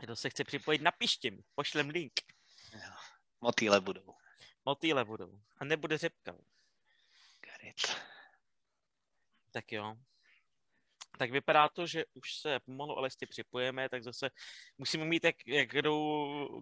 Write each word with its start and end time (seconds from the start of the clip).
Kdo 0.00 0.16
se 0.16 0.30
chce 0.30 0.44
připojit, 0.44 0.82
napište 0.82 1.30
mi, 1.30 1.42
pošlem 1.54 1.88
link. 1.88 2.12
Motýle 3.40 3.80
budou. 3.80 4.14
Motýle 4.64 5.04
budou. 5.04 5.40
A 5.56 5.64
nebude 5.64 5.98
řepka. 5.98 6.36
Garit. 7.46 7.96
Tak 9.50 9.72
jo. 9.72 9.96
Tak 11.18 11.30
vypadá 11.30 11.68
to, 11.68 11.86
že 11.86 12.04
už 12.14 12.34
se 12.34 12.60
pomalu 12.60 12.98
ale 12.98 13.06
jistě 13.06 13.26
připojeme, 13.26 13.88
tak 13.88 14.02
zase 14.02 14.30
musíme 14.78 15.04
mít, 15.04 15.24
jak, 15.24 15.34
jak 15.46 15.68
kdo, 15.68 15.92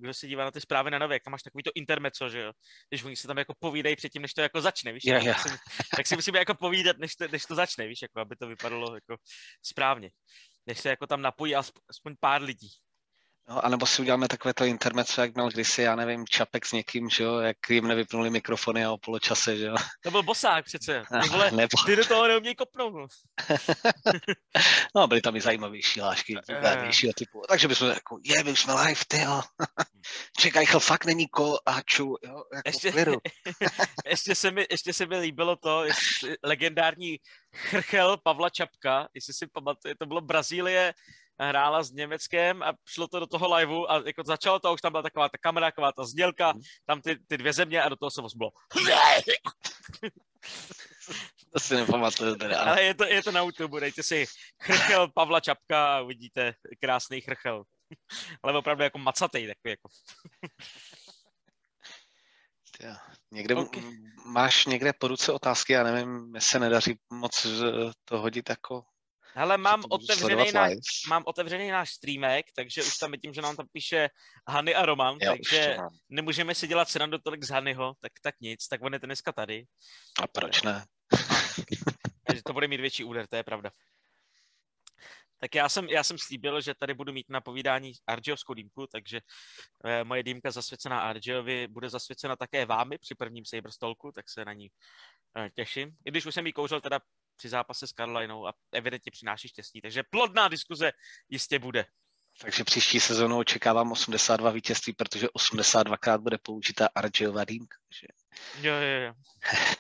kdo 0.01 0.15
se 0.15 0.27
dívá 0.27 0.45
na 0.45 0.51
ty 0.51 0.61
zprávy 0.61 0.91
na 0.91 0.99
nově, 0.99 1.21
tam 1.21 1.33
máš 1.33 1.43
takový 1.43 1.63
to 1.63 1.71
intermeco, 1.75 2.29
že 2.29 2.41
jo, 2.41 2.53
když 2.89 3.03
oni 3.05 3.17
se 3.17 3.27
tam 3.27 3.39
jako 3.39 3.55
povídají 3.59 3.97
předtím, 3.97 4.23
než 4.23 4.35
to 4.35 4.41
jako 4.41 4.61
začne, 4.61 4.93
víš, 4.93 5.05
Yeah, 5.05 5.25
tak, 5.25 5.39
si, 5.39 5.59
tak 5.97 6.07
si 6.07 6.17
musíme 6.17 6.39
jako 6.39 6.55
povídat, 6.55 6.99
než 6.99 7.17
to, 7.17 7.29
než 7.29 7.45
to 7.45 7.55
začne, 7.55 7.87
víš, 7.87 8.03
jako 8.03 8.21
aby 8.21 8.37
to 8.37 8.47
vypadalo 8.47 8.95
jako 8.95 9.17
správně, 9.63 10.11
než 10.67 10.81
se 10.81 10.89
jako 10.89 11.07
tam 11.07 11.23
napojí 11.23 11.55
aspoň 11.89 12.17
pár 12.21 12.43
lidí. 12.43 12.71
No, 13.49 13.65
anebo 13.65 13.87
si 13.87 14.03
uděláme 14.03 14.29
takové 14.29 14.55
to 14.55 14.65
intermezzo, 14.65 15.21
jak 15.21 15.35
měl 15.35 15.49
kdysi, 15.49 15.83
já 15.83 15.97
nevím, 15.97 16.27
Čapek 16.27 16.67
s 16.67 16.73
někým, 16.73 17.09
že 17.09 17.25
jo, 17.25 17.39
jak 17.39 17.57
jim 17.71 17.89
nevypnuli 17.89 18.31
mikrofony 18.31 18.85
a 18.85 18.93
o 18.93 18.99
poločase, 18.99 19.57
že 19.57 19.65
jo. 19.67 19.75
To 20.03 20.11
byl 20.11 20.23
bosák 20.23 20.65
přece, 20.65 21.03
ty 21.23 21.29
vole, 21.29 21.51
Nebo, 21.51 21.69
ty 21.87 21.97
do 21.97 22.05
toho 22.05 22.29
neumějí 22.29 22.55
kopnout. 22.55 22.95
no. 22.95 23.07
no, 24.97 25.07
byly 25.07 25.21
tam 25.21 25.37
i 25.37 25.41
zajímavější 25.41 26.01
hlášky, 26.01 26.35
výbornějšího 26.49 27.13
typu. 27.13 27.43
Takže 27.49 27.69
bychom 27.69 27.89
jako, 27.89 28.19
je, 28.25 28.45
my 28.45 28.53
už 28.53 28.61
jsme 28.61 28.75
live, 28.75 29.01
ty 29.09 29.21
jo. 29.21 29.43
Čekaj, 30.39 30.67
chl, 30.67 30.81
fakt 30.81 31.05
není 31.05 31.29
ko 31.29 31.59
a 31.67 31.81
ču, 31.83 32.15
jo, 32.25 32.43
jako 32.55 32.63
Ještě- 32.67 32.93
ještě, 34.07 34.35
se 34.35 34.51
mi, 34.51 34.67
ještě 34.71 34.93
se 34.93 35.07
mi 35.07 35.19
líbilo 35.19 35.57
to, 35.57 35.85
jestli, 35.85 36.37
legendární 36.45 37.19
chrchel 37.57 38.17
Pavla 38.17 38.51
Čapka, 38.51 39.09
jestli 39.15 39.35
si 39.35 39.47
pamatuje, 39.47 39.95
to 39.99 40.07
bylo 40.07 40.21
Brazílie, 40.21 40.95
hrála 41.47 41.83
s 41.83 41.93
Německem 41.93 42.63
a 42.63 42.73
šlo 42.89 43.09
to 43.09 43.21
do 43.21 43.27
toho 43.27 43.55
liveu 43.57 43.87
a 43.91 44.03
jako 44.07 44.23
začalo 44.27 44.59
to, 44.59 44.69
a 44.69 44.73
už 44.73 44.81
tam 44.81 44.93
byla 44.93 45.03
taková 45.03 45.29
ta 45.29 45.39
kamera, 45.39 45.67
taková 45.67 45.93
ta 45.93 46.05
znělka, 46.05 46.53
Mhm. 46.53 46.61
tam 46.87 47.01
ty, 47.01 47.19
ty 47.27 47.39
dvě 47.39 47.53
země 47.53 47.83
a 47.83 47.89
do 47.89 47.97
toho 47.97 48.11
se 48.11 48.23
moc 48.23 48.35
bylo. 48.35 48.51
To 51.53 51.61
si 51.61 51.75
nepamatuju 51.75 52.37
teda. 52.37 52.61
Ale 52.61 52.83
je 52.83 52.95
to, 52.95 53.05
je 53.05 53.23
to 53.23 53.33
na 53.33 53.41
YouTube, 53.41 53.81
dejte 53.81 54.03
si 54.03 54.27
chrchel 54.63 55.09
Pavla 55.15 55.41
Čapka 55.41 55.97
a 55.97 56.01
uvidíte 56.01 56.55
krásný 56.81 57.21
chrchel. 57.21 57.65
Ale 58.43 58.59
opravdu 58.59 58.83
jako 58.83 58.99
macatej 58.99 59.47
takový 59.47 59.71
jako. 59.71 59.89
Někde 63.31 63.55
Ok. 63.55 63.67
okay. 63.67 63.83
máš 64.25 64.67
někde 64.67 64.93
po 64.93 65.09
ruce 65.09 65.33
otázky, 65.33 65.73
já 65.73 65.83
nevím, 65.83 66.09
mně 66.31 66.41
se 66.41 66.59
nedaří 66.59 66.99
moc 67.13 67.45
eh, 67.45 67.93
to 68.05 68.19
hodit 68.19 68.49
jako... 68.51 68.83
Hele, 69.35 69.59
mám 69.59 69.83
otevřený, 69.91 70.53
náš, 70.53 70.75
mám 71.09 71.23
otevřený 71.27 71.71
náš 71.71 71.91
streamek, 71.91 72.47
takže 72.55 72.83
už 72.83 72.99
tam 72.99 73.11
vidím, 73.13 73.35
že 73.35 73.43
nám 73.43 73.57
tam 73.57 73.67
píše 73.73 74.09
Hany 74.49 74.75
a 74.75 74.87
Roman, 74.87 75.17
Jo, 75.21 75.33
takže 75.33 75.77
nemůžeme 76.09 76.55
si 76.55 76.67
dělat 76.67 76.89
srandu 76.89 77.19
tolik 77.19 77.45
z 77.45 77.51
Hanyho, 77.51 77.95
tak, 78.01 78.13
tak 78.23 78.35
nic, 78.41 78.69
tak 78.69 78.83
on 78.83 78.93
je 78.93 78.99
dneska 78.99 79.33
tady. 79.33 79.65
A 80.23 80.27
proč 80.27 80.63
ne? 80.63 80.87
Takže 82.27 82.43
to 82.43 82.53
bude 82.53 82.69
mít 82.69 82.81
větší 82.81 83.05
úder, 83.05 83.27
to 83.27 83.37
je 83.37 83.43
pravda. 83.43 83.71
Tak 85.41 85.55
já 85.55 85.69
jsem, 85.69 85.89
já 85.89 86.05
jsem 86.05 86.19
slíbil, 86.19 86.61
že 86.61 86.75
tady 86.75 86.95
budu 86.95 87.13
mít 87.13 87.27
na 87.29 87.41
povídání 87.41 87.93
Argeovskou 88.07 88.55
dýmku, 88.55 88.87
takže 88.93 89.21
eh, 89.85 90.05
moje 90.05 90.23
dýmka 90.23 90.51
zasvěcená 90.51 91.01
Argeovi 91.01 91.69
bude 91.69 91.89
zasvěcena 91.89 92.37
také 92.37 92.67
vámi 92.67 92.99
při 92.99 93.15
prvním 93.15 93.45
Saberstolku, 93.45 94.13
tak 94.13 94.29
se 94.29 94.45
na 94.45 94.53
ní 94.53 94.69
eh, 95.37 95.51
těším. 95.55 95.91
I 96.05 96.11
když 96.11 96.27
už 96.27 96.35
jsem 96.35 96.47
jí 96.47 96.53
kouřil 96.53 96.81
teda 96.81 97.01
při 97.39 97.49
zápase 97.49 97.87
s 97.87 97.91
Carolinou 97.91 98.47
a 98.47 98.55
evidentně 98.73 99.11
přináší 99.11 99.49
štěstí, 99.49 99.81
takže 99.81 100.03
plodná 100.11 100.49
diskuze 100.49 100.93
jistě 101.29 101.59
bude. 101.59 101.87
Takže 102.41 102.65
příští 102.65 103.01
sezónu 103.01 103.39
očekávám 103.39 103.93
82 103.93 104.51
vítězství, 104.51 104.93
protože 104.93 105.27
82krát 105.27 106.19
bude 106.19 106.39
použita 106.39 106.89
Argeova 106.95 107.45
dýmka. 107.45 107.77
Takže 107.89 108.07
Jo, 108.69 108.75
jo, 108.75 109.01
jo. 109.07 109.15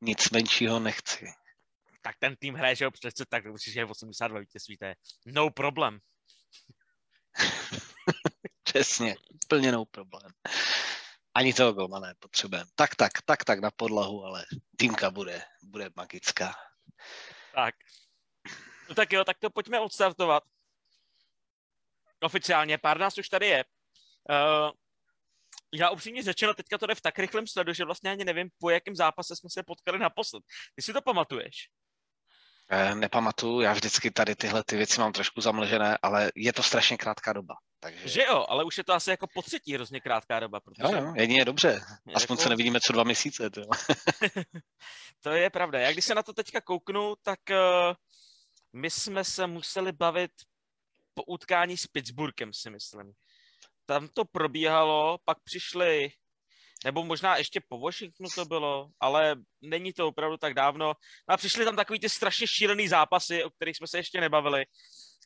nic 0.00 0.30
menšího 0.30 0.80
nechci. 0.80 1.26
Tak 2.02 2.16
ten 2.18 2.36
tým 2.36 2.54
hraje, 2.54 2.76
že 2.76 2.84
jo, 2.84 2.90
přece 2.90 3.24
tak 3.28 3.44
určitě 3.44 3.78
je 3.78 3.84
82 3.84 4.40
vítězství, 4.40 4.76
to 4.76 4.84
je 4.84 4.96
no 5.26 5.50
problem. 5.50 5.98
Přesně, 8.62 9.16
plněnou 9.48 9.84
problém. 9.84 10.32
Ani 11.36 11.54
toho 11.54 11.72
golmana 11.72 12.06
nepotřebujeme. 12.06 12.70
Tak, 12.74 12.94
tak, 12.94 13.12
tak, 13.24 13.44
tak 13.44 13.58
na 13.58 13.70
podlahu, 13.70 14.24
ale 14.24 14.44
týmka 14.76 15.10
bude, 15.10 15.42
bude 15.62 15.90
magická. 15.96 16.54
Tak. 17.54 17.74
No 18.88 18.94
tak 18.94 19.12
jo, 19.12 19.24
tak 19.24 19.38
to 19.38 19.50
pojďme 19.50 19.80
odstartovat. 19.80 20.42
Oficiálně, 22.20 22.78
pár 22.78 22.98
nás 22.98 23.18
už 23.18 23.28
tady 23.28 23.46
je. 23.46 23.64
Uh, 24.30 24.70
já 25.74 25.90
upřímně 25.90 26.22
řečeno, 26.22 26.54
teďka 26.54 26.78
to 26.78 26.86
jde 26.86 26.94
v 26.94 27.00
tak 27.00 27.18
rychlém 27.18 27.46
sledu, 27.46 27.72
že 27.72 27.84
vlastně 27.84 28.10
ani 28.10 28.24
nevím, 28.24 28.48
po 28.58 28.70
jakém 28.70 28.96
zápase 28.96 29.36
jsme 29.36 29.50
se 29.50 29.62
potkali 29.62 29.98
naposled. 29.98 30.42
Ty 30.74 30.82
si 30.82 30.92
to 30.92 31.02
pamatuješ? 31.02 31.68
Eh, 32.70 32.94
Nepamatuju, 32.94 33.60
já 33.60 33.72
vždycky 33.72 34.10
tady 34.10 34.36
tyhle 34.36 34.64
ty 34.64 34.76
věci 34.76 35.00
mám 35.00 35.12
trošku 35.12 35.40
zamlžené, 35.40 35.98
ale 36.02 36.32
je 36.34 36.52
to 36.52 36.62
strašně 36.62 36.96
krátká 36.96 37.32
doba. 37.32 37.54
Takže... 37.80 38.08
Že 38.08 38.22
jo, 38.22 38.46
ale 38.48 38.64
už 38.64 38.78
je 38.78 38.84
to 38.84 38.92
asi 38.92 39.10
jako 39.10 39.26
po 39.34 39.42
třetí 39.42 39.74
hrozně 39.74 40.00
krátká 40.00 40.40
doba, 40.40 40.60
protože 40.60 40.82
Jo, 40.82 41.04
jo, 41.04 41.12
jedině 41.16 41.44
dobře. 41.44 41.80
Aspoň 42.14 42.34
jako- 42.34 42.42
se 42.42 42.48
nevidíme 42.48 42.80
co 42.80 42.92
dva 42.92 43.04
měsíce. 43.04 43.50
To. 43.50 43.62
to 45.20 45.30
je 45.30 45.50
pravda. 45.50 45.78
Já 45.80 45.92
když 45.92 46.04
se 46.04 46.14
na 46.14 46.22
to 46.22 46.32
teďka 46.32 46.60
kouknu, 46.60 47.14
tak 47.22 47.40
uh, 47.50 47.94
my 48.72 48.90
jsme 48.90 49.24
se 49.24 49.46
museli 49.46 49.92
bavit 49.92 50.30
po 51.14 51.22
utkání 51.24 51.76
s 51.76 51.86
Pittsburghem, 51.86 52.52
si 52.52 52.70
myslím. 52.70 53.12
Tam 53.86 54.08
to 54.08 54.24
probíhalo, 54.24 55.18
pak 55.24 55.38
přišli, 55.44 56.10
nebo 56.84 57.04
možná 57.04 57.36
ještě 57.36 57.60
po 57.68 57.78
Washingtonu 57.78 58.28
to 58.34 58.44
bylo, 58.44 58.88
ale 59.00 59.36
není 59.62 59.92
to 59.92 60.08
opravdu 60.08 60.36
tak 60.36 60.54
dávno. 60.54 60.86
No 61.28 61.34
a 61.34 61.36
přišli 61.36 61.64
tam 61.64 61.76
takový 61.76 62.00
ty 62.00 62.08
strašně 62.08 62.46
šílený 62.46 62.88
zápasy, 62.88 63.44
o 63.44 63.50
kterých 63.50 63.76
jsme 63.76 63.86
se 63.86 63.98
ještě 63.98 64.20
nebavili. 64.20 64.64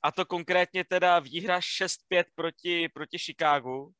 A 0.02 0.12
to 0.12 0.26
konkrétně 0.26 0.84
teda 0.84 1.18
výhra 1.18 1.60
6-5 1.60 2.24
proti, 2.34 2.88
proti 2.88 3.18
Chicagu, 3.18 3.92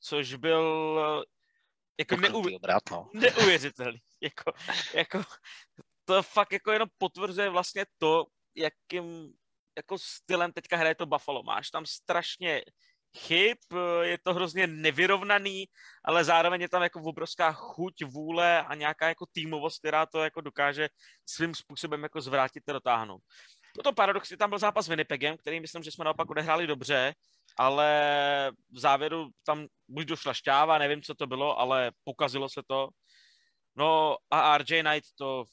což 0.00 0.34
byl 0.34 0.98
eh, 1.20 1.24
jako 1.98 2.38
obrat, 2.54 2.82
no. 2.90 3.10
neuvěřitelný. 3.14 3.98
Jako, 4.20 4.52
jako, 4.94 5.22
to 6.04 6.22
fakt 6.22 6.52
jako 6.52 6.72
jenom 6.72 6.88
potvrzuje 6.98 7.50
vlastně 7.50 7.86
to, 7.98 8.24
jakým 8.56 9.32
jako 9.76 9.98
stylem 9.98 10.52
teďka 10.52 10.76
hraje 10.76 10.94
to 10.94 11.06
Buffalo. 11.06 11.42
Máš 11.42 11.70
tam 11.70 11.86
strašně 11.86 12.62
chyb, 13.18 13.58
je 14.02 14.18
to 14.22 14.34
hrozně 14.34 14.66
nevyrovnaný, 14.66 15.64
ale 16.04 16.24
zároveň 16.24 16.60
je 16.60 16.68
tam 16.68 16.82
jako 16.82 17.00
obrovská 17.00 17.52
chuť, 17.52 18.04
vůle 18.04 18.62
a 18.62 18.74
nějaká 18.74 19.08
jako 19.08 19.26
týmovost, 19.32 19.78
která 19.78 20.06
to 20.06 20.24
jako 20.24 20.40
dokáže 20.40 20.88
svým 21.26 21.54
způsobem 21.54 22.02
jako 22.02 22.20
zvrátit 22.20 22.68
a 22.68 22.72
dotáhnout. 22.72 23.22
Potom 23.74 23.94
paradoxně 23.94 24.36
tam 24.36 24.50
byl 24.50 24.58
zápas 24.58 24.86
s 24.86 24.88
Winnipegem, 24.88 25.36
který 25.36 25.60
myslím, 25.60 25.82
že 25.82 25.90
jsme 25.90 26.04
naopak 26.04 26.30
odehráli 26.30 26.66
dobře, 26.66 27.14
ale 27.56 27.88
v 28.70 28.78
závěru 28.78 29.28
tam 29.46 29.66
buď 29.88 30.06
došla 30.06 30.34
šťáva, 30.34 30.78
nevím, 30.78 31.02
co 31.02 31.14
to 31.14 31.26
bylo, 31.26 31.58
ale 31.58 31.92
pokazilo 32.04 32.48
se 32.48 32.62
to. 32.66 32.88
No 33.76 34.16
a 34.30 34.58
RJ 34.58 34.82
Knight 34.82 35.08
to, 35.18 35.44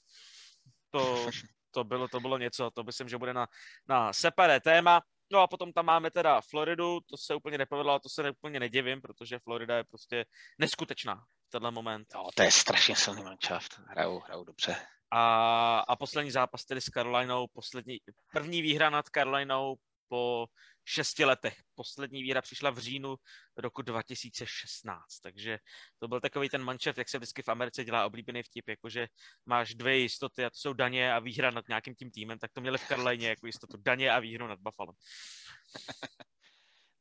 to, 0.90 1.30
to, 1.72 1.84
bylo, 1.84 2.08
to 2.08 2.20
bylo 2.20 2.38
něco, 2.38 2.72
to 2.72 2.84
myslím, 2.84 3.10
že 3.10 3.18
bude 3.18 3.34
na, 3.34 3.48
na 3.88 4.14
separé 4.14 4.60
téma. 4.60 5.02
No 5.32 5.40
a 5.40 5.48
potom 5.48 5.74
tam 5.74 5.86
máme 5.86 6.12
teda 6.12 6.42
Floridu, 6.42 7.00
to 7.00 7.18
se 7.18 7.36
úplně 7.36 7.58
nepovedlo, 7.58 7.92
ale 7.92 8.00
to 8.00 8.10
se 8.10 8.32
úplně 8.32 8.60
nedivím, 8.60 9.02
protože 9.02 9.40
Florida 9.40 9.78
je 9.78 9.84
prostě 9.84 10.26
neskutečná 10.60 11.16
v 11.48 11.50
tenhle 11.50 11.72
moment. 11.72 12.08
Jo, 12.16 12.30
to 12.36 12.44
je 12.44 12.52
strašně 12.52 12.96
silný 12.96 13.24
manšaft. 13.24 13.80
Hrajou, 13.88 14.20
hrajou 14.20 14.44
dobře. 14.44 14.76
A, 15.12 15.80
a 15.80 15.96
poslední 15.96 16.32
zápas 16.32 16.66
tedy 16.66 16.82
s 16.82 16.86
Carolinou, 16.86 17.48
poslední, 17.48 18.00
první 18.34 18.62
výhra 18.62 18.90
nad 18.90 19.06
Carolinou 19.10 19.76
po 20.08 20.48
šesti 20.86 21.26
letech. 21.26 21.56
Poslední 21.76 22.24
výhra 22.24 22.42
přišla 22.42 22.70
v 22.70 22.78
říjnu 22.78 23.16
roku 23.58 23.82
2016, 23.82 25.20
takže 25.20 25.60
to 26.00 26.08
byl 26.08 26.20
takový 26.20 26.50
ten 26.50 26.64
manšaft, 26.64 26.98
jak 26.98 27.10
se 27.10 27.18
vždycky 27.18 27.42
v 27.42 27.50
Americe 27.50 27.86
dělá 27.86 28.06
oblíbený 28.06 28.44
vtip, 28.44 28.70
jakože 28.70 29.08
máš 29.46 29.76
dvě 29.76 29.98
jistoty 29.98 30.46
a 30.46 30.50
to 30.50 30.56
jsou 30.58 30.74
daně 30.74 31.14
a 31.14 31.20
výhra 31.20 31.52
nad 31.52 31.68
nějakým 31.68 31.96
tím 31.96 32.12
týmem, 32.12 32.40
tak 32.40 32.52
to 32.54 32.62
měli 32.62 32.78
v 32.78 32.88
Carolině 32.88 33.28
jako 33.30 33.46
jistotu 33.46 33.78
daně 33.78 34.12
a 34.12 34.20
výhru 34.20 34.48
nad 34.48 34.60
Buffalo. 34.60 34.94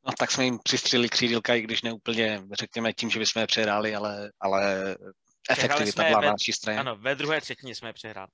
No 0.05 0.13
tak 0.19 0.31
jsme 0.31 0.43
jim 0.43 0.59
přistřeli 0.59 1.09
křídilka, 1.09 1.55
i 1.55 1.61
když 1.61 1.81
neúplně, 1.81 2.41
řekněme, 2.51 2.93
tím, 2.93 3.09
že 3.09 3.19
bychom 3.19 3.39
je 3.39 3.47
přehráli, 3.47 3.95
ale, 3.95 4.31
ale 4.39 4.95
efektivita 5.49 6.03
byla 6.03 6.21
na 6.21 6.31
naší 6.31 6.53
straně. 6.53 6.79
Ano, 6.79 6.95
ve 6.95 7.15
druhé 7.15 7.41
třetině 7.41 7.75
jsme 7.75 7.93
přehráli. 7.93 8.31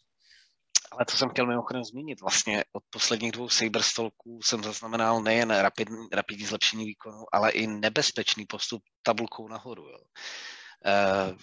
Ale 0.92 1.06
to 1.06 1.18
jsem 1.18 1.30
chtěl 1.30 1.46
mimochodem 1.46 1.84
zmínit. 1.84 2.22
Vlastně 2.22 2.64
od 2.72 2.84
posledních 2.90 3.32
dvou 3.32 3.50
Saberstolků 3.50 4.40
jsem 4.44 4.64
zaznamenal 4.64 5.22
nejen 5.22 5.50
rapid, 5.50 5.88
rapidní 6.14 6.46
zlepšení 6.46 6.86
výkonu, 6.86 7.26
ale 7.32 7.52
i 7.52 7.68
nebezpečný 7.68 8.46
postup 8.46 8.84
tabulkou 9.04 9.48
nahoru. 9.48 9.90
Jo. 9.90 10.00
Eh, 10.86 11.36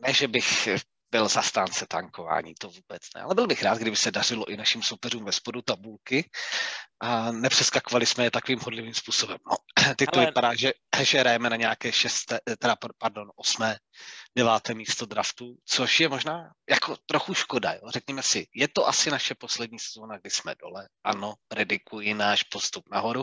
ne, 0.00 0.12
že 0.14 0.28
bych 0.28 0.68
byl 1.10 1.28
zastánce 1.28 1.86
tankování, 1.88 2.54
to 2.54 2.68
vůbec 2.68 3.02
ne. 3.14 3.22
Ale 3.22 3.34
byl 3.34 3.46
bych 3.46 3.62
rád, 3.62 3.78
kdyby 3.78 3.96
se 3.96 4.10
dařilo 4.10 4.50
i 4.50 4.56
našim 4.56 4.82
soupeřům 4.82 5.24
ve 5.24 5.32
spodu 5.32 5.62
tabulky 5.62 6.30
a 7.00 7.32
nepřeskakovali 7.32 8.06
jsme 8.06 8.24
je 8.24 8.30
takovým 8.30 8.60
hodlivým 8.60 8.94
způsobem. 8.94 9.38
No, 9.46 9.56
teď 9.96 10.08
to 10.12 10.18
Ale... 10.18 10.26
vypadá, 10.26 10.54
že, 10.54 10.72
že 11.02 11.20
hrajeme 11.20 11.50
na 11.50 11.56
nějaké 11.56 11.92
šesté, 11.92 12.40
teda, 12.58 12.76
pardon, 12.98 13.30
osmé, 13.36 13.76
deváté 14.36 14.74
místo 14.74 15.06
draftu, 15.06 15.56
což 15.64 16.00
je 16.00 16.08
možná 16.08 16.52
jako 16.70 16.96
trochu 17.06 17.34
škoda. 17.34 17.72
Jo? 17.72 17.90
Řekněme 17.90 18.22
si, 18.22 18.46
je 18.54 18.68
to 18.68 18.88
asi 18.88 19.10
naše 19.10 19.34
poslední 19.34 19.78
sezóna, 19.78 20.18
kdy 20.18 20.30
jsme 20.30 20.54
dole. 20.54 20.88
Ano, 21.04 21.34
predikuji 21.48 22.14
náš 22.14 22.42
postup 22.42 22.84
nahoru. 22.90 23.22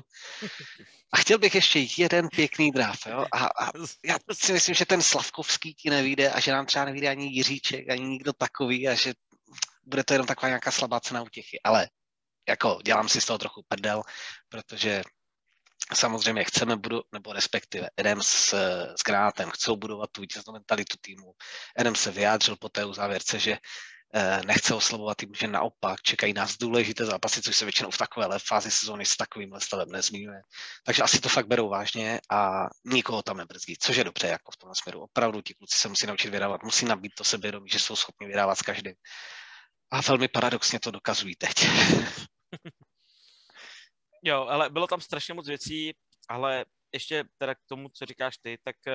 A 1.13 1.18
chtěl 1.18 1.38
bych 1.38 1.56
ještě 1.56 1.88
jeden 1.98 2.27
pěkný 2.30 2.71
draft. 2.71 3.06
Jo? 3.06 3.25
A, 3.31 3.45
a 3.45 3.71
já 4.06 4.18
si 4.33 4.54
myslím, 4.54 4.75
že 4.75 4.86
ten 4.86 5.01
Slavkovský 5.01 5.74
ti 5.74 5.89
nevíde 5.89 6.31
a 6.31 6.39
že 6.39 6.51
nám 6.51 6.65
třeba 6.65 6.86
nevíde 6.86 7.09
ani 7.09 7.27
Jiříček, 7.27 7.89
ani 7.89 8.04
nikdo 8.04 8.33
takový 8.33 8.88
a 8.88 8.95
že 8.95 9.13
bude 9.83 10.04
to 10.04 10.13
jenom 10.13 10.27
taková 10.27 10.48
nějaká 10.48 10.71
slabá 10.71 11.00
cena 11.00 11.21
útěchy. 11.21 11.59
Ale 11.63 11.89
jako 12.50 12.80
dělám 12.86 13.09
si 13.09 13.21
z 13.21 13.25
toho 13.25 13.38
trochu 13.38 13.62
prdel, 13.68 14.04
protože 14.50 15.04
samozřejmě 15.94 16.44
chceme 16.44 16.75
budovat, 16.75 17.06
nebo 17.13 17.33
respektive 17.33 17.89
Adam 17.97 18.21
s, 18.21 18.53
s 18.95 19.03
Granátem 19.06 19.50
chcou 19.50 19.75
budovat 19.75 20.09
tu 20.12 20.21
vítěznou 20.21 20.53
mentalitu 20.53 20.97
týmu. 21.01 21.31
Adam 21.77 21.95
se 21.95 22.12
vyjádřil 22.12 22.56
po 22.59 22.69
té 22.69 22.85
uzávěrce, 22.85 23.39
že 23.39 23.57
eh, 24.13 24.41
nechce 24.45 24.74
oslabovat 24.74 25.18
tým, 25.18 25.29
že 25.33 25.47
naopak 25.47 26.01
čekají 26.01 26.33
nás 26.33 26.57
důležité 26.57 27.06
zápasy, 27.06 27.41
což 27.41 27.56
se 27.56 27.65
většinou 27.65 27.91
v 27.91 27.97
takovéhle 27.97 28.39
fázi 28.39 28.71
sezóny 28.71 29.06
s 29.06 29.18
takovým 29.18 29.56
stavem 29.57 29.89
nezmínuje. 29.89 30.41
Takže 30.85 31.03
asi 31.03 31.21
to 31.21 31.29
fakt 31.29 31.47
berou 31.47 31.69
vážně 31.69 32.19
a 32.31 32.68
nikoho 32.85 33.23
tam 33.23 33.38
nebrzdí, 33.38 33.75
což 33.80 33.95
je 33.95 34.03
dobře 34.03 34.27
jako 34.27 34.51
v 34.51 34.57
tom 34.57 34.75
směru. 34.75 35.01
Opravdu 35.01 35.41
ti 35.41 35.53
kluci 35.53 35.77
se 35.77 35.89
musí 35.89 36.07
naučit 36.07 36.30
vydávat, 36.30 36.63
musí 36.63 36.85
nabít 36.85 37.12
to 37.18 37.23
sebevědomí, 37.23 37.69
že 37.69 37.80
jsou 37.80 37.95
schopni 37.95 38.27
vydávat 38.27 38.57
s 38.57 38.62
každým. 38.62 38.94
A 39.91 40.01
velmi 40.01 40.27
paradoxně 40.27 40.80
to 40.80 40.91
dokazují 40.91 41.35
teď. 41.35 41.68
Jo, 44.23 44.45
ale 44.49 44.69
bylo 44.69 44.87
tam 44.87 45.01
strašně 45.01 45.33
moc 45.33 45.47
věcí, 45.47 45.93
ale 46.29 46.65
ještě 46.93 47.23
teda 47.37 47.55
k 47.55 47.65
tomu, 47.67 47.89
co 47.89 48.05
říkáš 48.05 48.37
ty, 48.37 48.57
tak 48.63 48.75
uh, 48.87 48.93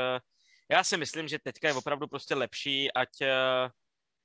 já 0.70 0.84
si 0.84 0.96
myslím, 0.96 1.28
že 1.28 1.38
teďka 1.38 1.68
je 1.68 1.74
opravdu 1.74 2.06
prostě 2.06 2.34
lepší, 2.34 2.92
ať, 2.92 3.08
uh, 3.20 3.70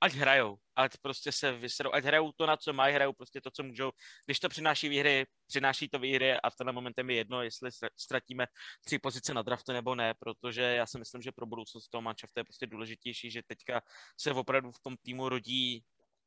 ať 0.00 0.12
hrajou, 0.12 0.56
ať 0.76 0.92
prostě 1.02 1.32
se 1.32 1.52
vyserou, 1.52 1.92
ať 1.92 2.04
hrajou 2.04 2.32
to, 2.32 2.46
na 2.46 2.56
co 2.56 2.72
mají, 2.72 2.94
hrajou 2.94 3.12
prostě 3.12 3.40
to, 3.40 3.50
co 3.50 3.62
můžou. 3.62 3.90
Když 4.26 4.40
to 4.40 4.48
přináší 4.48 4.88
výhry, 4.88 5.26
přináší 5.46 5.88
to 5.88 5.98
výhry 5.98 6.34
a 6.34 6.50
v 6.50 6.56
tenhle 6.56 6.72
moment 6.72 6.98
je 6.98 7.14
jedno, 7.14 7.42
jestli 7.42 7.70
ztratíme 7.96 8.46
tři 8.84 8.98
pozice 8.98 9.34
na 9.34 9.42
draftu 9.42 9.72
nebo 9.72 9.94
ne, 9.94 10.14
protože 10.14 10.62
já 10.62 10.86
si 10.86 10.98
myslím, 10.98 11.22
že 11.22 11.32
pro 11.32 11.46
budoucnost 11.46 11.88
toho 11.88 12.02
manšaftu 12.02 12.40
je 12.40 12.44
prostě 12.44 12.66
důležitější, 12.66 13.30
že 13.30 13.42
teďka 13.46 13.82
se 14.20 14.32
opravdu 14.32 14.72
v 14.72 14.80
tom 14.80 14.96
týmu 15.02 15.28
rodí 15.28 15.84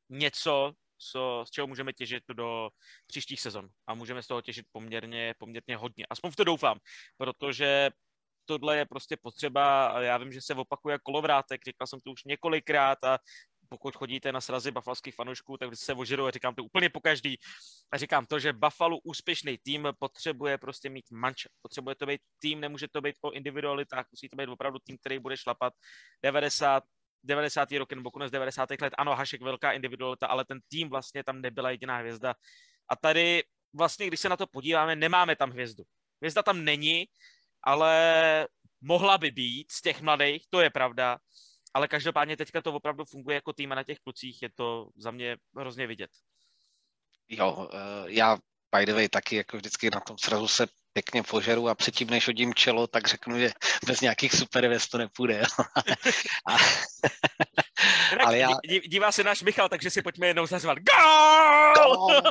něco, 0.10 0.74
co, 1.12 1.44
z 1.48 1.52
čeho 1.52 1.68
můžeme 1.68 1.94
těžit 1.94 2.24
do 2.34 2.70
příštích 3.08 3.42
sezon. 3.42 3.70
A 3.88 3.94
můžeme 3.94 4.24
z 4.24 4.28
toho 4.28 4.42
těžit 4.42 4.66
poměrně, 4.72 5.34
poměrně 5.38 5.78
hodně. 5.78 6.06
Aspoň 6.10 6.32
v 6.32 6.36
to 6.36 6.44
doufám, 6.44 6.80
protože 7.18 7.90
tohle 8.46 8.78
je 8.78 8.86
prostě 8.86 9.18
potřeba 9.18 9.96
já 10.02 10.18
vím, 10.18 10.32
že 10.32 10.42
se 10.42 10.56
opakuje 10.56 11.00
kolovrátek, 11.04 11.66
říkal 11.66 11.88
jsem 11.88 12.00
to 12.00 12.12
už 12.12 12.24
několikrát 12.24 13.04
a 13.04 13.20
pokud 13.70 13.96
chodíte 13.96 14.32
na 14.32 14.42
srazy 14.42 14.72
bafalských 14.72 15.16
fanoušků, 15.16 15.58
tak 15.58 15.70
se 15.76 15.94
ožeru 15.94 16.26
a 16.28 16.32
říkám 16.32 16.56
to 16.56 16.64
úplně 16.64 16.90
po 16.90 17.00
každý. 17.00 17.38
A 17.92 17.98
říkám 17.98 18.26
to, 18.26 18.40
že 18.40 18.54
Buffalo 18.54 19.00
úspěšný 19.04 19.58
tým 19.58 19.88
potřebuje 20.00 20.58
prostě 20.58 20.90
mít 20.90 21.12
manča. 21.12 21.50
Potřebuje 21.62 21.96
to 21.96 22.06
být 22.06 22.22
tým, 22.40 22.60
nemůže 22.60 22.88
to 22.92 23.02
být 23.02 23.16
o 23.22 23.32
individualitách, 23.32 24.06
musí 24.12 24.30
to 24.30 24.36
být 24.36 24.48
opravdu 24.48 24.80
tým, 24.84 24.98
který 24.98 25.20
bude 25.20 25.38
šlapat 25.38 25.74
90, 26.24 26.84
90. 27.24 27.72
roky 27.72 27.96
nebo 27.96 28.12
konec 28.12 28.32
90. 28.32 28.70
let, 28.82 28.94
ano, 28.98 29.16
Hašek 29.16 29.42
velká 29.42 29.72
individualita, 29.72 30.28
ale 30.28 30.46
ten 30.46 30.60
tým 30.68 30.90
vlastně 30.90 31.24
tam 31.24 31.42
nebyla 31.42 31.72
jediná 31.72 31.98
hvězda. 31.98 32.36
A 32.90 32.96
tady 32.96 33.44
vlastně, 33.74 34.08
když 34.08 34.20
se 34.20 34.30
na 34.30 34.38
to 34.38 34.48
podíváme, 34.48 34.96
nemáme 34.96 35.36
tam 35.36 35.52
hvězdu. 35.52 35.84
Hvězda 36.22 36.44
tam 36.44 36.64
není, 36.64 37.06
ale 37.64 38.48
mohla 38.82 39.18
by 39.18 39.32
být 39.32 39.72
z 39.72 39.82
těch 39.82 40.02
mladých, 40.02 40.46
to 40.50 40.62
je 40.62 40.70
pravda, 40.70 41.18
ale 41.74 41.88
každopádně 41.88 42.38
teďka 42.38 42.62
to 42.62 42.74
opravdu 42.74 43.06
funguje 43.06 43.36
jako 43.36 43.54
tým 43.54 43.72
a 43.72 43.76
na 43.76 43.84
těch 43.84 44.00
klucích 44.00 44.42
je 44.42 44.50
to 44.56 44.90
za 44.96 45.12
mě 45.12 45.38
hrozně 45.58 45.88
vidět. 45.88 46.12
Jo, 47.30 47.70
eh, 47.74 47.78
já 48.08 48.38
by 48.76 48.86
the 48.86 48.94
way 48.94 49.10
taky 49.10 49.36
jako 49.36 49.58
vždycky 49.58 49.90
na 49.90 50.00
tom 50.00 50.18
srazu 50.18 50.48
se 50.48 50.68
pěkně 50.94 51.24
požeru 51.24 51.70
a 51.70 51.76
předtím, 51.76 52.10
než 52.10 52.28
hodím 52.28 52.54
čelo, 52.54 52.88
tak 52.88 53.08
řeknu, 53.08 53.40
že 53.40 53.52
bez 53.86 54.02
nějakých 54.02 54.34
super 54.34 54.80
to 54.92 54.98
nepůjde. 54.98 55.42
a, 56.48 56.58
ale 58.26 58.38
já... 58.38 58.50
Dívá 58.88 59.12
se 59.12 59.24
náš 59.24 59.42
Michal, 59.42 59.70
takže 59.70 59.90
si 59.90 60.02
pojďme 60.02 60.28
jednou 60.28 60.46
zazvat. 60.46 60.78
Gol! 60.78 62.08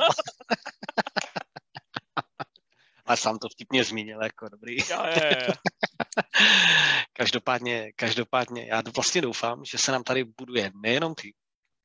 a 3.05 3.15
sám 3.15 3.37
to 3.39 3.49
vtipně 3.49 3.83
zmínil, 3.83 4.23
jako 4.23 4.49
dobrý. 4.49 4.77
Ja, 4.89 5.07
je, 5.07 5.25
je. 5.25 5.47
každopádně, 7.13 7.91
každopádně, 7.95 8.67
já 8.67 8.81
vlastně 8.95 9.21
doufám, 9.21 9.65
že 9.65 9.77
se 9.77 9.91
nám 9.91 10.03
tady 10.03 10.23
buduje 10.23 10.71
nejenom 10.83 11.15
tým, 11.15 11.31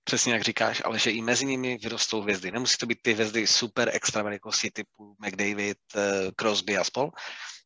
přesně 0.07 0.33
jak 0.33 0.43
říkáš, 0.43 0.83
ale 0.85 0.99
že 0.99 1.11
i 1.11 1.23
mezi 1.23 1.47
nimi 1.47 1.79
vyrostou 1.83 2.21
hvězdy. 2.21 2.51
Nemusí 2.51 2.77
to 2.77 2.87
být 2.87 3.03
ty 3.03 3.13
hvězdy 3.13 3.47
super 3.47 3.91
extra 3.93 4.23
velikosti 4.23 4.71
typu 4.71 5.17
McDavid, 5.19 5.79
eh, 5.97 6.31
Crosby 6.41 6.77
a 6.77 6.85
spol. 6.85 7.11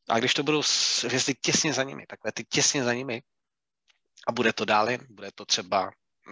A 0.09 0.19
když 0.19 0.35
to 0.35 0.43
budou 0.43 0.63
hvězdy 1.05 1.35
těsně 1.35 1.73
za 1.73 1.83
nimi, 1.83 2.07
takové 2.07 2.33
ty 2.33 2.45
těsně 2.45 2.85
za 2.85 2.95
nimi, 2.95 3.23
a 4.29 4.33
bude 4.33 4.53
to 4.53 4.65
dále, 4.65 4.99
bude 5.11 5.31
to 5.35 5.45
třeba 5.45 5.91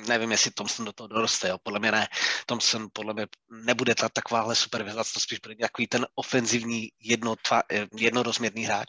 nevím, 0.09 0.31
jestli 0.31 0.51
Thompson 0.51 0.85
do 0.85 0.93
toho 0.93 1.07
doroste, 1.07 1.49
jo. 1.49 1.59
podle 1.63 1.79
mě 1.79 1.93
ne. 1.93 2.09
Thompson 2.47 2.89
podle 2.93 3.15
mě 3.15 3.27
nebude 3.51 3.95
ta 3.95 4.09
takováhle 4.09 4.55
super 4.55 4.81
hvězda, 4.81 5.05
to 5.05 5.21
spíš 5.21 5.39
bude 5.39 5.55
nějaký 5.55 5.87
ten 5.87 6.07
ofenzivní 6.15 6.89
jednotva, 7.01 7.63
eh, 7.73 7.87
jednorozměrný 7.97 8.65
hráč. 8.65 8.89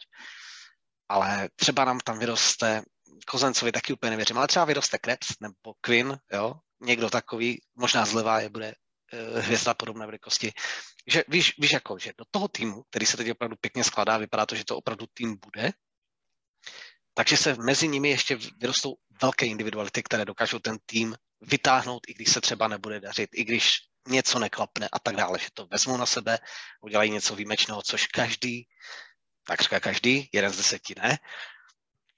Ale 1.08 1.48
třeba 1.56 1.84
nám 1.84 2.00
tam 2.00 2.18
vyroste, 2.18 2.82
Kozencovi 3.26 3.72
taky 3.72 3.92
úplně 3.92 4.10
nevěřím, 4.10 4.38
ale 4.38 4.46
třeba 4.46 4.64
vyroste 4.64 4.98
Krebs 4.98 5.28
nebo 5.40 5.74
Quinn, 5.80 6.18
jo, 6.32 6.54
někdo 6.80 7.10
takový, 7.10 7.62
možná 7.74 8.04
zleva 8.04 8.40
je 8.40 8.48
bude 8.48 8.74
uh, 9.12 9.38
hvězda 9.38 9.74
podobné 9.74 10.06
velikosti. 10.06 10.52
Že 11.06 11.24
víš, 11.28 11.54
víš 11.58 11.72
jako, 11.72 11.98
že 11.98 12.12
do 12.18 12.24
toho 12.30 12.48
týmu, 12.48 12.82
který 12.90 13.06
se 13.06 13.16
teď 13.16 13.30
opravdu 13.30 13.56
pěkně 13.60 13.84
skládá, 13.84 14.18
vypadá 14.18 14.46
to, 14.46 14.54
že 14.54 14.64
to 14.64 14.76
opravdu 14.76 15.06
tým 15.14 15.36
bude, 15.44 15.72
takže 17.14 17.36
se 17.36 17.54
mezi 17.54 17.88
nimi 17.88 18.08
ještě 18.10 18.38
vyrostou 18.56 18.96
velké 19.22 19.46
individuality, 19.46 20.02
které 20.02 20.24
dokážou 20.24 20.58
ten 20.58 20.78
tým 20.86 21.14
vytáhnout, 21.40 22.08
i 22.08 22.14
když 22.14 22.32
se 22.32 22.40
třeba 22.40 22.68
nebude 22.68 23.00
dařit, 23.00 23.30
i 23.34 23.44
když 23.44 23.78
něco 24.08 24.38
neklapne 24.38 24.88
a 24.92 24.98
tak 24.98 25.16
dále, 25.16 25.38
že 25.38 25.48
to 25.54 25.66
vezmou 25.66 25.96
na 25.96 26.06
sebe, 26.06 26.38
udělají 26.80 27.10
něco 27.10 27.36
výjimečného, 27.36 27.82
což 27.82 28.06
každý, 28.06 28.68
takřka 29.46 29.80
každý, 29.80 30.28
jeden 30.32 30.50
z 30.50 30.56
deseti 30.56 30.94
ne, 31.02 31.18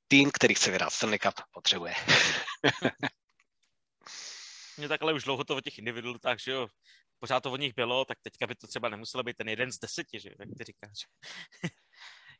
tým, 0.08 0.30
který 0.30 0.54
chce 0.54 0.70
vyhrát 0.70 0.92
Stanley 0.92 1.18
Cup, 1.18 1.34
potřebuje. 1.52 1.94
Mě 4.78 4.88
takhle 4.88 5.12
už 5.12 5.24
dlouho 5.24 5.44
to 5.44 5.56
o 5.56 5.60
těch 5.60 5.78
individualitách, 5.78 6.38
že 6.38 6.52
jo, 6.52 6.68
pořád 7.18 7.40
to 7.40 7.52
o 7.52 7.56
nich 7.56 7.74
bylo, 7.74 8.04
tak 8.04 8.18
teďka 8.22 8.46
by 8.46 8.54
to 8.54 8.66
třeba 8.66 8.88
nemuselo 8.88 9.22
být 9.22 9.36
ten 9.36 9.48
jeden 9.48 9.72
z 9.72 9.78
deseti, 9.78 10.20
že 10.20 10.28
jo, 10.28 10.34
jak 10.40 10.48
ty 10.58 10.64
říkáš. 10.64 10.98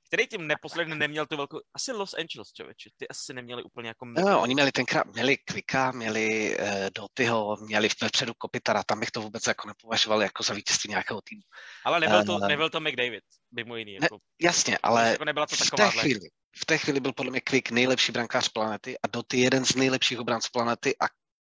Který 0.06 0.26
tím 0.26 0.46
neposledně 0.46 0.94
neměl 0.94 1.26
tu 1.26 1.36
velkou, 1.36 1.60
asi 1.74 1.92
Los 1.92 2.14
Angeles, 2.14 2.52
člověče, 2.52 2.90
ty 2.96 3.08
asi 3.08 3.34
neměli 3.34 3.62
úplně 3.62 3.88
jako... 3.88 4.04
No, 4.04 4.40
oni 4.40 4.54
měli 4.54 4.72
tenkrát, 4.72 5.06
měli 5.06 5.36
Kvika, 5.36 5.92
měli 5.92 6.56
uh, 6.58 6.66
Dotyho, 6.94 7.56
měli 7.60 7.88
vpředu 7.88 8.32
Kopitara, 8.38 8.82
tam 8.82 9.00
bych 9.00 9.10
to 9.10 9.20
vůbec 9.20 9.46
jako 9.46 9.68
nepovažoval 9.68 10.22
jako 10.22 10.42
za 10.42 10.54
vítězství 10.54 10.90
nějakého 10.90 11.20
týmu. 11.24 11.42
Ale 11.84 12.00
nebyl 12.00 12.24
to, 12.24 12.34
uh, 12.34 12.48
nebyl 12.48 12.70
to 12.70 12.80
McDavid, 12.80 13.24
mimo 13.52 13.76
jiný. 13.76 13.92
Jako, 13.92 14.14
ne, 14.14 14.20
jasně, 14.40 14.78
ale 14.82 15.10
jako 15.10 15.24
nebyla 15.24 15.46
to 15.46 15.56
v 15.56 15.70
té 15.70 15.90
chvíli, 15.90 16.28
v 16.56 16.66
té 16.66 16.78
chvíli 16.78 17.00
byl 17.00 17.12
podle 17.12 17.30
mě 17.30 17.40
Quick 17.40 17.70
nejlepší 17.70 18.12
brankář 18.12 18.48
planety 18.48 18.98
a 18.98 19.06
Doty 19.06 19.38
jeden 19.38 19.64
z 19.64 19.74
nejlepších 19.74 20.20
obránců 20.20 20.48
planety 20.52 20.96
a 21.00 21.04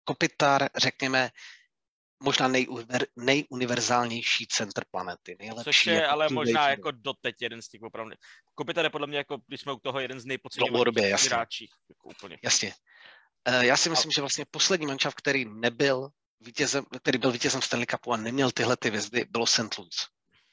Kopitar, 0.05 0.69
řekněme, 0.77 1.31
možná 2.23 2.49
nejuver, 2.49 3.07
nejuniverzálnější 3.17 4.47
centr 4.47 4.83
planety. 4.91 5.37
Nejlepší, 5.39 5.65
Což 5.65 5.87
je 5.87 5.95
jako 5.95 6.13
ale 6.13 6.29
možná 6.29 6.69
jako 6.69 6.91
doteď 6.91 7.37
jeden 7.41 7.63
z 7.63 7.69
těch 7.69 7.83
opravdu. 7.83 8.15
Kopitar 8.55 8.85
je 8.85 8.91
podle 8.91 9.07
mě, 9.07 9.19
jako, 9.19 9.39
když 9.47 9.61
jsme 9.61 9.73
u 9.73 9.79
toho, 9.79 10.01
jeden 10.01 10.21
z 10.21 10.25
nejpodceňovanějších 10.25 11.31
hráčů. 11.31 11.65
Jako 11.89 12.09
úplně. 12.09 12.39
Jasně. 12.43 12.75
Uh, 13.49 13.65
já 13.65 13.77
si 13.77 13.91
myslím, 13.91 14.09
a... 14.09 14.13
že 14.15 14.21
vlastně 14.21 14.45
poslední 14.51 14.87
mančav, 14.87 15.15
který 15.15 15.45
nebyl 15.45 16.09
vítězem, 16.41 16.85
který 17.03 17.19
byl 17.19 17.33
vítězem 17.33 17.63
Stanley 17.63 17.87
Cupu 17.87 18.13
a 18.13 18.17
neměl 18.17 18.51
tyhle 18.51 18.77
ty 18.77 18.91
vězdy, 18.91 19.25
bylo 19.31 19.47
St. 19.47 19.79
Louis. 19.79 20.07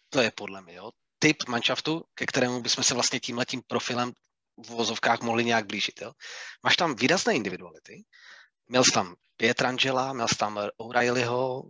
To 0.09 0.21
je 0.21 0.31
podle 0.31 0.61
mě, 0.61 0.73
jo. 0.73 0.91
Typ 1.19 1.47
manšaftu, 1.47 2.03
ke 2.13 2.25
kterému 2.25 2.61
bychom 2.61 2.83
se 2.83 2.93
vlastně 2.93 3.19
tímhletím 3.19 3.61
profilem 3.67 4.13
v 4.57 4.69
vozovkách 4.69 5.21
mohli 5.21 5.45
nějak 5.45 5.65
blížit. 5.65 6.01
Jo? 6.01 6.11
Máš 6.63 6.75
tam 6.75 6.95
výrazné 6.95 7.35
individuality, 7.35 8.03
měl 8.69 8.83
jsi 8.83 8.91
tam 8.93 9.15
Pietrangela, 9.37 10.13
měl 10.13 10.27
jsi 10.27 10.35
tam 10.35 10.59
O'Reillyho, 10.77 11.63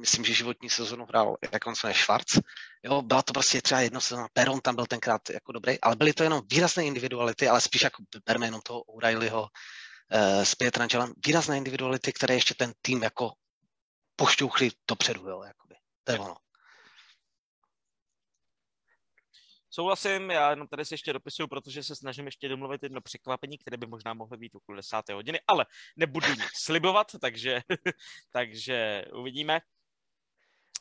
myslím, 0.00 0.24
že 0.24 0.34
životní 0.34 0.70
sezonu 0.70 1.06
hrál, 1.06 1.36
jak 1.52 1.66
on 1.66 1.76
se 1.76 1.86
jmenuje, 1.86 2.02
Schwarz. 2.02 2.38
Jo, 2.82 3.02
byla 3.02 3.22
to 3.22 3.32
prostě 3.32 3.62
třeba 3.62 3.80
jedno 3.80 4.00
sezóna, 4.00 4.28
Peron 4.32 4.60
tam 4.60 4.74
byl 4.74 4.86
tenkrát 4.86 5.30
jako 5.30 5.52
dobrý, 5.52 5.80
ale 5.80 5.96
byly 5.96 6.12
to 6.12 6.22
jenom 6.22 6.42
výrazné 6.50 6.86
individuality, 6.86 7.48
ale 7.48 7.60
spíš 7.60 7.82
jako 7.82 8.02
berme 8.26 8.46
jenom 8.46 8.60
toho 8.60 8.80
O'Reillyho, 8.80 9.42
uh, 9.42 10.42
s 10.42 10.54
Pietrangelem, 10.54 11.12
výrazné 11.26 11.56
individuality, 11.56 12.12
které 12.12 12.34
ještě 12.34 12.54
ten 12.54 12.72
tým 12.82 13.02
jako 13.02 13.32
pošťouchli 14.16 14.70
dopředu, 14.88 15.28
jo, 15.28 15.42
jakoby. 15.42 15.74
To 16.04 16.12
je 16.12 16.18
ono. 16.18 16.36
Souhlasím, 19.70 20.30
já 20.30 20.50
jenom 20.50 20.68
tady 20.68 20.84
si 20.84 20.94
ještě 20.94 21.12
dopisuju, 21.12 21.48
protože 21.48 21.82
se 21.82 21.96
snažím 21.96 22.26
ještě 22.26 22.48
domluvit 22.48 22.82
jedno 22.82 23.00
překvapení, 23.00 23.58
které 23.58 23.76
by 23.76 23.86
možná 23.86 24.14
mohlo 24.14 24.36
být 24.36 24.54
okolo 24.54 24.76
desáté 24.76 25.12
hodiny, 25.12 25.40
ale 25.46 25.66
nebudu 25.96 26.28
nic 26.28 26.50
slibovat, 26.54 27.06
takže, 27.20 27.60
takže 28.32 29.04
uvidíme. 29.14 29.60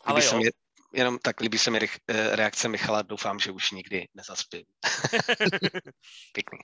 Ale 0.03 0.25
jo. 0.25 0.37
Mě, 0.37 0.49
jenom 0.93 1.19
tak 1.19 1.39
líbí 1.39 1.57
se 1.57 1.71
mi 1.71 1.79
eh, 1.79 2.35
reakce 2.35 2.67
Michala, 2.67 3.01
doufám, 3.01 3.39
že 3.39 3.51
už 3.51 3.71
nikdy 3.71 4.07
nezaspím. 4.13 4.63
Pěkný. 6.33 6.59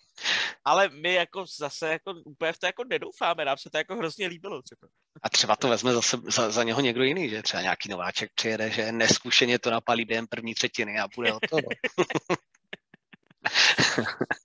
Ale 0.66 0.90
my 0.90 1.14
jako 1.14 1.46
zase 1.58 1.90
jako 1.90 2.14
úplně 2.26 2.54
v 2.54 2.60
to 2.60 2.66
jako 2.66 2.84
nedoufáme, 2.84 3.46
nám 3.46 3.58
se 3.58 3.70
to 3.70 3.78
jako 3.78 3.96
hrozně 3.96 4.28
líbilo 4.28 4.62
třeba. 4.62 4.88
A 5.22 5.30
třeba 5.30 5.56
to 5.56 5.68
vezme 5.68 5.94
zase 5.94 6.18
za, 6.24 6.52
za 6.52 6.64
něho 6.64 6.82
někdo 6.82 7.04
jiný, 7.04 7.30
že 7.30 7.44
třeba 7.44 7.62
nějaký 7.62 7.90
nováček 7.90 8.32
přijede, 8.36 8.70
že 8.70 8.92
neskušeně 8.92 9.60
to 9.60 9.72
napalí 9.72 10.06
během 10.06 10.28
první 10.28 10.56
třetiny 10.56 11.00
a 11.00 11.08
bude 11.16 11.34
o 11.34 11.40
to. 11.50 11.58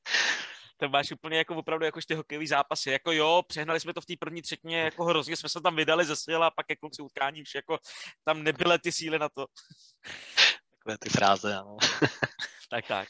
to 0.81 0.89
máš 0.89 1.13
úplně 1.13 1.39
jako 1.39 1.57
opravdu 1.57 1.85
jako 1.85 2.01
ty 2.09 2.15
hokejový 2.15 2.47
zápasy. 2.47 2.91
Jako 2.91 3.13
jo, 3.13 3.43
přehnali 3.47 3.81
jsme 3.81 3.95
to 3.95 4.01
v 4.01 4.07
té 4.07 4.15
první 4.21 4.43
třetině, 4.43 4.79
jako 4.79 5.05
hrozně 5.05 5.37
jsme 5.37 5.49
se 5.49 5.61
tam 5.61 5.77
vydali 5.77 6.05
ze 6.05 6.17
svěla 6.17 6.47
a 6.47 6.51
pak 6.51 6.67
jako 6.71 6.89
si 6.95 7.03
utkání 7.03 7.43
už 7.43 7.55
jako 7.55 7.79
tam 8.25 8.43
nebyly 8.43 8.79
ty 8.79 8.93
síly 8.93 9.19
na 9.19 9.29
to. 9.29 9.47
Takové 10.71 10.99
ty 10.99 11.09
fráze, 11.11 11.57
ano. 11.57 11.77
tak, 12.71 12.87
tak. 12.87 13.09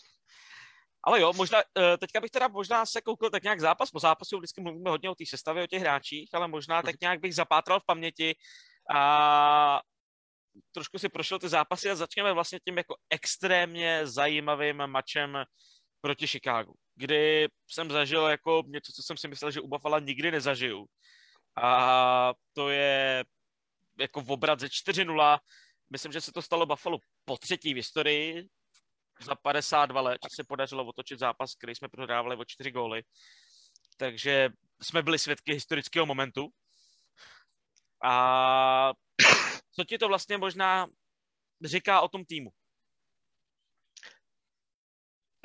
Ale 1.04 1.20
jo, 1.20 1.32
možná, 1.32 1.58
eh, 1.78 1.98
teďka 1.98 2.20
bych 2.20 2.30
teda 2.30 2.48
možná 2.48 2.86
se 2.86 3.00
koukl 3.00 3.30
tak 3.30 3.42
nějak 3.42 3.60
zápas 3.60 3.90
po 3.90 3.98
zápasu, 3.98 4.38
vždycky 4.38 4.60
mluvíme 4.60 4.90
hodně 4.90 5.10
o 5.10 5.14
té 5.14 5.24
sestavě, 5.26 5.64
o 5.64 5.66
těch 5.66 5.82
hráčích, 5.82 6.30
ale 6.32 6.48
možná 6.48 6.82
tak 6.82 6.94
nějak 7.00 7.20
bych 7.20 7.34
zapátral 7.34 7.80
v 7.80 7.86
paměti 7.86 8.34
a 8.94 9.80
trošku 10.72 10.98
si 10.98 11.08
prošel 11.08 11.38
ty 11.38 11.48
zápasy 11.48 11.90
a 11.90 11.96
začneme 11.96 12.32
vlastně 12.32 12.58
tím 12.64 12.78
jako 12.78 12.94
extrémně 13.10 14.06
zajímavým 14.06 14.86
mačem 14.86 15.44
proti 16.00 16.26
Chicagu, 16.26 16.74
kdy 16.94 17.48
jsem 17.66 17.90
zažil 17.90 18.26
jako 18.26 18.62
něco, 18.66 18.92
co 18.92 19.02
jsem 19.02 19.16
si 19.16 19.28
myslel, 19.28 19.50
že 19.50 19.60
u 19.60 19.68
Buffalo 19.68 19.98
nikdy 19.98 20.30
nezažiju. 20.30 20.86
A 21.62 22.34
to 22.52 22.70
je 22.70 23.24
jako 23.98 24.20
v 24.20 24.30
obrat 24.30 24.60
ze 24.60 24.66
4-0. 24.66 25.38
Myslím, 25.90 26.12
že 26.12 26.20
se 26.20 26.32
to 26.32 26.42
stalo 26.42 26.66
Buffalo 26.66 26.98
po 27.24 27.36
třetí 27.36 27.74
v 27.74 27.76
historii. 27.76 28.48
Za 29.20 29.34
52 29.34 30.00
let 30.00 30.18
se 30.32 30.44
podařilo 30.44 30.86
otočit 30.86 31.18
zápas, 31.18 31.54
který 31.54 31.74
jsme 31.74 31.88
prohrávali 31.88 32.36
o 32.36 32.44
4 32.44 32.70
góly. 32.70 33.02
Takže 33.96 34.48
jsme 34.82 35.02
byli 35.02 35.18
svědky 35.18 35.52
historického 35.52 36.06
momentu. 36.06 36.48
A 38.04 38.92
co 39.74 39.84
ti 39.84 39.98
to 39.98 40.08
vlastně 40.08 40.38
možná 40.38 40.86
říká 41.64 42.00
o 42.00 42.08
tom 42.08 42.24
týmu? 42.24 42.50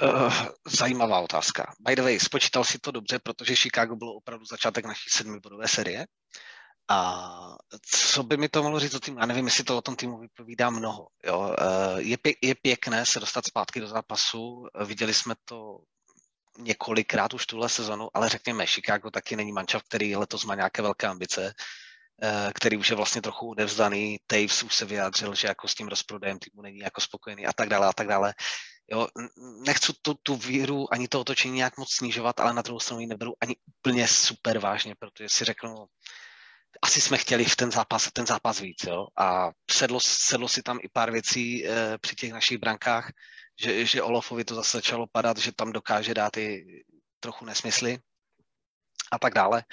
Uh, 0.03 0.33
zajímavá 0.67 1.19
otázka. 1.19 1.73
By 1.79 1.95
the 1.95 2.01
way, 2.01 2.19
spočítal 2.19 2.63
si 2.63 2.79
to 2.79 2.91
dobře, 2.91 3.19
protože 3.19 3.55
Chicago 3.55 3.95
bylo 3.95 4.13
opravdu 4.13 4.45
začátek 4.45 4.85
naší 4.85 5.09
sedmibodové 5.09 5.67
série. 5.67 6.05
A 6.89 7.29
co 7.91 8.23
by 8.23 8.37
mi 8.37 8.49
to 8.49 8.63
mohlo 8.63 8.79
říct 8.79 8.93
o 8.93 8.99
týmu? 8.99 9.19
Já 9.19 9.25
nevím, 9.25 9.45
jestli 9.45 9.63
to 9.63 9.77
o 9.77 9.81
tom 9.81 9.95
týmu 9.95 10.17
vypovídá 10.17 10.69
mnoho. 10.69 11.07
Jo? 11.25 11.39
Uh, 11.39 11.97
je, 11.97 12.17
pě- 12.17 12.37
je 12.41 12.55
pěkné 12.55 13.05
se 13.05 13.19
dostat 13.19 13.45
zpátky 13.45 13.79
do 13.79 13.87
zápasu. 13.87 14.67
Viděli 14.85 15.13
jsme 15.13 15.35
to 15.45 15.79
několikrát 16.57 17.33
už 17.33 17.45
tuhle 17.45 17.69
sezonu, 17.69 18.09
ale 18.13 18.29
řekněme, 18.29 18.65
Chicago 18.65 19.11
taky 19.11 19.35
není 19.35 19.51
mančav, 19.51 19.83
který 19.83 20.15
letos 20.15 20.45
má 20.45 20.55
nějaké 20.55 20.81
velké 20.81 21.07
ambice, 21.07 21.53
uh, 22.23 22.51
který 22.55 22.77
už 22.77 22.89
je 22.89 22.95
vlastně 22.95 23.21
trochu 23.21 23.49
odevzdaný. 23.49 24.17
Taves 24.27 24.63
už 24.63 24.75
se 24.75 24.85
vyjádřil, 24.85 25.35
že 25.35 25.47
jako 25.47 25.67
s 25.67 25.75
tím 25.75 25.87
rozprodejem 25.87 26.39
týmu 26.39 26.61
není 26.61 26.79
jako 26.79 27.01
spokojený 27.01 27.45
a 27.45 27.53
tak 27.53 27.69
dále 27.69 27.87
a 27.87 27.93
tak 27.93 28.07
dále. 28.07 28.33
Jo, 28.91 29.07
nechci 29.65 29.93
tu, 30.01 30.13
tu 30.13 30.35
víru 30.35 30.93
ani 30.93 31.07
to 31.07 31.21
otočení 31.21 31.55
nějak 31.55 31.77
moc 31.77 31.93
snižovat, 31.93 32.39
ale 32.39 32.53
na 32.53 32.61
druhou 32.61 32.79
stranu 32.79 33.01
ji 33.01 33.07
neberu 33.07 33.33
ani 33.41 33.55
úplně 33.79 34.07
super 34.07 34.59
vážně, 34.59 34.95
protože 34.95 35.29
si 35.29 35.45
řeknu, 35.45 35.85
asi 36.81 37.01
jsme 37.01 37.17
chtěli 37.17 37.45
v 37.45 37.55
ten 37.55 37.71
zápas, 37.71 38.11
ten 38.13 38.25
zápas 38.25 38.59
víc, 38.59 38.83
jo, 38.83 39.07
a 39.17 39.51
sedlo, 39.71 39.99
sedlo 39.99 40.47
si 40.47 40.63
tam 40.63 40.79
i 40.81 40.89
pár 40.89 41.11
věcí 41.11 41.67
e, 41.67 41.97
při 41.97 42.15
těch 42.15 42.31
našich 42.33 42.57
brankách, 42.57 43.11
že, 43.61 43.85
že 43.85 44.01
Olofovi 44.01 44.45
to 44.45 44.55
zase 44.55 44.77
začalo 44.77 45.07
padat, 45.07 45.37
že 45.37 45.51
tam 45.51 45.71
dokáže 45.71 46.13
dát 46.13 46.37
i 46.37 46.65
trochu 47.19 47.45
nesmysly 47.45 47.99
a 49.11 49.19
tak 49.19 49.33
dále. 49.33 49.63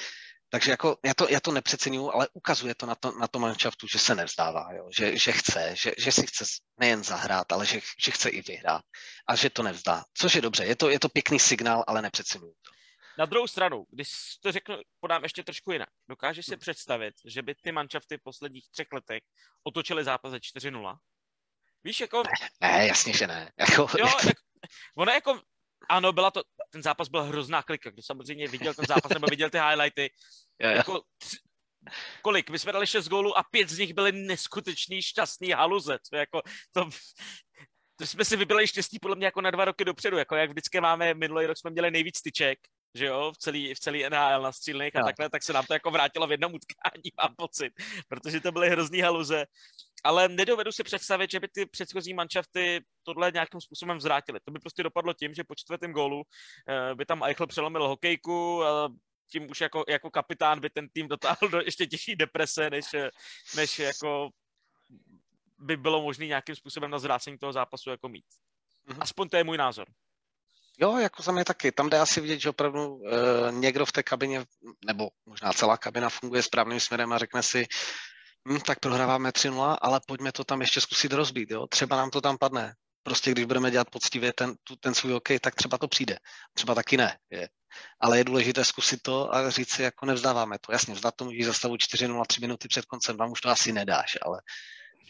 Takže 0.53 0.71
jako 0.71 0.97
já 1.05 1.15
to, 1.15 1.29
já 1.29 1.41
to 1.41 1.53
nepřeceňuju, 1.53 2.11
ale 2.13 2.29
ukazuje 2.33 2.75
to 2.75 2.87
na, 2.87 2.95
to, 2.95 3.13
na 3.13 3.29
tom 3.29 3.43
manšaftu, 3.43 3.87
že 3.87 3.99
se 3.99 4.15
nevzdává, 4.15 4.73
jo? 4.73 4.89
Že, 4.99 5.19
že 5.19 5.33
chce, 5.33 5.75
že, 5.77 5.93
že 5.99 6.13
si 6.13 6.27
chce 6.27 6.45
nejen 6.81 7.05
zahrát, 7.05 7.53
ale 7.53 7.67
že, 7.67 7.81
že 7.99 8.11
chce 8.11 8.29
i 8.29 8.43
vyhrát 8.43 8.83
a 9.29 9.37
že 9.37 9.51
to 9.51 9.63
nevzdá. 9.63 10.05
Což 10.15 10.35
je 10.35 10.41
dobře, 10.41 10.65
je 10.65 10.77
to, 10.77 10.91
je 10.91 10.99
to 10.99 11.09
pěkný 11.09 11.39
signál, 11.39 11.85
ale 11.87 12.03
nepřeceňuju 12.03 12.53
to. 12.53 12.71
Na 13.19 13.27
druhou 13.27 13.47
stranu, 13.47 13.85
když 13.91 14.11
to 14.43 14.53
řeknu, 14.53 14.77
podám 15.01 15.23
ještě 15.23 15.43
trošku 15.43 15.73
jinak. 15.73 15.89
Dokážeš 16.09 16.47
si 16.47 16.53
hmm. 16.53 16.61
představit, 16.61 17.15
že 17.25 17.43
by 17.43 17.55
ty 17.55 17.73
manšafty 17.73 18.17
v 18.17 18.23
posledních 18.23 18.71
třech 18.71 18.87
letech 18.93 19.23
otočily 19.63 20.05
zápas 20.05 20.31
ze 20.31 20.39
4-0? 20.39 20.97
Víš, 21.85 22.01
jako... 22.01 22.23
Ne, 22.61 22.69
ne 22.69 22.87
jasně, 22.87 23.13
že 23.13 23.27
ne. 23.27 23.53
Jako... 23.59 23.87
Jo, 23.99 24.07
jako, 24.27 24.41
ono 24.97 25.13
jako 25.13 25.41
ano, 25.89 26.13
byla 26.13 26.31
to, 26.31 26.43
ten 26.73 26.83
zápas 26.83 27.09
byl 27.09 27.23
hrozná 27.23 27.63
klika. 27.63 27.91
Kdo 27.91 28.03
samozřejmě 28.03 28.49
viděl 28.49 28.75
ten 28.75 28.85
zápas 28.89 29.13
nebo 29.13 29.27
viděl 29.27 29.51
ty 29.51 29.59
highlighty, 29.59 30.11
jo, 30.59 30.71
jo. 30.71 30.77
jako 30.77 31.03
tři, 31.19 31.37
kolik? 32.23 32.51
My 32.51 32.59
jsme 32.59 32.73
dali 32.73 32.87
šest 32.87 33.09
gólů 33.09 33.39
a 33.39 33.43
pět 33.43 33.69
z 33.69 33.79
nich 33.79 33.95
byly 33.95 34.13
neskutečný 34.13 35.03
šťastný 35.03 35.51
haluze. 35.51 35.99
To, 36.11 36.17
jako, 36.17 36.43
to, 36.73 36.91
to 37.97 38.07
jsme 38.07 38.25
si 38.25 38.37
vybili 38.37 38.67
štěstí 38.67 38.99
podle 38.99 39.17
mě 39.17 39.27
jako 39.27 39.41
na 39.41 39.51
dva 39.51 39.65
roky 39.65 39.85
dopředu. 39.85 40.17
Jako 40.17 40.37
jak 40.37 40.51
vždycky 40.51 40.81
máme, 40.81 41.15
minulý 41.15 41.47
rok 41.47 41.59
jsme 41.59 41.71
měli 41.71 41.91
nejvíc 41.91 42.23
tyček, 42.23 42.59
že 42.95 43.07
jo, 43.07 43.33
v 43.33 43.39
celý, 43.39 43.75
v 43.75 43.81
celý 43.81 44.05
NHL 44.09 44.43
na 44.43 44.53
střílných 44.53 44.97
a 44.97 45.05
takhle, 45.05 45.31
tak 45.31 45.43
se 45.43 45.53
nám 45.53 45.65
to 45.67 45.73
jako 45.73 45.91
vrátilo 45.91 46.27
v 46.27 46.31
jednom 46.31 46.55
utkání, 46.55 47.11
mám 47.23 47.35
pocit, 47.37 47.73
protože 48.09 48.41
to 48.41 48.53
byly 48.53 48.71
hrozný 48.71 49.01
haluze 49.01 49.47
ale 50.05 50.29
nedovedu 50.29 50.73
si 50.73 50.83
představit, 50.85 51.31
že 51.31 51.41
by 51.41 51.49
ty 51.49 51.67
předchozí 51.67 52.15
manšafty 52.15 52.85
tohle 53.03 53.33
nějakým 53.33 53.61
způsobem 53.61 53.99
vzrátily. 53.99 54.41
To 54.45 54.51
by 54.51 54.59
prostě 54.59 54.83
dopadlo 54.83 55.15
tím, 55.15 55.35
že 55.35 55.45
po 55.45 55.55
čtvrtém 55.55 55.93
gólu 55.93 56.23
eh, 56.69 56.95
by 56.95 57.07
tam 57.07 57.23
Eichel 57.23 57.47
přelomil 57.47 57.89
hokejku 57.89 58.65
a 58.65 58.89
tím 59.31 59.51
už 59.51 59.61
jako, 59.61 59.85
jako 59.89 60.11
kapitán 60.11 60.61
by 60.61 60.71
ten 60.71 60.89
tým 60.89 61.09
dotáhl 61.09 61.49
do 61.51 61.61
ještě 61.61 61.87
těžší 61.87 62.17
deprese, 62.17 62.71
než, 62.71 62.85
než 63.57 63.79
jako 63.79 64.31
by 65.59 65.77
bylo 65.77 66.03
možné 66.03 66.27
nějakým 66.27 66.55
způsobem 66.55 66.91
na 66.91 66.99
zvrácení 66.99 67.39
toho 67.39 67.53
zápasu 67.53 67.91
jako 67.91 68.09
mít. 68.09 68.25
Mm-hmm. 68.89 68.99
Aspoň 69.01 69.29
to 69.29 69.37
je 69.37 69.45
můj 69.45 69.57
názor. 69.57 69.89
Jo, 70.79 70.99
jako 70.99 71.23
za 71.23 71.33
mě 71.33 71.45
taky. 71.45 71.73
Tam 71.73 71.91
jde 71.91 72.01
asi 72.01 72.21
vidět, 72.21 72.41
že 72.41 72.51
opravdu 72.51 73.01
e, 73.07 73.53
někdo 73.53 73.87
v 73.87 73.93
té 73.93 74.03
kabině, 74.03 74.45
nebo 74.87 75.09
možná 75.27 75.53
celá 75.53 75.77
kabina 75.77 76.09
funguje 76.09 76.43
správným 76.43 76.81
směrem 76.81 77.13
a 77.13 77.19
řekne 77.19 77.43
si, 77.43 77.67
hm, 78.49 78.61
tak 78.61 78.81
prohráváme 78.81 79.31
3-0, 79.31 79.77
ale 79.83 80.01
pojďme 80.07 80.33
to 80.33 80.45
tam 80.45 80.61
ještě 80.61 80.81
zkusit 80.81 81.13
rozbít, 81.13 81.51
jo? 81.51 81.67
třeba 81.67 81.97
nám 81.97 82.11
to 82.11 82.21
tam 82.21 82.39
padne. 82.39 82.75
Prostě 83.03 83.31
když 83.31 83.45
budeme 83.45 83.71
dělat 83.71 83.91
poctivě 83.91 84.33
ten, 84.33 84.55
tu, 84.65 84.77
ten 84.77 84.95
svůj 84.95 85.15
OK, 85.15 85.29
tak 85.41 85.55
třeba 85.55 85.79
to 85.79 85.89
přijde. 85.89 86.19
Třeba 86.55 86.75
taky 86.75 86.97
ne. 86.97 87.19
Je. 87.31 87.49
Ale 88.01 88.19
je 88.19 88.25
důležité 88.25 88.65
zkusit 88.65 89.03
to 89.03 89.35
a 89.35 89.51
říct 89.51 89.71
si, 89.71 89.83
jako 89.83 90.07
nevzdáváme 90.07 90.57
to. 90.67 90.73
Jasně, 90.73 90.95
vzdat 90.95 91.15
to 91.17 91.25
můžeš 91.25 91.47
za 91.47 91.53
stavu 91.53 91.75
4-0, 91.75 92.25
3 92.27 92.41
minuty 92.41 92.69
před 92.69 92.85
koncem, 92.85 93.17
vám 93.17 93.33
už 93.33 93.41
to 93.41 93.49
asi 93.49 93.73
nedáš, 93.73 94.19
ale, 94.23 94.39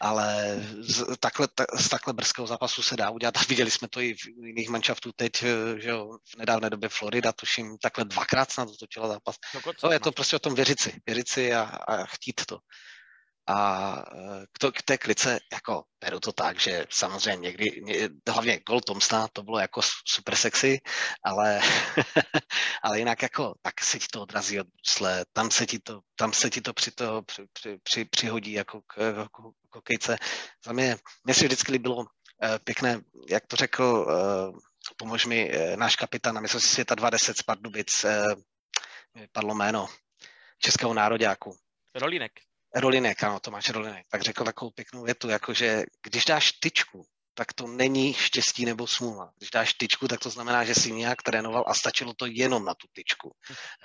ale 0.02 0.56
z, 0.78 1.16
takhle, 1.20 1.48
ta, 1.54 1.64
z 1.78 1.88
takhle 1.88 2.14
brzkého 2.14 2.46
zápasu 2.46 2.82
se 2.82 2.96
dá 2.96 3.10
udělat. 3.10 3.36
A 3.36 3.40
viděli 3.48 3.70
jsme 3.70 3.88
to 3.88 4.00
i 4.00 4.14
v 4.14 4.46
jiných 4.46 4.68
manšaftů 4.68 5.10
teď, 5.16 5.32
že 5.78 5.88
jo, 5.88 6.18
v 6.34 6.38
nedávné 6.38 6.70
době 6.70 6.88
Florida, 6.88 7.32
tuším, 7.32 7.78
takhle 7.78 8.04
dvakrát 8.04 8.50
snad 8.50 8.68
točila 8.80 9.08
zápas. 9.08 9.36
No, 9.54 9.72
to 9.80 9.92
je 9.92 10.00
to 10.00 10.12
prostě 10.12 10.36
o 10.36 10.38
tom 10.38 10.54
věřit 10.54 10.80
si, 10.80 11.00
věřit 11.06 11.28
si 11.28 11.54
a, 11.54 11.62
a 11.62 12.04
chtít 12.04 12.42
to. 12.46 12.58
A 13.46 13.96
e, 14.14 14.46
k, 14.52 14.58
to, 14.58 14.72
k 14.72 14.82
té 14.82 14.98
klice, 14.98 15.40
jako 15.52 15.84
beru 16.00 16.20
to 16.20 16.32
tak, 16.32 16.60
že 16.60 16.86
samozřejmě 16.90 17.36
někdy, 17.36 17.82
hlavně 18.28 18.60
Gol 18.66 18.80
Tomsna, 18.80 19.28
to 19.28 19.42
bylo 19.42 19.58
jako 19.58 19.80
super 20.06 20.36
sexy, 20.36 20.80
ale, 21.24 21.60
ale 22.82 22.98
jinak 22.98 23.22
jako, 23.22 23.54
tak 23.62 23.80
se 23.84 23.98
ti 23.98 24.06
to 24.12 24.22
odrazí 24.22 24.60
od 24.60 24.66
brusle, 24.66 25.24
tam 25.32 25.50
se 25.50 25.66
ti 25.66 25.78
to, 25.78 26.00
tam 26.16 26.32
se 26.32 26.50
ti 26.50 26.60
to 26.60 26.72
při 26.72 26.90
to 26.90 27.22
při, 27.22 27.46
při, 27.52 27.78
při, 27.82 28.04
přihodí 28.04 28.52
jako 28.52 28.80
k, 28.80 28.94
k, 29.26 29.28
k 29.70 29.74
hokejce. 29.74 30.18
Za 30.64 30.72
mě, 30.72 30.96
mě 31.24 31.34
se 31.34 31.44
vždycky 31.44 31.72
líbilo 31.72 31.96
uh, 31.96 32.04
pěkné, 32.64 33.00
jak 33.28 33.46
to 33.46 33.56
řekl, 33.56 33.84
uh, 33.84 34.58
pomož 34.96 35.26
mi 35.26 35.52
náš 35.76 35.96
kapitán 35.96 36.34
na 36.34 36.40
mistrovství 36.40 36.74
světa 36.74 36.94
20 36.94 37.38
z 37.38 37.42
Pardubic, 37.42 38.04
padlo 39.32 39.54
jméno 39.54 39.88
českého 40.58 40.94
nároďáku. 40.94 41.56
Rolínek. 41.94 42.32
Rolinek, 42.74 43.22
ano, 43.22 43.40
Tomáš 43.40 43.70
Rolinek, 43.70 44.06
tak 44.10 44.22
řekl 44.22 44.44
takovou 44.44 44.70
pěknou 44.70 45.02
větu, 45.02 45.28
jakože 45.28 45.82
když 46.02 46.24
dáš 46.24 46.52
tyčku 46.52 47.06
tak 47.34 47.52
to 47.52 47.66
není 47.66 48.14
štěstí 48.14 48.64
nebo 48.64 48.86
smůla. 48.86 49.32
Když 49.38 49.50
dáš 49.50 49.74
tyčku, 49.74 50.08
tak 50.08 50.20
to 50.20 50.30
znamená, 50.30 50.64
že 50.64 50.74
si 50.74 50.92
nějak 50.92 51.22
trénoval 51.22 51.64
a 51.66 51.74
stačilo 51.74 52.14
to 52.14 52.26
jenom 52.26 52.64
na 52.64 52.74
tu 52.74 52.86
tyčku. 52.92 53.36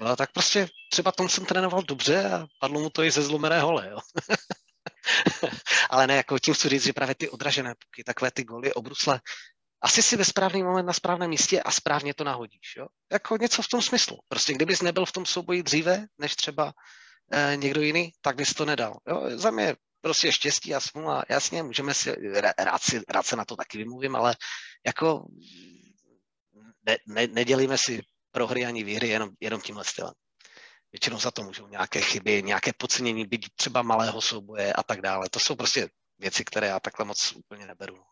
No, 0.01 0.15
tak 0.15 0.31
prostě 0.31 0.67
třeba 0.91 1.11
tom 1.11 1.29
jsem 1.29 1.45
trénoval 1.45 1.83
dobře 1.83 2.31
a 2.31 2.45
padlo 2.59 2.79
mu 2.79 2.89
to 2.89 3.03
i 3.03 3.11
ze 3.11 3.21
zlomené 3.21 3.59
hole. 3.59 3.89
Jo. 3.89 3.99
Ale 5.89 6.07
ne, 6.07 6.15
jako 6.15 6.39
tím 6.39 6.53
chci 6.53 6.69
říct, 6.69 6.83
že 6.83 6.93
právě 6.93 7.15
ty 7.15 7.29
odražené 7.29 7.75
puky, 7.75 8.03
takové 8.03 8.31
ty 8.31 8.43
goly 8.43 8.73
obrusle, 8.73 9.21
asi 9.81 10.03
si 10.03 10.17
ve 10.17 10.25
správný 10.25 10.63
moment 10.63 10.85
na 10.85 10.93
správném 10.93 11.29
místě 11.29 11.61
a 11.61 11.71
správně 11.71 12.13
to 12.13 12.23
nahodíš. 12.23 12.75
Jo? 12.77 12.87
Jako 13.11 13.37
něco 13.37 13.61
v 13.61 13.67
tom 13.67 13.81
smyslu. 13.81 14.17
Prostě 14.27 14.53
kdybys 14.53 14.81
nebyl 14.81 15.05
v 15.05 15.11
tom 15.11 15.25
souboji 15.25 15.63
dříve, 15.63 16.05
než 16.17 16.35
třeba 16.35 16.73
někdo 17.55 17.81
jiný, 17.81 18.11
tak 18.21 18.35
bys 18.35 18.53
to 18.53 18.65
nedal. 18.65 18.97
Jo? 19.07 19.29
Za 19.39 19.51
mě 19.51 19.75
prostě 20.01 20.31
štěstí 20.31 20.75
a 20.75 20.79
smůla, 20.79 21.23
jasně, 21.29 21.63
můžeme 21.63 21.93
si, 21.93 22.15
rád, 22.57 22.81
si, 22.81 23.01
rád 23.09 23.25
se 23.25 23.35
na 23.35 23.45
to 23.45 23.55
taky 23.55 23.77
vymluvím, 23.77 24.15
ale 24.15 24.35
jako 24.85 25.27
ne, 26.85 26.97
ne, 27.07 27.27
nedělíme 27.27 27.77
si 27.77 28.01
prohry 28.31 28.65
ani 28.65 28.83
výhry 28.83 29.07
jenom, 29.07 29.29
jenom 29.39 29.61
tímhle 29.61 29.83
stylem. 29.85 30.13
Většinou 30.91 31.19
za 31.19 31.31
to 31.31 31.43
můžou 31.43 31.67
nějaké 31.67 32.01
chyby, 32.01 32.43
nějaké 32.43 32.71
podcenění, 32.77 33.25
být 33.25 33.45
třeba 33.55 33.81
malého 33.81 34.21
souboje 34.21 34.73
a 34.73 34.83
tak 34.83 35.01
dále. 35.01 35.29
To 35.29 35.39
jsou 35.39 35.55
prostě 35.55 35.89
věci, 36.19 36.45
které 36.45 36.67
já 36.67 36.79
takhle 36.79 37.05
moc 37.05 37.31
úplně 37.31 37.67
neberu 37.67 38.03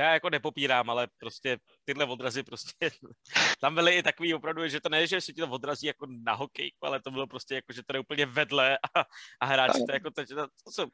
já 0.00 0.12
jako 0.12 0.30
nepopírám, 0.30 0.90
ale 0.90 1.08
prostě 1.18 1.58
tyhle 1.84 2.04
odrazy 2.04 2.42
prostě, 2.42 2.72
tam 3.60 3.74
byly 3.74 3.98
i 3.98 4.02
takový 4.02 4.34
opravdu, 4.34 4.68
že 4.68 4.80
to 4.80 4.88
ne, 4.88 5.06
že 5.06 5.20
si 5.20 5.32
ti 5.32 5.40
to 5.40 5.50
odrazí 5.50 5.86
jako 5.86 6.06
na 6.24 6.34
hokej, 6.34 6.72
ale 6.82 7.02
to 7.02 7.10
bylo 7.10 7.26
prostě 7.26 7.54
jako, 7.54 7.72
že 7.72 7.82
to 7.82 7.96
je 7.96 8.00
úplně 8.00 8.26
vedle 8.26 8.78
a, 8.78 9.04
a 9.40 9.46
hráči 9.46 9.78
to 9.86 9.92
jako, 9.92 10.10
to, 10.10 10.26
to, 10.26 10.46
to 10.64 10.72
jsou, 10.72 10.86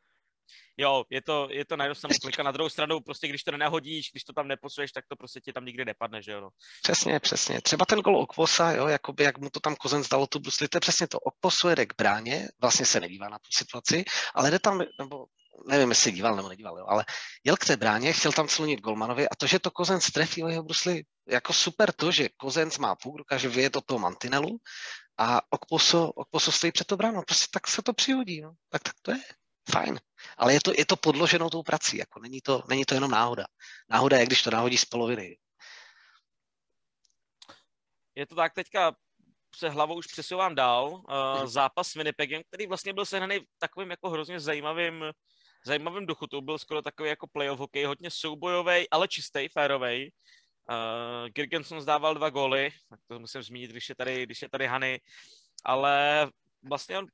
jo, 0.77 1.05
je 1.11 1.23
to, 1.23 1.49
je 1.51 1.65
to 1.65 1.77
na 1.77 1.85
jednu 1.85 1.95
stranu 1.95 2.15
klika, 2.23 2.43
na 2.43 2.51
druhou 2.51 2.69
stranu 2.69 3.01
prostě, 3.01 3.29
když 3.29 3.45
to 3.45 3.51
nenahodíš, 3.51 4.11
když 4.11 4.25
to 4.25 4.33
tam 4.33 4.49
neposuješ, 4.49 4.93
tak 4.93 5.05
to 5.09 5.17
prostě 5.17 5.41
ti 5.41 5.53
tam 5.53 5.65
nikdy 5.65 5.85
nepadne, 5.85 6.23
že 6.23 6.33
jo. 6.33 6.41
No. 6.41 6.49
Přesně, 6.83 7.21
přesně. 7.21 7.61
Třeba 7.61 7.85
ten 7.85 7.99
gol 7.99 8.17
Okvosa, 8.17 8.73
jo, 8.73 8.87
jakoby 8.87 9.25
jak 9.25 9.39
mu 9.39 9.51
to 9.51 9.61
tam 9.61 9.77
Kozen 9.77 10.03
zdalo 10.03 10.27
tu 10.27 10.39
brusli, 10.39 10.69
to 10.69 10.77
je 10.77 10.81
přesně 10.81 11.09
to. 11.09 11.19
Okvosu 11.19 11.69
jede 11.69 11.87
k 11.87 11.95
bráně, 11.99 12.49
vlastně 12.61 12.87
se 12.87 13.01
nedívá 13.01 13.29
na 13.29 13.39
tu 13.39 13.49
situaci, 13.51 14.05
ale 14.35 14.51
jde 14.51 14.59
tam, 14.59 14.79
nebo 14.79 15.27
nevím, 15.67 15.89
jestli 15.89 16.13
díval 16.13 16.37
nebo 16.37 16.49
nedíval, 16.49 16.79
jo, 16.79 16.87
ale 16.89 17.05
jel 17.45 17.57
k 17.57 17.65
té 17.65 17.77
bráně, 17.77 18.13
chtěl 18.13 18.33
tam 18.33 18.49
slunit 18.49 18.81
Golmanovi 18.81 19.29
a 19.29 19.35
to, 19.35 19.47
že 19.47 19.59
to 19.59 19.71
Kozenc 19.71 20.11
trefí 20.11 20.43
o 20.43 20.49
jeho 20.49 20.63
brusli, 20.63 21.03
jako 21.29 21.53
super 21.53 21.93
to, 21.93 22.13
že 22.13 22.29
Kozenc 22.37 22.79
má 22.79 22.95
půl, 22.95 23.19
dokáže 23.19 23.49
vyjet 23.49 23.75
do 23.75 23.81
toho 23.81 23.99
mantinelu 23.99 24.59
a 25.19 25.41
Okposo, 25.51 26.09
Okposo 26.09 26.53
stojí 26.53 26.73
před 26.73 26.87
to 26.87 26.97
bránou, 26.97 27.23
prostě 27.23 27.47
tak 27.53 27.69
se 27.69 27.83
to 27.83 27.93
přihodí, 27.93 28.41
no. 28.41 28.53
tak, 28.69 28.83
tak 28.83 28.95
to 29.03 29.11
je 29.11 29.21
fajn. 29.71 30.01
Ale 30.37 30.53
je 30.53 30.61
to, 30.61 30.73
je 30.79 30.87
to 30.87 30.97
podloženou 30.97 31.51
tou 31.51 31.63
prací, 31.63 31.97
jako 31.97 32.21
není 32.21 32.41
to, 32.41 32.63
není 32.69 32.85
to 32.85 32.95
jenom 32.95 33.11
náhoda. 33.11 33.45
Náhoda 33.91 34.19
je, 34.19 34.27
když 34.27 34.43
to 34.43 34.51
náhodí 34.51 34.79
z 34.79 34.85
poloviny. 34.85 35.39
Je 38.15 38.27
to 38.27 38.35
tak 38.35 38.55
teďka 38.55 38.97
se 39.57 39.69
hlavou 39.69 39.95
už 39.95 40.07
přesouvám 40.07 40.55
dál. 40.55 40.89
Uh, 40.89 41.47
zápas 41.47 41.89
s 41.89 41.95
Winnipegem, 41.95 42.43
který 42.49 42.67
vlastně 42.67 42.93
byl 42.93 43.07
sehnaný 43.07 43.41
takovým 43.59 43.91
jako 43.91 44.11
hrozně 44.11 44.41
zajímavým 44.41 45.05
zajímavým 45.67 46.07
duchu. 46.07 46.27
To 46.27 46.41
byl 46.41 46.59
skoro 46.59 46.83
takový 46.83 47.09
jako 47.09 47.27
playoff 47.27 47.61
hokej, 47.61 47.85
hodně 47.85 48.11
soubojový, 48.11 48.91
ale 48.91 49.09
čistý, 49.09 49.49
férový. 49.49 50.13
Uh, 50.71 51.29
Girgenson 51.29 51.81
zdával 51.81 52.15
dva 52.15 52.31
góly, 52.31 52.71
tak 52.91 53.01
to 53.07 53.19
musím 53.19 53.43
zmínit, 53.43 53.71
když 53.71 53.89
je 53.89 53.95
tady, 53.95 54.23
když 54.23 54.43
je 54.43 54.49
tady 54.49 54.67
Hany, 54.67 55.01
ale 55.65 56.27
vlastně 56.63 56.99
on 56.99 57.07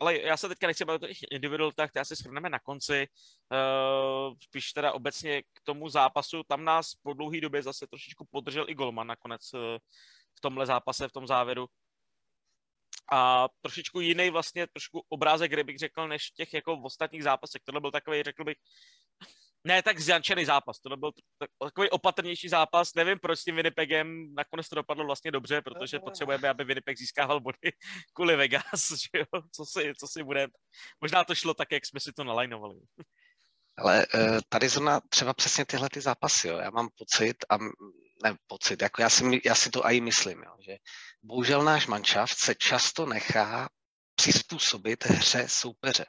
ale 0.00 0.20
já 0.20 0.36
se 0.36 0.48
teďka 0.48 0.66
nechci 0.66 0.84
bavit 0.84 1.02
o 1.02 1.06
těch 1.06 1.18
individualitách, 1.30 1.90
které 1.90 2.04
si 2.04 2.14
shrneme 2.14 2.48
na 2.48 2.58
konci. 2.58 3.08
Uh, 3.52 4.34
spíš 4.40 4.72
teda 4.72 4.92
obecně 4.92 5.42
k 5.42 5.60
tomu 5.62 5.88
zápasu, 5.88 6.42
tam 6.42 6.64
nás 6.64 6.94
po 7.02 7.12
dlouhé 7.12 7.40
době 7.40 7.62
zase 7.62 7.86
trošičku 7.86 8.26
podržel 8.30 8.64
i 8.68 8.74
Golman 8.74 9.06
nakonec 9.06 9.54
uh, 9.54 9.60
v 10.34 10.40
tomhle 10.40 10.66
zápase, 10.66 11.08
v 11.08 11.12
tom 11.12 11.26
závěru 11.26 11.66
a 13.12 13.48
trošičku 13.60 14.00
jiný 14.00 14.30
vlastně, 14.30 14.66
trošku 14.66 15.02
obrázek, 15.08 15.52
kde 15.52 15.64
bych 15.64 15.78
řekl, 15.78 16.08
než 16.08 16.30
těch 16.30 16.54
jako 16.54 16.76
v 16.76 16.84
ostatních 16.84 17.22
zápasech. 17.22 17.62
Tohle 17.64 17.80
byl 17.80 17.90
takový, 17.90 18.22
řekl 18.22 18.44
bych, 18.44 18.56
ne 19.64 19.82
tak 19.82 20.00
zjančený 20.00 20.44
zápas, 20.44 20.80
to 20.80 20.96
byl 20.96 21.12
takový 21.62 21.90
opatrnější 21.90 22.48
zápas, 22.48 22.94
nevím 22.94 23.18
proč 23.18 23.38
s 23.38 23.44
tím 23.44 23.56
Winnipegem, 23.56 24.34
nakonec 24.34 24.68
to 24.68 24.74
dopadlo 24.74 25.06
vlastně 25.06 25.30
dobře, 25.30 25.62
protože 25.62 25.98
potřebujeme, 25.98 26.48
aby 26.48 26.64
Winnipeg 26.64 26.98
získával 26.98 27.40
body 27.40 27.58
kvůli 28.14 28.36
Vegas, 28.36 28.90
že 28.90 29.18
jo? 29.18 29.42
Co, 29.52 29.64
si, 29.66 29.92
co 29.98 30.06
si 30.06 30.22
bude, 30.22 30.46
možná 31.00 31.24
to 31.24 31.34
šlo 31.34 31.54
tak, 31.54 31.72
jak 31.72 31.86
jsme 31.86 32.00
si 32.00 32.12
to 32.12 32.24
nalajnovali. 32.24 32.76
Ale 33.78 34.06
eh, 34.14 34.38
tady 34.48 34.68
zrovna 34.68 35.00
třeba 35.08 35.34
přesně 35.34 35.66
tyhle 35.66 35.88
ty 35.88 36.00
zápasy, 36.00 36.48
jo. 36.48 36.56
já 36.56 36.70
mám 36.70 36.88
pocit, 36.98 37.36
a 37.50 37.58
ne 38.22 38.34
pocit, 38.46 38.82
jako 38.82 39.02
já 39.02 39.10
si, 39.10 39.40
já 39.44 39.54
si 39.54 39.70
to 39.70 39.84
i 39.84 40.00
myslím, 40.00 40.42
jo, 40.42 40.56
že 40.60 40.76
bohužel 41.22 41.64
náš 41.64 41.86
manšaft 41.86 42.38
se 42.38 42.54
často 42.54 43.06
nechá 43.06 43.68
přizpůsobit 44.14 45.06
hře 45.06 45.44
soupeře. 45.48 46.04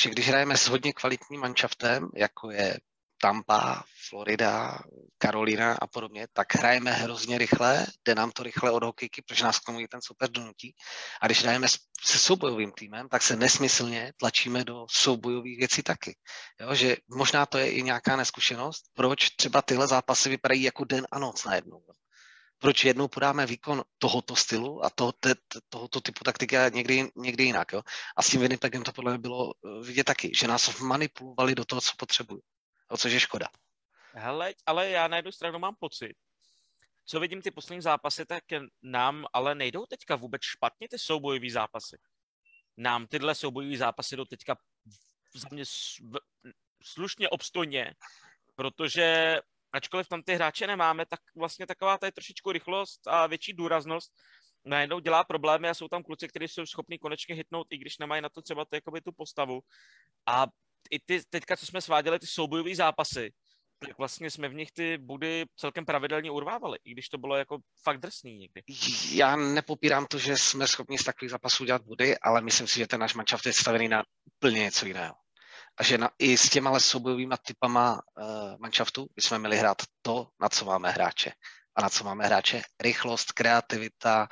Že 0.00 0.10
když 0.10 0.28
hrajeme 0.28 0.56
s 0.56 0.68
hodně 0.68 0.92
kvalitním 0.92 1.40
manšaftem, 1.40 2.08
jako 2.14 2.50
je 2.50 2.78
Tampa, 3.22 3.82
Florida, 4.08 4.78
Karolina 5.18 5.76
a 5.80 5.86
podobně, 5.86 6.26
tak 6.32 6.54
hrajeme 6.54 6.92
hrozně 6.92 7.38
rychle, 7.38 7.86
jde 8.04 8.14
nám 8.14 8.30
to 8.30 8.42
rychle 8.42 8.70
od 8.70 8.82
hokejky, 8.82 9.22
protože 9.22 9.44
nás 9.44 9.58
k 9.58 9.64
tomu 9.64 9.78
ten 9.90 10.02
super 10.02 10.30
donutí. 10.30 10.74
A 11.20 11.26
když 11.26 11.42
hrajeme 11.42 11.68
se 12.04 12.18
soubojovým 12.18 12.72
týmem, 12.72 13.08
tak 13.08 13.22
se 13.22 13.36
nesmyslně 13.36 14.12
tlačíme 14.16 14.64
do 14.64 14.86
soubojových 14.90 15.58
věcí 15.58 15.82
taky. 15.82 16.16
Jo, 16.60 16.74
že 16.74 16.96
možná 17.10 17.46
to 17.46 17.58
je 17.58 17.70
i 17.70 17.82
nějaká 17.82 18.16
neskušenost, 18.16 18.82
proč 18.94 19.30
třeba 19.30 19.62
tyhle 19.62 19.86
zápasy 19.86 20.28
vypadají 20.28 20.62
jako 20.62 20.84
den 20.84 21.06
a 21.12 21.18
noc 21.18 21.44
najednou. 21.44 21.82
Proč 22.58 22.84
jednou 22.84 23.08
podáme 23.08 23.46
výkon 23.46 23.82
tohoto 23.98 24.36
stylu 24.36 24.84
a 24.84 24.90
to, 24.90 25.12
te, 25.12 25.34
tohoto 25.68 26.00
typu 26.00 26.24
taktiky 26.24 26.58
a 26.58 26.68
někdy, 26.68 27.10
někdy 27.16 27.44
jinak. 27.44 27.72
Jo? 27.72 27.82
A 28.16 28.22
s 28.22 28.26
tím 28.26 28.40
Winnipegem 28.40 28.82
to 28.82 28.92
podle 28.92 29.12
mě 29.12 29.18
bylo 29.18 29.52
eh, 29.52 29.86
vidět 29.86 30.04
taky, 30.04 30.32
že 30.34 30.48
nás 30.48 30.78
manipulovali 30.78 31.54
do 31.54 31.64
toho, 31.64 31.80
co 31.80 31.92
potřebují 31.96 32.40
o 32.92 32.96
což 32.96 33.12
je 33.12 33.20
škoda. 33.20 33.48
Hele, 34.14 34.54
ale 34.66 34.90
já 34.90 35.08
na 35.08 35.16
jednu 35.16 35.32
stranu 35.32 35.58
mám 35.58 35.74
pocit, 35.80 36.14
co 37.04 37.20
vidím 37.20 37.42
ty 37.42 37.50
poslední 37.50 37.82
zápasy, 37.82 38.26
tak 38.26 38.44
nám 38.82 39.26
ale 39.32 39.54
nejdou 39.54 39.86
teďka 39.86 40.16
vůbec 40.16 40.42
špatně 40.42 40.88
ty 40.88 40.98
soubojové 40.98 41.50
zápasy. 41.50 41.98
Nám 42.76 43.06
tyhle 43.06 43.34
soubojové 43.34 43.76
zápasy 43.76 44.16
jdou 44.16 44.24
teďka 44.24 44.56
za 45.34 45.48
mě 45.50 45.64
slušně 46.82 47.28
obstojně, 47.28 47.94
protože 48.54 49.38
ačkoliv 49.72 50.08
tam 50.08 50.22
ty 50.22 50.34
hráče 50.34 50.66
nemáme, 50.66 51.06
tak 51.06 51.20
vlastně 51.36 51.66
taková 51.66 51.98
tady 51.98 52.12
trošičku 52.12 52.52
rychlost 52.52 53.06
a 53.06 53.26
větší 53.26 53.52
důraznost 53.52 54.12
najednou 54.64 55.00
dělá 55.00 55.24
problémy 55.24 55.68
a 55.68 55.74
jsou 55.74 55.88
tam 55.88 56.02
kluci, 56.02 56.28
kteří 56.28 56.48
jsou 56.48 56.66
schopní 56.66 56.98
konečně 56.98 57.34
hitnout, 57.34 57.66
i 57.70 57.76
když 57.78 57.98
nemají 57.98 58.22
na 58.22 58.28
to 58.28 58.42
třeba 58.42 58.64
ty, 58.64 58.76
jakoby, 58.76 59.00
tu 59.00 59.12
postavu. 59.12 59.60
A 60.26 60.46
i 60.92 60.98
ty, 60.98 61.22
teďka, 61.30 61.56
co 61.56 61.66
jsme 61.66 61.80
sváděli 61.80 62.18
ty 62.18 62.26
soubojové 62.26 62.74
zápasy, 62.74 63.32
tak 63.78 63.98
vlastně 63.98 64.30
jsme 64.30 64.48
v 64.48 64.54
nich 64.54 64.72
ty 64.72 64.98
budy 64.98 65.44
celkem 65.56 65.84
pravidelně 65.84 66.30
urvávali, 66.30 66.78
i 66.84 66.90
když 66.90 67.08
to 67.08 67.18
bylo 67.18 67.36
jako 67.36 67.58
fakt 67.82 68.00
drsný 68.00 68.38
někdy. 68.38 68.62
Já 69.12 69.36
nepopírám 69.36 70.06
to, 70.06 70.18
že 70.18 70.36
jsme 70.36 70.66
schopni 70.66 70.98
z 70.98 71.04
takových 71.04 71.30
zápasů 71.30 71.64
dělat 71.64 71.82
budy, 71.82 72.18
ale 72.18 72.40
myslím 72.40 72.66
si, 72.66 72.78
že 72.78 72.86
ten 72.86 73.00
náš 73.00 73.14
manšaft 73.14 73.46
je 73.46 73.52
stavený 73.52 73.88
na 73.88 74.04
úplně 74.24 74.60
něco 74.60 74.86
jiného. 74.86 75.14
A 75.76 75.82
že 75.82 75.98
na, 75.98 76.10
i 76.18 76.36
s 76.36 76.50
těma 76.50 76.80
soubojovými 76.80 77.34
typama 77.46 77.92
uh, 77.94 78.58
manšaftu 78.58 79.06
bychom 79.16 79.38
měli 79.38 79.56
hrát 79.56 79.82
to, 80.02 80.28
na 80.40 80.48
co 80.48 80.64
máme 80.64 80.90
hráče. 80.90 81.32
A 81.76 81.82
na 81.82 81.88
co 81.88 82.04
máme 82.04 82.26
hráče? 82.26 82.62
Rychlost, 82.80 83.32
kreativita, 83.32 84.28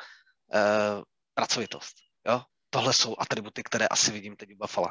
uh, 0.55 1.03
pracovitost. 1.35 1.97
Jo? 2.27 2.43
Tohle 2.71 2.93
jsou 2.93 3.17
atributy, 3.19 3.63
které 3.63 3.87
asi 3.87 4.13
vidím 4.13 4.37
teď 4.37 4.53
u 4.53 4.57
Buffalo 4.57 4.89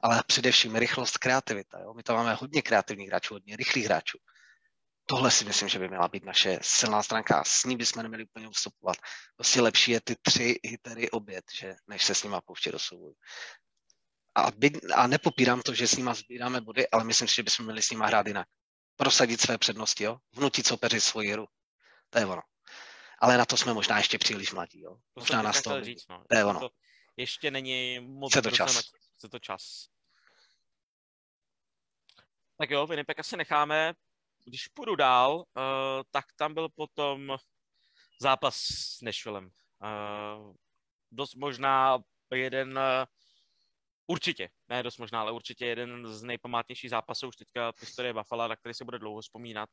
ale 0.00 0.22
především 0.26 0.76
rychlost, 0.76 1.18
kreativita. 1.18 1.78
Jo? 1.78 1.94
My 1.94 2.02
tam 2.02 2.16
máme 2.16 2.34
hodně 2.34 2.62
kreativních 2.62 3.08
hráčů, 3.08 3.34
hodně 3.34 3.56
rychlých 3.56 3.84
hráčů. 3.84 4.18
Tohle 5.06 5.30
si 5.30 5.44
myslím, 5.44 5.68
že 5.68 5.78
by 5.78 5.88
měla 5.88 6.08
být 6.08 6.24
naše 6.24 6.58
silná 6.62 7.02
stránka. 7.02 7.44
S 7.44 7.64
ní 7.64 7.76
bychom 7.76 8.02
neměli 8.02 8.24
úplně 8.24 8.48
ustupovat. 8.48 8.96
Prostě 9.36 9.60
lepší 9.60 9.90
je 9.90 10.00
ty 10.00 10.16
tři 10.22 10.60
hitery 10.64 11.10
obět, 11.10 11.44
že, 11.54 11.74
než 11.86 12.04
se 12.04 12.14
s 12.14 12.22
nima 12.22 12.40
pouštět 12.40 12.72
do 12.72 12.78
souboju. 12.78 13.14
A, 14.34 14.50
by, 14.50 14.70
a 14.94 15.06
nepopírám 15.06 15.62
to, 15.62 15.74
že 15.74 15.88
s 15.88 15.96
nima 15.96 16.14
sbíráme 16.14 16.60
body, 16.60 16.88
ale 16.88 17.04
myslím 17.04 17.28
si, 17.28 17.34
že 17.34 17.42
bychom 17.42 17.66
měli 17.66 17.82
s 17.82 17.90
nima 17.90 18.06
hrát 18.06 18.26
jinak. 18.26 18.48
Prosadit 18.96 19.40
své 19.40 19.58
přednosti, 19.58 20.04
jo? 20.04 20.18
vnutit 20.32 20.66
soupeři 20.66 21.00
svoji 21.00 21.32
hru. 21.32 21.46
To 22.10 22.18
je 22.18 22.26
ono. 22.26 22.42
Ale 23.18 23.38
na 23.38 23.44
to 23.44 23.56
jsme 23.56 23.74
možná 23.74 23.98
ještě 23.98 24.18
příliš 24.18 24.52
mladí. 24.52 24.80
Jo? 24.80 24.96
Možná 25.14 25.42
na 25.42 25.52
to. 25.52 25.84
Říct, 25.84 26.08
no. 26.08 26.24
To 26.28 26.36
je 26.36 26.44
ono. 26.44 26.60
To 26.60 26.70
ještě 27.16 27.50
není 27.50 28.00
moc 28.00 28.32
Chce 28.32 28.42
to 28.42 28.50
čas 28.50 28.82
chce 29.18 29.28
to 29.28 29.38
čas. 29.38 29.88
Tak 32.58 32.70
jo, 32.70 32.86
Winnipeg 32.86 33.20
asi 33.20 33.36
necháme. 33.36 33.94
Když 34.44 34.68
půjdu 34.68 34.96
dál, 34.96 35.36
uh, 35.36 35.44
tak 36.10 36.24
tam 36.36 36.54
byl 36.54 36.68
potom 36.68 37.36
zápas 38.20 38.56
s 38.56 39.00
Nashvillem. 39.00 39.44
Uh, 39.44 40.54
dost 41.10 41.34
možná 41.34 41.98
jeden 42.34 42.78
uh, 42.78 43.04
Určitě, 44.10 44.50
ne 44.68 44.82
dost 44.82 44.98
možná, 44.98 45.20
ale 45.20 45.32
určitě 45.32 45.66
jeden 45.66 46.06
z 46.14 46.22
nejpamátnějších 46.22 46.90
zápasů 46.90 47.28
už 47.28 47.36
teďka 47.36 47.72
v 47.72 47.80
historii 47.80 48.12
Buffalo, 48.12 48.48
na 48.48 48.56
který 48.56 48.74
se 48.74 48.84
bude 48.84 48.98
dlouho 48.98 49.20
vzpomínat. 49.20 49.68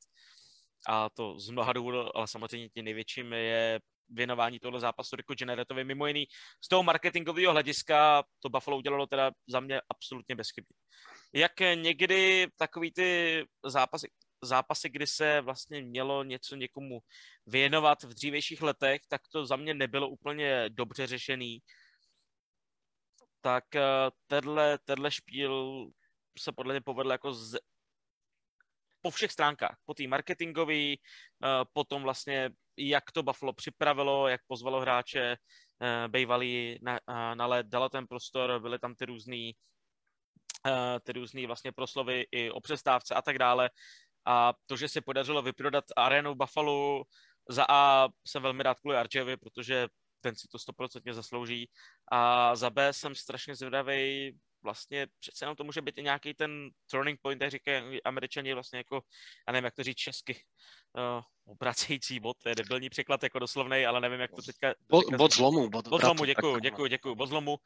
A 0.88 1.10
to 1.10 1.40
z 1.40 1.50
mnoha 1.50 1.74
důvodů, 1.74 2.18
ale 2.18 2.28
samozřejmě 2.28 2.70
tím 2.70 2.86
největším 2.86 3.34
je 3.34 3.80
věnování 4.10 4.60
tohle 4.60 4.80
zápasu 4.80 5.16
Rico 5.16 5.34
Generatovi. 5.36 5.84
Mimo 5.84 6.08
jiný, 6.08 6.26
z 6.64 6.68
toho 6.68 6.84
marketingového 6.84 7.52
hlediska 7.52 8.24
to 8.40 8.50
Buffalo 8.50 8.78
udělalo 8.78 9.08
teda 9.08 9.32
za 9.48 9.60
mě 9.60 9.82
absolutně 9.90 10.36
bezchybně. 10.36 10.76
Jak 11.34 11.60
někdy 11.76 12.48
takový 12.58 12.92
ty 12.92 13.44
zápasy, 13.66 14.08
zápasy, 14.44 14.90
kdy 14.90 15.08
se 15.08 15.42
vlastně 15.42 15.82
mělo 15.82 16.24
něco 16.24 16.56
někomu 16.56 17.00
věnovat 17.46 18.04
v 18.04 18.14
dřívějších 18.14 18.62
letech, 18.62 19.02
tak 19.08 19.22
to 19.32 19.46
za 19.46 19.56
mě 19.56 19.74
nebylo 19.74 20.10
úplně 20.10 20.70
dobře 20.70 21.08
řešený. 21.08 21.60
Tak 23.42 23.76
eh, 23.76 23.82
tenhle, 24.28 25.12
špíl 25.12 25.86
se 26.40 26.52
podle 26.52 26.74
mě 26.74 26.82
povedl 26.82 27.12
jako 27.12 27.34
po 29.06 29.12
všech 29.14 29.32
stránkách. 29.32 29.78
Po 29.86 29.94
té 29.94 30.08
marketingové, 30.08 30.98
eh, 30.98 30.98
potom 31.74 32.04
vlastně 32.04 32.50
jak 32.78 33.12
to 33.12 33.24
Buffalo 33.24 33.54
připravilo, 33.54 34.28
jak 34.28 34.42
pozvalo 34.48 34.82
hráče, 34.82 35.38
eh, 35.38 36.08
bejvalí 36.08 36.80
na, 36.82 37.00
na 37.34 37.46
let, 37.46 37.70
dalo 37.70 37.90
ten 37.90 38.08
prostor, 38.08 38.60
byly 38.60 38.80
tam 38.80 38.96
ty 38.96 39.06
různý 39.06 39.54
ty 41.04 41.14
různý 41.14 41.46
vlastně 41.46 41.72
proslovy 41.72 42.26
i 42.32 42.50
o 42.50 42.58
přestávce 42.58 43.14
a 43.14 43.22
tak 43.22 43.38
dále. 43.38 43.70
A 44.26 44.54
to, 44.66 44.78
že 44.78 44.90
se 44.90 45.02
podařilo 45.02 45.42
vyprodat 45.42 45.86
arénu 45.96 46.36
Buffalo, 46.36 47.06
za 47.50 47.66
A 47.70 48.10
jsem 48.26 48.42
velmi 48.42 48.64
rád 48.64 48.80
kvůli 48.80 48.98
Archeovi, 48.98 49.38
protože 49.38 49.88
ten 50.22 50.36
si 50.36 50.48
to 50.50 50.60
stoprocentně 50.60 51.14
zaslouží. 51.14 51.70
A 52.12 52.56
za 52.56 52.70
B 52.70 52.94
jsem 52.94 53.16
strašně 53.16 53.56
zvědavý, 53.56 54.34
vlastně 54.66 55.08
přece 55.20 55.46
jenom 55.46 55.56
to 55.56 55.64
může 55.64 55.82
být 55.82 55.98
i 55.98 56.04
nějaký 56.04 56.34
ten 56.34 56.70
turning 56.92 57.20
point, 57.22 57.42
jak 57.42 57.52
říkají 57.52 58.04
američani 58.04 58.54
vlastně 58.54 58.78
jako, 58.78 59.02
já 59.48 59.54
nevím, 59.54 59.66
jak 59.66 59.76
to 59.76 59.84
říct 59.84 59.98
česky, 59.98 60.36
uh, 60.98 61.24
obracející 61.46 62.20
bod, 62.20 62.38
to 62.44 62.50
je 62.50 62.56
debilní 62.56 62.90
překlad 62.90 63.24
jako 63.24 63.40
doslovnej, 63.40 63.88
ale 63.88 64.02
nevím, 64.02 64.20
jak 64.20 64.32
to 64.32 64.42
teďka... 64.42 64.74
Bod, 64.90 65.06
bod 65.16 65.34
zlomu. 65.34 65.70
Bod, 65.70 65.88
bod 65.88 66.02
zlomu, 66.02 66.26
děkuju, 66.26 66.60
děkuju, 66.60 66.88
děkuju, 66.88 67.16
bod 67.16 67.30
zlomu 67.30 67.58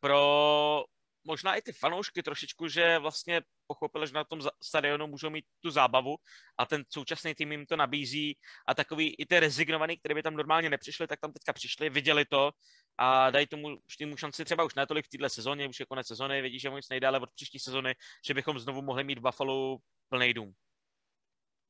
pro 0.00 0.84
možná 1.28 1.54
i 1.54 1.62
ty 1.62 1.72
fanoušky 1.72 2.22
trošičku, 2.22 2.68
že 2.68 2.98
vlastně 2.98 3.40
pochopili, 3.66 4.06
že 4.06 4.12
na 4.12 4.24
tom 4.24 4.40
stadionu 4.62 5.06
můžou 5.06 5.30
mít 5.30 5.44
tu 5.60 5.70
zábavu 5.70 6.16
a 6.58 6.66
ten 6.66 6.84
současný 6.88 7.34
tým 7.34 7.52
jim 7.52 7.66
to 7.66 7.76
nabízí 7.76 8.38
a 8.68 8.74
takový 8.74 9.14
i 9.14 9.26
ty 9.26 9.40
rezignovaný, 9.40 9.96
které 9.96 10.14
by 10.14 10.22
tam 10.22 10.34
normálně 10.34 10.70
nepřišli, 10.70 11.06
tak 11.06 11.20
tam 11.20 11.32
teďka 11.32 11.52
přišli, 11.52 11.90
viděli 11.90 12.24
to 12.24 12.50
a 12.98 13.30
dají 13.30 13.46
tomu 13.46 13.68
týmu 13.98 14.16
šanci 14.16 14.44
třeba 14.44 14.64
už 14.64 14.74
netolik 14.74 15.06
v 15.06 15.08
této 15.08 15.28
sezóně, 15.28 15.68
už 15.68 15.80
je 15.80 15.86
konec 15.86 16.06
sezóny, 16.06 16.42
vidí, 16.42 16.58
že 16.60 16.70
nic 16.70 16.88
nejde, 16.88 17.06
ale 17.06 17.20
od 17.20 17.30
příští 17.34 17.58
sezóny, 17.58 17.94
že 18.26 18.34
bychom 18.34 18.58
znovu 18.58 18.82
mohli 18.82 19.04
mít 19.04 19.18
Buffalo 19.18 19.78
plný 20.08 20.34
dům. 20.34 20.54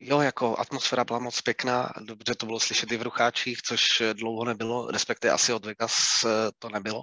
Jo, 0.00 0.20
jako 0.20 0.58
atmosféra 0.58 1.04
byla 1.04 1.18
moc 1.18 1.40
pěkná, 1.40 1.92
dobře 2.00 2.34
to 2.34 2.46
bylo 2.46 2.60
slyšet 2.60 2.92
i 2.92 2.96
v 2.96 3.02
Rucháčích, 3.02 3.62
což 3.62 4.02
dlouho 4.12 4.44
nebylo, 4.44 4.90
respektive 4.90 5.32
asi 5.32 5.52
od 5.52 5.64
Vegas 5.64 6.24
eh, 6.24 6.28
to 6.58 6.68
nebylo. 6.68 7.02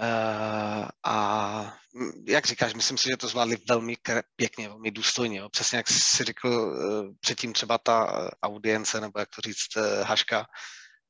Uh, 0.00 0.88
a 1.04 1.78
jak 2.26 2.46
říkáš, 2.46 2.74
myslím 2.74 2.98
si, 2.98 3.08
že 3.10 3.16
to 3.16 3.28
zvládli 3.28 3.56
velmi 3.68 3.96
pěkně, 4.36 4.68
velmi 4.68 4.90
důstojně. 4.90 5.38
Jo. 5.38 5.48
Přesně 5.48 5.76
jak 5.76 5.88
jsi 5.88 6.24
řekl 6.24 6.48
uh, 6.48 7.14
předtím 7.20 7.52
třeba 7.52 7.78
ta 7.78 8.28
audience, 8.42 9.00
nebo 9.00 9.18
jak 9.18 9.28
to 9.36 9.40
říct, 9.40 9.76
uh, 9.76 10.06
haška 10.06 10.46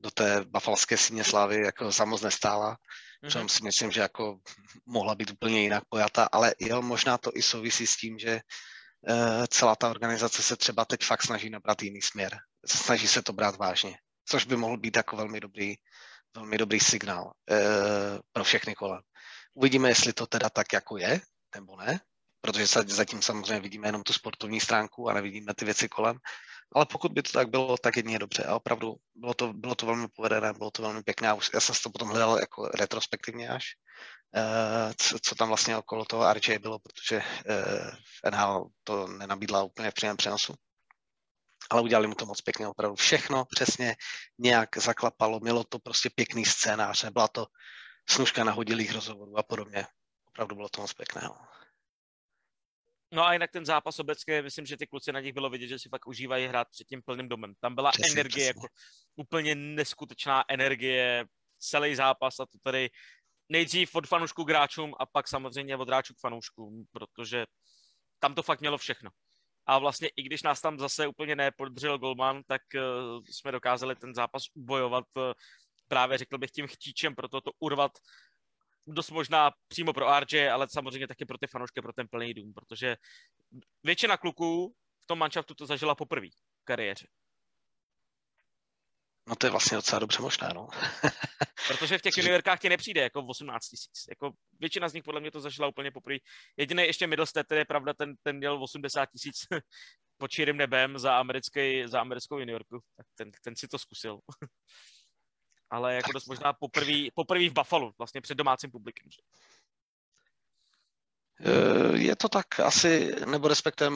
do 0.00 0.10
té 0.10 0.44
bafalské 0.44 0.96
síně 0.96 1.24
slávy 1.24 1.62
jako 1.62 1.90
za 1.90 2.04
moc 2.04 2.22
nestála. 2.22 2.76
Mm-hmm. 3.24 3.46
si 3.46 3.64
myslím, 3.64 3.90
že 3.90 4.00
jako 4.00 4.38
mohla 4.86 5.14
být 5.14 5.30
úplně 5.30 5.62
jinak 5.62 5.82
pojata, 5.88 6.28
ale 6.32 6.54
jo, 6.60 6.82
možná 6.82 7.18
to 7.18 7.30
i 7.34 7.42
souvisí 7.42 7.86
s 7.86 7.96
tím, 7.96 8.18
že 8.18 8.40
uh, 9.08 9.46
celá 9.46 9.76
ta 9.76 9.90
organizace 9.90 10.42
se 10.42 10.56
třeba 10.56 10.84
teď 10.84 11.04
fakt 11.04 11.22
snaží 11.22 11.50
nabrat 11.50 11.82
jiný 11.82 12.02
směr. 12.02 12.38
Snaží 12.66 13.08
se 13.08 13.22
to 13.22 13.32
brát 13.32 13.56
vážně, 13.56 13.98
což 14.24 14.44
by 14.44 14.56
mohl 14.56 14.76
být 14.76 14.96
jako 14.96 15.16
velmi 15.16 15.40
dobrý 15.40 15.74
velmi 16.34 16.58
dobrý 16.58 16.80
signál 16.80 17.32
e, 17.50 17.58
pro 18.32 18.44
všechny 18.44 18.74
kolem. 18.74 19.00
Uvidíme, 19.54 19.88
jestli 19.88 20.12
to 20.12 20.26
teda 20.26 20.50
tak 20.50 20.72
jako 20.72 20.98
je, 20.98 21.20
nebo 21.54 21.76
ne, 21.76 22.00
protože 22.40 22.66
zatím 22.66 23.22
samozřejmě 23.22 23.60
vidíme 23.60 23.88
jenom 23.88 24.02
tu 24.02 24.12
sportovní 24.12 24.60
stránku 24.60 25.08
a 25.08 25.12
nevidíme 25.12 25.54
ty 25.54 25.64
věci 25.64 25.88
kolem. 25.88 26.18
Ale 26.74 26.87
pokud 26.87 27.12
by 27.12 27.22
to 27.22 27.33
tak 27.33 27.50
bylo, 27.50 27.76
tak 27.76 27.96
jedině 27.96 28.18
dobře. 28.18 28.44
A 28.44 28.56
opravdu 28.56 28.96
bylo 29.14 29.35
to, 29.35 29.52
bylo 29.52 29.74
to 29.74 29.87
velmi 29.87 30.09
povedené, 30.09 30.52
bylo 30.52 30.70
to 30.70 30.83
velmi 30.83 31.02
pěkné. 31.02 31.28
Já 31.54 31.61
jsem 31.61 31.74
to 31.83 31.90
potom 31.90 32.09
hledal 32.09 32.38
jako 32.38 32.68
retrospektivně 32.68 33.48
až, 33.48 33.64
e, 34.35 34.94
co, 34.96 35.18
co 35.22 35.35
tam 35.35 35.48
vlastně 35.48 35.76
okolo 35.76 36.04
toho 36.04 36.33
RJ 36.33 36.59
bylo, 36.59 36.78
protože 36.78 37.22
v 38.22 38.30
NHL 38.30 38.66
to 38.85 39.06
nenabídla 39.06 39.62
úplně 39.62 39.90
v 39.90 39.94
přímém 39.94 40.16
přenosu 40.16 40.54
ale 41.70 41.83
udělali 41.83 42.06
mu 42.06 42.14
to 42.14 42.26
moc 42.26 42.40
pěkně 42.40 42.68
opravdu. 42.68 42.96
Všechno 42.96 43.44
přesně 43.44 43.96
nějak 44.38 44.76
zaklapalo, 44.76 45.40
mělo 45.40 45.64
to 45.64 45.78
prostě 45.78 46.11
pěkný 46.11 46.44
scénář, 46.44 47.04
byla 47.04 47.28
to 47.28 47.46
snužka 48.09 48.44
nahodilých 48.44 48.92
rozhovorů 48.92 49.38
a 49.38 49.42
podobně. 49.42 49.87
Opravdu 50.28 50.54
bylo 50.54 50.68
to 50.68 50.80
moc 50.80 50.92
pěkné. 50.92 51.28
No. 53.12 53.26
A 53.26 53.32
jinak 53.32 53.50
ten 53.50 53.66
zápas 53.66 53.98
obecně, 53.98 54.42
myslím, 54.42 54.66
že 54.66 54.76
ty 54.76 54.86
kluci 54.86 55.12
na 55.12 55.20
nich 55.20 55.32
bylo 55.32 55.50
vidět, 55.50 55.68
že 55.68 55.78
si 55.78 55.88
fakt 55.88 56.06
užívají 56.06 56.46
hrát 56.46 56.68
před 56.70 56.86
tím 56.86 57.02
plným 57.02 57.28
domem. 57.28 57.54
Tam 57.60 57.74
byla 57.74 57.90
přesně, 57.90 58.12
energie, 58.12 58.30
přesně. 58.30 58.46
jako 58.46 58.74
úplně 59.16 59.54
neskutečná 59.54 60.44
energie, 60.48 61.24
celý 61.58 61.94
zápas 61.94 62.40
a 62.40 62.46
to 62.46 62.58
tady 62.62 62.90
nejdřív 63.48 63.94
od 63.94 64.06
fanoušků 64.06 64.44
k 64.44 64.50
hráčům 64.50 64.94
a 65.00 65.06
pak 65.06 65.28
samozřejmě 65.28 65.76
od 65.76 65.88
hráčů 65.88 66.14
k 66.14 66.20
fanouškům, 66.20 66.84
protože 66.92 67.46
tam 68.18 68.34
to 68.34 68.42
fakt 68.42 68.60
mělo 68.60 68.78
všechno 68.78 69.10
a 69.70 69.78
vlastně 69.78 70.08
i 70.16 70.22
když 70.22 70.42
nás 70.42 70.60
tam 70.60 70.78
zase 70.78 71.06
úplně 71.06 71.36
nepodržel 71.36 71.98
Golman, 71.98 72.42
tak 72.46 72.62
uh, 72.74 73.24
jsme 73.24 73.52
dokázali 73.52 73.96
ten 73.96 74.14
zápas 74.14 74.42
ubojovat 74.54 75.04
uh, 75.16 75.32
právě 75.88 76.18
řekl 76.18 76.38
bych 76.38 76.50
tím 76.50 76.66
chtíčem, 76.66 77.14
proto 77.14 77.40
to 77.40 77.50
urvat 77.58 77.92
dost 78.94 79.11
možná 79.11 79.50
přímo 79.68 79.92
pro 79.92 80.20
RJ, 80.20 80.48
ale 80.50 80.68
samozřejmě 80.68 81.09
taky 81.09 81.24
pro 81.24 81.38
ty 81.38 81.46
fanoušky, 81.46 81.81
pro 81.83 81.92
ten 81.92 82.09
plný 82.09 82.35
dům, 82.35 82.53
protože 82.53 82.96
většina 83.83 84.16
kluků 84.16 84.74
v 85.03 85.07
tom 85.07 85.18
manšaftu 85.18 85.55
to 85.55 85.66
zažila 85.66 85.94
poprvé 85.94 86.29
v 86.61 86.64
kariéře. 86.64 87.07
No 89.29 89.37
to 89.37 89.46
je 89.46 89.50
vlastně 89.50 89.76
docela 89.76 89.98
dobře 89.98 90.22
možné, 90.22 90.50
no. 90.55 90.68
Protože 91.68 91.98
v 91.98 92.03
těch 92.03 92.16
juniorkách 92.16 92.61
ti 92.61 92.68
nepřijde 92.68 93.00
jako 93.00 93.26
18 93.26 93.68
tisíc. 93.68 94.05
Jako 94.09 94.31
většina 94.61 94.88
z 94.88 94.92
nich 94.92 95.05
podle 95.05 95.20
mě 95.20 95.31
to 95.31 95.40
zažila 95.40 95.68
úplně 95.68 95.90
poprvé. 95.90 96.18
Jediný 96.57 96.83
ještě 96.83 97.07
Middlestead, 97.07 97.53
je 97.53 97.64
pravda, 97.64 97.94
ten, 97.94 98.14
ten 98.22 98.37
měl 98.37 98.62
80 98.62 99.07
tisíc 99.07 99.37
pod 100.18 100.31
čirým 100.31 100.57
nebem 100.57 100.98
za, 100.98 101.18
americký, 101.18 101.83
za 101.87 102.00
americkou 102.00 102.38
juniorku. 102.38 102.81
Tak 102.96 103.07
ten, 103.14 103.31
ten 103.44 103.57
si 103.57 103.68
to 103.68 103.79
zkusil. 103.79 104.18
Ale 105.70 105.94
jako 105.94 106.12
dost 106.12 106.26
možná 106.26 106.52
poprvé, 106.52 107.09
poprvé 107.14 107.48
v 107.48 107.52
Buffalo, 107.52 107.92
vlastně 107.98 108.20
před 108.20 108.35
domácím 108.35 108.70
publikem. 108.70 109.11
Že? 109.11 109.22
Eh, 111.40 111.98
je 111.98 112.16
to 112.16 112.28
tak 112.28 112.61
asi, 112.61 113.14
nebo 113.26 113.48
respektive 113.48 113.90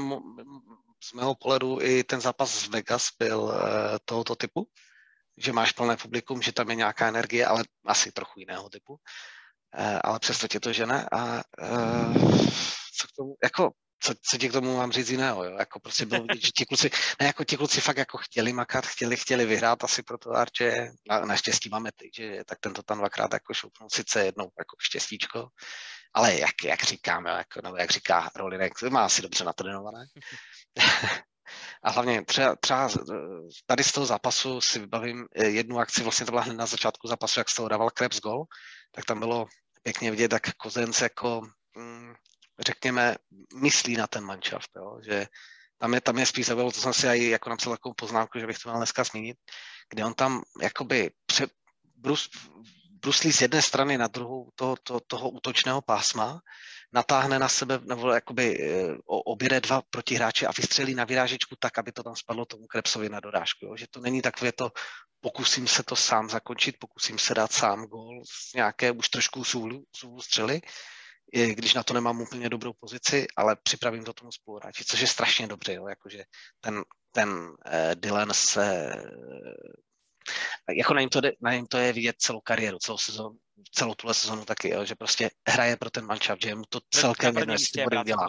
z 1.05 1.13
mého 1.13 1.35
pohledu 1.35 1.79
i 1.83 2.05
ten 2.05 2.21
zápas 2.21 2.51
z 2.51 2.69
Vegas 2.69 3.09
byl 3.19 3.53
eh, 3.55 3.99
tohoto 4.05 4.37
typu 4.37 4.69
že 5.37 5.53
máš 5.53 5.73
plné 5.73 5.97
publikum, 5.97 6.43
že 6.43 6.53
tam 6.53 6.71
je 6.71 6.77
nějaká 6.77 7.09
energie, 7.09 7.47
ale 7.47 7.65
asi 7.87 8.13
trochu 8.13 8.41
jiného 8.41 8.69
typu. 8.69 8.93
Uh, 9.79 9.99
ale 10.05 10.19
přesto 10.19 10.49
tě 10.49 10.61
to 10.61 10.73
žene 10.73 11.09
a 11.13 11.43
co 12.99 13.09
k 13.09 13.13
tomu, 13.17 13.35
jako 13.43 13.73
co, 14.05 14.14
co 14.23 14.38
ti 14.38 14.49
k 14.49 14.53
tomu 14.53 14.77
mám 14.77 14.93
říct 14.93 15.11
jiného, 15.11 15.45
jo? 15.45 15.57
Jako 15.59 15.81
prostě 15.81 16.07
bylo 16.07 16.23
vidět, 16.23 16.45
že 16.45 16.51
ti 16.57 16.67
kluci, 16.67 16.90
ne, 17.21 17.27
jako 17.27 17.45
ti 17.45 17.57
kluci 17.57 17.81
fakt 17.81 17.97
jako 17.97 18.19
chtěli 18.19 18.53
makat, 18.53 18.87
chtěli, 18.87 19.17
chtěli 19.17 19.47
vyhrát 19.47 19.85
asi 19.85 20.03
pro 20.03 20.19
to 20.19 20.31
Arče, 20.31 20.88
na, 21.11 21.21
naštěstí 21.21 21.69
máme 21.69 21.90
ty, 21.97 22.11
že 22.17 22.45
tak 22.47 22.59
tento 22.61 22.83
tam 22.83 22.99
dvakrát 22.99 23.33
jako 23.33 23.55
šoupnul, 23.55 23.88
sice 23.93 24.25
jednou 24.25 24.45
jako 24.45 24.77
štěstíčko, 24.81 25.49
ale 26.14 26.38
jak, 26.38 26.64
jak 26.64 26.83
říkám, 26.83 27.27
jo, 27.27 27.33
jako, 27.33 27.61
nebo 27.62 27.77
jak 27.77 27.90
říká 27.90 28.31
Rolinek, 28.37 28.73
má 28.90 29.05
asi 29.05 29.23
dobře 29.23 29.45
natrénované. 29.45 30.07
A 31.83 31.90
hlavně 31.90 32.25
třeba, 32.25 32.57
třeba 32.57 32.88
tady 33.67 33.85
z 33.85 33.93
toho 33.93 34.07
zápasu 34.07 34.61
si 34.61 34.79
vybavím 34.79 35.27
eh, 35.35 35.49
jednu 35.49 35.79
akci, 35.79 36.03
vlastně 36.03 36.27
to 36.27 36.33
byla 36.33 36.43
hned 36.43 36.55
na 36.55 36.67
začátku 36.67 37.09
zápasu, 37.09 37.40
jak 37.40 37.49
z 37.49 37.55
toho 37.55 37.69
dával 37.69 37.90
Krebs 37.90 38.21
gol, 38.21 38.45
tak 38.93 39.05
tam 39.05 39.19
bylo 39.19 39.47
pěkně 39.83 40.11
vidět, 40.11 40.33
jak 40.33 40.55
Kozenc 40.55 41.01
jako, 41.01 41.40
mm, 41.77 42.14
řekněme, 42.61 43.17
myslí 43.55 43.97
na 43.97 44.07
ten 44.07 44.25
manšaft, 44.25 44.71
jo? 44.77 44.99
že 45.03 45.27
tam 45.79 45.95
je, 45.95 46.01
tam 46.01 46.19
je 46.19 46.27
spíš 46.27 46.47
zaujalo, 46.47 46.73
to 46.73 46.81
jsem 46.81 46.93
si 46.93 47.07
i 47.07 47.31
jako 47.31 47.51
napsal 47.51 47.73
takovou 47.73 47.95
poznámku, 47.95 48.38
že 48.38 48.47
bych 48.47 48.59
to 48.59 48.69
měl 48.69 48.79
dneska 48.79 49.05
zmínit, 49.05 49.37
kde 49.90 50.05
on 50.05 50.14
tam 50.14 50.43
jakoby 50.62 51.11
pře, 51.27 51.47
brus, 51.97 52.31
bruslí 52.90 53.33
z 53.33 53.40
jedné 53.40 53.62
strany 53.62 53.99
na 53.99 54.07
druhou 54.07 54.51
toho, 54.55 54.77
toho, 54.83 55.01
toho 55.01 55.31
útočného 55.31 55.83
pásma 55.83 56.40
natáhne 56.93 57.38
na 57.38 57.49
sebe, 57.49 57.81
nebo 57.83 58.11
jakoby 58.11 58.59
eh, 58.61 58.97
objede 59.07 59.61
dva 59.61 59.83
protihráče 59.90 60.47
a 60.47 60.53
vystřelí 60.57 60.95
na 60.95 61.05
vyrážečku 61.05 61.57
tak, 61.59 61.79
aby 61.79 61.93
to 61.93 62.03
tam 62.03 62.17
spadlo 62.17 62.45
tomu 62.45 62.67
Krebsovi 62.67 63.09
na 63.09 63.21
dorážku. 63.21 63.67
Jo? 63.67 63.77
Že 63.77 63.87
to 63.90 64.01
není 64.01 64.23
takové 64.23 64.53
to, 64.53 64.73
pokusím 65.21 65.67
se 65.67 65.83
to 65.83 65.97
sám 65.97 66.31
zakončit, 66.31 66.77
pokusím 66.79 67.19
se 67.19 67.35
dát 67.35 67.53
sám 67.53 67.85
gól 67.85 68.23
z 68.25 68.55
nějaké 68.55 68.90
už 68.90 69.09
trošku 69.09 69.45
sůlu, 69.45 69.85
sůlu 69.97 70.21
střely. 70.21 70.61
Když 71.35 71.75
na 71.75 71.83
to 71.83 71.94
nemám 71.94 72.20
úplně 72.20 72.49
dobrou 72.49 72.73
pozici, 72.81 73.27
ale 73.37 73.57
připravím 73.62 74.05
to 74.05 74.12
tomu 74.12 74.33
spoluhráči, 74.33 74.85
což 74.85 75.01
je 75.01 75.07
strašně 75.07 75.47
dobře, 75.47 75.75
jo, 75.75 75.88
jakože 75.88 76.25
ten, 76.61 76.83
ten 77.12 77.29
uh, 77.31 77.55
Dylan 77.94 78.31
se 78.35 78.94
jako 80.77 80.95
na 80.95 81.01
něm, 81.01 81.11
to, 81.11 81.21
na 81.41 81.53
něm 81.53 81.67
to 81.67 81.79
je 81.79 81.93
vidět 81.93 82.17
celou 82.19 82.41
kariéru, 82.41 82.79
celou 82.79 82.99
sezónu, 82.99 83.37
celou 83.73 83.95
tuhle 83.95 84.15
sezonu 84.15 84.45
taky, 84.45 84.69
jo, 84.69 84.85
že 84.85 84.95
prostě 84.95 85.31
hraje 85.49 85.77
pro 85.77 85.91
ten 85.91 86.07
manšaft, 86.07 86.43
že 86.43 86.55
mu 86.55 86.65
to 86.69 86.81
celkem 86.91 87.39
jedno, 87.39 87.55
jestli 87.55 87.83
bude 87.83 88.01
udělá. 88.01 88.29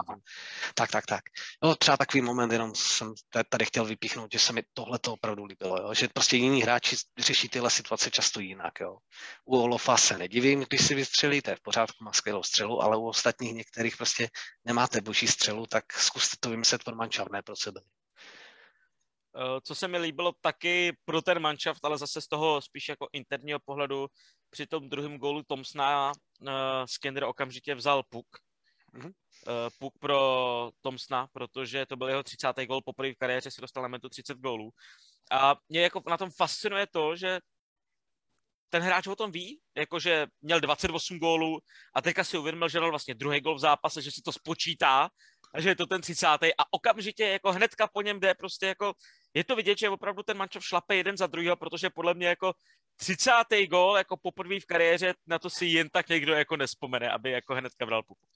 Tak, 0.73 0.91
tak, 0.91 1.05
tak. 1.05 1.23
No, 1.63 1.75
třeba 1.75 1.97
takový 1.97 2.21
moment, 2.21 2.51
jenom 2.51 2.75
jsem 2.75 3.13
tady 3.49 3.65
chtěl 3.65 3.86
vypíchnout, 3.86 4.31
že 4.31 4.39
se 4.39 4.53
mi 4.53 4.63
tohle 4.73 4.99
to 4.99 5.13
opravdu 5.13 5.45
líbilo, 5.45 5.77
jo, 5.77 5.93
že 5.93 6.08
prostě 6.08 6.38
jiní 6.38 6.62
hráči 6.62 6.95
řeší 7.17 7.49
tyhle 7.49 7.69
situace 7.69 8.12
často 8.12 8.39
jinak. 8.39 8.73
Jo. 8.79 8.97
U 9.45 9.58
Olofa 9.62 9.97
se 9.97 10.17
nedivím, 10.17 10.65
když 10.69 10.86
si 10.86 10.95
vystřelí, 10.95 11.41
to 11.41 11.49
je 11.49 11.55
v 11.55 11.62
pořádku, 11.62 12.03
má 12.03 12.13
skvělou 12.13 12.43
střelu, 12.43 12.81
ale 12.81 12.97
u 12.97 13.08
ostatních 13.08 13.53
některých 13.53 13.97
prostě 13.97 14.29
nemáte 14.65 15.01
boží 15.01 15.27
střelu, 15.27 15.65
tak 15.65 15.93
zkuste 15.93 16.38
to 16.39 16.49
vymyslet 16.49 16.84
pro 16.84 16.95
manšaft, 16.95 17.31
ne 17.31 17.41
pro 17.41 17.55
sebe. 17.55 17.81
Eh, 19.37 19.61
co 19.63 19.75
se 19.75 19.87
mi 19.87 19.97
líbilo 19.97 20.33
taky 20.41 20.97
pro 21.05 21.21
ten 21.21 21.39
manšaft, 21.39 21.85
ale 21.85 21.97
zase 21.97 22.21
z 22.21 22.27
toho 22.27 22.61
spíš 22.61 22.89
jako 22.89 23.07
interního 23.11 23.59
pohledu, 23.65 24.07
při 24.49 24.67
tom 24.67 24.89
druhém 24.89 25.17
gólu 25.17 25.43
Tomsna 25.43 26.11
uh, 26.41 26.49
Skinner 26.85 27.23
okamžitě 27.23 27.75
vzal 27.75 28.03
puk. 28.09 28.27
Mm-hmm. 28.93 29.11
Uh, 29.47 29.69
puk 29.79 29.93
pro 29.99 30.71
Tomsna, 30.81 31.27
protože 31.33 31.85
to 31.85 31.95
byl 31.95 32.07
jeho 32.07 32.23
30. 32.23 32.47
gól, 32.67 32.81
poprvé 32.85 33.11
v 33.11 33.17
kariéře 33.17 33.51
se 33.51 33.61
dostal 33.61 33.83
na 33.83 33.89
metu 33.89 34.09
30 34.09 34.37
gólů. 34.37 34.71
A 35.31 35.55
mě 35.69 35.81
jako 35.81 36.03
na 36.09 36.17
tom 36.17 36.29
fascinuje 36.31 36.87
to, 36.87 37.15
že 37.15 37.39
ten 38.69 38.83
hráč 38.83 39.07
o 39.07 39.15
tom 39.15 39.31
ví, 39.31 39.59
jakože 39.77 40.27
měl 40.41 40.59
28 40.59 41.19
gólů 41.19 41.59
a 41.95 42.01
teďka 42.01 42.23
si 42.23 42.37
uvědomil, 42.37 42.69
že 42.69 42.79
dal 42.79 42.89
vlastně 42.89 43.15
druhý 43.15 43.41
gól 43.41 43.55
v 43.55 43.59
zápase, 43.59 44.01
že 44.01 44.11
si 44.11 44.21
to 44.21 44.31
spočítá 44.31 45.09
a 45.53 45.61
že 45.61 45.69
je 45.69 45.75
to 45.75 45.85
ten 45.85 46.01
30. 46.01 46.27
a 46.27 46.63
okamžitě 46.71 47.23
jako 47.23 47.51
hnedka 47.51 47.87
po 47.87 48.01
něm 48.01 48.19
jde 48.19 48.33
prostě 48.33 48.65
jako 48.65 48.93
je 49.35 49.43
to 49.43 49.55
vidět, 49.55 49.77
že 49.77 49.89
opravdu 49.89 50.23
ten 50.23 50.37
mančov 50.37 50.65
šlape 50.65 50.95
jeden 50.95 51.17
za 51.17 51.27
druhého, 51.27 51.55
protože 51.55 51.89
podle 51.89 52.13
mě 52.13 52.27
jako 52.27 52.53
30. 52.95 53.31
gól 53.69 53.97
jako 53.97 54.17
poprvé 54.17 54.59
v 54.59 54.65
kariéře, 54.65 55.13
na 55.27 55.39
to 55.39 55.49
si 55.49 55.65
jen 55.65 55.89
tak 55.89 56.09
někdo 56.09 56.33
jako 56.33 56.57
nespomene, 56.57 57.09
aby 57.09 57.31
jako 57.31 57.55
hnedka 57.55 57.85
bral 57.85 58.03
puku. 58.03 58.27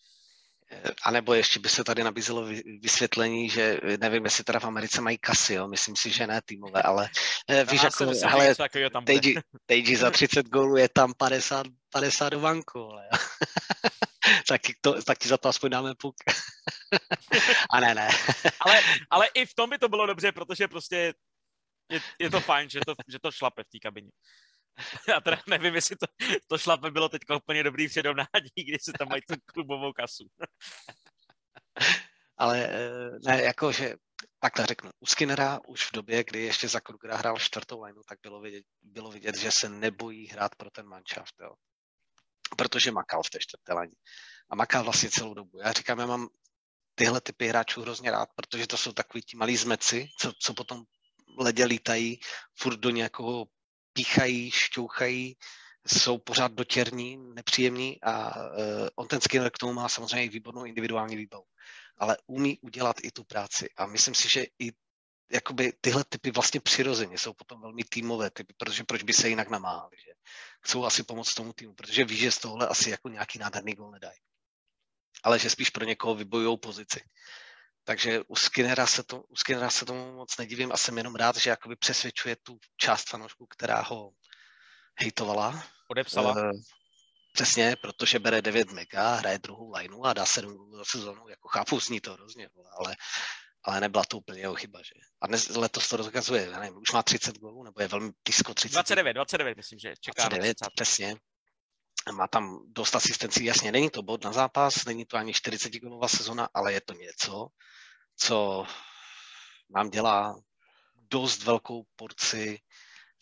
A 1.03 1.11
nebo 1.11 1.33
ještě 1.33 1.59
by 1.59 1.69
se 1.69 1.83
tady 1.83 2.03
nabízelo 2.03 2.45
vysvětlení, 2.81 3.49
že 3.49 3.79
nevím, 3.99 4.25
jestli 4.25 4.43
teda 4.43 4.59
v 4.59 4.63
Americe 4.63 5.01
mají 5.01 5.17
kasy, 5.17 5.53
jo? 5.53 5.67
myslím 5.67 5.95
si, 5.95 6.09
že 6.09 6.27
ne 6.27 6.41
týmové, 6.45 6.81
ale 6.81 7.09
eh, 7.47 7.65
víš, 7.65 7.83
jako, 7.83 8.05
hele, 8.05 8.55
Teji 9.65 9.97
za 9.97 10.11
30 10.11 10.45
gólů 10.47 10.77
je 10.77 10.89
tam 10.89 11.13
50, 11.13 11.67
50 11.91 12.29
do 12.29 12.39
banku, 12.39 12.79
ale 12.79 13.09
tak, 14.49 14.61
to, 14.81 15.01
tak 15.01 15.17
ti 15.17 15.27
za 15.29 15.37
to 15.37 15.49
aspoň 15.49 15.69
dáme 15.69 15.91
puk. 15.95 16.15
A 17.73 17.79
ne, 17.79 17.95
ne. 17.95 18.09
ale, 18.65 18.81
ale 19.09 19.27
i 19.33 19.45
v 19.45 19.53
tom 19.53 19.69
by 19.69 19.77
to 19.77 19.89
bylo 19.89 20.05
dobře, 20.05 20.31
protože 20.31 20.67
prostě 20.67 21.13
je, 21.91 22.01
je 22.19 22.29
to 22.29 22.41
fajn, 22.41 22.69
že 22.69 22.79
to, 22.85 22.93
že 23.07 23.19
to 23.19 23.31
šlape 23.31 23.63
v 23.63 23.69
té 23.69 23.79
kabině. 23.79 24.11
Já 25.07 25.21
teda 25.21 25.37
nevím, 25.49 25.75
jestli 25.75 25.95
to, 25.95 26.05
to 26.47 26.57
šlape 26.57 26.91
bylo 26.91 27.09
teď 27.09 27.21
úplně 27.35 27.63
dobrý 27.63 27.87
přirovnání, 27.87 28.63
když 28.67 28.83
se 28.83 28.91
tam 28.99 29.09
mají 29.09 29.21
tu 29.21 29.35
klubovou 29.45 29.93
kasu. 29.93 30.27
Ale 32.37 32.69
eh, 32.71 33.19
ne, 33.25 33.41
jakože 33.43 33.95
takhle 34.39 34.65
řeknu, 34.65 34.89
u 34.99 35.05
Skinnera 35.05 35.59
už 35.67 35.85
v 35.85 35.91
době, 35.91 36.23
kdy 36.23 36.39
ještě 36.41 36.67
za 36.67 36.79
Krugera 36.79 37.17
hrál 37.17 37.37
čtvrtou 37.37 37.83
lineu, 37.83 38.01
tak 38.07 38.19
bylo 38.23 38.41
vidět, 38.41 38.65
bylo 38.81 39.11
vidět, 39.11 39.37
že 39.37 39.51
se 39.51 39.69
nebojí 39.69 40.27
hrát 40.27 40.55
pro 40.55 40.69
ten 40.69 40.85
manšaft, 40.85 41.35
jo. 41.39 41.53
Protože 42.57 42.91
makal 42.91 43.23
v 43.23 43.29
té 43.29 43.39
čtvrté 43.39 43.73
lani. 43.73 43.95
A 44.49 44.55
makal 44.55 44.83
vlastně 44.83 45.09
celou 45.09 45.33
dobu. 45.33 45.59
Já 45.59 45.71
říkám, 45.71 45.99
já 45.99 46.05
mám 46.05 46.27
tyhle 46.95 47.21
typy 47.21 47.47
hráčů 47.47 47.81
hrozně 47.81 48.11
rád, 48.11 48.29
protože 48.35 48.67
to 48.67 48.77
jsou 48.77 48.91
takový 48.91 49.21
ti 49.21 49.37
malí 49.37 49.57
zmeci, 49.57 50.09
co, 50.19 50.33
co 50.39 50.53
potom 50.53 50.83
ledě 51.37 51.65
lítají, 51.65 52.19
furt 52.55 52.77
do 52.77 52.89
nějakého 52.89 53.45
píchají, 53.93 54.51
šťouchají, 54.51 55.37
jsou 55.87 56.17
pořád 56.17 56.51
dotěrní, 56.51 57.17
nepříjemní 57.17 58.01
a 58.01 58.35
uh, 58.35 58.87
on 58.95 59.07
ten 59.07 59.21
Skinner 59.21 59.51
k 59.51 59.57
tomu 59.57 59.73
má 59.73 59.89
samozřejmě 59.89 60.29
výbornou 60.29 60.65
individuální 60.65 61.15
výbavu. 61.15 61.43
Ale 61.97 62.17
umí 62.27 62.59
udělat 62.59 62.95
i 63.03 63.11
tu 63.11 63.23
práci. 63.23 63.69
A 63.77 63.85
myslím 63.85 64.15
si, 64.15 64.29
že 64.29 64.45
i 64.59 64.71
jakoby 65.31 65.73
tyhle 65.81 66.03
typy 66.09 66.31
vlastně 66.31 66.59
přirozeně 66.59 67.17
jsou 67.17 67.33
potom 67.33 67.61
velmi 67.61 67.83
týmové 67.83 68.31
typy, 68.31 68.53
protože 68.57 68.83
proč 68.83 69.03
by 69.03 69.13
se 69.13 69.29
jinak 69.29 69.49
namáhali, 69.49 69.97
že? 70.05 70.11
Chcou 70.61 70.85
asi 70.85 71.03
pomoct 71.03 71.33
tomu 71.33 71.53
týmu, 71.53 71.73
protože 71.73 72.05
ví, 72.05 72.17
že 72.17 72.31
z 72.31 72.37
tohle 72.37 72.67
asi 72.67 72.89
jako 72.89 73.09
nějaký 73.09 73.39
nádherný 73.39 73.73
gol 73.73 73.91
nedají. 73.91 74.17
Ale 75.23 75.39
že 75.39 75.49
spíš 75.49 75.69
pro 75.69 75.85
někoho 75.85 76.15
vybojují 76.15 76.57
pozici. 76.57 77.01
Takže 77.83 78.21
u 78.27 78.35
Skinnera, 78.35 78.87
se 78.87 79.03
to, 79.03 79.21
u 79.21 79.35
Skinnera 79.35 79.69
se 79.69 79.85
tomu 79.85 80.15
moc 80.15 80.37
nedivím 80.37 80.71
a 80.71 80.77
jsem 80.77 80.97
jenom 80.97 81.15
rád, 81.15 81.37
že 81.37 81.49
jakoby 81.49 81.75
přesvědčuje 81.75 82.35
tu 82.35 82.59
část 82.77 83.09
fanoušků, 83.09 83.47
která 83.47 83.81
ho 83.81 84.11
hejtovala. 84.99 85.63
Odepsala. 85.87 86.31
Uh, 86.31 86.51
přesně, 87.33 87.75
protože 87.81 88.19
bere 88.19 88.41
9 88.41 88.71
mega, 88.71 89.15
hraje 89.15 89.39
druhou 89.39 89.71
lineu 89.75 90.03
a 90.03 90.13
dá 90.13 90.25
7 90.25 90.53
gólů 90.53 90.77
za 90.77 90.85
sezonu. 90.85 91.29
Jako 91.29 91.47
chápu, 91.47 91.79
zní 91.79 92.01
to 92.01 92.13
hrozně, 92.13 92.49
ale, 92.79 92.95
ale 93.63 93.79
nebyla 93.79 94.03
to 94.07 94.17
úplně 94.17 94.39
jeho 94.39 94.55
chyba. 94.55 94.79
Že? 94.79 94.93
A 95.21 95.27
dnes, 95.27 95.47
letos 95.47 95.89
to 95.89 95.97
rozkazuje, 95.97 96.49
nevím, 96.49 96.77
už 96.77 96.91
má 96.91 97.03
30 97.03 97.37
gólů, 97.37 97.63
nebo 97.63 97.81
je 97.81 97.87
velmi 97.87 98.11
blízko 98.25 98.53
30. 98.53 98.73
29, 98.73 99.13
29 99.13 99.57
myslím, 99.57 99.79
že 99.79 99.93
čeká 99.99 100.29
29, 100.29 100.57
přesně. 100.75 101.15
Má 102.11 102.27
tam 102.27 102.59
dost 102.67 102.95
asistencí, 102.95 103.45
jasně, 103.45 103.71
není 103.71 103.89
to 103.89 104.01
bod 104.01 104.23
na 104.23 104.31
zápas, 104.31 104.85
není 104.85 105.05
to 105.05 105.17
ani 105.17 105.33
40 105.33 105.73
gólová 105.73 106.07
sezona, 106.07 106.49
ale 106.53 106.73
je 106.73 106.81
to 106.81 106.93
něco, 106.93 107.47
co 108.15 108.65
nám 109.69 109.89
dělá 109.89 110.35
dost 110.95 111.43
velkou 111.43 111.83
porci 111.95 112.59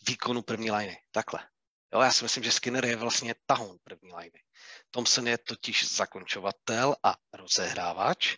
výkonu 0.08 0.42
první 0.42 0.70
liney. 0.70 0.96
Takhle. 1.10 1.48
Jo, 1.94 2.00
já 2.00 2.12
si 2.12 2.24
myslím, 2.24 2.44
že 2.44 2.52
Skinner 2.52 2.84
je 2.84 2.96
vlastně 2.96 3.34
tahoun 3.46 3.78
první 3.84 4.14
liney. 4.14 4.42
Thompson 4.90 5.28
je 5.28 5.38
totiž 5.38 5.96
zakončovatel 5.96 6.96
a 7.02 7.16
rozehrávač 7.32 8.36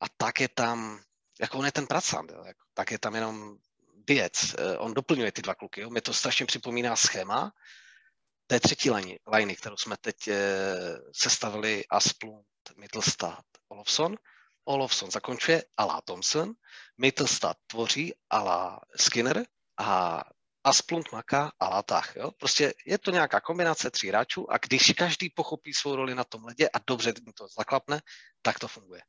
a 0.00 0.08
tak 0.16 0.40
je 0.40 0.48
tam, 0.48 1.02
jako 1.40 1.58
on 1.58 1.64
je 1.64 1.72
ten 1.72 1.86
pracant, 1.86 2.30
jo, 2.30 2.44
jako, 2.46 2.64
tak 2.74 2.90
je 2.90 2.98
tam 2.98 3.14
jenom 3.14 3.56
věc. 4.08 4.54
Eh, 4.58 4.78
on 4.78 4.94
doplňuje 4.94 5.32
ty 5.32 5.42
dva 5.42 5.54
kluky. 5.54 5.80
Jo. 5.80 5.90
Mě 5.90 6.00
to 6.00 6.14
strašně 6.14 6.46
připomíná 6.46 6.96
schéma 6.96 7.52
té 8.46 8.60
třetí 8.60 8.90
liney, 9.26 9.56
kterou 9.56 9.76
jsme 9.76 9.96
teď 9.96 10.28
e, 10.28 10.36
sestavili 11.12 11.84
Asplund, 11.90 12.46
Mittelstadt, 12.76 13.46
Olofsson. 13.68 14.16
Olofsson 14.64 15.10
zakončuje 15.10 15.64
ala 15.76 16.00
Thompson, 16.00 16.52
Mittelstadt 16.98 17.58
tvoří 17.66 18.14
ala 18.30 18.80
Skinner 18.96 19.46
a 19.78 20.22
Asplund 20.64 21.12
maká 21.12 21.52
ala 21.60 21.82
Tach. 21.82 22.16
Jo? 22.16 22.30
Prostě 22.30 22.74
je 22.86 22.98
to 22.98 23.10
nějaká 23.10 23.40
kombinace 23.40 23.90
tří 23.90 24.08
hráčů 24.08 24.50
a 24.50 24.58
když 24.58 24.92
každý 24.98 25.30
pochopí 25.30 25.74
svou 25.74 25.96
roli 25.96 26.14
na 26.14 26.24
tom 26.24 26.44
ledě 26.44 26.68
a 26.68 26.78
dobře 26.86 27.12
to 27.12 27.46
zaklapne, 27.58 28.00
tak 28.42 28.58
to 28.58 28.68
funguje. 28.68 29.00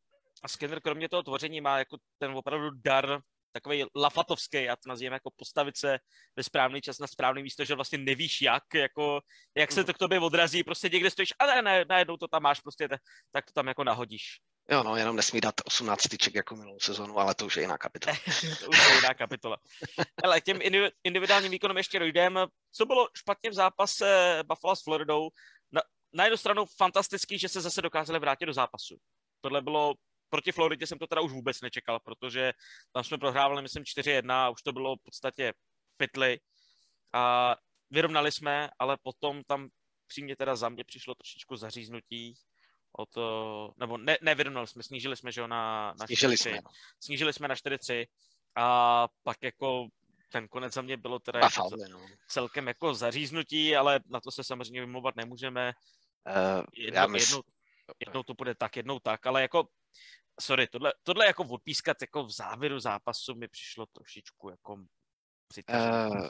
A 0.44 0.48
Skinner 0.48 0.82
kromě 0.82 1.10
toho 1.10 1.24
tvoření 1.24 1.62
má 1.62 1.78
jako 1.78 1.98
ten 2.18 2.32
opravdu 2.32 2.70
dar 2.86 3.22
takový 3.56 3.86
lafatovský, 3.96 4.64
já 4.64 4.76
to 4.76 4.90
nazývám 4.90 5.14
jako 5.14 5.32
postavit 5.36 5.78
se 5.78 6.00
ve 6.36 6.44
správný 6.44 6.82
čas 6.82 7.00
na 7.00 7.08
správný 7.08 7.44
místo, 7.44 7.66
že 7.66 7.76
vlastně 7.76 7.98
nevíš 7.98 8.42
jak, 8.42 8.64
jako, 8.74 9.22
jak 9.58 9.72
se 9.72 9.84
to 9.84 9.94
k 9.94 9.98
tobě 9.98 10.20
odrazí, 10.20 10.64
prostě 10.64 10.90
někde 10.90 11.10
stojíš 11.10 11.34
a 11.40 11.46
ne, 11.46 11.62
ne, 11.62 11.86
najednou 11.90 12.18
to 12.18 12.28
tam 12.28 12.44
máš, 12.44 12.60
prostě 12.60 12.90
tak 13.32 13.46
to 13.46 13.52
tam 13.54 13.68
jako 13.68 13.84
nahodíš. 13.84 14.24
Jo, 14.70 14.84
no, 14.84 14.96
jenom 14.96 15.16
nesmí 15.16 15.42
dát 15.42 15.56
18 15.66 16.02
tyček 16.02 16.36
jako 16.36 16.56
minulou 16.56 16.80
sezonu, 16.80 17.20
ale 17.20 17.36
to 17.36 17.46
už 17.46 17.58
je 17.58 17.64
jiná 17.64 17.78
kapitola. 17.78 18.16
to 18.60 18.70
už 18.70 18.88
je 18.88 18.96
jiná 18.96 19.14
kapitola. 19.14 19.58
Ale 20.24 20.42
těm 20.42 20.60
individuálním 21.04 21.52
výkonům 21.52 21.78
ještě 21.78 22.00
dojdeme. 22.00 22.48
Co 22.72 22.86
bylo 22.86 23.08
špatně 23.18 23.50
v 23.50 23.54
zápase 23.54 24.40
Buffalo 24.48 24.76
s 24.76 24.84
Floridou? 24.84 25.30
Na, 25.72 25.82
na 26.14 26.24
jednu 26.24 26.38
stranu 26.38 26.66
fantastický, 26.78 27.40
že 27.40 27.50
se 27.50 27.62
zase 27.62 27.82
dokázali 27.82 28.20
vrátit 28.20 28.46
do 28.46 28.54
zápasu. 28.54 28.98
Tohle 29.42 29.62
bylo 29.62 29.94
proti 30.36 30.52
Floridě 30.52 30.88
jsem 30.88 31.00
to 31.00 31.08
teda 31.08 31.22
už 31.22 31.32
vůbec 31.32 31.62
nečekal, 31.62 32.00
protože 32.00 32.54
tam 32.92 33.04
jsme 33.04 33.18
prohrávali, 33.18 33.62
myslím, 33.62 33.84
4-1 33.84 34.32
a 34.32 34.50
už 34.50 34.62
to 34.62 34.72
bylo 34.74 34.96
v 34.96 35.04
podstatě 35.04 35.54
pytli. 35.98 36.40
A 37.14 37.56
vyrovnali 37.92 38.32
jsme, 38.32 38.70
ale 38.80 38.98
potom 39.04 39.44
tam 39.44 39.70
přímě 40.08 40.36
teda 40.36 40.56
za 40.56 40.70
mě 40.70 40.84
přišlo 40.84 41.16
trošičku 41.16 41.56
zaříznutí 41.56 42.36
od, 42.98 43.10
nebo 43.78 43.98
ne, 43.98 44.18
nevyrovnali 44.22 44.68
jsme, 44.68 44.84
snížili 44.84 45.18
jsme, 45.18 45.32
že 45.32 45.42
jo, 45.42 45.48
na, 45.48 45.94
na 46.00 46.06
snížili 46.08 46.38
4 46.38 46.50
jsme, 46.50 46.62
no. 46.62 46.72
snížili 47.00 47.34
jsme 47.34 47.48
na 47.48 47.56
4-3 47.56 48.06
a 48.56 49.08
pak 49.24 49.38
jako 49.42 49.88
ten 50.32 50.48
konec 50.48 50.74
za 50.74 50.82
mě 50.82 50.98
bylo 50.98 51.20
teda 51.20 51.40
jako 51.40 51.70
no. 51.92 52.08
celkem 52.28 52.68
jako 52.68 52.94
zaříznutí, 52.94 53.76
ale 53.76 54.00
na 54.06 54.22
to 54.22 54.32
se 54.32 54.44
samozřejmě 54.44 54.82
vymlouvat 54.82 55.16
nemůžeme. 55.16 55.74
Uh, 56.28 56.64
jedno, 56.74 57.02
já 57.02 57.08
mysl... 57.08 57.36
jednou, 57.36 57.44
jednou 58.00 58.24
to 58.24 58.34
bude 58.34 58.56
tak, 58.56 58.76
jednou 58.76 59.00
tak, 59.00 59.26
ale 59.26 59.42
jako 59.42 59.68
sorry, 60.42 60.68
tohle, 60.68 60.94
tohle 61.04 61.26
jako 61.26 61.44
odpískat 61.44 61.98
jako 62.02 62.26
v 62.26 62.32
závěru 62.32 62.80
zápasu 62.80 63.36
mi 63.36 63.48
přišlo 63.48 63.86
trošičku 63.86 64.50
jako 64.50 64.74
uh, 65.70 66.30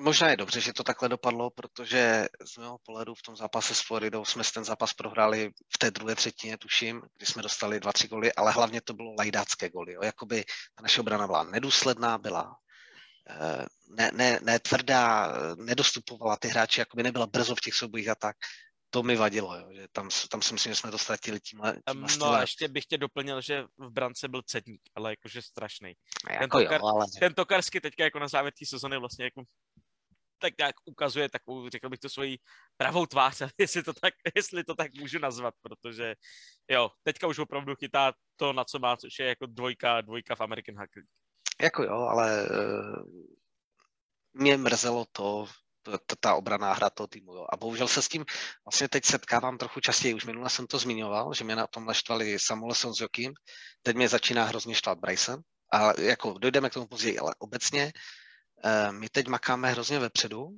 možná 0.00 0.30
je 0.30 0.36
dobře, 0.36 0.60
že 0.60 0.72
to 0.72 0.84
takhle 0.84 1.08
dopadlo, 1.08 1.50
protože 1.50 2.28
z 2.52 2.56
mého 2.56 2.78
pohledu 2.78 3.14
v 3.14 3.22
tom 3.22 3.36
zápase 3.36 3.74
s 3.74 3.80
Floridou 3.80 4.24
jsme 4.24 4.42
ten 4.54 4.64
zápas 4.64 4.92
prohráli 4.92 5.50
v 5.74 5.78
té 5.78 5.90
druhé 5.90 6.14
třetině, 6.14 6.58
tuším, 6.58 7.02
kdy 7.16 7.26
jsme 7.26 7.42
dostali 7.42 7.80
dva, 7.80 7.92
tři 7.92 8.08
goly, 8.08 8.32
ale 8.32 8.52
hlavně 8.52 8.80
to 8.80 8.94
bylo 8.94 9.14
lajdácké 9.18 9.70
goly. 9.70 9.92
Jo. 9.92 10.00
Jakoby 10.04 10.44
ta 10.74 10.82
naše 10.82 11.00
obrana 11.00 11.26
byla 11.26 11.44
nedůsledná, 11.44 12.18
byla 12.18 12.56
eh, 13.28 13.66
ne, 13.88 14.10
ne, 14.14 14.38
ne 14.42 14.58
tvrdá, 14.58 15.32
nedostupovala 15.56 16.36
ty 16.36 16.48
hráči, 16.48 16.80
jakoby 16.80 17.02
nebyla 17.02 17.26
brzo 17.26 17.54
v 17.54 17.60
těch 17.60 17.74
soubojích 17.74 18.08
a 18.08 18.14
tak 18.14 18.36
to 18.90 19.02
mi 19.02 19.16
vadilo, 19.16 19.56
jo, 19.56 19.72
že 19.72 19.88
tam, 19.92 20.08
tam 20.30 20.42
si 20.42 20.52
myslím, 20.54 20.72
že 20.72 20.76
jsme 20.76 20.90
to 20.90 20.98
ztratili 20.98 21.40
tímhle, 21.40 21.76
tímhle 21.90 22.16
No 22.18 22.26
a 22.26 22.40
ještě 22.40 22.68
bych 22.68 22.86
tě 22.86 22.98
doplnil, 22.98 23.40
že 23.40 23.64
v 23.78 23.90
brance 23.90 24.28
byl 24.28 24.42
cedník, 24.42 24.82
ale 24.94 25.12
jakože 25.12 25.42
strašný. 25.42 25.94
Jako 26.30 26.40
ten, 26.40 26.50
tokar, 26.50 26.80
jo, 26.80 26.86
ale... 26.86 27.06
ten 27.20 27.34
Tokarsky 27.34 27.80
teďka 27.80 28.04
jako 28.04 28.18
na 28.18 28.28
závěr 28.28 28.52
té 28.58 28.66
sezony 28.66 28.98
vlastně 28.98 29.24
jako 29.24 29.42
tak 30.40 30.58
nějak 30.58 30.74
ukazuje 30.84 31.28
takovou, 31.28 31.68
řekl 31.68 31.88
bych 31.88 32.00
to 32.00 32.08
svoji 32.08 32.38
pravou 32.76 33.06
tvář, 33.06 33.42
jestli 33.58 33.82
to 33.82 33.92
tak, 33.92 34.14
jestli 34.36 34.64
to 34.64 34.74
tak 34.74 34.94
můžu 34.94 35.18
nazvat, 35.18 35.54
protože 35.62 36.14
jo, 36.70 36.90
teďka 37.02 37.26
už 37.26 37.38
opravdu 37.38 37.74
chytá 37.74 38.12
to, 38.36 38.52
na 38.52 38.64
co 38.64 38.78
má, 38.78 38.96
což 38.96 39.18
je 39.18 39.26
jako 39.26 39.46
dvojka, 39.46 40.00
dvojka 40.00 40.34
v 40.34 40.40
American 40.40 40.78
Hockey. 40.78 41.02
Jako 41.62 41.82
jo, 41.82 41.96
ale 41.96 42.48
uh, 42.50 43.04
mě 44.32 44.56
mrzelo 44.56 45.04
to, 45.12 45.46
ta 46.20 46.34
obraná 46.34 46.72
hra 46.72 46.90
toho 46.90 47.06
týmu. 47.06 47.34
Jo. 47.34 47.46
A 47.52 47.56
bohužel 47.56 47.88
se 47.88 48.02
s 48.02 48.08
tím 48.08 48.24
vlastně 48.64 48.88
teď 48.88 49.04
setkávám 49.04 49.58
trochu 49.58 49.80
častěji. 49.80 50.14
Už 50.14 50.24
minule 50.24 50.50
jsem 50.50 50.66
to 50.66 50.78
zmiňoval, 50.78 51.34
že 51.34 51.44
mě 51.44 51.56
na 51.56 51.66
tom 51.66 51.86
naštvali 51.86 52.38
Samuelson 52.38 52.94
s 52.94 53.00
Jokim. 53.00 53.32
Teď 53.82 53.96
mě 53.96 54.08
začíná 54.08 54.44
hrozně 54.44 54.74
štvat 54.74 54.98
Bryson. 54.98 55.40
A 55.72 56.00
jako 56.00 56.38
dojdeme 56.38 56.70
k 56.70 56.74
tomu 56.74 56.86
později, 56.86 57.18
ale 57.18 57.34
obecně 57.38 57.92
uh, 58.64 58.92
my 58.92 59.08
teď 59.08 59.26
makáme 59.26 59.70
hrozně 59.70 59.98
vepředu, 59.98 60.48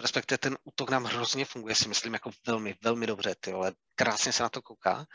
respektive 0.00 0.38
ten 0.38 0.58
útok 0.64 0.90
nám 0.90 1.04
hrozně 1.04 1.44
funguje, 1.44 1.74
si 1.74 1.88
myslím, 1.88 2.12
jako 2.12 2.30
velmi, 2.46 2.74
velmi 2.82 3.06
dobře, 3.06 3.34
ty 3.40 3.52
ale 3.52 3.72
krásně 3.94 4.32
se 4.32 4.42
na 4.42 4.48
to 4.48 4.62
kouká, 4.62 5.06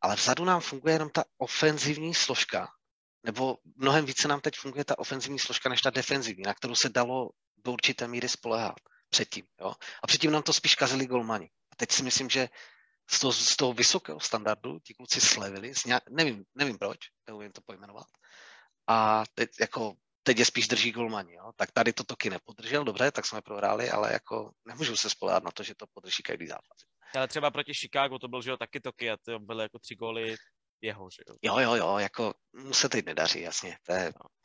ale 0.00 0.16
vzadu 0.16 0.44
nám 0.44 0.60
funguje 0.60 0.94
jenom 0.94 1.10
ta 1.10 1.24
ofenzivní 1.38 2.14
složka, 2.14 2.68
nebo 3.26 3.56
mnohem 3.76 4.06
více 4.06 4.28
nám 4.28 4.40
teď 4.40 4.54
funguje 4.56 4.84
ta 4.84 4.98
ofenzivní 4.98 5.38
složka 5.38 5.68
než 5.68 5.80
ta 5.80 5.90
defenzivní, 5.90 6.42
na 6.42 6.54
kterou 6.54 6.74
se 6.74 6.88
dalo 6.88 7.30
do 7.64 7.72
určité 7.72 8.08
míry 8.08 8.28
spolehat 8.28 8.74
předtím. 9.10 9.46
Jo? 9.60 9.74
A 10.02 10.06
předtím 10.06 10.30
nám 10.30 10.42
to 10.42 10.52
spíš 10.52 10.74
kazili 10.74 11.06
golmani. 11.06 11.50
A 11.72 11.76
teď 11.76 11.92
si 11.92 12.02
myslím, 12.02 12.30
že 12.30 12.48
z 13.10 13.20
toho, 13.20 13.32
z 13.32 13.56
toho 13.56 13.72
vysokého 13.72 14.20
standardu 14.20 14.78
ti 14.78 14.94
kluci 14.94 15.20
slevili, 15.20 15.72
nějak, 15.86 16.02
nevím, 16.10 16.44
nevím 16.54 16.78
proč, 16.78 16.98
neumím 17.26 17.52
to 17.52 17.60
pojmenovat. 17.60 18.06
A 18.86 19.24
teď, 19.34 19.50
jako, 19.60 19.94
teď 20.22 20.38
je 20.38 20.44
spíš 20.44 20.68
drží 20.68 20.92
golmani. 20.92 21.34
Jo? 21.34 21.52
Tak 21.56 21.72
tady 21.72 21.92
to 21.92 22.04
toky 22.04 22.30
nepodržel, 22.30 22.84
dobře, 22.84 23.10
tak 23.10 23.26
jsme 23.26 23.42
prohráli, 23.42 23.90
ale 23.90 24.12
jako 24.12 24.50
nemůžu 24.64 24.96
se 24.96 25.10
spolehat 25.10 25.44
na 25.44 25.50
to, 25.50 25.62
že 25.62 25.74
to 25.74 25.86
podrží 25.94 26.22
každý 26.22 26.46
zápas. 26.46 26.78
Ale 27.14 27.28
třeba 27.28 27.50
proti 27.50 27.74
Chicago 27.74 28.18
to 28.18 28.28
byl, 28.28 28.42
že 28.42 28.50
jo, 28.50 28.56
taky 28.56 28.80
toky 28.80 29.10
a 29.10 29.16
to 29.16 29.38
byly 29.38 29.62
jako 29.62 29.78
tři 29.78 29.94
góly 29.94 30.36
jeho, 30.80 31.08
že 31.10 31.22
jo? 31.28 31.34
Jo, 31.42 31.58
jo, 31.58 31.74
jo, 31.74 31.98
jako 31.98 32.34
mu 32.52 32.74
se 32.74 32.88
teď 32.88 33.06
nedaří, 33.06 33.40
jasně. 33.40 33.78
To 33.86 33.92
je, 33.92 34.12
no. 34.16 34.37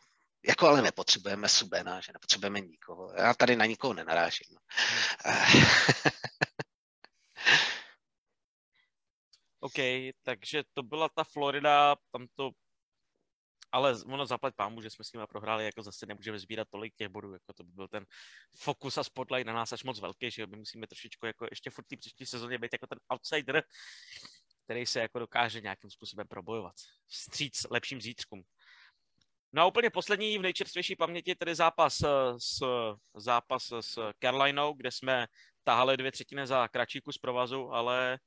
Jako 0.48 0.68
ale 0.68 0.82
nepotřebujeme 0.82 1.50
subena, 1.50 2.02
že 2.02 2.14
nepotřebujeme 2.14 2.60
nikoho. 2.60 3.14
Já 3.18 3.34
tady 3.34 3.56
na 3.56 3.66
nikoho 3.66 3.94
nenarážím. 3.94 4.58
OK, 9.60 9.76
takže 10.24 10.64
to 10.74 10.84
byla 10.84 11.10
ta 11.10 11.24
Florida, 11.24 11.96
tam 12.12 12.28
to 12.36 12.52
ale 13.74 14.04
ono 14.06 14.26
zaplať 14.26 14.54
pámu, 14.56 14.82
že 14.82 14.90
jsme 14.90 15.06
s 15.06 15.14
nimi 15.14 15.26
prohráli, 15.30 15.66
jako 15.66 15.84
zase 15.84 16.06
nemůžeme 16.06 16.40
sbírat 16.40 16.68
tolik 16.72 16.96
těch 16.96 17.10
bodů, 17.10 17.34
jako 17.34 17.54
to 17.54 17.64
by 17.64 17.72
byl 17.72 17.88
ten 17.88 18.06
fokus 18.56 18.98
a 18.98 19.04
spotlight 19.04 19.48
na 19.48 19.54
nás 19.54 19.74
až 19.74 19.84
moc 19.84 20.00
velký, 20.00 20.32
že 20.32 20.48
my 20.48 20.58
musíme 20.58 20.88
trošičku 20.88 21.26
jako 21.26 21.48
ještě 21.52 21.70
furt 21.70 21.86
té 21.86 21.98
příští 21.98 22.26
sezóně 22.26 22.58
být 22.58 22.74
jako 22.74 22.88
ten 22.88 23.00
outsider, 23.14 23.64
který 24.64 24.86
se 24.86 25.00
jako 25.00 25.20
dokáže 25.20 25.62
nějakým 25.62 25.90
způsobem 25.90 26.28
probojovat. 26.28 26.76
Vstříc 27.08 27.66
lepším 27.70 28.02
zítřkům. 28.02 28.44
No 29.56 29.62
a 29.62 29.66
úplně 29.66 29.90
poslední 29.90 30.38
v 30.38 30.42
nejčerstvější 30.42 30.96
paměti 30.96 31.36
tedy 31.36 31.56
zápas 31.56 32.02
eh, 32.02 32.08
s, 32.38 32.64
zápas 33.16 33.74
s 33.82 34.12
Carolinou, 34.24 34.74
kde 34.74 34.92
jsme 34.92 35.28
tahali 35.64 35.98
dvě 35.98 36.12
třetiny 36.12 36.48
za 36.48 36.68
kratší 36.68 37.02
kus 37.02 37.18
provazu, 37.18 37.70
ale 37.72 38.20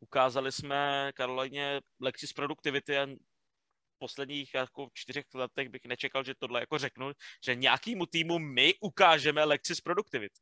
ukázali 0.00 0.52
jsme 0.52 1.12
Karolajně 1.14 1.80
lekci 2.00 2.26
z 2.26 2.32
produktivity 2.32 2.98
a 2.98 3.06
v 3.06 3.98
posledních 3.98 4.54
jako 4.54 4.88
čtyřech 4.94 5.24
letech 5.34 5.68
bych 5.68 5.84
nečekal, 5.84 6.24
že 6.24 6.34
tohle 6.38 6.60
jako 6.60 6.78
řeknu, 6.78 7.12
že 7.44 7.54
nějakýmu 7.54 8.06
týmu 8.06 8.38
my 8.38 8.74
ukážeme 8.80 9.44
lekci 9.44 9.74
z 9.74 9.80
produktivity. 9.80 10.40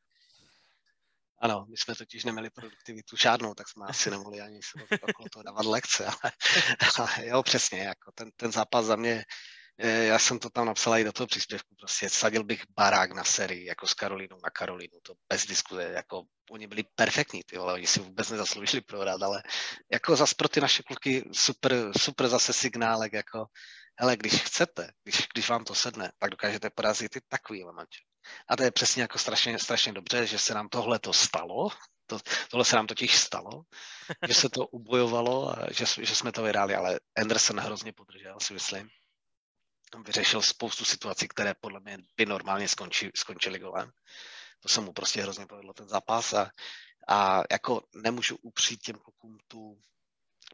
Ano, 1.38 1.66
my 1.68 1.76
jsme 1.76 1.94
totiž 1.94 2.24
neměli 2.24 2.50
produktivitu 2.50 3.16
žádnou, 3.16 3.54
tak 3.54 3.68
jsme 3.68 3.86
asi 3.86 4.10
nemohli 4.10 4.40
ani 4.40 4.60
se 4.62 4.96
okolo 5.02 5.28
toho 5.32 5.42
dávat 5.42 5.66
lekce, 5.66 6.06
ale, 6.06 6.32
ale 6.98 7.26
jo, 7.26 7.42
přesně, 7.42 7.82
jako 7.82 8.12
ten, 8.12 8.30
ten 8.36 8.52
zápas 8.52 8.84
za 8.84 8.96
mě 8.96 9.14
Eh, 9.18 9.24
já 9.88 10.18
jsem 10.18 10.38
to 10.38 10.50
tam 10.50 10.66
napsal 10.66 10.98
i 10.98 11.04
do 11.04 11.12
toho 11.12 11.26
příspěvku, 11.26 11.74
prostě 11.74 12.10
sadil 12.10 12.44
bych 12.44 12.62
barák 12.76 13.12
na 13.12 13.24
sérii, 13.24 13.66
jako 13.66 13.86
s 13.86 13.94
Karolínou 13.94 14.36
na 14.44 14.50
Karolínu, 14.50 14.98
to 15.02 15.14
bez 15.28 15.46
diskuze, 15.46 15.82
jako 15.82 16.22
oni 16.50 16.66
byli 16.66 16.84
perfektní, 16.94 17.42
ty 17.44 17.58
vole, 17.58 17.74
oni 17.74 17.86
si 17.86 18.00
vůbec 18.00 18.30
nezasloužili 18.30 18.80
prohrát, 18.80 19.22
ale 19.22 19.42
jako 19.92 20.16
zas 20.16 20.34
pro 20.34 20.48
ty 20.48 20.60
naše 20.60 20.82
kluky 20.82 21.30
super, 21.32 21.72
super 21.98 22.28
zase 22.28 22.52
signálek, 22.52 23.12
jako 23.12 23.46
hele, 24.00 24.16
když 24.16 24.42
chcete, 24.42 24.92
když, 25.04 25.28
když 25.34 25.48
vám 25.48 25.64
to 25.64 25.74
sedne, 25.74 26.12
tak 26.18 26.30
dokážete 26.30 26.70
porazit 26.70 27.16
i 27.16 27.20
takový 27.28 27.64
manče. 27.64 28.00
A 28.48 28.56
to 28.56 28.62
je 28.62 28.70
přesně 28.70 29.02
jako 29.02 29.18
strašně, 29.18 29.58
strašně 29.58 29.92
dobře, 29.92 30.26
že 30.26 30.38
se 30.38 30.54
nám 30.54 30.68
tohle 30.68 30.98
to 30.98 31.12
stalo, 31.12 31.68
to, 32.06 32.18
tohle 32.50 32.64
se 32.64 32.76
nám 32.76 32.86
totiž 32.86 33.16
stalo, 33.16 33.62
že 34.28 34.34
se 34.34 34.48
to 34.48 34.66
ubojovalo 34.66 35.58
a 35.58 35.72
že, 35.72 35.84
že 36.00 36.16
jsme 36.16 36.32
to 36.32 36.42
vyhráli, 36.42 36.74
ale 36.74 37.00
Anderson 37.18 37.60
hrozně 37.60 37.92
podržel, 37.92 38.40
si 38.40 38.54
myslím 38.54 38.90
vyřešil 39.98 40.42
spoustu 40.42 40.84
situací, 40.84 41.28
které 41.28 41.54
podle 41.60 41.80
mě 41.80 41.98
by 42.16 42.26
normálně 42.26 42.68
skonči, 42.68 43.10
skončily 43.16 43.58
golem. 43.58 43.90
To 44.60 44.68
se 44.68 44.80
mu 44.80 44.92
prostě 44.92 45.22
hrozně 45.22 45.46
povedlo 45.46 45.72
ten 45.72 45.88
zápas 45.88 46.32
a, 46.32 46.50
a 47.08 47.42
jako 47.50 47.82
nemůžu 47.94 48.36
upřít 48.42 48.82
těm 48.82 48.96
klukům 48.96 49.38
tu 49.48 49.80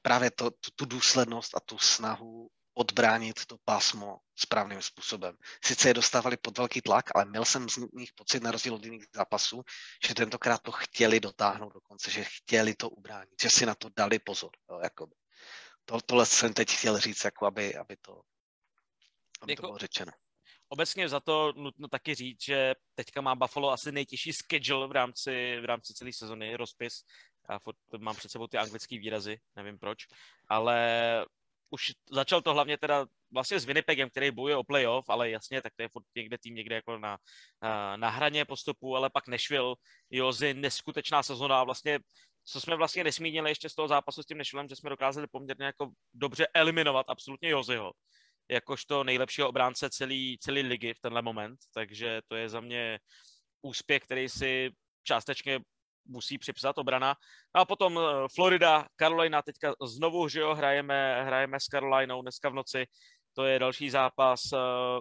právě 0.03 0.31
to, 0.31 0.51
tu, 0.51 0.71
tu 0.77 0.85
důslednost 0.85 1.57
a 1.57 1.61
tu 1.61 1.79
snahu 1.79 2.51
odbránit 2.75 3.47
to 3.47 3.57
pásmo 3.65 4.19
správným 4.37 4.83
způsobem. 4.83 5.37
Sice 5.65 5.89
je 5.89 5.95
dostávali 5.95 6.37
pod 6.37 6.59
velký 6.59 6.81
tlak, 6.81 7.05
ale 7.15 7.25
měl 7.25 7.45
jsem 7.45 7.69
z 7.69 7.77
nich 7.93 8.13
pocit 8.13 8.43
na 8.43 8.51
rozdíl 8.51 8.75
od 8.75 8.85
jiných 8.85 9.05
zápasů, 9.15 9.63
že 10.07 10.15
tentokrát 10.15 10.63
to 10.63 10.73
chtěli 10.73 11.21
dotáhnout 11.21 11.75
dokonce, 11.75 12.11
že 12.11 12.25
chtěli 12.25 12.75
to 12.75 12.91
ubránit, 12.91 13.43
že 13.43 13.51
si 13.51 13.67
na 13.67 13.75
to 13.75 13.89
dali 13.97 14.19
pozor. 14.19 14.51
Jo, 14.71 14.81
jakoby. 14.83 15.15
To, 15.85 16.01
tohle 16.01 16.27
jsem 16.27 16.55
teď 16.55 16.71
chtěl 16.71 16.99
říct, 16.99 17.25
jako 17.25 17.47
aby, 17.47 17.77
aby 17.77 17.97
to 17.97 18.21
aby 19.41 19.53
jako, 19.53 19.63
to 19.63 19.67
bylo 19.67 19.79
řečeno. 19.79 20.13
Obecně 20.69 21.09
za 21.09 21.21
to 21.21 21.53
nutno 21.57 21.89
taky 21.89 22.15
říct, 22.15 22.45
že 22.45 22.75
teďka 22.95 23.21
má 23.21 23.35
Buffalo 23.35 23.71
asi 23.71 23.93
nejtěžší 23.93 24.33
schedule 24.33 24.89
v 24.89 24.93
rámci, 24.93 25.61
v 25.61 25.65
rámci 25.65 25.95
celé 25.95 26.13
sezony, 26.13 26.57
rozpis. 26.57 27.03
Já 27.51 27.59
furt 27.59 27.77
mám 27.99 28.17
před 28.17 28.31
sebou 28.31 28.47
ty 28.47 28.59
anglické 28.59 28.99
výrazy, 28.99 29.41
nevím 29.57 29.79
proč, 29.79 29.99
ale 30.49 31.25
už 31.71 31.93
začal 32.11 32.43
to 32.43 32.53
hlavně 32.53 32.79
teda 32.79 33.07
vlastně 33.31 33.61
s 33.61 33.65
Winnipegem, 33.65 34.11
který 34.11 34.31
bojuje 34.31 34.57
o 34.57 34.65
playoff, 34.65 35.09
ale 35.09 35.31
jasně, 35.31 35.63
tak 35.63 35.73
to 35.77 35.83
je 35.83 35.89
furt 35.89 36.05
někde 36.17 36.39
tým 36.39 36.55
někde 36.55 36.75
jako 36.75 36.99
na, 36.99 37.19
na, 37.63 37.97
na 37.97 38.11
hraně 38.11 38.45
postupu, 38.45 38.97
ale 38.97 39.11
pak 39.11 39.29
Nashville, 39.29 39.75
Jozy, 40.11 40.55
neskutečná 40.55 41.23
sezona 41.23 41.61
a 41.61 41.65
vlastně 41.65 41.99
co 42.45 42.61
jsme 42.61 42.77
vlastně 42.77 43.05
nesmínili 43.05 43.51
ještě 43.51 43.69
z 43.69 43.75
toho 43.75 43.89
zápasu 43.89 44.23
s 44.23 44.27
tím 44.27 44.39
Nashvillem, 44.39 44.69
že 44.69 44.77
jsme 44.77 44.91
dokázali 44.91 45.27
poměrně 45.27 45.65
jako 45.65 45.91
dobře 46.15 46.47
eliminovat 46.55 47.07
absolutně 47.09 47.49
Jozyho 47.49 47.93
jakožto 48.51 49.05
nejlepšího 49.05 49.49
obránce 49.49 49.91
celý, 49.91 50.39
celý 50.41 50.63
ligy 50.63 50.95
v 50.95 51.01
tenhle 51.01 51.23
moment, 51.23 51.59
takže 51.75 52.21
to 52.29 52.37
je 52.37 52.49
za 52.49 52.61
mě 52.61 52.99
úspěch, 53.63 54.03
který 54.03 54.29
si 54.29 54.71
částečně 55.03 55.61
musí 56.09 56.39
připsat 56.39 56.79
obrana. 56.79 57.15
A 57.55 57.65
potom 57.65 57.99
eh, 57.99 58.29
Florida, 58.35 58.87
Carolina, 59.01 59.43
teďka 59.43 59.75
znovu, 59.83 60.29
že 60.29 60.41
jo, 60.41 60.55
hrajeme, 60.55 61.25
hrajeme 61.25 61.61
s 61.61 61.65
Carolinou 61.65 62.23
dneska 62.23 62.49
v 62.49 62.55
noci, 62.55 62.87
to 63.39 63.45
je 63.45 63.59
další 63.59 63.91
zápas. 63.91 64.41
Eh, 64.53 64.59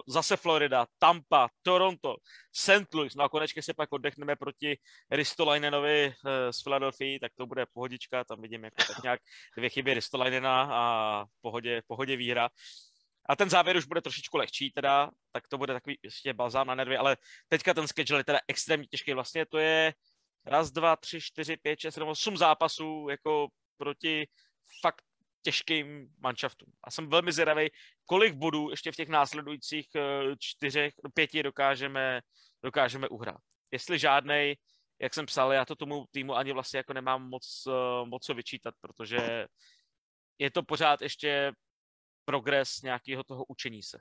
zase 0.08 0.38
Florida, 0.38 0.86
Tampa, 1.00 1.50
Toronto, 1.62 2.16
St. 2.54 2.94
Louis. 2.94 3.16
No 3.16 3.24
a 3.24 3.30
konečně 3.30 3.64
se 3.64 3.74
pak 3.74 3.94
oddechneme 3.94 4.36
proti 4.36 4.78
Ristolainenovi 5.12 6.06
eh, 6.06 6.54
z 6.54 6.64
Philadelphia, 6.64 7.20
tak 7.22 7.32
to 7.36 7.46
bude 7.46 7.66
pohodička. 7.74 8.24
Tam 8.24 8.42
vidím 8.42 8.64
jako 8.64 8.76
tak 8.88 9.04
nějak 9.04 9.20
dvě 9.58 9.70
chyby 9.70 9.94
Ristolainena 9.94 10.70
a 10.72 11.26
pohodě, 11.42 11.82
pohodě 11.88 12.16
výhra. 12.16 12.50
A 13.28 13.36
ten 13.36 13.50
závěr 13.50 13.78
už 13.78 13.86
bude 13.86 14.02
trošičku 14.02 14.38
lehčí, 14.38 14.72
teda, 14.72 15.12
tak 15.32 15.48
to 15.48 15.58
bude 15.58 15.74
takový 15.74 16.00
ještě 16.04 16.34
bazán 16.34 16.68
na 16.68 16.76
nervy, 16.76 16.98
ale 16.98 17.18
teďka 17.48 17.74
ten 17.74 17.88
schedule 17.88 18.20
je 18.20 18.24
teda 18.24 18.40
extrémně 18.48 18.88
těžký. 18.88 19.14
Vlastně 19.14 19.46
to 19.46 19.58
je 19.58 19.94
raz, 20.46 20.72
dva, 20.72 20.96
tři, 20.96 21.22
čtyři, 21.22 21.58
pět, 21.58 21.80
šest, 21.80 21.94
sedm, 21.94 22.10
osm 22.10 22.38
zápasů 22.38 23.08
jako 23.10 23.48
proti 23.78 24.28
fakt 24.82 25.02
těžkým 25.42 26.08
manšaftům. 26.20 26.72
A 26.84 26.92
jsem 26.92 27.10
velmi 27.10 27.32
zvědavý, 27.32 27.70
kolik 28.06 28.34
bodů 28.34 28.70
ještě 28.70 28.92
v 28.92 28.96
těch 28.96 29.10
následujících 29.10 29.88
eh, 29.96 30.36
čtyřech, 30.40 30.94
pěti 31.14 31.44
dokážeme, 31.44 32.22
dokážeme 32.64 33.08
uhrát. 33.08 33.42
jestli 33.72 34.00
žádnej, 34.00 34.58
jak 35.02 35.14
jsem 35.14 35.26
psal, 35.26 35.54
já 35.54 35.66
to 35.66 35.76
tomu 35.76 36.06
týmu 36.12 36.36
ani 36.36 36.52
vlastně 36.52 36.78
jako 36.78 36.94
nemám 36.94 37.30
moc, 37.30 37.64
uh, 37.68 38.08
moc 38.08 38.26
co 38.26 38.34
vyčítat, 38.34 38.74
protože 38.82 39.48
je 40.40 40.52
to 40.52 40.64
pořád 40.64 41.02
ještě 41.02 41.52
progres 42.28 42.82
nějakého 42.82 43.24
toho 43.24 43.46
učení 43.46 43.84
se. 43.84 43.98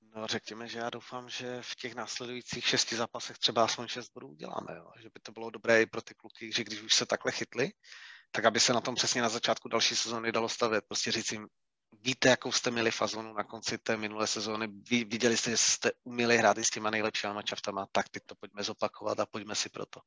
No 0.00 0.26
řekněme, 0.26 0.68
že 0.68 0.78
já 0.78 0.90
doufám, 0.90 1.28
že 1.28 1.62
v 1.62 1.74
těch 1.74 1.94
následujících 1.94 2.66
šesti 2.66 2.96
zápasech 2.96 3.38
třeba 3.38 3.64
aspoň 3.64 3.88
šest 3.88 4.10
bodů 4.14 4.28
uděláme, 4.28 4.76
jo? 4.76 4.90
že 5.00 5.08
by 5.14 5.20
to 5.20 5.32
bylo 5.32 5.50
dobré 5.50 5.82
i 5.82 5.86
pro 5.86 6.02
ty 6.02 6.14
kluky, 6.14 6.52
že 6.52 6.64
když 6.64 6.82
už 6.82 6.94
se 6.94 7.06
takhle 7.06 7.32
chytli, 7.32 7.72
tak 8.30 8.44
aby 8.44 8.60
se 8.60 8.72
na 8.72 8.80
tom 8.80 8.94
přesně 8.94 9.22
na 9.22 9.28
začátku 9.28 9.68
další 9.68 9.96
sezóny 9.96 10.32
dalo 10.32 10.48
stavět. 10.48 10.84
Prostě 10.88 11.12
říct 11.12 11.32
jim, 11.32 11.48
víte, 12.02 12.28
jakou 12.28 12.52
jste 12.52 12.70
měli 12.70 12.90
fazonu 12.90 13.32
na 13.32 13.44
konci 13.44 13.78
té 13.78 13.96
minulé 13.96 14.26
sezóny, 14.26 14.68
viděli 14.90 15.36
jste, 15.36 15.50
že 15.50 15.56
jste 15.56 15.90
uměli 16.04 16.38
hrát 16.38 16.58
i 16.58 16.64
s 16.64 16.70
těma 16.70 16.90
nejlepšíma 16.90 17.32
mačaftama, 17.32 17.86
tak 17.92 18.08
teď 18.08 18.22
to 18.26 18.34
pojďme 18.34 18.62
zopakovat 18.62 19.20
a 19.20 19.26
pojďme 19.26 19.54
si 19.54 19.68
pro 19.68 19.86
to. 19.86 20.00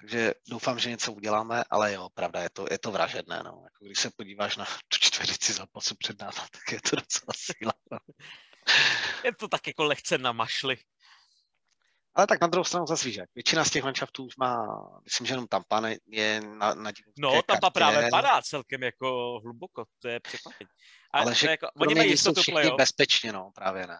Takže 0.00 0.34
doufám, 0.48 0.78
že 0.78 0.90
něco 0.90 1.12
uděláme, 1.12 1.64
ale 1.70 1.92
jo, 1.92 2.08
pravda, 2.14 2.40
je 2.42 2.50
to, 2.50 2.66
je 2.70 2.78
to 2.78 2.90
vražedné. 2.92 3.42
No. 3.44 3.60
Jako 3.64 3.84
když 3.84 3.98
se 4.00 4.10
podíváš 4.16 4.56
na 4.56 4.64
tu 4.64 4.98
čtverici 5.00 5.52
zápasu 5.52 5.94
před 5.98 6.20
náma, 6.20 6.46
tak 6.50 6.72
je 6.72 6.80
to 6.90 6.96
docela 6.96 7.32
síla. 7.36 7.72
No. 7.92 7.98
Je 9.24 9.34
to 9.34 9.48
tak 9.48 9.66
jako 9.66 9.84
lehce 9.84 10.18
na 10.18 10.32
mašli. 10.32 10.76
Ale 12.14 12.26
tak 12.26 12.40
na 12.40 12.46
druhou 12.46 12.64
stranu 12.64 12.86
zase 12.86 13.08
víš, 13.08 13.18
většina 13.34 13.64
z 13.64 13.70
těch 13.70 13.84
manšaftů 13.84 14.24
už 14.24 14.36
má, 14.36 14.66
myslím, 15.04 15.26
že 15.26 15.32
jenom 15.32 15.46
Tampa 15.46 15.82
je 16.06 16.40
na, 16.40 16.74
na 16.74 16.92
No, 17.18 17.30
Tampa 17.30 17.60
kartě. 17.60 17.70
právě 17.72 18.08
padá 18.10 18.42
celkem 18.42 18.82
jako 18.82 19.38
hluboko, 19.42 19.84
to 19.98 20.08
je 20.08 20.20
překvapení. 20.20 20.70
Ale 21.10 21.34
že 21.34 21.46
jako, 21.46 21.68
oni 21.80 21.94
mají 21.94 22.10
jistotu 22.10 22.42
všichni 22.42 22.70
bezpečně, 22.76 23.32
no, 23.32 23.50
právě 23.54 23.86
ne. 23.86 23.98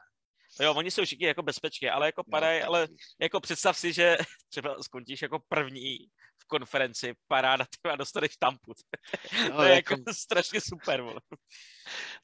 Jo, 0.60 0.74
oni 0.74 0.90
jsou 0.90 1.04
všichni 1.04 1.26
jako 1.26 1.42
bezpečně, 1.42 1.90
ale 1.90 2.06
jako 2.06 2.24
padají, 2.30 2.62
ale 2.62 2.88
jako 3.20 3.40
představ 3.40 3.78
si, 3.78 3.92
že 3.92 4.16
třeba 4.48 4.82
skončíš 4.82 5.22
jako 5.22 5.38
první 5.48 5.98
v 6.42 6.46
konferenci, 6.46 7.14
paráda, 7.28 7.64
ty 7.64 7.90
a 7.90 7.96
dostaneš 7.96 8.36
tampu. 8.36 8.72
No, 9.50 9.56
to 9.56 9.62
je 9.62 9.74
jako, 9.74 9.92
jako 9.92 10.14
strašně 10.14 10.60
super. 10.60 11.02
Bo. 11.02 11.14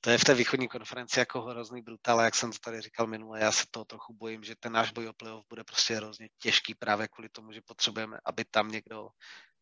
To 0.01 0.11
je 0.11 0.19
v 0.19 0.25
té 0.25 0.35
východní 0.35 0.69
konferenci 0.69 1.19
jako 1.19 1.43
hrozný 1.43 1.83
brutál, 1.83 2.21
jak 2.21 2.35
jsem 2.35 2.53
to 2.53 2.59
tady 2.59 2.81
říkal 2.81 3.07
minule, 3.07 3.41
já 3.41 3.53
se 3.53 3.65
toho 3.71 3.85
trochu 3.85 4.15
bojím, 4.15 4.45
že 4.45 4.55
ten 4.61 4.73
náš 4.73 4.93
boj 4.93 5.09
o 5.09 5.13
playoff 5.13 5.47
bude 5.49 5.65
prostě 5.65 5.95
hrozně 5.95 6.29
těžký 6.39 6.75
právě 6.75 7.09
kvůli 7.09 7.29
tomu, 7.29 7.53
že 7.53 7.61
potřebujeme, 7.67 8.19
aby 8.25 8.45
tam 8.45 8.69
někdo 8.69 9.09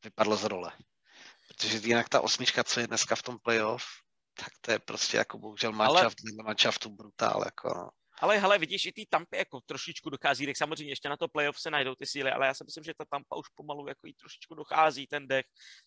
vypadl 0.05 0.37
z 0.37 0.45
role. 0.45 0.73
Protože 1.49 1.79
jinak 1.79 2.09
ta 2.09 2.21
osmička, 2.21 2.65
co 2.65 2.81
je 2.81 2.87
dneska 2.87 3.17
v 3.17 3.23
tom 3.23 3.39
playoff, 3.39 3.85
tak 4.35 4.53
to 4.61 4.71
je 4.71 4.79
prostě 4.79 5.17
jako 5.17 5.39
bohužel 5.39 5.73
manšaft, 5.73 6.17
ale... 6.25 6.45
manšaftu 6.45 6.91
brutál. 6.91 7.43
Jako, 7.45 7.69
no. 7.75 7.91
Ale 8.19 8.39
hele, 8.39 8.59
vidíš, 8.59 8.87
i 8.87 8.93
ty 8.93 9.07
Tampy 9.07 9.37
jako 9.37 9.61
trošičku 9.61 10.11
dochází, 10.11 10.47
tak 10.47 10.57
samozřejmě 10.57 10.93
ještě 10.93 11.09
na 11.09 11.17
to 11.17 11.29
playoff 11.29 11.61
se 11.61 11.71
najdou 11.71 11.95
ty 11.95 12.07
síly, 12.07 12.31
ale 12.31 12.47
já 12.47 12.55
si 12.55 12.65
myslím, 12.65 12.85
že 12.85 12.93
ta 12.99 13.05
Tampa 13.11 13.37
už 13.37 13.49
pomalu 13.55 13.89
jako 13.89 14.07
jí 14.07 14.15
trošičku 14.15 14.55
dochází 14.55 15.07
ten 15.07 15.29
dech. 15.29 15.45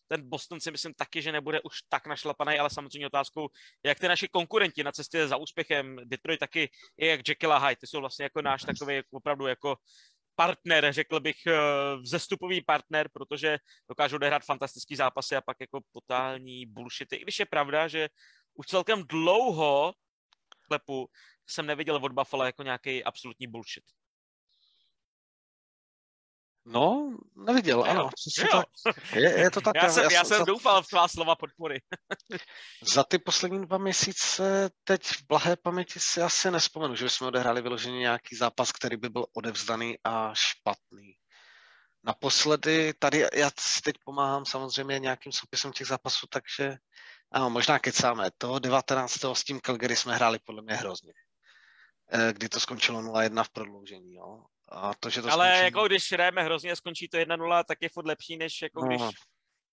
Ten 0.08 0.30
Boston 0.30 0.60
si 0.60 0.72
myslím 0.72 0.94
taky, 0.94 1.22
že 1.22 1.32
nebude 1.32 1.62
už 1.62 1.78
tak 1.90 2.08
našlapaný, 2.08 2.60
ale 2.60 2.70
samozřejmě 2.70 3.08
otázkou, 3.08 3.48
jak 3.86 4.00
ty 4.00 4.08
naši 4.08 4.28
konkurenti 4.28 4.84
na 4.84 4.92
cestě 4.92 5.28
za 5.28 5.38
úspěchem, 5.38 5.98
Detroit 6.04 6.40
taky 6.40 6.70
je 6.98 7.10
jak 7.10 7.28
Jekyll 7.28 7.54
a 7.54 7.58
Hyde, 7.58 7.76
ty 7.76 7.88
jsou 7.88 8.00
vlastně 8.00 8.24
jako 8.24 8.42
náš 8.42 8.62
takový 8.62 8.96
jako 8.96 9.18
opravdu 9.18 9.48
jako 9.48 9.76
partner, 10.38 10.94
řekl 10.94 11.20
bych, 11.20 11.46
eh, 11.48 11.58
vzestupový 12.02 12.62
partner, 12.62 13.10
protože 13.14 13.58
dokážou 13.90 14.16
odehrát 14.16 14.44
fantastický 14.46 14.96
zápasy 14.96 15.36
a 15.36 15.42
pak 15.42 15.58
jako 15.60 15.80
totální 15.92 16.66
bullshity. 16.66 17.16
I 17.16 17.22
když 17.22 17.40
je 17.40 17.46
pravda, 17.46 17.88
že 17.88 18.10
už 18.54 18.68
celkem 18.68 19.04
dlouho 19.04 19.94
klepu 20.68 21.10
jsem 21.48 21.66
neviděl 21.66 21.96
od 21.96 22.12
Buffalo 22.12 22.46
jako 22.46 22.64
nějaký 22.64 23.04
absolutní 23.04 23.48
bullshit. 23.48 23.84
No, 26.70 27.18
neviděl, 27.36 27.78
jo, 27.78 27.84
ano. 27.84 28.10
Jo. 28.38 28.48
Tak, 28.52 28.66
je, 29.16 29.40
je 29.40 29.52
to 29.52 29.62
tak. 29.62 29.76
Já 29.76 29.90
jsem, 29.90 30.04
já, 30.04 30.12
já 30.12 30.24
jsem 30.24 30.38
za, 30.38 30.44
doufal 30.44 30.84
v 30.84 30.88
tvá 30.88 31.08
slova 31.08 31.36
podpory. 31.36 31.82
za 32.94 33.04
ty 33.04 33.20
poslední 33.20 33.66
dva 33.66 33.78
měsíce 33.78 34.70
teď 34.84 35.04
v 35.04 35.28
blahé 35.28 35.56
paměti 35.56 36.00
si 36.00 36.22
asi 36.22 36.52
nespomenu, 36.52 36.96
že 36.96 37.10
jsme 37.10 37.28
odehráli 37.28 37.62
vyloženě 37.62 38.00
nějaký 38.00 38.36
zápas, 38.36 38.72
který 38.72 38.98
by 38.98 39.10
byl 39.10 39.26
odevzdaný 39.34 39.98
a 40.04 40.32
špatný. 40.34 41.14
Naposledy, 42.04 42.94
tady 43.00 43.26
já 43.34 43.50
si 43.60 43.82
teď 43.82 43.96
pomáhám 44.06 44.46
samozřejmě 44.46 45.00
nějakým 45.00 45.32
soupisem 45.32 45.72
těch 45.72 45.88
zápasů, 45.88 46.28
takže 46.30 46.78
ano, 47.32 47.50
možná 47.50 47.80
kecáme. 47.80 48.30
To 48.38 48.60
19. 48.60 49.14
s 49.34 49.44
tím 49.44 49.60
Calgary 49.60 49.96
jsme 49.96 50.16
hráli 50.16 50.40
podle 50.46 50.62
mě 50.62 50.76
hrozně. 50.76 51.14
Eh, 52.12 52.34
kdy 52.34 52.50
to 52.50 52.60
skončilo 52.60 53.02
0-1 53.02 53.44
v 53.44 53.50
prodloužení, 53.50 54.14
jo. 54.14 54.46
A 54.70 54.94
to, 55.00 55.10
že 55.10 55.22
to 55.22 55.32
Ale 55.32 55.48
skončí... 55.48 55.64
jako 55.64 55.88
když 55.88 56.12
hrajeme 56.12 56.44
hrozně 56.44 56.72
a 56.72 56.76
skončí 56.76 57.10
to 57.10 57.18
1-0, 57.18 57.64
tak 57.64 57.78
je 57.82 57.90
furt 57.90 58.06
lepší, 58.06 58.38
než 58.38 58.62
jako 58.62 58.86
no, 58.86 58.88
když, 58.88 59.02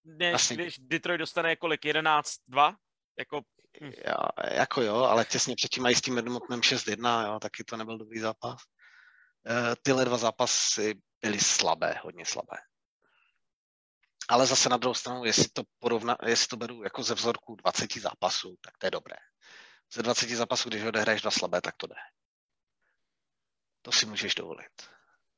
než 0.04 0.48
když 0.48 0.78
Detroit 0.78 1.18
dostane 1.18 1.56
kolik, 1.56 1.84
11-2? 1.84 2.76
Jako... 3.18 3.40
Já, 3.80 4.16
jako 4.54 4.82
jo, 4.82 4.96
ale 4.96 5.24
těsně 5.24 5.56
předtím 5.56 5.82
mají 5.82 5.94
s 5.94 6.00
tím 6.00 6.18
Edmontnem 6.18 6.60
6-1, 6.60 7.26
jo, 7.26 7.40
taky 7.40 7.64
to 7.64 7.76
nebyl 7.76 7.98
dobrý 7.98 8.20
zápas. 8.20 8.62
E, 9.46 9.76
tyhle 9.82 10.04
dva 10.04 10.16
zápasy 10.16 10.94
byly 11.22 11.40
slabé, 11.40 12.00
hodně 12.02 12.26
slabé. 12.26 12.56
Ale 14.28 14.46
zase 14.46 14.68
na 14.68 14.76
druhou 14.76 14.94
stranu, 14.94 15.24
jestli 15.24 15.48
to, 15.48 15.62
porovna, 15.78 16.16
jestli 16.26 16.46
to 16.46 16.56
beru 16.56 16.82
jako 16.82 17.02
ze 17.02 17.14
vzorku 17.14 17.54
20 17.54 17.92
zápasů, 17.94 18.56
tak 18.60 18.78
to 18.78 18.86
je 18.86 18.90
dobré. 18.90 19.16
Ze 19.94 20.02
20 20.02 20.28
zápasů, 20.28 20.68
když 20.68 20.82
odehraješ 20.82 21.22
dva 21.22 21.30
slabé, 21.30 21.60
tak 21.60 21.74
to 21.76 21.86
jde. 21.86 21.94
To 23.84 23.92
si 23.92 24.06
můžeš 24.06 24.34
dovolit. 24.34 24.88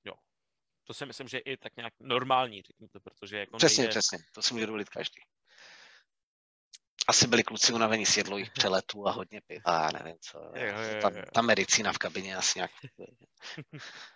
Jo. 0.05 0.15
To 0.85 0.95
si 0.95 1.07
myslím, 1.07 1.29
že 1.29 1.37
je 1.37 1.41
i 1.41 1.57
tak 1.57 1.77
nějak 1.77 1.95
normální, 2.01 2.63
řeknu 2.63 2.89
to, 2.89 3.01
protože 3.01 3.39
jako 3.39 3.57
Přesně, 3.57 3.83
nejde... 3.83 3.91
přesně. 3.91 4.19
To 4.33 4.43
si 4.43 4.55
může 4.55 4.67
dovolit 4.67 4.89
každý. 4.89 5.23
Asi 7.09 7.27
byli 7.27 7.43
kluci 7.43 7.73
unavení 7.73 8.07
z 8.07 8.17
jedlových 8.17 8.51
přeletů 8.51 9.09
a 9.09 9.11
hodně 9.11 9.41
piva, 9.47 9.89
nevím 9.93 10.17
co. 10.21 10.39
Jo, 10.39 10.67
jo, 10.67 10.81
jo. 10.81 11.03
Ta, 11.03 11.11
ta 11.35 11.43
medicína 11.43 11.93
v 11.93 11.99
kabině 11.99 12.37
asi 12.37 12.59
nějak... 12.59 12.71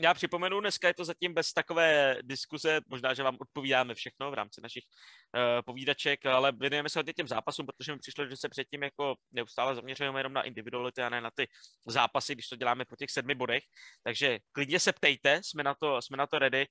já 0.00 0.14
připomenu, 0.14 0.60
dneska 0.60 0.88
je 0.88 0.94
to 0.94 1.04
zatím 1.04 1.34
bez 1.34 1.52
takové 1.52 2.18
diskuze, 2.22 2.80
možná, 2.88 3.14
že 3.14 3.22
vám 3.22 3.36
odpovídáme 3.40 3.94
všechno 3.94 4.30
v 4.30 4.34
rámci 4.34 4.60
našich 4.60 4.84
uh, 4.84 5.62
povídaček, 5.66 6.26
ale 6.26 6.52
věnujeme 6.52 6.88
se 6.88 6.98
hodně 6.98 7.12
těm 7.12 7.28
zápasům, 7.28 7.66
protože 7.66 7.92
mi 7.92 7.98
přišlo, 7.98 8.28
že 8.28 8.36
se 8.36 8.48
předtím 8.48 8.82
jako 8.82 9.14
neustále 9.32 9.74
zaměřujeme 9.74 10.20
jenom 10.20 10.32
na 10.32 10.42
individuality 10.42 11.02
a 11.02 11.08
ne 11.08 11.20
na 11.20 11.30
ty 11.34 11.48
zápasy, 11.86 12.34
když 12.34 12.48
to 12.48 12.56
děláme 12.56 12.84
po 12.84 12.96
těch 12.96 13.10
sedmi 13.10 13.34
bodech. 13.34 13.62
Takže 14.02 14.38
klidně 14.52 14.80
se 14.80 14.92
ptejte, 14.92 15.40
jsme 15.42 15.62
na 15.62 15.74
to, 15.74 16.02
jsme 16.02 16.16
na 16.16 16.26
to 16.26 16.38
ready. 16.38 16.66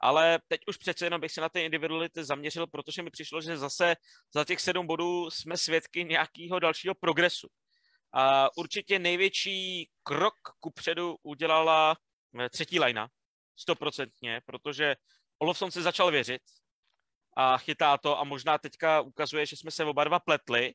Ale 0.00 0.38
teď 0.48 0.60
už 0.66 0.76
přece 0.76 1.06
jenom 1.06 1.20
bych 1.20 1.32
se 1.32 1.40
na 1.40 1.48
ty 1.48 1.64
individuality 1.64 2.24
zaměřil, 2.24 2.66
protože 2.66 3.02
mi 3.02 3.10
přišlo, 3.10 3.40
že 3.40 3.56
zase 3.56 3.96
za 4.34 4.44
těch 4.44 4.60
sedm 4.60 4.86
bodů 4.86 5.30
jsme 5.30 5.56
svědky 5.56 6.04
nějakého 6.04 6.58
dalšího 6.58 6.94
progresu. 6.94 7.48
A 8.14 8.56
určitě 8.56 8.98
největší 8.98 9.90
krok 10.02 10.34
kupředu 10.60 11.16
udělala 11.22 11.96
třetí 12.50 12.80
lajna, 12.80 13.08
stoprocentně, 13.56 14.40
protože 14.46 14.96
Olofsson 15.38 15.70
se 15.70 15.82
začal 15.82 16.10
věřit 16.10 16.42
a 17.36 17.58
chytá 17.58 17.98
to 17.98 18.18
a 18.18 18.24
možná 18.24 18.58
teďka 18.58 19.00
ukazuje, 19.00 19.46
že 19.46 19.56
jsme 19.56 19.70
se 19.70 19.84
oba 19.84 20.04
dva 20.04 20.20
pletli 20.20 20.74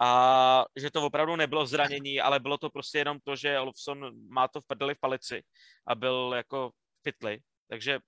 a 0.00 0.64
že 0.76 0.90
to 0.90 1.06
opravdu 1.06 1.36
nebylo 1.36 1.66
zranění, 1.66 2.20
ale 2.20 2.40
bylo 2.40 2.58
to 2.58 2.70
prostě 2.70 2.98
jenom 2.98 3.20
to, 3.24 3.36
že 3.36 3.58
Olofsson 3.58 4.28
má 4.28 4.48
to 4.48 4.60
v 4.60 4.66
prdeli 4.66 4.94
v 4.94 5.00
palici 5.00 5.42
a 5.86 5.94
byl 5.94 6.32
jako 6.36 6.70
fitly. 7.02 7.40
Takže 7.68 7.98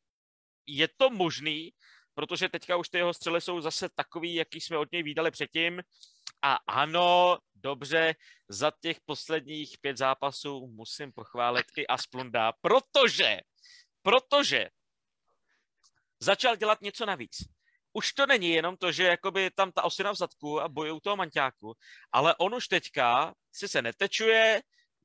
je 0.66 0.88
to 0.96 1.10
možný, 1.10 1.72
protože 2.14 2.48
teďka 2.48 2.76
už 2.76 2.88
ty 2.88 2.98
jeho 2.98 3.14
střely 3.14 3.40
jsou 3.40 3.60
zase 3.60 3.88
takový, 3.94 4.34
jaký 4.34 4.60
jsme 4.60 4.78
od 4.78 4.92
něj 4.92 5.02
výdali 5.02 5.30
předtím. 5.30 5.82
A 6.46 6.58
ano, 6.66 7.38
dobře, 7.54 8.14
za 8.48 8.72
těch 8.80 9.00
posledních 9.00 9.78
pět 9.80 9.96
zápasů 9.96 10.66
musím 10.66 11.12
pochválit 11.12 11.66
i 11.76 11.86
Asplunda, 11.86 12.52
protože, 12.60 13.40
protože 14.02 14.68
začal 16.20 16.56
dělat 16.56 16.80
něco 16.80 17.06
navíc. 17.06 17.36
Už 17.92 18.12
to 18.12 18.26
není 18.26 18.50
jenom 18.50 18.76
to, 18.76 18.92
že 18.92 19.04
jakoby 19.04 19.50
tam 19.50 19.72
ta 19.72 19.84
osina 19.84 20.12
v 20.12 20.16
zadku 20.16 20.60
a 20.60 20.68
bojují 20.68 21.00
toho 21.00 21.16
manťáku, 21.16 21.74
ale 22.12 22.34
on 22.36 22.54
už 22.54 22.68
teďka 22.68 23.34
si 23.52 23.68
se 23.68 23.82
netečuje, 23.82 24.62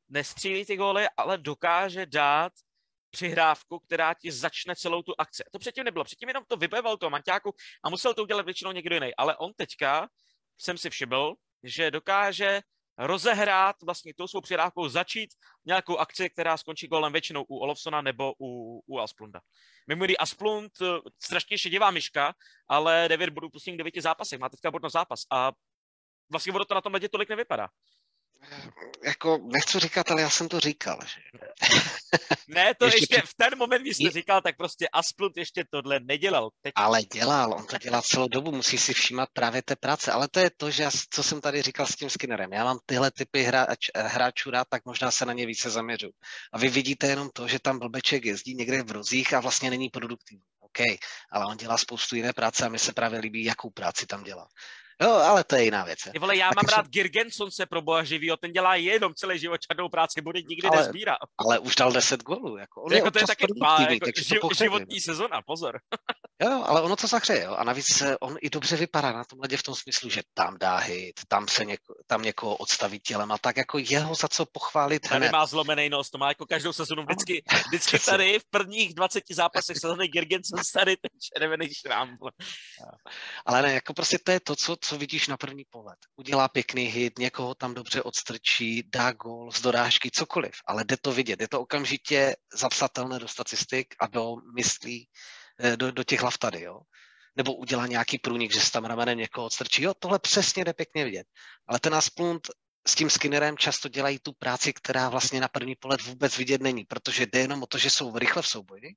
nestřílí 0.09 0.65
ty 0.65 0.77
góly, 0.77 1.07
ale 1.17 1.37
dokáže 1.37 2.05
dát 2.05 2.53
přihrávku, 3.09 3.79
která 3.79 4.13
ti 4.13 4.31
začne 4.31 4.75
celou 4.75 5.01
tu 5.01 5.13
akci. 5.17 5.43
To 5.51 5.59
předtím 5.59 5.83
nebylo. 5.83 6.05
Předtím 6.05 6.27
jenom 6.27 6.43
to 6.47 6.57
vybeval 6.57 6.97
toho 6.97 7.09
manťáku 7.09 7.55
a 7.83 7.89
musel 7.89 8.13
to 8.13 8.23
udělat 8.23 8.45
většinou 8.45 8.71
někdo 8.71 8.95
jiný. 8.95 9.15
Ale 9.15 9.37
on 9.37 9.53
teďka, 9.53 10.07
jsem 10.61 10.77
si 10.77 10.89
všiml, 10.89 11.35
že 11.63 11.91
dokáže 11.91 12.61
rozehrát 12.97 13.75
vlastně 13.83 14.13
tou 14.13 14.27
svou 14.27 14.41
přihrávkou, 14.41 14.89
začít 14.89 15.29
nějakou 15.65 15.97
akci, 15.97 16.29
která 16.29 16.57
skončí 16.57 16.87
golem 16.87 17.11
většinou 17.11 17.43
u 17.43 17.57
Olofsona 17.57 18.01
nebo 18.01 18.33
u, 18.39 18.81
u 18.87 18.99
Asplunda. 18.99 19.41
Mimo 19.87 20.05
Asplund, 20.19 20.71
eh, 20.81 20.85
strašně 21.23 21.57
šedivá 21.57 21.91
myška, 21.91 22.33
ale 22.67 23.05
9 23.07 23.29
bodů 23.29 23.49
plus 23.49 23.63
9 23.65 24.01
zápasech, 24.01 24.39
má 24.39 24.49
teďka 24.49 24.71
bod 24.71 24.83
na 24.83 24.89
zápas 24.89 25.21
a 25.31 25.51
vlastně 26.31 26.53
ono 26.53 26.65
to 26.65 26.73
na 26.73 26.81
tom 26.81 26.93
ledě 26.93 27.09
tolik 27.09 27.29
nevypadá. 27.29 27.67
Jako, 29.03 29.39
nechci 29.53 29.79
říkat, 29.79 30.11
ale 30.11 30.21
já 30.21 30.29
jsem 30.29 30.47
to 30.47 30.59
říkal, 30.59 30.99
že? 31.05 31.21
Ne, 32.47 32.73
to 32.79 32.85
ještě, 32.85 32.99
ještě 32.99 33.21
v 33.21 33.33
ten 33.33 33.57
moment, 33.57 33.81
když 33.81 33.97
jste 33.97 34.09
říkal, 34.09 34.41
tak 34.41 34.57
prostě 34.57 34.87
Asplut 34.93 35.37
ještě 35.37 35.65
tohle 35.69 35.99
nedělal. 35.99 36.49
Teď... 36.61 36.73
Ale 36.75 37.03
dělal, 37.03 37.53
on 37.53 37.65
to 37.65 37.77
dělá 37.77 38.01
celou 38.01 38.27
dobu, 38.27 38.51
musí 38.51 38.77
si 38.77 38.93
všímat 38.93 39.29
právě 39.33 39.61
té 39.61 39.75
práce. 39.75 40.11
Ale 40.11 40.27
to 40.27 40.39
je 40.39 40.51
to, 40.57 40.71
že 40.71 40.83
já, 40.83 40.91
co 41.09 41.23
jsem 41.23 41.41
tady 41.41 41.61
říkal 41.61 41.85
s 41.87 41.95
tím 41.95 42.09
Skinnerem. 42.09 42.53
Já 42.53 42.63
mám 42.63 42.79
tyhle 42.85 43.11
typy 43.11 43.43
hráč, 43.43 43.87
hráčů 43.95 44.51
rád, 44.51 44.67
tak 44.69 44.85
možná 44.85 45.11
se 45.11 45.25
na 45.25 45.33
ně 45.33 45.45
více 45.45 45.69
zaměřu. 45.69 46.09
A 46.53 46.57
vy 46.57 46.69
vidíte 46.69 47.07
jenom 47.07 47.29
to, 47.33 47.47
že 47.47 47.59
tam 47.59 47.79
blbeček 47.79 48.25
jezdí 48.25 48.55
někde 48.55 48.83
v 48.83 48.91
rozích 48.91 49.33
a 49.33 49.39
vlastně 49.39 49.69
není 49.69 49.89
produktivní. 49.89 50.43
OK, 50.59 50.79
ale 51.31 51.45
on 51.45 51.57
dělá 51.57 51.77
spoustu 51.77 52.15
jiné 52.15 52.33
práce 52.33 52.65
a 52.65 52.69
mi 52.69 52.79
se 52.79 52.93
právě 52.93 53.19
líbí, 53.19 53.43
jakou 53.43 53.69
práci 53.69 54.05
tam 54.05 54.23
dělá. 54.23 54.47
No, 55.01 55.13
ale 55.13 55.43
to 55.43 55.55
je 55.55 55.63
jiná 55.63 55.83
věc. 55.83 55.99
Ty 56.11 56.19
vole, 56.19 56.37
já 56.37 56.49
tak 56.49 56.55
mám 56.55 56.77
rád 56.77 56.85
jsem... 56.85 56.91
Girgenson 56.91 57.51
se 57.51 57.65
pro 57.65 57.81
boha 57.81 58.03
živý, 58.03 58.31
ten 58.41 58.51
dělá 58.51 58.75
jenom 58.75 59.13
celý 59.13 59.39
život 59.39 59.61
čarnou 59.61 59.89
práci, 59.89 60.21
bude 60.21 60.41
nikdy 60.41 60.67
ale, 60.67 60.77
nezbírá. 60.77 61.15
Ale 61.37 61.59
už 61.59 61.75
dal 61.75 61.91
10 61.91 62.23
gólů. 62.23 62.57
Jako, 62.57 62.81
on 62.81 62.93
jako 62.93 63.07
je 63.07 63.11
to 63.11 63.19
je 63.19 63.27
taky 63.27 63.45
má, 63.59 63.81
jako 63.81 64.11
živ, 64.17 64.39
životní 64.57 65.01
sezona, 65.01 65.41
pozor. 65.41 65.79
jo, 66.43 66.63
ale 66.65 66.81
ono 66.81 66.95
to 66.95 67.07
zahřeje, 67.07 67.43
jo. 67.43 67.55
A 67.55 67.63
navíc 67.63 68.03
on 68.19 68.35
i 68.41 68.49
dobře 68.49 68.75
vypadá 68.75 69.11
na 69.11 69.23
tom 69.23 69.39
ledě 69.39 69.57
v 69.57 69.63
tom 69.63 69.75
smyslu, 69.75 70.09
že 70.09 70.21
tam 70.33 70.57
dá 70.59 70.77
hit, 70.77 71.19
tam 71.27 71.47
se 71.47 71.65
něko, 71.65 71.93
tam 72.07 72.21
někoho 72.21 72.55
odstaví 72.55 72.99
tělem 72.99 73.31
a 73.31 73.37
tak 73.37 73.57
jako 73.57 73.77
jeho 73.77 74.15
za 74.15 74.27
co 74.27 74.45
pochválit 74.45 74.99
Tady 74.99 75.15
hned. 75.15 75.31
má 75.31 75.45
zlomený 75.45 75.89
nos, 75.89 76.09
to 76.09 76.17
má 76.17 76.27
jako 76.27 76.45
každou 76.45 76.73
sezonu 76.73 77.03
vždycky, 77.03 77.43
vždycky 77.67 77.99
tady 77.99 78.39
v 78.39 78.45
prvních 78.49 78.93
20 78.93 79.23
zápasech 79.31 79.77
sezony 79.77 80.07
Girgenson 80.07 80.59
tady 80.73 80.97
ten 80.97 81.19
červený 81.33 81.69
šrám. 81.73 82.17
Ale 83.45 83.61
ne, 83.61 83.73
jako 83.73 83.93
prostě 83.93 84.17
to 84.23 84.31
je 84.31 84.39
to, 84.39 84.55
co, 84.55 84.75
co 84.81 84.90
vidíš 84.97 85.27
na 85.27 85.37
první 85.37 85.65
pohled. 85.69 85.97
Udělá 86.15 86.47
pěkný 86.47 86.83
hit, 86.83 87.19
někoho 87.19 87.55
tam 87.55 87.73
dobře 87.73 88.01
odstrčí, 88.01 88.83
dá 88.93 89.11
gol 89.11 89.51
z 89.51 89.61
dorážky, 89.61 90.11
cokoliv, 90.11 90.53
ale 90.65 90.83
jde 90.83 90.97
to 90.97 91.11
vidět, 91.11 91.41
je 91.41 91.47
to 91.47 91.61
okamžitě 91.61 92.35
zapsatelné 92.53 93.19
do 93.19 93.27
statistik 93.27 93.95
a 93.99 94.07
do 94.07 94.35
myslí, 94.55 95.09
eh, 95.59 95.77
do, 95.77 95.91
do 95.91 96.03
těch 96.03 96.21
hlav 96.21 96.37
tady, 96.37 96.61
jo. 96.61 96.81
Nebo 97.35 97.55
udělá 97.55 97.87
nějaký 97.87 98.17
průnik, 98.17 98.53
že 98.53 98.61
se 98.61 98.71
tam 98.71 98.85
ramenem 98.85 99.17
někoho 99.17 99.47
odstrčí, 99.47 99.83
jo, 99.83 99.93
tohle 99.99 100.19
přesně 100.19 100.65
jde 100.65 100.73
pěkně 100.73 101.05
vidět. 101.05 101.27
Ale 101.67 101.79
ten 101.79 101.95
Asplund 101.95 102.47
s 102.87 102.95
tím 102.95 103.09
Skinnerem 103.09 103.57
často 103.57 103.89
dělají 103.89 104.19
tu 104.19 104.33
práci, 104.33 104.73
která 104.73 105.09
vlastně 105.09 105.41
na 105.41 105.47
první 105.47 105.75
pohled 105.75 106.01
vůbec 106.01 106.37
vidět 106.37 106.61
není, 106.61 106.85
protože 106.85 107.25
jde 107.25 107.39
jenom 107.39 107.63
o 107.63 107.67
to, 107.67 107.77
že 107.77 107.89
jsou 107.89 108.17
rychle 108.17 108.41
v 108.41 108.47
souboji 108.47 108.95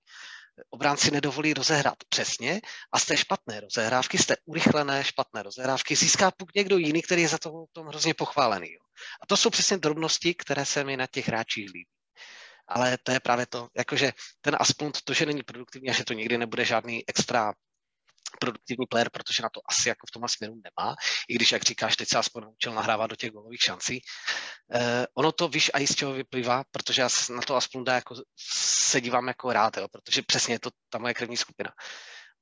obránci 0.70 1.10
nedovolí 1.10 1.54
rozehrát 1.54 1.96
přesně 2.08 2.60
a 2.92 2.98
z 2.98 3.04
té 3.04 3.16
špatné 3.16 3.60
rozehrávky, 3.60 4.18
z 4.18 4.26
té 4.26 4.36
urychlené 4.44 5.04
špatné 5.04 5.42
rozehrávky 5.42 5.96
získá 5.96 6.30
puk 6.30 6.54
někdo 6.54 6.76
jiný, 6.76 7.02
který 7.02 7.22
je 7.22 7.28
za 7.28 7.38
to 7.38 7.64
tom 7.72 7.86
hrozně 7.86 8.14
pochválený. 8.14 8.72
Jo. 8.72 8.80
A 9.22 9.26
to 9.26 9.36
jsou 9.36 9.50
přesně 9.50 9.78
drobnosti, 9.78 10.34
které 10.34 10.66
se 10.66 10.84
mi 10.84 10.96
na 10.96 11.06
těch 11.06 11.28
hráčích 11.28 11.70
líbí. 11.74 11.88
Ale 12.68 12.98
to 13.02 13.12
je 13.12 13.20
právě 13.20 13.46
to, 13.46 13.68
jakože 13.76 14.12
ten 14.40 14.56
Aspunt, 14.60 15.02
to, 15.04 15.14
že 15.14 15.26
není 15.26 15.42
produktivní 15.42 15.90
a 15.90 15.92
že 15.92 16.04
to 16.04 16.12
nikdy 16.12 16.38
nebude 16.38 16.64
žádný 16.64 17.04
extra 17.06 17.52
produktivní 18.40 18.86
player, 18.86 19.10
protože 19.10 19.42
na 19.42 19.48
to 19.48 19.60
asi 19.68 19.88
jako 19.88 20.06
v 20.06 20.10
tomhle 20.10 20.28
směru 20.28 20.54
nemá, 20.54 20.94
i 21.28 21.34
když, 21.34 21.52
jak 21.52 21.62
říkáš, 21.62 21.96
teď 21.96 22.08
se 22.08 22.18
aspoň 22.18 22.42
naučil 22.42 22.74
nahrávat 22.74 23.10
do 23.10 23.16
těch 23.16 23.30
golových 23.30 23.60
šancí. 23.62 24.00
Eh, 24.74 25.06
ono 25.14 25.32
to, 25.32 25.48
víš, 25.48 25.70
a 25.74 25.86
z 25.86 25.94
čeho 25.94 26.12
vyplývá, 26.12 26.64
protože 26.70 27.02
já 27.02 27.08
na 27.30 27.42
to 27.42 27.56
aspoň 27.56 27.84
dá 27.84 27.94
jako, 27.94 28.14
se 28.90 29.00
dívám 29.00 29.28
jako 29.28 29.52
rád, 29.52 29.76
jo, 29.76 29.88
protože 29.88 30.22
přesně 30.22 30.54
je 30.54 30.58
to 30.58 30.70
ta 30.88 30.98
moje 30.98 31.14
krevní 31.14 31.36
skupina. 31.36 31.70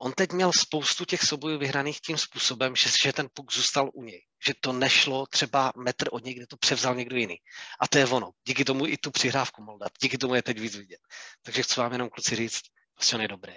On 0.04 0.12
teď 0.12 0.32
měl 0.32 0.50
spoustu 0.58 1.04
těch 1.04 1.22
soubojů 1.22 1.58
vyhraných 1.58 2.00
tím 2.00 2.18
způsobem, 2.18 2.76
že, 2.76 2.90
že 3.02 3.12
ten 3.12 3.28
puk 3.34 3.52
zůstal 3.52 3.90
u 3.94 4.02
něj. 4.02 4.22
Že 4.46 4.54
to 4.60 4.72
nešlo 4.72 5.26
třeba 5.26 5.72
metr 5.76 6.08
od 6.10 6.24
něj, 6.24 6.34
kde 6.34 6.46
to 6.46 6.56
převzal 6.56 6.94
někdo 6.94 7.16
jiný. 7.16 7.36
A 7.80 7.88
to 7.88 7.98
je 7.98 8.06
ono. 8.06 8.30
Díky 8.46 8.64
tomu 8.64 8.86
i 8.86 8.96
tu 8.96 9.10
přihrávku 9.10 9.62
mohl 9.62 9.78
dát. 9.78 9.92
Díky 10.02 10.18
tomu 10.18 10.34
je 10.34 10.42
teď 10.42 10.58
víc 10.58 10.76
vidět. 10.76 11.00
Takže 11.42 11.62
chci 11.62 11.80
vám 11.80 11.92
jenom 11.92 12.08
kluci 12.08 12.36
říct, 12.36 12.60
prostě 12.94 13.16
on 13.16 13.22
je 13.22 13.28
dobrý. 13.28 13.54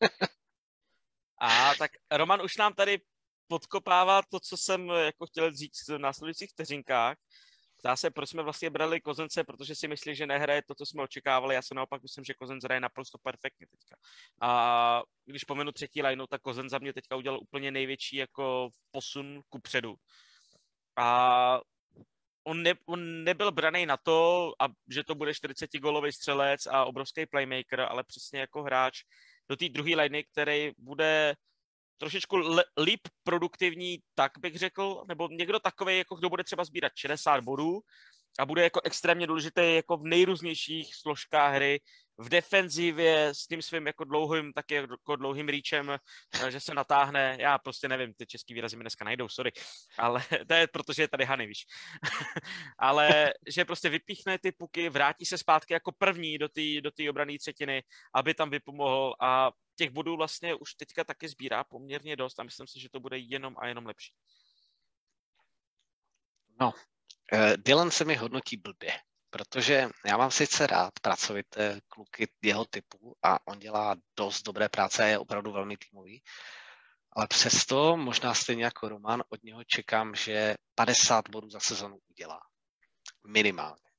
A 1.40 1.74
tak 1.78 1.90
Roman 2.10 2.42
už 2.42 2.56
nám 2.56 2.74
tady 2.74 3.00
podkopává 3.48 4.22
to, 4.22 4.40
co 4.40 4.56
jsem 4.56 4.88
jako 4.88 5.26
chtěl 5.26 5.52
říct 5.52 5.88
v 5.88 5.98
následujících 5.98 6.50
vteřinkách. 6.50 7.16
Zdá 7.80 7.96
se, 7.96 8.10
proč 8.10 8.28
jsme 8.28 8.42
vlastně 8.42 8.70
brali 8.70 9.00
Kozence, 9.00 9.44
protože 9.44 9.74
si 9.74 9.88
myslí, 9.88 10.14
že 10.14 10.26
nehraje 10.26 10.62
to, 10.62 10.74
co 10.74 10.86
jsme 10.86 11.02
očekávali. 11.02 11.54
Já 11.54 11.62
se 11.62 11.74
naopak 11.74 12.02
myslím, 12.02 12.24
že 12.24 12.34
Kozenc 12.34 12.64
hraje 12.64 12.80
naprosto 12.80 13.18
perfektně 13.18 13.66
teďka. 13.66 13.96
A 14.40 15.02
když 15.24 15.44
pomenu 15.44 15.72
třetí 15.72 16.02
lineu, 16.02 16.26
tak 16.26 16.42
Kozenc 16.42 16.70
za 16.70 16.78
mě 16.78 16.92
teďka 16.92 17.16
udělal 17.16 17.40
úplně 17.42 17.70
největší 17.70 18.16
jako 18.16 18.70
posun 18.90 19.40
ku 19.48 19.60
předu. 19.60 19.94
A 20.96 21.60
on, 22.44 22.62
ne, 22.62 22.74
on 22.86 23.24
nebyl 23.24 23.52
braný 23.52 23.86
na 23.86 23.96
to, 23.96 24.52
a, 24.58 24.68
že 24.88 25.04
to 25.04 25.14
bude 25.14 25.34
40 25.34 25.70
golový 25.78 26.12
střelec 26.12 26.66
a 26.66 26.84
obrovský 26.84 27.26
playmaker, 27.26 27.80
ale 27.80 28.04
přesně 28.04 28.40
jako 28.40 28.62
hráč, 28.62 29.02
do 29.50 29.56
té 29.56 29.68
druhé 29.68 29.96
liney, 29.96 30.24
který 30.24 30.72
bude 30.78 31.34
trošičku 31.98 32.36
líp 32.78 33.00
produktivní, 33.22 33.98
tak 34.14 34.32
bych 34.38 34.58
řekl, 34.58 35.04
nebo 35.08 35.28
někdo 35.28 35.58
takový, 35.58 35.98
jako 35.98 36.14
kdo 36.14 36.28
bude 36.28 36.44
třeba 36.44 36.64
sbírat 36.64 36.92
60 36.94 37.40
bodů 37.40 37.80
a 38.38 38.46
bude 38.46 38.62
jako 38.62 38.80
extrémně 38.84 39.26
důležitý 39.26 39.74
jako 39.74 39.96
v 39.96 40.04
nejrůznějších 40.04 40.94
složkách 40.94 41.54
hry, 41.54 41.80
v 42.20 42.28
defenzivě 42.28 43.28
s 43.34 43.46
tím 43.46 43.62
svým 43.62 43.86
jako 43.86 44.04
dlouhým, 44.04 44.52
taky 44.52 44.74
jako 44.74 45.16
dlouhým 45.16 45.48
rýčem, 45.48 45.90
eh, 45.90 46.50
že 46.50 46.60
se 46.60 46.74
natáhne, 46.74 47.36
já 47.40 47.58
prostě 47.58 47.88
nevím, 47.88 48.14
ty 48.14 48.26
český 48.26 48.54
výrazy 48.54 48.76
mi 48.76 48.82
dneska 48.82 49.04
najdou, 49.04 49.28
sorry, 49.28 49.52
ale 49.98 50.20
to 50.48 50.54
je 50.54 50.66
protože 50.66 51.02
je 51.02 51.08
tady 51.08 51.24
Hany, 51.24 51.46
víš. 51.46 51.66
ale 52.78 53.32
že 53.48 53.64
prostě 53.64 53.88
vypíchne 53.88 54.38
ty 54.38 54.52
puky, 54.52 54.88
vrátí 54.88 55.26
se 55.26 55.38
zpátky 55.38 55.72
jako 55.72 55.92
první 55.92 56.38
do 56.38 56.48
té 56.48 56.80
do 56.80 56.90
obrané 57.10 57.38
třetiny, 57.38 57.82
aby 58.14 58.34
tam 58.34 58.50
vypomohl. 58.50 59.14
A 59.20 59.50
těch 59.76 59.90
bodů 59.90 60.16
vlastně 60.16 60.54
už 60.54 60.74
teďka 60.74 61.04
taky 61.04 61.28
sbírá 61.28 61.64
poměrně 61.64 62.16
dost 62.16 62.40
a 62.40 62.42
myslím 62.42 62.66
si, 62.66 62.80
že 62.80 62.88
to 62.88 63.00
bude 63.00 63.18
jenom 63.18 63.56
a 63.58 63.66
jenom 63.66 63.86
lepší. 63.86 64.12
No, 66.60 66.72
uh, 67.32 67.56
Dylan 67.56 67.90
se 67.90 68.04
mi 68.04 68.14
hodnotí 68.14 68.56
blbě 68.56 68.92
protože 69.30 69.88
já 70.06 70.16
mám 70.16 70.30
sice 70.30 70.66
rád 70.66 71.00
pracovité 71.00 71.80
kluky 71.88 72.28
jeho 72.42 72.64
typu 72.64 73.16
a 73.22 73.46
on 73.46 73.58
dělá 73.58 73.96
dost 74.16 74.42
dobré 74.42 74.68
práce 74.68 75.04
a 75.04 75.06
je 75.06 75.18
opravdu 75.18 75.52
velmi 75.52 75.76
týmový, 75.76 76.22
ale 77.12 77.26
přesto, 77.26 77.96
možná 77.96 78.34
stejně 78.34 78.64
jako 78.64 78.88
Roman, 78.88 79.22
od 79.28 79.42
něho 79.42 79.64
čekám, 79.64 80.14
že 80.14 80.54
50 80.74 81.28
bodů 81.28 81.50
za 81.50 81.60
sezonu 81.60 81.98
udělá. 82.10 82.40
Minimálně. 83.26 83.90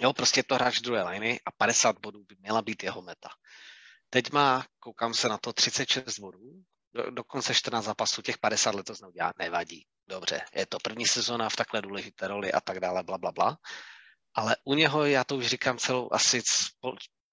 Jo, 0.00 0.12
prostě 0.12 0.38
je 0.38 0.44
to 0.44 0.54
hráč 0.54 0.80
druhé 0.80 1.02
liny 1.02 1.40
a 1.46 1.50
50 1.50 1.98
bodů 1.98 2.24
by 2.24 2.36
měla 2.40 2.62
být 2.62 2.82
jeho 2.82 3.02
meta. 3.02 3.28
Teď 4.10 4.32
má, 4.32 4.66
koukám 4.78 5.14
se 5.14 5.28
na 5.28 5.38
to, 5.38 5.52
36 5.52 6.18
bodů, 6.18 6.64
do, 6.94 7.10
dokonce 7.10 7.54
14 7.54 7.84
zápasů, 7.84 8.22
těch 8.22 8.38
50 8.38 8.74
letos 8.74 9.00
neudělá, 9.00 9.32
nevadí. 9.38 9.86
Dobře, 10.06 10.44
je 10.54 10.66
to 10.66 10.78
první 10.78 11.06
sezóna 11.06 11.48
v 11.48 11.56
takhle 11.56 11.82
důležité 11.82 12.28
roli 12.28 12.52
a 12.52 12.60
tak 12.60 12.80
dále, 12.80 13.02
bla, 13.02 13.18
bla, 13.18 13.32
bla 13.32 13.58
ale 14.34 14.56
u 14.64 14.74
něho, 14.74 15.04
já 15.04 15.24
to 15.24 15.36
už 15.36 15.46
říkám 15.46 15.78
celou 15.78 16.08
asi 16.12 16.42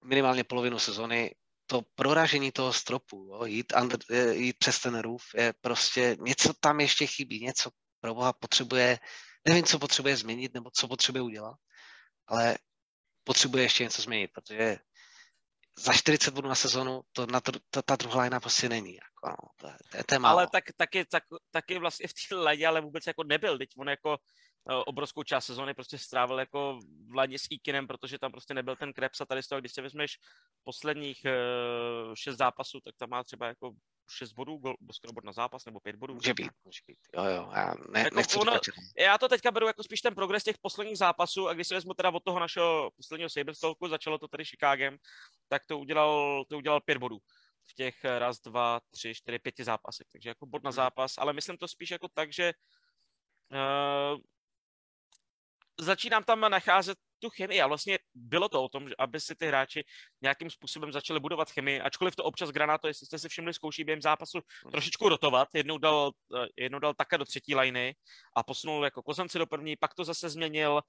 minimálně 0.04 0.43
polovinu 0.43 0.80
sezony, 0.80 1.36
to 1.66 1.82
proražení 1.95 2.52
toho 2.52 2.74
stropu, 2.74 3.30
jo, 3.32 3.45
jít, 3.45 3.74
under, 3.82 4.00
eh, 4.12 4.34
jít 4.36 4.58
přes 4.58 4.80
ten 4.80 5.00
rův, 5.00 5.24
je 5.36 5.54
prostě 5.62 6.18
něco 6.20 6.54
tam 6.60 6.80
ještě 6.80 7.08
chybí, 7.08 7.45
něco 7.45 7.70
pro 8.02 8.14
boha 8.14 8.34
potřebuje, 8.34 9.00
nevím, 9.47 9.64
co 9.64 9.80
potřebuje 9.80 10.18
změnit 10.18 10.54
nebo 10.54 10.70
co 10.74 10.88
potřebuje 10.88 11.22
udělat, 11.22 11.56
ale 12.28 12.58
potřebuje 13.24 13.64
ještě 13.64 13.84
něco 13.84 14.02
změnit, 14.02 14.32
protože 14.34 14.78
za 15.80 15.93
40 15.93 16.34
bodů 16.34 16.50
na 16.50 16.56
sezonu 16.56 17.02
to 17.12 17.26
na 17.26 17.39
to, 17.41 17.52
to, 17.70 17.82
ta 17.82 17.95
druhá 17.95 18.18
lajna 18.18 18.39
prostě 18.39 18.70
není. 18.70 18.95
Jako, 18.95 19.30
no, 19.30 19.36
to, 19.58 19.68
to, 19.91 19.97
je, 19.97 20.04
to 20.04 20.16
je 20.16 20.20
málo. 20.20 20.38
Ale 20.38 20.47
tak, 20.52 20.64
taky, 20.78 21.06
tak, 21.06 21.24
taky 21.52 21.80
vlastně 21.80 22.08
v 22.08 22.14
té 22.14 22.36
ledě 22.36 22.68
ale 22.68 22.82
vůbec 22.82 23.08
jako 23.08 23.24
nebyl. 23.24 23.58
Teď 23.58 23.70
on 23.78 23.89
jako 23.89 24.18
obrovskou 24.66 25.24
část 25.24 25.45
sezóny 25.45 25.74
prostě 25.74 25.97
strávil 25.97 26.39
jako 26.39 26.80
v 27.12 27.16
ladě 27.16 27.39
s 27.39 27.47
Ikinem, 27.49 27.88
protože 27.88 28.20
tam 28.20 28.32
prostě 28.32 28.53
nebyl 28.53 28.76
ten 28.76 28.93
Krebs 28.93 29.22
a 29.22 29.26
tady 29.26 29.43
z 29.43 29.47
toho, 29.47 29.62
když 29.62 29.74
si 29.74 29.82
vezmeš 29.82 30.18
posledních 30.64 31.22
uh, 31.26 32.14
šest 32.16 32.38
zápasů, 32.38 32.80
tak 32.82 32.95
tam 32.97 33.10
má 33.10 33.24
třeba 33.24 33.47
jako 33.47 33.72
šest 34.10 34.34
bodů, 34.34 34.57
gol, 34.57 34.76
skoro 34.91 35.14
bod 35.14 35.24
na 35.24 35.32
zápas, 35.32 35.66
nebo 35.66 35.80
pět 35.80 35.95
bodů. 35.95 36.14
Může 36.14 36.34
být, 36.34 36.51
může 36.66 36.80
být. 36.88 36.97
Jo, 37.16 37.24
jo, 37.24 37.51
já 37.55 37.74
ne, 37.89 37.99
jako 37.99 38.16
nechci 38.16 38.38
ono, 38.38 38.60
Já 38.97 39.18
to 39.18 39.28
teďka 39.28 39.51
beru 39.51 39.68
jako 39.68 39.84
spíš 39.84 40.01
ten 40.01 40.16
progres 40.16 40.43
těch 40.43 40.57
posledních 40.57 40.97
zápasů 40.97 41.47
a 41.47 41.53
když 41.53 41.68
si 41.68 41.74
vezmu 41.74 41.93
teda 41.93 42.10
od 42.10 42.24
toho 42.24 42.39
našeho 42.39 42.91
posledního 42.95 43.30
Saberstolku, 43.30 43.88
začalo 43.88 44.18
to 44.18 44.28
tady 44.28 44.45
Chicagem, 44.45 44.97
tak 45.47 45.66
to 45.66 45.80
udělal, 45.80 46.43
to 46.49 46.57
udělal 46.57 46.82
pět 46.82 46.97
bodů 46.97 47.18
v 47.66 47.74
těch 47.74 48.03
raz, 48.03 48.41
dva, 48.41 48.80
tři, 48.89 49.16
čtyři, 49.16 49.39
pěti 49.39 49.64
zápasech. 49.64 50.07
Takže 50.12 50.30
jako 50.30 50.45
bod 50.45 50.64
na 50.64 50.70
hmm. 50.70 50.76
zápas, 50.76 51.18
ale 51.18 51.34
myslím 51.34 51.57
to 51.57 51.68
spíš 51.68 51.91
jako 51.91 52.07
tak, 52.14 52.34
že 52.34 52.53
uh, 53.51 54.20
začínám 55.80 56.23
tam 56.23 56.41
nacházet 56.41 56.97
tu 57.19 57.30
chemii 57.30 57.61
a 57.61 57.67
vlastně 57.67 57.99
bylo 58.13 58.49
to 58.49 58.63
o 58.63 58.69
tom, 58.69 58.89
aby 58.99 59.19
si 59.19 59.36
ty 59.36 59.47
hráči 59.47 59.84
nějakým 60.21 60.49
způsobem 60.49 60.91
začali 60.91 61.19
budovat 61.19 61.51
chemii, 61.51 61.82
ačkoliv 61.82 62.15
to 62.15 62.23
občas 62.23 62.49
Granato, 62.49 62.88
jestli 62.88 63.05
jste 63.05 63.19
si 63.19 63.30
všimli, 63.30 63.53
zkouší 63.53 63.84
během 63.84 64.01
zápasu 64.01 64.39
trošičku 64.71 65.09
rotovat, 65.09 65.47
jednou 65.53 65.77
dal, 65.77 66.11
eh, 66.38 66.47
jednou 66.57 66.80
dal 66.80 66.93
také 66.93 67.17
do 67.17 67.25
třetí 67.25 67.55
liny 67.55 67.95
a 68.36 68.43
posunul 68.43 68.84
jako 68.84 69.03
Kozanci 69.03 69.39
do 69.39 69.47
první, 69.47 69.75
pak 69.75 69.93
to 69.93 70.03
zase 70.03 70.30
změnil, 70.30 70.82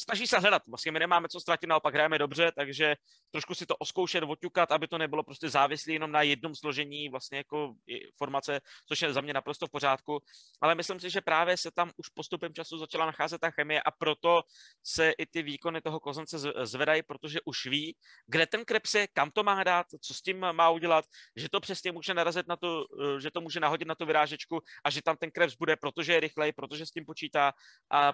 snaží 0.00 0.26
se 0.26 0.38
hledat. 0.38 0.62
Vlastně 0.68 0.92
my 0.92 0.98
nemáme 0.98 1.28
co 1.28 1.40
ztratit, 1.40 1.68
naopak 1.68 1.94
hrajeme 1.94 2.18
dobře, 2.18 2.52
takže 2.56 2.94
trošku 3.30 3.54
si 3.54 3.66
to 3.66 3.76
oskoušet, 3.76 4.24
oťukat, 4.24 4.72
aby 4.72 4.88
to 4.88 4.98
nebylo 4.98 5.22
prostě 5.22 5.48
závislé 5.48 5.92
jenom 5.92 6.12
na 6.12 6.22
jednom 6.22 6.54
složení 6.54 7.08
vlastně 7.08 7.38
jako 7.38 7.74
formace, 8.18 8.60
což 8.88 9.02
je 9.02 9.12
za 9.12 9.20
mě 9.20 9.32
naprosto 9.32 9.66
v 9.66 9.70
pořádku. 9.70 10.18
Ale 10.60 10.74
myslím 10.74 11.00
si, 11.00 11.10
že 11.10 11.20
právě 11.20 11.56
se 11.56 11.70
tam 11.70 11.90
už 11.96 12.08
postupem 12.08 12.54
času 12.54 12.78
začala 12.78 13.06
nacházet 13.06 13.40
ta 13.40 13.50
chemie 13.50 13.82
a 13.82 13.90
proto 13.90 14.42
se 14.86 15.10
i 15.10 15.26
ty 15.26 15.42
výkony 15.42 15.80
toho 15.80 16.00
kozence 16.00 16.38
zvedají, 16.62 17.02
protože 17.02 17.38
už 17.44 17.66
ví, 17.66 17.96
kde 18.26 18.46
ten 18.46 18.64
kreps 18.64 18.94
je, 18.94 19.06
kam 19.06 19.30
to 19.30 19.42
má 19.42 19.64
dát, 19.64 19.86
co 20.00 20.14
s 20.14 20.22
tím 20.22 20.40
má 20.52 20.70
udělat, 20.70 21.04
že 21.36 21.48
to 21.48 21.60
přesně 21.60 21.92
může 21.92 22.14
narazit 22.14 22.48
na 22.48 22.56
to, 22.56 22.84
že 23.18 23.30
to 23.30 23.40
může 23.40 23.60
nahodit 23.60 23.88
na 23.88 23.94
tu 23.94 24.06
vyrážečku 24.06 24.60
a 24.84 24.90
že 24.90 25.02
tam 25.02 25.16
ten 25.16 25.30
kreps 25.30 25.54
bude, 25.54 25.76
protože 25.76 26.12
je 26.12 26.20
rychlej, 26.20 26.52
protože 26.52 26.86
s 26.86 26.90
tím 26.90 27.04
počítá 27.04 27.52
a 27.92 28.12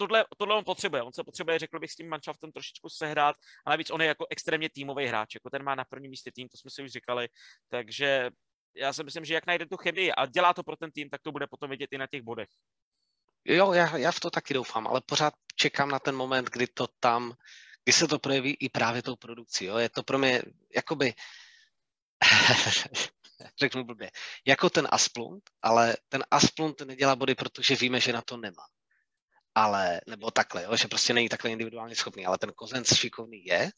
tohle, 0.00 0.24
tohle 0.36 0.54
on 0.56 0.64
potřebuje. 0.64 1.02
On 1.02 1.12
se 1.12 1.24
potřebuje, 1.24 1.58
řekl 1.58 1.78
bych, 1.78 1.92
s 1.92 1.96
tím 1.96 2.08
manšaftem 2.08 2.52
trošičku 2.52 2.88
sehrát 2.88 3.36
a 3.66 3.70
navíc 3.70 3.90
on 3.90 4.00
je 4.00 4.06
jako 4.06 4.26
extrémně 4.30 4.68
týmový 4.70 5.06
hráč. 5.06 5.34
Jako 5.34 5.50
ten 5.50 5.62
má 5.62 5.74
na 5.74 5.84
prvním 5.84 6.10
místě 6.10 6.30
tým, 6.34 6.48
to 6.48 6.56
jsme 6.56 6.70
si 6.70 6.82
už 6.82 6.90
říkali. 6.90 7.28
Takže 7.68 8.30
já 8.74 8.92
si 8.92 9.04
myslím, 9.04 9.24
že 9.24 9.34
jak 9.34 9.46
najde 9.46 9.66
tu 9.66 9.76
chemii 9.76 10.12
a 10.12 10.26
dělá 10.26 10.54
to 10.54 10.62
pro 10.62 10.76
ten 10.76 10.90
tým, 10.90 11.10
tak 11.10 11.20
to 11.22 11.32
bude 11.32 11.46
potom 11.46 11.70
vidět 11.70 11.92
i 11.92 11.98
na 11.98 12.06
těch 12.06 12.22
bodech. 12.22 12.48
Jo, 13.44 13.72
já, 13.72 13.96
já 13.96 14.12
v 14.12 14.20
to 14.20 14.30
taky 14.30 14.54
doufám, 14.54 14.86
ale 14.86 15.00
pořád 15.06 15.34
čekám 15.56 15.88
na 15.88 15.98
ten 15.98 16.16
moment, 16.16 16.50
kdy 16.50 16.66
to 16.66 16.86
tam, 17.00 17.32
kdy 17.84 17.92
se 17.92 18.08
to 18.08 18.18
projeví 18.18 18.56
i 18.60 18.68
právě 18.68 19.02
tou 19.02 19.16
produkcí. 19.16 19.64
Jo? 19.64 19.76
Je 19.76 19.88
to 19.88 20.02
pro 20.02 20.18
mě 20.18 20.42
jakoby, 20.74 21.14
řeknu 23.60 23.84
blbě, 23.84 24.10
jako 24.46 24.70
ten 24.70 24.88
Asplund, 24.90 25.42
ale 25.62 25.96
ten 26.08 26.24
Asplund 26.30 26.80
nedělá 26.80 27.16
body, 27.16 27.34
protože 27.34 27.76
víme, 27.76 28.00
že 28.00 28.12
na 28.12 28.22
to 28.22 28.36
nemá 28.36 28.64
ale, 29.54 30.00
nebo 30.06 30.30
takhle, 30.30 30.62
jo, 30.62 30.76
že 30.76 30.88
prostě 30.88 31.14
není 31.14 31.28
takhle 31.28 31.50
individuálně 31.50 31.96
schopný, 31.96 32.26
ale 32.26 32.38
ten 32.38 32.52
Kozenc 32.52 32.94
šikovný 32.94 33.44
je, 33.44 33.70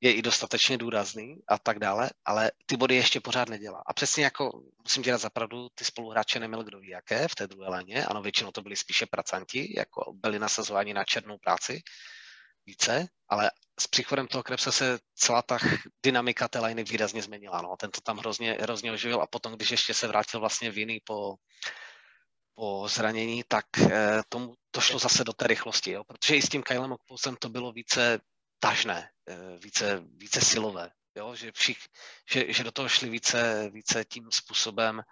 je 0.00 0.12
i 0.14 0.22
dostatečně 0.22 0.78
důrazný 0.78 1.36
a 1.48 1.58
tak 1.58 1.78
dále, 1.78 2.10
ale 2.24 2.50
ty 2.66 2.76
body 2.76 2.94
ještě 2.94 3.20
pořád 3.20 3.48
nedělá. 3.48 3.82
A 3.86 3.92
přesně 3.92 4.24
jako, 4.24 4.62
musím 4.82 5.02
dělat 5.02 5.20
zapravdu, 5.20 5.68
ty 5.74 5.84
spoluhráče 5.84 6.40
neměl 6.40 6.64
kdo 6.64 6.78
ví 6.80 6.88
jaké 6.88 7.28
v 7.28 7.34
té 7.34 7.46
druhé 7.46 7.68
léně, 7.68 8.04
ano, 8.04 8.22
většinou 8.22 8.50
to 8.50 8.62
byli 8.62 8.76
spíše 8.76 9.06
pracanti, 9.06 9.74
jako 9.76 10.12
byli 10.14 10.38
nasazováni 10.38 10.94
na 10.94 11.04
černou 11.04 11.38
práci 11.38 11.82
více, 12.66 13.06
ale 13.28 13.50
s 13.80 13.86
příchodem 13.86 14.26
toho 14.26 14.42
Krebse 14.42 14.72
se 14.72 14.98
celá 15.14 15.42
ta 15.42 15.58
dynamika 16.02 16.48
té 16.48 16.74
výrazně 16.74 17.22
změnila. 17.22 17.62
No. 17.62 17.76
Ten 17.76 17.90
to 17.90 18.00
tam 18.00 18.18
hrozně, 18.18 18.52
hrozně 18.60 18.92
oživil 18.92 19.22
a 19.22 19.26
potom, 19.26 19.52
když 19.52 19.70
ještě 19.70 19.94
se 19.94 20.08
vrátil 20.08 20.40
vlastně 20.40 20.70
viny 20.70 21.00
po, 21.04 21.34
po 22.60 22.88
zranění, 22.88 23.42
tak 23.48 23.64
eh, 23.78 24.22
tomu 24.28 24.54
to 24.70 24.80
šlo 24.80 24.98
zase 24.98 25.24
do 25.24 25.32
té 25.32 25.46
rychlosti, 25.46 25.90
jo? 25.90 26.04
protože 26.04 26.36
i 26.36 26.42
s 26.42 26.48
tím 26.48 26.62
Kylem 26.62 26.92
Okposem 26.92 27.36
to 27.36 27.48
bylo 27.48 27.72
více 27.72 28.20
tažné, 28.58 29.10
eh, 29.28 29.58
více, 29.58 30.02
více 30.16 30.40
silové, 30.40 30.90
jo? 31.16 31.34
Že, 31.34 31.52
všich, 31.52 31.78
že, 32.32 32.52
že 32.52 32.64
do 32.64 32.72
toho 32.72 32.88
šli 32.88 33.08
více, 33.08 33.70
více 33.72 34.04
tím 34.04 34.28
způsobem, 34.30 35.02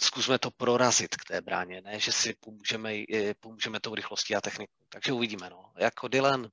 zkusme 0.00 0.38
to 0.38 0.50
prorazit 0.50 1.16
k 1.16 1.24
té 1.24 1.40
bráně, 1.40 1.80
ne, 1.80 2.00
že 2.00 2.12
si 2.12 2.34
pomůžeme, 2.40 2.92
pomůžeme 3.40 3.80
tou 3.80 3.94
rychlostí 3.94 4.34
a 4.34 4.40
technikou. 4.40 4.84
Takže 4.88 5.12
uvidíme. 5.12 5.50
No. 5.50 5.72
Jako 5.76 6.08
Dylan 6.08 6.48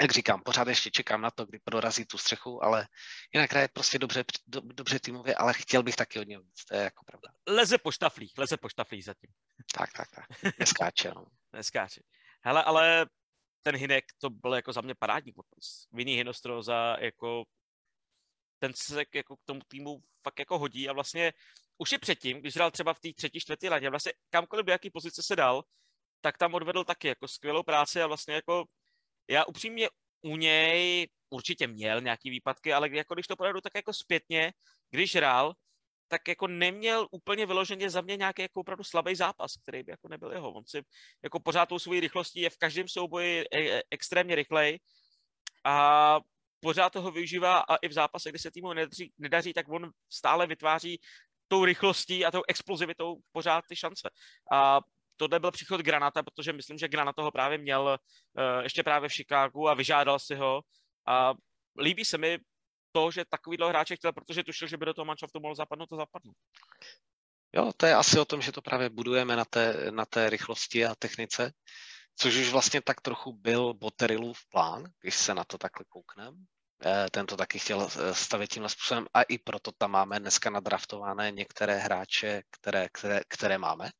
jak 0.00 0.12
říkám, 0.12 0.42
pořád 0.42 0.68
ještě 0.68 0.90
čekám 0.90 1.20
na 1.20 1.30
to, 1.30 1.46
kdy 1.46 1.58
prorazí 1.58 2.04
tu 2.04 2.18
střechu, 2.18 2.64
ale 2.64 2.88
jinak 3.34 3.52
je 3.52 3.68
prostě 3.72 3.98
dobře, 3.98 4.24
do, 4.46 4.60
dobře 4.60 5.00
týmově, 5.00 5.34
ale 5.34 5.54
chtěl 5.54 5.82
bych 5.82 5.96
taky 5.96 6.18
od 6.18 6.28
něj 6.28 6.38
víc, 6.38 6.64
to 6.64 6.74
je 6.74 6.82
jako 6.82 7.04
pravda. 7.04 7.28
Leze 7.48 7.78
po 7.78 7.92
štaflích, 7.92 8.32
leze 8.38 8.56
po 8.56 8.68
štaflích 8.68 9.04
zatím. 9.04 9.30
Tak, 9.78 9.90
tak, 9.92 10.08
tak, 10.10 10.24
neskáče, 10.58 11.12
no. 11.14 11.26
neskáče. 11.52 12.00
Hele, 12.42 12.64
ale 12.64 13.06
ten 13.62 13.76
Hinek, 13.76 14.04
to 14.18 14.30
byl 14.30 14.54
jako 14.54 14.72
za 14.72 14.80
mě 14.80 14.94
parádní 14.94 15.32
podpis. 15.32 15.88
Vinný 15.92 16.14
Hinostro 16.14 16.62
za 16.62 16.96
jako 17.00 17.44
ten 18.58 18.72
se 18.74 19.04
jako 19.14 19.36
k 19.36 19.44
tomu 19.44 19.60
týmu 19.68 20.00
fakt 20.22 20.38
jako 20.38 20.58
hodí 20.58 20.88
a 20.88 20.92
vlastně 20.92 21.32
už 21.78 21.92
i 21.92 21.98
předtím, 21.98 22.40
když 22.40 22.56
hrál 22.56 22.70
třeba 22.70 22.94
v 22.94 23.00
té 23.00 23.08
třetí, 23.16 23.40
čtvrtý 23.40 23.68
ladě, 23.68 23.90
vlastně 23.90 24.12
kamkoliv 24.30 24.66
do 24.66 24.72
jaký 24.72 24.90
pozice 24.90 25.22
se 25.22 25.36
dal, 25.36 25.62
tak 26.20 26.38
tam 26.38 26.54
odvedl 26.54 26.84
taky 26.84 27.08
jako 27.08 27.28
skvělou 27.28 27.62
práci 27.62 28.02
a 28.02 28.06
vlastně 28.06 28.34
jako 28.34 28.64
já 29.28 29.44
upřímně 29.44 29.88
u 30.22 30.36
něj 30.36 31.08
určitě 31.30 31.66
měl 31.66 32.00
nějaký 32.00 32.30
výpadky, 32.30 32.72
ale 32.72 32.88
jako 32.90 33.14
když 33.14 33.26
to 33.26 33.36
pojedu 33.36 33.60
tak 33.60 33.72
jako 33.74 33.92
zpětně, 33.92 34.52
když 34.90 35.14
hrál, 35.14 35.54
tak 36.08 36.28
jako 36.28 36.46
neměl 36.46 37.08
úplně 37.10 37.46
vyloženě 37.46 37.90
za 37.90 38.00
mě 38.00 38.16
nějaký 38.16 38.42
jako 38.42 38.60
opravdu 38.60 38.84
slabý 38.84 39.14
zápas, 39.14 39.56
který 39.62 39.82
by 39.82 39.90
jako 39.90 40.08
nebyl 40.08 40.32
jeho. 40.32 40.52
On 40.52 40.64
si 40.66 40.82
jako 41.22 41.40
pořád 41.40 41.66
tou 41.66 41.78
svojí 41.78 42.00
rychlostí 42.00 42.40
je 42.40 42.50
v 42.50 42.56
každém 42.56 42.88
souboji 42.88 43.44
e- 43.52 43.78
e- 43.78 43.82
extrémně 43.90 44.34
rychlej 44.34 44.78
a 45.64 46.20
pořád 46.60 46.92
toho 46.92 47.10
využívá 47.10 47.58
a 47.58 47.76
i 47.76 47.88
v 47.88 47.92
zápase, 47.92 48.28
kdy 48.30 48.38
se 48.38 48.50
týmu 48.50 48.72
nedaří, 48.72 49.12
nedaří, 49.18 49.52
tak 49.52 49.68
on 49.68 49.90
stále 50.08 50.46
vytváří 50.46 51.00
tou 51.48 51.64
rychlostí 51.64 52.24
a 52.24 52.30
tou 52.30 52.42
explozivitou 52.48 53.16
pořád 53.32 53.64
ty 53.68 53.76
šance. 53.76 54.10
A 54.52 54.80
tohle 55.18 55.40
byl 55.40 55.50
příchod 55.50 55.80
Granata, 55.80 56.22
protože 56.22 56.52
myslím, 56.52 56.78
že 56.78 56.88
Granata 56.88 57.22
ho 57.22 57.30
právě 57.30 57.58
měl 57.58 57.98
uh, 58.38 58.62
ještě 58.62 58.82
právě 58.82 59.08
v 59.08 59.12
Chicagu 59.12 59.68
a 59.68 59.74
vyžádal 59.74 60.18
si 60.18 60.34
ho. 60.34 60.60
A 61.06 61.34
líbí 61.80 62.04
se 62.04 62.18
mi 62.18 62.38
to, 62.92 63.10
že 63.10 63.24
takovýhle 63.28 63.68
hráče 63.68 63.96
chtěl, 63.96 64.12
protože 64.12 64.44
tušil, 64.44 64.68
že 64.68 64.76
by 64.76 64.86
do 64.86 64.94
toho 64.94 65.04
manšaftu 65.04 65.40
mohl 65.40 65.54
zapadnout, 65.54 65.88
to 65.88 65.96
zapadnout. 65.96 66.36
Jo, 67.52 67.72
to 67.76 67.86
je 67.86 67.94
asi 67.94 68.20
o 68.20 68.24
tom, 68.24 68.40
že 68.40 68.52
to 68.52 68.62
právě 68.62 68.88
budujeme 68.90 69.36
na 69.36 69.44
té, 69.44 69.90
na 69.90 70.04
té 70.04 70.30
rychlosti 70.30 70.86
a 70.86 70.94
technice, 70.94 71.52
což 72.16 72.36
už 72.36 72.52
vlastně 72.52 72.82
tak 72.82 73.00
trochu 73.00 73.32
byl 73.32 73.74
Boterilův 73.74 74.38
plán, 74.48 74.84
když 75.00 75.14
se 75.14 75.34
na 75.34 75.44
to 75.44 75.58
takhle 75.58 75.84
koukneme. 75.88 76.36
Eh, 76.86 77.06
ten 77.10 77.26
to 77.26 77.36
taky 77.36 77.58
chtěl 77.58 77.88
eh, 77.88 78.14
stavět 78.14 78.50
tímhle 78.50 78.68
způsobem 78.68 79.06
a 79.14 79.22
i 79.22 79.38
proto 79.38 79.72
tam 79.72 79.90
máme 79.90 80.20
dneska 80.20 80.50
nadraftované 80.50 81.30
některé 81.30 81.78
hráče, 81.78 82.42
které, 82.50 82.88
které, 82.92 83.20
které 83.28 83.58
máme. 83.58 83.90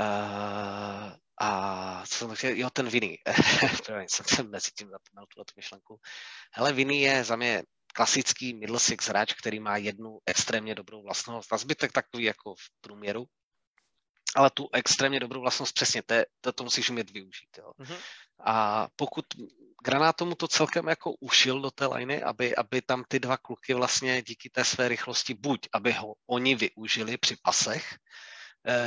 Uh, 0.00 1.12
a 1.40 2.02
co 2.06 2.14
jsem 2.18 2.34
chtěl, 2.34 2.50
jo, 2.54 2.70
ten 2.70 2.88
Vinny. 2.88 3.18
jsem 4.08 4.26
se 4.26 4.42
mezi 4.42 4.70
tím 4.70 4.88
zapomněl 4.90 5.26
tuhle 5.26 5.44
myšlenku. 5.56 6.00
Hele, 6.52 6.72
Vinny 6.72 7.00
je 7.00 7.24
za 7.24 7.36
mě 7.36 7.62
klasický 7.94 8.54
middle 8.54 8.80
six 8.80 9.08
hráč, 9.08 9.34
který 9.34 9.60
má 9.60 9.76
jednu 9.76 10.18
extrémně 10.26 10.74
dobrou 10.74 11.02
vlastnost. 11.02 11.52
A 11.52 11.56
zbytek 11.56 11.92
takový 11.92 12.24
jako 12.24 12.54
v 12.54 12.80
průměru. 12.80 13.26
Ale 14.36 14.50
tu 14.50 14.68
extrémně 14.72 15.20
dobrou 15.20 15.40
vlastnost 15.40 15.74
přesně, 15.74 16.02
to, 16.02 16.14
to, 16.40 16.52
to 16.52 16.64
musíš 16.64 16.90
umět 16.90 17.10
využít. 17.10 17.58
Jo. 17.58 17.72
Mm-hmm. 17.78 17.98
A 18.44 18.88
pokud 18.96 19.24
Granát 19.84 20.16
tomu 20.16 20.34
to 20.34 20.48
celkem 20.48 20.88
jako 20.88 21.12
ušil 21.20 21.60
do 21.60 21.70
té 21.70 21.86
liney, 21.86 22.22
aby, 22.22 22.56
aby 22.56 22.82
tam 22.82 23.04
ty 23.08 23.20
dva 23.20 23.36
kluky 23.36 23.74
vlastně 23.74 24.22
díky 24.22 24.50
té 24.50 24.64
své 24.64 24.88
rychlosti 24.88 25.34
buď, 25.34 25.68
aby 25.72 25.92
ho 25.92 26.14
oni 26.26 26.54
využili 26.54 27.16
při 27.16 27.36
pasech, 27.42 27.94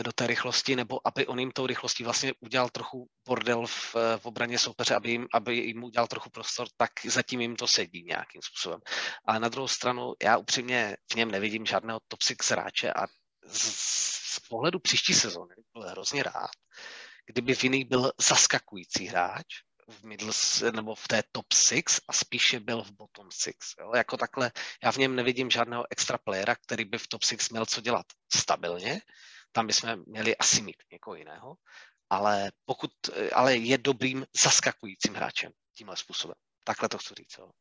do 0.03 0.11
té 0.11 0.27
rychlosti, 0.27 0.75
nebo 0.75 1.07
aby 1.07 1.27
on 1.27 1.39
jim 1.39 1.51
tou 1.51 1.67
rychlostí 1.67 2.03
vlastně 2.03 2.33
udělal 2.39 2.69
trochu 2.69 3.07
bordel 3.27 3.67
v, 3.67 3.95
eh, 3.95 4.17
v 4.17 4.25
obraně 4.25 4.59
soupeře, 4.59 4.95
aby 4.95 5.11
jim, 5.11 5.27
aby 5.33 5.55
jim 5.55 5.83
udělal 5.83 6.07
trochu 6.07 6.29
prostor, 6.29 6.67
tak 6.77 6.91
zatím 7.05 7.41
jim 7.41 7.55
to 7.55 7.67
sedí 7.67 8.03
nějakým 8.03 8.41
způsobem. 8.41 8.79
Ale 9.25 9.39
na 9.39 9.49
druhou 9.49 9.67
stranu, 9.67 10.13
já 10.23 10.37
upřímně 10.37 10.97
v 11.11 11.15
něm 11.15 11.31
nevidím 11.31 11.65
žádného 11.65 11.99
top 12.07 12.21
6 12.21 12.51
hráče 12.51 12.93
a 12.93 13.07
z, 13.47 13.73
z 14.35 14.39
pohledu 14.39 14.79
příští 14.79 15.13
sezóny 15.13 15.55
byl 15.73 15.89
hrozně 15.89 16.23
rád, 16.23 16.51
kdyby 17.25 17.53
Vinny 17.53 17.83
byl 17.83 18.11
zaskakující 18.19 19.05
hráč, 19.05 19.45
v 19.89 20.03
middle, 20.03 20.31
nebo 20.71 20.95
v 20.95 21.07
té 21.07 21.23
top 21.31 21.45
6 21.53 22.01
a 22.07 22.13
spíše 22.13 22.59
byl 22.59 22.83
v 22.83 22.91
bottom 22.91 23.27
6. 23.31 23.55
Jo? 23.79 23.91
Jako 23.95 24.17
takhle, 24.17 24.51
já 24.83 24.91
v 24.91 24.97
něm 24.97 25.15
nevidím 25.15 25.49
žádného 25.49 25.85
extra 25.89 26.17
playera, 26.17 26.55
který 26.55 26.85
by 26.85 26.97
v 26.97 27.07
top 27.07 27.23
6 27.23 27.49
měl 27.49 27.65
co 27.65 27.81
dělat 27.81 28.05
stabilně, 28.35 29.01
tam 29.53 29.67
bychom 29.67 30.03
měli 30.05 30.37
asi 30.37 30.61
mít 30.61 30.83
někoho 30.91 31.15
jiného, 31.15 31.55
ale 32.09 32.51
pokud, 32.65 32.91
ale 33.33 33.55
je 33.55 33.77
dobrým 33.77 34.25
zaskakujícím 34.43 35.13
hráčem 35.13 35.51
tímhle 35.77 35.97
způsobem. 35.97 36.35
Takhle 36.63 36.89
to 36.89 36.97
chci 36.97 37.13
říct. 37.17 37.37
Jo. 37.39 37.51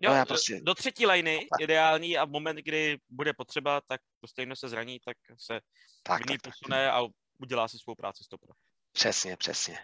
Jo, 0.00 0.10
no 0.10 0.16
já 0.16 0.24
prostě... 0.24 0.60
do 0.62 0.74
třetí 0.74 1.06
liny 1.06 1.48
ideální 1.60 2.18
a 2.18 2.24
v 2.24 2.30
moment, 2.30 2.56
kdy 2.56 2.98
bude 3.08 3.32
potřeba, 3.32 3.80
tak 3.80 4.00
prostě 4.20 4.46
se 4.54 4.68
zraní, 4.68 5.00
tak 5.04 5.16
se 5.38 5.60
tak, 6.02 6.26
tak, 6.26 6.42
posune 6.42 6.86
tak. 6.86 6.94
a 6.94 7.08
udělá 7.38 7.68
si 7.68 7.78
svou 7.78 7.94
práci 7.94 8.24
stopro. 8.24 8.52
Přesně, 8.92 9.36
přesně. 9.36 9.78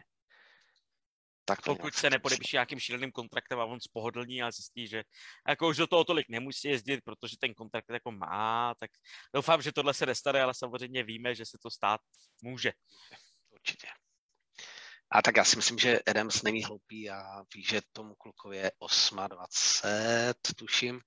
Tak 1.48 1.62
pokud 1.62 1.94
se 1.94 2.10
nepodepíše 2.10 2.56
nějakým 2.56 2.80
šíleným 2.80 3.12
kontraktem 3.12 3.60
a 3.60 3.64
on 3.64 3.80
spohodlní 3.80 4.42
a 4.42 4.50
zjistí, 4.50 4.88
že 4.88 5.02
jako 5.48 5.68
už 5.68 5.76
do 5.76 5.86
toho 5.86 6.04
tolik 6.04 6.28
nemusí 6.28 6.68
jezdit, 6.68 7.00
protože 7.04 7.36
ten 7.40 7.54
kontrakt 7.54 7.90
jako 7.90 8.12
má, 8.12 8.74
tak 8.80 8.90
doufám, 9.34 9.62
že 9.62 9.72
tohle 9.72 9.94
se 9.94 10.06
nestane, 10.06 10.42
ale 10.42 10.54
samozřejmě 10.54 11.02
víme, 11.02 11.34
že 11.34 11.46
se 11.46 11.58
to 11.62 11.70
stát 11.70 12.00
může. 12.42 12.72
Určitě. 13.50 13.86
A 15.10 15.22
tak 15.22 15.36
já 15.36 15.44
si 15.44 15.56
myslím, 15.56 15.78
že 15.78 16.00
Adams 16.06 16.42
není 16.42 16.64
hloupý 16.64 17.10
a 17.10 17.42
ví, 17.54 17.64
že 17.64 17.80
tomu 17.92 18.14
klukovi 18.14 18.56
je 18.56 18.72
28, 19.28 20.54
tuším. 20.56 21.00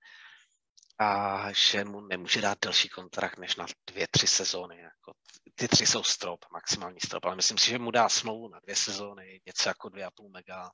A 1.02 1.52
že 1.52 1.84
mu 1.84 2.02
nemůže 2.02 2.42
dát 2.42 2.58
delší 2.62 2.90
kontrakt 2.90 3.38
než 3.38 3.56
na 3.56 3.66
dvě, 3.88 4.08
tři 4.12 4.28
sezóny. 4.28 4.78
Jako 4.78 5.14
ty 5.56 5.68
tři 5.68 5.86
jsou 5.86 6.04
strop, 6.04 6.46
maximální 6.52 7.00
strop, 7.00 7.26
ale 7.26 7.36
myslím 7.36 7.58
si, 7.58 7.70
že 7.70 7.80
mu 7.80 7.92
dá 7.92 8.10
smlouvu 8.10 8.50
na 8.50 8.60
dvě 8.60 8.76
sezóny, 8.76 9.42
něco 9.46 9.70
jako 9.70 9.90
dvě 9.90 10.06
a 10.06 10.12
půl 10.12 10.30
mega 10.30 10.72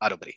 a 0.00 0.08
dobrý. 0.08 0.32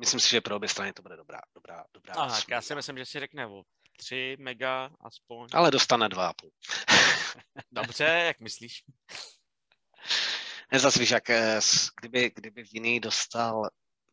Myslím 0.00 0.20
si, 0.20 0.28
že 0.28 0.40
pro 0.40 0.56
obě 0.56 0.68
strany 0.68 0.92
to 0.92 1.02
bude 1.02 1.16
dobrá, 1.16 1.40
dobrá, 1.54 1.84
dobrá. 1.94 2.14
Aha, 2.14 2.40
já 2.48 2.60
si 2.60 2.74
myslím, 2.74 2.98
že 2.98 3.06
si 3.06 3.20
řekne 3.20 3.46
o 3.46 3.62
3 3.98 4.36
mega 4.40 4.90
aspoň. 5.00 5.48
Ale 5.52 5.70
dostane 5.70 6.08
2,5. 6.08 6.50
Dobře, 7.72 8.04
jak 8.04 8.40
myslíš? 8.40 8.84
Nezas 10.72 10.94
víš, 10.94 11.10
jak 11.10 11.30
eh, 11.30 11.60
kdyby, 12.00 12.30
kdyby 12.34 12.64
jiný 12.72 13.00
dostal 13.00 13.62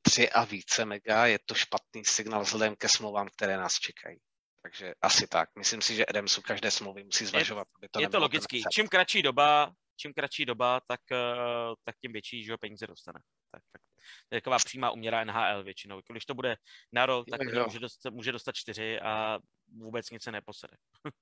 3 0.06 0.30
a 0.30 0.46
více 0.46 0.86
mega, 0.86 1.26
je 1.26 1.40
to 1.46 1.56
špatný 1.56 2.06
signál 2.06 2.42
vzhledem 2.42 2.76
ke 2.76 2.90
smlouvám, 2.90 3.28
které 3.38 3.58
nás 3.58 3.74
čekají. 3.74 4.20
Takže 4.62 4.94
asi 5.02 5.28
tak. 5.28 5.50
Myslím 5.58 5.82
si, 5.82 5.96
že 5.96 6.06
Adamsu 6.06 6.42
každé 6.42 6.72
smlouvy 6.72 7.04
musí 7.04 7.26
zvažovat, 7.26 7.68
aby 7.78 7.90
to 7.90 8.02
Je 8.02 8.10
to 8.10 8.20
logický. 8.20 8.64
Čím 8.74 8.88
kratší 8.88 9.22
doba, 9.22 9.72
čím 9.98 10.14
kratší 10.14 10.46
doba, 10.46 10.82
tak, 10.88 11.02
eh, 11.12 11.74
tak 11.84 11.96
tím 12.02 12.12
větší 12.12 12.44
že 12.44 12.58
peníze 12.58 12.88
dostane. 12.88 13.20
Tak, 13.52 13.64
tak. 13.72 13.82
To 14.30 14.36
je 14.36 14.42
taková 14.42 14.58
přímá 14.58 14.92
uměra 14.92 15.22
NHL 15.22 15.64
většinou. 15.64 16.02
Když 16.12 16.26
to 16.26 16.34
bude 16.34 16.56
na 16.94 17.06
rok, 17.06 17.26
tak 17.32 17.42
může, 17.66 17.80
dostat, 17.80 18.14
může 18.14 18.32
dostat 18.32 18.56
čtyři 18.56 19.00
a 19.00 19.40
vůbec 19.78 20.10
nic 20.10 20.24
se 20.24 20.32
neposede. 20.32 20.78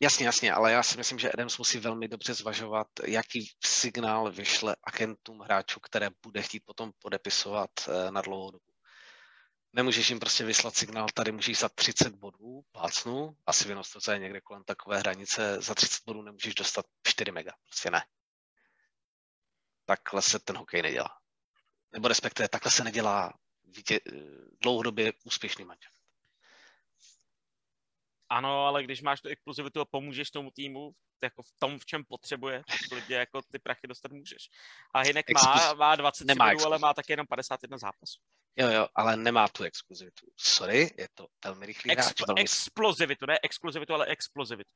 Jasně, 0.00 0.26
jasně, 0.26 0.52
ale 0.52 0.72
já 0.72 0.82
si 0.82 0.96
myslím, 0.96 1.18
že 1.18 1.32
Adams 1.32 1.58
musí 1.58 1.78
velmi 1.78 2.08
dobře 2.08 2.34
zvažovat, 2.34 2.86
jaký 3.06 3.50
signál 3.64 4.32
vyšle 4.32 4.76
agentům 4.82 5.40
hráčů, 5.40 5.80
které 5.80 6.10
bude 6.22 6.42
chtít 6.42 6.60
potom 6.64 6.92
podepisovat 6.98 7.70
eh, 7.88 8.10
na 8.10 8.22
dlouhou 8.22 8.50
dobu. 8.50 8.64
Nemůžeš 9.72 10.10
jim 10.10 10.18
prostě 10.20 10.44
vyslat 10.44 10.76
signál, 10.76 11.06
tady 11.14 11.32
můžeš 11.32 11.58
za 11.58 11.68
30 11.68 12.14
bodů, 12.14 12.60
plácnu, 12.72 13.36
asi 13.46 13.68
to 14.04 14.12
je 14.12 14.18
někde 14.18 14.40
kolem 14.40 14.64
takové 14.64 14.98
hranice, 14.98 15.60
za 15.60 15.74
30 15.74 16.04
bodů 16.06 16.22
nemůžeš 16.22 16.54
dostat 16.54 16.86
4 17.06 17.32
mega, 17.32 17.52
prostě 17.64 17.90
ne. 17.90 18.02
Takhle 19.84 20.22
se 20.22 20.38
ten 20.38 20.56
hokej 20.56 20.82
nedělá. 20.82 21.18
Nebo 21.92 22.08
respektive 22.08 22.48
takhle 22.48 22.70
se 22.70 22.84
nedělá 22.84 23.32
vítě, 23.64 24.00
dlouhodobě 24.62 25.12
úspěšný 25.24 25.64
manžel. 25.64 25.97
Ano, 28.30 28.66
ale 28.66 28.84
když 28.84 29.02
máš 29.02 29.20
tu 29.20 29.28
exkluzivitu 29.28 29.80
a 29.80 29.84
pomůžeš 29.84 30.30
tomu 30.30 30.50
týmu 30.50 30.92
jako 31.22 31.42
v 31.42 31.52
tom, 31.58 31.78
v 31.78 31.86
čem 31.86 32.04
potřebuje, 32.04 32.62
tak 32.68 32.92
lidi 32.92 33.14
jako 33.14 33.42
ty 33.42 33.58
prachy 33.58 33.86
dostat 33.86 34.12
můžeš. 34.12 34.48
A 34.94 35.00
Hinek 35.00 35.26
má, 35.34 35.74
má 35.74 35.96
20 35.96 36.24
nemá 36.24 36.52
bodů, 36.52 36.64
ale 36.64 36.78
má 36.78 36.94
také 36.94 37.12
jenom 37.12 37.26
51 37.26 37.78
zápasů. 37.78 38.20
Jo, 38.56 38.68
jo, 38.68 38.88
ale 38.94 39.16
nemá 39.16 39.48
tu 39.48 39.64
exkluzivitu. 39.64 40.26
Sorry, 40.36 40.94
je 40.98 41.08
to 41.14 41.26
velmi 41.44 41.66
rychlý 41.66 41.90
Expl- 41.90 42.04
hráč. 42.04 42.26
Velmi... 42.26 42.40
Explozivitu, 42.40 43.26
ne 43.26 43.38
exkluzivitu, 43.42 43.94
ale 43.94 44.06
explozivitu. 44.06 44.70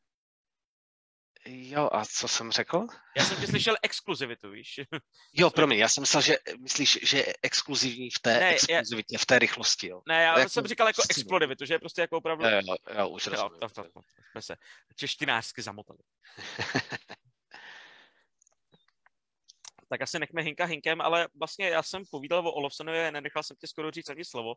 Jo, 1.46 1.88
a 1.92 2.04
co 2.04 2.28
jsem 2.28 2.52
řekl? 2.52 2.86
Já 3.16 3.24
jsem 3.24 3.36
ti 3.36 3.46
slyšel 3.46 3.76
exkluzivitu, 3.82 4.50
víš? 4.50 4.80
Jo, 5.34 5.50
promiň, 5.50 5.78
já 5.78 5.88
jsem 5.88 6.02
myslel, 6.02 6.22
že 6.22 6.36
myslíš, 6.58 6.98
že 7.02 7.18
je 7.18 7.34
exkluzivní 7.42 8.10
v 8.10 8.18
té 8.18 8.40
ne, 8.40 8.48
exkluzivitě, 8.48 9.14
je... 9.14 9.18
v 9.18 9.26
té 9.26 9.38
rychlosti, 9.38 9.88
jo. 9.88 10.02
Ne, 10.08 10.22
já 10.22 10.38
jako... 10.38 10.50
jsem 10.50 10.66
říkal 10.66 10.86
jako 10.86 11.02
explodivitu, 11.10 11.64
že 11.64 11.74
je 11.74 11.78
prostě 11.78 12.00
jako 12.00 12.16
opravdu... 12.16 12.44
Jo, 12.44 12.60
jo, 12.64 12.76
jo 12.98 13.08
už 13.08 13.26
rozumím. 13.26 13.52
Jo, 13.62 13.68
to, 13.68 13.82
to, 13.82 13.82
to, 13.82 14.00
jsme 14.30 14.42
se 14.42 14.56
češtinářsky 14.96 15.62
zamotali. 15.62 15.98
tak 19.92 20.02
asi 20.02 20.18
nechme 20.18 20.42
Hinka 20.42 20.64
Hinkem, 20.64 21.00
ale 21.00 21.28
vlastně 21.38 21.68
já 21.68 21.82
jsem 21.82 22.02
povídal 22.10 22.48
o 22.48 22.52
Olofsonovi, 22.52 23.12
nenechal 23.12 23.42
jsem 23.42 23.56
ti 23.60 23.66
skoro 23.66 23.90
říct 23.90 24.08
ani 24.08 24.24
slovo, 24.24 24.50
uh, 24.50 24.56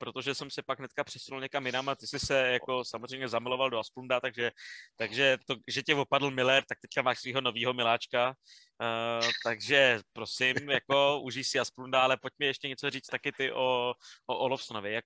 protože 0.00 0.34
jsem 0.34 0.50
se 0.50 0.62
pak 0.62 0.78
hnedka 0.78 1.04
přesunul 1.04 1.40
někam 1.40 1.66
jinam 1.66 1.88
a 1.88 1.94
ty 1.94 2.06
jsi 2.06 2.18
se 2.18 2.38
jako 2.48 2.84
samozřejmě 2.84 3.28
zamiloval 3.28 3.70
do 3.70 3.78
Asplunda, 3.78 4.20
takže, 4.20 4.50
takže 4.96 5.38
to, 5.46 5.56
že 5.68 5.82
tě 5.82 5.94
opadl 5.94 6.30
Miller, 6.30 6.64
tak 6.68 6.78
teďka 6.80 7.02
máš 7.02 7.18
svého 7.18 7.40
nového 7.40 7.74
miláčka, 7.74 8.28
uh, 8.28 9.30
takže 9.44 10.00
prosím, 10.12 10.70
jako 10.70 11.20
užij 11.20 11.44
si 11.44 11.58
Asplunda, 11.58 12.02
ale 12.02 12.16
pojď 12.16 12.32
mi 12.38 12.46
ještě 12.46 12.68
něco 12.68 12.90
říct 12.90 13.06
taky 13.06 13.32
ty 13.32 13.52
o, 13.52 13.92
o 14.26 14.38
Olofsonovi, 14.38 14.92
jak, 14.92 15.04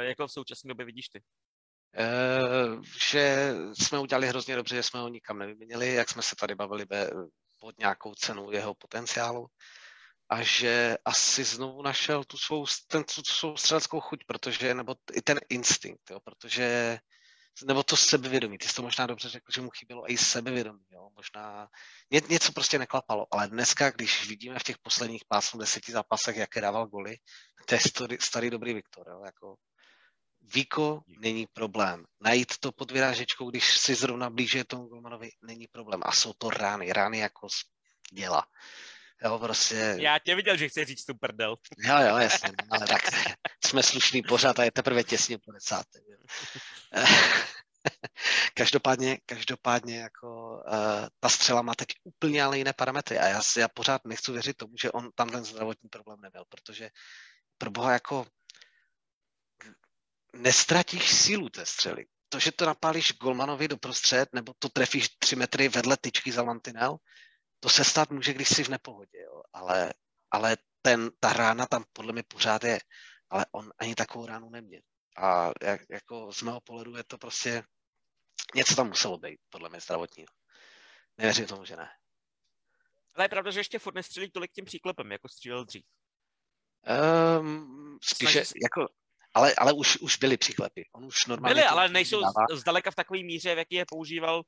jak 0.00 0.18
ho 0.18 0.26
v 0.26 0.32
současné 0.32 0.68
době 0.68 0.86
vidíš 0.86 1.08
ty? 1.08 1.20
Uh, 1.98 2.82
že 3.10 3.54
jsme 3.72 3.98
udělali 3.98 4.28
hrozně 4.28 4.56
dobře, 4.56 4.76
že 4.76 4.82
jsme 4.82 5.00
ho 5.00 5.08
nikam 5.08 5.38
nevyměnili, 5.38 5.94
jak 5.94 6.08
jsme 6.08 6.22
se 6.22 6.36
tady 6.36 6.54
bavili 6.54 6.86
pod 7.58 7.78
nějakou 7.78 8.14
cenu 8.14 8.50
jeho 8.50 8.74
potenciálu 8.74 9.46
a 10.28 10.42
že 10.42 10.96
asi 11.04 11.44
znovu 11.44 11.82
našel 11.82 12.24
tu 12.24 12.38
svou, 12.38 12.66
ten, 12.86 13.04
tu 13.04 13.22
svou 13.24 13.56
střeleckou 13.56 14.00
chuť, 14.00 14.24
protože, 14.26 14.74
nebo 14.74 14.94
i 15.12 15.22
ten 15.22 15.38
instinkt, 15.48 16.10
jo, 16.10 16.20
protože, 16.20 16.98
nebo 17.66 17.82
to 17.82 17.96
sebevědomí, 17.96 18.58
ty 18.58 18.68
jsi 18.68 18.74
to 18.74 18.82
možná 18.82 19.06
dobře 19.06 19.28
řekl, 19.28 19.52
že 19.54 19.60
mu 19.60 19.70
chybělo 19.70 20.12
i 20.12 20.18
sebevědomí, 20.18 20.84
jo, 20.90 21.10
možná 21.16 21.68
ně, 22.10 22.20
něco 22.28 22.52
prostě 22.52 22.78
neklapalo, 22.78 23.26
ale 23.30 23.48
dneska, 23.48 23.90
když 23.90 24.28
vidíme 24.28 24.58
v 24.58 24.62
těch 24.62 24.78
posledních 24.78 25.24
50 25.28 25.60
zápasech, 25.88 26.36
jaké 26.36 26.60
dával 26.60 26.86
goly, 26.86 27.16
to 27.66 27.74
je 27.74 27.80
starý, 27.80 28.16
starý 28.20 28.50
dobrý 28.50 28.74
Viktor, 28.74 29.08
jo, 29.08 29.22
jako 29.24 29.56
Viko 30.40 31.00
není 31.20 31.46
problém. 31.46 32.04
Najít 32.20 32.58
to 32.60 32.72
pod 32.72 32.90
vyrážečkou, 32.90 33.50
když 33.50 33.78
si 33.78 33.94
zrovna 33.94 34.30
blíže 34.30 34.64
tomu 34.64 34.86
golmanovi, 34.86 35.30
není 35.42 35.66
problém. 35.66 36.00
A 36.04 36.12
jsou 36.12 36.32
to 36.32 36.50
rány, 36.50 36.92
rány 36.92 37.18
jako 37.18 37.48
z 37.48 37.64
děla. 38.12 38.46
Jo, 39.24 39.38
prostě... 39.38 39.96
Já 39.98 40.18
tě 40.18 40.34
viděl, 40.34 40.56
že 40.56 40.68
chci 40.68 40.84
říct 40.84 41.04
tu 41.04 41.14
prdel. 41.14 41.56
Jo, 41.78 41.96
jo, 42.08 42.16
jasně, 42.16 42.50
ale 42.70 42.86
tak 42.86 43.02
jsme 43.66 43.82
slušný 43.82 44.22
pořád 44.22 44.58
a 44.58 44.64
je 44.64 44.72
teprve 44.72 45.04
těsně 45.04 45.38
po 45.38 45.52
desátém. 45.52 46.02
každopádně, 48.54 49.18
každopádně 49.26 49.98
jako 49.98 50.60
uh, 50.66 51.08
ta 51.20 51.28
střela 51.28 51.62
má 51.62 51.74
teď 51.74 51.88
úplně 52.04 52.42
ale 52.42 52.58
jiné 52.58 52.72
parametry 52.72 53.18
a 53.18 53.26
já, 53.26 53.42
si, 53.42 53.60
já 53.60 53.68
pořád 53.68 54.04
nechci 54.04 54.32
věřit 54.32 54.56
tomu, 54.56 54.76
že 54.82 54.92
on 54.92 55.10
tam 55.14 55.30
ten 55.30 55.44
zdravotní 55.44 55.88
problém 55.88 56.20
neměl, 56.20 56.44
protože 56.48 56.90
pro 57.58 57.70
boha 57.70 57.92
jako 57.92 58.26
nestratíš 60.32 61.14
sílu 61.14 61.48
té 61.48 61.66
střely. 61.66 62.06
To, 62.28 62.38
že 62.38 62.52
to 62.52 62.66
napálíš 62.66 63.12
golmanovi 63.12 63.68
do 63.68 63.76
prostřed, 63.76 64.28
nebo 64.32 64.52
to 64.58 64.68
trefíš 64.68 65.08
tři 65.08 65.36
metry 65.36 65.68
vedle 65.68 65.96
tyčky 65.96 66.32
za 66.32 66.42
mantinel, 66.42 66.96
to 67.60 67.68
se 67.68 67.84
stát 67.84 68.10
může, 68.10 68.32
když 68.32 68.48
jsi 68.48 68.64
v 68.64 68.68
nepohodě, 68.68 69.18
jo. 69.18 69.42
Ale, 69.52 69.94
ale 70.30 70.56
ten, 70.82 71.10
ta 71.20 71.32
rána 71.32 71.66
tam 71.66 71.84
podle 71.92 72.12
mě 72.12 72.22
pořád 72.22 72.64
je. 72.64 72.80
Ale 73.30 73.46
on 73.52 73.72
ani 73.78 73.94
takovou 73.94 74.26
ránu 74.26 74.50
neměl. 74.50 74.80
A 75.16 75.52
jak, 75.62 75.80
jako 75.90 76.32
z 76.32 76.42
mého 76.42 76.60
pohledu 76.60 76.96
je 76.96 77.04
to 77.04 77.18
prostě 77.18 77.62
něco 78.54 78.74
tam 78.74 78.88
muselo 78.88 79.18
být, 79.18 79.40
podle 79.48 79.68
mě 79.68 79.80
zdravotního. 79.80 80.28
Nevěřím 81.18 81.46
tomu, 81.46 81.64
že 81.64 81.76
ne. 81.76 81.88
Ale 83.14 83.24
je 83.24 83.28
pravda, 83.28 83.50
že 83.50 83.60
ještě 83.60 83.78
furt 83.78 83.94
nestřelí 83.94 84.30
tolik 84.30 84.52
tím 84.52 84.64
příklepem, 84.64 85.12
jako 85.12 85.28
střílel 85.28 85.64
dřív. 85.64 85.84
Um, 87.40 87.98
spíše, 88.02 88.44
Snaží... 88.44 88.60
jako, 88.62 88.92
ale, 89.38 89.54
ale 89.54 89.72
už, 89.72 89.96
už 89.96 90.16
byly 90.16 90.36
příklepy. 90.36 90.88
On 90.92 91.04
už 91.04 91.26
normálně 91.26 91.54
byly, 91.54 91.66
ale 91.66 91.88
nejsou 91.88 92.20
dává. 92.20 92.46
zdaleka 92.52 92.90
v 92.90 92.94
takové 92.94 93.22
míře, 93.22 93.54
v 93.54 93.58
jaký 93.58 93.74
je 93.74 93.84
používal 93.88 94.42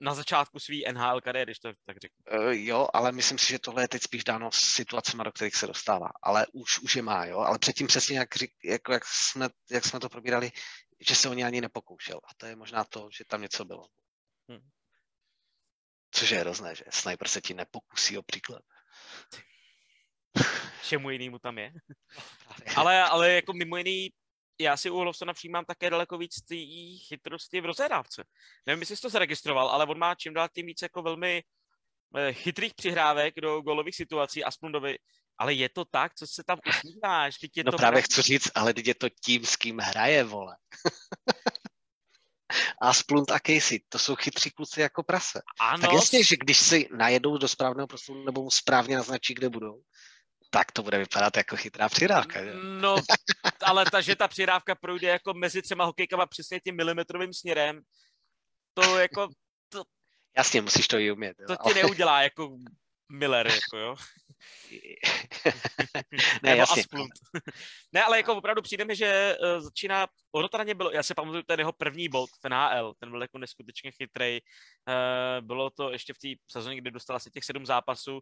na 0.00 0.14
začátku 0.14 0.58
svý 0.58 0.84
NHL 0.92 1.20
kariéry, 1.20 1.48
když 1.48 1.58
to 1.58 1.72
tak 1.86 1.96
řeknu. 1.96 2.18
Uh, 2.38 2.52
jo, 2.52 2.88
ale 2.92 3.12
myslím 3.12 3.38
si, 3.38 3.48
že 3.48 3.58
tohle 3.58 3.82
je 3.82 3.88
teď 3.88 4.02
spíš 4.02 4.24
dáno 4.24 4.50
situacemi, 4.52 5.24
do 5.24 5.32
kterých 5.32 5.56
se 5.56 5.66
dostává. 5.66 6.08
Ale 6.22 6.46
už, 6.52 6.78
už 6.78 6.96
je 6.96 7.02
má, 7.02 7.24
jo. 7.24 7.38
Ale 7.38 7.58
předtím 7.58 7.86
přesně, 7.86 8.18
jak, 8.18 8.28
jako, 8.64 8.92
jak, 8.92 9.04
jsme, 9.06 9.48
jak 9.70 9.84
jsme 9.84 10.00
to 10.00 10.08
probírali, 10.08 10.50
že 11.00 11.14
se 11.14 11.28
o 11.28 11.34
ně 11.34 11.46
ani 11.46 11.60
nepokoušel. 11.60 12.20
A 12.24 12.34
to 12.36 12.46
je 12.46 12.56
možná 12.56 12.84
to, 12.84 13.08
že 13.12 13.24
tam 13.24 13.42
něco 13.42 13.64
bylo. 13.64 13.86
Hmm. 14.48 14.68
Což 16.10 16.30
je 16.30 16.40
hrozné, 16.40 16.74
že 16.74 16.84
sniper 16.90 17.28
se 17.28 17.40
ti 17.40 17.54
nepokusí 17.54 18.18
o 18.18 18.22
příklad. 18.22 18.62
Čemu 20.82 21.10
jinému 21.10 21.38
tam 21.38 21.58
je. 21.58 21.72
ale, 22.76 23.02
ale 23.02 23.32
jako 23.32 23.52
mimo 23.52 23.76
jiný, 23.76 24.10
já 24.60 24.76
si 24.76 24.90
u 24.90 24.96
Olofsona 24.96 25.32
přijímám 25.32 25.64
také 25.64 25.90
daleko 25.90 26.18
víc 26.18 26.42
té 26.42 26.56
chytrosti 27.08 27.60
v 27.60 27.64
rozehrávce. 27.64 28.24
Nevím, 28.66 28.80
jestli 28.80 28.96
jsi 28.96 29.02
to 29.02 29.08
zaregistroval, 29.08 29.68
ale 29.68 29.86
on 29.86 29.98
má 29.98 30.14
čím 30.14 30.34
dál 30.34 30.48
tím 30.54 30.66
víc 30.66 30.82
jako 30.82 31.02
velmi 31.02 31.42
eh, 32.16 32.32
chytrých 32.32 32.74
přihrávek 32.74 33.34
do 33.40 33.60
golových 33.60 33.96
situací 33.96 34.44
a 34.44 34.50
Splundovi. 34.50 34.98
Ale 35.38 35.54
je 35.54 35.68
to 35.68 35.84
tak, 35.84 36.14
co 36.14 36.26
se 36.26 36.44
tam 36.44 36.58
usmíváš? 36.68 37.36
je 37.56 37.64
no 37.64 37.72
to 37.72 37.78
právě 37.78 38.02
chci 38.02 38.22
říct, 38.22 38.50
ale 38.54 38.74
teď 38.74 38.86
je 38.86 38.94
to 38.94 39.08
tím, 39.24 39.44
s 39.44 39.56
kým 39.56 39.78
hraje, 39.78 40.24
vole. 40.24 40.56
a 42.82 42.92
Splund 42.92 43.30
a 43.30 43.38
Casey, 43.38 43.80
to 43.88 43.98
jsou 43.98 44.16
chytří 44.16 44.50
kluci 44.50 44.80
jako 44.80 45.02
prase. 45.02 45.42
Ano. 45.60 45.80
Tak 45.80 45.92
jasně, 45.92 46.24
že 46.24 46.36
když 46.36 46.58
si 46.58 46.88
najedou 46.96 47.38
do 47.38 47.48
správného 47.48 47.86
prostoru 47.86 48.24
nebo 48.24 48.42
mu 48.42 48.50
správně 48.50 48.96
naznačí, 48.96 49.34
kde 49.34 49.48
budou, 49.48 49.82
tak 50.50 50.72
to 50.72 50.82
bude 50.82 50.98
vypadat 50.98 51.36
jako 51.36 51.56
chytrá 51.56 51.88
přirávka. 51.88 52.44
Že? 52.44 52.54
No, 52.80 52.96
ale 53.62 53.84
ta, 53.90 54.00
že 54.00 54.16
ta 54.16 54.28
přirávka 54.28 54.74
projde 54.74 55.08
jako 55.08 55.34
mezi 55.34 55.62
třema 55.62 55.84
hokejkama 55.84 56.26
přesně 56.26 56.60
tím 56.60 56.76
milimetrovým 56.76 57.34
směrem, 57.34 57.80
to 58.74 58.98
jako... 58.98 59.28
To, 59.68 59.82
Jasně, 60.36 60.62
musíš 60.62 60.88
to 60.88 60.98
i 60.98 61.10
umět. 61.10 61.36
Jo. 61.40 61.46
To 61.46 61.68
ti 61.68 61.74
neudělá 61.74 62.22
jako 62.22 62.56
Miller, 63.10 63.46
jako 63.46 63.76
jo. 63.76 63.96
ne, 66.42 66.56
jasně. 66.56 66.82
ne, 67.92 68.02
ale 68.02 68.16
jako 68.16 68.34
opravdu 68.36 68.62
přijde 68.62 68.84
mi, 68.84 68.96
že 68.96 69.36
uh, 69.40 69.60
začíná, 69.60 70.06
ono 70.32 70.48
to 70.48 70.58
na 70.58 70.64
ně 70.64 70.74
bylo, 70.74 70.90
já 70.90 71.02
si 71.02 71.14
pamatuju 71.14 71.42
ten 71.42 71.58
jeho 71.58 71.72
první 71.72 72.08
bod 72.08 72.30
v 72.30 72.48
NHL, 72.48 72.94
ten 72.98 73.10
byl 73.10 73.22
jako 73.22 73.38
neskutečně 73.38 73.90
chytrý. 73.90 74.38
Uh, 74.88 75.46
bylo 75.46 75.70
to 75.70 75.90
ještě 75.90 76.14
v 76.14 76.18
té 76.18 76.28
sezóně, 76.50 76.76
kdy 76.76 76.90
dostal 76.90 77.16
asi 77.16 77.30
těch 77.30 77.44
sedm 77.44 77.66
zápasů 77.66 78.20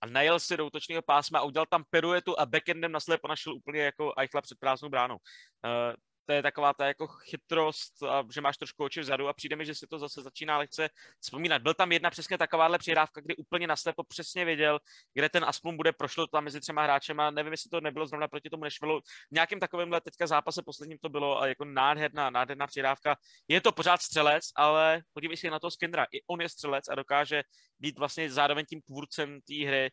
a 0.00 0.06
najel 0.06 0.40
si 0.40 0.56
do 0.56 0.66
útočného 0.66 1.02
pásma 1.02 1.38
a 1.38 1.42
udělal 1.42 1.66
tam 1.66 1.84
peruetu 1.90 2.40
a 2.40 2.46
backendem 2.46 2.92
naslepo 2.92 3.28
našel 3.28 3.54
úplně 3.54 3.80
jako 3.80 4.12
Eichla 4.18 4.40
před 4.40 4.58
prázdnou 4.58 4.88
bránou. 4.88 5.16
Uh, 5.16 5.94
to 6.26 6.32
je 6.32 6.42
taková 6.42 6.74
ta 6.74 6.86
jako 6.86 7.06
chytrost, 7.06 8.02
a 8.02 8.24
že 8.34 8.40
máš 8.40 8.56
trošku 8.56 8.84
oči 8.84 9.00
vzadu 9.00 9.28
a 9.28 9.32
přijde 9.32 9.56
mi, 9.56 9.66
že 9.66 9.74
si 9.74 9.86
to 9.86 9.98
zase 9.98 10.22
začíná 10.22 10.58
lehce 10.58 10.88
vzpomínat. 11.20 11.62
Byl 11.62 11.74
tam 11.74 11.92
jedna 11.92 12.10
přesně 12.10 12.38
takováhle 12.38 12.78
přihrávka, 12.78 13.20
kdy 13.20 13.36
úplně 13.36 13.66
naslepo 13.66 14.04
přesně 14.04 14.44
věděl, 14.44 14.78
kde 15.14 15.28
ten 15.28 15.44
Asplum 15.44 15.76
bude, 15.76 15.92
prošlo 15.92 16.26
tam 16.26 16.44
mezi 16.44 16.60
třema 16.60 16.82
hráčema, 16.82 17.30
nevím, 17.30 17.52
jestli 17.52 17.70
to 17.70 17.80
nebylo 17.80 18.06
zrovna 18.06 18.28
proti 18.28 18.50
tomu 18.50 18.64
Nešvilu. 18.64 19.00
V 19.00 19.34
nějakém 19.34 19.60
takovémhle 19.60 20.00
teďka 20.00 20.26
zápase 20.26 20.62
posledním 20.62 20.98
to 20.98 21.08
bylo 21.08 21.42
a 21.42 21.46
jako 21.46 21.64
nádherná, 21.64 22.30
nádherná 22.30 22.66
přihrávka. 22.66 23.16
Je 23.48 23.60
to 23.60 23.72
pořád 23.72 24.02
střelec, 24.02 24.44
ale 24.56 25.02
podívej 25.12 25.36
se 25.36 25.50
na 25.50 25.58
to 25.58 25.70
Skindra. 25.70 26.06
I 26.12 26.22
on 26.26 26.40
je 26.40 26.48
střelec 26.48 26.88
a 26.88 26.94
dokáže 26.94 27.42
být 27.78 27.98
vlastně 27.98 28.30
zároveň 28.30 28.66
tím 28.66 28.82
tvůrcem 28.82 29.40
té 29.40 29.66
hry. 29.66 29.90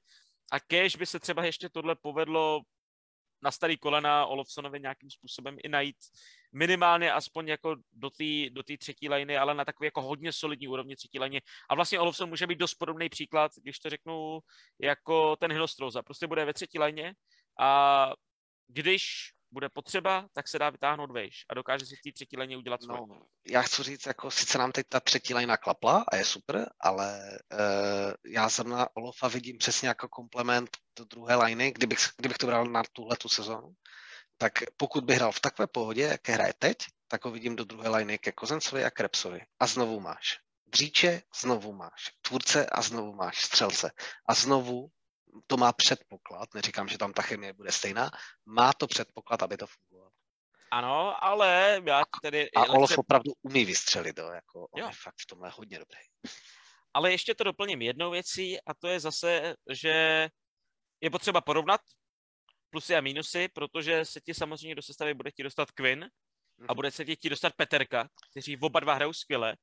A 0.52 0.60
kež 0.60 0.96
by 0.96 1.06
se 1.06 1.20
třeba 1.20 1.46
ještě 1.46 1.70
tohle 1.70 1.96
povedlo 2.02 2.62
na 3.44 3.52
starý 3.52 3.78
kolena 3.78 4.26
Olofsonovi 4.26 4.80
nějakým 4.80 5.10
způsobem 5.10 5.58
i 5.64 5.70
najít 5.70 5.96
minimálně 6.52 7.12
aspoň 7.12 7.48
jako 7.48 7.76
do 7.94 8.10
té 8.10 8.50
do 8.50 8.64
třetí 8.78 9.10
liny, 9.10 9.38
ale 9.38 9.54
na 9.54 9.66
takový 9.66 9.88
jako 9.88 10.02
hodně 10.02 10.34
solidní 10.34 10.68
úrovni 10.68 10.96
třetí 10.96 11.20
liny. 11.20 11.42
A 11.70 11.76
vlastně 11.76 12.00
Olofson 12.00 12.30
může 12.30 12.48
být 12.48 12.60
dost 12.60 12.76
podobný 12.76 13.10
příklad, 13.10 13.52
když 13.62 13.80
to 13.80 13.90
řeknu, 13.90 14.40
jako 14.82 15.36
ten 15.36 15.52
Hinostroza. 15.52 16.04
Prostě 16.04 16.28
bude 16.28 16.46
ve 16.46 16.54
třetí 16.54 16.80
lině 16.80 17.14
a 17.60 18.12
když 18.68 19.33
bude 19.54 19.70
potřeba, 19.70 20.28
tak 20.34 20.48
se 20.48 20.60
dá 20.60 20.70
vytáhnout 20.70 21.12
vejš 21.12 21.46
a 21.50 21.54
dokáže 21.54 21.86
si 21.86 21.96
v 21.96 22.02
té 22.02 22.12
třetí 22.12 22.38
léně 22.38 22.58
udělat 22.58 22.84
svoje. 22.84 23.00
No, 23.00 23.22
já 23.50 23.62
chci 23.62 23.84
říct, 23.84 24.06
jako 24.06 24.32
sice 24.32 24.58
nám 24.58 24.72
teď 24.72 24.86
ta 24.90 25.00
třetí 25.00 25.34
léna 25.34 25.58
klapla 25.58 26.06
a 26.12 26.16
je 26.16 26.26
super, 26.26 26.70
ale 26.80 27.40
uh, 27.52 28.14
já 28.34 28.50
zrovna 28.50 28.88
Olofa 28.94 29.28
vidím 29.28 29.58
přesně 29.58 29.88
jako 29.88 30.08
komplement 30.08 30.70
do 30.98 31.06
druhé 31.06 31.36
liny, 31.36 31.72
kdybych, 31.72 32.00
kdybych 32.18 32.38
to 32.38 32.48
bral 32.48 32.66
na 32.66 32.84
tuhle 32.94 33.18
tu 33.18 33.30
sezónu, 33.30 33.74
tak 34.38 34.54
pokud 34.78 35.04
by 35.04 35.16
hrál 35.16 35.32
v 35.32 35.40
takové 35.40 35.68
pohodě, 35.68 36.02
jaké 36.02 36.34
hraje 36.34 36.54
teď, 36.60 36.78
tak 37.08 37.26
ho 37.26 37.32
vidím 37.32 37.56
do 37.56 37.64
druhé 37.64 37.90
liny 37.90 38.18
ke 38.18 38.32
Kozencovi 38.32 38.86
a 38.86 38.92
Krepsovi. 38.92 39.42
A 39.60 39.68
znovu 39.68 40.00
máš 40.00 40.40
dříče, 40.68 41.22
znovu 41.42 41.74
máš 41.74 42.12
tvůrce 42.22 42.66
a 42.66 42.82
znovu 42.82 43.14
máš 43.16 43.46
střelce. 43.46 43.92
A 44.30 44.34
znovu 44.34 44.90
to 45.48 45.58
má 45.58 45.74
předpoklad, 45.74 46.54
neříkám, 46.54 46.88
že 46.88 46.98
tam 46.98 47.14
ta 47.14 47.22
chemie 47.22 47.54
bude 47.54 47.72
stejná, 47.72 48.12
má 48.46 48.74
to 48.74 48.88
předpoklad, 48.88 49.44
aby 49.44 49.58
to 49.58 49.68
fungovalo. 49.68 50.12
Ano, 50.72 51.24
ale 51.24 51.82
já 51.86 52.04
tedy... 52.22 52.52
A 52.52 52.62
Olof 52.62 52.90
lehce... 52.90 52.96
opravdu 52.96 53.32
umí 53.42 53.66
vystřelit, 53.66 54.16
to, 54.16 54.22
jako 54.22 54.68
on 54.68 54.82
jo. 54.82 54.88
je 54.88 54.94
fakt 55.04 55.16
v 55.22 55.26
tomhle 55.26 55.50
hodně 55.50 55.80
dobrý. 55.80 56.00
Ale 56.94 57.12
ještě 57.12 57.36
to 57.36 57.44
doplním 57.44 57.82
jednou 57.82 58.12
věcí 58.12 58.58
a 58.62 58.74
to 58.74 58.88
je 58.88 59.00
zase, 59.00 59.56
že 59.72 60.30
je 61.02 61.10
potřeba 61.10 61.42
porovnat 61.42 61.82
plusy 62.70 62.96
a 62.96 63.02
mínusy, 63.02 63.48
protože 63.48 64.06
se 64.06 64.22
ti 64.22 64.34
samozřejmě 64.34 64.76
do 64.76 64.82
sestavy 64.82 65.14
bude 65.14 65.32
ti 65.32 65.44
dostat 65.44 65.72
Quinn 65.72 66.04
a 66.04 66.10
mhm. 66.60 66.76
bude 66.76 66.92
se 66.92 67.06
ti 67.06 67.30
dostat 67.30 67.54
Peterka, 67.56 68.10
kteří 68.32 68.58
oba 68.58 68.80
dva 68.80 68.94
hrajou 68.94 69.14
skvěle 69.14 69.56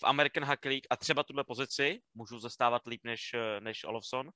v 0.00 0.04
American 0.04 0.44
Hockey 0.44 0.68
League 0.68 0.86
a 0.90 0.96
třeba 0.96 1.22
tuhle 1.22 1.44
pozici 1.44 2.00
můžou 2.14 2.38
zastávat 2.38 2.86
líp 2.86 3.00
než, 3.04 3.20
než 3.60 3.84
Olofsson 3.84 4.30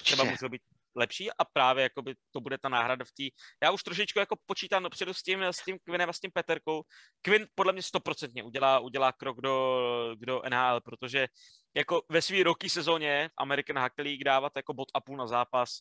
třeba 0.00 0.24
může 0.24 0.48
být 0.48 0.62
lepší 0.94 1.30
a 1.30 1.44
právě 1.44 1.82
jakoby 1.82 2.14
to 2.30 2.40
bude 2.40 2.58
ta 2.58 2.68
náhrada 2.68 3.04
v 3.04 3.12
té. 3.12 3.36
Já 3.62 3.70
už 3.70 3.82
trošičku 3.82 4.18
jako 4.18 4.36
počítám 4.46 4.82
dopředu 4.82 5.14
s 5.14 5.22
tím, 5.22 5.42
s 5.42 5.64
tím 5.64 5.78
Quinnem 5.84 6.10
a 6.10 6.12
s 6.12 6.20
tím 6.20 6.30
Peterkou. 6.34 6.82
Quinn 7.22 7.46
podle 7.54 7.72
mě 7.72 7.82
stoprocentně 7.82 8.42
udělá, 8.42 8.78
udělá 8.78 9.12
krok 9.12 9.40
do, 9.40 10.14
do 10.14 10.42
NHL, 10.48 10.80
protože 10.80 11.28
jako 11.76 12.02
ve 12.08 12.22
své 12.22 12.42
roky 12.42 12.70
sezóně 12.70 13.30
American 13.36 13.78
Hockey 13.78 14.04
League 14.04 14.24
dávat 14.24 14.52
jako 14.56 14.74
bod 14.74 14.88
a 14.94 15.00
půl 15.00 15.16
na 15.16 15.26
zápas 15.26 15.78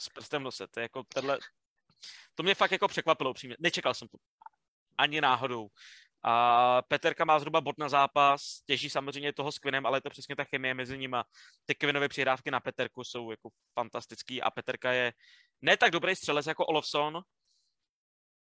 s 0.00 0.08
prstem 0.08 0.42
nose. 0.42 0.66
To, 0.68 0.80
jako 0.80 1.02
tenhle, 1.14 1.38
to 2.34 2.42
mě 2.42 2.54
fakt 2.54 2.72
jako 2.72 2.88
překvapilo 2.88 3.30
upřímně. 3.30 3.56
Nečekal 3.58 3.94
jsem 3.94 4.08
to. 4.08 4.18
Ani 4.98 5.20
náhodou. 5.20 5.68
A 6.28 6.82
Peterka 6.82 7.24
má 7.24 7.38
zhruba 7.38 7.60
bod 7.60 7.78
na 7.78 7.88
zápas, 7.88 8.60
těží 8.66 8.90
samozřejmě 8.90 9.32
toho 9.32 9.52
s 9.52 9.58
Quinem, 9.58 9.86
ale 9.86 9.98
je 9.98 10.02
to 10.02 10.10
přesně 10.10 10.36
ta 10.36 10.44
chemie 10.44 10.74
mezi 10.74 10.98
nimi. 10.98 11.16
Ty 11.66 11.74
Quinovy 11.74 12.08
přihrávky 12.08 12.50
na 12.50 12.60
Peterku 12.60 13.04
jsou 13.04 13.30
jako 13.30 13.48
fantastický 13.74 14.42
a 14.42 14.50
Peterka 14.50 14.92
je 14.92 15.12
ne 15.62 15.76
tak 15.76 15.90
dobrý 15.90 16.16
střelec 16.16 16.46
jako 16.46 16.66
Olofsson, 16.66 17.22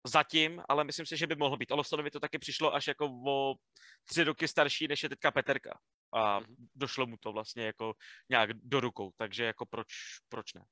zatím, 0.07 0.61
ale 0.69 0.83
myslím 0.83 1.05
si, 1.05 1.17
že 1.17 1.27
by 1.27 1.35
mohl 1.35 1.57
být. 1.57 1.71
Olofssonovi 1.71 2.11
to 2.11 2.19
taky 2.19 2.39
přišlo 2.39 2.73
až 2.73 2.87
jako 2.87 3.05
o 3.27 3.55
tři 4.05 4.23
roky 4.23 4.47
starší, 4.47 4.87
než 4.87 5.03
je 5.03 5.09
teďka 5.09 5.31
Peterka. 5.31 5.79
A 6.13 6.39
mm-hmm. 6.39 6.55
došlo 6.75 7.07
mu 7.07 7.17
to 7.17 7.31
vlastně 7.31 7.65
jako 7.65 7.93
nějak 8.29 8.53
do 8.53 8.79
rukou, 8.79 9.11
takže 9.17 9.43
jako 9.43 9.65
proč, 9.65 9.87
proč 10.29 10.53
ne? 10.53 10.65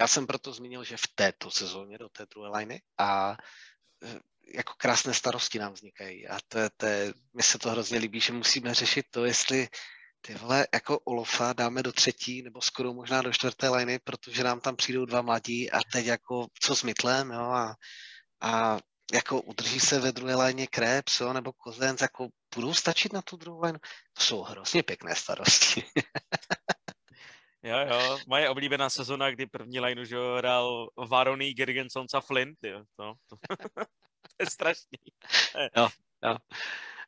Já 0.00 0.06
jsem 0.06 0.26
proto 0.26 0.52
zmínil, 0.52 0.84
že 0.84 0.96
v 0.96 1.08
této 1.14 1.50
sezóně 1.50 1.98
do 1.98 2.08
té 2.08 2.26
druhé 2.26 2.58
liny 2.58 2.82
a 2.98 3.36
jako 4.54 4.72
krásné 4.76 5.14
starosti 5.14 5.58
nám 5.58 5.72
vznikají. 5.72 6.28
A 6.28 6.38
to, 6.48 6.58
to 6.76 6.86
je, 6.86 7.14
mně 7.32 7.42
se 7.42 7.58
to 7.58 7.70
hrozně 7.70 7.98
líbí, 7.98 8.20
že 8.20 8.32
musíme 8.32 8.74
řešit 8.74 9.06
to, 9.10 9.24
jestli 9.24 9.68
ty 10.20 10.36
jako 10.74 10.98
Olofa 10.98 11.52
dáme 11.52 11.82
do 11.82 11.92
třetí 11.92 12.42
nebo 12.42 12.60
skoro 12.60 12.94
možná 12.94 13.22
do 13.22 13.32
čtvrté 13.32 13.68
liny, 13.68 13.98
protože 13.98 14.44
nám 14.44 14.60
tam 14.60 14.76
přijdou 14.76 15.04
dva 15.04 15.22
mladí 15.22 15.70
a 15.70 15.80
teď 15.92 16.06
jako 16.06 16.46
co 16.60 16.76
s 16.76 16.82
Mytlem, 16.82 17.30
jo, 17.30 17.40
a, 17.40 17.76
a 18.40 18.78
jako 19.12 19.40
udrží 19.40 19.80
se 19.80 20.00
ve 20.00 20.12
druhé 20.12 20.34
léně 20.34 20.66
Krebs, 20.66 21.20
jo, 21.20 21.32
nebo 21.32 21.52
Kozenc, 21.52 22.00
jako 22.00 22.28
budou 22.54 22.74
stačit 22.74 23.12
na 23.12 23.22
tu 23.22 23.36
druhou 23.36 23.60
lénu? 23.60 23.78
To 24.12 24.22
jsou 24.22 24.42
hrozně 24.42 24.82
pěkné 24.82 25.16
starosti. 25.16 25.84
jo, 27.62 27.78
jo, 27.78 28.18
moje 28.26 28.48
oblíbená 28.48 28.90
sezona, 28.90 29.30
kdy 29.30 29.46
první 29.46 29.80
lineu, 29.80 30.04
že 30.04 30.16
hrál 30.38 30.88
Varony, 31.08 31.54
Gergenson 31.54 32.06
a 32.14 32.20
Flint, 32.20 32.58
jo, 32.62 32.84
to 32.96 33.14
je 34.42 34.50
strašný. 34.50 34.98
jo, 35.76 35.88
jo. 36.24 36.36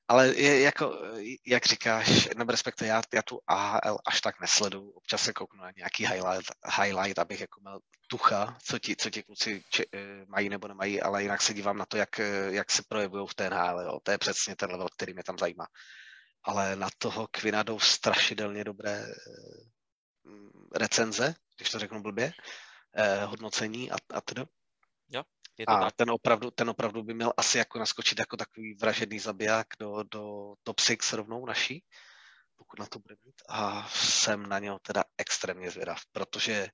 Ale 0.08 0.28
je 0.36 0.60
jako, 0.60 0.98
jak 1.46 1.66
říkáš, 1.66 2.28
nebo 2.36 2.50
respektive 2.52 2.88
já, 2.88 3.02
já 3.14 3.22
tu 3.22 3.40
AHL 3.46 3.98
až 4.06 4.20
tak 4.20 4.40
nesledu. 4.40 4.90
Občas 4.90 5.22
se 5.22 5.32
kouknu 5.32 5.62
na 5.62 5.70
nějaký 5.76 6.06
highlight, 6.06 6.52
highlight 6.76 7.18
abych 7.18 7.40
jako 7.40 7.60
měl 7.60 7.80
tucha, 8.06 8.58
co 8.64 8.78
ti, 8.78 8.96
co 8.96 9.10
ti 9.10 9.22
kluci 9.22 9.64
či, 9.70 9.84
eh, 9.94 10.24
mají 10.26 10.48
nebo 10.48 10.68
nemají, 10.68 11.02
ale 11.02 11.22
jinak 11.22 11.42
se 11.42 11.54
dívám 11.54 11.78
na 11.78 11.86
to, 11.86 11.96
jak, 11.96 12.20
jak 12.48 12.70
se 12.70 12.82
projevují 12.88 13.26
v 13.28 13.34
té 13.34 13.50
NHL. 13.50 13.80
Jo. 13.80 14.00
To 14.02 14.10
je 14.10 14.18
přesně 14.18 14.56
ten 14.56 14.70
level, 14.70 14.88
který 14.88 15.14
mě 15.14 15.24
tam 15.24 15.38
zajímá. 15.38 15.66
Ale 16.42 16.76
na 16.76 16.88
toho 16.98 17.28
Kvina 17.30 17.62
jdou 17.62 17.78
strašidelně 17.80 18.64
dobré 18.64 19.06
eh, 19.06 19.74
recenze, 20.74 21.34
když 21.56 21.70
to 21.70 21.78
řeknu 21.78 22.02
blbě, 22.02 22.32
eh, 22.96 23.24
hodnocení 23.24 23.90
a, 23.90 23.96
a 24.14 24.20
tedy. 24.20 24.42
Jo. 25.08 25.22
Je 25.58 25.66
to 25.66 25.72
a 25.72 25.80
tak? 25.80 25.96
ten 25.96 26.10
opravdu, 26.10 26.50
ten 26.50 26.70
opravdu 26.70 27.02
by 27.02 27.14
měl 27.14 27.32
asi 27.36 27.58
jako 27.58 27.78
naskočit 27.78 28.18
jako 28.18 28.36
takový 28.36 28.74
vražedný 28.74 29.18
zabiják 29.18 29.66
do, 29.78 30.02
do 30.02 30.54
top 30.62 30.80
6 30.80 31.12
rovnou 31.12 31.46
naší, 31.46 31.84
pokud 32.56 32.78
na 32.78 32.86
to 32.86 32.98
bude 32.98 33.16
mít. 33.24 33.42
A 33.48 33.88
jsem 33.88 34.46
na 34.46 34.58
něho 34.58 34.78
teda 34.78 35.04
extrémně 35.18 35.70
zvědav, 35.70 35.98
protože 36.12 36.68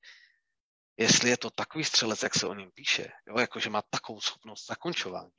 jestli 0.97 1.31
je 1.31 1.37
to 1.37 1.51
takový 1.51 1.85
střelec, 1.85 2.23
jak 2.23 2.35
se 2.35 2.47
o 2.47 2.55
něm 2.55 2.71
píše, 2.75 3.13
jo, 3.29 3.39
jako 3.39 3.61
že 3.61 3.71
má 3.71 3.83
takovou 3.91 4.21
schopnost 4.21 4.67
zakončování, 4.67 5.31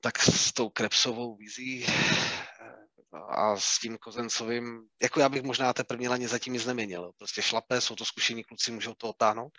tak 0.00 0.18
s 0.18 0.52
tou 0.52 0.68
Krebsovou 0.68 1.36
vizí 1.36 1.86
eh, 1.86 3.18
a 3.28 3.56
s 3.56 3.78
tím 3.78 3.98
Kozencovým, 3.98 4.88
jako 5.02 5.20
já 5.20 5.28
bych 5.28 5.42
možná 5.42 5.72
té 5.72 5.84
první 5.84 6.08
laně 6.08 6.28
zatím 6.28 6.52
nic 6.52 6.66
neměnil. 6.66 7.12
Prostě 7.18 7.42
šlapé, 7.42 7.80
jsou 7.80 7.94
to 7.94 8.04
zkušení 8.04 8.44
kluci, 8.44 8.72
můžou 8.72 8.94
to 8.94 9.08
otáhnout 9.08 9.58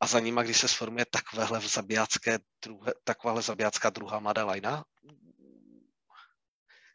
a 0.00 0.06
za 0.06 0.20
nima, 0.20 0.42
když 0.42 0.58
se 0.60 0.68
sformuje 0.68 1.06
takovéhle 1.10 1.60
zabijácké 1.60 2.38
druhé, 2.64 2.92
takováhle 3.04 3.42
zabijácká 3.42 3.90
druhá 3.90 4.18
mladá 4.18 4.44
lajna, 4.44 4.84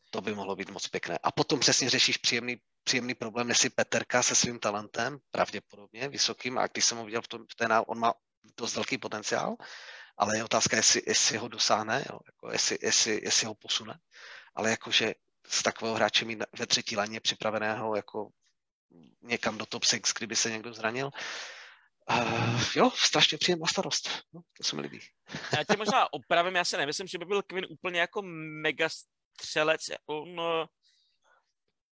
to 0.10 0.22
by 0.22 0.36
mohlo 0.36 0.56
být 0.56 0.70
moc 0.70 0.88
pěkné. 0.88 1.18
A 1.24 1.32
potom 1.32 1.60
přesně 1.60 1.90
řešíš 1.90 2.18
příjemný, 2.18 2.62
příjemný 2.84 3.16
problém, 3.16 3.50
jestli 3.50 3.70
Peterka 3.70 4.24
se 4.24 4.36
svým 4.36 4.60
talentem, 4.60 5.18
pravděpodobně 5.32 6.10
vysokým, 6.10 6.58
a 6.58 6.68
když 6.68 6.86
jsem 6.86 6.98
ho 6.98 7.06
viděl 7.06 7.22
v, 7.22 7.28
tom, 7.28 7.46
v 7.52 7.56
té, 7.56 7.68
on 7.88 8.00
má 8.00 8.14
dost 8.58 8.76
velký 8.76 8.98
potenciál, 8.98 9.56
ale 10.18 10.38
je 10.38 10.44
otázka, 10.44 10.78
jestli, 10.78 11.02
jestli 11.08 11.38
ho 11.38 11.48
dosáhne, 11.48 12.06
jo, 12.10 12.20
jako 12.26 12.52
jestli, 12.52 12.78
jestli, 12.82 13.22
jestli 13.24 13.48
ho 13.48 13.56
posune. 13.56 14.00
Ale 14.56 14.70
jakože 14.70 15.14
s 15.48 15.64
takového 15.64 15.96
hráče 15.96 16.26
mít 16.26 16.44
ve 16.60 16.68
třetí 16.68 16.98
laně 16.98 17.20
připraveného 17.20 17.96
jako 17.96 18.30
někam 19.22 19.58
do 19.58 19.66
top 19.66 19.84
6, 19.84 20.14
kdyby 20.18 20.36
se 20.36 20.52
někdo 20.52 20.74
zranil, 20.74 21.12
Uh, 22.10 22.62
jo, 22.76 22.92
strašně 22.96 23.38
příjemná 23.38 23.68
starost. 23.68 24.10
No, 24.34 24.42
to 24.58 24.64
se 24.64 24.76
mi 24.76 24.82
líbí. 24.82 25.00
Já 25.58 25.64
tě 25.64 25.78
možná 25.78 26.14
opravím, 26.14 26.56
já 26.56 26.66
si 26.66 26.78
nemyslím, 26.78 27.08
že 27.08 27.18
by 27.18 27.26
byl 27.26 27.42
Quinn 27.42 27.66
úplně 27.70 28.00
jako 28.00 28.22
mega 28.62 28.90
střelec. 28.90 29.82
On, 30.06 30.42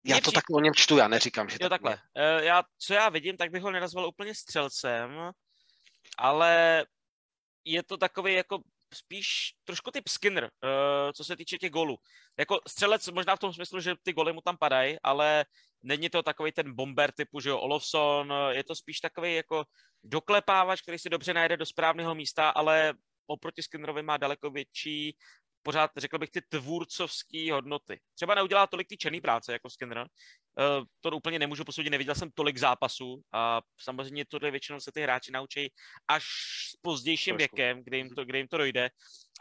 Já 0.06 0.16
to 0.16 0.22
přijde... 0.22 0.32
tak 0.32 0.44
o 0.52 0.60
něm 0.60 0.74
čtu, 0.74 0.98
já 0.98 1.08
neříkám, 1.08 1.50
že 1.50 1.58
jo, 1.62 1.70
takhle. 1.70 1.92
Mě... 1.92 2.48
Já, 2.48 2.64
co 2.78 2.94
já 2.94 3.10
vidím, 3.10 3.38
tak 3.38 3.52
bych 3.52 3.64
ho 3.64 3.72
nenazval 3.72 4.08
úplně 4.08 4.36
střelcem, 4.36 5.32
ale 6.18 6.86
je 7.66 7.84
to 7.84 7.98
takový 7.98 8.34
jako 8.34 8.60
spíš 8.94 9.54
trošku 9.64 9.92
typ 9.92 10.08
Skinner, 10.08 10.44
uh, 10.44 11.12
co 11.14 11.24
se 11.24 11.36
týče 11.36 11.58
těch 11.58 11.72
golů. 11.72 11.98
Jako 12.40 12.60
střelec 12.68 13.08
možná 13.08 13.36
v 13.36 13.40
tom 13.40 13.54
smyslu, 13.54 13.80
že 13.80 13.96
ty 14.04 14.14
goly 14.14 14.34
mu 14.34 14.42
tam 14.42 14.58
padají, 14.58 14.98
ale 15.04 15.46
není 15.84 16.10
to 16.10 16.24
takový 16.24 16.52
ten 16.52 16.76
bomber 16.76 17.12
typu, 17.12 17.40
že 17.40 17.50
jo, 17.50 17.60
Olofsson, 17.60 18.34
je 18.50 18.64
to 18.64 18.76
spíš 18.76 19.00
takový 19.00 19.36
jako 19.36 19.66
doklepávač, 20.04 20.82
který 20.82 21.00
si 21.00 21.10
dobře 21.10 21.34
najde 21.34 21.58
do 21.58 21.66
správného 21.66 22.16
místa, 22.16 22.50
ale 22.50 22.94
oproti 23.28 23.64
Skinnerovi 23.64 24.04
má 24.04 24.18
daleko 24.18 24.50
větší 24.50 25.18
pořád, 25.64 25.92
řekl 25.98 26.18
bych, 26.18 26.32
ty 26.32 26.42
tvůrcovské 26.42 27.52
hodnoty. 27.52 28.00
Třeba 28.16 28.36
neudělá 28.36 28.68
tolik 28.68 28.88
ty 28.88 28.98
černý 28.98 29.22
práce 29.22 29.54
jako 29.54 29.70
Skinner, 29.70 30.08
to 31.02 31.12
úplně 31.12 31.40
nemůžu 31.40 31.64
posoudit, 31.64 31.90
neviděl 31.90 32.16
jsem 32.16 32.30
tolik 32.34 32.58
zápasů 32.58 33.22
a 33.34 33.62
samozřejmě 33.80 34.26
tohle 34.26 34.52
většinou 34.52 34.80
se 34.80 34.92
ty 34.92 35.02
hráči 35.02 35.32
naučí 35.32 35.72
až 36.08 36.24
s 36.74 36.76
pozdějším 36.82 37.38
Trošku. 37.38 37.56
věkem, 37.56 37.84
kdy 37.84 37.98
jim, 37.98 38.10
to, 38.10 38.26
kdy 38.26 38.38
jim 38.38 38.48
to 38.48 38.58
dojde, 38.58 38.90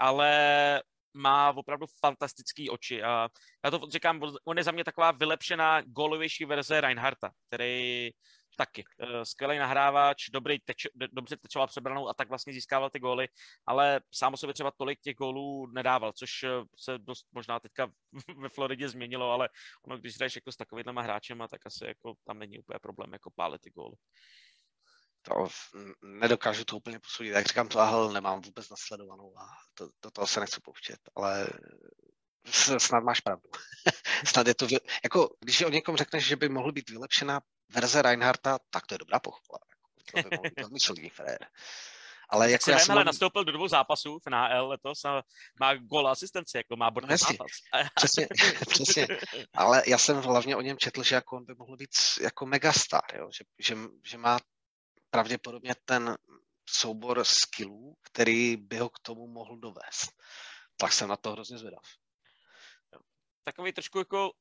ale 0.00 0.82
má 1.14 1.52
opravdu 1.56 1.86
fantastický 2.00 2.70
oči 2.70 3.02
a 3.02 3.28
já 3.64 3.70
to 3.70 3.80
říkám, 3.90 4.20
on 4.44 4.58
je 4.58 4.64
za 4.64 4.70
mě 4.70 4.84
taková 4.84 5.10
vylepšená 5.10 5.80
golovější 5.80 6.44
verze 6.44 6.80
Reinharta, 6.80 7.30
který 7.48 8.10
taky. 8.56 8.84
Uh, 9.02 9.22
skvělý 9.22 9.58
nahrávač, 9.58 10.28
dobrý 10.30 10.58
teč, 10.58 10.86
dobře 11.12 11.36
tečoval 11.36 11.66
přebranou 11.66 12.08
a 12.08 12.14
tak 12.14 12.28
vlastně 12.28 12.52
získával 12.52 12.90
ty 12.90 12.98
góly, 12.98 13.28
ale 13.66 14.00
sám 14.14 14.34
o 14.34 14.36
sobě 14.36 14.54
třeba 14.54 14.70
tolik 14.70 15.00
těch 15.00 15.16
gólů 15.16 15.66
nedával, 15.66 16.12
což 16.12 16.42
eh, 16.42 16.48
se 16.78 16.98
dost 16.98 17.26
možná 17.32 17.60
teďka 17.60 17.88
ve 18.42 18.48
Floridě 18.48 18.88
změnilo, 18.88 19.30
ale 19.30 19.48
ono, 19.86 19.98
když 19.98 20.16
hraješ 20.16 20.34
jako 20.34 20.52
s 20.52 20.56
takovýma 20.56 21.02
hráčema, 21.02 21.48
tak 21.48 21.66
asi 21.66 21.84
jako 21.84 22.14
tam 22.26 22.38
není 22.38 22.58
úplně 22.58 22.78
problém 22.78 23.12
jako 23.12 23.30
pálit 23.30 23.60
ty 23.60 23.70
góly. 23.70 23.96
To 25.22 25.48
nedokážu 26.02 26.64
to 26.64 26.76
úplně 26.76 26.98
posoudit. 26.98 27.30
Jak 27.30 27.46
říkám, 27.46 27.68
to 27.68 27.78
AHL 27.78 28.12
nemám 28.12 28.40
vůbec 28.40 28.70
nasledovanou 28.70 29.38
a 29.38 29.46
to, 29.74 29.88
to 30.00 30.10
toho 30.10 30.26
se 30.26 30.40
nechci 30.40 30.60
pouštět, 30.60 30.98
ale 31.16 31.48
snad 32.78 33.04
máš 33.04 33.20
pravdu. 33.20 33.48
snad 34.26 34.46
je 34.46 34.54
to, 34.54 34.66
jako 35.04 35.36
když 35.40 35.62
o 35.62 35.68
někom 35.68 35.96
řekneš, 35.96 36.26
že 36.26 36.36
by 36.36 36.48
mohl 36.48 36.72
být 36.72 36.90
vylepšená 36.90 37.40
verze 37.68 38.02
Reinharta, 38.02 38.58
tak 38.70 38.86
to 38.86 38.94
je 38.94 38.98
dobrá 38.98 39.20
pochvala. 39.20 39.60
To 40.12 40.22
by 40.22 40.36
mohl 40.36 40.42
být 40.42 40.60
velmi 40.60 40.80
solidní 40.80 41.10
frér. 41.10 41.38
Ale 42.28 42.50
jako 42.50 42.70
já 42.70 42.78
jsem... 42.78 42.92
ale 42.92 43.04
nastoupil 43.04 43.44
do 43.44 43.52
dvou 43.52 43.68
zápasů 43.68 44.18
v 44.18 44.30
NHL 44.30 44.68
letos 44.68 45.04
a 45.04 45.22
má 45.60 45.74
gol 45.74 46.08
asistenci, 46.08 46.56
jako 46.56 46.76
má 46.76 46.90
bodný 46.90 47.10
no, 47.10 47.16
zápas. 47.16 47.46
Přesně, 47.94 48.28
přesně. 48.68 49.06
Ale 49.54 49.82
já 49.86 49.98
jsem 49.98 50.16
hlavně 50.16 50.56
o 50.56 50.60
něm 50.60 50.78
četl, 50.78 51.02
že 51.02 51.14
jako 51.14 51.36
on 51.36 51.44
by 51.44 51.54
mohl 51.54 51.76
být 51.76 51.90
jako 52.20 52.46
megastar, 52.46 53.16
jo? 53.16 53.28
Že, 53.32 53.44
že, 53.58 53.76
že 54.04 54.18
má 54.18 54.38
pravděpodobně 55.10 55.74
ten 55.84 56.16
soubor 56.70 57.24
skillů, 57.24 57.96
který 58.02 58.56
by 58.56 58.78
ho 58.78 58.88
k 58.88 58.98
tomu 58.98 59.26
mohl 59.26 59.56
dovést. 59.56 60.10
Tak 60.76 60.92
jsem 60.92 61.08
na 61.08 61.16
to 61.16 61.32
hrozně 61.32 61.58
zvědav. 61.58 61.84
Takový 63.44 63.72
trošku 63.72 63.98
jako 63.98 64.32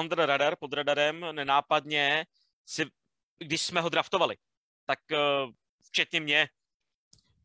under 0.00 0.18
radar, 0.18 0.56
pod 0.56 0.72
radarem, 0.72 1.20
nenápadně, 1.32 2.26
si, 2.68 2.86
když 3.38 3.62
jsme 3.62 3.80
ho 3.80 3.88
draftovali, 3.88 4.36
tak 4.86 4.98
uh, 5.12 5.52
včetně 5.86 6.20
mě, 6.20 6.48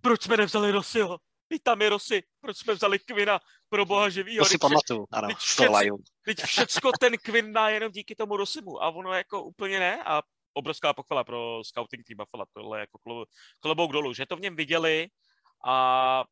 proč 0.02 0.24
jsme 0.24 0.38
nevzali 0.38 0.72
Rosyho? 0.72 1.20
I 1.50 1.60
tam 1.60 1.82
je 1.82 1.90
Rosy, 1.90 2.24
proč 2.42 2.58
jsme 2.58 2.74
vzali 2.74 3.00
Kvina 3.00 3.40
pro 3.70 3.86
boha 3.86 4.10
živýho? 4.10 4.46
To 4.46 4.50
si 4.50 4.58
pamatuju, 4.58 5.08
ano, 5.12 5.28
teď, 5.28 5.38
všecko, 5.38 5.98
teď 6.26 6.42
všecko 6.42 6.92
ten 7.00 7.18
Kvin 7.18 7.54
dá 7.54 7.70
jenom 7.70 7.92
díky 7.92 8.16
tomu 8.16 8.38
Rosimu 8.38 8.84
a 8.84 8.90
ono 8.90 9.14
jako 9.14 9.44
úplně 9.44 9.80
ne. 9.80 10.04
A 10.04 10.22
obrovská 10.54 10.94
pochvala 10.94 11.24
pro 11.24 11.64
scouting 11.64 12.06
tým 12.06 12.18
Buffalo, 12.18 12.46
tohle 12.54 12.80
jako 12.80 13.26
klobouk 13.60 13.92
dolů, 13.92 14.14
že 14.14 14.26
to 14.26 14.36
v 14.36 14.42
něm 14.42 14.56
viděli 14.56 15.08
a 15.66 16.24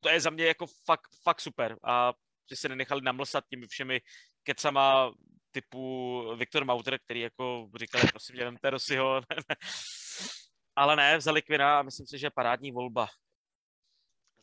to 0.00 0.08
je 0.08 0.20
za 0.20 0.30
mě 0.30 0.44
jako 0.44 0.66
fakt, 0.66 1.10
fakt 1.22 1.40
super. 1.40 1.76
A 1.84 2.12
že 2.50 2.56
se 2.56 2.68
nenechali 2.68 3.02
namlsat 3.02 3.44
těmi 3.48 3.66
všemi 3.66 4.00
kecama 4.42 5.12
typu 5.50 6.22
Viktor 6.36 6.64
Mauter, 6.64 6.98
který 6.98 7.20
jako 7.20 7.70
říkali, 7.78 8.04
prosím, 8.10 8.36
že 8.36 8.44
vemte 8.44 8.70
Rossiho. 8.70 9.20
Ale 10.76 10.96
ne, 10.96 11.18
vzali 11.18 11.42
Kvina 11.42 11.78
a 11.78 11.82
myslím 11.82 12.06
si, 12.06 12.18
že 12.18 12.30
parádní 12.30 12.72
volba. 12.72 13.08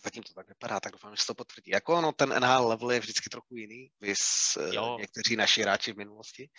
Zatím 0.03 0.23
to 0.23 0.33
tak 0.33 0.47
vypadá, 0.47 0.79
tak 0.79 0.91
doufám, 0.91 1.15
že 1.15 1.21
se 1.21 1.27
to 1.27 1.35
potvrdí. 1.35 1.71
Jako 1.71 1.97
ono, 1.97 2.11
ten 2.11 2.29
NHL 2.29 2.67
level 2.67 2.91
je 2.91 2.99
vždycky 2.99 3.29
trochu 3.29 3.55
jiný, 3.55 3.91
vys 3.99 4.19
jo. 4.71 4.97
někteří 4.99 5.35
naši 5.35 5.61
hráči 5.61 5.93
v 5.93 5.97
minulosti, 5.97 6.49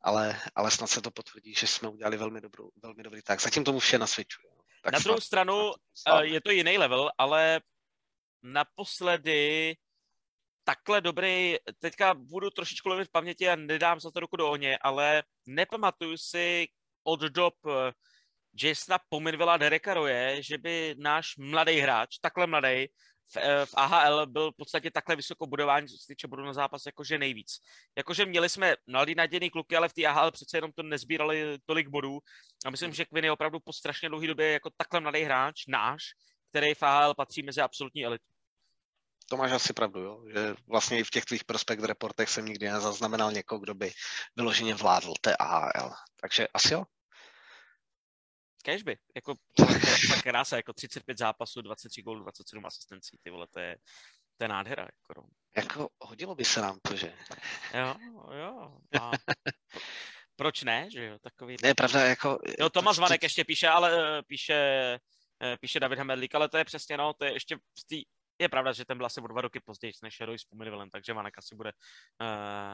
ale, 0.00 0.40
ale 0.54 0.70
snad 0.70 0.86
se 0.86 1.02
to 1.02 1.10
potvrdí, 1.10 1.54
že 1.54 1.66
jsme 1.66 1.88
udělali 1.88 2.16
velmi, 2.16 2.40
dobrou, 2.40 2.70
velmi 2.82 3.02
dobrý 3.02 3.22
tak. 3.22 3.40
Zatím 3.40 3.64
tomu 3.64 3.78
vše 3.78 3.98
nasvědčuje. 3.98 4.46
Tak 4.82 4.92
Na 4.92 4.98
druhou 4.98 5.20
stranu 5.20 5.72
snad, 5.94 6.20
je 6.20 6.40
to 6.40 6.50
jiný 6.50 6.78
level, 6.78 7.10
ale 7.18 7.60
naposledy 8.42 9.74
takhle 10.66 11.00
dobrý, 11.00 11.56
teďka 11.78 12.14
budu 12.14 12.50
trošičku 12.50 12.88
lovit 12.88 13.08
v 13.08 13.12
paměti 13.12 13.48
a 13.48 13.56
nedám 13.56 14.00
za 14.00 14.10
to 14.10 14.20
ruku 14.20 14.36
do 14.36 14.48
ohně, 14.50 14.78
ale 14.78 15.22
nepamatuju 15.46 16.16
si 16.16 16.66
od 17.04 17.20
dob 17.20 17.54
eh, 17.66 17.92
Jasona 18.62 18.98
Pominvilla 19.08 19.56
Dereka 19.56 19.94
Roje, 19.94 20.42
že 20.42 20.58
by 20.58 20.94
náš 20.98 21.36
mladý 21.36 21.78
hráč, 21.78 22.18
takhle 22.18 22.46
mladý, 22.46 22.86
v, 23.32 23.36
eh, 23.36 23.66
v 23.66 23.74
AHL 23.76 24.26
byl 24.26 24.52
v 24.52 24.56
podstatě 24.56 24.90
takhle 24.90 25.16
vysoko 25.16 25.46
budování, 25.46 25.88
co 25.88 25.96
se 25.96 26.06
týče 26.06 26.28
bodu 26.28 26.44
na 26.44 26.52
zápas, 26.52 26.86
jakože 26.86 27.18
nejvíc. 27.18 27.58
Jakože 27.96 28.26
měli 28.26 28.48
jsme 28.48 28.74
mladý 28.86 29.14
nadějný 29.14 29.50
kluky, 29.50 29.76
ale 29.76 29.88
v 29.88 29.92
té 29.92 30.06
AHL 30.06 30.30
přece 30.30 30.56
jenom 30.56 30.72
to 30.72 30.82
nezbírali 30.82 31.58
tolik 31.66 31.88
bodů. 31.88 32.18
A 32.66 32.70
myslím, 32.70 32.92
že 32.92 33.04
Quinn 33.04 33.24
je 33.24 33.32
opravdu 33.32 33.60
po 33.60 33.72
strašně 33.72 34.08
dlouhé 34.08 34.26
době 34.26 34.52
jako 34.52 34.70
takhle 34.76 35.00
mladý 35.00 35.20
hráč, 35.22 35.66
náš, 35.68 36.02
který 36.50 36.74
v 36.74 36.82
AHL 36.82 37.14
patří 37.14 37.42
mezi 37.42 37.60
absolutní 37.60 38.04
elitu 38.04 38.35
to 39.26 39.36
máš 39.36 39.52
asi 39.52 39.72
pravdu, 39.72 40.00
jo? 40.00 40.24
že 40.34 40.54
vlastně 40.66 40.98
i 40.98 41.04
v 41.04 41.10
těch 41.10 41.24
tvých 41.24 41.44
prospekt 41.44 41.80
reportech 41.84 42.28
jsem 42.28 42.44
nikdy 42.44 42.70
nezaznamenal 42.70 43.32
někoho, 43.32 43.58
kdo 43.58 43.74
by 43.74 43.92
vyloženě 44.36 44.74
vládl 44.74 45.14
té 45.20 45.36
AHL. 45.36 45.92
Takže 46.20 46.48
asi 46.54 46.74
jo. 46.74 46.84
Kež 48.62 48.82
by, 48.82 48.96
jako 49.14 49.34
je 50.16 50.22
krása, 50.22 50.56
jako 50.56 50.72
35 50.72 51.18
zápasů, 51.18 51.62
23 51.62 52.02
gólů, 52.02 52.22
27 52.22 52.66
asistencí, 52.66 53.18
ty 53.22 53.30
vole, 53.30 53.46
to 53.50 53.60
je, 53.60 53.76
to 54.36 54.44
je 54.44 54.48
nádhera. 54.48 54.82
Jako, 54.82 55.20
no. 55.20 55.28
jako 55.56 55.88
hodilo 56.00 56.34
by 56.34 56.44
se 56.44 56.60
nám 56.60 56.78
to, 56.82 56.96
že? 56.96 57.14
Jo, 57.74 57.94
jo. 58.38 58.78
A 59.00 59.10
proč 60.36 60.62
ne, 60.62 60.88
že 60.90 61.04
jo, 61.04 61.18
takový... 61.18 61.56
Ne, 61.62 61.74
pravda, 61.74 62.06
jako... 62.06 62.38
Jo, 62.58 62.70
Tomas 62.70 62.98
Vanek 62.98 63.22
ještě 63.22 63.44
píše, 63.44 63.68
ale 63.68 64.22
píše, 64.22 64.54
eh, 65.42 65.56
píše 65.60 65.80
David 65.80 65.98
Hamerlík, 65.98 66.34
ale 66.34 66.48
to 66.48 66.58
je 66.58 66.64
přesně, 66.64 66.96
no, 66.96 67.12
to 67.14 67.24
je 67.24 67.32
ještě 67.32 67.56
v 67.56 67.84
té 67.88 67.96
je 68.38 68.48
pravda, 68.48 68.72
že 68.72 68.84
ten 68.84 68.96
byl 68.96 69.06
asi 69.06 69.20
o 69.20 69.26
dva 69.26 69.40
roky 69.40 69.60
později 69.60 69.92
než 70.02 70.20
Roy 70.20 70.38
s 70.38 70.44
Pominvilem, 70.44 70.90
takže 70.90 71.12
Vanek 71.12 71.38
asi 71.38 71.54
bude 71.54 71.72
uh, 71.72 72.28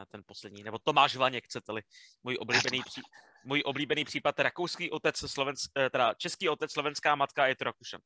ten 0.09 0.23
poslední. 0.27 0.63
Nebo 0.63 0.79
Tomáš 0.79 1.17
Vaněk, 1.17 1.45
chcete-li. 1.45 1.83
Můj 2.23 2.37
oblíbený, 2.41 2.83
pří, 2.83 3.01
můj 3.45 3.63
oblíbený 3.67 4.05
případ, 4.05 4.41
rakouský 4.41 4.91
otec, 4.91 5.17
slovensk, 5.27 5.71
uh, 5.77 5.89
teda 5.89 6.15
český 6.15 6.49
otec, 6.49 6.73
slovenská 6.73 7.15
matka, 7.15 7.47
je 7.47 7.57
to 7.57 7.65
Rakušan. 7.65 8.01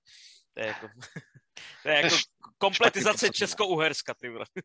To 0.55 0.61
je 0.61 0.67
jako, 0.67 0.89
to 1.83 1.89
je 1.89 2.03
jako 2.03 2.17
kompletizace 2.59 3.29
Česko-Uherska, 3.31 4.15
ty 4.15 4.29
vole. 4.29 4.47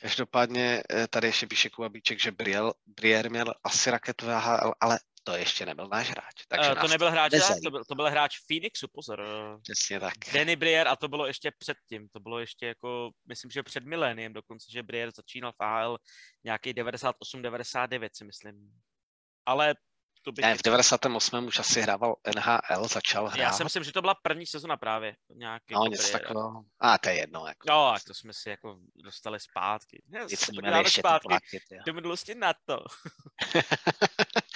Každopádně 0.00 0.82
eh, 0.90 1.08
tady 1.08 1.26
ještě 1.26 1.46
píše 1.46 1.70
Kubabíček, 1.70 2.20
že 2.20 2.32
Briel, 2.32 2.72
Brier 2.86 3.30
měl 3.30 3.54
asi 3.64 3.90
raketu 3.90 4.26
HL, 4.26 4.72
ale 4.80 4.98
to 5.28 5.36
ještě 5.36 5.66
nebyl 5.66 5.88
náš 5.88 6.10
hráč. 6.10 6.34
Takže 6.48 6.72
uh, 6.72 6.80
to 6.80 6.88
nebyl 6.88 7.10
hráč, 7.10 7.32
to 7.64 7.70
byl, 7.70 7.84
to 7.84 7.94
byl 7.94 8.10
hráč 8.10 8.38
Phoenixu, 8.46 8.88
pozor. 8.88 9.24
Přesně 9.62 10.00
tak. 10.00 10.14
Danny 10.32 10.56
Brier 10.56 10.88
a 10.88 10.96
to 10.96 11.08
bylo 11.08 11.26
ještě 11.26 11.52
předtím, 11.58 12.08
to 12.08 12.20
bylo 12.20 12.38
ještě 12.38 12.66
jako, 12.66 13.10
myslím, 13.28 13.50
že 13.50 13.62
před 13.62 13.84
miléniem 13.84 14.32
dokonce, 14.32 14.66
že 14.72 14.82
Brier 14.82 15.10
začínal 15.16 15.52
v 15.52 15.60
AHL 15.60 15.98
nějaký 16.44 16.74
98-99 16.74 18.08
si 18.12 18.24
myslím. 18.24 18.72
Ale 19.46 19.74
to 20.22 20.32
by... 20.32 20.42
Ne, 20.42 20.54
v 20.54 20.62
98. 20.62 21.46
už 21.46 21.58
asi 21.58 21.80
hrával 21.80 22.16
NHL, 22.34 22.88
začal 22.88 23.26
hrát. 23.26 23.42
Já 23.42 23.52
si 23.52 23.64
myslím, 23.64 23.84
že 23.84 23.92
to 23.92 24.00
byla 24.00 24.14
první 24.14 24.46
sezona 24.46 24.76
právě. 24.76 25.16
Nějaký 25.34 25.74
no, 25.74 25.86
něco 25.86 26.12
takového. 26.12 26.64
A 26.80 26.98
to 26.98 27.08
je 27.08 27.14
jedno. 27.16 27.46
Jako. 27.46 27.66
No, 27.68 27.94
to 28.06 28.14
jsme 28.14 28.32
si 28.32 28.48
jako 28.48 28.78
dostali 29.04 29.40
zpátky. 29.40 30.02
Nic 30.30 30.40
jsme 30.40 30.84
zpátky 30.90 31.28
platit, 31.28 31.62
do 31.86 31.94
minulosti 31.94 32.34
na 32.34 32.54
to. 32.64 32.84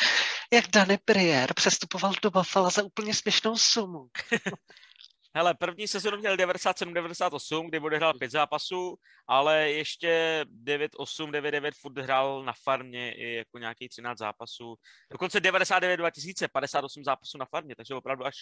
Jak 0.52 0.68
Danny 0.68 0.98
Brier 1.06 1.54
přestupoval 1.54 2.12
do 2.22 2.30
Buffalo 2.30 2.70
za 2.70 2.82
úplně 2.82 3.14
směšnou 3.14 3.56
sumu. 3.56 4.08
Hele, 5.34 5.54
první 5.54 5.88
sezonu 5.88 6.18
měl 6.18 6.36
97-98, 6.36 7.68
kdy 7.68 7.80
odehrál 7.80 8.14
pět 8.14 8.30
zápasů, 8.30 8.96
ale 9.26 9.70
ještě 9.70 10.44
9-8, 10.64 11.30
9-9 11.30 11.70
furt 11.80 11.98
hrál 11.98 12.44
na 12.44 12.52
farmě 12.62 13.14
i 13.14 13.34
jako 13.34 13.58
nějaký 13.58 13.88
13 13.88 14.18
zápasů. 14.18 14.74
Dokonce 15.12 15.40
99-2000, 15.40 16.48
58 16.52 17.04
zápasů 17.04 17.38
na 17.38 17.46
farmě, 17.46 17.76
takže 17.76 17.94
opravdu 17.94 18.24
až, 18.24 18.36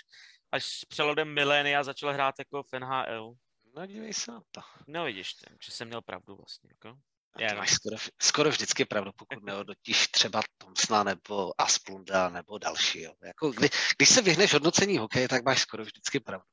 až 0.53 0.65
s 0.65 0.85
přelodem 0.85 1.35
milénia 1.35 1.85
začal 1.85 2.13
hrát 2.13 2.35
jako 2.39 2.63
v 2.63 2.79
NHL. 2.79 3.35
No 3.77 3.87
dívej 3.87 4.13
se 4.13 4.33
na 4.33 4.41
to. 4.51 4.61
No 4.87 5.05
vidíš, 5.05 5.33
že 5.65 5.73
jsem 5.73 5.89
měl 5.89 6.03
pravdu 6.03 6.37
vlastně. 6.37 6.71
Jako. 6.73 6.99
Yeah, 7.39 7.57
máš 7.57 7.71
skoro, 7.71 7.97
skoro 8.23 8.51
vždycky 8.51 8.85
pravdu, 8.85 9.11
pokud 9.17 9.45
nehodnotíš 9.45 10.09
třeba 10.09 10.43
Tomsna 10.59 11.05
nebo 11.05 11.61
Asplunda 11.61 12.29
nebo 12.29 12.59
další. 12.59 13.03
Jo. 13.03 13.13
Jako, 13.25 13.51
kdy, 13.51 13.69
když 13.97 14.09
se 14.09 14.23
vyhneš 14.23 14.53
hodnocení 14.53 14.99
hokeje, 14.99 15.29
tak 15.29 15.45
máš 15.45 15.61
skoro 15.61 15.85
vždycky 15.85 16.21
pravdu. 16.21 16.47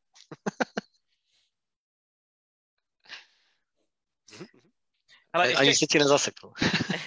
Ale 5.37 5.47
ještě... 5.47 5.61
Ani 5.61 5.75
se 5.75 5.85
ti 5.85 5.99
nezasekl. 5.99 6.51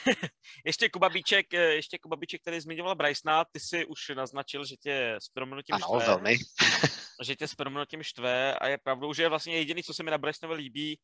ještě 0.67 0.89
Kubabíček, 0.89 1.55
eh, 1.55 1.75
ještě 1.75 1.99
Kubabíček, 1.99 2.41
který 2.41 2.61
zmiňoval 2.61 2.95
Brysona, 2.95 3.45
ty 3.45 3.61
si 3.61 3.85
už 3.85 4.09
naznačil, 4.15 4.65
že 4.65 4.77
tě 4.77 5.17
s 5.19 5.29
proměnutím 5.29 5.75
ano, 5.75 5.87
štve. 5.87 6.07
velmi. 6.07 6.39
že 7.23 7.37
tě 7.37 7.49
s 7.49 7.55
proměnutím 7.55 8.03
štve 8.03 8.55
a 8.55 8.69
je 8.69 8.79
pravdou, 8.79 9.13
že 9.13 9.23
je 9.23 9.29
vlastně 9.29 9.57
jediný, 9.57 9.83
co 9.83 9.95
se 9.95 10.03
mi 10.03 10.11
na 10.11 10.19
Brysonovi 10.19 10.55
líbí, 10.55 11.01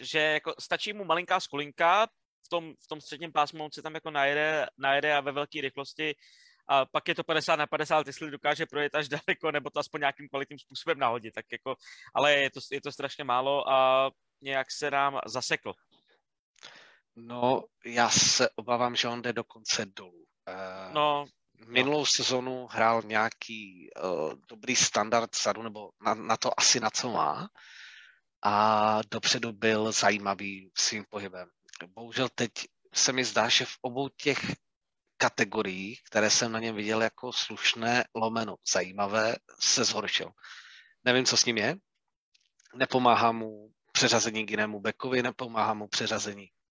že 0.00 0.18
jako 0.18 0.54
stačí 0.60 0.92
mu 0.92 1.04
malinká 1.04 1.40
skulinka, 1.40 2.06
v 2.46 2.48
tom, 2.48 2.74
v 2.84 2.88
tom 2.88 3.00
středním 3.00 3.32
pásmu 3.32 3.64
on 3.64 3.72
se 3.72 3.82
tam 3.82 3.94
jako 3.94 4.10
najede, 4.10 4.66
najede 4.78 5.14
a 5.14 5.20
ve 5.20 5.32
velké 5.32 5.60
rychlosti 5.60 6.14
a 6.68 6.86
pak 6.86 7.08
je 7.08 7.14
to 7.14 7.24
50 7.24 7.56
na 7.56 7.66
50, 7.66 8.06
jestli 8.06 8.30
dokáže 8.30 8.66
projet 8.66 8.94
až 8.94 9.08
daleko, 9.28 9.50
nebo 9.52 9.70
to 9.70 9.78
aspoň 9.78 10.00
nějakým 10.00 10.28
kvalitním 10.28 10.58
způsobem 10.58 10.98
nahodit, 10.98 11.34
tak 11.34 11.44
jako, 11.52 11.76
ale 12.14 12.32
je 12.32 12.50
to, 12.50 12.60
je 12.72 12.80
to 12.80 12.92
strašně 12.92 13.24
málo 13.24 13.70
a 13.70 14.10
nějak 14.42 14.70
se 14.70 14.90
nám 14.90 15.20
zasekl. 15.26 15.72
No, 17.16 17.64
já 17.84 18.10
se 18.10 18.48
obávám, 18.56 18.96
že 18.96 19.08
on 19.08 19.22
jde 19.22 19.32
dokonce 19.32 19.86
dolů. 19.86 20.24
Uh, 20.48 20.94
no, 20.94 21.26
minulou 21.66 21.98
no. 21.98 22.06
sezonu 22.06 22.66
hrál 22.70 23.02
nějaký 23.02 23.90
uh, 24.04 24.32
dobrý 24.48 24.76
standard 24.76 25.34
vzadu, 25.34 25.62
nebo 25.62 25.90
na, 26.00 26.14
na 26.14 26.36
to 26.36 26.60
asi 26.60 26.80
na 26.80 26.90
co 26.90 27.10
má. 27.10 27.48
A 28.42 29.00
dopředu 29.10 29.52
byl 29.52 29.92
zajímavý 29.92 30.70
svým 30.78 31.04
pohybem. 31.10 31.48
Bohužel 31.86 32.28
teď 32.34 32.50
se 32.94 33.12
mi 33.12 33.24
zdá, 33.24 33.48
že 33.48 33.64
v 33.64 33.76
obou 33.80 34.08
těch 34.08 34.52
kategoriích, 35.16 36.02
které 36.02 36.30
jsem 36.30 36.52
na 36.52 36.58
něm 36.58 36.74
viděl 36.74 37.02
jako 37.02 37.32
slušné, 37.32 38.04
lomeno, 38.14 38.56
zajímavé, 38.72 39.36
se 39.60 39.84
zhoršil. 39.84 40.30
Nevím, 41.04 41.24
co 41.24 41.36
s 41.36 41.44
ním 41.44 41.58
je. 41.58 41.76
Nepomáhá 42.74 43.32
mu 43.32 43.70
přeřazení 43.92 44.46
k 44.46 44.50
jinému 44.50 44.80
bekovi, 44.80 45.22
nepomáhá 45.22 45.74
mu 45.74 45.88
přeřazení 45.88 46.48
Eh, 46.48 46.63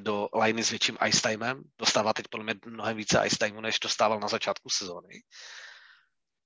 do 0.00 0.28
liney 0.42 0.64
s 0.64 0.70
větším 0.70 0.98
ice 1.06 1.28
timem. 1.28 1.62
Dostává 1.78 2.12
teď 2.12 2.28
podle 2.30 2.44
mě 2.44 2.54
mnohem 2.66 2.96
více 2.96 3.22
ice 3.26 3.36
timeu, 3.36 3.60
než 3.60 3.78
dostával 3.78 4.20
na 4.20 4.28
začátku 4.28 4.68
sezóny. 4.70 5.22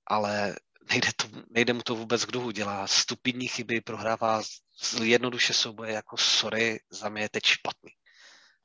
Ale 0.07 0.55
nejde, 0.89 1.07
to, 1.15 1.27
nejde 1.49 1.73
mu 1.73 1.81
to 1.81 1.95
vůbec 1.95 2.25
k 2.25 2.31
duhu. 2.31 2.51
Dělá 2.51 2.87
stupidní 2.87 3.47
chyby, 3.47 3.81
prohrává 3.81 4.41
jednoduše 5.03 5.53
souboje 5.53 5.93
jako 5.93 6.17
sorry, 6.17 6.79
za 6.89 7.09
mě 7.09 7.21
je 7.21 7.29
teď 7.29 7.45
špatný. 7.45 7.91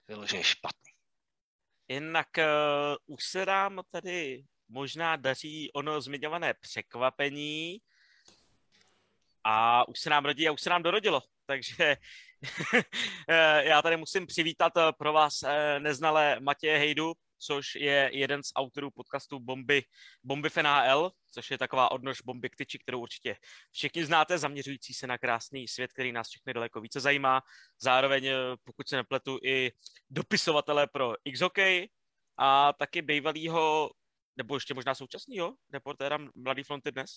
Vyloženě 0.09 0.45
špatný. 0.45 0.93
Jinak 1.89 2.29
uh, 2.39 3.15
už 3.15 3.25
se 3.25 3.47
nám 3.47 3.81
tady 3.91 4.45
možná 4.69 5.17
daří 5.17 5.73
ono 5.73 6.01
zmiňované 6.01 6.55
překvapení 6.55 7.79
a 9.45 9.89
už 9.89 10.01
se 10.01 10.11
nám 10.11 10.25
rodí 10.25 10.49
a 10.49 10.53
už 10.53 10.61
se 10.61 10.71
nám 10.71 10.83
dorodilo. 10.83 11.23
Takže 11.47 11.75
Eh, 11.81 11.97
já 13.61 13.83
tady 13.83 13.97
musím 13.97 14.27
přivítat 14.27 14.77
eh, 14.77 14.93
pro 14.99 15.13
vás 15.13 15.43
eh, 15.43 15.81
neznalé 15.81 16.41
Matěje 16.41 16.79
Hejdu, 16.79 17.13
což 17.39 17.75
je 17.75 18.11
jeden 18.13 18.43
z 18.43 18.53
autorů 18.55 18.91
podcastu 18.91 19.41
Bomby, 19.41 19.83
Bomby 20.25 20.51
FNHL, 20.51 21.11
což 21.31 21.51
je 21.51 21.59
taková 21.59 21.91
odnož 21.91 22.21
bomby 22.21 22.51
k 22.51 22.57
tyči, 22.57 22.79
kterou 22.79 23.01
určitě 23.01 23.37
všichni 23.71 24.05
znáte, 24.05 24.39
zaměřující 24.39 24.95
se 24.95 25.07
na 25.07 25.19
krásný 25.19 25.69
svět, 25.69 25.93
který 25.93 26.13
nás 26.13 26.29
všechny 26.29 26.55
daleko 26.55 26.81
více 26.81 27.01
zajímá. 27.01 27.43
Zároveň, 27.79 28.31
pokud 28.65 28.89
se 28.89 28.97
nepletu, 28.97 29.39
i 29.43 29.73
dopisovatele 30.11 30.87
pro 30.87 31.15
X-Hockey 31.25 31.89
a 32.37 32.73
taky 32.73 33.03
bývalýho, 33.03 33.91
nebo 34.37 34.57
ještě 34.57 34.75
možná 34.75 34.95
současného 34.95 35.55
reportéra 35.73 36.19
Mladý 36.35 36.63
fronty 36.63 36.93
dnes. 36.93 37.11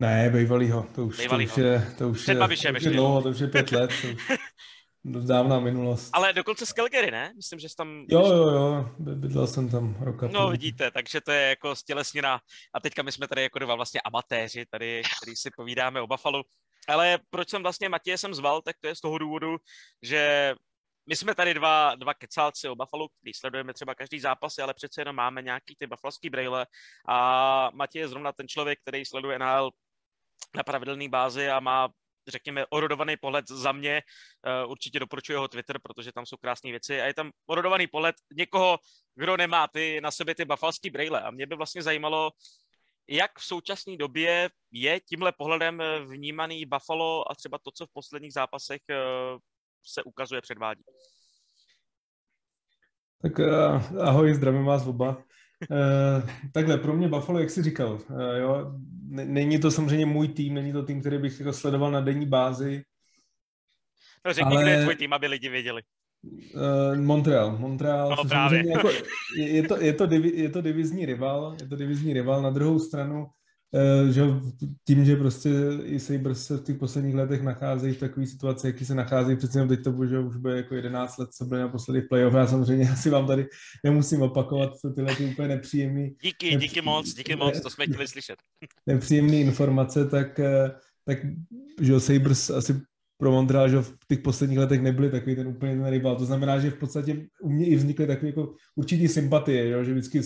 Ne, 0.00 0.30
bývalýho, 0.30 0.86
to 0.94 1.04
už, 1.06 1.16
bývalýho. 1.18 1.54
to 1.54 1.60
už 1.60 1.64
je, 1.64 1.94
to 1.98 2.08
už 2.08 2.28
je, 2.28 2.34
to 2.34 2.44
už 2.76 2.82
je 2.82 2.90
dlouho, 2.90 3.22
to 3.22 3.28
už 3.28 3.38
je 3.38 3.48
pět 3.48 3.72
let, 3.72 3.90
to 4.02 4.08
už 5.18 5.24
dávná 5.26 5.60
minulost. 5.60 6.10
Ale 6.12 6.32
dokonce 6.32 6.66
z 6.66 6.72
Calgary, 6.72 7.10
ne? 7.10 7.32
Myslím, 7.36 7.58
že 7.58 7.68
jsi 7.68 7.76
tam... 7.76 8.04
Jo, 8.08 8.26
jo, 8.26 8.48
jo, 8.50 8.90
bydlel 8.98 9.46
jsem 9.46 9.68
tam 9.70 9.96
roka 10.00 10.28
No 10.32 10.40
půl. 10.40 10.50
vidíte, 10.50 10.90
takže 10.90 11.20
to 11.20 11.32
je 11.32 11.48
jako 11.48 11.76
stělesněná. 11.76 12.40
A 12.74 12.80
teďka 12.80 13.02
my 13.02 13.12
jsme 13.12 13.28
tady 13.28 13.42
jako 13.42 13.58
dva 13.58 13.74
vlastně 13.74 14.00
amatéři, 14.00 14.66
tady, 14.70 15.02
který 15.22 15.36
si 15.36 15.50
povídáme 15.56 16.00
o 16.00 16.06
Buffalo. 16.06 16.42
Ale 16.88 17.18
proč 17.30 17.48
jsem 17.48 17.62
vlastně 17.62 17.88
Matěje 17.88 18.18
jsem 18.18 18.34
zval, 18.34 18.62
tak 18.62 18.76
to 18.80 18.88
je 18.88 18.94
z 18.94 19.00
toho 19.00 19.18
důvodu, 19.18 19.56
že 20.02 20.54
my 21.08 21.16
jsme 21.16 21.34
tady 21.34 21.54
dva, 21.54 21.94
dva 21.94 22.14
kecálci 22.14 22.68
o 22.68 22.74
Buffalo, 22.76 23.08
který 23.08 23.34
sledujeme 23.34 23.74
třeba 23.74 23.94
každý 23.94 24.20
zápas, 24.20 24.58
ale 24.58 24.74
přece 24.74 25.00
jenom 25.00 25.16
máme 25.16 25.42
nějaký 25.42 25.76
ty 25.78 25.86
buffalský 25.86 26.30
braille 26.30 26.66
a 27.08 27.70
Matěj 27.74 28.00
je 28.00 28.08
zrovna 28.08 28.32
ten 28.32 28.48
člověk, 28.48 28.78
který 28.80 29.04
sleduje 29.04 29.38
NHL 29.38 29.70
na 30.56 30.62
pravidelné 30.62 31.08
bázi 31.08 31.50
a 31.50 31.60
má 31.60 31.88
řekněme, 32.28 32.66
orodovaný 32.70 33.16
pohled 33.16 33.48
za 33.48 33.72
mě. 33.72 34.02
Uh, 34.64 34.70
určitě 34.70 35.00
doporučuji 35.00 35.32
jeho 35.32 35.48
Twitter, 35.48 35.78
protože 35.82 36.12
tam 36.12 36.26
jsou 36.26 36.36
krásné 36.36 36.70
věci. 36.70 37.00
A 37.00 37.06
je 37.06 37.14
tam 37.14 37.30
orodovaný 37.46 37.86
pohled 37.86 38.16
někoho, 38.36 38.78
kdo 39.14 39.36
nemá 39.36 39.68
ty 39.68 40.00
na 40.00 40.10
sobě 40.10 40.34
ty 40.34 40.44
bafalský 40.44 40.90
brejle. 40.90 41.22
A 41.22 41.30
mě 41.30 41.46
by 41.46 41.56
vlastně 41.56 41.82
zajímalo, 41.82 42.30
jak 43.08 43.38
v 43.38 43.44
současné 43.44 43.96
době 43.96 44.50
je 44.70 45.00
tímhle 45.00 45.32
pohledem 45.32 45.82
vnímaný 46.06 46.66
Buffalo 46.66 47.30
a 47.30 47.34
třeba 47.34 47.58
to, 47.58 47.70
co 47.70 47.86
v 47.86 47.92
posledních 47.92 48.32
zápasech 48.32 48.80
uh, 48.90 49.38
se 49.86 50.02
ukazuje, 50.02 50.40
předvádí. 50.40 50.82
Tak 53.22 53.40
ahoj, 54.00 54.34
zdravím 54.34 54.64
vás 54.64 54.86
oba. 54.86 55.24
Uh, 55.70 56.30
takhle, 56.52 56.78
pro 56.78 56.92
mě 56.92 57.08
Buffalo, 57.08 57.38
jak 57.38 57.50
jsi 57.50 57.62
říkal, 57.62 57.92
uh, 57.92 58.20
jo, 58.40 58.72
není 59.08 59.58
to 59.58 59.70
samozřejmě 59.70 60.06
můj 60.06 60.28
tým, 60.28 60.54
není 60.54 60.72
to 60.72 60.82
tým, 60.82 61.00
který 61.00 61.18
bych 61.18 61.40
jako 61.40 61.52
sledoval 61.52 61.90
na 61.90 62.00
denní 62.00 62.26
bázi. 62.26 62.82
No 64.26 64.32
řekni, 64.32 64.56
ale... 64.56 64.62
kde 64.62 64.72
je 64.72 64.82
tvůj 64.82 64.96
tým, 64.96 65.12
aby 65.12 65.26
lidi 65.26 65.48
věděli. 65.48 65.82
Uh, 66.22 66.96
Montreal. 66.96 67.58
Montreal 67.58 68.10
no, 68.10 68.24
právě. 68.24 68.70
Jako, 68.70 68.90
je, 69.38 69.48
je, 69.48 69.68
to, 69.68 69.80
je, 69.80 69.92
to 69.92 70.06
divi, 70.06 70.32
je 70.34 70.48
to 70.48 70.60
divizní 70.60 71.06
rival, 71.06 71.56
je 71.60 71.68
to 71.68 71.76
divizní 71.76 72.12
rival. 72.12 72.42
Na 72.42 72.50
druhou 72.50 72.78
stranu 72.78 73.26
Eh, 73.26 73.39
že 74.10 74.22
tím, 74.86 75.04
že 75.04 75.16
prostě 75.16 75.50
i 75.84 76.00
Sabres 76.00 76.46
se 76.46 76.56
v 76.56 76.64
těch 76.64 76.76
posledních 76.76 77.14
letech 77.14 77.42
nacházejí 77.42 77.94
v 77.94 78.00
takové 78.00 78.26
situaci, 78.26 78.66
jaký 78.66 78.84
se 78.84 78.94
nacházejí, 78.94 79.36
přece 79.36 79.58
jenom 79.58 79.68
teď 79.68 79.84
to 79.84 79.92
bude, 79.92 80.08
že 80.08 80.18
už 80.18 80.36
bude 80.36 80.56
jako 80.56 80.74
11 80.74 81.18
let, 81.18 81.28
co 81.32 81.44
byly 81.44 81.60
naposledy 81.60 82.00
v 82.00 82.08
playoff, 82.08 82.34
já 82.34 82.46
samozřejmě 82.46 82.90
asi 82.92 83.10
vám 83.10 83.26
tady 83.26 83.46
nemusím 83.84 84.22
opakovat 84.22 84.72
tyhle 84.94 85.16
ty 85.16 85.24
úplně 85.24 85.48
nepříjemný. 85.48 86.16
Díky, 86.22 86.50
nepří... 86.50 86.68
díky 86.68 86.82
moc, 86.82 87.14
díky 87.14 87.36
moc, 87.36 87.60
to 87.60 87.70
jsme 87.70 87.86
chtěli 87.86 88.08
slyšet. 88.08 88.36
Nepříjemné 88.86 89.36
informace, 89.36 90.04
tak, 90.04 90.38
eh, 90.40 90.70
tak 91.06 91.18
že 91.80 92.00
Sabres 92.00 92.50
asi 92.50 92.80
pro 93.20 93.32
Montreal, 93.32 93.68
že 93.68 93.82
v 93.82 93.96
těch 94.08 94.18
posledních 94.18 94.58
letech 94.58 94.80
nebyli 94.80 95.10
takový 95.10 95.36
ten 95.36 95.48
úplně 95.48 95.72
ten 95.72 95.86
rival. 95.86 96.16
To 96.16 96.24
znamená, 96.24 96.58
že 96.58 96.70
v 96.70 96.78
podstatě 96.78 97.26
u 97.42 97.50
mě 97.50 97.66
i 97.66 97.76
vznikly 97.76 98.06
takové 98.06 98.28
jako 98.28 98.54
určitý 98.76 99.08
sympatie, 99.08 99.84
že 99.84 99.92
vždycky 99.92 100.22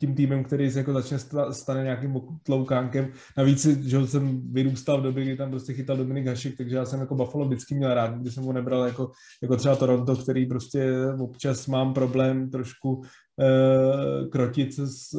tím 0.00 0.14
týmem, 0.14 0.44
který 0.44 0.70
se 0.70 0.78
jako 0.78 0.92
začne 0.92 1.18
stane 1.50 1.82
nějakým 1.82 2.14
tloukánkem. 2.42 3.12
Navíc, 3.36 3.66
že 3.66 4.06
jsem 4.06 4.52
vyrůstal 4.52 5.00
v 5.00 5.02
době, 5.02 5.24
kdy 5.24 5.36
tam 5.36 5.50
prostě 5.50 5.72
chytal 5.72 5.96
Dominik 5.96 6.26
Hašek, 6.26 6.56
takže 6.56 6.76
já 6.76 6.84
jsem 6.84 7.00
jako 7.00 7.14
Buffalo 7.14 7.46
vždycky 7.46 7.74
měl 7.74 7.94
rád, 7.94 8.14
když 8.14 8.34
jsem 8.34 8.44
ho 8.44 8.52
nebral 8.52 8.82
jako, 8.84 9.10
jako 9.42 9.56
třeba 9.56 9.76
Toronto, 9.76 10.16
který 10.16 10.46
prostě 10.46 10.92
občas 11.20 11.66
mám 11.66 11.94
problém 11.94 12.50
trošku 12.50 13.02
eh, 13.40 14.28
krotit 14.28 14.72
s, 14.72 15.10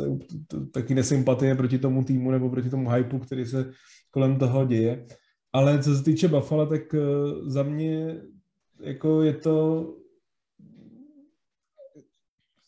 taky 0.74 0.96
nesympatie 0.96 1.56
proti 1.56 1.80
tomu 1.80 2.04
týmu 2.04 2.32
nebo 2.32 2.50
proti 2.50 2.70
tomu 2.70 2.90
hypu, 2.90 3.20
který 3.20 3.46
se 3.46 3.72
kolem 4.12 4.40
toho 4.40 4.66
děje. 4.66 5.06
Ale 5.54 5.84
co 5.84 5.96
se 5.96 6.04
týče 6.04 6.28
Buffalo, 6.28 6.66
tak 6.66 6.94
eh, 6.94 7.00
za 7.46 7.64
mě 7.64 8.22
jako 8.82 9.22
je 9.22 9.34
to 9.34 9.88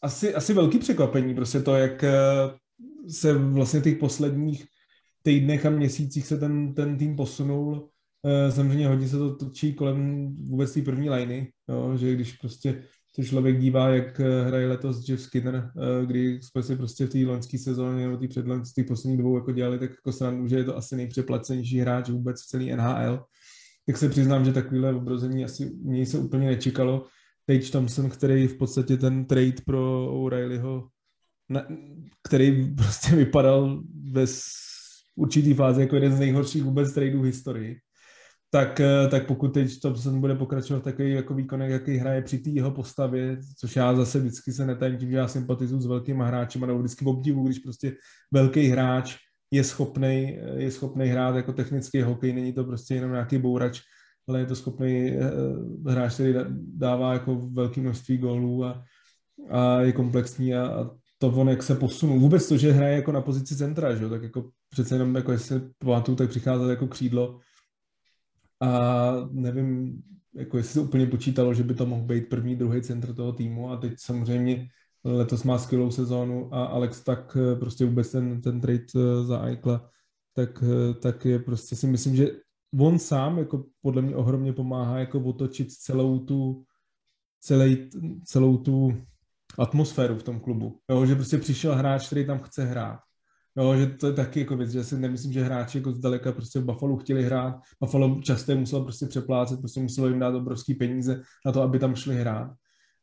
asi, 0.01 0.35
asi 0.35 0.53
velký 0.53 0.79
překvapení, 0.79 1.35
prostě 1.35 1.59
to, 1.59 1.75
jak 1.75 2.03
eh, 2.03 2.13
se 3.09 3.33
vlastně 3.33 3.81
těch 3.81 3.97
posledních 3.97 4.65
týdnech 5.23 5.65
a 5.65 5.69
měsících 5.69 6.27
se 6.27 6.37
ten, 6.37 6.73
ten 6.73 6.97
tým 6.97 7.15
posunul. 7.15 7.89
Eh, 8.25 8.51
samozřejmě 8.51 8.87
hodně 8.87 9.07
se 9.07 9.17
to 9.17 9.35
točí 9.35 9.73
kolem 9.73 10.27
vůbec 10.35 10.73
té 10.73 10.81
první 10.81 11.09
liny, 11.09 11.51
jo, 11.69 11.97
že 11.97 12.13
když 12.13 12.33
prostě 12.33 12.83
se 13.15 13.23
člověk 13.23 13.59
dívá, 13.59 13.89
jak 13.89 14.19
eh, 14.19 14.43
hraje 14.43 14.67
letos 14.67 15.09
Jeff 15.09 15.23
Skinner, 15.23 15.71
kdy 16.05 16.39
jsme 16.41 16.63
si 16.63 16.75
prostě 16.75 17.05
v 17.05 17.09
té 17.09 17.17
loňské 17.25 17.57
sezóně 17.57 18.05
nebo 18.05 18.17
té 18.17 18.27
předloňské 18.27 18.83
poslední 18.83 19.17
dvou 19.17 19.35
jako 19.35 19.51
dělali, 19.51 19.79
tak 19.79 19.89
jako 19.89 20.11
srandu, 20.11 20.47
že 20.47 20.55
je 20.55 20.63
to 20.63 20.77
asi 20.77 20.95
nejpřeplacenější 20.95 21.79
hráč 21.79 22.09
vůbec 22.09 22.41
v 22.41 22.47
celý 22.47 22.75
NHL. 22.75 23.23
Tak 23.85 23.97
se 23.97 24.09
přiznám, 24.09 24.45
že 24.45 24.53
takovýhle 24.53 24.93
obrození 24.93 25.45
asi 25.45 25.71
mě 25.83 26.05
se 26.05 26.17
úplně 26.17 26.47
nečekalo. 26.47 27.05
Tage 27.49 27.71
Thompson, 27.71 28.09
který 28.09 28.47
v 28.47 28.57
podstatě 28.57 28.97
ten 28.97 29.25
trade 29.25 29.61
pro 29.65 30.11
O'Reillyho, 30.11 30.87
který 32.27 32.75
prostě 32.75 33.15
vypadal 33.15 33.83
ve 34.11 34.25
určitý 35.15 35.53
fázi 35.53 35.81
jako 35.81 35.95
jeden 35.95 36.13
z 36.13 36.19
nejhorších 36.19 36.63
vůbec 36.63 36.93
tradeů 36.93 37.21
v 37.21 37.25
historii. 37.25 37.77
tak, 38.51 38.79
eh, 38.79 39.07
tak 39.07 39.27
pokud 39.27 39.47
teď 39.53 39.79
Thompson 39.79 40.21
bude 40.21 40.35
pokračovat 40.35 40.83
takový 40.83 41.11
jako 41.11 41.33
výkonek, 41.33 41.71
jaký 41.71 41.97
hraje 41.97 42.21
při 42.21 42.37
té 42.37 42.49
jeho 42.49 42.71
postavě, 42.71 43.37
což 43.57 43.75
já 43.75 43.95
zase 43.95 44.19
vždycky 44.19 44.51
se 44.51 44.65
netajím 44.65 44.97
tím, 44.97 45.11
že 45.11 45.17
já 45.17 45.27
sympatizuju 45.27 45.81
s 45.81 45.85
velkými 45.85 46.23
hráči, 46.23 46.59
nebo 46.59 46.79
vždycky 46.79 47.05
obdivu, 47.05 47.43
když 47.45 47.59
prostě 47.59 47.93
velký 48.33 48.67
hráč 48.67 49.15
je 49.51 49.63
schopný 49.63 50.39
je 50.55 50.71
schopný 50.71 51.07
hrát 51.07 51.35
jako 51.35 51.53
technický 51.53 52.01
hokej, 52.01 52.33
není 52.33 52.53
to 52.53 52.63
prostě 52.63 52.95
jenom 52.95 53.11
nějaký 53.11 53.37
bourač, 53.37 53.81
ale 54.29 54.39
je 54.39 54.45
to 54.45 54.55
schopný 54.55 55.11
eh, 55.11 55.31
hráč, 55.91 56.13
který 56.13 56.33
dává 56.77 57.13
jako 57.13 57.35
velké 57.35 57.81
množství 57.81 58.17
gólů 58.17 58.65
a, 58.65 58.83
a 59.49 59.81
je 59.81 59.91
komplexní 59.91 60.55
a, 60.55 60.67
a 60.67 60.89
to 61.17 61.27
on, 61.27 61.49
jak 61.49 61.63
se 61.63 61.75
posunul. 61.75 62.19
Vůbec 62.19 62.47
to, 62.47 62.57
že 62.57 62.71
hraje 62.71 62.95
jako 62.95 63.11
na 63.11 63.21
pozici 63.21 63.55
centra, 63.55 63.95
že? 63.95 64.09
tak 64.09 64.23
jako 64.23 64.49
přece 64.69 64.95
jenom, 64.95 65.15
jako 65.15 65.31
jestli 65.31 65.61
pamatuju, 65.77 66.15
tak 66.15 66.29
přicházel 66.29 66.69
jako 66.69 66.87
křídlo 66.87 67.39
a 68.61 69.11
nevím, 69.31 70.01
jako 70.35 70.57
jestli 70.57 70.73
se 70.73 70.79
úplně 70.79 71.07
počítalo, 71.07 71.53
že 71.53 71.63
by 71.63 71.73
to 71.73 71.85
mohl 71.85 72.03
být 72.03 72.29
první, 72.29 72.55
druhý 72.55 72.81
centr 72.81 73.13
toho 73.13 73.33
týmu 73.33 73.71
a 73.71 73.77
teď 73.77 73.93
samozřejmě 73.97 74.67
letos 75.03 75.43
má 75.43 75.57
skvělou 75.57 75.91
sezónu 75.91 76.53
a 76.53 76.65
Alex 76.65 77.03
tak 77.03 77.37
eh, 77.39 77.55
prostě 77.55 77.85
vůbec 77.85 78.11
ten, 78.11 78.41
ten 78.41 78.61
trade 78.61 78.85
eh, 78.95 79.23
za 79.23 79.39
Aikla, 79.39 79.89
tak, 80.33 80.63
eh, 80.63 80.93
tak 80.93 81.25
je 81.25 81.39
prostě 81.39 81.75
si 81.75 81.87
myslím, 81.87 82.15
že 82.15 82.27
on 82.77 82.99
sám 82.99 83.37
jako 83.37 83.65
podle 83.81 84.01
mě 84.01 84.15
ohromně 84.15 84.53
pomáhá 84.53 84.99
jako 84.99 85.19
otočit 85.19 85.71
celou 85.71 86.19
tu 86.19 86.63
celý, 87.41 87.89
celou 88.25 88.57
tu 88.57 88.93
atmosféru 89.59 90.15
v 90.15 90.23
tom 90.23 90.39
klubu. 90.39 90.79
Jo, 90.89 91.05
že 91.05 91.15
prostě 91.15 91.37
přišel 91.37 91.75
hráč, 91.75 92.07
který 92.07 92.25
tam 92.25 92.39
chce 92.39 92.65
hrát. 92.65 92.99
Jo, 93.57 93.75
že 93.75 93.87
to 93.87 94.07
je 94.07 94.13
taky 94.13 94.39
jako 94.39 94.57
věc, 94.57 94.71
že 94.71 94.83
si 94.83 94.99
nemyslím, 94.99 95.33
že 95.33 95.43
hráči 95.43 95.77
jako 95.77 95.91
zdaleka 95.91 96.31
prostě 96.31 96.59
v 96.59 96.65
Buffalo 96.65 96.97
chtěli 96.97 97.23
hrát. 97.23 97.55
Buffalo 97.81 98.21
často 98.21 98.55
muselo 98.55 98.83
prostě 98.83 99.05
přeplácet, 99.05 99.59
prostě 99.59 99.79
muselo 99.79 100.07
jim 100.07 100.19
dát 100.19 100.35
obrovský 100.35 100.73
peníze 100.73 101.21
na 101.45 101.51
to, 101.51 101.61
aby 101.61 101.79
tam 101.79 101.95
šli 101.95 102.15
hrát. 102.15 102.51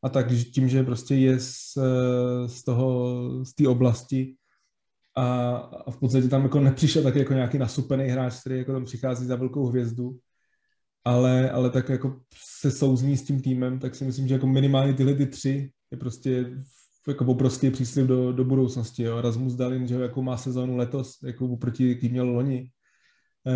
A 0.03 0.09
tak 0.09 0.27
tím, 0.55 0.69
že 0.69 0.83
prostě 0.83 1.15
je 1.15 1.41
z, 1.41 1.79
z 2.47 2.65
toho, 2.65 3.17
z 3.45 3.55
té 3.55 3.69
oblasti 3.69 4.37
a, 5.17 5.57
a, 5.57 5.91
v 5.91 5.99
podstatě 5.99 6.29
tam 6.29 6.43
jako 6.43 6.61
nepřišel 6.61 7.03
taky 7.03 7.19
jako 7.19 7.33
nějaký 7.33 7.59
nasupený 7.59 8.05
hráč, 8.05 8.41
který 8.41 8.59
jako 8.59 8.73
tam 8.73 8.85
přichází 8.85 9.27
za 9.27 9.37
velkou 9.37 9.67
hvězdu, 9.67 10.19
ale, 11.05 11.51
ale 11.51 11.71
tak 11.71 11.89
jako 11.89 12.21
se 12.45 12.71
souzní 12.71 13.17
s 13.17 13.25
tím 13.25 13.41
týmem, 13.41 13.79
tak 13.79 13.95
si 13.95 14.05
myslím, 14.05 14.29
že 14.29 14.35
jako 14.35 14.47
minimálně 14.47 14.95
tyhle 14.95 15.15
ty 15.15 15.27
tři 15.27 15.71
je 15.91 15.99
prostě 15.99 16.47
jako 17.09 17.25
obrovský 17.25 17.71
příslip 17.71 18.07
do, 18.07 18.33
do 18.33 18.45
budoucnosti. 18.45 19.03
Jo. 19.03 19.21
Rasmus 19.21 19.55
Dalin, 19.55 19.87
že 19.87 19.95
jako 19.95 20.23
má 20.23 20.37
sezónu 20.37 20.77
letos, 20.77 21.19
jako 21.23 21.47
oproti 21.47 21.95
kým 21.95 22.11
měl 22.11 22.31
loni. 22.31 22.71
E, 23.47 23.53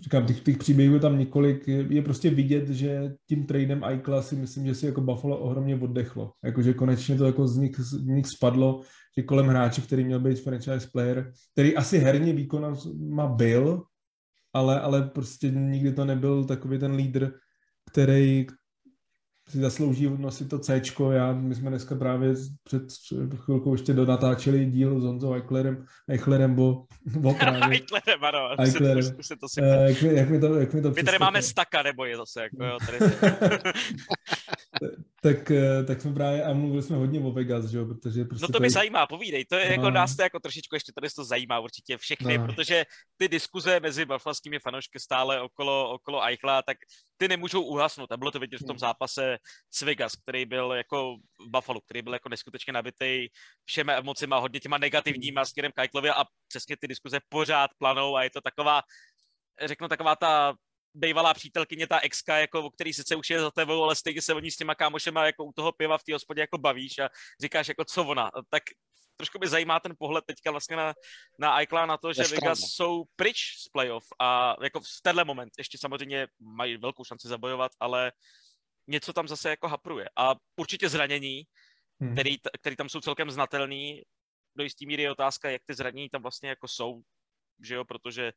říkám, 0.00 0.26
těch, 0.26 0.40
těch 0.40 0.58
příběhů 0.58 0.94
je 0.94 1.00
tam 1.00 1.18
několik. 1.18 1.68
Je, 1.68 1.86
je 1.90 2.02
prostě 2.02 2.30
vidět, 2.30 2.68
že 2.68 3.14
tím 3.28 3.46
tradem 3.46 3.82
si 4.20 4.36
myslím, 4.36 4.66
že 4.66 4.74
si 4.74 4.86
jako 4.86 5.00
Buffalo 5.00 5.38
ohromně 5.38 5.76
oddechlo. 5.76 6.32
Jakože 6.44 6.74
konečně 6.74 7.16
to 7.16 7.26
jako 7.26 7.48
z 7.48 7.56
nich, 7.56 7.80
z 7.80 8.06
nich 8.06 8.26
spadlo, 8.26 8.80
že 9.16 9.22
kolem 9.22 9.46
hráče, 9.46 9.80
který 9.80 10.04
měl 10.04 10.20
být 10.20 10.40
franchise 10.40 10.88
player, 10.92 11.32
který 11.52 11.76
asi 11.76 11.98
herně 11.98 12.32
výkon 12.32 12.76
má 12.98 13.26
byl, 13.26 13.82
ale, 14.52 14.80
ale 14.80 15.02
prostě 15.02 15.50
nikdy 15.50 15.92
to 15.92 16.04
nebyl 16.04 16.44
takový 16.44 16.78
ten 16.78 16.92
lídr, 16.92 17.32
který, 17.90 18.46
si 19.48 19.58
zaslouží 19.58 20.10
nosit 20.18 20.48
to 20.48 20.58
C. 20.58 20.82
Já, 21.12 21.32
my 21.32 21.54
jsme 21.54 21.70
dneska 21.70 21.94
právě 21.94 22.34
před 22.64 22.82
chvilkou 23.36 23.74
ještě 23.74 23.92
donatáčeli 23.92 24.66
díl 24.66 25.00
s 25.00 25.04
Honzou 25.04 25.34
Eichlerem, 25.34 25.84
Eichlerem 26.08 26.54
bo, 26.54 26.84
bo 27.06 27.34
právě. 27.40 27.78
Eichlerem, 27.78 28.24
ano. 28.24 28.60
Eichlerem. 28.60 29.02
Se 29.02 29.14
to, 29.14 29.22
se 29.22 29.36
to 29.36 29.48
si... 29.48 29.60
uh, 29.60 29.66
jak, 29.66 30.02
jak, 30.02 30.30
mi 30.30 30.40
to, 30.40 30.54
jak 30.54 30.74
mi 30.74 30.82
to 30.82 30.90
My 30.90 31.02
tady 31.02 31.18
máme 31.18 31.42
staka, 31.42 31.82
nebo 31.82 32.04
je 32.04 32.16
zase, 32.16 32.42
jako 32.42 32.64
jo, 32.64 32.78
tady. 32.86 32.98
tak, 35.20 35.50
eh, 35.50 35.84
tak 35.84 36.00
jsme 36.00 36.14
právě, 36.14 36.44
a 36.44 36.52
mluvili 36.52 36.82
jsme 36.82 36.96
hodně 36.96 37.20
o 37.20 37.32
Vegas, 37.32 37.64
že 37.64 37.78
jo, 37.78 37.86
protože 37.86 38.24
prostě 38.24 38.42
No 38.42 38.48
to 38.48 38.60
mě 38.60 38.70
zajímá, 38.70 39.06
povídej, 39.06 39.44
to 39.44 39.56
je 39.56 39.66
no. 39.66 39.72
jako 39.72 39.90
nás 39.90 40.16
to 40.16 40.22
jako 40.22 40.40
trošičku 40.40 40.76
ještě 40.76 40.92
tady 40.92 41.08
to 41.10 41.24
zajímá 41.24 41.60
určitě 41.60 41.96
všechny, 41.96 42.38
no. 42.38 42.46
protože 42.46 42.84
ty 43.16 43.28
diskuze 43.28 43.80
mezi 43.80 44.04
buffalskými 44.04 44.58
fanoušky 44.58 45.00
stále 45.00 45.40
okolo, 45.40 45.90
okolo 45.90 46.24
Eichla, 46.24 46.62
tak 46.62 46.76
ty 47.16 47.28
nemůžou 47.28 47.62
uhasnout 47.62 48.12
a 48.12 48.16
bylo 48.16 48.30
to 48.30 48.38
vidět 48.38 48.60
v 48.60 48.66
tom 48.66 48.74
hmm. 48.74 48.78
zápase 48.78 49.38
s 49.70 49.82
Vegas, 49.82 50.12
který 50.16 50.46
byl 50.46 50.72
jako 50.72 51.16
v 51.16 51.50
Buffalo, 51.50 51.80
který 51.80 52.02
byl 52.02 52.12
jako 52.12 52.28
neskutečně 52.28 52.72
nabitý 52.72 53.26
všemi 53.64 53.92
emocima, 53.92 54.38
hodně 54.38 54.60
těma 54.60 54.78
negativníma 54.78 55.44
směrem 55.44 55.72
k 55.72 55.78
Eichlovi 55.78 56.10
a 56.10 56.24
přesně 56.48 56.76
ty 56.80 56.88
diskuze 56.88 57.20
pořád 57.28 57.70
planou 57.78 58.16
a 58.16 58.22
je 58.22 58.30
to 58.30 58.40
taková, 58.40 58.82
řeknu 59.66 59.88
taková 59.88 60.16
ta 60.16 60.54
bývalá 60.94 61.34
přítelkyně, 61.34 61.86
ta 61.86 62.00
exka, 62.00 62.38
jako, 62.38 62.64
o 62.64 62.70
který 62.70 62.92
sice 62.92 63.16
už 63.16 63.30
je 63.30 63.40
za 63.40 63.50
tebou, 63.50 63.82
ale 63.82 63.96
stejně 63.96 64.22
se 64.22 64.34
o 64.34 64.40
ní 64.40 64.50
s 64.50 64.56
těma 64.56 64.74
kámošema 64.74 65.26
jako 65.26 65.44
u 65.44 65.52
toho 65.52 65.72
piva 65.72 65.98
v 65.98 66.04
té 66.04 66.12
hospodě 66.12 66.40
jako 66.40 66.58
bavíš 66.58 66.98
a 66.98 67.08
říkáš 67.42 67.68
jako 67.68 67.84
co 67.84 68.04
ona. 68.04 68.30
Tak 68.50 68.62
trošku 69.16 69.38
by 69.38 69.48
zajímá 69.48 69.80
ten 69.80 69.94
pohled 69.98 70.24
teďka 70.24 70.50
vlastně 70.50 70.76
na, 70.76 70.94
na 71.38 71.60
iCloud, 71.60 71.88
na 71.88 71.96
to, 71.96 72.12
že 72.12 72.22
Vegas 72.22 72.58
jsou 72.60 73.04
pryč 73.16 73.38
z 73.66 73.68
playoff 73.68 74.04
a 74.20 74.56
jako 74.62 74.80
v 74.80 75.00
tenhle 75.02 75.24
moment 75.24 75.52
ještě 75.58 75.78
samozřejmě 75.78 76.26
mají 76.40 76.76
velkou 76.76 77.04
šanci 77.04 77.28
zabojovat, 77.28 77.72
ale 77.80 78.12
něco 78.86 79.12
tam 79.12 79.28
zase 79.28 79.50
jako 79.50 79.68
hapruje. 79.68 80.08
A 80.16 80.34
určitě 80.56 80.88
zranění, 80.88 81.42
hmm. 82.00 82.12
který, 82.12 82.36
který 82.60 82.76
tam 82.76 82.88
jsou 82.88 83.00
celkem 83.00 83.30
znatelný, 83.30 84.02
do 84.56 84.64
jistý 84.64 84.86
míry 84.86 85.02
je 85.02 85.12
otázka, 85.12 85.50
jak 85.50 85.62
ty 85.66 85.74
zranění 85.74 86.08
tam 86.08 86.22
vlastně 86.22 86.48
jako 86.48 86.68
jsou, 86.68 87.00
že 87.64 87.74
jo, 87.74 87.84
protože 87.84 88.32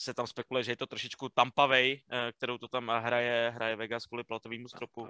se 0.00 0.14
tam 0.14 0.26
spekuluje, 0.26 0.64
že 0.64 0.72
je 0.72 0.76
to 0.76 0.86
trošičku 0.86 1.28
tampavej, 1.28 2.02
eh, 2.10 2.32
kterou 2.32 2.58
to 2.58 2.68
tam 2.68 2.88
hraje, 2.88 3.52
hraje 3.54 3.76
Vegas 3.76 4.06
kvůli 4.06 4.24
platovému 4.24 4.68
stropu. 4.68 5.08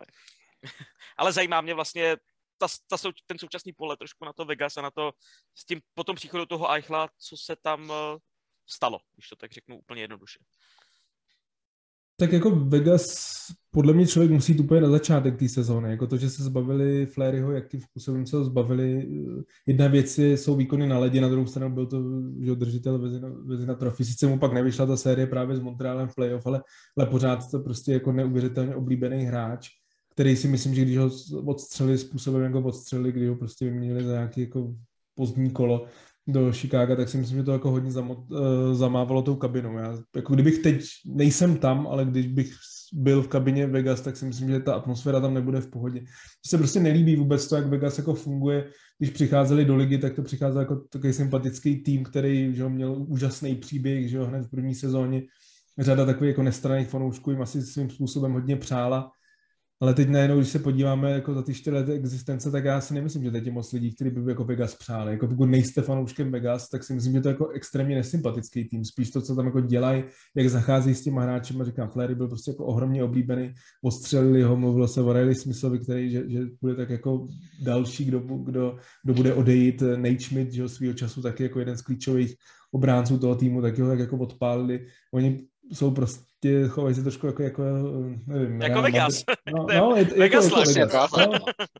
Ale 1.16 1.32
zajímá 1.32 1.60
mě 1.60 1.74
vlastně 1.74 2.16
ta, 2.58 2.66
ta 2.88 2.96
sou, 2.98 3.12
ten 3.26 3.38
současný 3.38 3.72
pohled 3.72 3.98
trošku 3.98 4.24
na 4.24 4.32
to 4.32 4.44
Vegas 4.44 4.76
a 4.76 4.82
na 4.82 4.90
to 4.90 5.12
s 5.54 5.64
tím 5.64 5.80
potom 5.94 6.16
příchodu 6.16 6.46
toho 6.46 6.72
Eichla, 6.72 7.08
co 7.18 7.36
se 7.36 7.56
tam 7.56 7.92
eh, 7.92 8.18
stalo, 8.66 9.00
když 9.14 9.28
to 9.28 9.36
tak 9.36 9.52
řeknu 9.52 9.78
úplně 9.78 10.02
jednoduše. 10.02 10.38
Tak 12.20 12.32
jako 12.32 12.50
Vegas, 12.50 13.26
podle 13.70 13.92
mě 13.92 14.06
člověk 14.06 14.30
musí 14.30 14.52
jít 14.52 14.60
úplně 14.60 14.80
na 14.80 14.88
začátek 14.90 15.38
té 15.38 15.48
sezóny. 15.48 15.90
Jako 15.90 16.06
to, 16.06 16.16
že 16.16 16.30
se 16.30 16.42
zbavili 16.42 17.06
Flaryho, 17.06 17.52
jakým 17.52 17.80
způsobem 17.80 18.26
se 18.26 18.36
ho 18.36 18.44
zbavili. 18.44 19.08
Jedna 19.66 19.88
věc 19.88 20.18
je, 20.18 20.36
jsou 20.36 20.56
výkony 20.56 20.86
na 20.86 20.98
ledě, 20.98 21.20
na 21.20 21.28
druhou 21.28 21.46
stranu 21.46 21.74
byl 21.74 21.86
to 21.86 22.02
že 22.40 22.54
držitel 22.54 22.98
vezina, 22.98 23.28
vezina 23.44 23.74
trofy. 23.74 24.04
Sice 24.04 24.26
mu 24.26 24.38
pak 24.38 24.52
nevyšla 24.52 24.86
ta 24.86 24.96
série 24.96 25.26
právě 25.26 25.56
s 25.56 25.60
Montrealem 25.60 26.08
v 26.08 26.14
playoff, 26.14 26.46
ale, 26.46 26.62
ale 26.98 27.06
pořád 27.06 27.50
to 27.50 27.58
prostě 27.58 27.92
jako 27.92 28.12
neuvěřitelně 28.12 28.74
oblíbený 28.74 29.24
hráč, 29.24 29.68
který 30.12 30.36
si 30.36 30.48
myslím, 30.48 30.74
že 30.74 30.82
když 30.82 30.98
ho 30.98 31.10
odstřeli 31.44 31.98
způsobem, 31.98 32.42
jako 32.42 32.60
odstřeli, 32.60 33.12
kdy 33.12 33.26
ho 33.26 33.36
prostě 33.36 33.64
vyměnili 33.64 34.04
za 34.04 34.12
nějaký 34.12 34.40
jako 34.40 34.74
pozdní 35.14 35.50
kolo, 35.50 35.86
do 36.28 36.52
Chicaga, 36.52 36.96
tak 36.96 37.08
si 37.08 37.16
myslím, 37.16 37.38
že 37.38 37.44
to 37.44 37.52
jako 37.52 37.70
hodně 37.70 37.92
zamot, 37.92 38.18
uh, 38.30 38.38
zamávalo 38.72 39.22
tou 39.22 39.36
kabinou. 39.36 39.78
Já, 39.78 39.98
jako 40.16 40.34
kdybych 40.34 40.58
teď, 40.58 40.84
nejsem 41.06 41.56
tam, 41.56 41.86
ale 41.86 42.04
když 42.04 42.26
bych 42.26 42.52
byl 42.92 43.22
v 43.22 43.28
kabině 43.28 43.66
Vegas, 43.66 44.00
tak 44.00 44.16
si 44.16 44.24
myslím, 44.24 44.48
že 44.48 44.60
ta 44.60 44.74
atmosféra 44.74 45.20
tam 45.20 45.34
nebude 45.34 45.60
v 45.60 45.70
pohodě. 45.70 46.00
Mně 46.00 46.08
se 46.46 46.58
prostě 46.58 46.80
nelíbí 46.80 47.16
vůbec 47.16 47.48
to, 47.48 47.56
jak 47.56 47.66
Vegas 47.66 47.98
jako 47.98 48.14
funguje. 48.14 48.70
Když 48.98 49.10
přicházeli 49.10 49.64
do 49.64 49.76
ligy, 49.76 49.98
tak 49.98 50.14
to 50.14 50.22
přicházel 50.22 50.60
jako 50.60 50.76
takový 50.76 51.12
sympatický 51.12 51.76
tým, 51.76 52.04
který 52.04 52.54
že 52.54 52.68
měl 52.68 53.04
úžasný 53.08 53.54
příběh, 53.54 54.08
že 54.08 54.18
ho 54.18 54.26
hned 54.26 54.42
v 54.46 54.50
první 54.50 54.74
sezóně. 54.74 55.22
Řada 55.78 56.06
takových 56.06 56.28
jako 56.28 56.42
nestraných 56.42 56.88
fanoušků 56.88 57.30
jim 57.30 57.42
asi 57.42 57.62
svým 57.62 57.90
způsobem 57.90 58.32
hodně 58.32 58.56
přála 58.56 59.10
ale 59.82 59.94
teď 59.94 60.08
najednou, 60.08 60.36
když 60.36 60.48
se 60.48 60.58
podíváme 60.58 61.10
jako 61.10 61.34
za 61.34 61.42
ty 61.42 61.54
čtyři 61.54 61.76
lety 61.76 61.92
existence, 61.92 62.50
tak 62.50 62.64
já 62.64 62.80
si 62.80 62.94
nemyslím, 62.94 63.24
že 63.24 63.30
teď 63.30 63.46
je 63.46 63.52
moc 63.52 63.72
lidí, 63.72 63.94
kteří 63.94 64.10
by 64.10 64.30
jako 64.30 64.44
Vegas 64.44 64.74
přáli. 64.74 65.12
Jako 65.12 65.26
pokud 65.26 65.46
nejste 65.46 65.82
fanouškem 65.82 66.32
Vegas, 66.32 66.68
tak 66.68 66.84
si 66.84 66.94
myslím, 66.94 67.12
že 67.12 67.20
to 67.20 67.28
je 67.28 67.32
jako 67.32 67.48
extrémně 67.48 67.96
nesympatický 67.96 68.64
tým. 68.64 68.84
Spíš 68.84 69.10
to, 69.10 69.20
co 69.20 69.36
tam 69.36 69.46
jako 69.46 69.60
dělají, 69.60 70.04
jak 70.36 70.50
zachází 70.50 70.94
s 70.94 71.02
těma 71.02 71.22
hráči. 71.22 71.54
Říkám, 71.62 71.88
Flery 71.88 72.14
byl 72.14 72.28
prostě 72.28 72.50
jako 72.50 72.64
ohromně 72.64 73.04
oblíbený, 73.04 73.54
ostřelili 73.82 74.42
ho, 74.42 74.56
mluvilo 74.56 74.88
se 74.88 75.00
o 75.00 75.12
Riley 75.12 75.34
Smithovi, 75.34 75.78
který, 75.78 76.10
že, 76.10 76.30
že, 76.30 76.40
bude 76.60 76.74
tak 76.74 76.90
jako 76.90 77.26
další, 77.62 78.04
kdo, 78.04 78.20
kdo, 78.20 78.76
kdo 79.04 79.14
bude 79.14 79.34
odejít. 79.34 79.82
Nate 79.96 80.20
Schmidt, 80.20 80.52
že 80.52 80.68
svýho 80.68 80.94
času 80.94 81.22
taky 81.22 81.42
jako 81.42 81.58
jeden 81.58 81.76
z 81.76 81.82
klíčových 81.82 82.34
obránců 82.72 83.18
toho 83.18 83.34
týmu, 83.34 83.62
tak 83.62 83.78
ho 83.78 83.88
tak 83.88 83.98
jako 83.98 84.16
odpálili. 84.16 84.86
Oni 85.12 85.40
jsou 85.72 85.90
prostě, 85.90 86.29
chovají 86.68 86.94
se 86.94 87.02
trošku 87.02 87.26
jako, 87.26 87.42
jako 87.42 87.62
nevím. 88.26 88.62
Jako 88.62 88.82
Vegas. 88.82 89.24
No, 89.54 89.66
no, 89.74 89.96
je, 89.96 90.04
Vegas, 90.04 90.44
je, 90.44 90.50
to, 90.50 90.58
jako 90.58 90.70
Vegas. 90.72 91.10
No, 91.16 91.32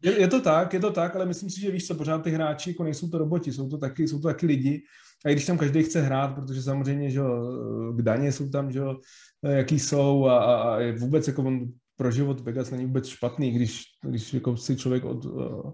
je, 0.03 0.20
je, 0.20 0.28
to 0.28 0.41
tak, 0.41 0.74
je 0.74 0.81
to 0.81 0.91
tak, 0.91 1.16
ale 1.16 1.27
myslím 1.27 1.51
si, 1.51 1.61
že 1.61 1.70
víš 1.70 1.87
co, 1.87 1.95
pořád 1.95 2.23
ty 2.23 2.31
hráči 2.31 2.70
jako 2.70 2.85
nejsou 2.85 3.09
to 3.09 3.19
roboti, 3.19 3.53
jsou 3.53 3.69
to 3.69 3.78
taky, 3.78 4.09
jsou 4.09 4.20
to 4.20 4.28
taky 4.28 4.47
lidi. 4.47 4.82
A 5.24 5.31
i 5.31 5.32
když 5.32 5.47
tam 5.47 5.59
každý 5.59 5.82
chce 5.82 6.01
hrát, 6.01 6.35
protože 6.35 6.62
samozřejmě, 6.62 7.11
že 7.11 7.20
k 7.97 8.03
daně 8.03 8.32
jsou 8.32 8.49
tam, 8.49 8.73
že 8.73 8.81
jaký 9.43 9.78
jsou 9.78 10.27
a, 10.27 10.39
a, 10.39 10.55
a 10.55 10.93
vůbec 10.99 11.28
jako 11.28 11.43
on 11.43 11.69
pro 12.01 12.10
život 12.10 12.40
Vegas 12.40 12.70
není 12.70 12.86
vůbec 12.86 13.06
špatný, 13.06 13.51
když, 13.51 13.82
když 14.05 14.35
jako 14.35 14.56
si 14.56 14.77
člověk 14.77 15.05
od... 15.05 15.24
Uh, 15.24 15.72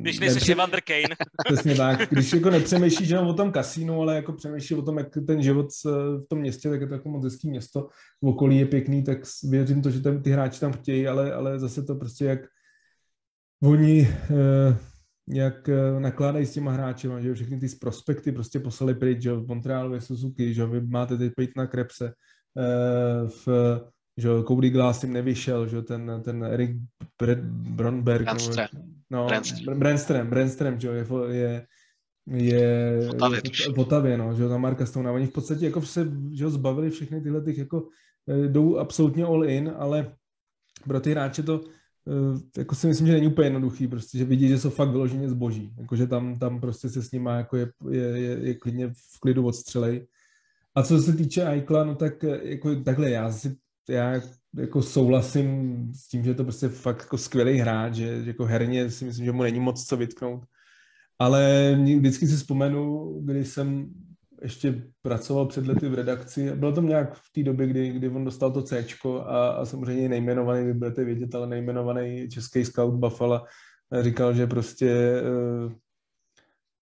když 0.00 0.20
nejsi 0.20 0.34
nepře... 0.34 0.52
Evander 0.52 0.80
Kane. 0.80 1.16
Přesně 1.46 1.74
tak. 1.74 2.10
Když 2.10 2.32
jako 2.32 2.50
nepřemýšlíš 2.50 3.08
jenom 3.08 3.26
o 3.26 3.34
tom 3.34 3.52
kasínu, 3.52 4.00
ale 4.00 4.14
jako 4.14 4.32
přemýšlíš 4.32 4.78
o 4.78 4.82
tom, 4.82 4.98
jak 4.98 5.08
ten 5.26 5.42
život 5.42 5.66
v 5.84 6.26
tom 6.28 6.38
městě, 6.38 6.70
tak 6.70 6.80
je 6.80 6.86
to 6.86 6.94
jako 6.94 7.08
moc 7.08 7.24
hezký 7.24 7.50
město, 7.50 7.88
v 8.22 8.26
okolí 8.28 8.58
je 8.58 8.66
pěkný, 8.66 9.04
tak 9.04 9.18
věřím 9.50 9.82
to, 9.82 9.90
že 9.90 10.00
tam 10.00 10.22
ty 10.22 10.30
hráči 10.30 10.60
tam 10.60 10.72
chtějí, 10.72 11.08
ale, 11.08 11.32
ale 11.32 11.58
zase 11.58 11.82
to 11.82 11.94
prostě 11.94 12.24
jak 12.24 12.40
oni 13.62 14.08
uh, 14.30 14.76
jak 15.28 15.68
eh, 15.68 16.00
nakládají 16.00 16.46
s 16.46 16.52
těma 16.52 16.72
hráči, 16.72 17.08
že 17.20 17.34
všechny 17.34 17.60
ty 17.60 17.66
prospekty 17.80 18.32
prostě 18.32 18.60
poslali 18.60 18.94
pryč, 18.94 19.22
že 19.22 19.32
v 19.32 19.46
Montrealu 19.46 19.94
je 19.94 20.00
Suzuki, 20.00 20.54
že 20.54 20.66
vy 20.66 20.80
máte 20.80 21.16
teď 21.16 21.32
pejt 21.36 21.50
na 21.56 21.66
Krepse, 21.66 22.12
eh, 22.58 23.28
v, 23.28 23.48
že 24.16 24.28
Cody 24.48 24.70
Glass 24.70 25.00
tím 25.00 25.12
nevyšel, 25.12 25.68
že 25.68 25.82
ten, 25.82 26.22
ten 26.24 26.44
Erik 26.44 26.76
Bronberg, 27.48 28.24
Brandström. 28.24 28.68
no, 29.10 29.26
Brandström, 29.74 30.30
Brandström, 30.30 30.78
že 30.78 30.88
je, 30.88 31.06
je 31.30 31.66
je 32.28 33.10
v 33.74 33.78
Otavě, 33.78 34.18
no, 34.18 34.34
že 34.34 34.48
ta 34.48 34.58
Marka 34.58 34.86
Stone. 34.86 35.10
Oni 35.10 35.26
v 35.26 35.32
podstatě 35.32 35.64
jako 35.64 35.82
se 35.82 36.12
že 36.32 36.50
zbavili 36.50 36.90
všechny 36.90 37.20
tyhle 37.20 37.40
těch 37.40 37.58
jako 37.58 37.88
eh, 38.28 38.48
jdou 38.48 38.78
absolutně 38.78 39.24
all 39.24 39.44
in, 39.44 39.74
ale 39.78 40.12
pro 40.86 41.00
ty 41.00 41.10
hráče 41.10 41.42
to 41.42 41.60
Eh, 42.08 42.40
jako 42.58 42.74
si 42.74 42.86
myslím, 42.86 43.06
že 43.06 43.12
není 43.12 43.26
úplně 43.26 43.46
jednoduchý, 43.46 43.88
prostě, 43.88 44.18
že 44.18 44.24
vidí, 44.24 44.48
že 44.48 44.58
jsou 44.58 44.70
fakt 44.70 44.90
vyloženě 44.90 45.28
zboží, 45.28 45.74
jakože 45.78 46.06
tam, 46.06 46.38
tam 46.38 46.60
prostě 46.60 46.88
se 46.88 47.02
s 47.02 47.12
nima 47.12 47.36
jako 47.36 47.56
je, 47.56 47.72
je, 47.90 48.02
je, 48.02 48.38
je 48.48 48.54
klidně 48.54 48.88
v 48.88 49.20
klidu 49.20 49.46
odstřelej. 49.46 50.06
A 50.74 50.82
co 50.82 50.98
se 50.98 51.12
týče 51.12 51.44
Aikla, 51.44 51.84
no 51.84 51.94
tak 51.94 52.24
eh, 52.24 52.40
jako 52.42 52.74
takhle 52.74 53.10
já 53.10 53.32
si, 53.32 53.56
já 53.88 54.20
jako 54.56 54.82
souhlasím 54.82 55.76
s 55.94 56.08
tím, 56.08 56.24
že 56.24 56.30
je 56.30 56.34
to 56.34 56.44
prostě 56.44 56.68
fakt 56.68 57.00
jako 57.00 57.18
skvělý 57.18 57.58
hráč, 57.58 57.94
že, 57.94 58.22
jako 58.24 58.44
herně 58.44 58.90
si 58.90 59.04
myslím, 59.04 59.24
že 59.24 59.32
mu 59.32 59.42
není 59.42 59.60
moc 59.60 59.86
co 59.86 59.96
vytknout. 59.96 60.44
Ale 61.18 61.74
vždycky 61.98 62.26
si 62.26 62.36
vzpomenu, 62.36 63.12
když 63.24 63.48
jsem 63.48 63.90
ještě 64.42 64.82
pracoval 65.02 65.46
před 65.46 65.66
lety 65.66 65.88
v 65.88 65.94
redakci. 65.94 66.56
Bylo 66.56 66.72
to 66.72 66.82
nějak 66.82 67.14
v 67.14 67.32
té 67.32 67.42
době, 67.42 67.66
kdy, 67.66 67.90
kdy 67.90 68.08
on 68.08 68.24
dostal 68.24 68.52
to 68.52 68.62
C 68.62 68.84
a, 69.24 69.48
a 69.48 69.64
samozřejmě 69.64 70.08
nejmenovaný, 70.08 70.64
vy 70.64 70.74
budete 70.74 71.04
vědět, 71.04 71.34
ale 71.34 71.46
nejmenovaný 71.46 72.28
český 72.28 72.64
scout 72.64 72.94
Buffalo 72.94 73.44
říkal, 74.00 74.34
že 74.34 74.46
prostě 74.46 75.22
uh, 75.22 75.72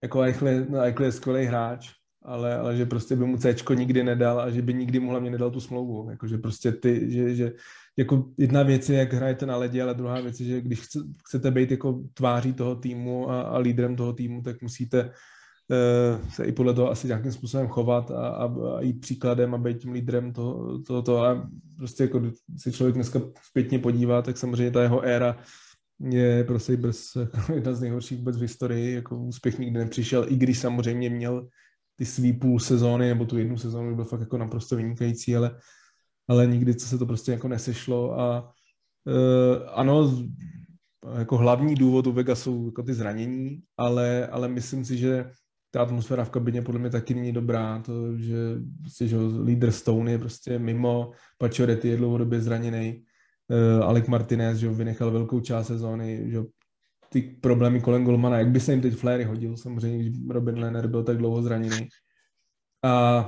jako 0.02 0.20
Eichle, 0.20 0.66
no 0.68 0.80
Eichle 0.80 1.06
je 1.06 1.12
skvělý 1.12 1.46
hráč, 1.46 1.92
ale, 2.24 2.56
ale 2.56 2.76
že 2.76 2.86
prostě 2.86 3.16
by 3.16 3.24
mu 3.24 3.36
C 3.36 3.54
nikdy 3.74 4.04
nedal 4.04 4.40
a 4.40 4.50
že 4.50 4.62
by 4.62 4.74
nikdy 4.74 5.00
mu 5.00 5.10
hlavně 5.10 5.30
nedal 5.30 5.50
tu 5.50 5.60
smlouvu. 5.60 6.10
Jako, 6.10 6.26
že 6.26 6.38
prostě 6.38 6.72
ty, 6.72 7.10
že, 7.10 7.34
že 7.34 7.52
jako 7.96 8.24
jedna 8.38 8.62
věc 8.62 8.88
je, 8.88 8.98
jak 8.98 9.12
hrajete 9.12 9.46
na 9.46 9.56
ledě, 9.56 9.82
ale 9.82 9.94
druhá 9.94 10.20
věc 10.20 10.40
je, 10.40 10.46
že 10.46 10.60
když 10.60 10.80
chcete 11.26 11.50
být 11.50 11.70
jako 11.70 12.02
tváří 12.14 12.52
toho 12.52 12.76
týmu 12.76 13.30
a, 13.30 13.40
a 13.40 13.58
lídrem 13.58 13.96
toho 13.96 14.12
týmu, 14.12 14.42
tak 14.42 14.62
musíte 14.62 15.10
Eh, 15.70 16.30
se 16.30 16.44
i 16.44 16.52
podle 16.52 16.74
toho 16.74 16.90
asi 16.90 17.06
nějakým 17.06 17.32
způsobem 17.32 17.68
chovat 17.68 18.10
a, 18.10 18.28
a, 18.28 18.44
a 18.76 18.80
jít 18.80 19.00
příkladem 19.00 19.54
a 19.54 19.58
být 19.58 19.78
tím 19.78 19.92
lídrem 19.92 20.32
toho, 20.32 20.78
toho, 20.78 21.02
toho. 21.02 21.24
A 21.24 21.50
prostě 21.76 22.02
jako 22.02 22.22
si 22.56 22.72
člověk 22.72 22.94
dneska 22.94 23.20
zpětně 23.42 23.78
podívá, 23.78 24.22
tak 24.22 24.38
samozřejmě 24.38 24.70
ta 24.70 24.82
jeho 24.82 25.00
éra 25.00 25.36
je 26.10 26.44
pro 26.44 26.60
Sabres 26.60 27.16
jedna 27.54 27.72
z 27.74 27.80
nejhorších 27.80 28.18
vůbec 28.18 28.36
v 28.36 28.42
historii, 28.42 28.94
jako 28.94 29.16
úspěch 29.18 29.58
nikdy 29.58 29.78
nepřišel, 29.78 30.26
i 30.28 30.36
když 30.36 30.58
samozřejmě 30.58 31.10
měl 31.10 31.48
ty 31.96 32.04
svý 32.04 32.32
půl 32.32 32.60
sezóny, 32.60 33.08
nebo 33.08 33.24
tu 33.24 33.38
jednu 33.38 33.58
sezónu 33.58 33.96
byl 33.96 34.04
fakt 34.04 34.20
jako 34.20 34.38
naprosto 34.38 34.76
vynikající, 34.76 35.36
ale, 35.36 35.56
ale 36.28 36.46
nikdy 36.46 36.74
co 36.74 36.86
se 36.86 36.98
to 36.98 37.06
prostě 37.06 37.32
jako 37.32 37.48
nesešlo. 37.48 38.20
A 38.20 38.52
uh, 39.06 39.68
ano, 39.74 40.26
jako 41.18 41.36
hlavní 41.36 41.74
důvod 41.74 42.06
u 42.06 42.12
Vega 42.12 42.34
jsou 42.34 42.66
jako 42.66 42.82
ty 42.82 42.94
zranění, 42.94 43.62
ale, 43.76 44.26
ale 44.26 44.48
myslím 44.48 44.84
si, 44.84 44.98
že 44.98 45.30
ta 45.70 45.82
atmosféra 45.82 46.24
v 46.24 46.30
kabině 46.30 46.62
podle 46.62 46.80
mě 46.80 46.90
taky 46.90 47.14
není 47.14 47.32
dobrá, 47.32 47.82
to, 47.82 48.16
že, 48.16 48.36
prostě, 48.80 49.08
že 49.08 49.16
lídr 49.44 49.70
Stone 49.70 50.10
je 50.10 50.18
prostě 50.18 50.58
mimo, 50.58 51.10
Pacioretty 51.38 51.88
je 51.88 51.96
dlouhodobě 51.96 52.40
zraněný, 52.40 53.04
uh, 53.78 53.84
Alec 53.84 54.06
Martinez, 54.06 54.58
že 54.58 54.68
vynechal 54.68 55.10
velkou 55.10 55.40
část 55.40 55.66
sezóny, 55.66 56.30
že 56.30 56.38
ty 57.14 57.22
problémy 57.22 57.80
kolem 57.80 58.04
Golmana, 58.04 58.38
jak 58.38 58.50
by 58.50 58.60
se 58.60 58.72
jim 58.72 58.80
teď 58.80 58.94
Flair 58.94 59.26
hodil, 59.26 59.56
samozřejmě, 59.56 59.98
když 59.98 60.20
Robin 60.28 60.58
Lehner 60.58 60.86
byl 60.86 61.02
tak 61.04 61.16
dlouho 61.16 61.42
zraněný. 61.42 61.88
A, 62.84 63.18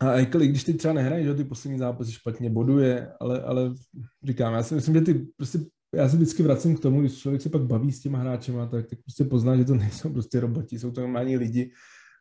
a 0.00 0.12
Eichel, 0.12 0.40
když 0.40 0.64
ty 0.64 0.74
třeba 0.74 0.94
nehraje, 0.94 1.24
že 1.24 1.34
ty 1.34 1.44
poslední 1.44 1.78
zápasy 1.78 2.12
špatně 2.12 2.50
boduje, 2.50 3.12
ale, 3.20 3.42
ale 3.42 3.74
říkám, 4.22 4.54
já 4.54 4.62
si 4.62 4.74
myslím, 4.74 4.94
že 4.94 5.00
ty 5.00 5.26
prostě 5.36 5.58
já 5.94 6.08
se 6.08 6.16
vždycky 6.16 6.42
vracím 6.42 6.76
k 6.76 6.80
tomu, 6.80 7.00
když 7.00 7.18
člověk 7.18 7.42
se 7.42 7.48
pak 7.48 7.62
baví 7.62 7.92
s 7.92 8.00
těma 8.00 8.18
hráčema, 8.18 8.66
tak, 8.66 8.86
tak 8.86 8.98
prostě 9.02 9.24
pozná, 9.24 9.56
že 9.56 9.64
to 9.64 9.74
nejsou 9.84 10.12
prostě 10.12 10.40
roboti, 10.40 10.78
jsou 10.78 10.90
to 10.90 11.00
normální 11.00 11.36
lidi. 11.36 11.70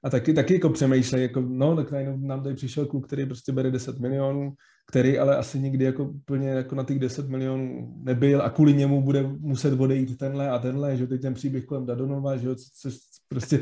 A 0.04 0.10
taky, 0.10 0.34
taky 0.34 0.54
jako 0.54 0.70
přemýšlej, 0.70 1.22
jako 1.22 1.42
no, 1.42 1.76
tak 1.76 1.92
najednou 1.92 2.28
nám 2.28 2.44
tady 2.44 2.56
přišel 2.56 2.86
kluk, 2.86 3.08
který 3.08 3.26
prostě 3.26 3.52
bere 3.52 3.72
10 3.72 4.00
milionů, 4.00 4.54
který 4.94 5.20
ale 5.20 5.38
asi 5.38 5.60
nikdy 5.60 5.86
jako 5.86 6.04
úplně 6.06 6.50
jako 6.50 6.76
na 6.76 6.84
těch 6.84 7.00
10 7.00 7.30
milionů 7.30 7.94
nebyl 8.04 8.42
a 8.42 8.50
kvůli 8.50 8.74
němu 8.74 9.02
bude 9.02 9.24
muset 9.24 9.80
odejít 9.80 10.18
tenhle 10.18 10.50
a 10.50 10.60
tenhle, 10.60 10.98
že 10.98 11.08
teď 11.08 11.22
ten 11.22 11.34
příběh 11.34 11.66
kolem 11.66 11.86
Dadonova, 11.86 12.38
že 12.38 12.48
jo, 12.48 12.56
co, 12.56 12.64
co, 12.82 12.98
prostě 13.28 13.60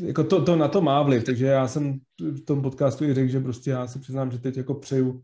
jako 0.00 0.24
to, 0.24 0.44
to 0.44 0.56
na 0.56 0.68
to 0.68 0.80
má 0.80 1.02
vliv, 1.02 1.24
takže 1.24 1.46
já 1.46 1.68
jsem 1.68 1.98
v 2.20 2.40
tom 2.40 2.62
podcastu 2.62 3.04
i 3.04 3.14
řekl, 3.14 3.30
že 3.30 3.40
prostě 3.40 3.70
já 3.70 3.86
si 3.86 3.98
přiznám, 3.98 4.30
že 4.30 4.38
teď 4.38 4.56
jako 4.56 4.74
přeju 4.74 5.22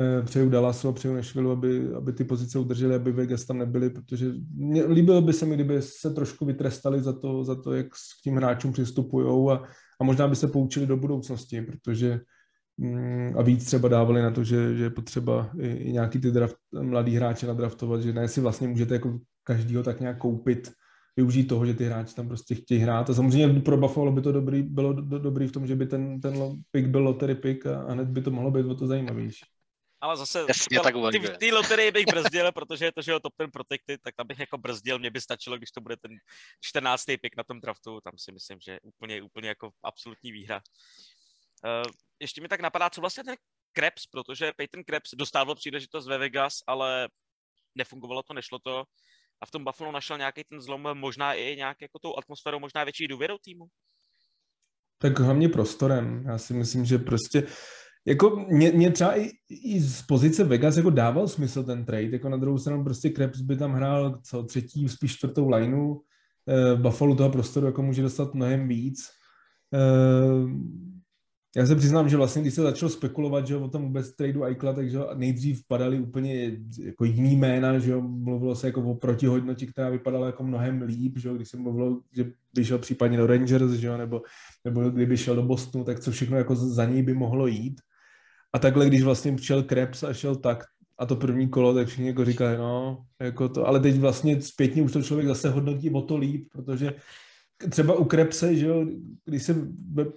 Eh, 0.00 0.22
přeju 0.22 0.50
Dallasu 0.50 0.88
a 0.88 0.92
přeju 0.92 1.14
Nashville, 1.14 1.52
aby, 1.52 1.94
aby 1.94 2.12
ty 2.12 2.24
pozice 2.24 2.58
udržely, 2.58 2.94
aby 2.94 3.12
Vegas 3.12 3.44
tam 3.44 3.58
nebyly, 3.58 3.90
protože 3.90 4.32
mě, 4.54 4.84
líbilo 4.84 5.22
by 5.22 5.32
se 5.32 5.46
mi, 5.46 5.54
kdyby 5.54 5.82
se 5.82 6.10
trošku 6.10 6.44
vytrestali 6.44 7.02
za 7.02 7.12
to, 7.12 7.44
za 7.44 7.54
to 7.54 7.72
jak 7.72 7.86
k 7.86 8.22
tím 8.24 8.36
hráčům 8.36 8.72
přistupují 8.72 9.50
a, 9.52 9.62
a 10.00 10.04
možná 10.04 10.28
by 10.28 10.36
se 10.36 10.48
poučili 10.48 10.86
do 10.86 10.96
budoucnosti, 10.96 11.62
protože 11.62 12.20
a 13.36 13.42
víc 13.42 13.66
třeba 13.66 13.88
dávali 13.88 14.22
na 14.22 14.30
to, 14.30 14.44
že, 14.44 14.76
že 14.76 14.84
je 14.84 14.90
potřeba 14.90 15.50
i, 15.58 15.68
i 15.68 15.92
nějaký 15.92 16.18
ty 16.18 16.30
draft, 16.30 16.56
mladý 16.80 17.16
hráče 17.16 17.46
nadraftovat, 17.46 18.02
že 18.02 18.12
ne 18.12 18.28
si 18.28 18.40
vlastně 18.40 18.68
můžete 18.68 18.94
jako 18.94 19.18
každýho 19.42 19.82
tak 19.82 20.00
nějak 20.00 20.18
koupit, 20.18 20.72
využít 21.16 21.44
toho, 21.44 21.66
že 21.66 21.74
ty 21.74 21.84
hráči 21.84 22.14
tam 22.14 22.28
prostě 22.28 22.54
chtějí 22.54 22.80
hrát. 22.80 23.10
A 23.10 23.14
samozřejmě 23.14 23.60
pro 23.60 23.76
Buffalo 23.76 24.12
by 24.12 24.22
to 24.22 24.32
dobrý, 24.32 24.62
bylo 24.62 24.92
do, 24.92 25.18
dobrý 25.18 25.46
v 25.48 25.52
tom, 25.52 25.66
že 25.66 25.76
by 25.76 25.86
ten, 25.86 26.20
ten 26.20 26.34
pick 26.70 26.88
byl 26.88 27.02
lottery 27.02 27.34
pick 27.34 27.66
a, 27.66 27.82
a 27.82 27.92
hned 27.92 28.08
by 28.08 28.22
to 28.22 28.30
mohlo 28.30 28.50
být 28.50 28.66
o 28.66 28.74
to 28.74 28.86
zajímavější 28.86 29.44
ale 30.04 30.16
zase 30.16 30.44
Jasně, 30.48 30.80
tak 30.80 30.94
ty, 31.12 31.18
v 31.18 31.38
té 31.38 31.46
loterii 31.52 31.90
bych 31.90 32.06
brzdil, 32.06 32.52
protože 32.52 32.84
je 32.84 32.92
to, 32.92 33.02
že 33.02 33.12
jo, 33.12 33.20
top 33.20 33.34
ten 33.36 33.50
protected, 33.50 34.00
tak 34.02 34.14
tam 34.14 34.26
bych 34.26 34.38
jako 34.38 34.58
brzdil, 34.58 34.98
mě 34.98 35.10
by 35.10 35.20
stačilo, 35.20 35.56
když 35.56 35.70
to 35.70 35.80
bude 35.80 35.96
ten 35.96 36.12
14. 36.60 37.04
pick 37.04 37.36
na 37.36 37.44
tom 37.44 37.60
draftu, 37.60 38.00
tam 38.00 38.12
si 38.18 38.32
myslím, 38.32 38.60
že 38.60 38.78
úplně, 38.82 39.22
úplně 39.22 39.48
jako 39.48 39.70
absolutní 39.82 40.32
výhra. 40.32 40.60
Uh, 41.64 41.92
ještě 42.20 42.40
mi 42.40 42.48
tak 42.48 42.60
napadá, 42.60 42.90
co 42.90 43.00
vlastně 43.00 43.24
ten 43.24 43.36
Krebs, 43.72 44.06
protože 44.06 44.52
Peyton 44.56 44.84
Krebs 44.84 45.10
dostával 45.14 45.54
příležitost 45.54 46.06
ve 46.06 46.18
Vegas, 46.18 46.54
ale 46.66 47.08
nefungovalo 47.74 48.22
to, 48.22 48.34
nešlo 48.34 48.58
to 48.58 48.84
a 49.40 49.46
v 49.46 49.50
tom 49.50 49.64
Buffalo 49.64 49.92
našel 49.92 50.18
nějaký 50.18 50.44
ten 50.44 50.60
zlom, 50.60 50.88
možná 50.94 51.34
i 51.34 51.56
nějak 51.56 51.82
jako 51.82 51.98
tou 51.98 52.18
atmosférou, 52.18 52.58
možná 52.58 52.84
větší 52.84 53.08
důvěrou 53.08 53.38
týmu? 53.38 53.66
Tak 54.98 55.18
hlavně 55.18 55.48
prostorem. 55.48 56.24
Já 56.26 56.38
si 56.38 56.54
myslím, 56.54 56.84
že 56.84 56.98
prostě 56.98 57.46
jako 58.06 58.46
mě, 58.48 58.72
mě 58.72 58.90
třeba 58.90 59.18
i, 59.18 59.30
i, 59.48 59.80
z 59.80 60.02
pozice 60.02 60.44
Vegas 60.44 60.76
jako 60.76 60.90
dával 60.90 61.28
smysl 61.28 61.64
ten 61.64 61.84
trade, 61.84 62.02
jako 62.02 62.28
na 62.28 62.36
druhou 62.36 62.58
stranu 62.58 62.84
prostě 62.84 63.10
Krebs 63.10 63.40
by 63.40 63.56
tam 63.56 63.72
hrál 63.72 64.20
co 64.22 64.42
třetí, 64.42 64.88
spíš 64.88 65.16
čtvrtou 65.16 65.48
lineu, 65.48 65.92
uh, 65.92 66.80
Buffalo 66.80 67.14
toho 67.14 67.30
prostoru 67.30 67.66
jako 67.66 67.82
může 67.82 68.02
dostat 68.02 68.34
mnohem 68.34 68.68
víc. 68.68 69.10
Uh, 69.72 70.50
já 71.56 71.66
se 71.66 71.76
přiznám, 71.76 72.08
že 72.08 72.16
vlastně, 72.16 72.42
když 72.42 72.54
se 72.54 72.62
začalo 72.62 72.90
spekulovat, 72.90 73.46
že 73.46 73.56
o 73.56 73.68
tom 73.68 73.82
vůbec 73.82 74.16
tradu 74.16 74.44
Aikla, 74.44 74.72
takže 74.72 74.98
nejdřív 75.14 75.66
padaly 75.68 76.00
úplně 76.00 76.56
jako 76.78 77.04
jiný 77.04 77.36
jména, 77.36 77.78
že 77.78 77.90
jo, 77.90 78.00
mluvilo 78.00 78.54
se 78.56 78.66
jako 78.66 78.82
o 78.82 78.94
protihodnotě, 78.94 79.66
která 79.66 79.88
vypadala 79.88 80.26
jako 80.26 80.44
mnohem 80.44 80.82
líp, 80.82 81.18
že 81.18 81.28
jo, 81.28 81.34
když 81.34 81.48
se 81.48 81.56
mluvilo, 81.56 82.00
že 82.12 82.30
by 82.54 82.64
šel 82.64 82.78
případně 82.78 83.18
do 83.18 83.26
Rangers, 83.26 83.72
že 83.72 83.86
jo, 83.86 83.96
nebo, 83.96 84.22
nebo 84.64 84.90
kdyby 84.90 85.16
šel 85.16 85.36
do 85.36 85.42
Bostonu, 85.42 85.84
tak 85.84 86.00
co 86.00 86.10
všechno 86.10 86.36
jako 86.36 86.56
za 86.56 86.84
něj 86.84 87.02
by 87.02 87.14
mohlo 87.14 87.46
jít. 87.46 87.80
A 88.52 88.58
takhle, 88.58 88.86
když 88.86 89.02
vlastně 89.02 89.38
šel 89.38 89.62
Krebs 89.62 90.02
a 90.02 90.12
šel 90.12 90.36
tak, 90.36 90.64
a 90.98 91.06
to 91.06 91.16
první 91.16 91.48
kolo, 91.48 91.74
tak 91.74 91.86
všichni 91.86 92.06
jako 92.06 92.24
říkali, 92.24 92.56
no, 92.56 93.04
jako 93.20 93.48
to, 93.48 93.66
ale 93.66 93.80
teď 93.80 93.98
vlastně 93.98 94.42
zpětně 94.42 94.82
už 94.82 94.92
to 94.92 95.02
člověk 95.02 95.28
zase 95.28 95.50
hodnotí 95.50 95.90
o 95.90 96.02
to 96.02 96.16
líp, 96.16 96.48
protože 96.52 96.94
třeba 97.70 97.94
u 97.94 98.04
Krebse, 98.04 98.56
že 98.56 98.66
jo, 98.66 98.86
když 99.24 99.42
se 99.42 99.68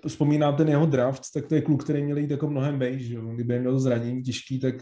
vzpomínám 0.07 0.55
ten 0.55 0.69
jeho 0.69 0.85
draft, 0.85 1.21
tak 1.33 1.45
to 1.45 1.55
je 1.55 1.61
kluk, 1.61 1.83
který 1.83 2.03
měl 2.03 2.17
jít 2.17 2.31
jako 2.31 2.49
mnohem 2.49 2.79
vejš, 2.79 3.07
že 3.07 3.15
jo, 3.15 3.21
kdyby 3.21 3.59
měl 3.59 3.79
zranění 3.79 4.23
těžký, 4.23 4.59
tak, 4.59 4.75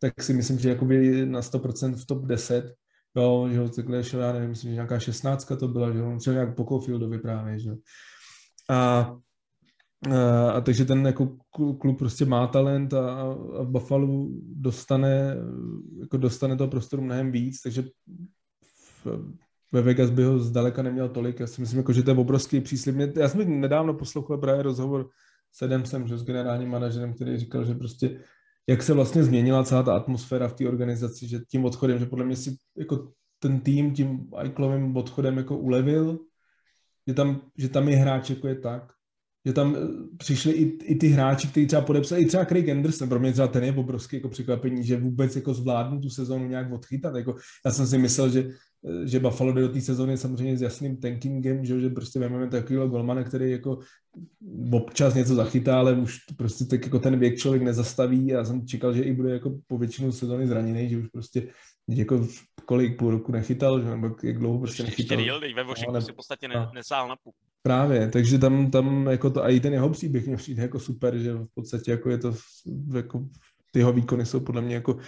tak 0.00 0.22
si 0.22 0.34
myslím, 0.34 0.58
že 0.58 0.68
jakoby 0.68 1.26
na 1.26 1.40
100% 1.40 1.96
v 1.96 2.06
top 2.06 2.26
10, 2.26 2.74
jo, 3.16 3.48
že 3.50 3.56
jo, 3.56 3.68
takhle 3.68 4.04
šel, 4.04 4.20
já 4.20 4.32
nevím, 4.32 4.48
myslím, 4.50 4.70
že 4.70 4.74
nějaká 4.74 4.98
16 4.98 5.52
to 5.58 5.68
byla, 5.68 5.92
že 5.92 5.98
jo, 5.98 6.18
šel 6.24 6.32
nějak 6.32 6.56
po 6.56 6.64
Cofieldovi 6.64 7.18
právě, 7.18 7.58
že 7.58 7.68
jo. 7.68 7.76
A 8.70 9.12
A, 10.06 10.50
a 10.50 10.60
takže 10.60 10.84
ten 10.84 11.06
jako 11.06 11.36
klub 11.80 11.98
prostě 11.98 12.24
má 12.24 12.46
talent 12.46 12.94
a, 12.94 13.20
a 13.58 13.62
v 13.62 13.68
Buffalo 13.68 14.28
dostane, 14.42 15.36
jako 16.00 16.16
dostane 16.16 16.56
toho 16.56 16.68
prostoru 16.68 17.02
mnohem 17.02 17.32
víc, 17.32 17.60
takže 17.62 17.82
v, 19.04 19.06
ve 19.72 19.82
Vegas 19.82 20.10
by 20.10 20.24
ho 20.24 20.38
zdaleka 20.38 20.82
neměl 20.82 21.08
tolik. 21.08 21.40
Já 21.40 21.46
si 21.46 21.60
myslím, 21.60 21.78
jako, 21.78 21.92
že 21.92 22.02
to 22.02 22.10
je 22.10 22.16
obrovský 22.16 22.60
příslib. 22.60 23.16
Já 23.16 23.28
jsem 23.28 23.60
nedávno 23.60 23.94
poslouchal 23.94 24.38
právě 24.38 24.62
rozhovor 24.62 25.08
s 25.52 25.62
Edemsem, 25.62 26.08
že 26.08 26.18
s 26.18 26.24
generálním 26.24 26.70
manažerem, 26.70 27.14
který 27.14 27.36
říkal, 27.36 27.64
že 27.64 27.74
prostě 27.74 28.20
jak 28.68 28.82
se 28.82 28.94
vlastně 28.94 29.24
změnila 29.24 29.64
celá 29.64 29.82
ta 29.82 29.96
atmosféra 29.96 30.48
v 30.48 30.52
té 30.52 30.68
organizaci, 30.68 31.28
že 31.28 31.40
tím 31.50 31.64
odchodem, 31.64 31.98
že 31.98 32.06
podle 32.06 32.24
mě 32.24 32.36
si 32.36 32.56
jako 32.76 33.12
ten 33.38 33.60
tým 33.60 33.94
tím 33.94 34.30
Eiklovým 34.38 34.96
odchodem 34.96 35.36
jako 35.36 35.58
ulevil, 35.58 36.18
že 37.06 37.14
tam, 37.14 37.40
že 37.58 37.68
tam 37.68 37.88
je 37.88 37.96
hráč 37.96 38.30
jako 38.30 38.48
je 38.48 38.54
tak, 38.54 38.92
že 39.46 39.52
tam 39.52 39.76
eh, 39.76 40.16
přišli 40.16 40.52
i, 40.52 40.62
i 40.84 40.94
ty 40.94 41.08
hráči, 41.08 41.48
kteří 41.48 41.66
třeba 41.66 41.82
podepsali, 41.82 42.22
i 42.22 42.26
třeba 42.26 42.44
Craig 42.44 42.68
Anderson, 42.68 43.08
pro 43.08 43.18
mě 43.20 43.32
třeba 43.32 43.48
ten 43.48 43.64
je 43.64 43.72
obrovský 43.72 44.16
jako 44.16 44.28
překvapení, 44.28 44.84
že 44.84 45.00
vůbec 45.00 45.36
jako 45.36 45.54
zvládnu 45.54 46.00
tu 46.00 46.10
sezónu 46.10 46.48
nějak 46.48 46.72
odchytat. 46.72 47.14
Jako, 47.14 47.36
já 47.64 47.70
jsem 47.70 47.86
si 47.86 47.98
myslel, 47.98 48.30
že, 48.30 48.50
že 49.04 49.20
Buffalo 49.20 49.52
jde 49.52 49.60
do 49.60 49.68
té 49.68 49.80
sezóny 49.80 50.16
samozřejmě 50.16 50.56
s 50.56 50.62
jasným 50.62 50.96
tankingem, 50.96 51.64
že, 51.64 51.80
že 51.80 51.88
prostě 51.88 52.28
máme 52.28 52.48
takovýhle 52.48 52.88
golmana, 52.88 53.24
který 53.24 53.50
jako 53.50 53.78
občas 54.72 55.14
něco 55.14 55.34
zachytá, 55.34 55.78
ale 55.78 55.94
už 55.94 56.18
prostě 56.36 56.64
tak 56.64 56.84
jako 56.84 56.98
ten 56.98 57.18
věk 57.18 57.38
člověk 57.38 57.62
nezastaví 57.62 58.34
a 58.34 58.38
já 58.38 58.44
jsem 58.44 58.66
čekal, 58.66 58.94
že 58.94 59.02
i 59.02 59.12
bude 59.12 59.32
jako 59.32 59.58
po 59.66 59.78
většinu 59.78 60.12
sezóny 60.12 60.46
zraněný, 60.46 60.88
že 60.88 60.98
už 60.98 61.08
prostě 61.08 61.48
jako 61.88 62.26
kolik 62.64 62.98
půl 62.98 63.10
roku 63.10 63.32
nechytal, 63.32 63.80
že, 63.80 63.90
nebo 63.90 64.16
jak 64.22 64.38
dlouho 64.38 64.58
prostě 64.58 64.82
nechytal. 64.82 65.20
Ještě 65.20 65.54
ve 65.54 65.64
Washingtonu 65.64 66.00
si 66.00 66.12
v 66.12 66.16
podstatě 66.16 66.48
ne, 66.48 66.68
nesál 66.74 67.08
na 67.08 67.16
půl. 67.16 67.32
Právě, 67.62 68.08
takže 68.08 68.38
tam, 68.38 68.70
tam 68.70 69.06
jako 69.06 69.30
to, 69.30 69.44
a 69.44 69.48
i 69.48 69.60
ten 69.60 69.72
jeho 69.72 69.90
příběh 69.90 70.26
mě 70.26 70.36
přijde 70.36 70.62
jako 70.62 70.80
super, 70.80 71.18
že 71.18 71.32
v 71.32 71.46
podstatě 71.54 71.90
jako 71.90 72.10
je 72.10 72.18
to, 72.18 72.34
jako 72.94 73.28
ty 73.72 73.78
jeho 73.78 73.92
výkony 73.92 74.26
jsou 74.26 74.40
podle 74.40 74.62
mě 74.62 74.74
jako 74.74 74.98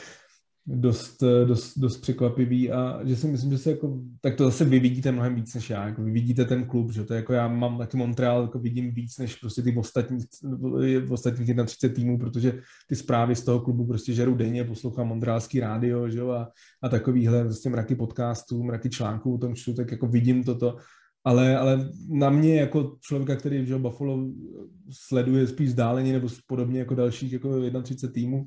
dost, 0.66 1.22
dost, 1.44 1.78
dost 1.78 1.96
překvapivý 1.98 2.70
a 2.70 3.00
že 3.04 3.16
si 3.16 3.26
myslím, 3.26 3.50
že 3.50 3.58
se 3.58 3.70
jako, 3.70 4.00
tak 4.20 4.36
to 4.36 4.44
zase 4.44 4.64
vy 4.64 4.80
vidíte 4.80 5.12
mnohem 5.12 5.34
víc 5.34 5.54
než 5.54 5.70
já, 5.70 5.86
jako 5.86 6.02
vy 6.02 6.10
vidíte 6.10 6.44
ten 6.44 6.64
klub, 6.64 6.92
že 6.92 7.04
to 7.04 7.14
je 7.14 7.16
jako 7.16 7.32
já 7.32 7.48
mám 7.48 7.78
taky 7.78 7.96
Montreal, 7.96 8.42
jako 8.42 8.58
vidím 8.58 8.94
víc 8.94 9.18
než 9.18 9.36
prostě 9.36 9.62
ty 9.62 9.76
ostatní, 9.76 10.18
ostatních 11.10 11.50
31 11.66 11.94
týmů, 11.94 12.18
protože 12.18 12.60
ty 12.86 12.96
zprávy 12.96 13.36
z 13.36 13.44
toho 13.44 13.60
klubu 13.60 13.86
prostě 13.86 14.12
žeru 14.12 14.34
denně, 14.34 14.64
poslouchám 14.64 15.08
montrealský 15.08 15.60
rádio, 15.60 16.10
že 16.10 16.18
jo, 16.18 16.30
a, 16.30 16.48
a 16.82 16.88
takovýhle 16.88 17.44
prostě 17.44 17.70
mraky 17.70 17.94
podcastů, 17.94 18.62
mraky 18.62 18.90
článků 18.90 19.34
o 19.34 19.38
tom 19.38 19.54
čtu, 19.54 19.74
tak 19.74 19.90
jako 19.90 20.06
vidím 20.06 20.44
toto. 20.44 20.76
Ale, 21.24 21.58
ale 21.58 21.90
na 22.08 22.30
mě 22.30 22.60
jako 22.60 22.96
člověka, 23.00 23.36
který 23.36 23.66
že 23.66 23.78
Buffalo 23.78 24.28
sleduje 24.90 25.46
spíš 25.46 25.68
vzdáleně 25.68 26.12
nebo 26.12 26.28
podobně 26.46 26.78
jako 26.78 26.94
dalších 26.94 27.32
jako 27.32 27.48
31 27.82 28.12
týmů, 28.14 28.46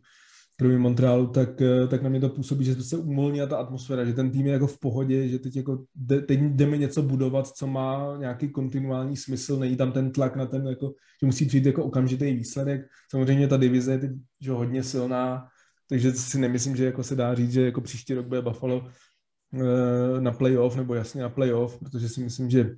kromě 0.57 0.77
Montrealu, 0.77 1.27
tak, 1.27 1.49
tak 1.89 2.01
na 2.01 2.09
mě 2.09 2.19
to 2.19 2.30
působí, 2.30 2.65
že 2.65 2.84
se 2.84 2.97
uvolnila 2.97 3.47
ta 3.47 3.57
atmosféra, 3.57 4.05
že 4.05 4.13
ten 4.13 4.31
tým 4.31 4.47
je 4.47 4.53
jako 4.53 4.67
v 4.67 4.80
pohodě, 4.80 5.27
že 5.27 5.39
teď, 5.39 5.55
jako 5.55 5.84
de, 5.95 6.21
teď 6.21 6.39
jdeme 6.39 6.77
něco 6.77 7.01
budovat, 7.01 7.47
co 7.47 7.67
má 7.67 8.17
nějaký 8.19 8.49
kontinuální 8.49 9.17
smysl, 9.17 9.59
není 9.59 9.75
tam 9.75 9.91
ten 9.91 10.11
tlak 10.11 10.35
na 10.35 10.45
ten, 10.45 10.67
jako, 10.67 10.93
že 11.21 11.25
musí 11.25 11.45
přijít 11.45 11.65
jako 11.65 11.84
okamžitý 11.84 12.34
výsledek. 12.34 12.81
Samozřejmě 13.11 13.47
ta 13.47 13.57
divize 13.57 13.91
je 13.91 13.97
teď 13.97 14.11
že 14.41 14.51
hodně 14.51 14.84
silná, 14.84 15.47
takže 15.89 16.11
si 16.11 16.39
nemyslím, 16.39 16.75
že 16.75 16.85
jako 16.85 17.03
se 17.03 17.15
dá 17.15 17.35
říct, 17.35 17.51
že 17.51 17.61
jako 17.61 17.81
příští 17.81 18.13
rok 18.13 18.27
bude 18.27 18.41
Buffalo 18.41 18.89
Eh, 19.53 20.21
na 20.21 20.31
playoff, 20.31 20.75
nebo 20.75 20.93
jasně 20.93 21.21
na 21.21 21.30
playoff, 21.30 21.80
protože 21.80 22.09
si 22.09 22.21
myslím, 22.21 22.49
že 22.49 22.75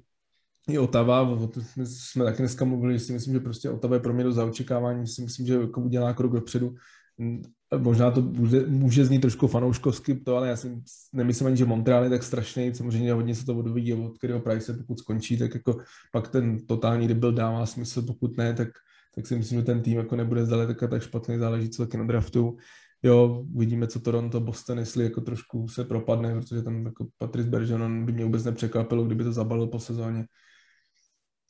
i 0.69 0.77
Otava, 0.77 1.21
o 1.21 1.47
tom 1.47 1.63
jsme, 1.63 1.85
jsme 1.85 2.25
taky 2.25 2.37
dneska 2.37 2.65
mluvili, 2.65 2.93
že 2.93 2.99
si 2.99 3.13
myslím, 3.13 3.33
že 3.33 3.39
prostě 3.39 3.69
Otava 3.69 3.95
je 3.95 3.99
pro 3.99 4.13
mě 4.13 4.23
do 4.23 4.31
zaočekávání, 4.31 5.07
si 5.07 5.21
myslím, 5.21 5.47
že 5.47 5.53
jako 5.53 5.81
udělá 5.81 6.13
krok 6.13 6.33
dopředu. 6.33 6.75
Možná 7.77 8.11
to 8.11 8.21
může, 8.21 8.65
může 8.67 9.05
znít 9.05 9.19
trošku 9.19 9.47
fanouškovsky, 9.47 10.15
to, 10.15 10.37
ale 10.37 10.47
já 10.49 10.55
si 10.55 10.81
nemyslím 11.13 11.47
ani, 11.47 11.57
že 11.57 11.65
Montreal 11.65 12.03
je 12.03 12.09
tak 12.09 12.23
strašný, 12.23 12.75
samozřejmě 12.75 13.13
hodně 13.13 13.35
se 13.35 13.45
to 13.45 13.55
odvíjí 13.55 13.93
od 13.93 14.17
kterého 14.17 14.39
Price, 14.39 14.73
pokud 14.73 14.99
skončí, 14.99 15.37
tak 15.37 15.53
jako 15.53 15.77
pak 16.11 16.27
ten 16.27 16.65
totální 16.65 17.07
debil 17.07 17.31
dává 17.31 17.65
smysl, 17.65 18.01
pokud 18.01 18.37
ne, 18.37 18.53
tak, 18.53 18.67
tak 19.15 19.27
si 19.27 19.35
myslím, 19.35 19.59
že 19.59 19.65
ten 19.65 19.81
tým 19.81 19.97
jako 19.97 20.15
nebude 20.15 20.45
zdaleka 20.45 20.87
tak 20.87 21.03
špatný, 21.03 21.37
záleží 21.37 21.69
co 21.69 21.85
taky 21.85 21.97
na 21.97 22.03
draftu 22.03 22.57
jo, 23.05 23.45
uvidíme, 23.53 23.87
co 23.87 23.99
Toronto, 23.99 24.39
Boston, 24.39 24.79
jestli 24.79 25.03
jako 25.03 25.21
trošku 25.21 25.67
se 25.67 25.83
propadne, 25.83 26.35
protože 26.35 26.61
tam 26.61 26.85
jako 26.85 27.07
Patrice 27.17 27.49
Bergeron 27.49 28.05
by 28.05 28.11
mě 28.11 28.25
vůbec 28.25 28.43
nepřekvapilo, 28.43 29.03
kdyby 29.03 29.23
to 29.23 29.31
zabalil 29.31 29.67
po 29.67 29.79
sezóně. 29.79 30.25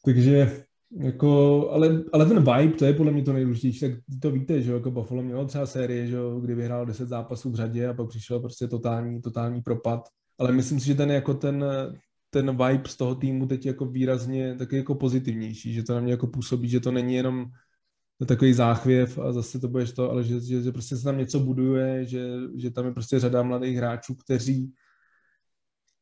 Takže 0.06 0.64
jako, 1.00 1.70
ale, 1.72 2.04
ale 2.14 2.26
ten 2.26 2.38
vibe, 2.38 2.78
to 2.78 2.86
je 2.86 2.94
podle 2.94 3.12
mě 3.12 3.24
to 3.24 3.34
nejdůležitější, 3.34 3.80
tak 3.80 3.92
to 4.22 4.32
víte, 4.32 4.62
že 4.62 4.72
jako 4.72 4.92
Buffalo 4.92 5.24
mělo 5.24 5.46
třeba 5.46 5.66
série, 5.66 6.08
že 6.08 6.18
kdy 6.42 6.56
vyhrál 6.56 6.86
10 6.86 7.10
zápasů 7.10 7.52
v 7.52 7.56
řadě 7.56 7.88
a 7.88 7.94
pak 7.94 8.10
přišel 8.10 8.40
prostě 8.40 8.68
totální, 8.68 9.22
totální 9.22 9.62
propad. 9.62 10.10
Ale 10.40 10.52
myslím 10.52 10.80
si, 10.80 10.86
že 10.86 10.96
ten 10.96 11.12
jako 11.12 11.34
ten, 11.34 11.66
ten 12.30 12.52
vibe 12.52 12.90
z 12.90 12.98
toho 12.98 13.16
týmu 13.16 13.46
teď 13.46 13.66
jako 13.66 13.86
výrazně 13.86 14.56
taky 14.56 14.78
jako 14.78 14.96
pozitivnější, 14.96 15.74
že 15.74 15.84
to 15.84 15.94
na 15.94 16.02
mě 16.02 16.12
jako 16.12 16.28
působí, 16.28 16.70
že 16.70 16.80
to 16.80 16.92
není 16.92 17.16
jenom 17.16 17.46
takový 18.28 18.54
záchvěv 18.54 19.18
a 19.18 19.32
zase 19.32 19.60
to 19.60 19.68
budeš 19.68 19.92
to, 19.92 20.12
ale 20.12 20.24
že, 20.24 20.40
že, 20.40 20.62
že 20.62 20.72
prostě 20.72 20.98
se 20.98 21.04
tam 21.04 21.18
něco 21.18 21.40
buduje, 21.40 22.06
že, 22.06 22.28
že 22.56 22.72
tam 22.72 22.86
je 22.86 22.92
prostě 22.92 23.20
řada 23.20 23.44
mladých 23.44 23.78
hráčů, 23.78 24.16
kteří 24.16 24.74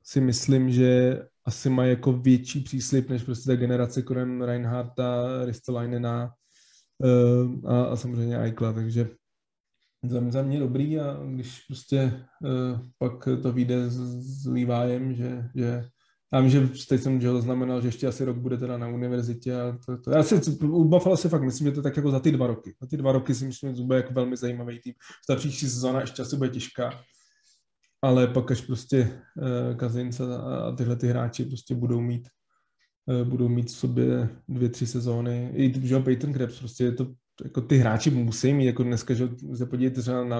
si 0.04 0.22
myslím, 0.22 0.72
že 0.72 1.20
asi 1.46 1.70
mají 1.70 1.90
jako 1.90 2.14
větší 2.14 2.60
příslip 2.60 3.10
než 3.10 3.24
prostě 3.24 3.48
ta 3.48 3.56
generace 3.56 4.02
kolem 4.02 4.42
Reinharta, 4.42 5.26
Ristolainena 5.46 6.34
uh, 6.98 7.72
a, 7.72 7.84
a 7.84 7.96
samozřejmě 7.96 8.38
Aikla, 8.38 8.74
takže 8.74 9.10
za, 10.04 10.22
za 10.30 10.42
mě 10.42 10.60
dobrý 10.60 11.00
a 11.00 11.20
když 11.26 11.60
prostě 11.68 12.26
uh, 12.42 12.80
pak 12.98 13.28
to 13.42 13.52
vyjde 13.52 13.90
s, 13.90 13.98
s 14.42 14.46
Levyem, 14.46 15.14
že, 15.14 15.50
že 15.56 15.84
já 16.34 16.40
vím, 16.40 16.50
že 16.50 16.86
teď 16.90 17.02
jsem 17.02 17.22
že 17.22 17.42
znamenal, 17.42 17.82
že 17.82 17.88
ještě 17.88 18.08
asi 18.08 18.26
rok 18.26 18.38
bude 18.38 18.58
teda 18.58 18.78
na 18.78 18.88
univerzitě 18.88 19.56
a 19.56 19.78
to, 19.86 19.98
to. 19.98 20.12
Já 20.12 20.24
si, 20.24 20.36
u 20.62 20.84
Buffalo 20.84 21.18
si 21.18 21.30
fakt 21.30 21.42
myslím, 21.42 21.68
že 21.68 21.72
to 21.72 21.80
je 21.80 21.84
tak 21.84 21.98
jako 21.98 22.12
za 22.12 22.20
ty 22.20 22.32
dva 22.32 22.48
roky. 22.48 22.76
Za 22.82 22.88
ty 22.88 22.98
dva 22.98 23.12
roky 23.12 23.36
si 23.36 23.46
myslím, 23.46 23.70
že 23.70 23.76
to 23.76 23.84
bude 23.84 23.98
jako 23.98 24.14
velmi 24.14 24.38
zajímavý 24.38 24.80
tým. 24.80 24.94
Ta 25.28 25.36
příští 25.36 25.70
sezóna 25.70 26.02
ještě 26.02 26.22
asi 26.22 26.38
bude 26.38 26.50
těžká, 26.50 26.90
ale 28.04 28.28
pak 28.28 28.52
až 28.52 28.62
prostě 28.62 29.22
uh, 29.36 29.78
Kazinc 29.78 30.20
a, 30.20 30.72
tyhle 30.78 30.96
ty 30.96 31.08
hráči 31.08 31.46
prostě 31.46 31.76
budou 31.76 32.02
mít 32.02 32.28
uh, 33.06 33.28
budou 33.28 33.50
mít 33.50 33.68
v 33.68 33.76
sobě 33.76 34.30
dvě, 34.48 34.70
tři 34.70 34.88
sezóny. 34.88 35.52
I 35.56 35.88
že 35.88 36.00
Peyton 36.00 36.34
Krebs, 36.34 36.60
prostě 36.60 36.84
je 36.84 36.92
to 36.92 37.08
jako 37.44 37.62
ty 37.62 37.78
hráči 37.78 38.10
musí 38.10 38.54
mít, 38.54 38.66
jako 38.66 38.84
dneska, 38.84 39.14
že 39.14 39.30
se 39.56 39.66
podívejte 39.66 40.02
třeba 40.02 40.24
na 40.24 40.40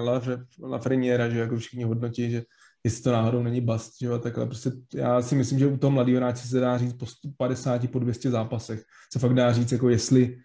Lafreniera, 0.62 1.28
že 1.28 1.38
jako 1.38 1.56
všichni 1.56 1.84
hodnotí, 1.84 2.30
že 2.30 2.42
jestli 2.84 3.02
to 3.02 3.12
náhodou 3.12 3.42
není 3.42 3.60
bast, 3.60 3.92
že 4.00 4.06
jo, 4.06 4.18
takhle 4.18 4.46
prostě 4.46 4.70
já 4.94 5.22
si 5.22 5.34
myslím, 5.34 5.58
že 5.58 5.66
u 5.66 5.76
toho 5.76 5.90
mladého 5.90 6.16
hráče 6.16 6.48
se 6.48 6.60
dá 6.60 6.78
říct 6.78 6.92
po 6.92 7.06
50, 7.36 7.90
po 7.90 7.98
200 7.98 8.30
zápasech, 8.30 8.84
se 9.12 9.18
fakt 9.18 9.34
dá 9.34 9.52
říct, 9.52 9.72
jako 9.72 9.88
jestli 9.88 10.36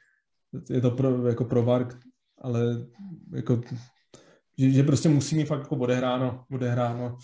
je 0.70 0.82
to 0.82 0.92
pro, 0.92 1.28
jako 1.28 1.46
pro 1.46 1.64
VAR, 1.64 1.88
ale 2.42 2.62
jako, 3.36 3.62
že, 4.60 4.72
že 4.72 4.84
prostě 4.84 5.10
musí 5.10 5.36
mít 5.36 5.46
fakt 5.46 5.60
jako 5.60 5.76
odehráno, 5.76 6.46
odehráno 6.52 7.18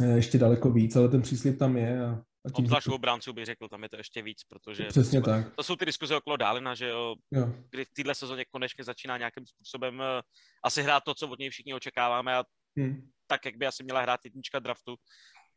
eh, 0.00 0.16
ještě 0.16 0.38
daleko 0.38 0.70
víc, 0.70 0.96
ale 0.96 1.08
ten 1.08 1.22
příslip 1.22 1.58
tam 1.58 1.76
je 1.76 2.04
a, 2.04 2.22
a 2.46 2.50
tím, 2.50 2.64
Obzvlášť 2.64 2.88
u 2.88 2.94
obránců 2.94 3.32
bych 3.32 3.44
řekl, 3.44 3.68
tam 3.68 3.82
je 3.82 3.88
to 3.88 3.96
ještě 3.96 4.22
víc, 4.22 4.44
protože 4.48 4.84
Přesně 4.84 5.20
to, 5.20 5.30
tak. 5.30 5.54
to 5.54 5.62
jsou 5.62 5.76
ty 5.76 5.86
diskuze 5.86 6.16
okolo 6.16 6.36
Dálina, 6.36 6.74
že 6.74 6.88
jo, 6.88 7.14
jo. 7.30 7.52
kdy 7.70 7.84
v 7.84 7.92
téhle 7.96 8.14
sezóně 8.14 8.44
konečně 8.50 8.84
začíná 8.84 9.18
nějakým 9.18 9.46
způsobem 9.46 9.98
uh, 9.98 10.04
asi 10.64 10.82
hrát 10.82 11.02
to, 11.04 11.14
co 11.14 11.28
od 11.28 11.38
něj 11.38 11.50
všichni 11.50 11.74
očekáváme 11.74 12.36
a 12.36 12.44
hmm 12.76 13.08
tak, 13.26 13.44
jak 13.44 13.56
by 13.56 13.66
asi 13.66 13.84
měla 13.84 14.00
hrát 14.00 14.20
jednička 14.24 14.58
draftu 14.58 14.96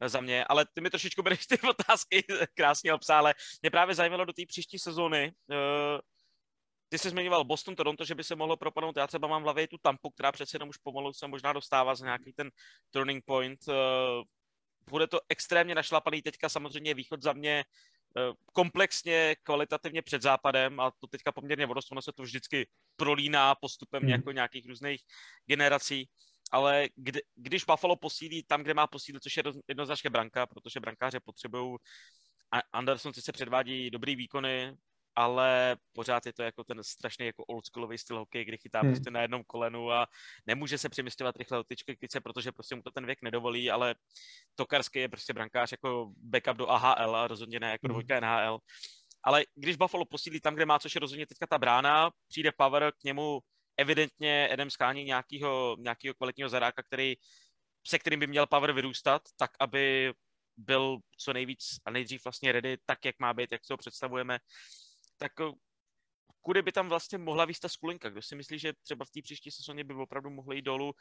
za 0.05 0.21
mě, 0.21 0.45
ale 0.45 0.65
ty 0.73 0.81
mi 0.81 0.89
trošičku 0.89 1.23
bereš 1.23 1.45
ty 1.45 1.57
otázky 1.69 2.23
krásně 2.53 2.93
obsále. 2.93 3.33
Mě 3.61 3.71
právě 3.71 3.95
zajímalo 3.95 4.25
do 4.25 4.33
té 4.33 4.41
příští 4.47 4.79
sezóny, 4.79 5.31
uh, 5.51 5.99
ty 6.89 6.97
jsi 6.97 7.09
zmiňoval 7.09 7.43
Boston, 7.43 7.75
Toronto, 7.75 8.05
že 8.05 8.15
by 8.15 8.23
se 8.23 8.35
mohlo 8.35 8.57
propadnout. 8.57 8.97
Já 8.97 9.07
třeba 9.07 9.27
mám 9.27 9.41
v 9.41 9.43
hlavě 9.43 9.67
tu 9.67 9.77
Tampu, 9.77 10.09
která 10.09 10.31
přece 10.31 10.55
jenom 10.55 10.69
už 10.69 10.77
pomalu 10.77 11.13
se 11.13 11.27
možná 11.27 11.53
dostává 11.53 11.95
za 11.95 12.05
nějaký 12.05 12.33
ten 12.33 12.49
turning 12.91 13.25
point. 13.25 13.59
Uh, 13.67 13.75
bude 14.89 15.07
to 15.07 15.19
extrémně 15.29 15.75
našlapaný 15.75 16.21
teďka 16.21 16.49
samozřejmě 16.49 16.93
východ 16.93 17.21
za 17.21 17.33
mě 17.33 17.65
uh, 18.15 18.33
komplexně, 18.53 19.35
kvalitativně 19.43 20.01
před 20.01 20.21
západem 20.21 20.79
a 20.79 20.91
to 20.91 21.07
teďka 21.07 21.31
poměrně 21.31 21.65
vodost, 21.65 21.91
ono 21.91 22.01
se 22.01 22.11
to 22.11 22.23
vždycky 22.23 22.67
prolíná 22.95 23.55
postupem 23.55 24.01
hmm. 24.01 24.11
jako 24.11 24.31
nějakých 24.31 24.65
různých 24.65 25.01
generací 25.45 26.09
ale 26.51 26.87
kdy, 26.95 27.21
když 27.35 27.63
Buffalo 27.63 27.95
posílí 27.95 28.43
tam, 28.43 28.63
kde 28.63 28.73
má 28.73 28.87
posílit, 28.87 29.23
což 29.23 29.37
je 29.37 29.43
jednoznačně 29.67 30.09
branka, 30.09 30.45
protože 30.47 30.79
brankáře 30.79 31.19
potřebují, 31.19 31.77
Anderson 32.73 33.13
se 33.13 33.31
předvádí 33.31 33.89
dobrý 33.89 34.15
výkony, 34.15 34.77
ale 35.19 35.77
pořád 35.93 36.25
je 36.25 36.33
to 36.33 36.43
jako 36.43 36.63
ten 36.63 36.83
strašný 36.83 37.25
jako 37.25 37.43
oldschoolový 37.43 37.97
styl 37.97 38.19
hokej, 38.19 38.45
kdy 38.45 38.57
chytá 38.57 38.79
hmm. 38.79 38.91
prostě 38.91 39.11
na 39.11 39.21
jednom 39.21 39.43
kolenu 39.43 39.91
a 39.91 40.07
nemůže 40.45 40.77
se 40.77 40.89
přemysťovat 40.89 41.35
rychle 41.35 41.59
od 41.59 41.67
tyčky 41.67 41.95
k 41.95 41.99
tyce, 41.99 42.21
protože 42.21 42.51
prostě 42.51 42.75
mu 42.75 42.81
to 42.81 42.91
ten 42.91 43.05
věk 43.05 43.19
nedovolí, 43.21 43.71
ale 43.71 43.95
Tokarský 44.55 44.99
je 44.99 45.09
prostě 45.09 45.33
brankář 45.33 45.71
jako 45.71 46.11
backup 46.17 46.57
do 46.57 46.69
AHL 46.69 47.15
a 47.15 47.27
rozhodně 47.27 47.59
ne 47.59 47.71
jako 47.71 47.87
hmm. 47.87 47.93
dvojka 47.93 48.19
NHL. 48.19 48.59
ale 49.23 49.45
když 49.55 49.75
Buffalo 49.75 50.05
posílí 50.05 50.41
tam, 50.41 50.55
kde 50.55 50.65
má, 50.65 50.79
což 50.79 50.95
je 50.95 50.99
rozhodně 50.99 51.27
teďka 51.27 51.47
ta 51.47 51.57
brána, 51.57 52.11
přijde 52.27 52.51
Power 52.57 52.91
k 53.01 53.03
němu 53.03 53.39
evidentně 53.77 54.49
Adam 54.53 54.69
skání 54.69 55.03
nějakého, 55.03 55.77
nějakého 55.79 56.13
kvalitního 56.13 56.49
zadáka, 56.49 56.83
který, 56.83 57.15
se 57.87 57.99
kterým 57.99 58.19
by 58.19 58.27
měl 58.27 58.47
Power 58.47 58.71
vyrůstat, 58.71 59.21
tak 59.37 59.51
aby 59.59 60.13
byl 60.57 60.97
co 61.17 61.33
nejvíc 61.33 61.79
a 61.85 61.91
nejdřív 61.91 62.23
vlastně 62.23 62.51
ready, 62.51 62.77
tak 62.85 63.05
jak 63.05 63.15
má 63.19 63.33
být, 63.33 63.51
jak 63.51 63.65
si 63.65 63.73
ho 63.73 63.77
představujeme, 63.77 64.39
tak 65.19 65.31
eh, 65.41 65.51
kudy 66.41 66.61
by 66.61 66.71
tam 66.71 66.89
vlastně 66.89 67.17
mohla 67.17 67.45
výst 67.45 67.59
ta 67.59 67.69
skulinka? 67.69 68.09
Kdo 68.09 68.21
si 68.21 68.35
myslí, 68.35 68.59
že 68.59 68.73
třeba 68.83 69.05
v 69.05 69.09
té 69.09 69.21
příští 69.21 69.51
sezóně 69.51 69.83
by 69.83 69.93
opravdu 69.93 70.29
mohli 70.29 70.55
jít 70.55 70.61
dolů 70.61 70.93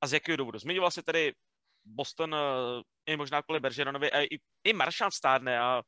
a 0.00 0.06
z 0.06 0.12
jakého 0.12 0.36
důvodu? 0.36 0.58
Zmiňoval 0.58 0.90
se 0.90 1.02
tady 1.02 1.34
Boston 1.84 2.34
eh, 2.34 2.82
i 3.06 3.16
možná 3.16 3.42
kvůli 3.42 3.60
Bergeronovi 3.60 4.12
a 4.12 4.20
i, 4.22 4.38
i 4.64 4.72
Maršan 4.72 5.10
stárne 5.10 5.60
a 5.60 5.82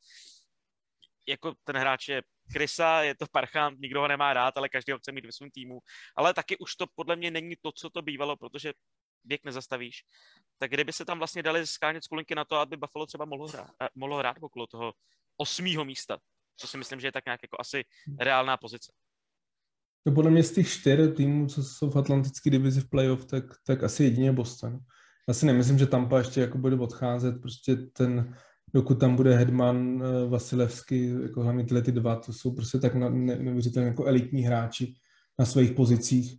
jako 1.28 1.54
ten 1.64 1.76
hráč 1.76 2.08
je 2.08 2.22
Krysa, 2.52 3.02
je 3.02 3.14
to 3.16 3.26
parchant, 3.32 3.80
nikdo 3.80 4.00
ho 4.00 4.08
nemá 4.08 4.32
rád, 4.32 4.56
ale 4.56 4.68
každý 4.68 4.92
ho 4.92 4.98
chce 4.98 5.12
mít 5.12 5.24
ve 5.24 5.32
svém 5.32 5.50
týmu. 5.50 5.80
Ale 6.16 6.34
taky 6.34 6.56
už 6.56 6.76
to 6.76 6.86
podle 6.94 7.16
mě 7.16 7.30
není 7.30 7.56
to, 7.60 7.72
co 7.72 7.90
to 7.90 8.02
bývalo, 8.02 8.36
protože 8.36 8.72
věk 9.24 9.44
nezastavíš. 9.44 10.04
Tak 10.58 10.70
kdyby 10.70 10.92
se 10.92 11.04
tam 11.04 11.18
vlastně 11.18 11.42
dali 11.42 11.66
skánět 11.66 12.04
skulinky 12.04 12.34
na 12.34 12.44
to, 12.44 12.56
aby 12.56 12.76
Buffalo 12.76 13.06
třeba 13.06 13.24
mohlo 13.24 13.48
hrát, 13.48 13.70
eh, 13.82 13.88
mohlo 13.94 14.16
hrát 14.16 14.36
okolo 14.40 14.66
toho 14.66 14.92
osmého 15.36 15.84
místa, 15.84 16.18
co 16.56 16.66
si 16.66 16.78
myslím, 16.78 17.00
že 17.00 17.06
je 17.06 17.12
tak 17.12 17.24
nějak 17.26 17.40
jako 17.42 17.56
asi 17.60 17.84
reálná 18.20 18.56
pozice. 18.56 18.92
No 20.06 20.14
podle 20.14 20.30
mě 20.30 20.42
z 20.42 20.52
těch 20.52 20.68
čtyř 20.68 21.16
týmů, 21.16 21.46
co 21.46 21.62
jsou 21.62 21.90
v 21.90 21.96
Atlantické 21.96 22.50
divizi 22.50 22.80
v 22.80 22.90
playoff, 22.90 23.24
tak, 23.24 23.44
tak 23.66 23.82
asi 23.82 24.04
jedině 24.04 24.32
Boston. 24.32 24.78
Já 25.28 25.34
si 25.34 25.46
nemyslím, 25.46 25.78
že 25.78 25.86
Tampa 25.86 26.18
ještě 26.18 26.40
jako 26.40 26.58
bude 26.58 26.76
odcházet, 26.76 27.40
prostě 27.40 27.76
ten, 27.76 28.36
dokud 28.74 28.94
tam 28.94 29.16
bude 29.16 29.36
Hedman, 29.36 30.02
eh, 30.02 30.28
Vasilevsky, 30.28 31.14
jako 31.22 31.42
hlavně 31.42 31.64
tyhle 31.64 31.82
ty 31.82 31.92
dva, 31.92 32.16
to 32.16 32.32
jsou 32.32 32.54
prostě 32.54 32.78
tak 32.78 32.94
neuvěřitelně 32.94 33.88
jako 33.88 34.04
elitní 34.04 34.42
hráči 34.42 34.94
na 35.38 35.44
svých 35.44 35.72
pozicích. 35.72 36.38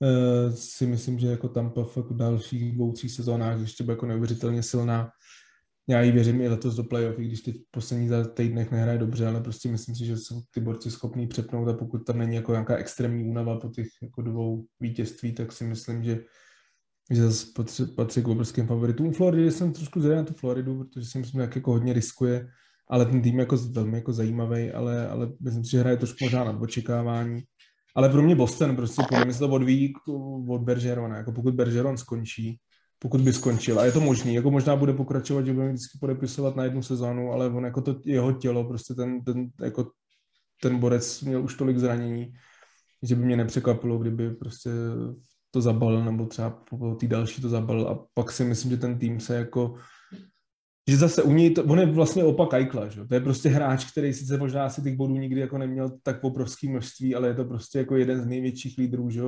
Uh, 0.00 0.54
si 0.54 0.86
myslím, 0.86 1.18
že 1.18 1.26
jako 1.26 1.48
Tampa 1.48 1.84
v 1.84 2.16
dalších 2.16 2.74
dvou, 2.74 2.92
tří 2.92 3.08
sezónách 3.08 3.60
ještě 3.60 3.84
bude 3.84 3.92
jako 3.92 4.06
neuvěřitelně 4.06 4.62
silná 4.62 5.10
já 5.88 6.00
jí 6.00 6.12
věřím 6.12 6.40
i 6.40 6.48
letos 6.48 6.74
do 6.74 6.84
playoff, 6.84 7.18
i 7.18 7.24
když 7.24 7.40
teď 7.40 7.56
v 7.56 7.70
posledních 7.70 8.10
týdnech 8.34 8.70
nehraje 8.70 8.98
dobře, 8.98 9.26
ale 9.26 9.40
prostě 9.40 9.68
myslím 9.68 9.94
si, 9.94 10.06
že 10.06 10.16
jsou 10.16 10.42
ty 10.50 10.60
borci 10.60 10.90
schopní 10.90 11.26
přepnout 11.26 11.68
a 11.68 11.72
pokud 11.72 11.98
tam 11.98 12.18
není 12.18 12.34
jako 12.34 12.52
nějaká 12.52 12.76
extrémní 12.76 13.24
únava 13.24 13.60
po 13.60 13.68
těch 13.68 13.86
jako 14.02 14.22
dvou 14.22 14.64
vítězství, 14.80 15.32
tak 15.32 15.52
si 15.52 15.64
myslím, 15.64 16.04
že 16.04 16.20
že 17.10 17.22
zase 17.22 17.46
patří, 17.56 17.86
patří 17.86 18.22
k 18.22 18.28
obrovským 18.28 18.66
favoritům. 18.66 19.12
Floridy 19.12 19.50
jsem 19.50 19.72
trošku 19.72 20.00
zvědavý 20.00 20.22
na 20.22 20.24
tu 20.24 20.34
Floridu, 20.34 20.84
protože 20.84 21.06
si 21.06 21.18
myslím, 21.18 21.40
že 21.40 21.50
jako 21.54 21.72
hodně 21.72 21.92
riskuje, 21.92 22.48
ale 22.88 23.06
ten 23.06 23.22
tým 23.22 23.38
jako 23.38 23.56
velmi 23.56 23.96
jako 23.96 24.12
zajímavý, 24.12 24.70
ale, 24.70 25.08
ale 25.08 25.32
myslím 25.40 25.64
si, 25.64 25.70
že 25.70 25.80
hraje 25.80 25.96
trošku 25.96 26.24
možná 26.24 26.44
nad 26.44 26.62
očekávání. 26.62 27.42
Ale 27.94 28.08
pro 28.08 28.22
mě 28.22 28.36
Boston 28.36 28.76
prostě 28.76 29.02
podle 29.08 29.24
mě 29.24 29.34
se 29.34 29.38
to 29.38 29.48
odvíjí 29.48 29.92
od 30.48 30.62
Bergerona. 30.62 31.16
Jako 31.16 31.32
pokud 31.32 31.54
Bergeron 31.54 31.96
skončí, 31.96 32.58
pokud 32.98 33.20
by 33.20 33.32
skončil. 33.32 33.80
A 33.80 33.84
je 33.84 33.92
to 33.92 34.00
možný, 34.00 34.34
jako 34.34 34.50
možná 34.50 34.76
bude 34.76 34.92
pokračovat, 34.92 35.46
že 35.46 35.52
bude 35.52 35.68
vždycky 35.68 35.98
podepisovat 35.98 36.56
na 36.56 36.64
jednu 36.64 36.82
sezónu, 36.82 37.32
ale 37.32 37.50
on 37.50 37.64
jako 37.64 37.82
to 37.82 38.00
jeho 38.04 38.32
tělo, 38.32 38.64
prostě 38.64 38.94
ten, 38.94 39.24
ten, 39.24 39.48
jako 39.60 39.90
ten 40.62 40.78
borec 40.78 41.20
měl 41.20 41.44
už 41.44 41.54
tolik 41.54 41.78
zranění, 41.78 42.32
že 43.02 43.16
by 43.16 43.24
mě 43.24 43.36
nepřekvapilo, 43.36 43.98
kdyby 43.98 44.30
prostě 44.30 44.70
to 45.50 45.60
zabalil, 45.60 46.04
nebo 46.04 46.26
třeba 46.26 46.50
po 46.50 46.94
té 46.94 47.06
další 47.06 47.42
to 47.42 47.48
zabalil 47.48 47.88
a 47.88 48.06
pak 48.14 48.32
si 48.32 48.44
myslím, 48.44 48.70
že 48.70 48.76
ten 48.76 48.98
tým 48.98 49.20
se 49.20 49.36
jako 49.36 49.74
že 50.88 50.96
zase 50.96 51.22
u 51.22 51.32
něj, 51.32 51.50
to, 51.50 51.64
on 51.64 51.78
je 51.78 51.86
vlastně 51.86 52.24
opak 52.24 52.54
Aikla, 52.54 52.88
že? 52.88 53.04
to 53.04 53.14
je 53.14 53.20
prostě 53.20 53.48
hráč, 53.48 53.90
který 53.90 54.12
sice 54.12 54.38
možná 54.38 54.66
asi 54.66 54.82
těch 54.82 54.96
bodů 54.96 55.16
nikdy 55.16 55.40
jako 55.40 55.58
neměl 55.58 55.98
tak 56.02 56.24
obrovský 56.24 56.68
množství, 56.68 57.14
ale 57.14 57.28
je 57.28 57.34
to 57.34 57.44
prostě 57.44 57.78
jako 57.78 57.96
jeden 57.96 58.22
z 58.22 58.26
největších 58.26 58.78
lídrů, 58.78 59.10
že? 59.10 59.22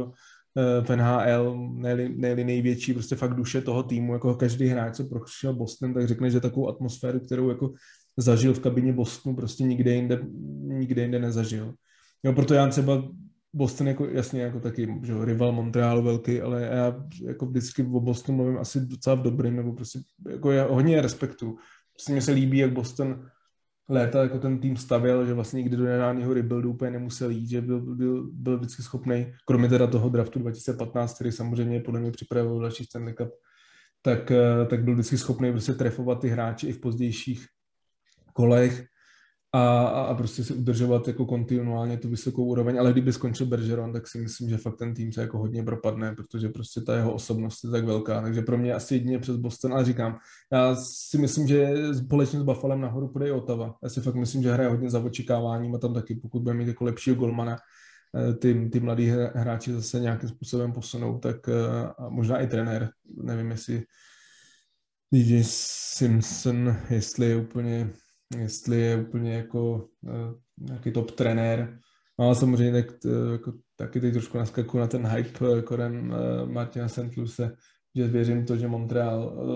V 0.82 0.96
NHL, 0.96 1.56
ne 2.16 2.34
největší 2.34 2.92
prostě 2.92 3.16
fakt 3.16 3.34
duše 3.34 3.60
toho 3.60 3.82
týmu, 3.82 4.12
jako 4.12 4.34
každý 4.34 4.66
hráč, 4.66 4.96
co 4.96 5.04
prošel 5.04 5.54
Boston, 5.54 5.94
tak 5.94 6.08
řekne, 6.08 6.30
že 6.30 6.40
takovou 6.40 6.68
atmosféru, 6.68 7.20
kterou 7.20 7.48
jako 7.48 7.72
zažil 8.16 8.54
v 8.54 8.60
kabině 8.60 8.92
Bostonu, 8.92 9.36
prostě 9.36 9.64
nikde 9.64 9.94
jinde, 9.94 10.20
nikde 10.62 11.02
jinde 11.02 11.18
nezažil. 11.18 11.74
Jo, 12.22 12.32
proto 12.32 12.54
já 12.54 12.66
třeba 12.66 13.08
Boston 13.54 13.88
jako 13.88 14.06
jasně 14.06 14.42
jako 14.42 14.60
taky 14.60 15.00
že, 15.02 15.24
rival 15.24 15.52
Montrealu 15.52 16.02
velký, 16.02 16.40
ale 16.40 16.62
já 16.62 17.04
jako 17.26 17.46
vždycky 17.46 17.82
o 17.82 18.00
Bostonu 18.00 18.36
mluvím 18.36 18.58
asi 18.58 18.80
docela 18.80 19.16
v 19.16 19.22
dobrým, 19.22 19.56
nebo 19.56 19.72
prostě 19.72 19.98
jako 20.30 20.52
já 20.52 20.66
hodně 20.66 21.02
respektu. 21.02 21.56
Prostě 21.92 22.12
mně 22.12 22.22
se 22.22 22.32
líbí, 22.32 22.58
jak 22.58 22.72
Boston 22.72 23.26
léta 23.88 24.22
jako 24.22 24.38
ten 24.38 24.58
tým 24.58 24.76
stavěl, 24.76 25.26
že 25.26 25.34
vlastně 25.34 25.56
nikdy 25.56 25.76
do 25.76 25.84
nedávného 25.84 26.34
rebuildu 26.34 26.70
úplně 26.70 26.90
nemusel 26.90 27.30
jít, 27.30 27.48
že 27.48 27.60
byl, 27.60 27.80
byl, 27.80 28.30
byl 28.32 28.58
vždycky 28.58 28.82
schopný, 28.82 29.32
kromě 29.46 29.68
teda 29.68 29.86
toho 29.86 30.08
draftu 30.08 30.38
2015, 30.38 31.14
který 31.14 31.32
samozřejmě 31.32 31.80
podle 31.80 32.00
mě 32.00 32.10
připravil 32.10 32.60
další 32.60 32.84
Stanley 32.84 33.14
Cup, 33.14 33.28
tak, 34.02 34.30
eh, 34.30 34.66
tak 34.70 34.84
byl 34.84 34.94
vždycky 34.94 35.18
schopný 35.18 35.52
prostě 35.52 35.72
trefovat 35.72 36.20
ty 36.20 36.28
hráči 36.28 36.66
i 36.66 36.72
v 36.72 36.80
pozdějších 36.80 37.46
kolech 38.32 38.86
a, 39.52 39.86
a, 39.86 40.14
prostě 40.14 40.44
si 40.44 40.54
udržovat 40.54 41.08
jako 41.08 41.26
kontinuálně 41.26 41.98
tu 41.98 42.08
vysokou 42.08 42.44
úroveň, 42.44 42.78
ale 42.80 42.92
kdyby 42.92 43.12
skončil 43.12 43.46
Bergeron, 43.46 43.92
tak 43.92 44.08
si 44.08 44.18
myslím, 44.18 44.48
že 44.48 44.56
fakt 44.56 44.76
ten 44.76 44.94
tým 44.94 45.12
se 45.12 45.20
jako 45.20 45.38
hodně 45.38 45.62
propadne, 45.62 46.14
protože 46.14 46.48
prostě 46.48 46.80
ta 46.80 46.96
jeho 46.96 47.14
osobnost 47.14 47.64
je 47.64 47.70
tak 47.70 47.84
velká, 47.84 48.22
takže 48.22 48.42
pro 48.42 48.58
mě 48.58 48.74
asi 48.74 48.94
jedině 48.94 49.18
přes 49.18 49.36
Boston, 49.36 49.72
ale 49.72 49.84
říkám, 49.84 50.18
já 50.52 50.74
si 50.74 51.18
myslím, 51.18 51.46
že 51.46 51.74
společně 51.94 52.40
s 52.40 52.42
Buffalem 52.42 52.80
nahoru 52.80 53.08
půjde 53.08 53.28
i 53.28 53.30
Otava. 53.30 53.74
Já 53.82 53.88
si 53.88 54.00
fakt 54.00 54.14
myslím, 54.14 54.42
že 54.42 54.52
hraje 54.52 54.70
hodně 54.70 54.90
za 54.90 55.00
očekáváním 55.00 55.74
a 55.74 55.78
tam 55.78 55.94
taky, 55.94 56.14
pokud 56.14 56.42
bude 56.42 56.54
mít 56.54 56.68
jako 56.68 56.84
lepšího 56.84 57.16
golmana, 57.16 57.56
eh, 58.16 58.34
ty, 58.34 58.68
ty 58.72 58.80
mladí 58.80 59.12
hráči 59.34 59.72
zase 59.72 60.00
nějakým 60.00 60.28
způsobem 60.28 60.72
posunou, 60.72 61.18
tak 61.18 61.48
eh, 61.48 61.88
a 61.98 62.08
možná 62.08 62.38
i 62.38 62.46
trenér, 62.46 62.90
nevím, 63.22 63.50
jestli 63.50 63.82
DJ 65.12 65.44
Simpson, 65.44 66.76
jestli 66.90 67.26
je 67.26 67.36
úplně 67.36 67.90
jestli 68.36 68.80
je 68.80 68.96
úplně 68.96 69.34
jako 69.34 69.88
uh, 70.00 70.34
nějaký 70.58 70.92
top 70.92 71.10
trenér. 71.10 71.78
No 72.18 72.26
ale 72.26 72.34
samozřejmě 72.34 72.82
tak, 72.82 72.94
uh, 73.04 73.32
jako, 73.32 73.52
taky 73.76 74.00
teď 74.00 74.12
trošku 74.12 74.38
naskakuju 74.38 74.80
na 74.80 74.86
ten 74.86 75.06
hype 75.06 75.62
kolem 75.62 76.10
uh, 76.10 76.50
Martina 76.50 76.88
St. 76.88 77.16
Luce, 77.16 77.56
že 77.96 78.08
věřím 78.08 78.46
to, 78.46 78.56
že 78.56 78.68
Montreal, 78.68 79.48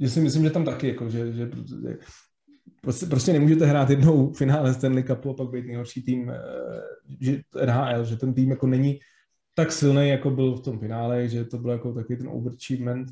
že 0.00 0.10
si 0.10 0.20
myslím, 0.20 0.44
že 0.44 0.50
tam 0.50 0.64
taky, 0.64 0.88
jako, 0.88 1.10
že, 1.10 1.32
že, 1.32 1.50
že 1.80 1.98
prostě, 2.80 3.06
prostě 3.06 3.32
nemůžete 3.32 3.66
hrát 3.66 3.90
jednou 3.90 4.32
finále 4.32 4.74
Stanley 4.74 5.04
Cupu 5.04 5.30
a 5.30 5.34
pak 5.34 5.48
být 5.48 5.66
nejhorší 5.66 6.02
tým 6.02 6.32
že 7.20 7.40
NHL, 7.66 8.04
že 8.04 8.16
ten 8.16 8.34
tým 8.34 8.50
jako 8.50 8.66
není 8.66 8.98
tak 9.54 9.72
silný, 9.72 10.08
jako 10.08 10.30
byl 10.30 10.56
v 10.56 10.62
tom 10.62 10.78
finále, 10.78 11.28
že 11.28 11.44
to 11.44 11.58
byl 11.58 11.70
jako 11.70 11.92
takový 11.92 12.18
ten 12.18 12.28
overachievement 12.28 13.08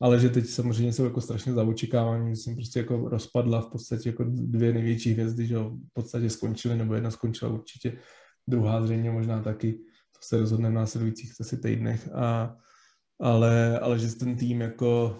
ale 0.00 0.20
že 0.20 0.28
teď 0.28 0.46
samozřejmě 0.46 0.92
jsou 0.92 1.04
jako 1.04 1.20
strašně 1.20 1.52
za 1.52 1.64
očekávání, 1.64 2.30
že 2.30 2.42
jsem 2.42 2.54
prostě 2.54 2.78
jako 2.78 3.08
rozpadla 3.08 3.60
v 3.60 3.70
podstatě 3.70 4.08
jako 4.08 4.24
dvě 4.28 4.72
největší 4.72 5.12
hvězdy, 5.12 5.46
že 5.46 5.58
v 5.58 5.92
podstatě 5.92 6.30
skončily, 6.30 6.76
nebo 6.76 6.94
jedna 6.94 7.10
skončila 7.10 7.50
určitě, 7.50 7.98
druhá 8.46 8.82
zřejmě 8.82 9.10
možná 9.10 9.42
taky, 9.42 9.72
to 10.12 10.18
se 10.22 10.38
rozhodne 10.38 10.70
v 10.70 10.72
následujících 10.72 11.32
asi 11.40 11.56
týdnech, 11.56 12.08
a, 12.14 12.56
ale, 13.20 13.78
ale 13.78 13.98
že 13.98 14.14
ten 14.14 14.36
tým 14.36 14.60
jako 14.60 15.18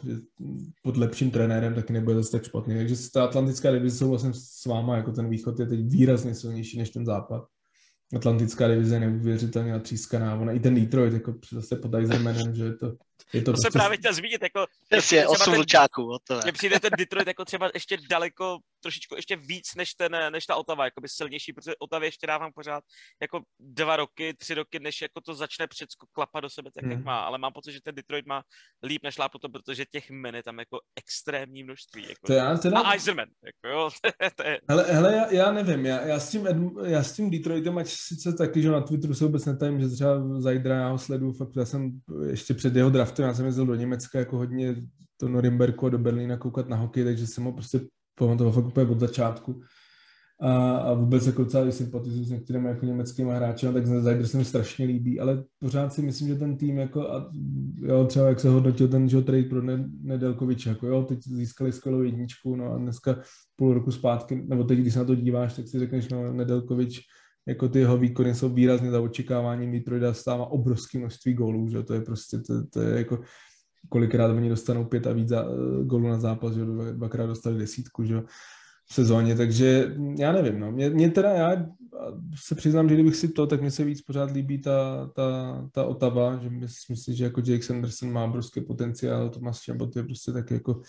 pod 0.82 0.96
lepším 0.96 1.30
trenérem 1.30 1.74
taky 1.74 1.92
nebude 1.92 2.16
zase 2.16 2.32
tak 2.32 2.44
špatný. 2.44 2.74
Takže 2.74 3.10
ta 3.14 3.24
Atlantická 3.24 3.70
divize 3.70 3.96
jsou 3.96 4.10
vlastně 4.10 4.30
s 4.34 4.66
váma, 4.66 4.96
jako 4.96 5.12
ten 5.12 5.28
východ 5.28 5.60
je 5.60 5.66
teď 5.66 5.80
výrazně 5.80 6.34
silnější 6.34 6.78
než 6.78 6.90
ten 6.90 7.06
západ. 7.06 7.44
Atlantická 8.16 8.68
divize 8.68 8.96
je 8.96 9.00
neuvěřitelně 9.00 9.72
natřískaná. 9.72 10.34
Ona 10.40 10.52
i 10.52 10.60
ten 10.60 10.74
Detroit, 10.74 11.12
jako 11.12 11.34
zase 11.52 11.76
pod 11.76 11.94
Eisenmanem, 11.94 12.54
že 12.54 12.64
je 12.64 12.74
to 12.74 12.96
je 13.32 13.42
to, 13.42 13.52
to 13.52 13.56
jsem 13.56 13.72
právě 13.72 13.98
chtěl 13.98 14.14
zmínit, 14.14 14.42
jako... 14.42 14.66
Přesně, 14.90 15.26
osm 15.26 15.54
vlčáků, 15.54 16.18
Mně 16.42 16.52
přijde 16.52 16.80
ten 16.80 16.90
Detroit 16.98 17.26
jako 17.26 17.44
třeba 17.44 17.70
ještě 17.74 17.98
daleko, 18.10 18.58
trošičku 18.82 19.14
ještě 19.16 19.36
víc 19.36 19.74
než, 19.76 19.94
ten, 19.94 20.16
než 20.30 20.46
ta 20.46 20.56
Otava, 20.56 20.84
jako 20.84 21.00
by 21.00 21.08
silnější, 21.08 21.52
protože 21.52 21.72
Otavě 21.80 22.06
ještě 22.06 22.26
dávám 22.26 22.52
pořád 22.54 22.84
jako 23.22 23.40
dva 23.60 23.96
roky, 23.96 24.34
tři 24.38 24.54
roky, 24.54 24.78
než 24.80 25.02
jako 25.02 25.20
to 25.20 25.34
začne 25.34 25.66
předsko 25.66 26.06
klapat 26.12 26.42
do 26.42 26.50
sebe 26.50 26.70
tak, 26.74 26.84
hmm. 26.84 26.92
jak 26.92 27.04
má, 27.04 27.20
ale 27.20 27.38
mám 27.38 27.52
pocit, 27.52 27.72
že 27.72 27.80
ten 27.84 27.94
Detroit 27.94 28.26
má 28.26 28.42
líp 28.82 29.02
než 29.02 29.16
to, 29.16 29.48
protože 29.48 29.84
těch 29.90 30.10
men 30.10 30.34
je 30.34 30.42
tam 30.42 30.58
jako 30.58 30.78
extrémní 30.96 31.64
množství. 31.64 32.02
Jako. 32.02 32.26
To 32.26 32.32
já 32.32 32.56
teda... 32.56 32.80
A 32.80 32.92
Eiserman, 32.92 33.28
jako 33.44 33.78
jo. 33.78 33.90
to 34.36 34.42
je... 34.42 34.60
Hele, 34.68 34.82
hele 34.82 35.14
já, 35.14 35.32
já, 35.32 35.52
nevím, 35.52 35.86
já, 35.86 36.00
já, 36.00 36.20
s 36.20 36.30
tím, 36.30 36.46
já 36.84 37.02
s 37.02 37.12
tím 37.12 37.30
Detroitem, 37.30 37.78
ať 37.78 37.86
sice 37.88 38.32
taky, 38.32 38.62
že 38.62 38.70
na 38.70 38.80
Twitteru 38.80 39.14
se 39.14 39.24
vůbec 39.24 39.44
netajím, 39.44 39.80
že 39.80 39.88
třeba 39.88 40.40
Zajdra 40.40 40.74
já 40.74 40.88
ho 40.88 40.98
sleduju, 40.98 41.32
fakt 41.32 41.56
já 41.56 41.64
jsem 41.64 42.00
ještě 42.28 42.54
před 42.54 42.76
jeho 42.76 42.90
draftem, 43.16 43.26
já 43.26 43.34
jsem 43.34 43.46
jezdil 43.46 43.66
do 43.66 43.74
Německa 43.74 44.18
jako 44.18 44.36
hodně 44.36 44.76
do 45.22 45.28
Norimberku 45.28 45.86
a 45.86 45.90
do 45.90 45.98
Berlína 45.98 46.36
koukat 46.36 46.68
na 46.68 46.76
hokej, 46.76 47.04
takže 47.04 47.26
jsem 47.26 47.44
ho 47.44 47.52
prostě 47.52 47.80
pamatoval 48.14 48.52
fakt 48.52 48.66
úplně 48.66 48.86
od 48.86 49.00
začátku. 49.00 49.60
a, 50.40 50.76
a 50.76 50.94
vůbec 50.94 51.26
jako 51.26 51.44
docela 51.44 51.72
sympatizuji 51.72 52.24
s 52.24 52.30
některými 52.30 52.68
jako 52.68 52.86
německými 52.86 53.30
hráči, 53.30 53.66
tak 53.72 53.86
Zajder 53.86 54.26
se 54.26 54.38
mi 54.38 54.44
strašně 54.44 54.86
líbí, 54.86 55.20
ale 55.20 55.44
pořád 55.58 55.92
si 55.92 56.02
myslím, 56.02 56.28
že 56.28 56.34
ten 56.34 56.56
tým 56.56 56.78
jako, 56.78 57.08
a, 57.08 57.30
jo, 57.80 58.04
třeba 58.04 58.28
jak 58.28 58.40
se 58.40 58.48
hodnotil 58.48 58.88
ten 58.88 59.08
že 59.08 59.22
trade 59.22 59.48
pro 59.48 59.62
Nedelkovič, 60.02 60.66
jako 60.66 60.86
jo, 60.86 61.02
teď 61.02 61.18
získali 61.22 61.72
skvělou 61.72 62.02
jedničku, 62.02 62.56
no 62.56 62.72
a 62.72 62.78
dneska 62.78 63.16
půl 63.56 63.74
roku 63.74 63.92
zpátky, 63.92 64.44
nebo 64.48 64.64
teď, 64.64 64.78
když 64.78 64.92
se 64.92 64.98
na 64.98 65.04
to 65.04 65.14
díváš, 65.14 65.56
tak 65.56 65.68
si 65.68 65.78
řekneš, 65.78 66.08
no 66.08 66.32
Nedelkovič, 66.32 67.00
jako 67.46 67.68
ty 67.68 67.78
jeho 67.78 67.96
výkony 67.96 68.34
jsou 68.34 68.48
výrazně 68.48 68.90
za 68.90 69.00
očekávání, 69.00 69.66
Mitroida 69.66 70.14
stává 70.14 70.46
obrovské 70.46 70.98
množství 70.98 71.34
gólů, 71.34 71.68
že 71.68 71.82
to 71.82 71.94
je 71.94 72.00
prostě, 72.00 72.38
to, 72.38 72.66
to 72.66 72.80
je 72.80 72.98
jako, 72.98 73.20
kolikrát 73.88 74.30
oni 74.30 74.48
dostanou 74.48 74.84
pět 74.84 75.06
a 75.06 75.12
víc 75.12 75.28
za, 75.28 75.44
gólů 75.82 76.08
na 76.08 76.20
zápas, 76.20 76.54
že 76.54 76.64
dvakrát 76.92 77.26
dostali 77.26 77.58
desítku, 77.58 78.04
že 78.04 78.22
v 78.88 78.94
sezóně, 78.94 79.34
takže 79.34 79.96
já 80.18 80.32
nevím, 80.32 80.60
no. 80.60 80.72
Mě, 80.72 80.90
mě 80.90 81.10
teda, 81.10 81.30
já 81.30 81.66
se 82.34 82.54
přiznám, 82.54 82.88
že 82.88 82.94
kdybych 82.94 83.16
si 83.16 83.28
to, 83.28 83.46
tak 83.46 83.60
mně 83.60 83.70
se 83.70 83.84
víc 83.84 84.02
pořád 84.02 84.30
líbí 84.30 84.60
ta, 84.60 85.10
ta, 85.14 85.68
ta 85.72 85.84
Otava, 85.84 86.38
že 86.38 86.50
myslím 86.50 86.96
si, 86.96 87.14
že 87.14 87.24
jako 87.24 87.40
Jake 87.40 87.62
Sanderson 87.62 88.12
má 88.12 88.24
obrovský 88.24 88.60
potenciál, 88.60 89.28
Tomas 89.30 89.64
Chabot 89.64 89.96
je 89.96 90.02
prostě 90.02 90.32
tak 90.32 90.50
jako 90.50 90.80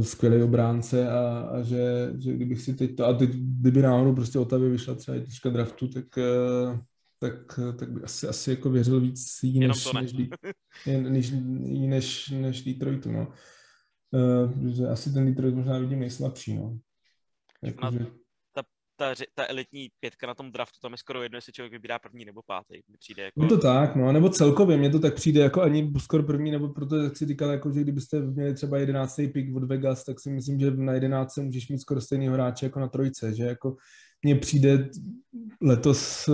skvělý 0.00 0.42
obránce 0.42 1.08
a, 1.10 1.38
a 1.38 1.62
že, 1.62 2.12
že, 2.18 2.32
kdybych 2.32 2.60
si 2.60 2.74
teď 2.74 2.96
to, 2.96 3.06
a 3.06 3.12
teď, 3.12 3.30
kdyby 3.30 3.82
náhodou 3.82 4.14
prostě 4.14 4.38
Otavě 4.38 4.70
vyšla 4.70 4.94
třeba 4.94 5.14
jednička 5.14 5.50
draftu, 5.50 5.88
tak 5.88 6.04
uh, 6.16 6.78
tak, 7.18 7.60
tak 7.78 7.92
by 7.92 8.02
asi, 8.02 8.28
asi 8.28 8.50
jako 8.50 8.70
věřil 8.70 9.00
víc 9.00 9.38
jí 9.42 9.60
než, 9.60 9.92
než, 9.92 10.12
než, 10.86 11.02
než, 11.06 11.32
než, 11.86 12.28
než 12.28 12.62
Detroitu, 12.64 13.12
no. 13.12 13.32
Uh, 14.10 14.90
asi 14.92 15.12
ten 15.12 15.26
Detroit 15.26 15.54
možná 15.54 15.78
vidím 15.78 16.00
nejslabší, 16.00 16.56
no. 16.56 16.78
Jako, 17.62 17.90
že... 17.92 18.06
ta, 18.96 19.14
ta, 19.34 19.46
elitní 19.48 19.88
pětka 20.00 20.26
na 20.26 20.34
tom 20.34 20.52
draftu, 20.52 20.78
tam 20.82 20.92
je 20.92 20.98
skoro 20.98 21.22
jedno, 21.22 21.38
jestli 21.38 21.52
člověk 21.52 21.72
vybírá 21.72 21.98
první 21.98 22.24
nebo 22.24 22.42
pátý. 22.46 22.74
Přijde 22.98 23.22
jako... 23.22 23.42
Je 23.42 23.48
to 23.48 23.58
tak, 23.58 23.96
no, 23.96 24.12
nebo 24.12 24.28
celkově, 24.28 24.76
mně 24.76 24.90
to 24.90 24.98
tak 24.98 25.14
přijde 25.14 25.40
jako 25.40 25.62
ani 25.62 25.92
skoro 25.98 26.22
první, 26.22 26.50
nebo 26.50 26.68
proto, 26.68 26.96
jak 26.96 27.16
si 27.16 27.26
říkal, 27.26 27.50
jako, 27.50 27.72
že 27.72 27.80
kdybyste 27.80 28.20
měli 28.20 28.54
třeba 28.54 28.78
jedenáctý 28.78 29.28
pick 29.28 29.56
od 29.56 29.64
Vegas, 29.64 30.04
tak 30.04 30.20
si 30.20 30.30
myslím, 30.30 30.60
že 30.60 30.70
na 30.70 30.92
jedenáctce 30.92 31.42
můžeš 31.42 31.68
mít 31.68 31.78
skoro 31.78 32.00
stejný 32.00 32.28
hráče 32.28 32.66
jako 32.66 32.80
na 32.80 32.88
trojce, 32.88 33.34
že 33.34 33.44
jako 33.44 33.76
mně 34.22 34.34
přijde 34.34 34.88
letos 35.62 36.28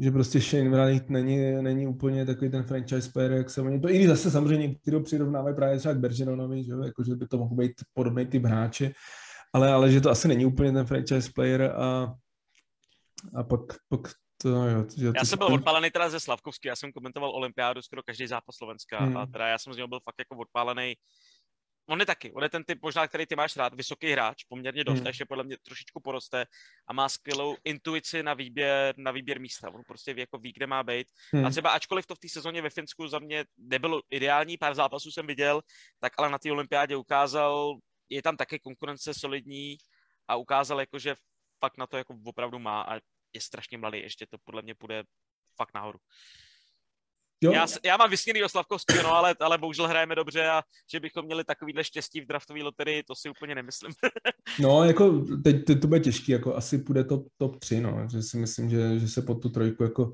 že 0.00 0.10
prostě 0.10 0.40
Shane 0.40 0.70
Wright 0.70 1.10
není, 1.10 1.62
není 1.62 1.86
úplně 1.86 2.26
takový 2.26 2.50
ten 2.50 2.62
franchise 2.62 3.10
player, 3.12 3.32
jak 3.32 3.50
se 3.50 3.60
oni 3.60 3.80
to, 3.80 3.90
i 3.90 3.96
když 3.96 4.08
zase 4.08 4.30
samozřejmě 4.30 4.66
některý 4.66 5.02
přirovnávají 5.02 5.56
právě 5.56 5.78
třeba 5.78 5.94
k 5.94 5.98
Bergeronovi, 5.98 6.64
že, 6.64 6.72
jako, 6.84 7.04
že 7.04 7.14
by 7.14 7.26
to 7.26 7.38
mohl 7.38 7.54
být 7.54 7.72
podobný 7.94 8.26
typ 8.26 8.44
hráče, 8.44 8.92
ale, 9.52 9.72
ale 9.72 9.92
že 9.92 10.00
to 10.00 10.10
asi 10.10 10.28
není 10.28 10.46
úplně 10.46 10.72
ten 10.72 10.86
franchise 10.86 11.30
player 11.34 11.62
a, 11.62 12.14
a 13.36 13.42
pak, 13.42 13.60
pak 13.88 14.00
to, 14.42 14.48
jo, 14.48 14.84
že 14.96 15.12
já 15.16 15.24
jsem 15.24 15.38
byl 15.38 15.46
ten... 15.46 15.54
odpálený 15.54 15.90
teda 15.90 16.10
ze 16.10 16.20
Slavkovsky, 16.20 16.68
já 16.68 16.76
jsem 16.76 16.92
komentoval 16.92 17.30
olympiádu 17.30 17.82
skoro 17.82 18.02
každý 18.02 18.26
zápas 18.26 18.56
Slovenska 18.56 18.98
hmm. 18.98 19.16
a 19.16 19.26
teda 19.26 19.48
já 19.48 19.58
jsem 19.58 19.72
z 19.72 19.76
něho 19.76 19.88
byl 19.88 20.00
fakt 20.00 20.18
jako 20.18 20.36
odpálený 20.36 20.94
on 21.90 22.00
je 22.00 22.06
taky, 22.06 22.32
on 22.32 22.42
je 22.42 22.48
ten 22.48 22.64
typ 22.64 22.78
možná, 22.82 23.08
který 23.08 23.26
ty 23.26 23.36
máš 23.36 23.56
rád, 23.56 23.74
vysoký 23.74 24.12
hráč, 24.12 24.44
poměrně 24.44 24.84
dost, 24.84 24.98
hmm. 24.98 25.06
ještě 25.06 25.24
podle 25.24 25.44
mě 25.44 25.56
trošičku 25.62 26.00
poroste 26.00 26.46
a 26.86 26.92
má 26.92 27.08
skvělou 27.08 27.56
intuici 27.64 28.22
na 28.22 28.34
výběr, 28.34 28.94
na 28.98 29.10
výběr 29.10 29.40
místa. 29.40 29.70
On 29.70 29.82
prostě 29.86 30.14
ví, 30.14 30.20
jako 30.20 30.38
ví, 30.38 30.52
kde 30.52 30.66
má 30.66 30.82
být. 30.82 31.06
Hmm. 31.32 31.46
A 31.46 31.50
třeba 31.50 31.70
ačkoliv 31.70 32.06
to 32.06 32.14
v 32.14 32.18
té 32.18 32.28
sezóně 32.28 32.62
ve 32.62 32.70
Finsku 32.70 33.08
za 33.08 33.18
mě 33.18 33.44
nebylo 33.58 34.00
ideální, 34.10 34.56
pár 34.58 34.74
zápasů 34.74 35.10
jsem 35.10 35.26
viděl, 35.26 35.60
tak 36.00 36.12
ale 36.18 36.30
na 36.30 36.38
té 36.38 36.52
olympiádě 36.52 36.96
ukázal, 36.96 37.78
je 38.10 38.22
tam 38.22 38.36
také 38.36 38.58
konkurence 38.58 39.14
solidní 39.14 39.76
a 40.28 40.36
ukázal, 40.36 40.80
jako, 40.80 40.98
že 40.98 41.14
fakt 41.64 41.78
na 41.78 41.86
to 41.86 41.96
jako 41.96 42.16
opravdu 42.24 42.58
má 42.58 42.82
a 42.82 42.94
je 43.32 43.40
strašně 43.40 43.78
mladý, 43.78 43.98
ještě 43.98 44.26
to 44.26 44.38
podle 44.44 44.62
mě 44.62 44.74
půjde 44.74 45.04
fakt 45.56 45.74
nahoru. 45.74 45.98
Jo. 47.42 47.52
Já, 47.52 47.66
já 47.84 47.96
mám 47.96 48.10
vysněný 48.10 48.44
Oslavkovský, 48.44 48.94
no, 49.02 49.12
ale, 49.12 49.34
ale 49.40 49.58
bohužel 49.58 49.88
hrajeme 49.88 50.14
dobře 50.14 50.48
a 50.48 50.62
že 50.92 51.00
bychom 51.00 51.24
měli 51.24 51.44
takovýhle 51.44 51.84
štěstí 51.84 52.20
v 52.20 52.26
draftové 52.26 52.62
loterii, 52.62 53.02
to 53.02 53.14
si 53.14 53.30
úplně 53.30 53.54
nemyslím. 53.54 53.92
no, 54.60 54.84
jako 54.84 55.24
teď, 55.44 55.64
teď 55.64 55.80
to 55.80 55.86
bude 55.88 56.00
těžký, 56.00 56.32
jako 56.32 56.56
asi 56.56 56.78
půjde 56.78 57.04
top, 57.04 57.26
top 57.36 57.58
3, 57.58 57.80
no, 57.80 58.08
že 58.12 58.22
si 58.22 58.36
myslím, 58.36 58.70
že, 58.70 58.98
že 58.98 59.08
se 59.08 59.22
pod 59.22 59.34
tu 59.34 59.48
trojku 59.48 59.82
jako 59.82 60.12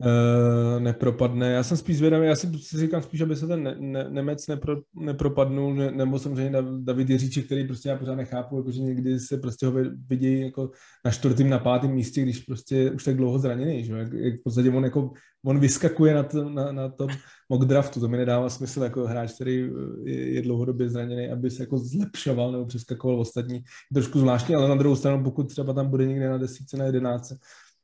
uh, 0.00 0.80
nepropadne. 0.82 1.52
Já 1.52 1.62
jsem 1.62 1.76
spíš 1.76 1.96
zvědavý, 1.96 2.26
já 2.26 2.36
si, 2.36 2.52
říkám 2.78 3.02
spíš, 3.02 3.20
aby 3.20 3.36
se 3.36 3.46
ten 3.46 3.62
ne, 3.62 3.76
ne, 3.78 4.10
Nemec 4.10 4.46
nepro, 4.46 4.76
nepropadnul, 4.94 5.74
ne, 5.74 5.90
nebo 5.90 6.18
samozřejmě 6.18 6.62
David 6.78 7.10
Jiříček, 7.10 7.46
který 7.46 7.66
prostě 7.66 7.88
já 7.88 7.96
pořád 7.96 8.14
nechápu, 8.14 8.56
jako, 8.56 8.70
že 8.70 8.80
někdy 8.80 9.20
se 9.20 9.36
prostě 9.36 9.66
ho 9.66 9.72
vidějí 10.08 10.40
jako 10.40 10.70
na 11.04 11.10
čtvrtém, 11.10 11.48
na 11.48 11.58
pátém 11.58 11.90
místě, 11.90 12.22
když 12.22 12.38
prostě 12.40 12.90
už 12.90 13.04
tak 13.04 13.16
dlouho 13.16 13.38
zraněný, 13.38 13.84
že? 13.84 13.92
Jak, 13.92 14.12
jak 14.12 14.34
v 14.34 14.42
podstatě 14.44 14.70
on, 14.70 14.84
jako, 14.84 15.10
on 15.46 15.58
vyskakuje 15.58 16.14
na, 16.14 16.22
to, 16.22 16.50
na, 16.50 16.72
na 16.72 16.88
tom 16.88 17.08
mock 17.48 17.64
draftu, 17.64 18.00
to 18.00 18.08
mi 18.08 18.16
nedává 18.16 18.48
smysl 18.48 18.82
jako 18.82 19.06
hráč, 19.06 19.32
který 19.32 19.70
je, 20.04 20.34
je 20.34 20.42
dlouhodobě 20.42 20.88
zraněný, 20.88 21.28
aby 21.30 21.50
se 21.50 21.62
jako 21.62 21.78
zlepšoval 21.78 22.52
nebo 22.52 22.66
přeskakoval 22.66 23.20
ostatní. 23.20 23.62
Trošku 23.94 24.18
zvláštní, 24.18 24.54
ale 24.54 24.68
na 24.68 24.74
druhou 24.74 24.96
stranu, 24.96 25.24
pokud 25.24 25.48
třeba 25.48 25.72
tam 25.72 25.90
bude 25.90 26.06
někde 26.06 26.28
na 26.28 26.38
desíce, 26.38 26.76
na 26.76 26.84
jedenáctce, 26.84 27.38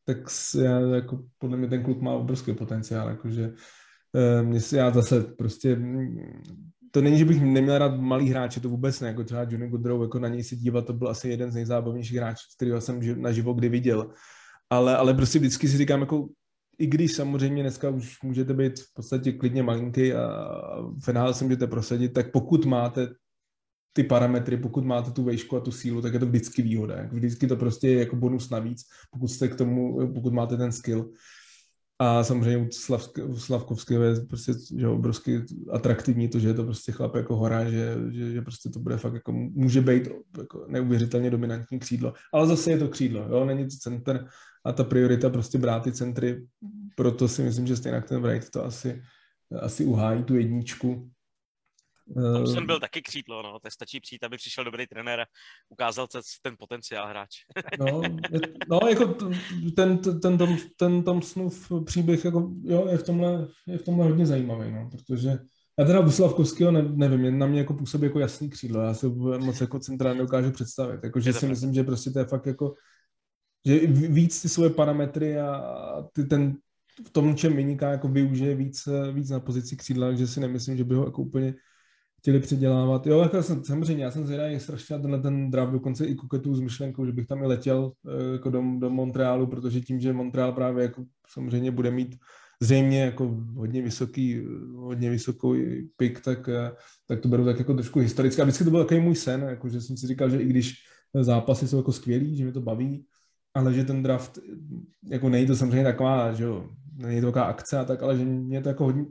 tak 0.05 0.16
já, 0.62 0.81
jako, 0.81 1.24
podle 1.39 1.57
mě 1.57 1.69
ten 1.69 1.83
kluk 1.83 2.01
má 2.01 2.12
obrovský 2.12 2.55
potenciál, 2.55 3.09
jakože 3.09 3.53
eh, 4.15 4.43
mě 4.43 4.61
já 4.73 4.91
zase 4.91 5.23
prostě 5.23 5.77
to 6.91 7.01
není, 7.01 7.19
že 7.19 7.24
bych 7.24 7.43
neměl 7.43 7.79
rád 7.79 7.97
malý 7.97 8.29
hráče, 8.31 8.61
to 8.61 8.69
vůbec 8.69 9.01
ne, 9.01 9.09
jako 9.09 9.24
třeba 9.24 9.43
Johnny 9.43 9.69
Goodrow, 9.69 10.03
jako 10.03 10.19
na 10.19 10.29
něj 10.29 10.45
se 10.45 10.57
dívat, 10.57 10.87
to 10.87 10.93
byl 10.93 11.09
asi 11.09 11.29
jeden 11.29 11.51
z 11.51 11.55
nejzábavnějších 11.55 12.16
hráčů, 12.16 12.43
kterého 12.57 12.81
jsem 12.81 13.23
naživo 13.23 13.53
kdy 13.53 13.69
viděl. 13.69 14.11
Ale, 14.70 14.97
ale 14.97 15.15
prostě 15.15 15.39
vždycky 15.39 15.69
si 15.69 15.79
říkám, 15.79 16.01
jako 16.01 16.29
i 16.79 16.87
když 16.87 17.12
samozřejmě 17.12 17.62
dneska 17.62 17.91
už 17.91 18.23
můžete 18.23 18.55
být 18.55 18.81
v 18.81 18.95
podstatě 18.95 19.33
klidně 19.33 19.62
malinký 19.62 20.12
a 20.12 20.49
finále 21.05 21.35
se 21.35 21.45
můžete 21.45 21.66
prosadit, 21.66 22.12
tak 22.12 22.33
pokud 22.33 22.65
máte 22.65 23.09
ty 23.93 24.02
parametry, 24.05 24.56
pokud 24.56 24.85
máte 24.85 25.10
tu 25.10 25.24
vejšku 25.24 25.56
a 25.56 25.60
tu 25.60 25.70
sílu, 25.70 26.02
tak 26.02 26.12
je 26.12 26.19
to 26.19 26.27
vždycky 26.27 26.62
výhoda. 26.62 27.09
Vždycky 27.12 27.47
to 27.47 27.56
prostě 27.56 27.89
je 27.89 27.98
jako 27.98 28.16
bonus 28.16 28.51
navíc, 28.51 28.82
pokud 29.10 29.28
jste 29.28 29.48
k 29.48 29.56
tomu, 29.56 30.12
pokud 30.14 30.32
máte 30.32 30.56
ten 30.56 30.73
skill. 30.73 31.10
A 31.98 32.24
samozřejmě 32.24 32.69
u 33.24 33.36
Slavkovského 33.36 34.02
je 34.02 34.20
prostě 34.28 34.52
že 34.77 34.89
obrovsky 34.89 35.43
atraktivní 35.73 36.28
to, 36.28 36.39
že 36.39 36.48
je 36.48 36.55
to 36.55 36.64
prostě 36.64 36.93
chlap 36.93 37.14
jako 37.14 37.36
hora, 37.36 37.70
že, 37.70 37.97
že, 38.10 38.32
že 38.32 38.43
prostě 38.43 38.69
to 38.69 38.78
bude 38.78 38.97
fakt 38.97 39.14
jako, 39.14 39.32
může 39.32 39.81
být 39.81 40.09
jako 40.39 40.66
neuvěřitelně 40.69 41.31
dominantní 41.31 41.78
křídlo. 41.78 42.12
Ale 42.32 42.47
zase 42.47 42.70
je 42.70 42.78
to 42.78 42.89
křídlo, 42.89 43.27
jo, 43.31 43.44
není 43.44 43.64
to 43.64 43.77
center 43.81 44.27
a 44.64 44.73
ta 44.73 44.85
priorita 44.85 45.31
prostě 45.31 45.59
brát 45.59 45.82
ty 45.82 45.93
centry, 45.93 46.47
proto 46.97 47.28
si 47.28 47.43
myslím, 47.43 47.66
že 47.66 47.77
stejně 47.77 48.01
ten 48.01 48.23
Wright 48.23 48.51
to 48.51 48.64
asi, 48.64 49.02
asi 49.60 49.85
uhájí 49.85 50.24
tu 50.24 50.36
jedničku 50.36 51.10
Thompson 52.15 52.66
byl 52.66 52.81
taky 52.81 53.03
křídlo, 53.03 53.43
no, 53.43 53.59
to 53.61 53.70
stačí 53.70 54.01
přijít, 54.01 54.24
aby 54.24 54.37
přišel 54.37 54.65
dobrý 54.65 54.87
trenér 54.87 55.20
a 55.20 55.24
ukázal 55.69 56.07
ten 56.43 56.55
potenciál 56.59 57.09
hráč. 57.09 57.31
no, 57.79 58.03
je, 58.31 58.41
no, 58.69 58.81
jako 58.89 59.07
ten, 59.77 59.99
ten, 59.99 60.20
ten, 60.20 60.39
Tom, 60.39 60.57
ten 60.77 61.03
Thompsonův 61.03 61.73
příběh 61.85 62.24
jako, 62.24 62.51
jo, 62.65 62.87
je, 62.91 62.99
v 62.99 63.03
tomhle, 63.03 63.49
je 63.66 63.79
v 63.79 63.83
tomhle 63.83 64.07
hodně 64.07 64.27
zajímavý, 64.27 64.73
no, 64.73 64.91
protože 64.91 65.39
já 65.79 65.85
teda 65.85 66.03
Buslavkovského 66.03 66.73
ne, 66.73 66.83
nevím, 66.83 67.39
na 67.39 67.47
mě 67.47 67.59
jako 67.59 67.74
působí 67.74 68.05
jako 68.05 68.19
jasný 68.19 68.51
křídlo, 68.51 68.83
já 68.83 68.95
se 68.95 69.09
moc 69.39 69.61
jako 69.61 69.79
centrálně 69.79 70.20
dokážu 70.20 70.51
představit, 70.51 71.01
jako, 71.05 71.20
že 71.20 71.33
si 71.33 71.47
myslím, 71.47 71.74
že 71.74 71.85
prostě 71.85 72.11
to 72.11 72.19
je 72.19 72.24
fakt 72.24 72.47
jako, 72.47 72.74
že 73.66 73.79
víc 73.87 74.43
ty 74.43 74.49
svoje 74.49 74.70
parametry 74.70 75.41
a 75.41 75.62
ty, 76.12 76.24
ten, 76.24 76.57
v 77.07 77.11
tom, 77.11 77.37
čem 77.37 77.57
vyniká, 77.57 77.91
jako 77.91 78.09
využije 78.09 78.55
víc, 78.55 78.89
víc 79.12 79.31
na 79.31 79.41
pozici 79.41 79.77
křídla, 79.77 80.12
že 80.12 80.27
si 80.27 80.41
nemyslím, 80.41 80.77
že 80.77 80.85
by 80.85 80.95
ho 80.95 81.05
jako 81.05 81.23
úplně 81.23 81.55
chtěli 82.23 82.40
předělávat. 82.40 83.07
Jo, 83.07 83.20
jako 83.20 83.43
jsem, 83.43 83.65
samozřejmě, 83.65 84.05
já 84.05 84.11
jsem 84.11 84.27
zvědavý 84.27 84.61
strašně 84.61 84.99
tenhle 84.99 85.20
ten 85.20 85.51
draft, 85.51 85.73
dokonce 85.73 86.07
i 86.07 86.15
kuketu 86.15 86.55
s 86.55 86.61
myšlenkou, 86.61 87.07
že 87.07 87.12
bych 87.12 87.27
tam 87.27 87.43
i 87.43 87.47
letěl 87.47 87.93
eh, 88.07 88.32
jako 88.32 88.51
do, 88.51 88.62
do 88.78 88.90
Montrealu, 88.90 89.47
protože 89.47 89.81
tím, 89.81 90.01
že 90.01 90.12
Montreal 90.12 90.53
právě 90.53 90.82
jako 90.82 91.05
samozřejmě 91.28 91.70
bude 91.70 91.90
mít 91.90 92.16
zřejmě 92.61 93.01
jako 93.01 93.36
hodně 93.55 93.82
vysoký, 93.82 94.47
hodně 94.74 95.11
vysokou 95.11 95.55
pick, 95.97 96.20
tak, 96.20 96.49
eh, 96.49 96.73
tak 97.07 97.20
to 97.20 97.28
beru 97.28 97.44
tak 97.44 97.59
jako 97.59 97.74
trošku 97.74 97.99
historicky. 97.99 98.43
A 98.43 98.44
vždycky 98.44 98.65
to 98.65 98.70
byl 98.70 98.85
takový 98.85 99.01
můj 99.01 99.15
sen, 99.15 99.40
jako 99.43 99.69
že 99.69 99.81
jsem 99.81 99.97
si 99.97 100.07
říkal, 100.07 100.31
že 100.31 100.43
i 100.43 100.47
když 100.47 100.74
zápasy 101.20 101.69
jsou 101.69 101.77
jako 101.77 101.93
skvělý, 101.93 102.36
že 102.36 102.44
mě 102.44 102.53
to 102.53 102.61
baví, 102.61 103.07
ale 103.55 103.74
že 103.74 103.85
ten 103.85 104.03
draft, 104.03 104.39
jako 105.11 105.28
není 105.28 105.47
to 105.47 105.57
samozřejmě 105.57 105.85
taková, 105.85 106.32
že 106.32 106.44
jo, 106.44 106.70
není 106.94 107.20
to 107.20 107.27
taková 107.27 107.44
akce 107.44 107.78
a 107.78 107.85
tak, 107.85 108.03
ale 108.03 108.19
že 108.19 108.24
mě 108.24 108.62
to 108.62 108.69
jako 108.69 108.85
hodně, 108.85 109.05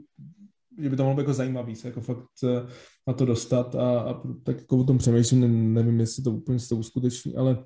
že 0.78 0.90
by 0.90 0.96
to 0.96 1.02
mohlo 1.02 1.16
být 1.16 1.22
jako 1.22 1.34
zajímavý 1.34 1.76
se 1.76 1.88
jako 1.88 2.00
fakt 2.00 2.28
eh, 2.44 2.66
na 3.06 3.12
to 3.12 3.24
dostat 3.24 3.74
a, 3.74 4.00
a 4.00 4.14
tak 4.44 4.58
jako 4.58 4.78
o 4.78 4.84
tom 4.84 4.98
přemýšlím, 4.98 5.40
ne, 5.40 5.48
nevím, 5.48 6.00
jestli 6.00 6.22
to 6.22 6.30
úplně 6.30 6.58
se 6.58 6.68
to 6.68 6.76
uskuteční, 6.76 7.36
ale 7.36 7.64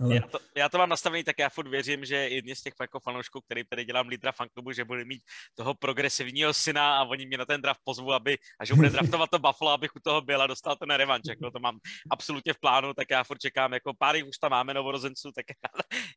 Ale... 0.00 0.14
Já, 0.14 0.22
to, 0.22 0.38
já 0.56 0.68
to 0.68 0.78
mám 0.78 0.88
nastavený, 0.88 1.24
tak 1.24 1.38
já 1.38 1.48
furt 1.48 1.68
věřím, 1.68 2.04
že 2.04 2.16
jedni 2.16 2.56
z 2.56 2.62
těch 2.62 2.74
jako 2.80 3.00
fanoušků, 3.00 3.40
který 3.40 3.64
tady 3.64 3.84
dělám 3.84 4.08
lídra 4.08 4.32
fanklubu, 4.32 4.72
že 4.72 4.84
bude 4.84 5.04
mít 5.04 5.22
toho 5.54 5.74
progresivního 5.74 6.54
syna 6.54 6.98
a 6.98 7.04
oni 7.04 7.26
mě 7.26 7.38
na 7.38 7.44
ten 7.44 7.62
draft 7.62 7.80
pozvu, 7.84 8.12
aby, 8.12 8.38
a 8.60 8.64
že 8.64 8.74
bude 8.74 8.90
draftovat 8.96 9.30
to 9.30 9.38
Buffalo, 9.38 9.70
abych 9.70 9.96
u 9.96 10.00
toho 10.00 10.20
byl 10.20 10.42
a 10.42 10.46
dostal 10.46 10.76
to 10.76 10.86
na 10.86 10.96
revanč. 10.96 11.22
Jako 11.28 11.50
to 11.50 11.58
mám 11.58 11.78
absolutně 12.10 12.52
v 12.52 12.60
plánu, 12.60 12.94
tak 12.94 13.06
já 13.10 13.24
furt 13.24 13.38
čekám, 13.38 13.72
jako 13.72 13.92
pár 13.98 14.16
už 14.28 14.38
tam 14.38 14.50
máme 14.50 14.74
novorozenců, 14.74 15.30
tak 15.34 15.44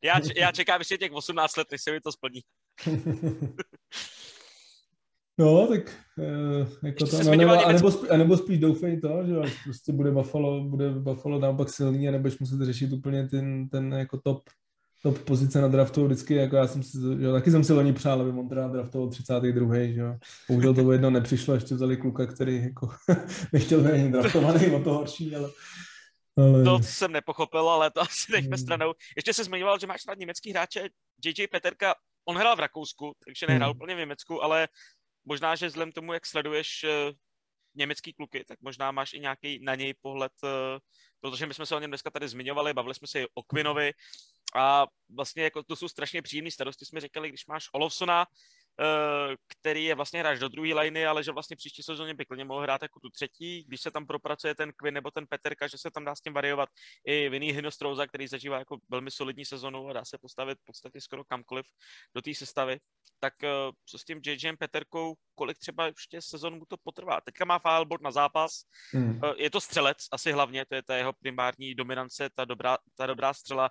já, 0.04 0.14
já 0.36 0.52
čekám 0.52 0.80
ještě 0.80 0.98
těch 0.98 1.12
18 1.12 1.56
let, 1.56 1.68
než 1.70 1.82
se 1.82 1.92
mi 1.92 2.00
to 2.00 2.12
splní. 2.12 2.40
No, 5.38 5.66
tak 5.66 5.96
uh, 6.18 6.68
jako 6.82 7.06
to, 7.06 7.22
no, 7.22 7.34
nebo, 7.34 7.52
a, 7.52 7.72
nebo, 7.72 7.90
spíš, 7.90 8.10
a 8.10 8.16
nebo 8.16 8.36
spíš 8.36 8.58
doufej 8.58 9.00
to, 9.00 9.22
že 9.26 9.34
prostě 9.64 9.92
bude 9.92 10.10
Buffalo, 10.10 10.64
bude 10.64 10.90
Buffalo 10.90 11.38
naopak 11.38 11.70
silný 11.70 12.08
a 12.08 12.12
nebudeš 12.12 12.38
muset 12.38 12.64
řešit 12.64 12.92
úplně 12.92 13.28
ten, 13.28 13.68
ten 13.68 13.92
jako 13.92 14.20
top, 14.20 14.42
top 15.02 15.18
pozice 15.18 15.60
na 15.60 15.68
draftu 15.68 16.04
vždycky, 16.04 16.34
jako 16.34 16.56
já 16.56 16.66
jsem 16.66 16.82
si, 16.82 16.98
že, 17.20 17.32
taky 17.32 17.50
jsem 17.50 17.64
si 17.64 17.72
loni 17.72 17.92
přál, 17.92 18.20
aby 18.20 18.32
Montreal 18.32 18.70
draftoval 18.70 19.08
32. 19.08 19.74
Že 19.74 20.00
jo. 20.00 20.16
Bohužel 20.48 20.74
to 20.74 20.92
jedno 20.92 21.10
nepřišlo, 21.10 21.54
ještě 21.54 21.74
vzali 21.74 21.96
kluka, 21.96 22.26
který 22.26 22.62
jako 22.62 22.90
nechtěl 23.52 23.82
být 23.82 23.92
ani 23.92 24.12
draftovaný, 24.12 24.66
o 24.70 24.80
to 24.80 24.94
horší, 24.94 25.36
ale 25.36 25.50
ale... 26.36 26.64
To 26.64 26.78
jsem 26.82 27.12
nepochopil, 27.12 27.68
ale 27.68 27.90
to 27.90 28.00
asi 28.00 28.32
nechme 28.32 28.56
hmm. 28.56 28.58
stranou. 28.58 28.92
Ještě 29.16 29.34
se 29.34 29.44
zmiňoval, 29.44 29.78
že 29.78 29.86
máš 29.86 30.02
snad 30.02 30.18
německý 30.18 30.50
hráče, 30.50 30.88
JJ 31.24 31.46
Peterka, 31.46 31.94
on 32.24 32.36
hrál 32.36 32.56
v 32.56 32.60
Rakousku, 32.60 33.12
takže 33.24 33.46
nehrál 33.46 33.70
hmm. 33.70 33.76
úplně 33.76 33.94
v 33.94 33.98
Německu, 33.98 34.44
ale 34.44 34.68
možná, 35.24 35.56
že 35.56 35.66
vzhledem 35.66 35.92
tomu, 35.92 36.12
jak 36.12 36.26
sleduješ 36.26 36.84
uh, 36.84 36.90
německý 37.74 38.12
kluky, 38.12 38.44
tak 38.44 38.58
možná 38.60 38.90
máš 38.90 39.12
i 39.12 39.20
nějaký 39.20 39.58
na 39.62 39.74
něj 39.74 39.94
pohled, 40.00 40.32
uh, 40.42 40.50
protože 41.20 41.46
my 41.46 41.54
jsme 41.54 41.66
se 41.66 41.76
o 41.76 41.80
něm 41.80 41.90
dneska 41.90 42.10
tady 42.10 42.28
zmiňovali, 42.28 42.74
bavili 42.74 42.94
jsme 42.94 43.06
se 43.06 43.26
o 43.34 43.42
Quinovi. 43.42 43.92
A 44.54 44.86
vlastně 45.08 45.42
jako 45.42 45.62
to 45.62 45.76
jsou 45.76 45.88
strašně 45.88 46.22
příjemné 46.22 46.50
starosti, 46.50 46.84
jsme 46.84 47.00
říkali, 47.00 47.28
když 47.28 47.46
máš 47.46 47.68
Olofsona, 47.72 48.26
Eh, 48.26 48.63
který 49.48 49.84
je 49.84 49.94
vlastně 49.94 50.20
hráč 50.20 50.38
do 50.38 50.48
druhé 50.48 50.74
liny, 50.74 51.06
ale 51.06 51.24
že 51.24 51.32
vlastně 51.32 51.56
příští 51.56 51.82
sezóně 51.82 52.14
by 52.14 52.24
klidně 52.24 52.44
mohl 52.44 52.60
hrát 52.60 52.82
jako 52.82 53.00
tu 53.00 53.10
třetí, 53.10 53.64
když 53.64 53.80
se 53.80 53.90
tam 53.90 54.06
propracuje 54.06 54.54
ten 54.54 54.72
Quinn 54.72 54.94
nebo 54.94 55.10
ten 55.10 55.26
Peterka, 55.26 55.66
že 55.66 55.78
se 55.78 55.90
tam 55.90 56.04
dá 56.04 56.14
s 56.14 56.20
tím 56.20 56.32
variovat 56.32 56.68
i 57.06 57.28
Vinny 57.28 57.52
Hinostrouza, 57.52 58.06
který 58.06 58.26
zažívá 58.26 58.58
jako 58.58 58.78
velmi 58.88 59.10
solidní 59.10 59.44
sezonu 59.44 59.88
a 59.88 59.92
dá 59.92 60.04
se 60.04 60.18
postavit 60.18 60.58
v 60.58 60.64
podstatě 60.64 61.00
skoro 61.00 61.24
kamkoliv 61.24 61.66
do 62.14 62.22
té 62.22 62.34
sestavy. 62.34 62.78
Tak 63.20 63.44
eh, 63.44 63.48
co 63.86 63.98
s 63.98 64.04
tím 64.04 64.20
JJem 64.26 64.56
Peterkou, 64.56 65.14
kolik 65.34 65.58
třeba 65.58 65.86
ještě 65.86 66.22
sezon 66.22 66.54
mu 66.54 66.64
to 66.68 66.76
potrvá? 66.82 67.20
Teďka 67.20 67.44
má 67.44 67.58
Fileboard 67.58 68.02
na 68.02 68.10
zápas, 68.10 68.62
hmm. 68.92 69.20
Eh, 69.24 69.34
je 69.36 69.50
to 69.50 69.60
střelec 69.60 69.98
asi 70.12 70.32
hlavně, 70.32 70.66
to 70.66 70.74
je 70.74 70.82
ta 70.82 70.96
jeho 70.96 71.12
primární 71.12 71.74
dominance, 71.74 72.30
ta 72.34 72.44
dobrá, 72.44 72.78
ta 72.96 73.06
dobrá 73.06 73.34
střela, 73.34 73.70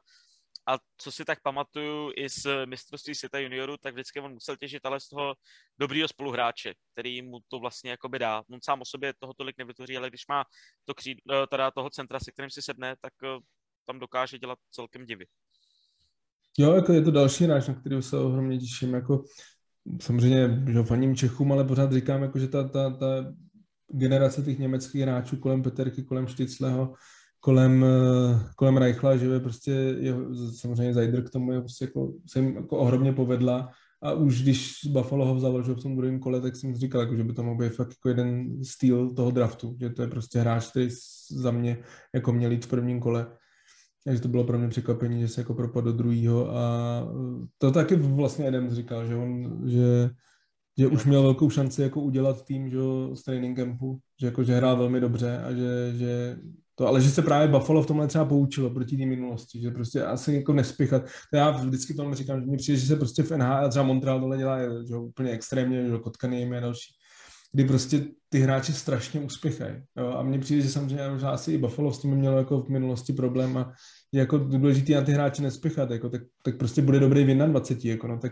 a 0.68 0.78
co 0.98 1.12
si 1.12 1.26
tak 1.26 1.42
pamatuju 1.42 2.12
i 2.16 2.30
z 2.30 2.66
mistrovství 2.66 3.16
světa 3.16 3.40
juniorů, 3.40 3.78
tak 3.78 3.94
vždycky 3.94 4.20
on 4.20 4.34
musel 4.34 4.58
těžit 4.58 4.86
ale 4.86 5.00
z 5.00 5.10
toho 5.10 5.36
dobrýho 5.80 6.08
spoluhráče, 6.08 6.74
který 6.92 7.22
mu 7.22 7.38
to 7.48 7.60
vlastně 7.60 7.92
jakoby 7.92 8.20
dá. 8.20 8.44
On 8.52 8.60
sám 8.64 8.82
o 8.82 8.86
sobě 8.86 9.14
toho 9.20 9.34
tolik 9.34 9.58
nevytvoří, 9.58 9.98
ale 9.98 10.10
když 10.10 10.28
má 10.28 10.44
to 10.86 10.94
kříd, 10.94 11.22
eh, 11.32 11.48
teda 11.48 11.72
toho 11.72 11.90
centra, 11.90 12.20
se 12.20 12.32
kterým 12.32 12.50
si 12.50 12.62
sedne, 12.62 12.96
tak 13.02 13.14
eh, 13.24 13.40
tam 13.86 14.00
dokáže 14.00 14.40
dělat 14.40 14.60
celkem 14.72 15.06
divy. 15.06 15.26
Jo, 16.58 16.74
jako 16.74 16.94
je 16.94 17.02
to 17.02 17.12
další 17.12 17.44
hráč, 17.44 17.68
na 17.68 17.74
který 17.74 18.02
se 18.02 18.18
ohromně 18.18 18.60
těším. 18.60 18.94
Jako, 18.94 19.24
samozřejmě, 20.02 20.64
že 20.74 20.84
faním 20.84 21.16
Čechům, 21.16 21.52
ale 21.52 21.64
pořád 21.64 21.94
říkám, 21.94 22.22
jako, 22.22 22.40
že 22.40 22.48
ta, 22.48 22.68
ta, 22.68 22.90
ta 22.90 23.34
generace 23.88 24.42
těch 24.42 24.60
německých 24.60 25.02
hráčů 25.02 25.38
kolem 25.38 25.64
Peterky, 25.64 26.04
kolem 26.04 26.28
Štycleho, 26.28 26.96
kolem, 27.44 27.84
eh, 27.84 28.40
kolem 28.56 28.78
Reichla, 28.78 29.18
že 29.18 29.26
je 29.26 29.40
prostě 29.40 29.72
je, 30.00 30.16
samozřejmě 30.56 30.94
Zajdr 30.94 31.24
k 31.24 31.30
tomu 31.30 31.52
je 31.52 31.60
prostě 31.60 31.86
jako, 31.86 32.14
se 32.28 32.40
jim 32.40 32.56
jako 32.56 32.78
ohromně 32.78 33.14
povedla 33.14 33.70
a 34.02 34.14
už 34.14 34.42
když 34.42 34.80
Buffalo 34.88 35.26
ho 35.26 35.36
vzal 35.36 35.64
že 35.64 35.72
v 35.72 35.82
tom 35.82 35.96
druhém 35.96 36.20
kole, 36.20 36.42
tak 36.42 36.56
jsem 36.56 36.76
říkal, 36.76 37.02
jako, 37.02 37.16
že 37.16 37.24
by 37.24 37.34
to 37.34 37.44
mohl 37.44 37.58
být 37.58 37.76
fakt 37.76 37.90
jako 37.90 38.10
jeden 38.10 38.64
styl 38.64 39.14
toho 39.14 39.32
draftu, 39.32 39.76
že 39.80 39.90
to 39.90 40.02
je 40.02 40.08
prostě 40.08 40.40
hráč, 40.40 40.70
který 40.70 40.90
za 41.30 41.52
mě 41.52 41.78
jako 42.14 42.34
měl 42.34 42.52
jít 42.52 42.66
v 42.66 42.70
prvním 42.70 43.00
kole. 43.00 43.28
Takže 44.06 44.22
to 44.22 44.28
bylo 44.28 44.44
pro 44.44 44.60
mě 44.60 44.68
překvapení, 44.68 45.22
že 45.22 45.28
se 45.28 45.42
jako 45.42 45.54
propadl 45.54 45.92
do 45.92 45.98
druhého 45.98 46.58
a 46.58 46.64
to 47.58 47.72
taky 47.72 47.96
vlastně 47.96 48.46
jeden 48.46 48.76
říkal, 48.76 49.08
že 49.08 49.16
on, 49.16 49.62
že, 49.66 50.10
že 50.78 50.88
už 50.88 51.06
měl 51.06 51.24
velkou 51.24 51.50
šanci 51.50 51.82
jako 51.82 52.02
udělat 52.02 52.46
tým 52.46 52.70
že, 52.70 52.78
z 53.14 53.24
training 53.24 53.58
campu, 53.58 54.00
že, 54.20 54.26
jako, 54.28 54.44
že 54.44 54.56
hrál 54.56 54.78
velmi 54.78 55.00
dobře 55.00 55.38
a 55.38 55.54
že, 55.54 55.94
že 55.96 56.38
to, 56.76 56.88
ale 56.88 57.02
že 57.02 57.10
se 57.12 57.22
právě 57.22 57.48
Buffalo 57.48 57.84
v 57.84 57.88
tomhle 57.88 58.08
třeba 58.08 58.26
poučilo 58.26 58.70
proti 58.70 58.98
té 58.98 59.06
minulosti, 59.06 59.62
že 59.62 59.72
prostě 59.72 60.04
asi 60.04 60.34
jako 60.34 60.54
nespěchat. 60.54 61.04
To 61.32 61.38
já 61.38 61.52
vždycky 61.52 61.94
tomu 61.94 62.14
říkám, 62.14 62.42
že 62.42 62.46
mi 62.46 62.58
přijde, 62.58 62.80
že 62.80 62.88
se 62.88 62.96
prostě 62.96 63.24
v 63.24 63.32
NHL, 63.32 63.70
třeba 63.70 63.86
Montreal 63.86 64.20
tohle 64.20 64.38
dělá 64.38 64.60
že 64.88 64.96
úplně 64.96 65.32
extrémně, 65.32 65.90
že 65.90 65.98
Kotkany 65.98 66.58
a 66.58 66.60
další, 66.60 66.94
kdy 67.52 67.66
prostě 67.66 68.06
ty 68.30 68.40
hráči 68.40 68.74
strašně 68.74 69.22
uspěchají. 69.22 69.76
A 70.18 70.24
mně 70.24 70.40
přijde, 70.40 70.62
že 70.62 70.70
samozřejmě 70.70 71.20
že 71.20 71.26
asi 71.26 71.52
i 71.52 71.58
Buffalo 71.58 71.94
s 71.94 72.00
tím 72.00 72.16
mělo 72.16 72.38
jako 72.38 72.62
v 72.62 72.70
minulosti 72.70 73.14
problém 73.14 73.58
a 73.58 73.74
je 74.12 74.20
jako 74.20 74.38
důležité 74.38 74.94
na 74.94 75.02
ty 75.02 75.12
hráči 75.12 75.42
nespěchat, 75.42 75.92
jako, 75.92 76.10
tak, 76.10 76.22
tak 76.44 76.58
prostě 76.58 76.82
bude 76.82 77.00
dobrý 77.00 77.24
v 77.24 77.28
21, 77.28 77.92
jako, 77.92 78.08
no, 78.08 78.20
tak 78.20 78.32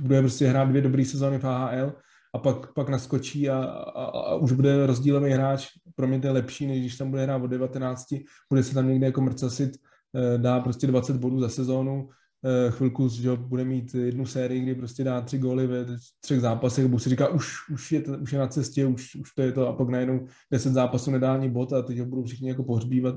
bude 0.00 0.20
prostě 0.20 0.46
hrát 0.46 0.68
dvě 0.68 0.82
dobré 0.82 1.04
sezóny 1.04 1.38
v 1.38 1.44
AHL 1.44 1.92
a 2.34 2.38
pak, 2.38 2.72
pak 2.72 2.88
naskočí 2.88 3.50
a, 3.50 3.58
a, 3.64 4.04
a 4.04 4.34
už 4.34 4.52
bude 4.52 4.86
rozdílový 4.86 5.32
hráč. 5.32 5.68
Pro 5.94 6.08
mě 6.08 6.20
to 6.20 6.26
je 6.26 6.32
lepší, 6.32 6.66
než 6.66 6.80
když 6.80 6.96
tam 6.96 7.10
bude 7.10 7.22
hrát 7.22 7.42
od 7.42 7.46
19, 7.46 8.06
bude 8.50 8.62
se 8.62 8.74
tam 8.74 8.88
někde 8.88 9.06
jako 9.06 9.20
mrcasit, 9.20 9.70
eh, 10.16 10.38
dá 10.38 10.60
prostě 10.60 10.86
20 10.86 11.16
bodů 11.16 11.40
za 11.40 11.48
sezónu, 11.48 12.08
eh, 12.44 12.70
chvilku 12.70 13.08
že 13.08 13.36
bude 13.36 13.64
mít 13.64 13.94
jednu 13.94 14.26
sérii, 14.26 14.60
kdy 14.60 14.74
prostě 14.74 15.04
dá 15.04 15.20
tři 15.20 15.38
góly 15.38 15.66
ve 15.66 15.86
třech 16.20 16.40
zápasech, 16.40 16.86
bude 16.86 17.02
si 17.02 17.10
říká, 17.10 17.28
už, 17.28 17.68
už, 17.70 17.92
je, 17.92 18.02
to, 18.02 18.12
už 18.12 18.32
je 18.32 18.38
na 18.38 18.46
cestě, 18.46 18.86
už, 18.86 19.14
už 19.14 19.34
to 19.34 19.42
je 19.42 19.52
to. 19.52 19.68
A 19.68 19.72
pak 19.72 19.88
najednou 19.88 20.26
10 20.50 20.72
zápasů 20.72 21.10
nedá 21.10 21.34
ani 21.34 21.50
bod 21.50 21.72
a 21.72 21.82
teď 21.82 21.98
ho 21.98 22.06
budou 22.06 22.24
všichni 22.24 22.48
jako 22.48 22.64
pohřbívat. 22.64 23.14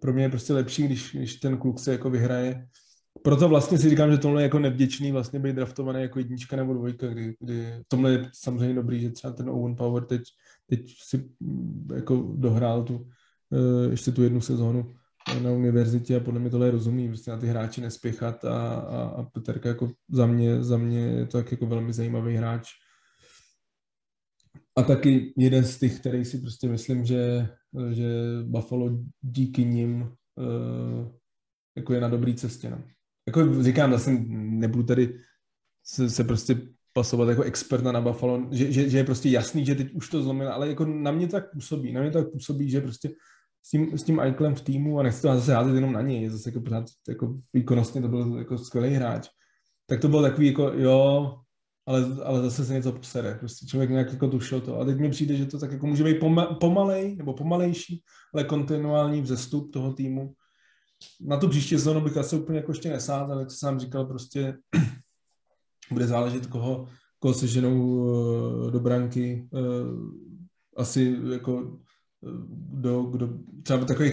Pro 0.00 0.12
mě 0.12 0.22
je 0.22 0.28
prostě 0.28 0.52
lepší, 0.52 0.82
když, 0.82 1.14
když 1.14 1.36
ten 1.36 1.58
kluk 1.58 1.78
se 1.78 1.92
jako 1.92 2.10
vyhraje 2.10 2.66
proto 3.22 3.48
vlastně 3.48 3.78
si 3.78 3.90
říkám, 3.90 4.10
že 4.10 4.18
tohle 4.18 4.42
je 4.42 4.44
jako 4.44 4.58
nevděčný 4.58 5.12
vlastně 5.12 5.38
být 5.38 5.56
draftovaný 5.56 6.02
jako 6.02 6.18
jednička 6.18 6.56
nebo 6.56 6.74
dvojka, 6.74 7.06
kdy, 7.06 7.36
kdy 7.40 7.82
tomhle 7.88 8.12
je 8.12 8.30
samozřejmě 8.32 8.74
dobrý, 8.74 9.00
že 9.00 9.10
třeba 9.10 9.32
ten 9.32 9.50
Owen 9.50 9.76
Power 9.76 10.04
teď, 10.04 10.22
teď 10.66 10.94
si 11.02 11.28
mm, 11.40 11.88
jako 11.94 12.34
dohrál 12.36 12.82
tu, 12.84 12.96
uh, 12.96 13.90
ještě 13.90 14.12
tu 14.12 14.22
jednu 14.22 14.40
sezónu 14.40 14.94
na 15.42 15.50
univerzitě 15.50 16.16
a 16.16 16.20
podle 16.20 16.40
mě 16.40 16.50
tohle 16.50 16.66
je 16.66 16.70
rozumný, 16.70 17.08
prostě 17.08 17.30
na 17.30 17.38
ty 17.38 17.46
hráči 17.46 17.80
nespěchat 17.80 18.44
a, 18.44 18.74
a, 18.74 19.02
a 19.02 19.22
Peterka 19.22 19.68
jako 19.68 19.90
za 20.10 20.26
mě, 20.26 20.64
za 20.64 20.76
mě 20.76 21.00
je 21.00 21.26
to 21.26 21.38
tak 21.38 21.52
jako 21.52 21.66
velmi 21.66 21.92
zajímavý 21.92 22.36
hráč. 22.36 22.68
A 24.76 24.82
taky 24.82 25.34
jeden 25.36 25.64
z 25.64 25.78
těch, 25.78 26.00
který 26.00 26.24
si 26.24 26.38
prostě 26.38 26.68
myslím, 26.68 27.04
že, 27.04 27.48
že 27.90 28.06
Buffalo 28.42 28.90
díky 29.20 29.64
nim 29.64 30.02
uh, 30.02 31.08
jako 31.76 31.94
je 31.94 32.00
na 32.00 32.08
dobré 32.08 32.34
cestě. 32.34 32.70
No 32.70 32.82
jako 33.26 33.62
říkám, 33.62 33.92
zase 33.92 34.10
nebudu 34.30 34.82
tady 34.84 35.20
se, 35.84 36.10
se 36.10 36.24
prostě 36.24 36.60
pasovat 36.92 37.28
jako 37.28 37.42
experta 37.42 37.92
na 37.92 38.00
Buffalo, 38.00 38.48
že, 38.50 38.72
že, 38.72 38.88
že, 38.88 38.98
je 38.98 39.04
prostě 39.04 39.28
jasný, 39.28 39.66
že 39.66 39.74
teď 39.74 39.92
už 39.92 40.08
to 40.08 40.22
zlomil, 40.22 40.52
ale 40.52 40.68
jako 40.68 40.84
na 40.84 41.10
mě 41.10 41.28
tak 41.28 41.52
působí, 41.52 41.92
na 41.92 42.00
mě 42.00 42.10
tak 42.10 42.30
působí, 42.32 42.70
že 42.70 42.80
prostě 42.80 43.10
s 43.62 43.70
tím, 43.70 43.98
s 43.98 44.02
tím 44.02 44.20
Eichlem 44.20 44.54
v 44.54 44.60
týmu, 44.60 45.00
a 45.00 45.02
nechci 45.02 45.22
to 45.22 45.28
zase 45.28 45.54
házet 45.54 45.74
jenom 45.74 45.92
na 45.92 46.02
něj, 46.02 46.28
zase 46.28 46.48
jako 46.48 46.60
pořád 46.60 46.84
jako 47.08 47.38
výkonnostně 47.52 48.02
to 48.02 48.08
byl 48.08 48.38
jako 48.38 48.58
skvělý 48.58 48.94
hráč, 48.94 49.28
tak 49.86 50.00
to 50.00 50.08
bylo 50.08 50.22
takový 50.22 50.46
jako 50.46 50.62
jo, 50.62 51.34
ale, 51.86 52.06
ale 52.24 52.42
zase 52.42 52.64
se 52.64 52.72
něco 52.72 52.92
posere, 52.92 53.34
prostě 53.34 53.66
člověk 53.66 53.90
nějak 53.90 54.12
jako 54.12 54.28
tušil 54.28 54.60
to. 54.60 54.80
A 54.80 54.84
teď 54.84 54.98
mi 54.98 55.10
přijde, 55.10 55.36
že 55.36 55.46
to 55.46 55.58
tak 55.58 55.72
jako 55.72 55.86
může 55.86 56.04
být 56.04 56.20
poma, 56.20 56.46
pomalej 56.46 57.16
nebo 57.16 57.34
pomalejší, 57.34 58.02
ale 58.34 58.44
kontinuální 58.44 59.22
vzestup 59.22 59.72
toho 59.72 59.92
týmu 59.92 60.32
na 61.20 61.36
tu 61.36 61.48
příští 61.48 61.78
sezónu 61.78 62.00
bych 62.00 62.16
asi 62.16 62.36
úplně 62.36 62.58
jako 62.58 62.70
ještě 62.70 62.90
nesázal, 62.90 63.40
jak 63.40 63.50
jsem 63.50 63.78
říkal, 63.78 64.06
prostě 64.06 64.58
bude 65.92 66.06
záležet, 66.06 66.46
koho, 66.46 66.86
koho 67.18 67.34
ženou 67.46 68.06
eh, 68.68 68.70
do 68.70 68.80
branky. 68.80 69.48
Eh, 69.54 69.60
asi 70.76 71.18
jako 71.32 71.78
eh, 72.24 72.28
do, 72.72 73.02
kdo, 73.02 73.28
třeba 73.62 73.84
takový 73.84 74.12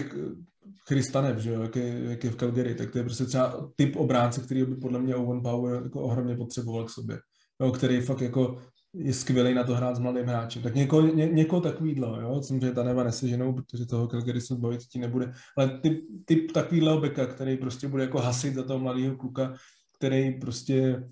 Christanev, 0.88 1.38
že 1.38 1.52
jo, 1.52 1.62
jak 1.62 1.76
je, 1.76 2.04
jak 2.04 2.24
je 2.24 2.30
v 2.30 2.36
Calgary, 2.36 2.74
tak 2.74 2.90
to 2.90 2.98
je 2.98 3.04
prostě 3.04 3.24
třeba 3.24 3.70
typ 3.76 3.96
obránce, 3.96 4.40
který 4.40 4.64
by 4.64 4.76
podle 4.76 4.98
mě 4.98 5.16
Owen 5.16 5.42
Power 5.42 5.82
jako 5.82 6.02
ohromně 6.02 6.36
potřeboval 6.36 6.84
k 6.84 6.90
sobě. 6.90 7.18
Jo, 7.60 7.72
který 7.72 8.00
fakt 8.00 8.20
jako 8.20 8.58
je 8.94 9.14
skvělý 9.14 9.54
na 9.54 9.64
to 9.64 9.74
hrát 9.74 9.96
s 9.96 9.98
mladým 9.98 10.26
hráčem. 10.26 10.62
Tak 10.62 10.74
někoho, 10.74 11.02
ně, 11.02 11.28
někoho 11.28 11.60
takovýhle, 11.60 12.22
jo, 12.22 12.42
samozřejmě 12.42 12.74
ta 12.74 12.82
neva 12.82 13.04
neseženou, 13.04 13.52
protože 13.52 13.86
toho 13.86 14.08
Calgary 14.08 14.40
se 14.40 14.54
bavit 14.54 14.80
ti 14.80 14.98
nebude, 14.98 15.32
ale 15.56 15.80
typ, 15.80 16.04
typ 16.24 16.52
takovýhle 16.52 17.00
beka, 17.00 17.26
který 17.26 17.56
prostě 17.56 17.88
bude 17.88 18.02
jako 18.02 18.18
hasit 18.18 18.54
za 18.54 18.62
toho 18.62 18.78
mladého 18.78 19.16
kluka, 19.16 19.54
který 19.92 20.40
prostě 20.40 21.08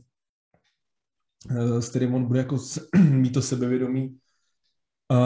eh, 1.50 1.82
s 1.82 1.88
kterým 1.88 2.14
on 2.14 2.24
bude 2.24 2.38
jako 2.38 2.56
mít 3.10 3.34
to 3.34 3.42
sebevědomí 3.42 4.18
a, 5.08 5.16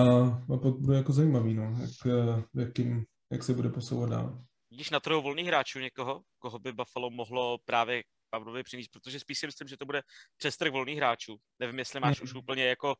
a 0.55 0.57
pak 0.63 0.75
bude 0.75 0.97
jako 0.97 1.13
zajímavý, 1.13 1.55
no, 1.55 1.77
jak, 1.81 1.91
eh, 2.07 2.61
jak, 2.61 2.79
jim, 2.79 3.05
jak 3.31 3.43
se 3.43 3.55
bude 3.55 3.69
posouvat 3.69 4.11
dál. 4.11 4.45
Vidíš 4.71 4.91
na 4.91 5.01
trhu 5.01 5.23
volných 5.23 5.47
hráčů 5.47 5.79
někoho, 5.79 6.23
koho 6.39 6.59
by 6.59 6.73
Buffalo 6.73 7.11
mohlo 7.11 7.59
právě 7.65 8.03
Pavlovi 8.31 8.63
přinést, 8.63 8.89
protože 8.89 9.21
spíš 9.21 9.39
si 9.39 9.47
myslím, 9.47 9.69
že 9.69 9.77
to 9.77 9.87
bude 9.87 10.03
přes 10.37 10.57
trh 10.57 10.73
volných 10.73 10.97
hráčů. 10.97 11.37
Nevím, 11.59 11.79
jestli 11.79 12.01
máš 12.01 12.21
mm. 12.21 12.25
už 12.25 12.35
úplně 12.35 12.65
jako 12.65 12.95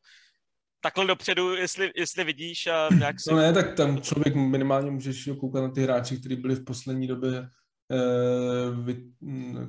takhle 0.81 1.05
dopředu, 1.05 1.55
jestli, 1.55 1.91
jestli 1.95 2.23
vidíš 2.23 2.67
a 2.67 2.89
jak 3.01 3.19
si... 3.19 3.31
No 3.31 3.37
ne, 3.37 3.53
tak 3.53 3.75
tam 3.75 4.01
člověk 4.01 4.35
minimálně 4.35 4.91
můžeš 4.91 5.29
koukat 5.39 5.63
na 5.63 5.71
ty 5.71 5.83
hráči, 5.83 6.19
kteří 6.19 6.35
byli 6.35 6.55
v 6.55 6.65
poslední 6.65 7.07
době 7.07 7.49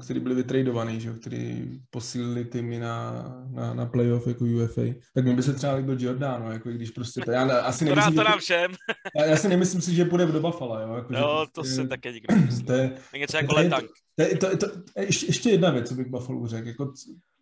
který 0.01 0.21
byli 0.21 0.35
vytradovaný, 0.35 1.01
že 1.01 1.13
který 1.13 1.81
posílili 1.91 2.45
týmy 2.45 2.79
na, 2.79 3.25
na, 3.51 3.75
na 3.75 3.87
playoff 3.87 4.27
jako 4.27 4.45
UFA. 4.45 4.83
Tak 5.15 5.25
mi 5.25 5.35
by 5.35 5.43
se 5.43 5.55
třeba 5.55 5.75
líbil 5.75 5.97
Giordano, 5.97 6.53
jako 6.53 6.71
když 6.71 6.91
prostě 6.91 7.21
to, 7.21 7.31
já 7.31 7.59
asi 7.59 7.85
to 7.85 7.91
nemyslím, 7.91 8.17
to 8.17 8.25
nám 8.25 8.39
všem. 8.39 8.73
já, 9.17 9.25
já, 9.25 9.37
si 9.37 9.49
nemyslím 9.49 9.81
si, 9.81 9.95
že 9.95 10.05
půjde 10.05 10.27
do 10.27 10.41
Buffalo, 10.41 10.81
jo. 10.81 10.95
Jako, 10.95 11.15
jo, 11.15 11.41
že, 11.41 11.47
to 11.53 11.61
prostě, 11.61 11.75
se 11.75 11.89
také 11.89 12.13
nikdo 12.13 12.35
nemyslí. 12.35 12.65
To 12.65 12.73
je, 12.73 12.93
něco 13.17 13.37
jako 13.37 13.55
letank. 13.55 13.85
To, 14.19 14.37
to, 14.39 14.57
to, 14.57 14.69
to, 14.71 15.01
ještě, 15.01 15.27
ještě 15.27 15.51
jedna 15.51 15.71
věc, 15.71 15.89
co 15.89 15.95
bych 15.95 16.07
Buffalo 16.07 16.47
řekl, 16.47 16.69
jako 16.69 16.93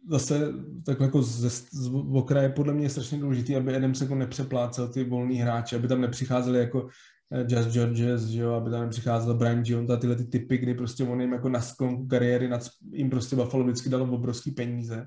zase 0.08 0.52
tak 0.86 1.00
jako 1.00 1.22
z, 1.22 1.68
z, 1.72 1.90
okraje 2.12 2.48
podle 2.48 2.74
mě 2.74 2.84
je 2.84 2.90
strašně 2.90 3.18
důležité, 3.18 3.56
aby 3.56 3.76
Adams 3.76 4.00
jako 4.00 4.14
nepřeplácel 4.14 4.88
ty 4.88 5.04
volný 5.04 5.36
hráče, 5.36 5.76
aby 5.76 5.88
tam 5.88 6.00
nepřicházeli 6.00 6.58
jako 6.58 6.88
Eh, 6.88 7.19
Jazz 7.46 7.66
Georges, 7.66 8.22
že 8.22 8.40
jo, 8.40 8.52
aby 8.52 8.70
tam 8.70 8.90
přicházel 8.90 9.34
Brian 9.34 9.62
Gion, 9.62 9.92
a 9.92 9.96
tyhle 9.96 10.16
ty 10.16 10.24
typy, 10.24 10.58
kdy 10.58 10.74
prostě 10.74 11.04
on 11.04 11.20
jim 11.20 11.32
jako 11.32 11.48
na 11.48 11.60
sklonku 11.60 12.06
kariéry 12.06 12.48
nad, 12.48 12.62
jim 12.92 13.10
prostě 13.10 13.36
Buffalo 13.36 13.64
vždycky 13.64 13.88
dalo 13.88 14.04
obrovský 14.04 14.50
peníze. 14.50 15.06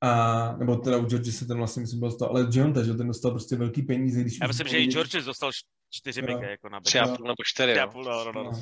A, 0.00 0.56
nebo 0.58 0.76
teda 0.76 0.96
u 0.96 1.06
George 1.06 1.34
se 1.34 1.46
ten 1.46 1.56
vlastně 1.56 1.80
myslím 1.80 2.00
byl 2.00 2.12
to, 2.12 2.30
ale 2.30 2.48
John, 2.52 2.74
že 2.84 2.94
ten 2.94 3.06
dostal 3.06 3.30
prostě 3.30 3.56
velký 3.56 3.82
peníze. 3.82 4.20
Když 4.20 4.38
Já 4.42 4.46
myslím, 4.46 4.68
že 4.68 4.78
i 4.78 4.86
George 4.86 5.24
dostal 5.24 5.50
čtyři 5.90 6.22
no, 6.22 6.28
jako 6.28 6.68
na 6.68 6.80
Tři 6.80 6.98
a 6.98 7.16
půl 7.16 7.26
nebo 7.26 7.34
čtyři. 7.44 7.72
Tři 7.72 7.80
a 7.80 7.86
půl, 7.86 8.04
no, 8.04 8.24
no, 8.24 8.32
no, 8.32 8.52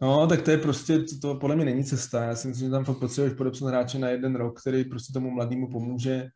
no, 0.00 0.20
no, 0.20 0.26
tak 0.26 0.42
to 0.42 0.50
je 0.50 0.58
prostě, 0.58 0.98
to, 0.98 1.18
to 1.22 1.34
podle 1.34 1.56
mě 1.56 1.64
není 1.64 1.84
cesta. 1.84 2.24
Já 2.24 2.34
si 2.34 2.48
myslím, 2.48 2.66
že 2.66 2.70
tam 2.70 2.84
fakt 2.84 2.98
potřebuješ 2.98 3.36
podepsat 3.36 3.66
hráče 3.66 3.98
na 3.98 4.08
jeden 4.08 4.36
rok, 4.36 4.60
který 4.60 4.84
prostě 4.84 5.12
tomu 5.12 5.30
mladému 5.30 5.70
pomůže 5.70 6.28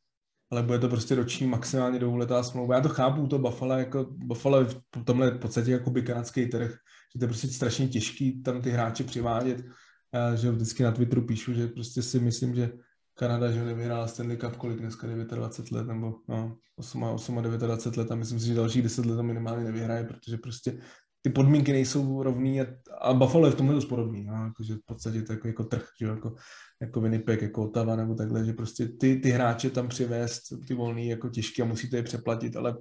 ale 0.54 0.62
bude 0.62 0.78
to 0.78 0.88
prostě 0.88 1.14
roční 1.14 1.46
maximálně 1.46 1.98
dvouletá 1.98 2.42
smlouva. 2.42 2.74
Já 2.74 2.80
to 2.80 2.88
chápu, 2.88 3.26
to 3.26 3.38
Buffalo, 3.38 3.74
jako 3.74 4.06
Buffalo 4.10 4.58
je 4.58 4.64
v 4.64 5.04
tomhle 5.04 5.30
v 5.30 5.38
podstatě 5.38 5.72
jako 5.72 5.90
by 5.90 6.02
kanadský 6.02 6.46
trh, 6.46 6.70
že 7.14 7.18
to 7.18 7.24
je 7.24 7.28
prostě 7.28 7.48
strašně 7.48 7.88
těžký 7.88 8.42
tam 8.42 8.62
ty 8.62 8.70
hráče 8.70 9.04
přivádět, 9.04 9.64
a 10.12 10.34
že 10.34 10.50
vždycky 10.50 10.82
na 10.82 10.92
Twitteru 10.92 11.22
píšu, 11.22 11.52
že 11.54 11.66
prostě 11.68 12.02
si 12.02 12.20
myslím, 12.20 12.54
že 12.54 12.72
Kanada, 13.14 13.50
že 13.50 13.64
nevyhrála 13.64 14.06
Stanley 14.06 14.36
Cup 14.36 14.56
kolik 14.56 14.78
dneska, 14.78 15.06
29 15.06 15.70
let, 15.70 15.86
nebo 15.86 16.14
no, 16.28 16.56
8, 16.76 17.02
8 17.02 17.42
29 17.42 17.96
let 17.96 18.12
a 18.12 18.14
myslím 18.14 18.40
si, 18.40 18.46
že 18.46 18.54
dalších 18.54 18.82
10 18.82 19.06
let 19.06 19.16
to 19.16 19.22
minimálně 19.22 19.64
nevyhraje, 19.64 20.04
protože 20.04 20.36
prostě 20.36 20.78
ty 21.24 21.30
podmínky 21.30 21.72
nejsou 21.72 22.22
rovný 22.22 22.60
a, 22.60 22.66
a 23.00 23.14
Buffalo 23.14 23.46
je 23.46 23.52
v 23.52 23.54
tomhle 23.54 23.74
dost 23.74 23.84
podobný, 23.84 24.24
no, 24.24 24.44
jakože 24.44 24.74
v 24.74 24.84
podstatě 24.84 25.22
to 25.22 25.32
jako, 25.32 25.48
jako 25.48 25.64
trh, 25.64 25.88
že 26.00 26.06
jako, 26.06 26.34
jako 26.80 27.00
Winnipeg, 27.00 27.42
jako 27.42 27.64
Ottawa 27.64 27.96
nebo 27.96 28.14
takhle, 28.14 28.44
že 28.44 28.52
prostě 28.52 28.88
ty, 28.88 29.16
ty 29.16 29.30
hráče 29.30 29.70
tam 29.70 29.88
přivést, 29.88 30.42
ty 30.68 30.74
volný 30.74 31.08
jako 31.08 31.28
těžké 31.28 31.62
a 31.62 31.66
musíte 31.66 31.96
je 31.96 32.02
přeplatit, 32.02 32.56
ale 32.56 32.76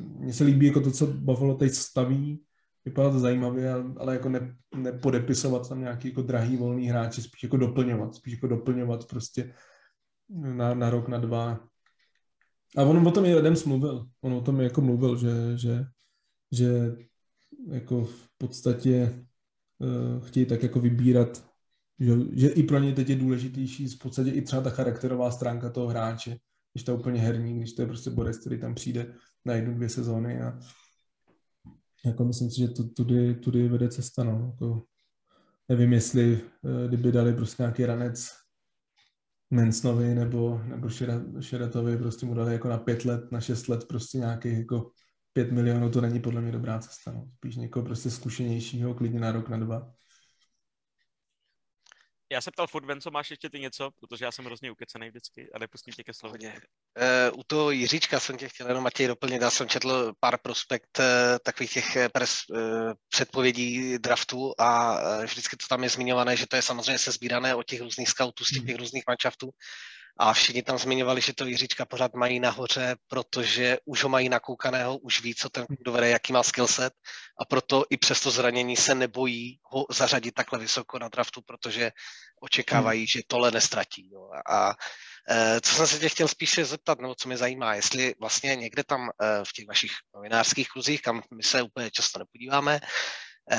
mně 0.00 0.32
se 0.32 0.44
líbí 0.44 0.66
jako 0.66 0.80
to, 0.80 0.90
co 0.90 1.06
Buffalo 1.06 1.54
teď 1.54 1.72
staví, 1.72 2.42
vypadá 2.84 3.10
to 3.10 3.18
zajímavě, 3.18 3.74
ale 3.96 4.12
jako 4.12 4.28
ne, 4.28 4.56
nepodepisovat 4.76 5.68
tam 5.68 5.80
nějaký 5.80 6.08
jako 6.08 6.22
drahý 6.22 6.56
volný 6.56 6.88
hráče, 6.88 7.22
spíš 7.22 7.42
jako 7.42 7.56
doplňovat, 7.56 8.14
spíš 8.14 8.32
jako 8.32 8.46
doplňovat 8.46 9.08
prostě 9.08 9.54
na, 10.28 10.74
na 10.74 10.90
rok, 10.90 11.08
na 11.08 11.18
dva. 11.18 11.60
A 12.76 12.82
on 12.82 13.08
o 13.08 13.10
tom 13.10 13.24
i 13.24 13.34
Adams 13.34 13.64
mluvil, 13.64 14.06
on 14.20 14.32
o 14.32 14.40
tom 14.40 14.60
jako 14.60 14.80
mluvil, 14.80 15.16
že, 15.16 15.58
že, 15.58 15.84
že 16.52 16.96
jako 17.68 18.04
v 18.04 18.28
podstatě 18.38 19.24
uh, 19.78 20.24
chtějí 20.26 20.46
tak 20.46 20.62
jako 20.62 20.80
vybírat, 20.80 21.50
že, 21.98 22.12
že 22.32 22.48
i 22.48 22.62
pro 22.62 22.78
ně 22.78 22.92
teď 22.92 23.08
je 23.08 23.16
důležitější 23.16 23.88
v 23.88 23.98
podstatě 23.98 24.30
i 24.30 24.42
třeba 24.42 24.62
ta 24.62 24.70
charakterová 24.70 25.30
stránka 25.30 25.70
toho 25.70 25.86
hráče, 25.86 26.36
když 26.72 26.84
to 26.84 26.92
je 26.92 26.98
úplně 26.98 27.20
herní, 27.20 27.58
když 27.58 27.72
to 27.72 27.82
je 27.82 27.86
prostě 27.86 28.10
Boris, 28.10 28.38
který 28.38 28.60
tam 28.60 28.74
přijde 28.74 29.14
na 29.44 29.54
jednu, 29.54 29.74
dvě 29.74 29.88
sezóny 29.88 30.40
a 30.42 30.58
jako 32.04 32.24
myslím 32.24 32.50
si, 32.50 32.60
že 32.60 32.68
tu, 32.68 32.88
tudy, 32.88 33.34
tudy 33.34 33.68
vede 33.68 33.88
cesta, 33.88 34.24
no. 34.24 34.50
Jako, 34.52 34.82
nevím, 35.68 35.92
jestli 35.92 36.42
uh, 36.62 36.88
kdyby 36.88 37.12
dali 37.12 37.34
prostě 37.34 37.62
nějaký 37.62 37.86
ranec 37.86 38.28
Mensnovi 39.50 40.14
nebo, 40.14 40.62
nebo 40.66 40.88
Šeratovi, 41.40 41.96
prostě 41.96 42.26
mu 42.26 42.34
dali 42.34 42.52
jako 42.52 42.68
na 42.68 42.78
pět 42.78 43.04
let, 43.04 43.32
na 43.32 43.40
šest 43.40 43.68
let 43.68 43.84
prostě 43.88 44.18
nějaký 44.18 44.52
jako 44.52 44.90
5 45.32 45.52
milionů 45.52 45.90
to 45.90 46.00
není 46.00 46.20
podle 46.20 46.40
mě 46.40 46.52
dobrá 46.52 46.78
cesta. 46.78 47.12
No. 47.12 47.30
Spíš 47.36 47.56
někoho 47.56 47.84
prostě 47.84 48.10
zkušenějšího, 48.10 48.94
klidně 48.94 49.20
na 49.20 49.32
rok, 49.32 49.48
na 49.48 49.56
dva. 49.56 49.92
Já 52.32 52.40
se 52.40 52.50
ptal 52.50 52.66
furt, 52.66 53.02
co 53.02 53.10
máš 53.10 53.30
ještě 53.30 53.50
ty 53.50 53.60
něco, 53.60 53.90
protože 54.00 54.24
já 54.24 54.32
jsem 54.32 54.44
hrozně 54.44 54.70
ukecený 54.70 55.08
vždycky 55.08 55.50
a 55.54 55.58
nepustím 55.58 55.94
tě 55.94 56.04
ke 56.04 56.14
slovu. 56.14 56.34
Uh, 56.34 57.38
u 57.38 57.42
toho 57.46 57.70
Jiříčka 57.70 58.20
jsem 58.20 58.36
tě 58.36 58.48
chtěl 58.48 58.68
jenom 58.68 58.84
Matěj 58.84 59.06
doplnit, 59.06 59.42
já 59.42 59.50
jsem 59.50 59.68
četl 59.68 60.12
pár 60.20 60.38
prospekt 60.38 60.98
uh, 60.98 61.04
takových 61.44 61.72
těch 61.72 61.96
eh, 61.96 62.08
pres, 62.08 62.32
uh, 62.50 62.58
předpovědí 63.08 63.98
draftu 63.98 64.54
a 64.58 65.00
uh, 65.18 65.24
vždycky 65.24 65.56
to 65.56 65.66
tam 65.68 65.82
je 65.82 65.90
zmiňované, 65.90 66.36
že 66.36 66.46
to 66.46 66.56
je 66.56 66.62
samozřejmě 66.62 66.98
se 66.98 67.12
sbírané 67.12 67.54
od 67.54 67.66
těch 67.66 67.80
různých 67.80 68.08
scoutů 68.08 68.44
z 68.44 68.48
těch, 68.48 68.62
těch 68.62 68.74
hmm. 68.74 68.80
různých 68.80 69.04
manšaftů 69.08 69.50
a 70.22 70.32
všichni 70.32 70.62
tam 70.62 70.78
zmiňovali, 70.78 71.20
že 71.20 71.32
to 71.32 71.44
Jiříčka 71.44 71.84
pořád 71.84 72.14
mají 72.14 72.40
nahoře, 72.40 72.96
protože 73.08 73.78
už 73.84 74.02
ho 74.02 74.08
mají 74.08 74.28
nakoukaného, 74.28 74.98
už 74.98 75.22
ví, 75.22 75.34
co 75.34 75.48
ten 75.48 75.66
dovede, 75.80 76.08
jaký 76.08 76.32
má 76.32 76.42
skillset 76.42 76.92
a 77.40 77.44
proto 77.44 77.84
i 77.90 77.96
přes 77.96 78.20
to 78.20 78.30
zranění 78.30 78.76
se 78.76 78.94
nebojí 78.94 79.58
ho 79.62 79.86
zařadit 79.90 80.34
takhle 80.34 80.58
vysoko 80.58 80.98
na 80.98 81.08
draftu, 81.08 81.40
protože 81.42 81.90
očekávají, 82.40 83.06
že 83.06 83.20
tohle 83.26 83.50
nestratí. 83.50 84.10
Jo. 84.12 84.30
A 84.50 84.74
e, 85.30 85.60
co 85.60 85.74
jsem 85.74 85.86
se 85.86 85.98
tě 85.98 86.08
chtěl 86.08 86.28
spíše 86.28 86.64
zeptat, 86.64 87.00
nebo 87.00 87.14
co 87.14 87.28
mě 87.28 87.36
zajímá, 87.36 87.74
jestli 87.74 88.14
vlastně 88.20 88.56
někde 88.56 88.84
tam 88.84 89.08
e, 89.08 89.44
v 89.44 89.52
těch 89.52 89.66
vašich 89.66 89.92
novinářských 90.14 90.68
kruzích, 90.68 91.02
kam 91.02 91.22
my 91.34 91.42
se 91.42 91.62
úplně 91.62 91.90
často 91.90 92.18
nepodíváme, 92.18 92.80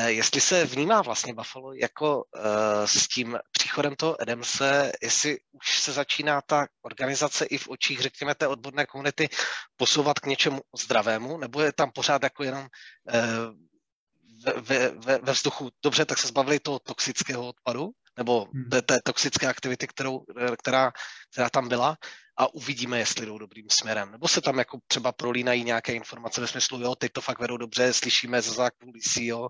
jestli 0.05 0.41
se 0.41 0.65
vnímá 0.65 1.01
vlastně 1.01 1.33
Buffalo 1.33 1.73
jako 1.73 2.15
uh, 2.17 2.43
s 2.85 3.07
tím 3.07 3.39
příchodem 3.51 3.95
toho 3.95 4.21
Adamse, 4.21 4.91
jestli 5.01 5.37
už 5.51 5.79
se 5.79 5.91
začíná 5.91 6.41
ta 6.41 6.67
organizace 6.81 7.45
i 7.45 7.57
v 7.57 7.69
očích, 7.69 7.99
řekněme, 7.99 8.35
té 8.35 8.47
odborné 8.47 8.85
komunity 8.85 9.29
posouvat 9.75 10.19
k 10.19 10.25
něčemu 10.25 10.61
zdravému, 10.77 11.37
nebo 11.37 11.61
je 11.61 11.73
tam 11.73 11.91
pořád 11.91 12.23
jako 12.23 12.43
jenom 12.43 12.61
uh, 12.63 14.61
ve, 14.61 14.89
ve, 14.89 15.17
ve 15.17 15.31
vzduchu, 15.31 15.69
dobře, 15.83 16.05
tak 16.05 16.17
se 16.17 16.27
zbavili 16.27 16.59
toho 16.59 16.79
toxického 16.79 17.47
odpadu, 17.47 17.89
nebo 18.17 18.47
hmm. 18.53 18.69
té, 18.69 18.81
té 18.81 18.99
toxické 19.03 19.47
aktivity, 19.47 19.87
kterou, 19.87 20.23
která, 20.57 20.91
která 21.31 21.49
tam 21.49 21.67
byla 21.67 21.97
a 22.37 22.53
uvidíme, 22.53 22.99
jestli 22.99 23.25
jdou 23.25 23.37
dobrým 23.37 23.69
směrem. 23.69 24.11
Nebo 24.11 24.27
se 24.27 24.41
tam 24.41 24.57
jako 24.57 24.79
třeba 24.87 25.11
prolínají 25.11 25.63
nějaké 25.63 25.93
informace 25.93 26.41
ve 26.41 26.47
smyslu, 26.47 26.81
jo, 26.81 26.95
teď 26.95 27.11
to 27.11 27.21
fakt 27.21 27.39
vedou 27.39 27.57
dobře, 27.57 27.93
slyšíme 27.93 28.41
ze 28.41 28.51
zákulisí, 28.51 29.25
jo, 29.25 29.49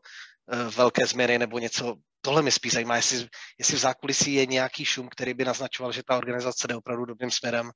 e, 0.52 0.64
velké 0.70 1.06
změny 1.08 1.40
nebo 1.40 1.60
něco. 1.60 1.96
Tohle 2.22 2.42
mi 2.42 2.52
spíš 2.52 2.74
zajímá, 2.74 2.96
jestli, 2.96 3.28
jestli 3.60 3.78
v 3.78 3.80
zákulisí 3.80 4.34
je 4.34 4.46
nějaký 4.46 4.86
šum, 4.86 5.10
který 5.10 5.34
by 5.34 5.46
naznačoval, 5.46 5.92
že 5.92 6.04
ta 6.04 6.18
organizace 6.18 6.68
jde 6.68 6.76
opravdu 6.76 7.06
dobrým 7.06 7.32
směrem, 7.32 7.72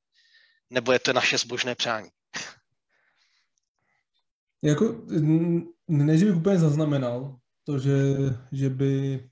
nebo 0.70 0.92
je 0.92 1.00
to 1.00 1.14
naše 1.14 1.38
zbožné 1.38 1.76
přání. 1.76 2.10
Jako, 4.64 5.06
ne, 5.88 6.18
že 6.18 6.26
bych 6.26 6.36
úplně 6.36 6.60
zaznamenal 6.60 7.40
to, 7.64 7.80
že, 7.80 7.94
že 8.52 8.70
by 8.70 9.24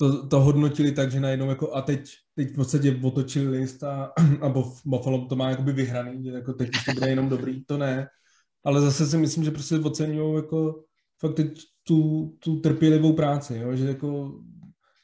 to, 0.00 0.26
to 0.28 0.40
hodnotili 0.40 0.92
tak, 0.92 1.10
že 1.10 1.20
najednou 1.20 1.48
jako 1.48 1.74
a 1.74 1.82
teď, 1.82 2.10
teď 2.34 2.52
v 2.52 2.54
podstatě 2.54 3.00
otočili 3.02 3.48
list 3.48 3.82
a, 3.84 4.12
a 4.40 4.48
Buffalo 4.84 5.26
to 5.26 5.36
má 5.36 5.50
jakoby 5.50 5.72
vyhraný, 5.72 6.24
že 6.24 6.30
jako 6.30 6.52
teď 6.52 6.70
to 6.86 6.92
bude 6.92 7.08
jenom 7.08 7.28
dobrý, 7.28 7.64
to 7.64 7.78
ne. 7.78 8.08
Ale 8.64 8.80
zase 8.80 9.06
si 9.06 9.18
myslím, 9.18 9.44
že 9.44 9.50
prostě 9.50 9.78
oceňují 9.78 10.36
jako 10.36 10.84
fakt 11.20 11.34
teď 11.34 11.60
tu, 11.82 12.30
tu 12.38 12.60
trpělivou 12.60 13.12
práci, 13.12 13.58
jo? 13.62 13.76
že 13.76 13.84
jako 13.88 14.40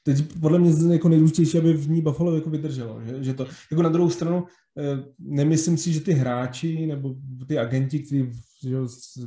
teď 0.03 0.41
podle 0.41 0.59
mě 0.59 0.71
je 0.71 0.93
jako 0.93 1.09
nejdůležitější, 1.09 1.59
aby 1.59 1.73
v 1.73 1.91
ní 1.91 2.03
Buffalo 2.03 2.35
jako 2.35 2.51
vydrželo, 2.51 3.01
že, 3.05 3.25
že 3.25 3.35
to, 3.35 3.47
jako 3.71 3.83
na 3.83 3.89
druhou 3.89 4.11
stranu, 4.11 4.45
eh, 4.79 5.05
nemyslím 5.19 5.79
si, 5.79 5.93
že 5.93 6.01
ty 6.01 6.13
hráči 6.13 6.87
nebo 6.87 7.15
ty 7.49 7.59
agenti, 7.59 7.99
kteří 7.99 8.31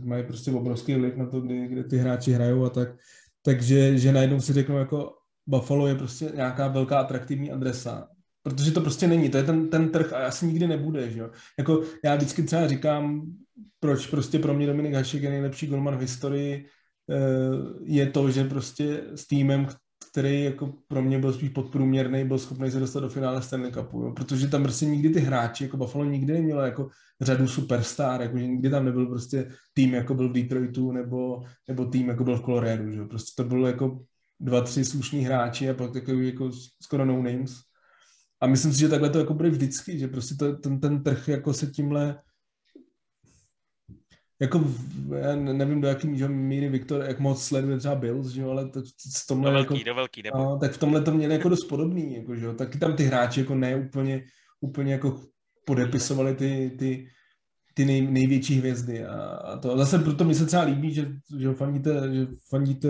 mají 0.03 0.23
prostě 0.23 0.51
obrovský 0.51 0.95
vliv 0.95 1.15
na 1.15 1.25
to, 1.25 1.41
kde, 1.41 1.67
kde 1.67 1.83
ty 1.83 1.97
hráči 1.97 2.31
hrajou 2.31 2.65
a 2.65 2.69
tak, 2.69 2.89
takže 3.41 3.97
že 3.97 4.11
najednou 4.11 4.41
si 4.41 4.53
řeknou 4.53 4.77
jako 4.77 5.13
Buffalo 5.47 5.87
je 5.87 5.95
prostě 5.95 6.31
nějaká 6.35 6.67
velká 6.67 6.99
atraktivní 6.99 7.51
adresa. 7.51 8.07
Protože 8.43 8.71
to 8.71 8.81
prostě 8.81 9.07
není, 9.07 9.29
to 9.29 9.37
je 9.37 9.43
ten, 9.43 9.69
ten 9.69 9.89
trh 9.89 10.13
a 10.13 10.17
asi 10.17 10.45
nikdy 10.45 10.67
nebude, 10.67 11.11
že 11.11 11.19
jo. 11.19 11.29
Jako 11.59 11.83
já 12.03 12.15
vždycky 12.15 12.43
třeba 12.43 12.67
říkám, 12.67 13.21
proč 13.79 14.07
prostě 14.07 14.39
pro 14.39 14.53
mě 14.53 14.67
Dominik 14.67 14.93
Hašek 14.93 15.23
je 15.23 15.29
nejlepší 15.29 15.67
golman 15.67 15.97
v 15.97 16.01
historii, 16.01 16.65
eh, 17.11 17.15
je 17.83 18.05
to, 18.05 18.31
že 18.31 18.43
prostě 18.43 19.03
s 19.15 19.27
týmem, 19.27 19.67
který 20.11 20.43
jako 20.43 20.73
pro 20.87 21.01
mě 21.01 21.19
byl 21.19 21.33
spíš 21.33 21.49
podprůměrný, 21.49 22.25
byl 22.25 22.39
schopný 22.39 22.71
se 22.71 22.79
dostat 22.79 22.99
do 22.99 23.09
finále 23.09 23.41
Stanley 23.41 23.71
Cupu, 23.71 24.01
jo? 24.01 24.11
protože 24.11 24.47
tam 24.47 24.63
prostě 24.63 24.85
nikdy 24.85 25.09
ty 25.09 25.19
hráči, 25.19 25.63
jako 25.63 25.77
Buffalo 25.77 26.05
nikdy 26.05 26.33
nemělo 26.33 26.61
jako 26.61 26.89
řadu 27.21 27.47
superstar, 27.47 28.21
jako 28.21 28.37
že 28.37 28.47
nikdy 28.47 28.69
tam 28.69 28.85
nebyl 28.85 29.05
prostě 29.05 29.51
tým, 29.73 29.93
jako 29.93 30.13
byl 30.13 30.29
v 30.29 30.33
Detroitu, 30.33 30.91
nebo, 30.91 31.43
nebo 31.67 31.85
tým, 31.85 32.09
jako 32.09 32.23
byl 32.23 32.37
v 32.37 32.41
Coloradu, 32.45 32.91
že? 32.91 33.05
prostě 33.05 33.43
to 33.43 33.49
bylo 33.49 33.67
jako 33.67 33.99
dva, 34.39 34.61
tři 34.61 34.85
slušní 34.85 35.25
hráči 35.25 35.69
a 35.69 35.73
pak 35.73 35.93
takový 35.93 36.25
jako 36.25 36.51
skoro 36.83 37.05
no 37.05 37.23
names. 37.23 37.61
A 38.41 38.47
myslím 38.47 38.73
si, 38.73 38.79
že 38.79 38.89
takhle 38.89 39.09
to 39.09 39.19
jako 39.19 39.33
bude 39.33 39.49
vždycky, 39.49 39.99
že 39.99 40.07
prostě 40.07 40.35
to, 40.35 40.55
ten, 40.55 40.79
ten 40.79 41.03
trh 41.03 41.27
jako 41.27 41.53
se 41.53 41.67
tímhle 41.67 42.19
jako 44.41 44.73
já 45.19 45.35
nevím, 45.35 45.81
do 45.81 45.87
jaký 45.87 46.07
míry 46.27 46.69
Viktor, 46.69 47.01
jak 47.01 47.19
moc 47.19 47.43
sleduje 47.43 47.77
třeba 47.77 47.95
Bills, 47.95 48.27
že 48.27 48.41
jo, 48.41 48.49
ale 48.49 48.69
to, 48.69 48.81
v 49.23 49.27
tomhle 49.27 49.51
do 49.51 49.53
velký, 49.53 49.73
jako, 49.73 49.85
do 49.85 49.95
velký, 49.95 50.23
nebo... 50.23 50.37
no, 50.37 50.57
tak 50.59 50.71
v 50.71 50.77
tomhle 50.77 51.01
to 51.01 51.11
měli 51.11 51.33
jako 51.33 51.49
dost 51.49 51.65
podobný, 51.65 52.15
jako, 52.15 52.35
že 52.35 52.45
jo, 52.45 52.53
taky 52.53 52.77
tam 52.79 52.95
ty 52.95 53.03
hráči 53.03 53.39
jako 53.39 53.55
ne 53.55 53.75
úplně, 53.75 54.25
úplně 54.61 54.93
jako 54.93 55.21
podepisovali 55.65 56.35
ty, 56.35 56.75
ty, 56.79 57.07
ty 57.77 57.85
nej, 57.85 58.07
největší 58.07 58.55
hvězdy 58.55 59.05
a, 59.05 59.15
a 59.23 59.57
to. 59.57 59.77
Zase 59.77 59.99
proto 59.99 60.23
mi 60.23 60.35
se 60.35 60.45
třeba 60.45 60.63
líbí, 60.63 60.93
že, 60.93 61.11
že 61.39 61.53
fandíte, 61.53 62.13
že 62.13 62.27
fandíte 62.49 62.89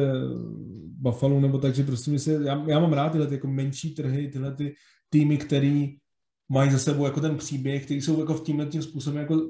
Buffalo 0.99 1.39
nebo 1.39 1.57
tak, 1.57 1.75
že 1.75 1.83
prostě 1.83 2.11
mi 2.11 2.19
se, 2.19 2.31
já, 2.31 2.63
já 2.67 2.79
mám 2.79 2.93
rád 2.93 3.09
tyhle 3.09 3.27
ty 3.27 3.33
jako 3.33 3.47
menší 3.47 3.95
trhy, 3.95 4.27
tyhle 4.27 4.55
ty 4.55 4.75
týmy, 5.09 5.37
který 5.37 5.95
mají 6.49 6.71
za 6.71 6.79
sebou 6.79 7.05
jako 7.05 7.21
ten 7.21 7.37
příběh, 7.37 7.85
který 7.85 8.01
jsou 8.01 8.19
jako 8.19 8.33
v 8.33 8.43
tímhle 8.43 8.65
tím 8.65 8.81
způsobem 8.81 9.19
jako 9.19 9.49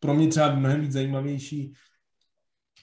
pro 0.00 0.14
mě 0.14 0.28
třeba 0.28 0.54
mnohem 0.54 0.80
víc 0.80 0.92
zajímavější, 0.92 1.72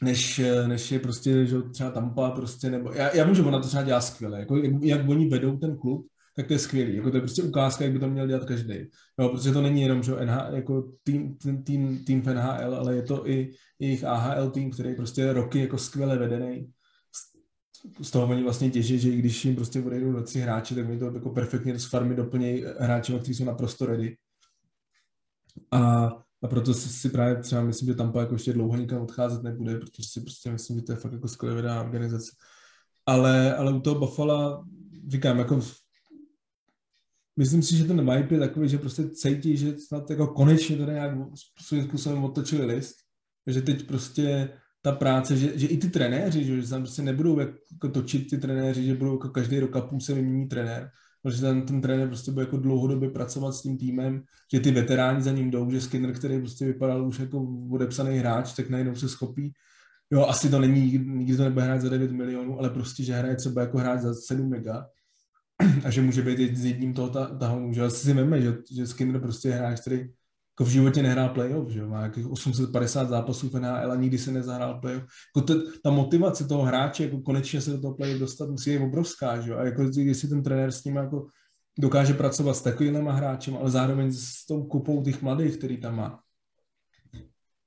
než, 0.03 0.41
než 0.67 0.91
je 0.91 0.99
prostě 0.99 1.45
že 1.45 1.61
třeba 1.61 1.91
Tampa 1.91 2.31
prostě, 2.31 2.69
nebo 2.69 2.91
já, 2.93 3.15
já 3.15 3.25
vím, 3.25 3.35
že 3.35 3.41
ona 3.41 3.59
to 3.59 3.67
třeba 3.67 3.83
dělá 3.83 4.01
skvěle, 4.01 4.39
jako 4.39 4.57
jak, 4.57 4.83
jak 4.83 5.09
oni 5.09 5.29
vedou 5.29 5.57
ten 5.57 5.77
klub, 5.77 6.07
tak 6.35 6.47
to 6.47 6.53
je 6.53 6.59
skvělý. 6.59 6.95
Jako 6.95 7.11
to 7.11 7.17
je 7.17 7.21
prostě 7.21 7.43
ukázka, 7.43 7.83
jak 7.83 7.93
by 7.93 7.99
to 7.99 8.09
měl 8.09 8.27
dělat 8.27 8.45
každý. 8.45 8.75
No, 9.17 9.29
protože 9.29 9.51
to 9.51 9.61
není 9.61 9.81
jenom 9.81 10.03
že 10.03 10.11
NH, 10.11 10.53
jako 10.53 10.91
tým, 11.03 11.37
tým, 11.37 11.63
tým, 11.63 12.05
tým 12.05 12.21
v 12.21 12.33
NHL, 12.33 12.75
ale 12.75 12.95
je 12.95 13.01
to 13.01 13.29
i 13.29 13.51
jejich 13.79 14.03
AHL 14.03 14.49
tým, 14.49 14.71
který 14.71 14.89
je 14.89 14.95
prostě 14.95 15.33
roky 15.33 15.59
jako 15.59 15.77
skvěle 15.77 16.17
vedený. 16.17 16.71
Z 18.01 18.11
toho 18.11 18.27
oni 18.27 18.43
vlastně 18.43 18.69
těží, 18.69 18.99
že 18.99 19.09
i 19.09 19.17
když 19.17 19.45
jim 19.45 19.55
prostě 19.55 19.81
odejdou 19.81 20.11
do 20.11 20.23
tři 20.23 20.39
hráči, 20.39 20.75
tak 20.75 20.89
oni 20.89 20.99
to 20.99 21.05
jako 21.05 21.29
perfektně 21.29 21.79
z 21.79 21.85
farmy 21.85 22.15
doplnějí 22.15 22.65
hráči, 22.79 23.13
kteří 23.13 23.33
jsou 23.33 23.45
naprosto 23.45 23.85
ready. 23.85 24.17
A 25.71 26.11
a 26.45 26.47
proto 26.47 26.73
si, 26.73 27.09
právě 27.09 27.35
třeba 27.35 27.61
myslím, 27.61 27.87
že 27.87 27.95
Tampa 27.95 28.19
jako 28.19 28.35
ještě 28.35 28.53
dlouho 28.53 28.77
nikam 28.77 29.01
odcházet 29.01 29.43
nebude, 29.43 29.79
protože 29.79 30.09
si 30.09 30.21
prostě 30.21 30.51
myslím, 30.51 30.77
že 30.77 30.83
to 30.83 30.91
je 30.91 30.95
fakt 30.95 31.13
jako 31.13 31.27
skvělá 31.27 31.81
organizace. 31.81 32.31
Ale, 33.05 33.55
ale 33.55 33.73
u 33.73 33.79
toho 33.79 33.99
Buffalo, 33.99 34.63
říkám, 35.07 35.39
jako 35.39 35.61
myslím 37.37 37.63
si, 37.63 37.77
že 37.77 37.83
ten 37.83 37.99
vibe 37.99 38.35
je 38.35 38.39
takový, 38.39 38.69
že 38.69 38.77
prostě 38.77 39.09
cítí, 39.09 39.57
že 39.57 39.77
snad 39.77 40.09
jako 40.09 40.27
konečně 40.27 40.77
to 40.77 40.83
nějak 40.83 41.11
svým 41.61 41.83
způsobem 41.83 42.23
otočili 42.23 42.65
list, 42.65 42.95
že 43.47 43.61
teď 43.61 43.87
prostě 43.87 44.49
ta 44.81 44.91
práce, 44.91 45.37
že, 45.37 45.59
že 45.59 45.67
i 45.67 45.77
ty 45.77 45.89
trenéři, 45.89 46.43
že, 46.43 46.61
že 46.61 46.69
tam 46.69 46.81
prostě 46.81 47.01
nebudou 47.01 47.39
jako 47.39 47.89
točit 47.89 48.29
ty 48.29 48.37
trenéři, 48.37 48.85
že 48.85 48.95
budou 48.95 49.11
jako 49.11 49.29
každý 49.29 49.59
rok 49.59 49.75
a 49.75 49.81
půl 49.81 49.99
se 49.99 50.13
vymění 50.13 50.47
trenér, 50.47 50.89
protože 51.21 51.41
ten, 51.41 51.61
ten 51.61 51.81
trenér 51.81 52.07
prostě 52.07 52.31
bude 52.31 52.45
jako 52.45 52.57
dlouhodobě 52.57 53.09
pracovat 53.09 53.51
s 53.51 53.61
tím 53.61 53.77
týmem, 53.77 54.23
že 54.53 54.59
ty 54.59 54.71
veteráni 54.71 55.21
za 55.21 55.31
ním 55.31 55.51
jdou, 55.51 55.71
že 55.71 55.81
Skinner, 55.81 56.13
který 56.13 56.39
prostě 56.39 56.65
vypadal 56.65 57.07
už 57.07 57.19
jako 57.19 57.47
odepsaný 57.71 58.17
hráč, 58.17 58.53
tak 58.53 58.69
najednou 58.69 58.95
se 58.95 59.09
schopí. 59.09 59.53
Jo, 60.11 60.25
asi 60.25 60.49
to 60.49 60.59
není, 60.59 60.97
nikdy 60.97 61.37
to 61.37 61.43
nebude 61.43 61.65
hrát 61.65 61.81
za 61.81 61.89
9 61.89 62.11
milionů, 62.11 62.59
ale 62.59 62.69
prostě, 62.69 63.03
že 63.03 63.13
hraje 63.13 63.35
třeba 63.35 63.61
jako 63.61 63.77
hráč 63.77 64.01
za 64.01 64.13
7 64.13 64.49
mega 64.49 64.85
a 65.83 65.91
že 65.91 66.01
může 66.01 66.21
být 66.21 66.57
s 66.57 66.65
jedním 66.65 66.93
toho 66.93 67.09
tahounu, 67.39 67.73
že 67.73 67.81
asi 67.81 68.05
si 68.05 68.13
veme, 68.13 68.41
že, 68.41 68.57
že 68.71 68.87
Skinner 68.87 69.21
prostě 69.21 69.47
je 69.47 69.55
hráč, 69.55 69.79
který 69.81 69.97
jako 69.97 70.69
v 70.69 70.73
životě 70.73 71.03
nehrál 71.03 71.29
playoff, 71.29 71.69
že 71.69 71.85
má 71.85 72.01
jakých 72.01 72.27
850 72.27 73.09
zápasů 73.09 73.49
v 73.49 73.59
NHL 73.59 73.91
a 73.91 73.95
nikdy 73.95 74.17
se 74.17 74.31
nezahrál 74.31 74.79
playoff. 74.79 75.03
Jako 75.35 75.47
to, 75.47 75.71
ta 75.83 75.89
motivace 75.91 76.47
toho 76.47 76.63
hráče, 76.63 77.03
jako 77.03 77.19
konečně 77.19 77.61
se 77.61 77.71
do 77.71 77.81
toho 77.81 77.93
playoff 77.95 78.19
dostat, 78.19 78.49
musí 78.49 78.69
je 78.69 78.79
obrovská, 78.79 79.41
že 79.41 79.55
A 79.55 79.63
jako 79.63 79.81
jestli 79.95 80.29
ten 80.29 80.43
trenér 80.43 80.71
s 80.71 80.83
ním 80.83 80.95
jako 80.95 81.27
dokáže 81.79 82.13
pracovat 82.13 82.53
s 82.53 82.61
takovými 82.61 82.99
hráčem, 83.11 83.57
ale 83.57 83.69
zároveň 83.69 84.11
s 84.11 84.45
tou 84.47 84.63
kupou 84.63 85.03
těch 85.03 85.21
mladých, 85.21 85.57
který 85.57 85.77
tam 85.77 85.95
má. 85.95 86.19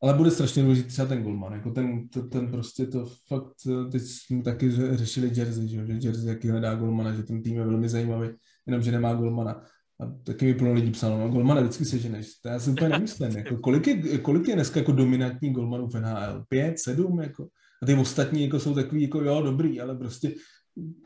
Ale 0.02 0.14
bude 0.14 0.30
strašně 0.30 0.62
důležitý 0.62 0.88
třeba 0.88 1.08
ten 1.08 1.22
Goldman, 1.22 1.52
jako 1.52 1.70
ten, 1.70 2.08
to, 2.08 2.22
ten 2.22 2.50
prostě 2.50 2.86
to 2.86 3.06
fakt, 3.28 3.52
teď 3.92 4.02
jsme 4.02 4.42
taky 4.42 4.70
řešili 4.96 5.30
Jersey, 5.34 5.68
že, 5.68 5.86
že 5.86 5.92
Jersey 5.92 6.28
jaký 6.28 6.48
hledá 6.48 6.74
Goldmana, 6.74 7.12
že 7.12 7.22
ten 7.22 7.42
tým 7.42 7.56
je 7.56 7.64
velmi 7.64 7.88
zajímavý, 7.88 8.28
jenom 8.66 8.82
že 8.82 8.92
nemá 8.92 9.14
Goldmana. 9.14 9.62
A 10.00 10.06
taky 10.24 10.44
mi 10.44 10.54
plno 10.54 10.72
lidí 10.72 10.90
psalo, 10.90 11.18
no 11.18 11.28
golmana 11.28 11.60
vždycky 11.60 11.84
seženeš. 11.84 12.38
To 12.42 12.48
já 12.48 12.58
si 12.58 12.70
úplně 12.70 12.88
nemyslím. 12.88 13.36
Jako, 13.36 13.56
kolik, 13.56 13.86
je, 13.86 14.18
kolik 14.18 14.48
je 14.48 14.54
dneska 14.54 14.80
jako 14.80 14.92
dominantní 14.92 15.52
golmanů 15.52 15.88
v 15.88 15.94
NHL? 15.94 16.44
Pět, 16.48 16.78
sedm? 16.78 17.20
Jako? 17.20 17.48
A 17.82 17.86
ty 17.86 17.94
ostatní 17.94 18.42
jako 18.42 18.60
jsou 18.60 18.74
takový, 18.74 19.02
jako 19.02 19.20
jo, 19.20 19.42
dobrý, 19.42 19.80
ale 19.80 19.96
prostě 19.96 20.34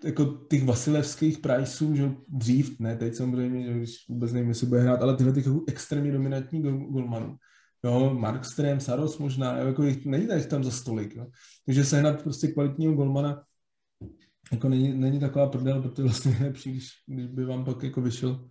jako 0.05 0.24
těch 0.51 0.64
Vasilevských 0.64 1.39
Priceů, 1.39 1.94
že 1.94 2.10
dřív, 2.28 2.81
ne 2.81 2.97
teď 2.97 3.14
samozřejmě, 3.14 3.66
že 3.66 3.73
když 3.73 3.97
vůbec 4.09 4.32
nevím, 4.32 4.48
jestli 4.48 4.66
bude 4.66 4.81
hrát, 4.81 5.02
ale 5.02 5.16
tyhle 5.16 5.32
těch 5.32 5.47
jako 5.47 5.64
extrémně 5.69 6.12
dominantní 6.12 6.62
gol, 6.62 6.78
golmanů. 6.78 7.36
Jo, 7.85 8.15
Markström, 8.15 8.81
Saros 8.81 9.19
možná, 9.19 9.59
jo, 9.59 9.67
jako 9.67 9.83
jich, 9.83 10.07
není 10.07 10.27
tady 10.27 10.47
tam 10.47 10.65
za 10.65 10.71
stolik. 10.71 11.17
Jo. 11.17 11.27
Takže 11.67 11.85
sehnat 11.85 12.23
prostě 12.23 12.49
kvalitního 12.49 12.95
golmana 12.95 13.45
jako 14.53 14.69
není, 14.69 14.95
není 14.95 15.21
taková 15.21 15.47
prdel, 15.47 15.83
protože 15.83 16.03
vlastně 16.03 16.31
nejlepší, 16.41 16.71
když, 16.71 16.89
když 17.07 17.27
by 17.27 17.45
vám 17.45 17.65
pak 17.65 17.83
jako 17.83 18.01
vyšel 18.01 18.49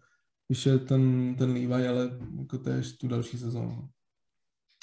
vyšel 0.52 0.80
ten, 0.80 1.36
ten 1.36 1.50
Levi, 1.54 1.88
ale 1.88 2.10
jako 2.40 2.58
to 2.58 2.70
je 2.70 2.82
tu 3.00 3.08
další 3.08 3.38
sezónu. 3.38 3.90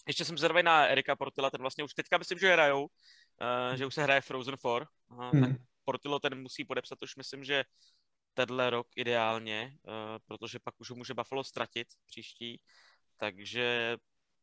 Ještě 0.07 0.25
jsem 0.25 0.39
zvědavý 0.39 0.63
na 0.63 0.87
Erika 0.87 1.17
Portila, 1.17 1.51
ten 1.51 1.61
vlastně 1.61 1.85
už 1.85 1.95
teďka 1.95 2.19
myslím, 2.19 2.39
že 2.39 2.53
hrajou, 2.53 2.83
uh, 2.85 3.77
že 3.77 3.87
už 3.87 3.95
se 3.95 4.03
hraje 4.03 4.21
Frozen 4.21 4.57
4. 4.57 4.87
Uh, 5.11 5.31
hmm. 5.33 5.45
Ten 5.45 5.59
Portilo 5.85 6.21
ten 6.21 6.43
musí 6.43 6.65
podepsat 6.65 7.03
už 7.03 7.17
myslím, 7.17 7.45
že 7.45 7.65
tenhle 8.35 8.71
rok 8.71 8.87
ideálně, 8.97 9.77
uh, 9.83 9.93
protože 10.27 10.59
pak 10.59 10.81
už 10.81 10.91
ho 10.91 10.97
může 10.97 11.15
Buffalo 11.15 11.45
ztratit 11.45 11.89
příští, 12.07 12.61
takže 13.17 13.97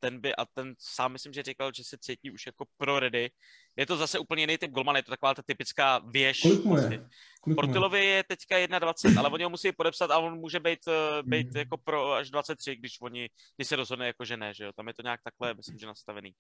ten 0.06 0.22
by, 0.22 0.36
a 0.36 0.46
ten 0.46 0.74
sám 0.80 1.12
myslím, 1.12 1.34
že 1.34 1.44
říkal, 1.44 1.72
že 1.76 1.84
se 1.84 1.98
cítí 1.98 2.32
už 2.32 2.46
jako 2.46 2.66
pro 2.78 3.00
ready. 3.00 3.30
Je 3.78 3.86
to 3.86 3.98
zase 3.98 4.20
úplně 4.20 4.44
jiný 4.44 4.58
typ 4.58 4.72
golman, 4.72 4.96
je 4.96 5.04
to 5.04 5.12
taková 5.12 5.34
ta 5.34 5.42
typická 5.46 6.00
věž. 6.00 6.42
Kolik 6.42 6.66
mu 6.66 6.78
je? 6.78 7.10
Portilovi 7.56 8.06
je 8.06 8.24
teďka 8.24 8.80
21, 8.80 9.22
ale 9.22 9.30
oni 9.30 9.44
ho 9.44 9.50
musí 9.50 9.72
podepsat 9.72 10.12
a 10.12 10.18
on 10.18 10.40
může 10.40 10.60
být, 10.60 10.80
eh, 10.88 11.24
být 11.24 11.48
mm. 11.54 11.58
jako 11.58 11.78
pro 11.78 12.14
až 12.14 12.30
23, 12.30 12.76
když 12.76 12.98
oni, 13.02 13.30
když 13.56 13.68
se 13.68 13.76
rozhodne 13.76 14.08
jako 14.08 14.26
že 14.26 14.38
ne, 14.38 14.54
že 14.54 14.64
jo. 14.64 14.72
Tam 14.76 14.88
je 14.88 14.94
to 14.94 15.02
nějak 15.02 15.20
takhle, 15.24 15.54
myslím, 15.54 15.78
že 15.78 15.88
nastavený. 15.88 16.32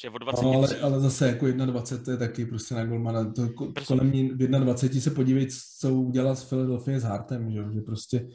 Že 0.00 0.10
o 0.10 0.18
20 0.18 0.42
no, 0.42 0.52
ale, 0.52 0.80
ale, 0.80 1.00
zase 1.00 1.28
jako 1.28 1.46
21 1.46 2.04
to 2.04 2.10
je 2.10 2.16
taky 2.16 2.46
prostě 2.46 2.74
na 2.74 2.84
golmana. 2.84 3.32
To, 3.32 3.48
kolem 3.86 4.12
ní 4.12 4.28
v 4.28 4.36
21 4.36 5.00
se 5.00 5.10
podívej, 5.10 5.46
co 5.80 5.94
udělal 5.94 6.36
s 6.36 6.44
Philadelphia 6.44 7.00
s 7.00 7.02
Hartem, 7.02 7.50
že 7.50 7.58
jo, 7.58 7.72
že 7.72 7.80
prostě 7.80 8.28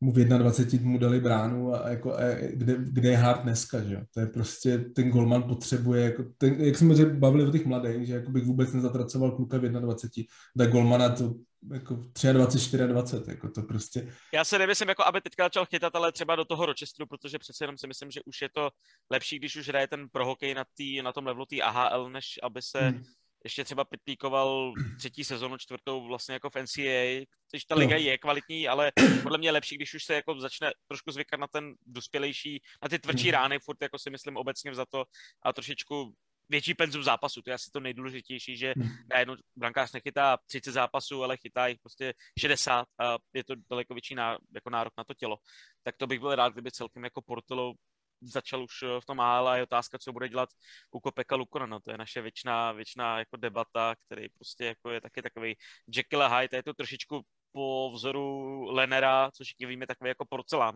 mu 0.00 0.12
v 0.12 0.24
21 0.24 0.90
mu 0.90 0.98
dali 0.98 1.20
bránu 1.20 1.74
a 1.74 1.88
jako, 1.88 2.14
a 2.14 2.20
kde, 2.52 2.76
kde 2.78 3.08
je 3.08 3.16
Hart 3.16 3.42
dneska, 3.42 3.82
že? 3.82 4.00
To 4.14 4.20
je 4.20 4.26
prostě, 4.26 4.78
ten 4.78 5.10
golman 5.10 5.42
potřebuje, 5.42 6.04
jako 6.04 6.24
ten, 6.38 6.54
jak 6.60 6.76
jsme 6.76 6.94
řekli, 6.94 7.16
bavili 7.16 7.46
o 7.46 7.52
těch 7.52 7.66
mladých, 7.66 8.06
že 8.06 8.14
jako 8.14 8.30
bych 8.30 8.44
vůbec 8.44 8.72
nezatracoval 8.72 9.30
kluka 9.30 9.58
v 9.58 9.60
21, 9.60 10.28
tak 10.58 10.70
golmana 10.70 11.08
to 11.08 11.34
jako 11.72 11.94
23, 12.32 12.78
24, 12.78 13.30
jako 13.30 13.48
to 13.48 13.62
prostě. 13.62 14.12
Já 14.34 14.44
se 14.44 14.58
nemyslím, 14.58 14.88
jako 14.88 15.04
aby 15.04 15.20
teďka 15.20 15.44
začal 15.44 15.66
chytat, 15.66 15.96
ale 15.96 16.12
třeba 16.12 16.36
do 16.36 16.44
toho 16.44 16.66
Rochesteru, 16.66 17.06
protože 17.06 17.38
přece 17.38 17.64
jenom 17.64 17.78
si 17.78 17.86
myslím, 17.86 18.10
že 18.10 18.20
už 18.26 18.42
je 18.42 18.48
to 18.54 18.70
lepší, 19.10 19.38
když 19.38 19.56
už 19.56 19.68
hraje 19.68 19.88
ten 19.88 20.08
pro 20.12 20.26
hokej 20.26 20.54
na, 20.54 20.64
tý, 20.74 21.02
na 21.02 21.12
tom 21.12 21.26
levelu 21.26 21.46
té 21.46 21.56
AHL, 21.62 22.10
než 22.10 22.38
aby 22.42 22.62
se 22.62 22.80
hmm 22.80 23.02
ještě 23.44 23.64
třeba 23.64 23.84
pitlíkoval 23.84 24.72
třetí 24.98 25.24
sezonu, 25.24 25.56
čtvrtou 25.58 26.06
vlastně 26.06 26.32
jako 26.32 26.50
v 26.50 26.56
NCAA, 26.56 27.24
když 27.50 27.64
ta 27.64 27.74
liga 27.74 27.96
je 27.96 28.18
kvalitní, 28.18 28.68
ale 28.68 28.92
podle 29.22 29.38
mě 29.38 29.48
je 29.48 29.52
lepší, 29.52 29.76
když 29.76 29.94
už 29.94 30.04
se 30.04 30.14
jako 30.14 30.40
začne 30.40 30.70
trošku 30.88 31.10
zvykat 31.10 31.40
na 31.40 31.46
ten 31.46 31.74
dospělejší, 31.86 32.62
na 32.82 32.88
ty 32.88 32.98
tvrdší 32.98 33.28
mhm. 33.28 33.32
rány, 33.32 33.58
furt 33.58 33.82
jako 33.82 33.98
si 33.98 34.10
myslím 34.10 34.36
obecně 34.36 34.74
za 34.74 34.86
to 34.86 35.04
a 35.42 35.52
trošičku 35.52 36.14
větší 36.48 36.74
penzum 36.74 37.02
zápasu, 37.02 37.42
to 37.42 37.50
je 37.50 37.54
asi 37.54 37.70
to 37.70 37.80
nejdůležitější, 37.80 38.56
že 38.56 38.74
mhm. 38.76 38.88
najednou 39.10 39.36
brankář 39.56 39.92
nechytá 39.92 40.38
30 40.46 40.72
zápasů, 40.72 41.24
ale 41.24 41.36
chytá 41.36 41.66
jich 41.66 41.78
prostě 41.78 42.14
60 42.38 42.86
a 42.98 43.16
je 43.34 43.44
to 43.44 43.54
daleko 43.70 43.94
větší 43.94 44.14
ná, 44.14 44.38
jako 44.54 44.70
nárok 44.70 44.92
na 44.98 45.04
to 45.04 45.14
tělo. 45.14 45.36
Tak 45.82 45.96
to 45.96 46.06
bych 46.06 46.20
byl 46.20 46.34
rád, 46.34 46.52
kdyby 46.52 46.70
celkem 46.70 47.04
jako 47.04 47.22
Portolo 47.22 47.74
začal 48.20 48.62
už 48.64 48.82
eh, 48.82 49.00
v 49.00 49.04
tom 49.06 49.20
AL 49.20 49.48
a 49.48 49.56
je 49.56 49.62
otázka, 49.62 49.98
co 49.98 50.12
bude 50.12 50.28
dělat 50.28 50.48
u 50.90 51.00
Kopeka 51.00 51.36
Lukona. 51.36 51.66
No, 51.66 51.80
to 51.80 51.90
je 51.90 51.98
naše 51.98 52.22
věčná, 52.22 52.72
věčná 52.72 53.18
jako 53.18 53.36
debata, 53.36 53.94
který 54.06 54.28
prostě 54.28 54.64
jako 54.64 54.90
je 54.90 55.00
taky 55.00 55.22
takový 55.22 55.56
Jekyll 55.86 56.22
a 56.22 56.38
Hyde, 56.38 56.58
je 56.58 56.62
to 56.62 56.74
trošičku 56.74 57.22
po 57.52 57.90
vzoru 57.94 58.64
Lenera, 58.70 59.30
což 59.30 59.46
všichni 59.46 59.66
víme, 59.66 59.86
takový 59.86 60.08
jako 60.08 60.24
porcelán 60.28 60.74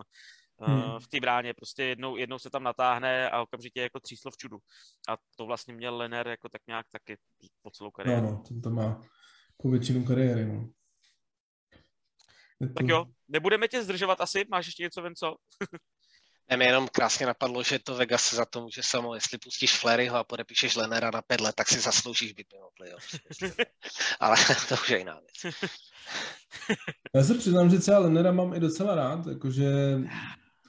eh, 0.61 0.71
hmm. 0.71 0.99
v 0.99 1.07
té 1.07 1.19
bráně. 1.19 1.53
Prostě 1.53 1.83
jednou, 1.83 2.17
jednou 2.17 2.39
se 2.39 2.49
tam 2.49 2.63
natáhne 2.63 3.29
a 3.29 3.41
okamžitě 3.41 3.81
jako 3.81 3.99
tříslo 3.99 4.31
v 4.31 4.37
čudu. 4.37 4.57
A 5.09 5.17
to 5.35 5.45
vlastně 5.45 5.73
měl 5.73 5.97
Lener 5.97 6.27
jako 6.27 6.49
tak 6.49 6.61
nějak 6.67 6.85
taky 6.91 7.17
po 7.61 7.71
celou 7.71 7.91
kariéru. 7.91 8.25
No, 8.25 8.43
no, 8.51 8.61
to 8.61 8.69
má 8.69 9.01
po 9.57 9.69
většinu 9.69 10.05
kariéry, 10.05 10.45
no. 10.45 10.69
Tak 12.77 12.87
jo, 12.87 13.05
nebudeme 13.27 13.67
tě 13.67 13.83
zdržovat 13.83 14.21
asi, 14.21 14.45
máš 14.49 14.65
ještě 14.65 14.83
něco, 14.83 15.01
Venco? 15.01 15.35
Ne, 16.49 16.57
mi 16.57 16.65
jenom 16.65 16.87
krásně 16.87 17.25
napadlo, 17.25 17.63
že 17.63 17.79
to 17.79 17.95
Vegas 17.95 18.33
za 18.33 18.45
to 18.45 18.61
může 18.61 18.83
samo, 18.83 19.15
jestli 19.15 19.37
pustíš 19.37 19.77
Fleryho 19.77 20.17
a 20.17 20.23
podepíšeš 20.23 20.75
Lenera 20.75 21.11
na 21.11 21.21
pět 21.21 21.41
let, 21.41 21.55
tak 21.55 21.67
si 21.67 21.79
zasloužíš 21.79 22.33
být 22.33 22.47
mimo 22.53 22.69
playoff. 22.77 23.05
Ale 24.19 24.37
to 24.69 24.73
už 24.73 24.89
je 24.89 24.97
jiná 24.97 25.19
věc. 25.19 25.55
Já 27.15 27.23
se 27.23 27.33
přiznám, 27.33 27.69
že 27.69 27.79
třeba 27.79 27.99
Lenera 27.99 28.31
mám 28.31 28.53
i 28.53 28.59
docela 28.59 28.95
rád, 28.95 29.27
jakože 29.27 29.99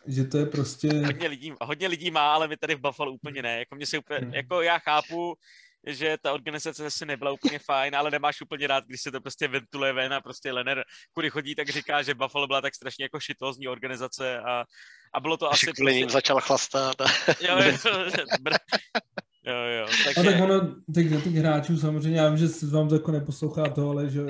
že 0.07 0.25
to 0.25 0.39
je 0.39 0.47
prostě... 0.47 0.89
Hodně 1.07 1.29
lidí, 1.29 1.53
hodně 1.61 1.89
lidí 1.89 2.11
má, 2.11 2.35
ale 2.35 2.49
my 2.49 2.57
tady 2.57 2.75
v 2.75 2.81
Buffalo 2.81 3.13
úplně 3.13 3.43
ne. 3.43 3.59
Jako, 3.59 3.75
mě 3.75 3.87
se 3.87 3.99
úplně, 3.99 4.19
hmm. 4.19 4.35
jako 4.35 4.63
já 4.63 4.79
chápu, 4.79 5.37
že 5.87 6.17
ta 6.23 6.33
organizace 6.33 6.83
zase 6.83 7.07
nebyla 7.07 7.33
úplně 7.33 7.59
fajn, 7.59 7.97
ale 7.97 8.11
nemáš 8.11 8.41
úplně 8.41 8.67
rád, 8.67 8.85
když 8.85 9.01
se 9.01 9.13
to 9.13 9.21
prostě 9.21 9.49
ventiluje 9.49 9.93
ven 9.93 10.15
a 10.15 10.21
prostě 10.21 10.53
Lener, 10.53 10.85
kudy 11.13 11.31
chodí, 11.31 11.55
tak 11.55 11.69
říká, 11.69 12.03
že 12.03 12.15
Buffalo 12.15 12.47
byla 12.47 12.61
tak 12.61 12.75
strašně 12.75 13.05
jako 13.05 13.21
šitózní 13.21 13.69
organizace 13.69 14.39
a, 14.39 14.65
a 15.15 15.21
bylo 15.21 15.37
to 15.37 15.53
asi... 15.53 15.67
Prostě... 15.67 16.07
začal 16.09 16.41
chlastat. 16.41 17.01
A... 17.01 17.05
jo, 17.41 17.59
jo, 17.63 17.77
Jo, 19.47 19.55
jo. 19.55 19.87
Takže... 20.05 20.21
A 20.21 20.33
tak 20.33 20.43
ono, 20.43 20.75
těch, 20.95 21.25
těch 21.25 21.35
hráčů 21.35 21.79
samozřejmě, 21.79 22.21
já 22.21 22.29
vím, 22.29 22.39
že 22.39 22.49
se 22.49 22.67
vám 22.67 22.89
to 22.89 22.95
jako 22.95 23.13
neposlouchá 23.13 23.69
to, 23.69 23.91
ale 23.91 24.11
že 24.11 24.21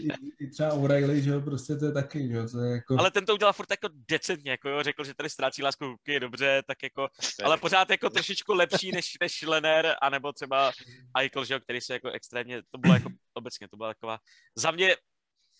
i, 0.00 0.08
i 0.40 0.50
třeba 0.50 0.72
O'Reilly, 0.72 1.22
že 1.22 1.30
jo, 1.30 1.40
prostě 1.40 1.76
to 1.76 1.86
je 1.86 1.92
taky, 1.92 2.28
že 2.28 2.34
jo, 2.34 2.48
to 2.48 2.60
je 2.60 2.72
jako... 2.72 2.96
Ale 2.98 3.10
ten 3.10 3.26
to 3.26 3.34
udělal 3.34 3.52
furt 3.52 3.70
jako 3.70 3.88
decentně, 4.08 4.50
jako 4.50 4.68
jo, 4.68 4.82
řekl, 4.82 5.04
že 5.04 5.14
tady 5.14 5.30
ztrácí 5.30 5.62
lásku 5.62 5.96
je 6.08 6.20
dobře, 6.20 6.62
tak 6.66 6.82
jako, 6.82 7.08
ale 7.44 7.58
pořád 7.58 7.90
jako 7.90 8.10
trošičku 8.10 8.54
lepší 8.54 8.92
než, 8.92 9.16
než 9.20 9.42
Lener, 9.42 9.96
anebo 10.02 10.32
třeba 10.32 10.72
Eichel, 11.18 11.44
že 11.44 11.54
jo, 11.54 11.60
který 11.60 11.80
se 11.80 11.92
jako 11.92 12.10
extrémně, 12.10 12.62
to 12.70 12.78
bylo 12.78 12.94
jako 12.94 13.08
obecně, 13.34 13.68
to 13.68 13.76
byla 13.76 13.88
taková, 13.88 14.18
za 14.56 14.70
mě 14.70 14.96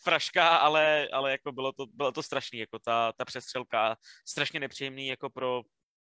fraška, 0.02 0.48
ale, 0.48 1.08
ale 1.12 1.30
jako 1.30 1.52
bylo 1.52 1.72
to, 1.72 1.86
bylo 1.86 2.12
to 2.12 2.22
strašný, 2.22 2.58
jako 2.58 2.78
ta, 2.78 3.12
ta 3.12 3.24
přestřelka, 3.24 3.96
strašně 4.28 4.60
nepříjemný 4.60 5.06
jako 5.06 5.30
pro, 5.30 5.62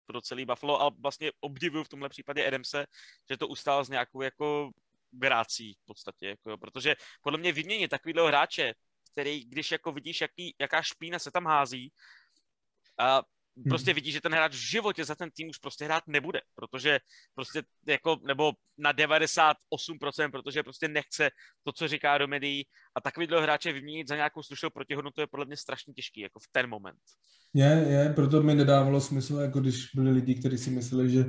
pro 0.08 0.22
celý 0.22 0.46
Buffalo 0.46 0.82
a 0.82 0.90
vlastně 0.90 1.32
obdivuju 1.40 1.84
v 1.84 1.90
tomhle 1.90 2.10
případě 2.10 2.48
Adamse, 2.48 2.86
že 3.30 3.38
to 3.38 3.48
ustál 3.48 3.86
s 3.86 3.90
nějakou 3.90 4.22
jako 4.22 4.72
grácí 5.12 5.74
v 5.74 5.86
podstatě, 5.86 6.28
jako, 6.28 6.58
protože 6.58 6.96
podle 7.22 7.40
mě 7.40 7.52
vyměnit 7.52 7.88
takovýhle 7.88 8.28
hráče, 8.28 8.74
který, 9.12 9.46
když 9.46 9.72
jako 9.72 9.92
vidíš, 9.92 10.22
jaký, 10.22 10.56
jaká 10.60 10.82
špína 10.82 11.20
se 11.20 11.32
tam 11.32 11.46
hází, 11.46 11.92
a. 12.98 13.22
prostě 13.64 13.94
vidí, 13.94 14.12
že 14.12 14.22
ten 14.22 14.32
hráč 14.32 14.52
v 14.52 14.70
životě 14.70 15.06
za 15.06 15.16
ten 15.16 15.32
tým 15.32 15.50
už 15.50 15.58
prostě 15.58 15.86
hrát 15.86 16.04
nebude, 16.08 16.42
protože 16.56 17.00
prostě 17.36 17.64
jako, 17.88 18.20
nebo 18.28 18.54
na 18.78 18.94
98%, 18.94 20.32
protože 20.32 20.64
prostě 20.64 20.88
nechce 20.88 21.30
to, 21.64 21.72
co 21.72 21.88
říká 21.88 22.18
do 22.18 22.28
médií 22.28 22.66
a 22.96 23.02
takovýhle 23.02 23.42
hráče 23.42 23.74
vyměnit 23.74 24.08
za 24.08 24.16
nějakou 24.16 24.44
slušnou 24.44 24.70
protihodnotu 24.70 25.22
je 25.22 25.28
podle 25.28 25.46
mě 25.46 25.58
strašně 25.58 25.94
těžký, 25.94 26.22
jako 26.22 26.40
v 26.40 26.48
ten 26.52 26.70
moment. 26.70 27.00
Je, 27.54 27.86
je, 27.90 28.14
proto 28.14 28.44
mi 28.44 28.56
nedávalo 28.56 29.02
smysl, 29.02 29.36
jako 29.36 29.60
když 29.60 29.86
byli 29.96 30.12
lidi, 30.12 30.36
kteří 30.36 30.58
si 30.58 30.70
mysleli, 30.70 31.10
že 31.10 31.26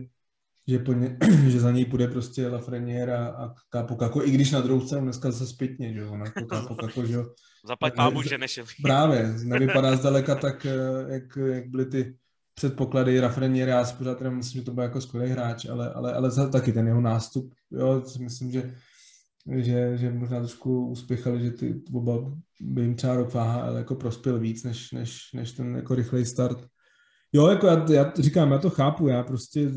že, 0.68 0.78
po 0.78 0.92
ně, 0.92 1.16
že 1.48 1.60
za 1.60 1.70
něj 1.70 1.84
půjde 1.84 2.08
prostě 2.08 2.48
Lafreniere 2.48 3.16
a, 3.18 3.26
a 3.26 3.54
Capo 3.72 3.96
Kako, 3.96 4.24
i 4.24 4.30
když 4.30 4.50
na 4.50 4.60
druhou 4.60 4.86
stranu 4.86 5.04
dneska 5.04 5.32
se 5.32 5.46
zpětně, 5.46 5.92
že 5.92 6.00
jo, 6.00 6.16
na 6.16 6.24
jako 6.24 6.46
Capo 6.54 6.74
Kako, 6.74 7.06
že 7.06 7.14
jo. 7.14 7.26
Zaplať 7.66 7.94
pámu, 7.96 8.22
že 8.22 8.38
nešel. 8.38 8.64
Právě, 8.82 9.34
nevypadá 9.44 9.96
zdaleka 9.96 10.34
tak, 10.34 10.66
eh, 10.66 11.12
jak, 11.12 11.36
jak 11.36 11.68
byly 11.68 11.86
ty 11.86 12.16
předpoklady 12.54 13.20
Lafreniere, 13.20 13.70
já 13.70 13.84
si 13.84 13.94
pořád 13.94 14.20
myslím, 14.20 14.60
že 14.60 14.64
to 14.64 14.72
byl 14.72 14.82
jako 14.82 15.00
skvělý 15.00 15.30
hráč, 15.30 15.66
ale, 15.66 15.92
ale, 15.92 16.14
ale 16.14 16.30
za 16.30 16.48
taky 16.48 16.72
ten 16.72 16.86
jeho 16.86 17.00
nástup, 17.00 17.54
jo, 17.70 18.02
myslím, 18.18 18.50
že 18.50 18.74
že, 19.56 19.96
že 19.96 20.10
možná 20.10 20.38
trošku 20.38 20.86
uspěchali, 20.86 21.44
že 21.44 21.50
ty 21.50 21.82
oba 21.92 22.32
by 22.60 22.82
jim 22.82 22.94
třeba 22.94 23.16
rok 23.16 23.34
VHL 23.34 23.76
jako 23.76 23.94
prospěl 23.94 24.38
víc, 24.38 24.64
než, 24.64 24.92
než, 24.92 25.32
než 25.34 25.52
ten 25.52 25.76
jako 25.76 25.94
rychlej 25.94 26.24
start. 26.24 26.66
Jo, 27.32 27.46
jako 27.46 27.66
já, 27.66 27.86
já 27.92 28.12
říkám, 28.18 28.52
já 28.52 28.58
to 28.58 28.70
chápu, 28.70 29.08
já 29.08 29.22
prostě 29.22 29.70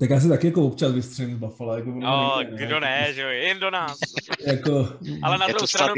tak 0.00 0.10
já 0.10 0.20
se 0.20 0.28
taky 0.28 0.46
jako 0.46 0.66
občas 0.66 0.92
vystřelím 0.92 1.36
z 1.36 1.38
Buffalo. 1.38 1.76
Jako 1.76 1.90
no, 1.90 2.36
nejde, 2.36 2.66
kdo 2.66 2.80
ne, 2.80 3.00
ne 3.06 3.14
že 3.14 3.22
jo, 3.22 3.28
jen 3.28 3.60
do 3.60 3.70
nás. 3.70 3.98
jako, 4.46 4.98
Ale 5.22 5.38
na 5.38 5.46
druhou, 5.46 5.66
stranu, 5.66 5.94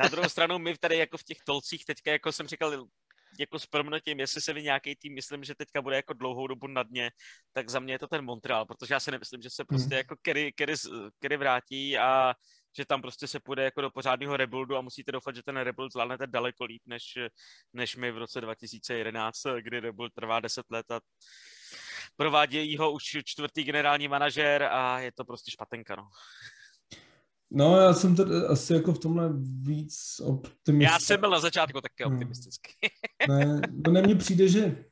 na 0.00 0.08
druhou 0.08 0.28
stranu 0.28 0.58
my 0.58 0.74
tady 0.80 0.96
jako 0.96 1.18
v 1.18 1.24
těch 1.24 1.38
tolcích 1.46 1.84
teďka, 1.84 2.10
jako 2.10 2.32
jsem 2.32 2.46
říkal, 2.46 2.86
jako 3.38 3.58
s 3.58 3.66
proměnutím, 3.66 4.20
jestli 4.20 4.40
se 4.40 4.52
vy 4.52 4.62
nějaký 4.62 4.96
tým, 4.96 5.14
myslím, 5.14 5.44
že 5.44 5.54
teďka 5.54 5.82
bude 5.82 5.96
jako 5.96 6.12
dlouhou 6.12 6.46
dobu 6.46 6.66
na 6.66 6.82
dně, 6.82 7.10
tak 7.52 7.70
za 7.70 7.80
mě 7.80 7.94
je 7.94 7.98
to 7.98 8.06
ten 8.06 8.24
Montreal, 8.24 8.66
protože 8.66 8.94
já 8.94 9.00
si 9.00 9.10
nemyslím, 9.10 9.42
že 9.42 9.50
se 9.50 9.64
prostě 9.64 9.94
hmm. 9.94 9.98
jako 9.98 10.16
Kerry, 10.22 10.52
Kerry, 10.52 10.74
Kerry 11.18 11.36
vrátí 11.36 11.98
a 11.98 12.34
že 12.76 12.84
tam 12.86 13.02
prostě 13.02 13.26
se 13.26 13.40
půjde 13.40 13.64
jako 13.64 13.80
do 13.80 13.90
pořádného 13.90 14.36
rebuildu 14.36 14.76
a 14.76 14.80
musíte 14.80 15.12
doufat, 15.12 15.36
že 15.36 15.42
ten 15.42 15.56
rebuild 15.56 15.92
zvládnete 15.92 16.26
daleko 16.26 16.64
líp, 16.64 16.82
než, 16.86 17.02
než 17.72 17.96
my 17.96 18.12
v 18.12 18.18
roce 18.18 18.40
2011, 18.40 19.36
kdy 19.60 19.80
rebuild 19.80 20.12
trvá 20.14 20.40
10 20.40 20.64
let 20.70 20.90
a 20.90 21.00
provádějí 22.18 22.76
ho 22.76 22.92
už 22.92 23.02
čtvrtý 23.24 23.64
generální 23.64 24.08
manažer 24.08 24.62
a 24.62 25.00
je 25.00 25.12
to 25.12 25.24
prostě 25.24 25.50
špatenka, 25.50 25.96
no. 25.96 26.04
No, 27.50 27.76
já 27.76 27.94
jsem 27.94 28.16
tady 28.16 28.30
asi 28.34 28.72
jako 28.72 28.92
v 28.92 28.98
tomhle 28.98 29.30
víc 29.62 30.20
optimistický. 30.24 30.92
Já 30.92 30.98
jsem 30.98 31.20
byl 31.20 31.30
na 31.30 31.40
začátku 31.40 31.80
taky 31.80 32.04
hmm. 32.04 32.14
optimistický. 32.14 32.72
ne, 33.28 33.60
no 33.86 33.92
ne, 33.92 34.02
mně 34.02 34.14
přijde, 34.14 34.48
že 34.48 34.84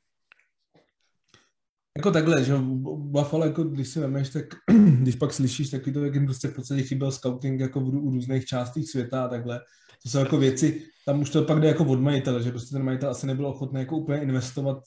jako 1.96 2.10
takhle, 2.10 2.44
že 2.44 2.54
Buffalo, 2.96 3.44
jako 3.44 3.64
když 3.64 3.88
si 3.88 4.00
vemeš, 4.00 4.30
tak 4.30 4.44
když 5.00 5.14
pak 5.14 5.32
slyšíš 5.32 5.70
taky 5.70 5.92
to, 5.92 6.04
jak 6.04 6.14
jim 6.14 6.26
prostě 6.26 6.48
v 6.48 6.54
podstatě 6.54 6.82
chyběl 6.82 7.12
scouting 7.12 7.60
jako 7.60 7.80
v, 7.80 7.88
u 7.88 8.10
různých 8.10 8.46
částích 8.46 8.90
světa 8.90 9.24
a 9.24 9.28
takhle, 9.28 9.60
to 10.02 10.08
jsou 10.08 10.18
jako 10.18 10.38
věci, 10.38 10.82
tam 11.06 11.20
už 11.20 11.30
to 11.30 11.42
pak 11.42 11.60
jde 11.60 11.68
jako 11.68 11.84
od 11.84 12.00
majitele, 12.00 12.42
že 12.42 12.50
prostě 12.50 12.72
ten 12.72 12.82
majitel 12.82 13.10
asi 13.10 13.26
nebyl 13.26 13.46
ochotný 13.46 13.80
jako 13.80 13.96
úplně 13.96 14.22
investovat 14.22 14.78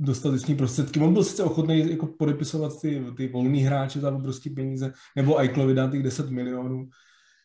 dostatečný 0.00 0.54
prostředky. 0.54 1.00
On 1.00 1.12
byl 1.12 1.24
sice 1.24 1.44
ochotný 1.44 1.90
jako 1.90 2.06
podepisovat 2.06 2.80
ty, 2.80 3.04
ty 3.16 3.28
volný 3.28 3.60
hráče 3.60 4.00
za 4.00 4.14
obrovské 4.14 4.50
peníze, 4.50 4.92
nebo 5.16 5.40
Eichlovi 5.40 5.74
dát 5.74 5.90
těch 5.90 6.02
10 6.02 6.30
milionů, 6.30 6.88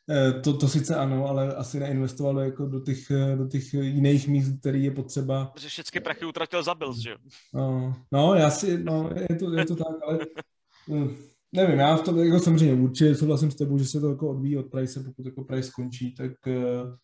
Eh, 0.09 0.41
to, 0.41 0.57
to 0.57 0.67
sice 0.67 0.95
ano, 0.95 1.27
ale 1.27 1.55
asi 1.55 1.79
neinvestovalo 1.79 2.39
jako 2.39 2.65
do 2.65 2.79
těch, 2.79 3.11
eh, 3.11 3.35
do 3.35 3.47
těch 3.47 3.73
jiných 3.73 4.27
míst, 4.27 4.59
který 4.59 4.83
je 4.83 4.91
potřeba. 4.91 5.45
Protože 5.45 5.67
všechny 5.67 6.01
prachy 6.01 6.25
utratil 6.25 6.63
za 6.63 6.75
Bills, 6.75 6.97
že 6.97 7.09
jo? 7.09 7.17
No, 7.53 7.95
no, 8.11 8.35
já 8.35 8.49
si, 8.49 8.83
no, 8.83 9.09
je 9.29 9.35
to, 9.35 9.53
je 9.53 9.65
to 9.65 9.75
tak, 9.75 9.95
ale 10.07 10.19
hm, 10.89 11.15
nevím, 11.51 11.79
já 11.79 11.95
v 11.95 12.01
tom 12.01 12.19
jako 12.19 12.39
samozřejmě 12.39 12.73
určitě 12.73 13.15
souhlasím 13.15 13.51
s 13.51 13.55
tebou, 13.55 13.77
že 13.77 13.85
se 13.85 13.99
to 13.99 14.09
jako 14.09 14.29
odvíjí 14.29 14.57
od 14.57 14.71
Price, 14.71 15.03
pokud 15.03 15.25
jako 15.25 15.43
Price 15.43 15.69
skončí, 15.69 16.15
tak 16.15 16.31
uh, 16.47 16.95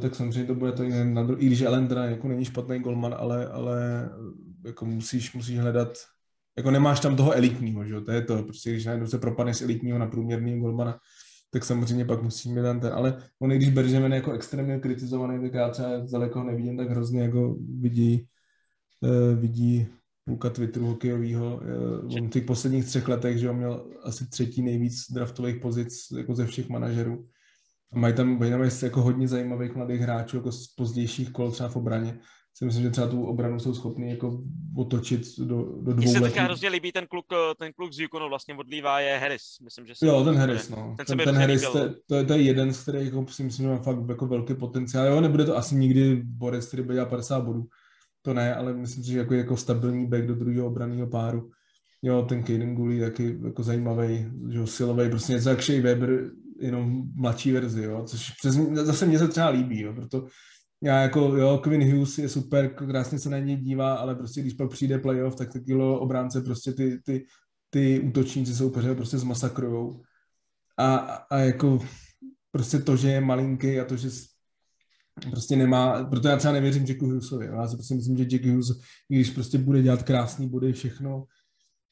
tak 0.00 0.14
samozřejmě 0.14 0.44
to 0.44 0.54
bude 0.54 0.72
to 0.72 0.82
i, 0.82 1.04
na 1.04 1.24
dru- 1.24 1.36
i 1.38 1.46
když 1.46 1.60
Ellen 1.60 1.88
teda 1.88 2.04
jako 2.04 2.28
není 2.28 2.44
špatný 2.44 2.78
golman, 2.78 3.14
ale, 3.18 3.46
ale 3.46 4.10
jako 4.64 4.86
musíš, 4.86 5.34
musíš 5.34 5.58
hledat 5.58 5.98
jako 6.56 6.70
nemáš 6.70 7.00
tam 7.00 7.16
toho 7.16 7.32
elitního, 7.32 7.84
že 7.84 8.00
to 8.00 8.12
je 8.12 8.22
to, 8.22 8.42
prostě 8.42 8.70
když 8.70 8.84
najednou 8.84 9.06
se 9.06 9.18
propadne 9.18 9.54
z 9.54 9.62
elitního 9.62 9.98
na 9.98 10.06
průměrný 10.06 10.60
golmana, 10.60 10.98
tak 11.50 11.64
samozřejmě 11.64 12.04
pak 12.04 12.22
musíme 12.22 12.62
tam 12.62 12.80
ten, 12.80 12.92
ale 12.92 13.22
on 13.38 13.52
i 13.52 13.56
když 13.56 13.70
Benjamin 13.70 14.12
jako 14.12 14.32
extrémně 14.32 14.78
kritizovaný, 14.78 15.42
tak 15.42 15.54
já 15.54 15.68
třeba 15.68 15.88
daleko 16.12 16.42
nevidím 16.42 16.76
tak 16.76 16.90
hrozně 16.90 17.22
jako 17.22 17.56
vidí, 17.80 18.26
uh, 19.00 19.40
vidí 19.40 19.86
půlka 20.24 20.50
Twitteru 20.50 20.86
hokejového. 20.86 21.60
Uh, 22.04 22.16
on 22.16 22.26
v 22.26 22.30
těch 22.30 22.44
posledních 22.44 22.84
třech 22.84 23.08
letech, 23.08 23.38
že 23.38 23.50
on 23.50 23.56
měl 23.56 23.86
asi 24.02 24.28
třetí 24.28 24.62
nejvíc 24.62 25.12
draftových 25.12 25.56
pozic 25.56 25.94
jako 26.16 26.34
ze 26.34 26.46
všech 26.46 26.68
manažerů. 26.68 27.26
A 27.92 27.98
mají 27.98 28.14
tam, 28.14 28.38
mají 28.38 28.50
tam 28.50 28.70
jako 28.82 29.02
hodně 29.02 29.28
zajímavých 29.28 29.74
mladých 29.74 30.00
hráčů 30.00 30.36
jako 30.36 30.52
z 30.52 30.66
pozdějších 30.66 31.30
kol 31.30 31.50
třeba 31.50 31.68
v 31.68 31.76
obraně 31.76 32.18
si 32.54 32.64
myslím, 32.64 32.82
že 32.84 32.90
třeba 32.90 33.06
tu 33.06 33.24
obranu 33.24 33.58
jsou 33.58 33.74
schopni 33.74 34.10
jako 34.10 34.42
otočit 34.76 35.38
do, 35.38 35.44
do 35.80 35.92
dvou 35.92 35.94
Mně 35.94 36.08
se 36.08 36.20
teďka 36.20 36.42
hrozně 36.42 36.68
líbí 36.68 36.92
ten 36.92 37.06
kluk, 37.06 37.26
ten 37.58 37.72
kluk 37.72 37.92
z 37.92 37.98
Yukonu 37.98 38.28
vlastně 38.28 38.54
odlívá 38.54 39.00
je 39.00 39.18
Harris. 39.18 39.42
Myslím, 39.64 39.86
že 39.86 39.94
jo, 40.02 40.24
ten 40.24 40.34
Harris, 40.34 40.70
no. 40.70 40.94
Ten, 40.96 41.06
ten, 41.06 41.18
ten 41.18 41.36
Harris, 41.36 41.62
to, 41.62 41.72
to, 42.06 42.14
je, 42.14 42.24
to, 42.24 42.32
je 42.32 42.42
jeden, 42.42 42.72
z 42.72 42.82
kterých 42.82 43.04
jako, 43.04 43.26
si 43.28 43.42
myslím, 43.42 43.66
že 43.66 43.70
má 43.72 43.78
fakt 43.78 44.08
jako 44.08 44.26
velký 44.26 44.54
potenciál. 44.54 45.06
Jo, 45.06 45.20
nebude 45.20 45.44
to 45.44 45.56
asi 45.56 45.74
nikdy 45.74 46.22
Boris, 46.24 46.66
který 46.66 46.82
bude 46.82 46.94
dělat 46.94 47.08
50 47.08 47.40
bodů. 47.40 47.66
To 48.22 48.34
ne, 48.34 48.54
ale 48.54 48.74
myslím 48.74 49.04
si, 49.04 49.10
že 49.10 49.18
jako, 49.18 49.34
jako 49.34 49.56
stabilní 49.56 50.06
back 50.06 50.26
do 50.26 50.34
druhého 50.34 50.66
obraného 50.66 51.06
páru. 51.06 51.50
Jo, 52.02 52.22
ten 52.22 52.42
Kaden 52.42 52.74
Gully 52.74 53.00
taky 53.00 53.38
jako 53.44 53.62
zajímavý, 53.62 54.26
že 54.50 54.66
silový, 54.66 55.10
prostě 55.10 55.32
něco 55.32 55.48
jak 55.48 55.62
Shea 55.62 55.82
Weber, 55.82 56.30
jenom 56.60 57.02
mladší 57.14 57.52
verzi, 57.52 57.82
jo, 57.82 58.04
což 58.06 58.30
přes, 58.30 58.54
zase 58.72 59.06
mě 59.06 59.18
se 59.18 59.28
třeba 59.28 59.48
líbí, 59.48 59.80
jo, 59.80 59.94
proto 59.94 60.26
já 60.84 61.02
jako, 61.02 61.20
jo, 61.20 61.58
Quinn 61.58 61.92
Hughes 61.92 62.18
je 62.18 62.28
super, 62.28 62.74
krásně 62.74 63.18
se 63.18 63.30
na 63.30 63.38
něj 63.38 63.56
dívá, 63.56 63.94
ale 63.94 64.14
prostě 64.14 64.40
když 64.40 64.54
pak 64.54 64.70
přijde 64.70 64.98
playoff, 64.98 65.36
tak 65.36 65.52
taky 65.52 65.74
obránce 65.74 66.40
prostě 66.40 66.72
ty, 66.72 66.98
ty, 67.04 67.26
ty 67.70 68.00
útočníci 68.00 68.54
soupeře 68.54 68.94
prostě 68.94 69.18
zmasakrujou. 69.18 70.02
A, 70.78 70.96
a 71.30 71.38
jako 71.38 71.78
prostě 72.50 72.78
to, 72.78 72.96
že 72.96 73.08
je 73.08 73.20
malinký 73.20 73.80
a 73.80 73.84
to, 73.84 73.96
že 73.96 74.08
prostě 75.30 75.56
nemá, 75.56 76.04
proto 76.04 76.28
já 76.28 76.36
třeba 76.36 76.54
nevěřím 76.54 76.86
Jacku 76.86 77.06
Hughesovi. 77.06 77.46
Já 77.46 77.68
si 77.68 77.76
prostě 77.76 77.94
myslím, 77.94 78.16
že 78.16 78.24
Jack 78.24 78.44
Hughes, 78.44 78.66
když 79.08 79.30
prostě 79.30 79.58
bude 79.58 79.82
dělat 79.82 80.02
krásný 80.02 80.48
body 80.48 80.72
všechno, 80.72 81.24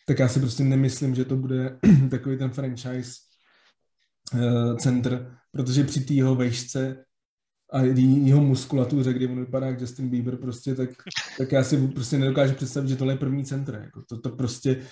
tak 0.07 0.19
já 0.19 0.29
si 0.29 0.41
prostě 0.41 0.65
nemyslím, 0.65 1.15
že 1.15 1.25
to 1.25 1.37
bude 1.37 1.79
takový 2.11 2.39
ten 2.39 2.51
franchise 2.51 3.13
center, 4.77 5.37
protože 5.53 5.85
při 5.85 6.01
té 6.01 6.15
jeho 6.15 6.35
vejšce 6.35 7.05
a 7.73 7.81
jeho 7.83 8.41
muskulatuře, 8.41 9.13
kdy 9.13 9.27
on 9.27 9.41
vypadá 9.41 9.67
jak 9.67 9.81
Justin 9.81 10.09
Bieber 10.09 10.37
prostě, 10.37 10.75
tak, 10.75 10.91
tak 11.39 11.53
já 11.53 11.65
si 11.65 11.89
prostě 11.89 12.19
nedokážu 12.19 12.55
představit, 12.55 12.89
že 12.89 12.97
tohle 12.97 13.13
je 13.13 13.19
první 13.19 13.45
centr. 13.45 13.75
Jako 13.75 14.03
to, 14.09 14.21
to 14.21 14.31
prostě 14.31 14.83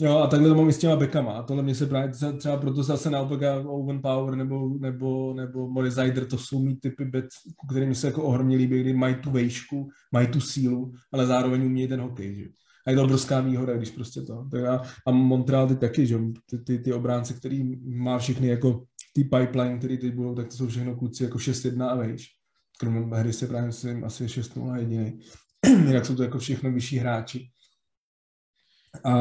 Jo, 0.00 0.18
a 0.18 0.26
takhle 0.26 0.48
to 0.48 0.54
mám 0.54 0.68
i 0.68 0.72
s 0.72 0.78
těma 0.78 0.96
bekama. 0.96 1.32
A 1.32 1.42
tohle 1.42 1.62
mě 1.62 1.74
se 1.74 1.86
právě 1.86 2.12
třeba 2.38 2.56
proto 2.56 2.82
zase 2.82 3.10
naopak 3.10 3.40
Owen 3.66 4.02
Power 4.02 4.34
nebo, 4.36 4.78
nebo, 4.78 5.34
nebo 5.34 5.68
Morris 5.68 5.94
Zider, 5.94 6.26
to 6.26 6.38
jsou 6.38 6.62
mý 6.62 6.76
typy 6.76 7.04
bet, 7.04 7.24
kterými 7.70 7.94
se 7.94 8.06
jako 8.06 8.22
ohromně 8.22 8.56
líbí, 8.56 8.80
kdy 8.80 8.92
mají 8.92 9.14
tu 9.14 9.30
vejšku, 9.30 9.88
mají 10.12 10.26
tu 10.26 10.40
sílu, 10.40 10.92
ale 11.12 11.26
zároveň 11.26 11.66
umějí 11.66 11.88
ten 11.88 12.00
hokej. 12.00 12.36
Že? 12.36 12.48
A 12.88 12.90
je 12.90 12.96
to 12.96 13.04
obrovská 13.04 13.40
výhoda, 13.40 13.76
když 13.76 13.90
prostě 13.90 14.22
to. 14.22 14.48
Tak 14.50 14.64
a, 14.64 14.82
a 15.06 15.10
Montreal 15.10 15.68
ty 15.68 15.76
taky, 15.76 16.06
že 16.06 16.18
ty, 16.50 16.58
ty, 16.58 16.78
ty 16.78 16.92
obránce, 16.92 17.34
který 17.34 17.76
má 17.86 18.18
všechny 18.18 18.48
jako 18.48 18.84
ty 19.12 19.24
pipeline, 19.24 19.78
který 19.78 19.98
teď 19.98 20.14
budou, 20.14 20.34
tak 20.34 20.48
to 20.48 20.56
jsou 20.56 20.66
všechno 20.66 20.96
kluci 20.96 21.24
jako 21.24 21.38
6-1 21.38 21.88
a 21.88 21.94
vejš. 21.94 22.28
Kromě 22.78 23.16
hry 23.16 23.32
se 23.32 23.46
právě 23.46 23.66
myslím 23.66 24.04
asi 24.04 24.26
6-0 24.26 24.76
jediný. 24.76 25.18
Jinak 25.86 26.06
jsou 26.06 26.14
to 26.14 26.22
jako 26.22 26.38
všechno 26.38 26.72
vyšší 26.72 26.98
hráči 26.98 27.50
a, 29.04 29.12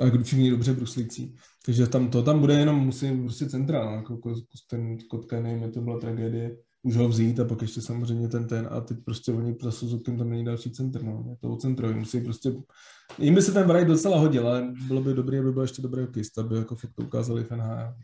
a 0.00 0.22
všichni 0.22 0.50
dobře 0.50 0.72
bruslící. 0.72 1.36
Takže 1.64 1.86
tam 1.86 2.10
to 2.10 2.22
tam 2.22 2.40
bude 2.40 2.54
jenom, 2.54 2.76
musím 2.76 3.22
prostě 3.22 3.48
centrál, 3.48 3.90
no, 3.90 3.96
jako 3.96 4.34
ten 4.70 4.98
kotka, 5.10 5.40
nevím, 5.40 5.72
to 5.72 5.80
byla 5.80 6.00
tragédie, 6.00 6.56
už 6.82 6.96
ho 6.96 7.08
vzít 7.08 7.40
a 7.40 7.44
pak 7.44 7.62
ještě 7.62 7.80
samozřejmě 7.80 8.28
ten 8.28 8.48
ten 8.48 8.68
a 8.70 8.80
teď 8.80 8.98
prostě 9.04 9.32
oni 9.32 9.56
zase 9.62 9.78
Suzukem 9.78 10.18
tam 10.18 10.30
není 10.30 10.44
další 10.44 10.70
centr, 10.70 11.02
no, 11.02 11.24
je 11.28 11.36
to 11.36 11.48
o 11.48 11.56
centrovi, 11.56 11.94
musí 11.94 12.20
prostě, 12.20 12.52
jim 13.18 13.34
by 13.34 13.42
se 13.42 13.52
ten 13.52 13.68
Wright 13.68 13.88
docela 13.88 14.18
hodil, 14.18 14.48
ale 14.48 14.72
bylo 14.86 15.00
by 15.00 15.14
dobré, 15.14 15.38
aby 15.38 15.52
byl 15.52 15.62
ještě 15.62 15.82
dobrý 15.82 16.00
hokejista, 16.00 16.40
aby 16.40 16.56
jako 16.56 16.76
fakt 16.76 16.92
to 16.94 17.02
ukázali 17.02 17.44
v 17.44 17.50
NHL 17.50 17.94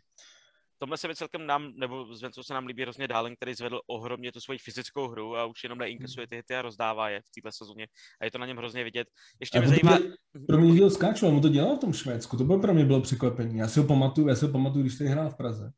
tomhle 0.78 0.98
se 0.98 1.08
mi 1.08 1.14
celkem 1.14 1.46
nám, 1.46 1.72
nebo 1.76 2.14
z 2.14 2.30
se 2.42 2.54
nám 2.54 2.66
líbí 2.66 2.82
hrozně 2.82 3.08
Dálen, 3.08 3.36
který 3.36 3.54
zvedl 3.54 3.80
ohromně 3.86 4.32
tu 4.32 4.40
svoji 4.40 4.58
fyzickou 4.58 5.08
hru 5.08 5.36
a 5.36 5.44
už 5.44 5.62
jenom 5.62 5.78
neinkasuje 5.78 6.26
ty 6.26 6.36
hity 6.36 6.54
a 6.54 6.62
rozdává 6.62 7.08
je 7.08 7.20
v 7.20 7.30
této 7.34 7.52
sezóně 7.52 7.86
a 8.20 8.24
je 8.24 8.30
to 8.30 8.38
na 8.38 8.46
něm 8.46 8.56
hrozně 8.56 8.84
vidět. 8.84 9.08
Ještě 9.40 9.58
a 9.58 9.60
mě 9.60 9.68
zajímá... 9.68 9.98
Pro 10.46 10.58
mě 10.58 10.74
dělal 10.74 10.90
skáčel, 10.90 11.28
on 11.28 11.40
to 11.40 11.48
dělal 11.48 11.76
v 11.76 11.80
tom 11.80 11.92
Švédsku, 11.92 12.36
to 12.36 12.44
bylo 12.44 12.60
pro 12.60 12.74
mě 12.74 12.84
bylo 12.84 13.00
překvapení. 13.00 13.58
Já 13.58 13.68
si 13.68 13.80
ho 13.80 13.86
pamatuju, 13.86 14.28
já 14.28 14.36
si 14.36 14.46
ho 14.46 14.52
pamatuju, 14.52 14.82
když 14.82 14.98
tady 14.98 15.10
hrál 15.10 15.30
v 15.30 15.36
Praze. 15.36 15.72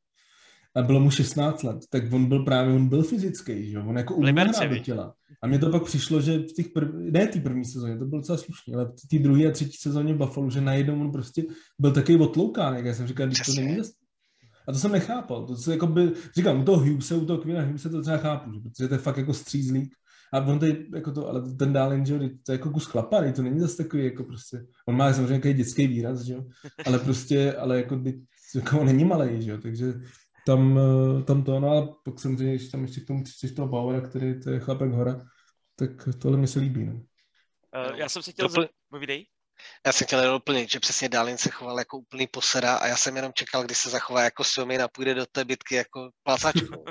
A 0.76 0.82
bylo 0.82 1.00
mu 1.00 1.10
16 1.10 1.62
let, 1.62 1.78
tak 1.90 2.12
on 2.12 2.26
byl 2.26 2.44
právě, 2.44 2.74
on 2.74 2.88
byl 2.88 3.02
fyzický, 3.02 3.70
že 3.70 3.76
jo, 3.76 3.84
on 3.86 3.96
jako 3.96 4.14
uměl 4.14 4.46
do 4.68 4.78
těla. 4.78 5.14
A 5.42 5.46
mně 5.46 5.58
to 5.58 5.70
pak 5.70 5.84
přišlo, 5.84 6.20
že 6.20 6.38
v 6.38 6.52
těch 6.52 6.68
prv... 6.68 6.88
ne 6.94 7.26
té 7.26 7.40
první 7.40 7.64
sezóně, 7.64 7.98
to 7.98 8.04
bylo 8.04 8.20
docela 8.20 8.38
slušně, 8.38 8.74
ale 8.74 8.84
v 8.84 9.08
té 9.10 9.18
druhé 9.18 9.46
a 9.46 9.50
třetí 9.50 9.76
sezóně 9.76 10.14
Buffalo, 10.14 10.50
že 10.50 10.60
najednou 10.60 11.00
on 11.00 11.12
prostě 11.12 11.42
byl 11.78 11.92
takový 11.92 12.18
otloukán, 12.18 12.74
jak 12.74 12.84
já 12.84 12.94
jsem 12.94 13.06
říkal, 13.06 13.26
když 13.26 13.40
to 13.40 13.52
není 13.52 13.82
a 14.68 14.72
to 14.72 14.78
jsem 14.78 14.92
nechápal. 14.92 15.46
To 15.46 15.56
se 15.56 15.72
jako 15.72 15.86
by, 15.86 16.12
říkám, 16.36 16.60
u 16.60 16.64
toho 16.64 16.78
Hughese, 16.78 17.14
u 17.14 17.26
toho 17.26 17.38
Quina 17.38 17.62
Hughese 17.62 17.90
to 17.90 18.02
třeba 18.02 18.16
chápu, 18.16 18.52
že, 18.52 18.60
protože 18.60 18.88
to 18.88 18.94
je 18.94 18.98
fakt 18.98 19.16
jako 19.16 19.34
střízlík. 19.34 19.94
A 20.32 20.40
on 20.40 20.58
tady, 20.58 20.86
jako 20.94 21.12
to, 21.12 21.28
ale 21.28 21.54
ten 21.54 21.72
Dálin, 21.72 22.06
že 22.06 22.18
to 22.18 22.52
je 22.52 22.58
jako 22.58 22.70
kus 22.70 22.84
chlapa, 22.86 23.32
to 23.32 23.42
není 23.42 23.60
zase 23.60 23.76
takový, 23.76 24.04
jako 24.04 24.24
prostě, 24.24 24.64
on 24.88 24.96
má 24.96 25.12
samozřejmě 25.12 25.28
nějaký 25.28 25.52
dětský 25.52 25.86
výraz, 25.86 26.20
že 26.20 26.32
jo, 26.32 26.44
ale 26.86 26.98
prostě, 26.98 27.54
ale 27.54 27.76
jako, 27.76 28.02
jako 28.54 28.80
on 28.80 28.86
není 28.86 29.04
malý, 29.04 29.42
že 29.42 29.50
jo, 29.50 29.58
takže 29.62 29.94
tam, 30.50 30.78
eh, 30.78 31.22
tam 31.22 31.44
to, 31.44 31.60
no 31.60 31.70
a 31.70 31.86
pak 32.04 32.20
samozřejmě, 32.20 32.54
když 32.56 32.68
tam 32.68 32.82
ještě 32.82 33.00
k 33.00 33.06
tomu 33.06 33.24
přičteš 33.24 33.52
toho 33.52 33.68
Bauera, 33.68 34.00
který 34.00 34.40
to 34.40 34.50
je 34.50 34.60
chlapek 34.60 34.92
hora, 34.92 35.20
tak 35.76 35.90
tohle 36.22 36.38
mi 36.38 36.46
se 36.46 36.60
líbí, 36.60 36.84
no. 36.84 36.92
Uh, 36.92 37.96
já 37.96 38.08
jsem 38.08 38.22
si 38.22 38.32
chtěl, 38.32 38.46
Dopl- 38.46 38.68
zep... 39.00 39.26
Já 39.86 39.92
jsem 39.92 40.06
chtěl 40.06 40.32
doplnit, 40.32 40.70
že 40.70 40.80
přesně 40.80 41.08
Dálin 41.08 41.38
se 41.38 41.50
choval 41.50 41.78
jako 41.78 41.98
úplný 41.98 42.26
posera 42.26 42.76
a 42.76 42.86
já 42.86 42.96
jsem 42.96 43.16
jenom 43.16 43.32
čekal, 43.34 43.64
kdy 43.64 43.74
se 43.74 43.90
zachová 43.90 44.22
jako 44.22 44.44
Suomin 44.44 44.82
a 44.82 44.88
půjde 44.88 45.14
do 45.14 45.26
té 45.26 45.44
bitky 45.44 45.74
jako 45.74 46.10
plácačkou. 46.22 46.84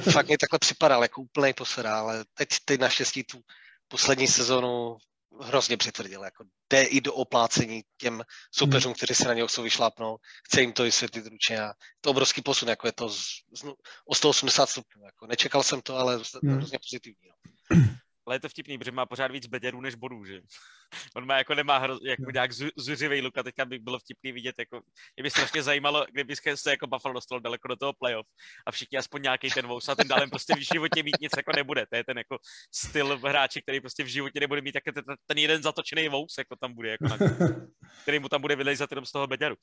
Fakt 0.12 0.28
mi 0.28 0.36
takhle 0.38 0.58
připadal 0.58 1.02
jako 1.02 1.22
úplný 1.22 1.52
posera, 1.52 1.98
ale 1.98 2.24
teď, 2.34 2.48
teď 2.64 2.80
naštěstí 2.80 3.24
tu 3.24 3.40
poslední 3.88 4.26
sezonu 4.28 4.96
hrozně 5.40 5.76
přitvrdil. 5.76 6.24
Jako 6.24 6.44
jde 6.70 6.82
i 6.82 7.00
do 7.00 7.14
oplácení 7.14 7.82
těm 7.96 8.22
soupeřům, 8.54 8.90
hmm. 8.90 8.94
kteří 8.94 9.14
se 9.14 9.28
na 9.28 9.34
něho 9.34 9.48
chcou 9.48 9.62
vyšlápnout. 9.62 10.20
Chce 10.46 10.60
jim 10.60 10.72
to 10.72 10.82
vysvětlit 10.82 11.26
ručně 11.26 11.60
a 11.60 11.72
to 12.00 12.10
obrovský 12.10 12.42
posun, 12.42 12.68
jako 12.68 12.86
je 12.86 12.92
to 12.92 13.08
z, 13.08 13.24
z, 13.54 13.64
o 14.08 14.14
180 14.14 14.70
stupňů. 14.70 15.04
Jako 15.04 15.26
nečekal 15.26 15.62
jsem 15.62 15.82
to, 15.82 15.96
ale 15.96 16.20
hmm. 16.42 16.56
hrozně 16.56 16.78
pozitivní. 16.78 17.28
No. 17.28 17.76
ale 18.26 18.36
je 18.36 18.40
to 18.40 18.48
vtipný, 18.48 18.78
protože 18.78 18.92
má 18.92 19.06
pořád 19.06 19.30
víc 19.30 19.46
bederů 19.46 19.80
než 19.80 19.94
bodů, 19.94 20.24
že? 20.24 20.40
On 21.16 21.26
má 21.26 21.38
jako 21.38 21.54
nemá 21.54 21.78
hro, 21.78 21.98
jako 22.02 22.30
nějak 22.30 22.52
zu, 22.52 22.66
zuřivý 22.76 23.20
luk 23.20 23.38
a 23.38 23.42
teďka 23.42 23.64
by 23.64 23.78
bylo 23.78 23.98
vtipný 23.98 24.32
vidět, 24.32 24.54
jako, 24.58 24.80
mě 25.16 25.22
by 25.22 25.30
strašně 25.30 25.62
zajímalo, 25.62 26.06
kdyby 26.12 26.36
se 26.54 26.70
jako 26.70 26.86
Buffalo 26.86 27.12
dostalo 27.12 27.40
daleko 27.40 27.68
do 27.68 27.76
toho 27.76 27.92
playoff 27.92 28.26
a 28.66 28.72
všichni 28.72 28.98
aspoň 28.98 29.22
nějaký 29.22 29.50
ten 29.50 29.66
vous 29.66 29.88
a 29.88 29.94
ten 29.94 30.08
dálem 30.08 30.30
prostě 30.30 30.54
v 30.54 30.72
životě 30.72 31.02
mít 31.02 31.20
nic 31.20 31.32
jako 31.36 31.52
nebude. 31.56 31.86
To 31.86 31.96
je 31.96 32.04
ten 32.04 32.18
jako 32.18 32.38
styl 32.74 33.18
hráče, 33.18 33.60
který 33.60 33.80
prostě 33.80 34.04
v 34.04 34.06
životě 34.06 34.40
nebude 34.40 34.60
mít 34.60 34.72
tak 34.72 34.84
ten, 34.84 35.04
ten 35.26 35.38
jeden 35.38 35.62
zatočený 35.62 36.08
vous, 36.08 36.38
jako 36.38 36.56
tam 36.56 36.74
bude, 36.74 36.90
jako 36.90 37.04
na, 37.04 37.16
který 38.02 38.18
mu 38.18 38.28
tam 38.28 38.40
bude 38.40 38.56
vylejzat 38.56 38.92
jenom 38.92 39.04
z 39.04 39.12
toho 39.12 39.26
bederu. 39.26 39.56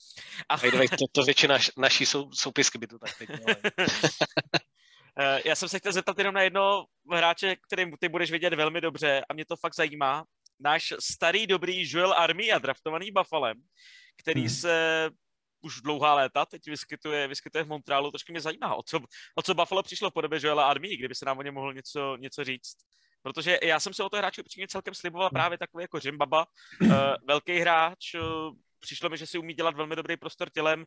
A... 0.50 0.58
to, 0.58 1.06
to 1.12 1.24
většina 1.24 1.58
naší 1.78 2.06
sou, 2.06 2.32
soupisky 2.34 2.78
by 2.78 2.88
to 2.88 3.00
tak 3.00 3.18
teď 3.18 3.30
já 5.46 5.56
jsem 5.56 5.70
se 5.70 5.80
chtěl 5.80 5.92
zeptat 5.92 6.18
jenom 6.18 6.36
na 6.36 6.42
jedno 6.42 6.86
hráče, 7.12 7.56
kterým 7.56 7.94
ty 8.00 8.10
budeš 8.10 8.32
vidět 8.32 8.54
velmi 8.54 8.82
dobře 8.82 9.22
a 9.30 9.34
mě 9.34 9.46
to 9.46 9.56
fakt 9.56 9.76
zajímá. 9.76 10.26
Náš 10.60 10.94
starý 11.00 11.48
dobrý 11.48 11.92
Joel 11.92 12.14
Armia, 12.14 12.60
draftovaný 12.60 13.12
Buffalem, 13.12 13.58
který 14.22 14.42
hmm. 14.42 14.50
se 14.50 15.10
už 15.62 15.82
dlouhá 15.82 16.14
léta 16.14 16.46
teď 16.46 16.68
vyskytuje, 16.68 17.28
vyskytuje 17.28 17.64
v 17.64 17.68
Montrealu. 17.68 18.12
Trošku 18.12 18.32
mě 18.32 18.42
zajímá, 18.42 18.76
o 18.76 18.84
co, 18.84 19.00
o 19.36 19.42
co 19.42 19.54
Buffalo 19.54 19.84
přišlo 19.84 20.10
v 20.10 20.14
podobě 20.14 20.40
Joela 20.44 20.70
Armii, 20.70 20.98
kdyby 20.98 21.16
se 21.16 21.26
nám 21.26 21.38
o 21.38 21.42
něm 21.42 21.54
mohl 21.54 21.74
něco, 21.74 22.18
něco 22.18 22.44
říct. 22.44 22.78
Protože 23.22 23.60
já 23.64 23.80
jsem 23.80 23.94
se 23.94 24.04
o 24.04 24.10
to 24.10 24.18
hráči 24.18 24.42
upřímně 24.42 24.68
celkem 24.68 24.94
sliboval 24.94 25.28
hmm. 25.28 25.34
právě 25.34 25.58
takový 25.58 25.82
jako 25.82 26.00
Jim 26.04 26.18
Baba, 26.18 26.46
uh, 26.82 26.94
velký 27.28 27.60
hráč, 27.60 28.14
uh, 28.14 28.22
přišlo 28.80 29.10
mi, 29.10 29.18
že 29.18 29.28
si 29.28 29.38
umí 29.38 29.54
dělat 29.54 29.76
velmi 29.76 29.96
dobrý 29.96 30.18
prostor 30.18 30.50
tělem, 30.50 30.86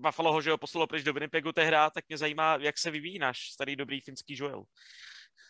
Buffalo 0.00 0.32
ho, 0.32 0.40
že 0.40 0.50
ho 0.50 0.58
poslalo 0.58 0.86
pryč 0.86 1.04
do 1.04 1.12
Winnipegu 1.12 1.50
hra, 1.56 1.90
tak 1.90 2.04
mě 2.08 2.18
zajímá, 2.18 2.56
jak 2.60 2.78
se 2.78 2.90
vyvíjí 2.90 3.18
náš 3.18 3.50
starý 3.52 3.76
dobrý 3.76 4.00
finský 4.00 4.34
Joel. 4.38 4.64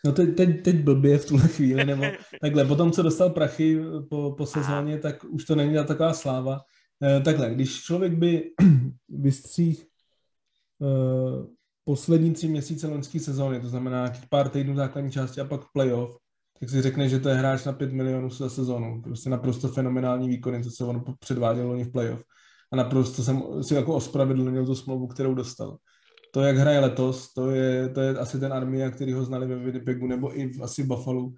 No 0.04 0.12
teď, 0.12 0.36
teď, 0.36 0.62
teď 0.62 0.76
blbě 0.76 1.18
v 1.18 1.26
tuhle 1.26 1.48
chvíli, 1.48 1.84
nebo 1.84 2.04
takhle, 2.40 2.64
potom, 2.64 2.92
co 2.92 3.02
dostal 3.02 3.30
prachy 3.30 3.78
po, 4.08 4.34
po 4.38 4.46
sezóně, 4.46 4.98
tak 4.98 5.24
už 5.24 5.44
to 5.44 5.54
není 5.54 5.74
taková 5.86 6.12
sláva. 6.12 6.60
E, 7.02 7.20
takhle, 7.20 7.50
když 7.50 7.82
člověk 7.82 8.12
by 8.12 8.50
vystřích 9.08 9.82
e, 9.82 9.86
poslední 11.84 12.32
tři 12.32 12.48
měsíce 12.48 12.86
loňské 12.86 13.20
sezóny, 13.20 13.60
to 13.60 13.68
znamená 13.68 13.98
nějakých 13.98 14.28
pár 14.28 14.48
týdnů 14.48 14.76
základní 14.76 15.12
části 15.12 15.40
a 15.40 15.44
pak 15.44 15.60
playoff, 15.72 16.16
tak 16.60 16.70
si 16.70 16.82
řekne, 16.82 17.08
že 17.08 17.20
to 17.20 17.28
je 17.28 17.34
hráč 17.34 17.64
na 17.64 17.72
5 17.72 17.92
milionů 17.92 18.30
za 18.30 18.50
sezónu. 18.50 19.02
Prostě 19.02 19.30
naprosto 19.30 19.68
fenomenální 19.68 20.28
výkony, 20.28 20.64
co 20.64 20.70
se 20.70 20.84
on 20.84 21.04
předváděl 21.18 21.68
loni 21.68 21.84
v 21.84 21.92
playoff 21.92 22.24
a 22.72 22.76
naprosto 22.76 23.22
jsem 23.22 23.42
si 23.62 23.74
jako 23.74 23.94
ospravedlnil 23.94 24.66
tu 24.66 24.74
smlouvu, 24.74 25.06
kterou 25.06 25.34
dostal. 25.34 25.76
To, 26.32 26.40
jak 26.40 26.56
hraje 26.56 26.80
letos, 26.80 27.32
to 27.32 27.50
je, 27.50 27.88
to 27.88 28.00
je 28.00 28.18
asi 28.18 28.40
ten 28.40 28.52
Armia, 28.52 28.90
který 28.90 29.12
ho 29.12 29.24
znali 29.24 29.46
ve 29.46 29.56
Winnipegu 29.56 30.06
nebo 30.06 30.40
i 30.40 30.46
v, 30.46 30.62
asi 30.62 30.84
Buffalo, 30.84 31.30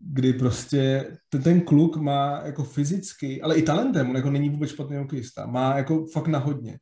kdy 0.00 0.32
prostě 0.32 1.12
ten, 1.28 1.42
ten 1.42 1.60
kluk 1.60 1.96
má 1.96 2.42
jako 2.44 2.64
fyzicky, 2.64 3.42
ale 3.42 3.56
i 3.56 3.62
talentem, 3.62 4.10
on 4.10 4.16
jako 4.16 4.30
není 4.30 4.50
vůbec 4.50 4.70
špatný 4.70 4.96
hokejista, 4.96 5.46
má 5.46 5.76
jako 5.76 6.06
fakt 6.06 6.26
na 6.26 6.38
hodně. 6.38 6.78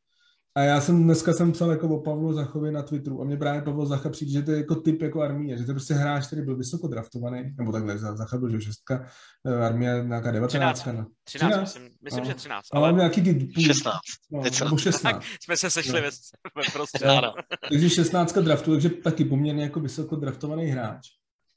A 0.56 0.60
já 0.60 0.80
jsem 0.80 1.04
dneska 1.04 1.32
jsem 1.32 1.52
psal 1.52 1.70
jako 1.70 1.88
o 1.88 2.00
Pavlu 2.00 2.32
Zachovi 2.32 2.72
na 2.72 2.82
Twitteru 2.82 3.22
a 3.22 3.24
mě 3.24 3.36
právě 3.36 3.62
Pavel 3.62 3.86
Zacha 3.86 4.08
přijde, 4.08 4.32
že 4.32 4.42
to 4.42 4.50
je 4.50 4.56
jako 4.56 4.74
typ 4.74 5.02
jako 5.02 5.22
armie, 5.22 5.58
že 5.58 5.64
to 5.64 5.70
je 5.70 5.74
prostě 5.74 5.94
hráč, 5.94 6.26
který 6.26 6.42
byl 6.42 6.56
vysoko 6.56 6.88
draftovaný, 6.88 7.54
nebo 7.58 7.72
takhle, 7.72 7.98
Zacha 7.98 8.38
byl, 8.38 8.50
že 8.50 8.60
šestka, 8.60 9.06
eh, 9.46 9.54
armie 9.54 10.04
nějaká 10.06 10.30
19. 10.30 10.78
13, 10.78 10.78
13, 10.78 11.08
13 11.24 11.60
myslím, 11.60 11.82
myslím 12.02 12.24
no. 12.24 12.30
že 12.30 12.34
13. 12.34 12.66
Ale, 12.72 12.88
ale 12.88 12.98
nějaký 12.98 13.22
ty 13.22 13.34
půl, 13.34 13.64
16. 13.64 14.00
No, 14.30 14.42
nebo 14.64 14.78
16. 14.78 15.12
Tak 15.12 15.22
jsme 15.42 15.56
se 15.56 15.70
sešli 15.70 15.92
no. 15.92 16.00
ve, 16.00 16.10
ve 16.56 16.72
prostě. 16.72 17.04
Ano. 17.04 17.34
Takže 17.70 17.90
16 17.90 18.32
draftu, 18.32 18.72
takže 18.72 18.90
taky 18.90 19.24
poměrně 19.24 19.62
jako 19.62 19.80
vysoko 19.80 20.16
draftovaný 20.16 20.66
hráč, 20.66 21.08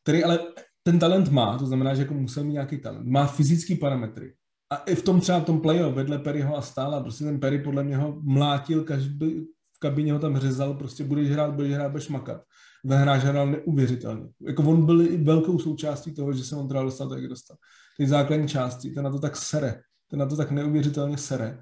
který 0.04 0.24
ale 0.24 0.40
ten 0.84 1.00
talent 1.00 1.30
má, 1.30 1.58
to 1.58 1.66
znamená, 1.66 1.96
že 1.96 2.02
jako 2.02 2.14
musel 2.14 2.44
mít 2.44 2.54
nějaký 2.54 2.78
talent. 2.78 3.08
Má 3.08 3.28
fyzické 3.28 3.76
parametry 3.76 4.34
a 4.74 4.84
i 4.86 4.96
v 4.96 5.04
tom 5.04 5.20
třeba 5.20 5.40
tom 5.40 5.62
playoff 5.62 5.96
vedle 5.96 6.20
Perryho 6.20 6.58
a 6.58 6.62
stála, 6.62 7.04
prostě 7.04 7.24
ten 7.24 7.40
Perry 7.40 7.60
podle 7.60 7.84
mě 7.84 7.98
ho 7.98 8.20
mlátil, 8.22 8.84
každý 8.84 9.46
v 9.76 9.80
kabině 9.80 10.14
ho 10.14 10.20
tam 10.20 10.38
řezal, 10.38 10.74
prostě 10.74 11.04
budeš 11.04 11.30
hrát, 11.30 11.54
budeš 11.54 11.74
hrát, 11.74 11.92
budeš 11.92 12.10
makat. 12.10 12.42
Ten 12.88 12.98
hráč 12.98 13.22
hrál 13.22 13.48
neuvěřitelně. 13.48 14.30
Jako 14.48 14.64
on 14.64 14.86
byl 14.86 15.02
i 15.02 15.18
velkou 15.18 15.60
součástí 15.60 16.14
toho, 16.14 16.34
že 16.34 16.44
se 16.44 16.56
on 16.56 16.68
třeba 16.68 16.84
dostal 16.84 17.10
tak, 17.10 17.28
dostal. 17.28 17.58
Ty 17.98 18.08
základní 18.08 18.48
části, 18.48 18.92
ten 18.92 19.04
na 19.04 19.10
to 19.10 19.20
tak 19.20 19.36
sere. 19.36 19.82
Ten 20.10 20.20
na 20.20 20.26
to 20.26 20.36
tak 20.36 20.52
neuvěřitelně 20.52 21.18
sere. 21.18 21.58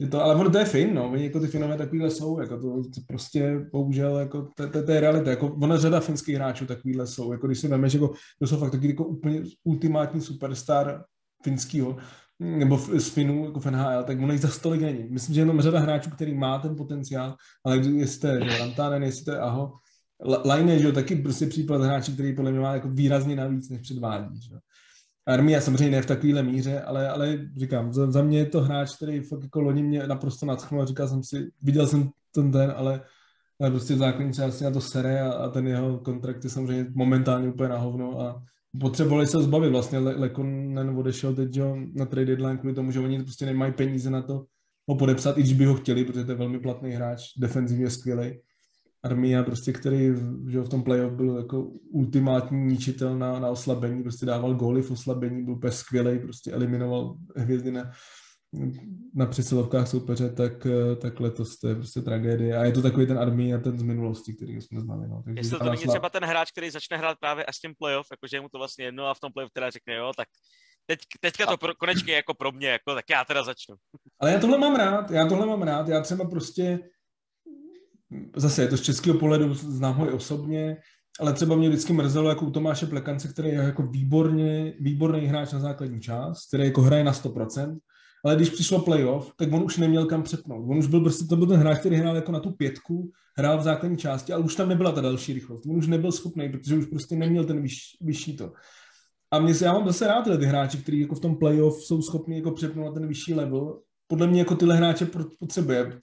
Že 0.00 0.06
to, 0.06 0.22
ale 0.22 0.34
ono 0.34 0.50
to 0.50 0.58
je 0.58 0.64
fin, 0.64 0.94
no. 0.94 1.10
Oni 1.10 1.24
jako 1.24 1.40
ty 1.40 1.46
finové 1.46 1.76
takovýhle 1.76 2.10
jsou, 2.10 2.40
jako 2.40 2.60
to, 2.60 2.82
to 2.82 3.00
prostě 3.08 3.66
bohužel, 3.72 4.18
jako 4.18 4.48
to, 4.56 4.68
to, 4.68 4.82
to, 4.82 4.92
je 4.92 5.00
realita. 5.00 5.30
Jako 5.30 5.54
ona 5.62 5.76
řada 5.76 6.00
finských 6.00 6.34
hráčů 6.34 6.66
takovýhle 6.66 7.06
jsou. 7.06 7.32
Jako 7.32 7.46
když 7.46 7.58
si 7.58 7.68
vemeš, 7.68 7.94
jako, 7.94 8.12
to 8.38 8.46
jsou 8.46 8.56
fakt 8.56 8.70
taky 8.70 8.88
jako 8.88 9.04
úplně 9.04 9.42
ultimátní 9.64 10.20
superstar 10.20 11.04
finského, 11.42 11.96
nebo 12.38 12.78
z 12.78 13.08
Finů, 13.08 13.44
jako 13.44 13.60
v 13.60 13.66
NHL, 13.66 14.04
tak 14.04 14.18
ono 14.18 14.32
jich 14.32 14.42
za 14.42 14.48
stolik 14.48 14.80
není. 14.80 15.06
Myslím, 15.10 15.34
že 15.34 15.40
jenom 15.40 15.60
řada 15.60 15.80
hráčů, 15.80 16.10
který 16.10 16.34
má 16.34 16.58
ten 16.58 16.76
potenciál, 16.76 17.36
ale 17.64 17.76
jestli 17.76 18.28
je 18.28 18.58
Rantanen, 18.58 19.02
jestli 19.02 19.32
je 19.32 19.38
Aho, 19.38 19.72
Line, 20.54 20.78
že 20.78 20.86
jo, 20.86 20.92
taky 20.92 21.16
prostě 21.16 21.46
případ 21.46 21.82
hráče, 21.82 22.12
který 22.12 22.36
podle 22.36 22.50
mě 22.50 22.60
má 22.60 22.74
jako 22.74 22.88
výrazně 22.88 23.36
navíc, 23.36 23.70
než 23.70 23.80
předvádí, 23.80 24.40
že. 24.40 24.56
Armia 25.26 25.60
samozřejmě 25.60 25.90
ne 25.90 26.02
v 26.02 26.06
takovéhle 26.06 26.42
míře, 26.42 26.80
ale, 26.80 27.08
ale 27.08 27.38
říkám, 27.56 27.92
za, 27.92 28.10
za, 28.10 28.22
mě 28.22 28.38
je 28.38 28.46
to 28.46 28.60
hráč, 28.60 28.96
který 28.96 29.20
fakt 29.20 29.42
jako 29.42 29.60
loni 29.60 29.82
mě 29.82 30.06
naprosto 30.06 30.46
nadchnul 30.46 30.82
a 30.82 30.86
říkal 30.86 31.08
jsem 31.08 31.24
si, 31.24 31.50
viděl 31.62 31.86
jsem 31.86 32.10
ten 32.34 32.50
den, 32.50 32.72
ale, 32.76 33.00
ale 33.60 33.70
prostě 33.70 33.94
v 33.94 33.98
základní 33.98 34.32
části 34.32 34.64
na 34.64 34.70
to 34.70 34.80
sere 34.80 35.20
a, 35.20 35.32
a, 35.32 35.48
ten 35.48 35.66
jeho 35.66 35.98
kontrakt 35.98 36.44
je 36.44 36.50
samozřejmě 36.50 36.86
momentálně 36.94 37.48
úplně 37.48 37.68
na 37.68 37.78
hovno 37.78 38.20
a 38.20 38.42
potřebovali 38.80 39.26
se 39.26 39.42
zbavit 39.42 39.70
vlastně, 39.70 39.98
Le, 39.98 40.14
Lekonen 40.14 40.90
odešel 40.98 41.34
teď 41.34 41.56
jo, 41.56 41.76
na 41.94 42.06
trade 42.06 42.26
deadline 42.26 42.56
kvůli 42.56 42.74
tomu, 42.74 42.90
že 42.90 43.00
oni 43.00 43.22
prostě 43.22 43.46
nemají 43.46 43.72
peníze 43.72 44.10
na 44.10 44.22
to 44.22 44.46
ho 44.88 44.96
podepsat, 44.96 45.38
i 45.38 45.40
když 45.40 45.52
by 45.52 45.64
ho 45.64 45.74
chtěli, 45.74 46.04
protože 46.04 46.24
to 46.24 46.32
je 46.32 46.38
velmi 46.38 46.60
platný 46.60 46.90
hráč, 46.90 47.20
defenzivně 47.38 47.90
skvělý. 47.90 48.40
Armia, 49.02 49.42
prostě, 49.42 49.72
který 49.72 50.10
že 50.48 50.60
v 50.60 50.68
tom 50.68 50.82
playoff 50.82 51.12
byl 51.12 51.36
jako 51.36 51.62
ultimátní 51.90 52.66
ničitel 52.66 53.18
na, 53.18 53.38
na 53.38 53.48
oslabení, 53.48 54.02
prostě 54.02 54.26
dával 54.26 54.54
góly 54.54 54.82
v 54.82 54.90
oslabení, 54.90 55.44
byl 55.44 55.54
úplně 55.54 55.72
skvělý, 55.72 56.18
prostě 56.18 56.52
eliminoval 56.52 57.16
hvězdy 57.36 57.72
na, 57.72 57.90
na 59.14 59.26
přesilovkách 59.26 59.88
soupeře, 59.88 60.30
tak, 60.30 60.66
tak 61.00 61.20
letos 61.20 61.58
to 61.58 61.68
je 61.68 61.74
prostě 61.74 62.00
tragédie. 62.00 62.58
A 62.58 62.64
je 62.64 62.72
to 62.72 62.82
takový 62.82 63.06
ten 63.06 63.18
Armia, 63.18 63.58
ten 63.58 63.78
z 63.78 63.82
minulosti, 63.82 64.34
který 64.34 64.60
jsme 64.60 64.80
znali. 64.80 65.08
No. 65.08 65.22
Takže 65.24 65.40
Jestli 65.40 65.58
to 65.58 65.64
není 65.64 65.86
třeba 65.86 66.10
ten 66.10 66.24
hráč, 66.24 66.50
který 66.50 66.70
začne 66.70 66.96
hrát 66.96 67.18
právě 67.20 67.44
až 67.44 67.58
tím 67.58 67.74
playoff, 67.78 68.06
jakože 68.10 68.36
je 68.36 68.40
mu 68.40 68.48
to 68.48 68.58
vlastně 68.58 68.84
jedno 68.84 69.06
a 69.06 69.14
v 69.14 69.20
tom 69.20 69.32
playoff 69.32 69.52
teda 69.52 69.70
řekne, 69.70 69.94
jo, 69.94 70.12
tak 70.16 70.28
teď, 70.86 70.98
teďka 71.20 71.46
to 71.46 71.56
pro, 71.56 71.74
konečně 71.74 72.14
jako 72.14 72.34
pro 72.34 72.52
mě, 72.52 72.68
jako, 72.68 72.94
tak 72.94 73.04
já 73.10 73.24
teda 73.24 73.42
začnu. 73.42 73.74
Ale 74.20 74.32
já 74.32 74.40
tohle 74.40 74.58
mám 74.58 74.76
rád, 74.76 75.10
já 75.10 75.26
tohle 75.26 75.46
mám 75.46 75.62
rád, 75.62 75.88
já 75.88 76.00
třeba 76.00 76.28
prostě 76.28 76.78
zase 78.36 78.62
je 78.62 78.68
to 78.68 78.76
z 78.76 78.82
českého 78.82 79.18
pohledu, 79.18 79.54
znám 79.54 79.94
ho 79.94 80.08
i 80.08 80.12
osobně, 80.12 80.76
ale 81.20 81.32
třeba 81.32 81.56
mě 81.56 81.68
vždycky 81.68 81.92
mrzelo 81.92 82.28
jako 82.28 82.44
u 82.44 82.50
Tomáše 82.50 82.86
Plekance, 82.86 83.28
který 83.28 83.48
je 83.48 83.54
jako 83.54 83.82
výborně, 83.82 84.74
výborný 84.80 85.26
hráč 85.26 85.52
na 85.52 85.58
základní 85.60 86.00
část, 86.00 86.48
který 86.48 86.64
jako 86.64 86.82
hraje 86.82 87.04
na 87.04 87.12
100%, 87.12 87.78
ale 88.26 88.36
když 88.36 88.50
přišlo 88.50 88.80
playoff, 88.80 89.32
tak 89.36 89.52
on 89.52 89.62
už 89.62 89.76
neměl 89.76 90.06
kam 90.06 90.22
přepnout. 90.22 90.70
On 90.70 90.78
už 90.78 90.86
byl 90.86 91.00
prostě, 91.00 91.24
to 91.24 91.36
byl 91.36 91.46
ten 91.46 91.60
hráč, 91.60 91.78
který 91.78 91.96
hrál 91.96 92.16
jako 92.16 92.32
na 92.32 92.40
tu 92.40 92.50
pětku, 92.50 93.10
hrál 93.36 93.58
v 93.58 93.62
základní 93.62 93.96
části, 93.96 94.32
ale 94.32 94.44
už 94.44 94.54
tam 94.54 94.68
nebyla 94.68 94.92
ta 94.92 95.00
další 95.00 95.32
rychlost. 95.32 95.66
On 95.66 95.76
už 95.76 95.86
nebyl 95.86 96.12
schopný, 96.12 96.48
protože 96.48 96.76
už 96.76 96.86
prostě 96.86 97.16
neměl 97.16 97.44
ten 97.44 97.62
vyš, 97.62 97.96
vyšší 98.00 98.36
to. 98.36 98.52
A 99.30 99.38
mě 99.38 99.54
se, 99.54 99.64
já 99.64 99.72
mám 99.72 99.86
zase 99.86 100.06
rád 100.06 100.22
tyhle 100.22 100.38
ty 100.38 100.44
hráči, 100.44 100.78
kteří 100.78 101.00
jako 101.00 101.14
v 101.14 101.20
tom 101.20 101.36
playoff 101.36 101.82
jsou 101.82 102.02
schopni 102.02 102.36
jako 102.36 102.50
přepnout 102.50 102.86
na 102.86 102.92
ten 102.92 103.08
vyšší 103.08 103.34
level. 103.34 103.80
Podle 104.06 104.26
mě 104.26 104.38
jako 104.38 104.54
tyhle 104.56 104.76
hráče 104.76 105.08
potřebuje 105.38 105.98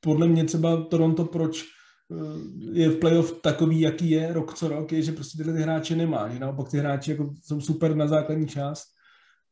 podle 0.00 0.28
mě 0.28 0.44
třeba 0.44 0.84
Toronto, 0.84 1.24
proč 1.24 1.64
eh, 1.64 2.80
je 2.80 2.88
v 2.88 2.98
playoff 2.98 3.40
takový, 3.40 3.80
jaký 3.80 4.10
je 4.10 4.32
rok 4.32 4.54
co 4.54 4.68
rok, 4.68 4.92
je, 4.92 5.02
že 5.02 5.12
prostě 5.12 5.38
tyhle 5.38 5.52
ty 5.52 5.62
hráče 5.62 5.96
nemá, 5.96 6.28
že 6.28 6.38
naopak 6.38 6.70
ty 6.70 6.78
hráči 6.78 7.10
jako 7.10 7.34
jsou 7.42 7.60
super 7.60 7.96
na 7.96 8.06
základní 8.06 8.46
část, 8.46 8.95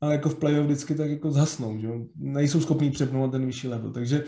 ale 0.01 0.13
jako 0.13 0.29
v 0.29 0.39
playoff 0.39 0.67
vždycky 0.67 0.95
tak 0.95 1.11
jako 1.11 1.31
zhasnou, 1.31 1.79
že 1.79 1.89
nejsou 2.17 2.61
schopní 2.61 2.91
přepnout 2.91 3.33
ten 3.33 3.47
vyšší 3.47 3.69
level, 3.69 3.93
takže 3.93 4.25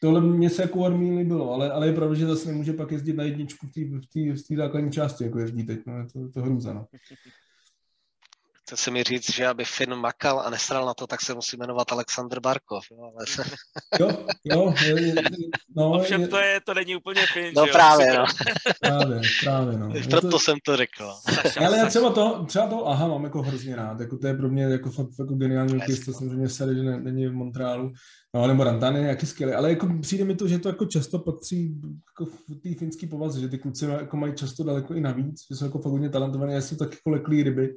tohle 0.00 0.20
mě 0.20 0.50
se 0.50 0.62
jako 0.62 0.84
armii 0.84 1.18
líbilo, 1.18 1.52
ale, 1.52 1.72
ale 1.72 1.86
je 1.86 1.92
pravda, 1.92 2.14
že 2.14 2.26
zase 2.26 2.48
nemůže 2.48 2.72
pak 2.72 2.92
jezdit 2.92 3.16
na 3.16 3.24
jedničku 3.24 3.66
v 3.66 4.48
té 4.48 4.56
základní 4.56 4.92
části, 4.92 5.24
jako 5.24 5.38
jezdí 5.38 5.66
teď, 5.66 5.80
no, 5.86 5.98
je 5.98 6.06
to, 6.12 6.30
to 6.30 6.42
hrůza, 6.42 6.72
no. 6.72 6.86
Chce 8.68 8.76
se 8.76 8.90
mi 8.90 9.02
říct, 9.02 9.34
že 9.34 9.46
aby 9.46 9.64
Finn 9.64 9.94
makal 9.94 10.40
a 10.40 10.50
nesral 10.50 10.86
na 10.86 10.94
to, 10.94 11.06
tak 11.06 11.20
se 11.20 11.34
musí 11.34 11.56
jmenovat 11.56 11.92
Aleksandr 11.92 12.40
Barkov. 12.40 12.84
Jo, 12.90 13.12
ale... 13.16 13.46
jo, 14.00 14.24
jo 14.44 14.74
je, 14.82 15.06
je, 15.06 15.14
no, 15.76 15.92
Ovšem 15.92 16.20
je... 16.20 16.28
to, 16.28 16.38
je, 16.38 16.60
to 16.66 16.74
není 16.74 16.96
úplně 16.96 17.26
Finn, 17.32 17.52
No 17.56 17.66
právě, 17.66 18.06
no. 18.18 18.24
právě, 18.80 19.20
právě, 19.44 19.78
no. 19.78 19.92
Proto 20.10 20.30
to... 20.30 20.38
jsem 20.38 20.56
to 20.64 20.76
řekl. 20.76 21.12
ale 21.66 21.78
já 21.78 21.86
třeba 21.86 22.12
to, 22.12 22.44
třeba 22.46 22.66
to, 22.66 22.88
aha, 22.88 23.08
mám 23.08 23.24
jako 23.24 23.42
hrozně 23.42 23.76
rád, 23.76 24.00
jako 24.00 24.18
to 24.18 24.26
je 24.26 24.34
pro 24.34 24.48
mě 24.48 24.62
jako 24.62 24.90
fakt 24.90 25.08
jako 25.18 25.34
geniální 25.34 25.74
hokejista, 25.74 26.12
to 26.12 26.18
samozřejmě 26.18 26.48
se 26.48 26.74
že 26.74 26.82
ne, 26.82 27.00
není 27.00 27.26
v 27.26 27.32
Montrealu, 27.32 27.92
no, 28.34 28.46
nebo 28.46 28.64
Rantan 28.64 28.96
je 28.96 29.02
nějaký 29.02 29.26
skvělý, 29.26 29.52
ale 29.52 29.70
jako 29.70 29.88
přijde 30.00 30.24
mi 30.24 30.34
to, 30.34 30.48
že 30.48 30.58
to 30.58 30.68
jako 30.68 30.86
často 30.86 31.18
patří 31.18 31.80
jako 32.10 32.24
v 32.26 32.60
té 32.62 32.74
finské 32.78 33.06
povaze, 33.06 33.40
že 33.40 33.48
ty 33.48 33.58
kluci 33.58 33.84
jako 33.84 34.16
mají 34.16 34.34
často 34.34 34.64
daleko 34.64 34.94
i 34.94 35.00
navíc, 35.00 35.40
že 35.50 35.56
jsou 35.56 35.64
jako 35.64 35.78
fakt 35.78 35.92
hodně 35.92 36.10
talentovaní, 36.10 36.52
já 36.52 36.60
jsou 36.60 36.76
tak 36.76 36.92
jako 36.92 37.10
leklý 37.10 37.42
ryby, 37.42 37.74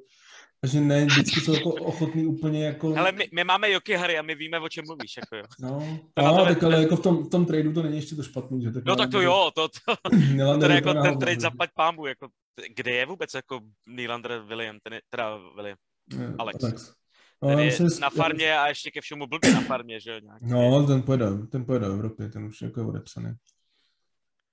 takže 0.62 0.82
ne, 0.82 1.06
vždycky 1.06 1.42
jsou 1.42 1.54
jako 1.54 1.70
ochotný 1.70 2.26
úplně 2.26 2.66
jako... 2.66 2.98
Ale 2.98 3.12
my, 3.12 3.30
my 3.34 3.44
máme 3.44 3.72
Joky 3.72 3.94
Hary 3.94 4.18
a 4.18 4.22
my 4.22 4.36
víme, 4.36 4.60
o 4.60 4.70
čem 4.70 4.86
mluvíš, 4.88 5.18
jako 5.18 5.36
jo. 5.36 5.44
No, 5.60 6.00
no 6.18 6.38
to 6.38 6.46
tak 6.46 6.64
ale 6.64 6.82
jako 6.82 6.96
v 6.96 7.02
tom, 7.02 7.24
v 7.24 7.30
tom 7.30 7.46
tradu 7.46 7.74
to 7.74 7.84
není 7.84 7.96
ještě 7.96 8.16
to 8.16 8.24
špatný, 8.24 8.62
že? 8.62 8.72
Tak 8.72 8.86
no 8.86 8.96
tak 8.96 9.12
to 9.12 9.22
jo, 9.22 9.52
to, 9.56 9.68
to, 9.68 9.96
to, 10.38 10.60
to 10.60 10.66
jako 10.66 10.94
ten 10.94 11.20
trade 11.20 11.42
zaplať 11.42 11.70
pámbu, 11.76 12.06
jako, 12.06 12.28
kde 12.76 12.92
je 12.92 13.06
vůbec 13.06 13.34
jako 13.34 13.60
Nylander 13.90 14.44
William, 14.48 14.78
ten 14.84 14.94
je, 14.94 15.02
teda 15.10 15.38
William, 15.56 15.78
je, 16.20 16.34
Alex. 16.40 16.64
Alex. 16.64 16.94
No, 17.44 17.50
je 17.50 17.78
na 18.02 18.10
farmě 18.10 18.58
a 18.58 18.68
ještě 18.68 18.92
ke 18.92 19.02
všemu 19.02 19.28
blbě 19.28 19.54
na 19.54 19.62
farmě, 19.62 20.00
že 20.00 20.12
jo? 20.12 20.20
No, 20.42 20.88
ten 20.88 21.02
pojede, 21.02 21.26
ten 21.52 21.66
pojede 21.66 21.90
v 21.90 21.92
Evropě, 21.92 22.30
ten 22.30 22.46
už 22.46 22.62
jako 22.62 22.80
je 22.80 22.86
odepsaný. 22.86 23.34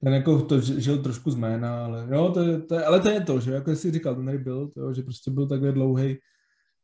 Ten 0.04 0.14
jako 0.14 0.42
to 0.42 0.60
žil 0.60 1.02
trošku 1.02 1.30
z 1.30 1.34
jména, 1.34 1.84
ale 1.84 2.08
jo, 2.10 2.30
to 2.34 2.40
je, 2.40 2.60
to 2.60 2.74
je, 2.74 2.84
ale 2.84 3.00
to 3.00 3.10
je 3.10 3.20
to, 3.20 3.40
že 3.40 3.52
jako 3.52 3.76
jsi 3.76 3.90
říkal, 3.90 4.14
ten 4.14 4.42
jo, 4.76 4.92
že 4.94 5.02
prostě 5.02 5.30
byl 5.30 5.48
takhle 5.48 5.72
dlouhý. 5.72 6.16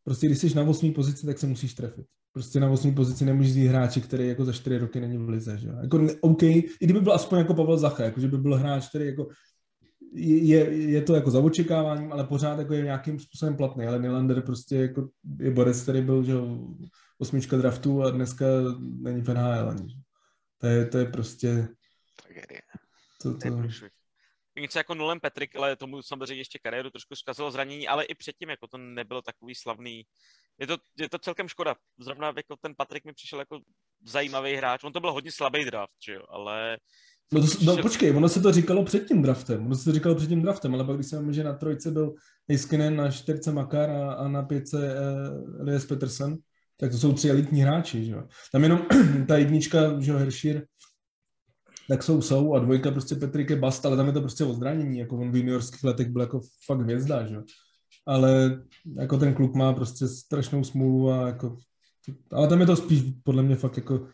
Prostě 0.05 0.27
když 0.27 0.39
jsi 0.39 0.55
na 0.55 0.63
8. 0.63 0.93
pozici, 0.93 1.27
tak 1.27 1.39
se 1.39 1.47
musíš 1.47 1.75
trefit. 1.75 2.07
Prostě 2.33 2.61
na 2.61 2.71
8. 2.71 2.95
pozici 2.95 3.25
nemůžeš 3.25 3.55
jít 3.55 3.67
hráči, 3.67 4.01
který 4.01 4.29
jako 4.29 4.45
za 4.45 4.53
4 4.53 4.79
roky 4.79 5.01
není 5.01 5.19
v 5.19 5.29
lize, 5.29 5.59
že 5.59 5.69
jo. 5.69 5.75
Jako, 5.83 6.07
OK, 6.21 6.43
i 6.43 6.65
kdyby 6.81 7.01
byl 7.01 7.13
aspoň 7.13 7.39
jako 7.39 7.55
Pavel 7.55 7.79
Zacha, 7.79 8.05
jako 8.05 8.21
že 8.21 8.29
by 8.29 8.39
byl 8.39 8.57
hráč, 8.57 8.89
který 8.89 9.07
jako 9.07 9.29
je, 10.17 10.59
je 10.71 11.03
to 11.03 11.15
jako 11.15 11.31
za 11.31 11.41
očekáváním, 11.41 12.13
ale 12.13 12.25
pořád 12.25 12.59
jako 12.59 12.75
je 12.75 12.83
nějakým 12.83 13.19
způsobem 13.19 13.57
platný, 13.57 13.87
ale 13.87 13.99
Nylander 13.99 14.43
prostě 14.43 14.77
jako 14.77 15.09
je 15.41 15.51
borec, 15.51 15.83
který 15.83 16.03
byl, 16.03 16.25
že 16.25 16.35
osmička 17.19 17.57
draftu 17.57 18.03
a 18.03 18.11
dneska 18.11 18.47
není 18.81 19.23
v 19.23 19.29
NHL 19.29 19.71
ani. 19.71 19.95
To 20.59 20.67
je, 20.67 20.87
to 20.87 20.99
je 20.99 21.05
prostě... 21.05 21.69
Tragédie. 22.23 22.61
To, 23.25 23.39
to... 23.39 23.49
Něco 24.61 24.79
jako 24.79 24.95
Nolan 24.95 25.21
Patrick, 25.21 25.57
ale 25.57 25.77
tomu 25.77 26.03
samozřejmě 26.03 26.41
ještě 26.41 26.59
kariéru 26.59 26.91
trošku 26.91 27.17
zkazilo 27.17 27.51
zranění, 27.51 27.89
ale 27.89 28.05
i 28.05 28.15
předtím 28.15 28.49
jako 28.49 28.67
to 28.67 28.79
nebylo 28.79 29.23
takový 29.23 29.55
slavný. 29.55 30.03
Je 30.61 30.67
to, 30.67 30.77
je 30.99 31.09
to 31.09 31.19
celkem 31.19 31.49
škoda. 31.49 31.77
Zrovna 31.99 32.33
jako 32.37 32.57
ten 32.57 32.75
Patrik 32.77 33.05
mi 33.05 33.13
přišel 33.13 33.39
jako 33.39 33.61
zajímavý 34.05 34.55
hráč. 34.55 34.85
On 34.85 34.93
to 34.93 35.01
byl 35.01 35.13
hodně 35.13 35.33
slabý 35.33 35.65
draft, 35.65 35.95
že 36.07 36.15
jo, 36.15 36.23
ale 36.29 36.79
No, 37.33 37.41
to, 37.41 37.47
no 37.65 37.83
počkej, 37.83 38.17
ono 38.17 38.29
se 38.29 38.41
to 38.41 38.53
říkalo 38.53 38.85
před 38.85 39.09
tím 39.09 39.23
draftem, 39.23 39.67
ono 39.67 39.75
se 39.75 39.85
to 39.85 39.93
říkalo 39.93 40.15
před 40.15 40.29
tím 40.29 40.43
draftem, 40.43 40.75
ale 40.75 40.85
pak 40.85 40.97
když 40.97 41.07
jsem 41.07 41.33
že 41.33 41.45
na 41.45 41.53
trojce 41.53 41.91
byl 41.91 42.15
Heiskinen, 42.49 42.97
na 42.97 43.11
čtyřce 43.11 43.53
Makar 43.53 43.91
a, 43.91 44.13
a 44.13 44.29
na 44.29 44.43
pětce 44.43 44.77
uh, 44.77 45.61
Elias 45.61 45.87
Peterson, 45.87 46.37
tak 46.77 46.91
to 46.91 46.99
jsou 46.99 47.13
tři 47.13 47.31
elitní 47.31 47.61
hráči, 47.61 48.05
že 48.05 48.13
jo. 48.13 48.23
Tam 48.53 48.63
jenom 48.63 48.87
ta 49.29 49.37
jednička, 49.37 50.01
že 50.01 50.11
jo, 50.11 50.19
Hershir, 50.19 50.67
tak 51.89 52.03
jsou, 52.03 52.23
jsou 52.23 52.55
a 52.55 52.59
dvojka 52.59 52.91
prostě 52.91 53.15
Petrik 53.15 53.51
je 53.51 53.57
bast, 53.57 53.87
ale 53.87 53.97
tam 53.97 54.07
je 54.07 54.13
to 54.13 54.21
prostě 54.21 54.45
o 54.45 54.55
zranění, 54.55 54.99
jako 54.99 55.17
on 55.17 55.31
v 55.31 55.37
juniorských 55.37 55.85
letech 55.85 56.09
byl 56.09 56.21
jako 56.21 56.41
fakt 56.67 56.81
hvězda, 56.81 57.27
že 57.27 57.37
ale 58.07 58.63
jako 58.97 59.19
ten 59.19 59.35
kluk 59.35 59.55
má 59.55 59.73
prostě 59.73 60.09
strašnou 60.09 60.65
smůlu 60.65 61.11
a 61.11 61.27
jako, 61.27 61.57
ale 62.33 62.49
tam 62.49 62.61
je 62.61 62.67
to 62.67 62.77
spíš 62.77 63.03
podle 63.23 63.43
mě 63.43 63.57
fakt 63.57 63.77
jako 63.77 64.09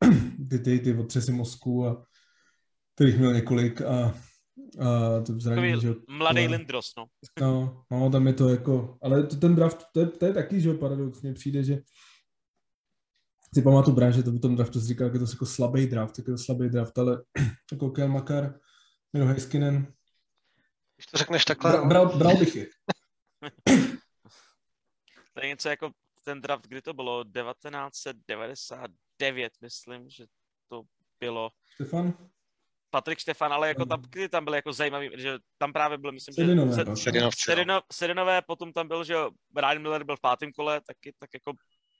ty, 0.50 0.58
ty, 0.58 0.78
ty 0.78 0.94
otřesy 0.94 1.32
mozku 1.32 1.86
a 1.86 2.06
kterých 2.94 3.18
měl 3.18 3.34
několik 3.34 3.82
a, 3.82 4.14
a 4.80 5.20
to 5.26 5.40
zranění, 5.40 5.80
že 5.80 5.94
Mladý 6.08 6.46
ale, 6.46 6.56
Lindros, 6.56 6.92
no. 6.98 7.06
no. 7.40 7.82
No, 7.90 8.10
tam 8.10 8.26
je 8.26 8.32
to 8.32 8.48
jako, 8.48 8.98
ale 9.02 9.26
to, 9.26 9.36
ten 9.36 9.54
draft, 9.54 9.84
to 9.92 10.00
je, 10.00 10.06
to 10.06 10.26
je 10.26 10.32
taky, 10.32 10.60
že 10.60 10.74
paradoxně 10.74 11.32
přijde, 11.32 11.64
že 11.64 11.78
si 13.54 13.62
pamatuju 13.62 13.96
právě, 13.96 14.12
že 14.12 14.22
to 14.22 14.30
v 14.30 14.40
tom 14.40 14.56
draftu 14.56 14.80
si 14.80 14.86
říkal, 14.86 15.08
že 15.08 15.18
to 15.18 15.24
je 15.24 15.30
jako 15.32 15.46
slabý 15.46 15.86
draft, 15.86 16.18
jako 16.18 16.38
slabý 16.38 16.68
draft, 16.68 16.98
ale 16.98 17.22
jako 17.72 17.90
Kel 17.90 18.08
Makar, 18.08 18.60
Miro 19.12 19.26
Heiskinen. 19.26 19.92
Když 20.96 21.06
to 21.06 21.18
řekneš 21.18 21.44
takhle. 21.44 21.70
Bral, 21.70 21.88
bral, 21.88 22.18
bral 22.18 22.36
bych 22.36 22.56
je. 22.56 22.66
to 25.34 25.40
je 25.42 25.48
něco 25.48 25.68
jako 25.68 25.90
ten 26.24 26.40
draft, 26.40 26.66
kdy 26.66 26.82
to 26.82 26.94
bylo 26.94 27.24
1999, 27.24 29.52
myslím, 29.62 30.10
že 30.10 30.26
to 30.68 30.82
bylo. 31.20 31.50
Stefan? 31.74 32.14
Patrik 32.90 33.18
Štefan, 33.18 33.52
ale 33.52 33.68
jako 33.68 33.86
tam, 33.86 34.02
kdy 34.02 34.28
tam 34.28 34.44
byl 34.44 34.54
jako 34.54 34.72
zajímavý, 34.72 35.10
že 35.16 35.38
tam 35.58 35.72
právě 35.72 35.98
byl, 35.98 36.12
myslím, 36.12 36.34
Sedinové, 36.34 36.76
že 36.76 36.84
Sedinové, 36.96 37.64
no. 37.64 37.80
Sedinové, 37.92 38.42
potom 38.42 38.72
tam 38.72 38.88
byl, 38.88 39.04
že 39.04 39.14
Ryan 39.56 39.82
Miller 39.82 40.04
byl 40.04 40.16
v 40.16 40.20
pátém 40.20 40.52
kole, 40.52 40.80
taky, 40.80 41.12
tak 41.18 41.30
jako 41.34 41.52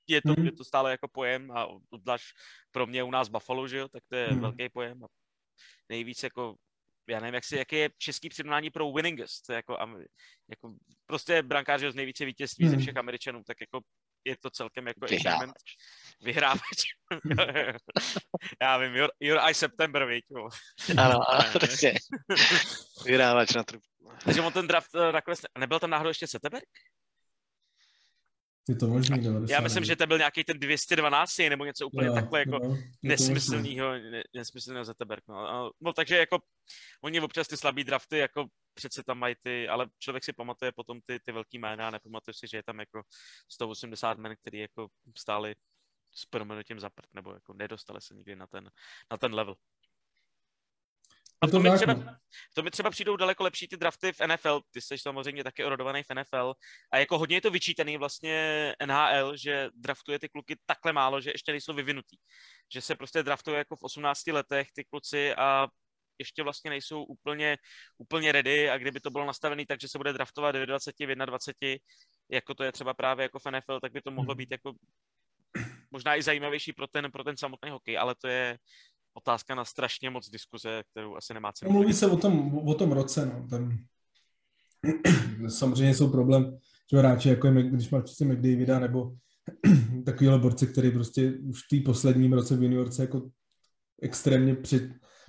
je 0.08 0.22
to, 0.22 0.34
mm. 0.38 0.46
je 0.46 0.52
to 0.52 0.64
stále 0.64 0.90
jako 0.90 1.08
pojem 1.08 1.50
a 1.50 1.66
obzvlášť 1.90 2.26
pro 2.70 2.86
mě 2.86 3.02
u 3.02 3.10
nás 3.10 3.28
Buffalo, 3.28 3.68
že 3.68 3.78
jo, 3.78 3.88
tak 3.88 4.02
to 4.08 4.16
je 4.16 4.30
mm. 4.32 4.40
velký 4.40 4.68
pojem 4.68 5.04
a 5.04 5.06
nejvíc 5.88 6.22
jako 6.22 6.56
já 7.08 7.20
nevím, 7.20 7.34
jak 7.34 7.44
si, 7.44 7.56
jaký 7.56 7.76
je 7.76 7.90
český 7.98 8.28
přirovnání 8.28 8.70
pro 8.70 8.92
winningest, 8.92 9.50
jako, 9.50 9.76
jako 10.48 10.74
prostě 11.06 11.42
brankář 11.42 11.80
z 11.80 11.94
nejvíce 11.94 12.24
vítězství 12.24 12.64
mm. 12.64 12.70
ze 12.70 12.76
hmm. 12.76 12.82
všech 12.82 12.96
Američanů, 12.96 13.42
tak 13.46 13.60
jako 13.60 13.80
je 14.24 14.36
to 14.36 14.50
celkem 14.50 14.86
jako 14.86 15.06
Vyhrávač. 15.06 15.50
Vyhrávač. 16.22 16.78
Já 18.62 18.78
vím, 18.78 18.94
your, 18.94 19.10
your 19.20 19.38
eye 19.38 19.54
September, 19.54 20.06
víš. 20.06 20.22
Ano, 20.98 21.30
ano, 21.30 21.58
přesně. 21.58 21.94
Vyhrávač 23.04 23.54
na 23.54 23.64
trupu. 23.64 23.86
Takže 24.24 24.40
on 24.40 24.52
ten 24.52 24.66
draft 24.66 24.94
eh, 24.94 25.12
nakonec, 25.12 25.40
nebyl 25.58 25.78
tam 25.78 25.90
náhodou 25.90 26.08
ještě 26.08 26.26
Seteberg? 26.26 26.64
Je 28.68 28.76
to 28.76 28.86
možný, 28.86 29.18
90, 29.18 29.54
Já 29.54 29.60
myslím, 29.60 29.84
že 29.84 29.96
to 29.96 30.06
byl 30.06 30.18
nějaký 30.18 30.44
ten 30.44 30.58
212 30.58 31.38
nebo 31.38 31.64
něco 31.64 31.86
úplně 31.86 32.06
jo, 32.06 32.14
takhle 32.14 32.38
jako 32.40 32.60
jo, 32.64 32.76
nesmyslného, 33.02 33.92
ne, 33.92 34.22
nesmyslného 34.34 34.84
Zetterberg. 34.84 35.24
No. 35.28 35.38
A, 35.38 35.70
no. 35.80 35.92
takže 35.92 36.16
jako 36.16 36.38
oni 37.02 37.20
občas 37.20 37.48
ty 37.48 37.56
slabý 37.56 37.84
drafty 37.84 38.18
jako 38.18 38.46
přece 38.74 39.02
tam 39.02 39.18
mají 39.18 39.34
ty, 39.42 39.68
ale 39.68 39.86
člověk 39.98 40.24
si 40.24 40.32
pamatuje 40.32 40.72
potom 40.72 41.00
ty, 41.06 41.20
ty 41.20 41.32
velký 41.32 41.58
jména, 41.58 41.90
nepamatuje 41.90 42.34
si, 42.34 42.46
že 42.46 42.56
je 42.56 42.62
tam 42.62 42.80
jako 42.80 43.02
180 43.52 44.18
men, 44.18 44.36
který 44.36 44.58
jako 44.58 44.88
stáli 45.16 45.54
s 46.14 46.24
proměnutím 46.24 46.80
za 46.80 46.90
prd, 46.90 47.14
nebo 47.14 47.32
jako 47.32 47.52
nedostali 47.52 48.00
se 48.00 48.14
nikdy 48.14 48.36
na 48.36 48.46
ten, 48.46 48.70
na 49.10 49.16
ten 49.16 49.34
level. 49.34 49.54
A 51.40 51.46
to, 51.46 51.60
mi 51.60 51.70
třeba, 51.76 52.18
to 52.54 52.62
mi 52.62 52.70
třeba 52.70 52.90
přijdou 52.90 53.16
daleko 53.16 53.44
lepší 53.44 53.68
ty 53.68 53.76
drafty 53.76 54.12
v 54.12 54.20
NFL. 54.26 54.60
Ty 54.70 54.80
jsi 54.80 54.98
samozřejmě 54.98 55.44
taky 55.44 55.64
orodovaný 55.64 56.02
v 56.02 56.14
NFL. 56.14 56.54
A 56.92 56.98
jako 56.98 57.18
hodně 57.18 57.36
je 57.36 57.40
to 57.40 57.50
vyčítaný 57.50 57.96
vlastně 57.96 58.74
NHL, 58.86 59.36
že 59.36 59.68
draftuje 59.74 60.18
ty 60.18 60.28
kluky 60.28 60.56
takhle 60.66 60.92
málo, 60.92 61.20
že 61.20 61.30
ještě 61.30 61.52
nejsou 61.52 61.74
vyvinutý. 61.74 62.16
Že 62.72 62.80
se 62.80 62.94
prostě 62.94 63.22
draftuje 63.22 63.58
jako 63.58 63.76
v 63.76 63.82
18 63.82 64.26
letech 64.26 64.68
ty 64.72 64.84
kluci 64.84 65.34
a 65.34 65.68
ještě 66.18 66.42
vlastně 66.42 66.70
nejsou 66.70 67.04
úplně, 67.04 67.56
úplně 67.98 68.32
ready 68.32 68.70
a 68.70 68.78
kdyby 68.78 69.00
to 69.00 69.10
bylo 69.10 69.26
nastavené 69.26 69.66
tak, 69.66 69.80
že 69.80 69.88
se 69.88 69.98
bude 69.98 70.12
draftovat 70.12 70.56
v 70.56 70.66
20, 70.66 70.94
v 71.00 71.26
21, 71.26 71.76
jako 72.30 72.54
to 72.54 72.64
je 72.64 72.72
třeba 72.72 72.94
právě 72.94 73.22
jako 73.22 73.38
v 73.38 73.50
NFL, 73.50 73.80
tak 73.80 73.92
by 73.92 74.02
to 74.02 74.10
mohlo 74.10 74.34
být 74.34 74.50
jako 74.50 74.72
možná 75.90 76.16
i 76.16 76.22
zajímavější 76.22 76.72
pro 76.72 76.86
ten, 76.86 77.10
pro 77.12 77.24
ten 77.24 77.36
samotný 77.36 77.70
hokej, 77.70 77.98
ale 77.98 78.14
to 78.14 78.28
je, 78.28 78.58
otázka 79.16 79.54
na 79.54 79.64
strašně 79.64 80.10
moc 80.10 80.30
diskuze, 80.30 80.82
kterou 80.90 81.16
asi 81.16 81.34
nemá 81.34 81.52
cenu. 81.52 81.72
Mluví 81.72 81.92
se 81.92 82.06
o 82.06 82.16
tom, 82.16 82.58
o 82.68 82.74
tom 82.74 82.92
roce, 82.92 83.26
no. 83.26 83.46
Tam... 83.50 83.78
Samozřejmě 85.48 85.94
jsou 85.94 86.10
problém, 86.10 86.58
že 86.90 86.98
hráči, 86.98 87.28
jako 87.28 87.46
je, 87.46 87.62
když 87.62 87.90
máš 87.90 88.02
přece 88.04 88.24
McDavida 88.24 88.78
nebo 88.78 89.12
takovýhle 90.04 90.38
borce, 90.38 90.66
který 90.66 90.90
prostě 90.90 91.32
už 91.32 91.62
v 91.62 91.68
té 91.70 91.84
posledním 91.84 92.32
roce 92.32 92.56
v 92.56 92.62
juniorce 92.62 93.02
jako 93.02 93.30
extrémně 94.02 94.54
před, 94.54 94.82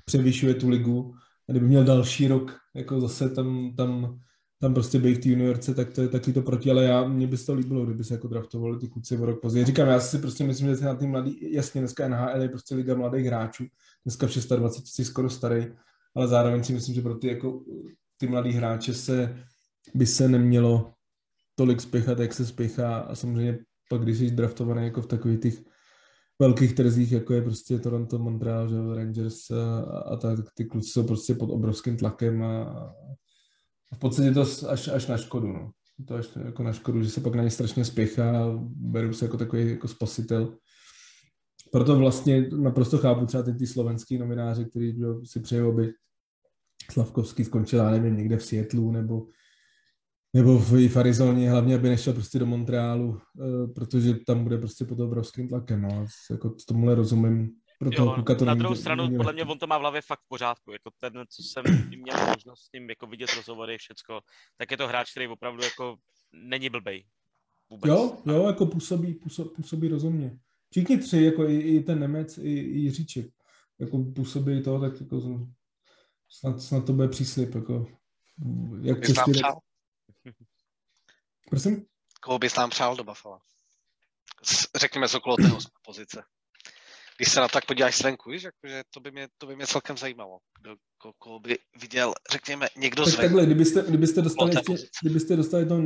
převyšuje 0.05 0.53
tu 0.53 0.69
ligu. 0.69 1.13
A 1.49 1.51
kdyby 1.51 1.67
měl 1.67 1.83
další 1.83 2.27
rok, 2.27 2.57
jako 2.75 3.01
zase 3.01 3.29
tam, 3.29 3.75
tam 3.75 4.19
tam 4.59 4.73
prostě 4.73 4.99
být 4.99 5.17
v 5.17 5.21
té 5.21 5.29
juniorce, 5.29 5.73
tak 5.73 5.93
to 5.93 6.01
je 6.01 6.07
taky 6.07 6.33
to 6.33 6.41
proti, 6.41 6.71
ale 6.71 6.83
já, 6.83 7.07
mě 7.07 7.27
by 7.27 7.37
se 7.37 7.45
to 7.45 7.53
líbilo, 7.53 7.85
kdyby 7.85 8.03
se 8.03 8.13
jako 8.13 8.27
draftovali 8.27 8.77
ty 8.79 8.87
kluci 8.87 9.17
o 9.17 9.25
rok 9.25 9.41
později. 9.41 9.65
Říkám, 9.65 9.87
já 9.87 9.99
si 9.99 10.17
prostě 10.17 10.43
myslím, 10.43 10.75
že 10.75 10.85
na 10.85 10.95
ty 10.95 11.07
mladý, 11.07 11.53
jasně 11.53 11.81
dneska 11.81 12.07
NHL 12.07 12.41
je 12.41 12.49
prostě 12.49 12.75
liga 12.75 12.95
mladých 12.95 13.25
hráčů, 13.25 13.65
dneska 14.05 14.27
v 14.27 14.47
26 14.47 14.95
si 14.95 15.05
skoro 15.05 15.29
starý, 15.29 15.67
ale 16.15 16.27
zároveň 16.27 16.63
si 16.63 16.73
myslím, 16.73 16.95
že 16.95 17.01
pro 17.01 17.15
ty, 17.15 17.27
jako, 17.27 17.63
ty 18.17 18.27
mladý 18.27 18.51
hráče 18.51 18.93
se, 18.93 19.37
by 19.95 20.05
se 20.05 20.27
nemělo 20.27 20.93
tolik 21.55 21.81
spěchat, 21.81 22.19
jak 22.19 22.33
se 22.33 22.45
spěchá 22.45 22.99
a 22.99 23.15
samozřejmě 23.15 23.59
pak, 23.89 24.01
když 24.01 24.17
jsi 24.17 24.31
draftovaný 24.31 24.83
jako 24.83 25.01
v 25.01 25.07
takových 25.07 25.39
těch 25.39 25.63
velkých 26.39 26.73
trzích, 26.73 27.11
jako 27.11 27.33
je 27.33 27.41
prostě 27.41 27.79
Toronto, 27.79 28.19
Montreal, 28.19 28.69
že 28.69 28.75
Rangers 28.95 29.51
a, 29.51 29.79
a 30.01 30.15
tak, 30.15 30.39
ty 30.53 30.65
kluci 30.65 30.89
jsou 30.89 31.03
prostě 31.03 31.35
pod 31.35 31.49
obrovským 31.49 31.97
tlakem 31.97 32.43
a, 32.43 32.93
v 33.95 33.99
podstatě 33.99 34.31
to 34.31 34.41
až, 34.69 34.87
až 34.87 35.07
na 35.07 35.17
škodu, 35.17 35.47
no. 35.47 35.71
To 36.07 36.15
až 36.15 36.27
jako 36.45 36.63
na 36.63 36.73
škodu, 36.73 37.03
že 37.03 37.09
se 37.09 37.21
pak 37.21 37.35
na 37.35 37.43
ně 37.43 37.49
strašně 37.49 37.85
spěchá 37.85 38.51
beru 38.65 39.13
se 39.13 39.25
jako 39.25 39.37
takový 39.37 39.69
jako 39.69 39.87
spasitel. 39.87 40.57
Proto 41.71 41.97
vlastně 41.97 42.49
naprosto 42.57 42.97
chápu 42.97 43.25
třeba 43.25 43.43
teď 43.43 43.57
ty 43.57 43.67
slovenský 43.67 44.17
novináři, 44.17 44.65
kteří 44.65 44.99
si 45.23 45.39
přejou, 45.39 45.71
aby 45.71 45.93
Slavkovský 46.91 47.43
skončil, 47.43 47.79
já 47.79 47.91
nevím, 47.91 48.17
někde 48.17 48.37
v 48.37 48.45
Seattlu 48.45 48.91
nebo 48.91 49.27
nebo 50.33 50.59
v, 50.59 50.87
v 50.87 50.95
hlavně, 51.49 51.75
aby 51.75 51.89
nešel 51.89 52.13
prostě 52.13 52.39
do 52.39 52.45
Montrealu, 52.45 53.19
eh, 53.41 53.67
protože 53.67 54.13
tam 54.13 54.43
bude 54.43 54.57
prostě 54.57 54.85
pod 54.85 54.99
obrovským 54.99 55.49
tlakem, 55.49 55.81
no. 55.81 56.05
Jako 56.31 56.55
tomuhle 56.67 56.95
rozumím 56.95 57.49
pro 57.77 57.91
toho 57.91 58.09
jo, 58.09 58.13
kluka 58.13 58.35
to 58.35 58.45
na 58.45 58.53
druhou 58.53 58.73
není, 58.73 58.81
stranu, 58.81 59.03
není 59.03 59.17
podle 59.17 59.33
mě 59.33 59.43
on 59.43 59.59
to 59.59 59.67
má 59.67 59.77
v 59.77 59.81
hlavě 59.81 60.01
fakt 60.01 60.19
v 60.19 60.27
pořádku. 60.27 60.71
Jako 60.71 60.91
ten, 60.99 61.25
co 61.29 61.43
jsem 61.43 61.63
měl 61.89 62.27
možnost 62.27 62.59
s 62.59 62.71
ním 62.71 62.89
jako 62.89 63.07
vidět 63.07 63.29
rozhovory, 63.35 63.77
všecko, 63.77 64.21
tak 64.57 64.71
je 64.71 64.77
to 64.77 64.87
hráč, 64.87 65.11
který 65.11 65.27
opravdu 65.27 65.63
jako 65.63 65.97
není 66.31 66.69
blbej. 66.69 67.05
Vůbec. 67.69 67.89
Jo, 67.89 68.17
jo, 68.25 68.47
jako 68.47 68.65
působí, 68.65 69.13
působí, 69.13 69.49
působí 69.55 69.87
rozumně. 69.87 70.39
Všichni 70.71 70.97
tři, 70.97 71.23
jako 71.23 71.49
i, 71.49 71.59
i 71.59 71.83
ten 71.83 71.99
Nemec, 71.99 72.37
i, 72.37 72.41
i 72.41 72.77
Jiříček, 72.77 73.25
jako 73.79 74.03
působí 74.15 74.63
to, 74.63 74.79
tak 74.79 75.01
jako 75.01 75.47
snad, 76.29 76.61
snad 76.61 76.85
to 76.85 76.93
bude 76.93 77.07
příslip, 77.07 77.55
jako 77.55 77.87
jak 78.81 79.05
český... 79.05 79.31
Prosím? 81.49 81.85
Koho 82.21 82.39
bys 82.39 82.55
nám 82.55 82.69
přál 82.69 82.95
do 82.95 83.03
Buffalo? 83.03 83.39
Řekněme 84.75 85.07
z 85.07 85.15
okolo 85.15 85.35
té 85.35 85.49
pozice 85.85 86.23
když 87.17 87.31
se 87.31 87.39
na 87.39 87.47
to 87.47 87.53
tak 87.53 87.65
podíváš 87.65 87.95
svenku, 87.95 88.29
víš, 88.29 88.43
jakože 88.43 88.83
to 88.93 88.99
by 88.99 89.11
mě, 89.11 89.27
to 89.37 89.47
by 89.47 89.55
mě 89.55 89.67
celkem 89.67 89.97
zajímalo. 89.97 90.37
Kdo, 90.61 90.75
ko, 90.97 91.11
koho 91.17 91.39
by 91.39 91.57
viděl, 91.81 92.13
řekněme, 92.31 92.67
někdo 92.77 93.03
tak 93.03 93.13
zvenku. 93.13 93.21
takhle, 93.21 93.45
kdybyste, 93.45 93.83
kdybyste 93.87 94.21
dostali, 94.21 94.51
ještě, 94.55 94.87
kdybyste 95.01 95.35
dostali 95.35 95.65
to, 95.65 95.81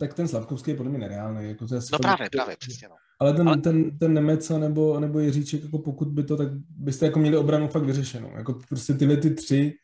tak 0.00 0.14
ten 0.14 0.28
Slavkovský 0.28 0.70
je 0.70 0.76
podle 0.76 0.90
mě 0.90 0.98
nereálný. 0.98 1.48
Jako 1.48 1.66
to 1.66 1.74
je 1.74 1.80
no 1.92 1.98
právě, 1.98 2.30
právě, 2.30 2.56
přesně 2.56 2.88
no. 2.88 2.94
Ale 3.20 3.32
ten, 3.32 3.48
ale... 3.48 3.56
ten, 3.56 3.98
ten 3.98 4.14
Nemec 4.14 4.48
nebo, 4.48 5.00
nebo 5.00 5.18
Jiříček, 5.20 5.62
jako 5.62 5.78
pokud 5.78 6.08
by 6.08 6.24
to, 6.24 6.36
tak 6.36 6.48
byste 6.68 7.06
jako 7.06 7.18
měli 7.18 7.36
obranu 7.36 7.68
fakt 7.68 7.84
vyřešenou. 7.84 8.36
Jako 8.36 8.58
prostě 8.68 8.94
tyhle 8.94 9.16
ty 9.16 9.30
tři 9.34 9.74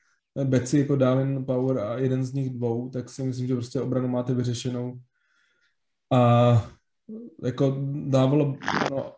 beci 0.45 0.79
jako 0.79 0.97
Dallin, 0.97 1.45
Power 1.45 1.79
a 1.79 1.99
jeden 1.99 2.25
z 2.25 2.33
nich 2.33 2.51
dvou, 2.51 2.91
tak 2.91 3.11
si 3.11 3.23
myslím, 3.23 3.47
že 3.47 3.55
prostě 3.55 3.81
obranu 3.81 4.09
máte 4.09 4.35
vyřešenou. 4.35 5.01
A 6.13 6.73
jako 7.45 7.77
dávalo, 8.07 8.57
no, 8.91 9.13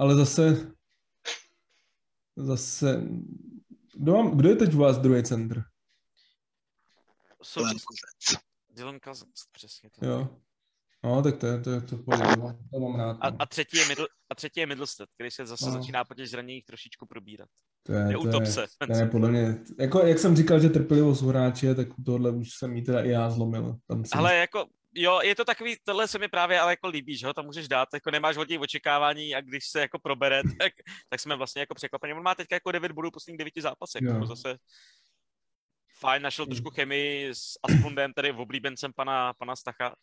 ale 0.00 0.14
zase, 0.14 0.72
zase, 2.36 3.02
kdo, 3.94 4.12
mám, 4.12 4.36
kdo 4.36 4.48
je 4.48 4.56
teď 4.56 4.74
u 4.74 4.78
vás 4.78 4.98
druhý 4.98 5.22
centr? 5.22 5.62
Dylan 8.70 8.98
Cousins, 9.04 9.46
přesně 9.52 9.90
to. 9.90 10.06
Jo. 10.06 10.28
No, 11.04 11.22
tak 11.22 11.36
to 11.36 11.46
je 11.46 11.60
to, 11.60 11.70
je 11.70 11.80
to, 11.80 11.98
to, 11.98 12.16
to 12.72 12.80
mám 12.80 12.94
rád. 12.94 13.16
A, 13.20 13.30
no. 13.30 13.36
a, 13.38 13.46
třetí 13.46 13.76
je 13.76 13.88
Middle, 13.88 14.08
a 14.30 14.34
třetí 14.34 14.60
je 14.60 14.66
Middlestead, 14.66 15.08
který 15.14 15.30
se 15.30 15.46
zase 15.46 15.66
no. 15.66 15.72
začíná 15.72 16.04
po 16.04 16.14
těch 16.14 16.28
zraněních 16.28 16.64
trošičku 16.64 17.06
probírat. 17.06 17.48
To 17.82 17.92
je, 17.92 18.00
je 18.00 18.18
to 18.18 18.60
je, 18.60 18.66
to 18.86 18.96
je 18.96 19.06
podle 19.06 19.30
mě, 19.30 19.58
jako, 19.78 20.06
jak 20.06 20.18
jsem 20.18 20.36
říkal, 20.36 20.60
že 20.60 20.68
trpělivost 20.68 21.22
hráče, 21.22 21.74
tak 21.74 21.88
tohle 22.06 22.30
už 22.30 22.48
jsem 22.58 22.76
jí 22.76 22.84
teda 22.84 23.02
i 23.02 23.08
já 23.08 23.30
zlomil. 23.30 23.76
Tam 23.86 24.04
jsem... 24.04 24.20
Ale 24.20 24.36
jako 24.36 24.66
jo, 24.94 25.20
je 25.22 25.34
to 25.34 25.44
takový, 25.44 25.76
tohle 25.84 26.08
se 26.08 26.18
mi 26.18 26.28
právě 26.28 26.60
ale 26.60 26.72
jako 26.72 26.88
líbí, 26.88 27.16
že 27.16 27.26
ho 27.26 27.34
tam 27.34 27.44
můžeš 27.44 27.68
dát, 27.68 27.88
jako 27.94 28.10
nemáš 28.10 28.36
hodně 28.36 28.58
očekávání 28.58 29.34
a 29.34 29.40
když 29.40 29.64
se 29.68 29.80
jako 29.80 29.98
probere, 29.98 30.42
tak, 30.60 30.72
tak 31.08 31.20
jsme 31.20 31.36
vlastně 31.36 31.60
jako 31.60 31.74
překvapení. 31.74 32.12
On 32.12 32.22
má 32.22 32.34
teď 32.34 32.46
jako 32.52 32.72
9 32.72 32.92
bodů 32.92 33.10
posledních 33.10 33.38
9 33.38 33.52
zápasech, 33.56 34.02
jako 34.02 34.26
zase 34.26 34.56
fajn, 36.00 36.22
našel 36.22 36.46
trošku 36.46 36.68
hmm. 36.68 36.74
chemii 36.74 37.28
s 37.34 37.58
Aspundem, 37.62 38.12
tedy 38.12 38.32
v 38.32 38.40
oblíbencem 38.40 38.92
pana, 38.96 39.32
pana 39.32 39.56
Stacha 39.56 39.94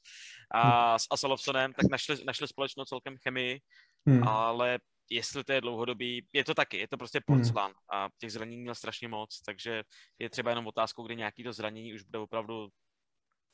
a 0.52 0.90
hmm. 0.90 1.00
s 1.00 1.04
Asalovsonem, 1.12 1.74
tak 1.74 1.86
našli, 1.92 2.26
našli 2.26 2.48
společnou 2.48 2.86
celkem 2.86 3.18
chemii, 3.18 3.60
hmm. 4.08 4.28
ale 4.28 4.80
jestli 5.10 5.44
to 5.44 5.54
je 5.54 5.62
dlouhodobý, 5.62 6.28
je 6.34 6.44
to 6.44 6.54
taky, 6.54 6.78
je 6.78 6.88
to 6.88 6.98
prostě 6.98 7.22
porcelán 7.28 7.72
a 7.94 8.10
těch 8.18 8.32
zranění 8.32 8.62
měl 8.62 8.76
strašně 8.76 9.08
moc, 9.08 9.42
takže 9.42 9.84
je 10.20 10.30
třeba 10.30 10.52
jenom 10.52 10.68
otázkou, 10.68 11.04
kdy 11.04 11.16
nějaký 11.16 11.44
to 11.44 11.54
zranění 11.54 11.94
už 11.94 12.04
bude 12.04 12.20
opravdu 12.20 12.68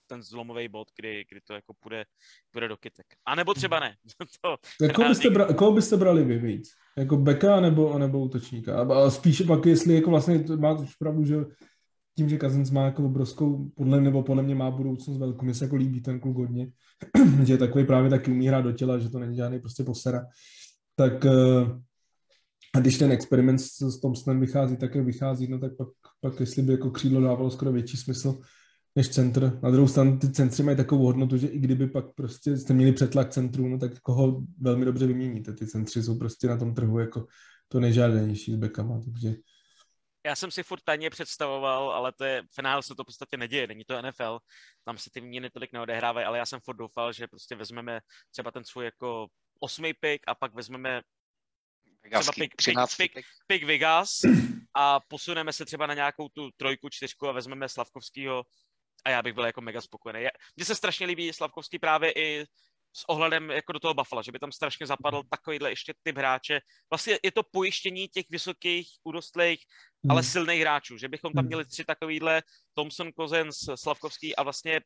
ten 0.08 0.24
zlomový 0.24 0.68
bod, 0.68 0.88
kdy, 0.96 1.26
kdy 1.32 1.42
to 1.42 1.54
jako 1.54 1.74
půjde, 1.80 2.06
půjde 2.52 2.68
do 2.68 2.78
kytek. 2.78 3.06
A 3.26 3.36
nebo 3.36 3.54
třeba 3.54 3.80
ne. 3.80 3.96
to, 4.42 4.56
tak 4.80 4.96
koho, 4.96 5.10
byste 5.10 5.30
bra, 5.30 5.54
koho 5.54 5.72
byste 5.72 5.98
brali 5.98 6.24
vy 6.24 6.38
víc? 6.38 6.70
Jako 6.98 7.18
beka 7.18 7.60
nebo, 7.60 8.00
nebo 8.00 8.20
útočníka? 8.20 8.82
A, 8.82 9.10
spíše 9.10 9.44
pak, 9.44 9.66
jestli 9.66 9.96
jako 9.96 10.10
vlastně 10.10 10.44
máte 10.58 10.86
pravdu, 11.00 11.26
že 11.26 11.36
tím, 12.18 12.30
že 12.30 12.38
Kazens 12.38 12.72
má 12.72 12.86
jako 12.86 13.06
obrovskou, 13.06 13.70
podle 13.76 14.02
nebo 14.02 14.24
podle 14.24 14.44
mě 14.44 14.56
má 14.56 14.72
budoucnost 14.72 15.18
velkou, 15.18 15.46
mi 15.46 15.54
se 15.54 15.66
jako 15.66 15.76
líbí 15.76 16.02
ten 16.02 16.20
kluk 16.20 16.38
hodně, 16.38 16.72
že 17.44 17.54
je 17.54 17.58
takový 17.58 17.86
právě 17.86 18.10
taky 18.10 18.32
umí 18.32 18.48
hrát 18.48 18.62
do 18.62 18.72
těla, 18.72 19.00
že 19.00 19.10
to 19.10 19.20
není 19.20 19.36
žádný 19.36 19.60
prostě 19.60 19.84
posera, 19.84 20.26
tak 20.96 21.26
eh, 21.26 21.82
a 22.76 22.80
když 22.80 22.98
ten 22.98 23.12
experiment 23.12 23.62
s, 23.62 23.82
s 23.82 24.00
Thompsonem 24.00 24.40
vychází 24.40 24.78
tak, 24.78 24.96
jak 24.96 25.06
vychází, 25.06 25.48
no 25.48 25.60
tak 25.60 25.72
pak, 25.78 25.88
pak 26.22 26.40
jestli 26.40 26.62
by 26.62 26.72
jako 26.72 26.92
křídlo 26.92 27.22
dávalo 27.22 27.50
skoro 27.50 27.72
větší 27.72 27.98
smysl, 27.98 28.40
než 28.96 29.10
centr. 29.10 29.60
Na 29.64 29.72
druhou 29.72 29.88
stranu 29.88 30.20
ty 30.20 30.32
centry 30.32 30.64
mají 30.64 30.78
takovou 30.78 31.06
hodnotu, 31.06 31.38
že 31.38 31.48
i 31.48 31.60
kdyby 31.60 31.88
pak 31.88 32.06
prostě 32.16 32.58
jste 32.58 32.74
měli 32.74 32.92
přetlak 32.92 33.30
centru, 33.30 33.68
no 33.68 33.78
tak 33.80 34.00
koho 34.00 34.42
velmi 34.62 34.86
dobře 34.86 35.08
vyměníte. 35.08 35.54
Ty 35.54 35.68
centry 35.68 36.04
jsou 36.04 36.20
prostě 36.20 36.48
na 36.48 36.58
tom 36.58 36.74
trhu 36.74 37.00
jako 37.00 37.26
to 37.68 37.80
nejžádanější 37.80 38.54
s 38.54 38.56
bekama, 38.56 39.02
takže 39.06 39.36
já 40.26 40.36
jsem 40.36 40.52
si 40.52 40.64
furt 40.64 40.82
tajně 40.84 41.10
představoval, 41.10 41.92
ale 41.92 42.12
to 42.12 42.24
je, 42.24 42.42
v 42.42 42.56
finále 42.56 42.84
se 42.84 42.96
to 42.96 43.04
v 43.04 43.06
podstatě 43.06 43.38
neděje, 43.38 43.68
není 43.68 43.84
to 43.86 44.02
NFL, 44.02 44.40
tam 44.84 44.98
se 44.98 45.10
ty 45.14 45.22
měny 45.22 45.50
tolik 45.50 45.74
neodehrávají, 45.74 46.26
ale 46.26 46.38
já 46.38 46.46
jsem 46.46 46.60
furt 46.60 46.76
doufal, 46.76 47.14
že 47.14 47.28
prostě 47.28 47.56
vezmeme 47.56 48.00
třeba 48.32 48.52
ten 48.52 48.64
svůj 48.64 48.86
jako 48.86 49.28
osmý 49.60 49.94
pick 49.94 50.24
a 50.28 50.36
pak 50.36 50.54
vezmeme 50.54 51.02
třeba 52.10 52.32
pick, 52.36 52.56
pick, 52.66 52.78
pick, 52.98 53.14
pick, 53.14 53.26
pick 53.48 53.64
Vegas 53.64 54.22
a 54.76 55.00
posuneme 55.00 55.54
se 55.54 55.66
třeba 55.66 55.88
na 55.88 55.94
nějakou 55.94 56.30
tu 56.30 56.50
trojku, 56.58 56.90
čtyřku 56.90 57.28
a 57.28 57.32
vezmeme 57.32 57.70
Slavkovskýho 57.70 58.44
a 59.06 59.10
já 59.10 59.22
bych 59.22 59.34
byl 59.34 59.46
jako 59.46 59.62
mega 59.62 59.82
spokojený. 59.82 60.28
Mně 60.56 60.66
se 60.66 60.76
strašně 60.76 61.06
líbí 61.06 61.34
Slavkovský 61.34 61.80
právě 61.80 62.12
i 62.12 62.46
s 62.96 63.10
ohledem 63.10 63.52
jako 63.52 63.72
do 63.72 63.80
toho 63.80 63.94
Buffalo, 63.94 64.24
že 64.24 64.32
by 64.32 64.40
tam 64.40 64.52
strašně 64.52 64.88
zapadl 64.88 65.18
mhm. 65.18 65.28
takovýhle 65.30 65.70
ještě 65.70 65.94
typ 66.04 66.18
hráče. 66.18 66.60
Vlastně 66.92 67.20
je 67.24 67.32
to 67.32 67.44
pojištění 67.44 68.08
těch 68.08 68.26
vysokých, 68.30 68.88
urostlých, 69.04 69.66
hmm. 70.04 70.12
ale 70.12 70.24
silných 70.24 70.62
hráčů, 70.62 70.98
že 70.98 71.08
bychom 71.08 71.34
tam 71.34 71.44
mhm. 71.44 71.48
měli 71.48 71.66
tři 71.66 71.86
takovýhle 71.86 72.42
Thompson, 72.74 73.12
Kozens, 73.12 73.58
Slavkovský 73.76 74.36
a 74.36 74.44
vlastně 74.44 74.82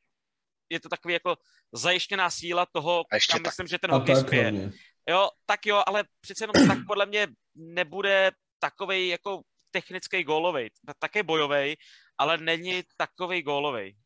je 0.70 0.80
to 0.80 0.90
takový 0.90 1.14
jako 1.14 1.36
zajištěná 1.74 2.30
síla 2.30 2.66
toho, 2.72 3.04
kam 3.32 3.44
tak. 3.44 3.52
myslím, 3.52 3.68
že 3.68 3.80
ten 3.80 3.92
hokej 3.92 4.16
spěje. 4.16 4.72
Jo, 5.10 5.30
tak 5.46 5.66
jo, 5.66 5.84
ale 5.88 6.04
přece 6.22 6.44
jenom 6.44 6.68
tak 6.68 6.78
podle 6.88 7.06
mě 7.06 7.28
nebude 7.56 8.32
takový 8.60 9.08
jako 9.08 9.42
technický 9.72 10.24
gólový, 10.24 10.70
také 11.00 11.24
bojový, 11.24 11.76
ale 12.18 12.38
není 12.38 12.84
takový 12.98 13.42
gólový 13.42 13.98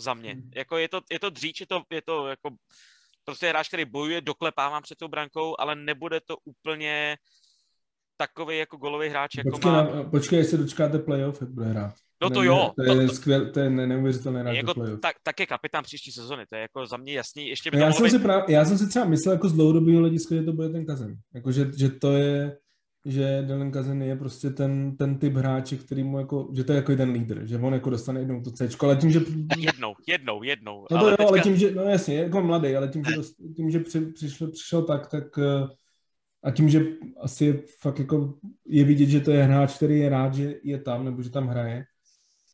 za 0.00 0.14
mě. 0.14 0.32
Hmm. 0.32 0.50
Jako 0.54 0.76
je 0.76 0.88
to, 0.88 1.00
je 1.10 1.20
to 1.20 1.30
dříč, 1.30 1.60
je 1.60 1.66
to, 1.66 1.82
je 1.90 2.02
to 2.02 2.26
jako 2.28 2.50
prostě 3.24 3.48
hráč, 3.48 3.68
který 3.68 3.84
bojuje, 3.84 4.20
doklepávám 4.20 4.82
před 4.82 4.98
tou 4.98 5.08
brankou, 5.08 5.54
ale 5.58 5.76
nebude 5.76 6.20
to 6.20 6.36
úplně 6.44 7.16
takový 8.16 8.58
jako 8.58 8.76
golový 8.76 9.08
hráč, 9.08 9.34
jako 9.34 9.50
počkej, 9.50 9.72
má... 9.72 9.82
Na, 9.82 10.02
počkej, 10.02 10.38
jestli 10.38 10.58
dočkáte 10.58 10.98
playoff, 10.98 11.40
jak 11.40 11.50
bude 11.50 11.66
hrát. 11.66 11.94
No 12.22 12.30
to 12.30 12.40
ne, 12.40 12.46
jo. 12.46 12.72
To, 12.76 12.84
to 12.84 13.00
je, 13.00 13.06
to, 13.06 13.14
skvěl, 13.14 13.52
to 13.52 13.60
je 13.60 13.70
neuvěřitelné 13.70 14.40
hráč 14.40 14.56
jako, 14.56 14.96
tak, 14.96 15.16
tak, 15.22 15.40
je 15.40 15.46
kapitán 15.46 15.84
příští 15.84 16.12
sezony, 16.12 16.46
to 16.46 16.56
je 16.56 16.62
jako 16.62 16.86
za 16.86 16.96
mě 16.96 17.12
jasný. 17.12 17.48
Ještě 17.48 17.70
by 17.70 17.78
já, 17.78 17.92
jsem 17.92 18.04
být... 18.04 18.10
si 18.10 18.18
právě, 18.18 18.54
já 18.54 18.64
jsem 18.64 18.78
si 18.78 18.88
třeba 18.88 19.04
myslel 19.04 19.34
jako 19.34 19.48
z 19.48 19.52
dlouhodobého 19.52 19.98
hlediska, 19.98 20.34
že 20.34 20.42
to 20.42 20.52
bude 20.52 20.68
ten 20.68 20.86
Kazen. 20.86 21.16
Jako, 21.34 21.52
že, 21.52 21.70
že 21.78 21.88
to 21.88 22.12
je, 22.12 22.58
že 23.04 23.42
Dylan 23.46 23.70
Kazen 23.70 24.02
je 24.02 24.16
prostě 24.16 24.50
ten, 24.50 24.96
ten 24.96 25.18
typ 25.18 25.34
hráče, 25.34 25.76
který 25.76 26.02
mu 26.02 26.18
jako, 26.18 26.48
že 26.52 26.64
to 26.64 26.72
je 26.72 26.76
jako 26.76 26.96
ten 26.96 27.10
lídr, 27.10 27.46
že 27.46 27.58
on 27.58 27.74
jako 27.74 27.90
dostane 27.90 28.20
jednou 28.20 28.42
to 28.42 28.50
C, 28.50 28.68
ale 28.80 28.96
tím, 28.96 29.10
že... 29.10 29.20
Jednou, 29.58 29.94
jednou, 30.08 30.42
jednou. 30.42 30.86
No 30.90 30.98
to 30.98 30.98
ale, 30.98 31.10
jo, 31.10 31.16
teďka... 31.16 31.28
ale 31.28 31.40
tím, 31.40 31.56
že, 31.56 31.70
no 31.70 31.82
jasně, 31.82 32.14
je 32.14 32.22
jako 32.22 32.42
mladý, 32.42 32.76
ale 32.76 32.88
tím, 32.88 33.04
že, 33.04 33.14
dost, 33.14 33.34
tím, 33.56 33.70
že 33.70 33.80
při, 33.80 34.00
přišel, 34.00 34.50
přišel 34.50 34.82
tak, 34.82 35.10
tak 35.10 35.38
eh, 35.38 35.66
a 36.44 36.50
tím, 36.50 36.68
že 36.68 36.80
asi 37.20 37.44
je 37.44 37.62
fakt 37.80 37.98
jako, 37.98 38.34
je 38.66 38.84
vidět, 38.84 39.06
že 39.06 39.20
to 39.20 39.30
je 39.30 39.42
hráč, 39.42 39.76
který 39.76 39.98
je 39.98 40.08
rád, 40.08 40.34
že 40.34 40.54
je 40.62 40.78
tam, 40.78 41.04
nebo 41.04 41.22
že 41.22 41.30
tam 41.30 41.48
hraje, 41.48 41.84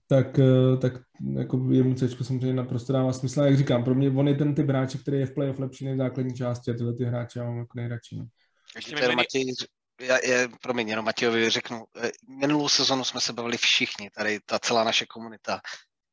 tak, 0.08 0.38
eh, 0.38 0.76
tak 0.76 0.92
jako 1.34 1.72
jemu 1.72 1.94
C 1.94 2.08
samozřejmě 2.08 2.54
naprosto 2.54 2.92
dává 2.92 3.12
smysl. 3.12 3.40
A 3.40 3.46
jak 3.46 3.56
říkám, 3.56 3.84
pro 3.84 3.94
mě 3.94 4.10
on 4.10 4.28
je 4.28 4.34
ten 4.34 4.54
typ 4.54 4.68
hráče, 4.68 4.98
který 4.98 5.18
je 5.18 5.26
v 5.26 5.34
playoff 5.34 5.58
lepší 5.58 5.84
než 5.84 5.94
v 5.94 5.98
základní 5.98 6.34
části 6.34 6.70
a 6.70 6.74
tyhle 6.74 6.94
ty 6.94 7.04
hráče 7.04 7.38
já 7.38 7.44
mám 7.44 7.58
jako 7.58 7.72
nejradši. 7.76 8.16
No. 8.16 8.26
Ještě 8.76 8.94
Matěj, 9.16 9.44
já, 10.00 10.18
je, 10.24 10.48
promiň, 10.60 10.88
jenom 10.88 11.04
Matějovi 11.04 11.50
řeknu, 11.50 11.86
eh, 12.02 12.10
minulou 12.28 12.68
sezonu 12.68 13.04
jsme 13.04 13.20
se 13.20 13.32
bavili 13.32 13.56
všichni, 13.56 14.10
tady 14.10 14.40
ta 14.40 14.58
celá 14.58 14.84
naše 14.84 15.06
komunita. 15.06 15.60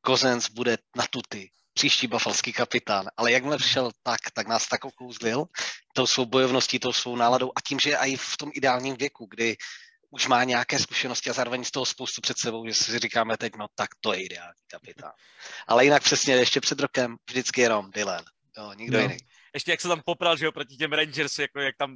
Kozenc 0.02 0.50
bude 0.50 0.78
na 0.98 1.06
tuty, 1.10 1.52
příští 1.74 2.08
bafalský 2.08 2.54
kapitán, 2.54 3.06
ale 3.18 3.32
jakmile 3.32 3.58
přišel 3.58 3.92
tak, 4.04 4.20
tak 4.34 4.48
nás 4.48 4.68
tak 4.68 4.86
okouzlil 4.86 5.46
tou 5.94 6.08
svou 6.08 6.26
bojovností, 6.26 6.80
tou 6.80 6.94
svou 6.94 7.16
náladou 7.16 7.52
a 7.56 7.62
tím, 7.62 7.80
že 7.80 7.90
je 7.90 7.98
i 7.98 8.18
v 8.18 8.38
tom 8.38 8.52
ideálním 8.54 8.96
věku, 8.96 9.28
kdy 9.30 9.58
už 10.10 10.28
má 10.28 10.44
nějaké 10.44 10.80
zkušenosti 10.80 11.30
a 11.30 11.34
zároveň 11.34 11.64
z 11.64 11.72
toho 11.72 11.86
spoustu 11.86 12.22
před 12.22 12.38
sebou, 12.38 12.68
že 12.68 12.74
si 12.74 13.00
říkáme 13.00 13.38
teď, 13.38 13.54
no 13.58 13.68
tak 13.76 13.90
to 14.02 14.14
je 14.14 14.24
ideální 14.24 14.62
kapitán. 14.68 15.12
Ale 15.68 15.84
jinak 15.84 16.04
přesně 16.04 16.34
ještě 16.34 16.62
před 16.62 16.80
rokem 16.80 17.16
vždycky 17.30 17.62
jenom 17.62 17.92
Dylan, 17.92 18.24
jo, 18.58 18.74
nikdo 18.74 18.98
no. 18.98 19.04
jiný 19.04 19.18
ještě 19.54 19.72
jak 19.72 19.82
se 19.82 19.88
tam 19.88 20.02
popral, 20.06 20.38
že 20.38 20.46
jo, 20.46 20.52
proti 20.52 20.78
těm 20.78 20.94
Rangers, 20.94 21.40
jako 21.40 21.60
jak 21.60 21.78
tam 21.78 21.96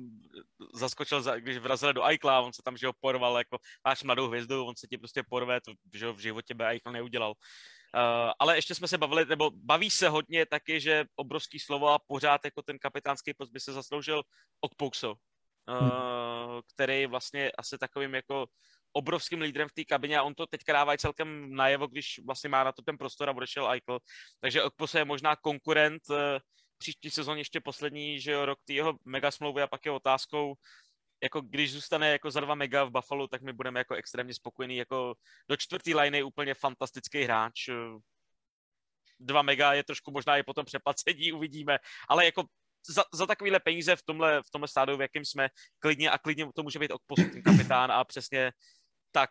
zaskočil, 0.74 1.22
za, 1.22 1.36
když 1.36 1.58
vrazili 1.58 1.94
do 1.94 2.06
Eichla, 2.06 2.42
on 2.42 2.54
se 2.54 2.62
tam, 2.66 2.78
že 2.78 2.86
jo, 2.86 2.94
porval, 3.00 3.38
jako 3.38 3.58
máš 3.88 4.04
mladou 4.04 4.28
hvězdu, 4.28 4.66
on 4.66 4.76
se 4.76 4.88
ti 4.88 4.98
prostě 4.98 5.24
porve, 5.30 5.62
to, 5.62 5.72
že 5.94 6.06
jo, 6.06 6.14
v 6.14 6.20
životě 6.20 6.54
by 6.54 6.64
Eichel 6.64 6.92
neudělal. 6.92 7.34
Uh, 7.96 8.32
ale 8.40 8.58
ještě 8.58 8.76
jsme 8.76 8.88
se 8.88 8.98
bavili, 8.98 9.26
nebo 9.26 9.52
baví 9.54 9.90
se 9.90 10.10
hodně 10.10 10.46
taky, 10.46 10.80
že 10.82 11.06
obrovský 11.16 11.60
slovo 11.60 11.90
a 11.90 12.00
pořád 12.08 12.46
jako 12.46 12.62
ten 12.62 12.80
kapitánský 12.80 13.34
post 13.34 13.50
by 13.50 13.60
se 13.60 13.74
zasloužil 13.74 14.24
Okpoukso, 14.62 15.12
uh, 15.12 15.80
hmm. 15.80 15.92
který 16.74 17.06
vlastně 17.06 17.52
asi 17.52 17.78
takovým 17.78 18.16
jako 18.16 18.46
obrovským 18.94 19.42
lídrem 19.42 19.70
v 19.70 19.74
té 19.74 19.86
kabině 19.86 20.18
a 20.18 20.24
on 20.24 20.34
to 20.34 20.48
teďka 20.48 20.74
dává 20.74 20.98
celkem 20.98 21.56
najevo, 21.56 21.88
když 21.88 22.20
vlastně 22.26 22.50
má 22.50 22.64
na 22.64 22.72
to 22.72 22.82
ten 22.82 22.98
prostor 22.98 23.30
a 23.30 23.36
odešel 23.36 23.72
Eichel. 23.72 24.00
Takže 24.40 24.64
Okposo 24.64 24.98
je 24.98 25.06
možná 25.06 25.36
konkurent 25.36 26.02
uh, 26.10 26.18
příští 26.78 27.12
sezóně 27.12 27.42
ještě 27.42 27.62
poslední, 27.62 28.20
že 28.20 28.32
jo, 28.32 28.46
rok 28.46 28.60
té 28.66 28.74
jeho 28.74 28.94
mega 29.06 29.32
smlouvy 29.32 29.62
a 29.62 29.68
pak 29.68 29.86
je 29.86 29.92
otázkou, 29.92 30.56
jako 31.24 31.42
když 31.42 31.74
zůstane 31.74 32.12
jako 32.12 32.32
za 32.32 32.40
dva 32.40 32.56
mega 32.56 32.84
v 32.84 32.92
Buffalo, 32.92 33.28
tak 33.28 33.42
my 33.42 33.54
budeme 33.54 33.80
jako 33.80 33.96
extrémně 33.96 34.34
spokojení, 34.34 34.78
jako 34.78 35.16
do 35.50 35.58
čtvrtý 35.58 35.96
line 35.96 36.18
je 36.18 36.24
úplně 36.24 36.54
fantastický 36.54 37.24
hráč, 37.24 37.70
dva 39.20 39.42
mega 39.42 39.74
je 39.74 39.84
trošku 39.84 40.12
možná 40.12 40.38
i 40.38 40.44
potom 40.44 40.66
přeplacení, 40.66 41.32
uvidíme, 41.34 41.78
ale 42.10 42.26
jako 42.26 42.44
za, 42.90 43.04
za 43.14 43.26
takovýhle 43.26 43.60
peníze 43.60 43.96
v 43.96 44.04
tomhle, 44.04 44.44
v 44.44 44.52
tomhle 44.52 44.68
stádiu, 44.68 44.98
v 44.98 45.02
jakém 45.02 45.26
jsme, 45.26 45.50
klidně 45.80 46.10
a 46.10 46.18
klidně 46.18 46.48
to 46.56 46.64
může 46.64 46.80
být 46.80 46.92
ten 47.16 47.44
kapitán 47.44 47.92
a 47.92 48.04
přesně 48.04 48.52
tak 49.12 49.30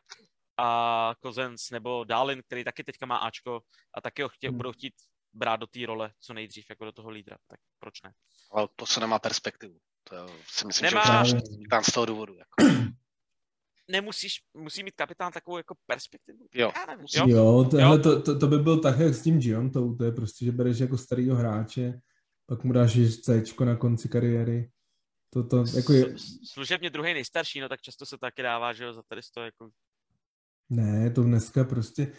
a 0.56 1.14
Kozens 1.20 1.70
nebo 1.70 2.05
Dálin, 2.05 2.43
který 2.47 2.64
taky 2.64 2.85
teďka 2.85 3.06
má 3.06 3.16
Ačko 3.16 3.60
a 3.94 4.01
taky 4.01 4.23
ho 4.23 4.28
chtě, 4.28 4.48
hmm. 4.48 4.56
budou 4.56 4.73
chtít 4.73 4.94
brát 5.37 5.57
do 5.57 5.67
té 5.67 5.87
role 5.87 6.13
co 6.21 6.35
nejdřív, 6.35 6.67
jako 6.71 6.85
do 6.85 6.93
toho 6.93 7.11
lídra, 7.11 7.37
tak 7.47 7.61
proč 7.79 8.03
ne? 8.03 8.13
Ale 8.53 8.69
to 8.77 8.87
se 8.87 9.01
nemá 9.01 9.19
perspektivu. 9.19 9.79
To 10.11 10.29
si 10.49 10.67
myslím, 10.67 10.91
Nemá... 10.91 11.25
že 11.25 11.37
kapitán 11.37 11.85
z 11.85 11.93
toho 11.93 12.07
důvodu. 12.07 12.35
Jako. 12.35 12.75
Nemusíš, 13.91 14.33
musí 14.55 14.83
mít 14.83 14.95
kapitán 14.95 15.33
takovou 15.33 15.57
jako 15.57 15.75
perspektivu. 15.87 16.47
Jo. 16.55 16.73
nevím, 16.89 17.07
jo, 17.15 17.29
jo, 17.29 17.69
to, 17.71 17.79
jo? 17.79 17.99
To, 17.99 18.23
to, 18.23 18.39
to, 18.39 18.47
by 18.47 18.59
byl 18.59 18.81
tak, 18.81 18.99
jak 18.99 19.15
s 19.15 19.23
tím 19.23 19.41
Gion, 19.41 19.71
to, 19.71 19.95
to 19.95 20.05
je 20.05 20.13
prostě, 20.13 20.45
že 20.45 20.53
bereš 20.53 20.79
jako 20.79 20.99
starýho 20.99 21.37
hráče, 21.37 22.01
pak 22.47 22.65
mu 22.65 22.73
dáš 22.73 22.99
C 23.23 23.43
na 23.65 23.77
konci 23.77 24.09
kariéry. 24.09 24.71
To, 25.31 25.45
to, 25.45 25.65
jako 25.77 25.93
je... 25.93 26.15
Služebně 26.53 26.91
druhý 26.91 27.15
nejstarší, 27.15 27.61
no 27.61 27.69
tak 27.69 27.81
často 27.81 28.07
se 28.07 28.19
taky 28.19 28.43
dává, 28.43 28.73
že 28.73 28.85
jo, 28.85 28.93
za 28.93 29.03
tady 29.03 29.21
to 29.35 29.41
jako... 29.41 29.71
Ne, 30.71 31.11
to 31.11 31.23
dneska 31.23 31.65
prostě, 31.65 32.13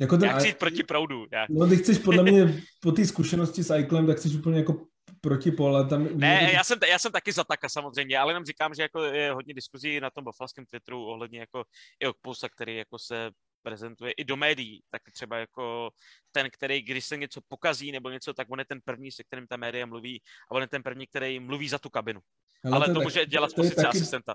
jako 0.00 0.16
ten, 0.16 0.28
já 0.28 0.38
chci 0.38 0.46
jít 0.46 0.58
proti 0.58 0.82
proudu. 0.82 1.26
Já. 1.32 1.46
No 1.50 1.66
ty 1.66 1.76
chceš 1.76 1.98
podle 1.98 2.22
mě 2.22 2.62
po 2.82 2.92
té 2.92 3.06
zkušenosti 3.06 3.64
s 3.64 3.70
Eichlem, 3.70 4.06
tak 4.06 4.16
chceš 4.16 4.34
úplně 4.34 4.58
jako 4.58 4.86
proti 5.20 5.50
pole. 5.50 5.88
Tam, 5.88 6.08
ne, 6.18 6.50
já 6.54 6.64
jsem, 6.64 6.78
já 6.90 6.98
jsem 6.98 7.12
taky 7.12 7.32
za 7.32 7.44
taka 7.44 7.68
samozřejmě, 7.68 8.18
ale 8.18 8.30
jenom 8.30 8.44
říkám, 8.44 8.74
že 8.74 8.82
jako 8.82 9.02
je 9.04 9.32
hodně 9.32 9.54
diskuzí 9.54 10.00
na 10.00 10.10
tom 10.10 10.24
bafalském 10.24 10.64
Twitteru 10.66 11.04
ohledně 11.04 11.40
jako 11.40 11.64
i 12.00 12.06
Okpusa, 12.06 12.48
který 12.48 12.76
jako 12.76 12.98
se 12.98 13.30
prezentuje 13.62 14.12
i 14.12 14.24
do 14.24 14.36
médií, 14.36 14.82
tak 14.90 15.02
třeba 15.12 15.36
jako 15.38 15.90
ten, 16.32 16.48
který, 16.50 16.82
když 16.82 17.04
se 17.04 17.16
něco 17.16 17.40
pokazí 17.48 17.92
nebo 17.92 18.10
něco, 18.10 18.34
tak 18.34 18.46
on 18.50 18.58
je 18.58 18.64
ten 18.64 18.80
první, 18.84 19.12
se 19.12 19.24
kterým 19.24 19.46
ta 19.46 19.56
média 19.56 19.86
mluví 19.86 20.22
a 20.50 20.54
on 20.54 20.62
je 20.62 20.68
ten 20.68 20.82
první, 20.82 21.06
který 21.06 21.40
mluví 21.40 21.68
za 21.68 21.78
tu 21.78 21.90
kabinu. 21.90 22.20
Ale, 22.64 22.76
ale 22.76 22.86
to, 22.86 22.94
to 22.94 23.00
může 23.00 23.26
dělat 23.26 23.50
z 23.50 23.54
pozice 23.54 23.86
asistenta. 23.86 24.34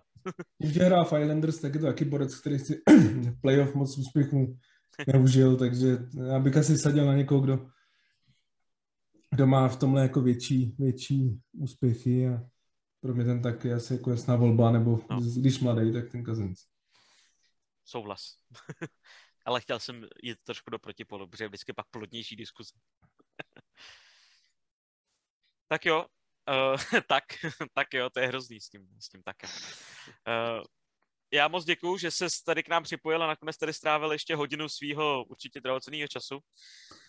Když 0.57 0.77
hrá 0.77 1.03
v 1.03 1.13
Islanders, 1.21 1.59
tak 1.59 1.73
je 1.73 1.79
to 1.79 1.85
taky 1.85 2.05
borec, 2.05 2.35
který 2.39 2.59
si 2.59 2.81
playoff 3.41 3.75
moc 3.75 3.97
úspěchů 3.97 4.57
neužil, 5.07 5.57
takže 5.57 5.97
já 6.27 6.39
bych 6.39 6.57
asi 6.57 6.77
sadil 6.77 7.05
na 7.05 7.15
někoho, 7.15 7.41
kdo, 7.41 7.69
kdo 9.31 9.47
má 9.47 9.67
v 9.67 9.79
tomhle 9.79 10.01
jako 10.01 10.21
větší, 10.21 10.75
větší 10.79 11.41
úspěchy 11.51 12.27
a 12.27 12.49
pro 12.99 13.13
mě 13.13 13.25
ten 13.25 13.41
tak 13.41 13.65
je 13.65 13.73
asi 13.73 13.93
jako 13.93 14.11
jasná 14.11 14.35
volba, 14.35 14.71
nebo 14.71 15.01
no. 15.09 15.19
když 15.37 15.59
mladý, 15.59 15.93
tak 15.93 16.11
ten 16.11 16.23
Kazinc. 16.23 16.59
Souhlas. 17.85 18.37
Ale 19.45 19.61
chtěl 19.61 19.79
jsem 19.79 20.07
jít 20.23 20.37
trošku 20.43 20.69
do 20.69 20.79
protipolu, 20.79 21.27
protože 21.27 21.47
vždycky 21.47 21.73
pak 21.73 21.87
plodnější 21.87 22.35
diskuze. 22.35 22.73
tak 25.67 25.85
jo, 25.85 26.05
uh, 26.49 27.01
tak, 27.07 27.23
tak 27.73 27.93
jo, 27.93 28.09
to 28.09 28.19
je 28.19 28.27
hrozný 28.27 28.61
s 28.61 28.69
tím, 28.69 28.87
s 28.99 29.09
tím 29.09 29.23
takem. 29.23 29.49
Uh, 30.27 30.63
já 31.33 31.47
moc 31.47 31.65
děkuju, 31.65 31.97
že 31.97 32.11
se 32.11 32.25
tady 32.45 32.63
k 32.63 32.69
nám 32.69 32.83
připojil 32.83 33.23
a 33.23 33.27
nakonec 33.27 33.57
tady 33.57 33.73
strávil 33.73 34.11
ještě 34.11 34.35
hodinu 34.35 34.69
svého 34.69 35.25
určitě 35.29 35.61
drahoceného 35.61 36.07
času. 36.07 36.39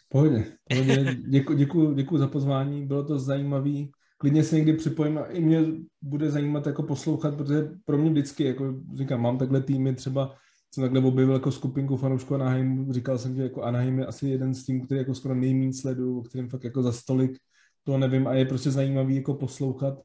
Pohodě, 0.09 0.45
pohodě. 0.69 1.17
Děkuji 1.29 1.57
děkuju, 1.57 1.95
děkuju 1.95 2.19
za 2.19 2.29
pozvání, 2.29 2.87
bylo 2.87 3.05
to 3.05 3.19
zajímavé. 3.19 3.85
Klidně 4.19 4.45
se 4.45 4.57
někdy 4.57 4.73
připojím 4.73 5.19
a 5.19 5.27
i 5.27 5.41
mě 5.41 5.65
bude 6.03 6.31
zajímat 6.31 6.67
jako 6.67 6.83
poslouchat, 6.83 7.37
protože 7.37 7.71
pro 7.85 7.99
mě 7.99 8.11
vždycky, 8.11 8.45
jako 8.45 8.75
říkám, 8.95 9.21
mám 9.21 9.39
takhle 9.39 9.63
týmy, 9.63 9.95
třeba 9.95 10.37
jsem 10.75 10.85
takhle 10.85 11.01
objevil 11.01 11.35
jako 11.35 11.53
skupinku 11.53 11.97
fanoušků 11.97 12.35
Anaheim, 12.35 12.93
říkal 12.93 13.19
jsem, 13.19 13.37
že 13.37 13.43
jako 13.43 13.63
Anaheim 13.63 13.99
je 13.99 14.07
asi 14.07 14.29
jeden 14.29 14.55
z 14.55 14.65
týmů, 14.65 14.85
který 14.85 14.99
jako 14.99 15.15
skoro 15.15 15.35
nejméně 15.35 15.73
sleduju, 15.73 16.19
o 16.19 16.23
kterým 16.23 16.49
fakt 16.49 16.65
jako 16.65 16.83
za 16.83 16.93
stolik 16.93 17.39
to 17.83 17.99
nevím 17.99 18.27
a 18.27 18.35
je 18.35 18.45
prostě 18.45 18.71
zajímavý 18.71 19.17
jako 19.17 19.35
poslouchat 19.35 19.99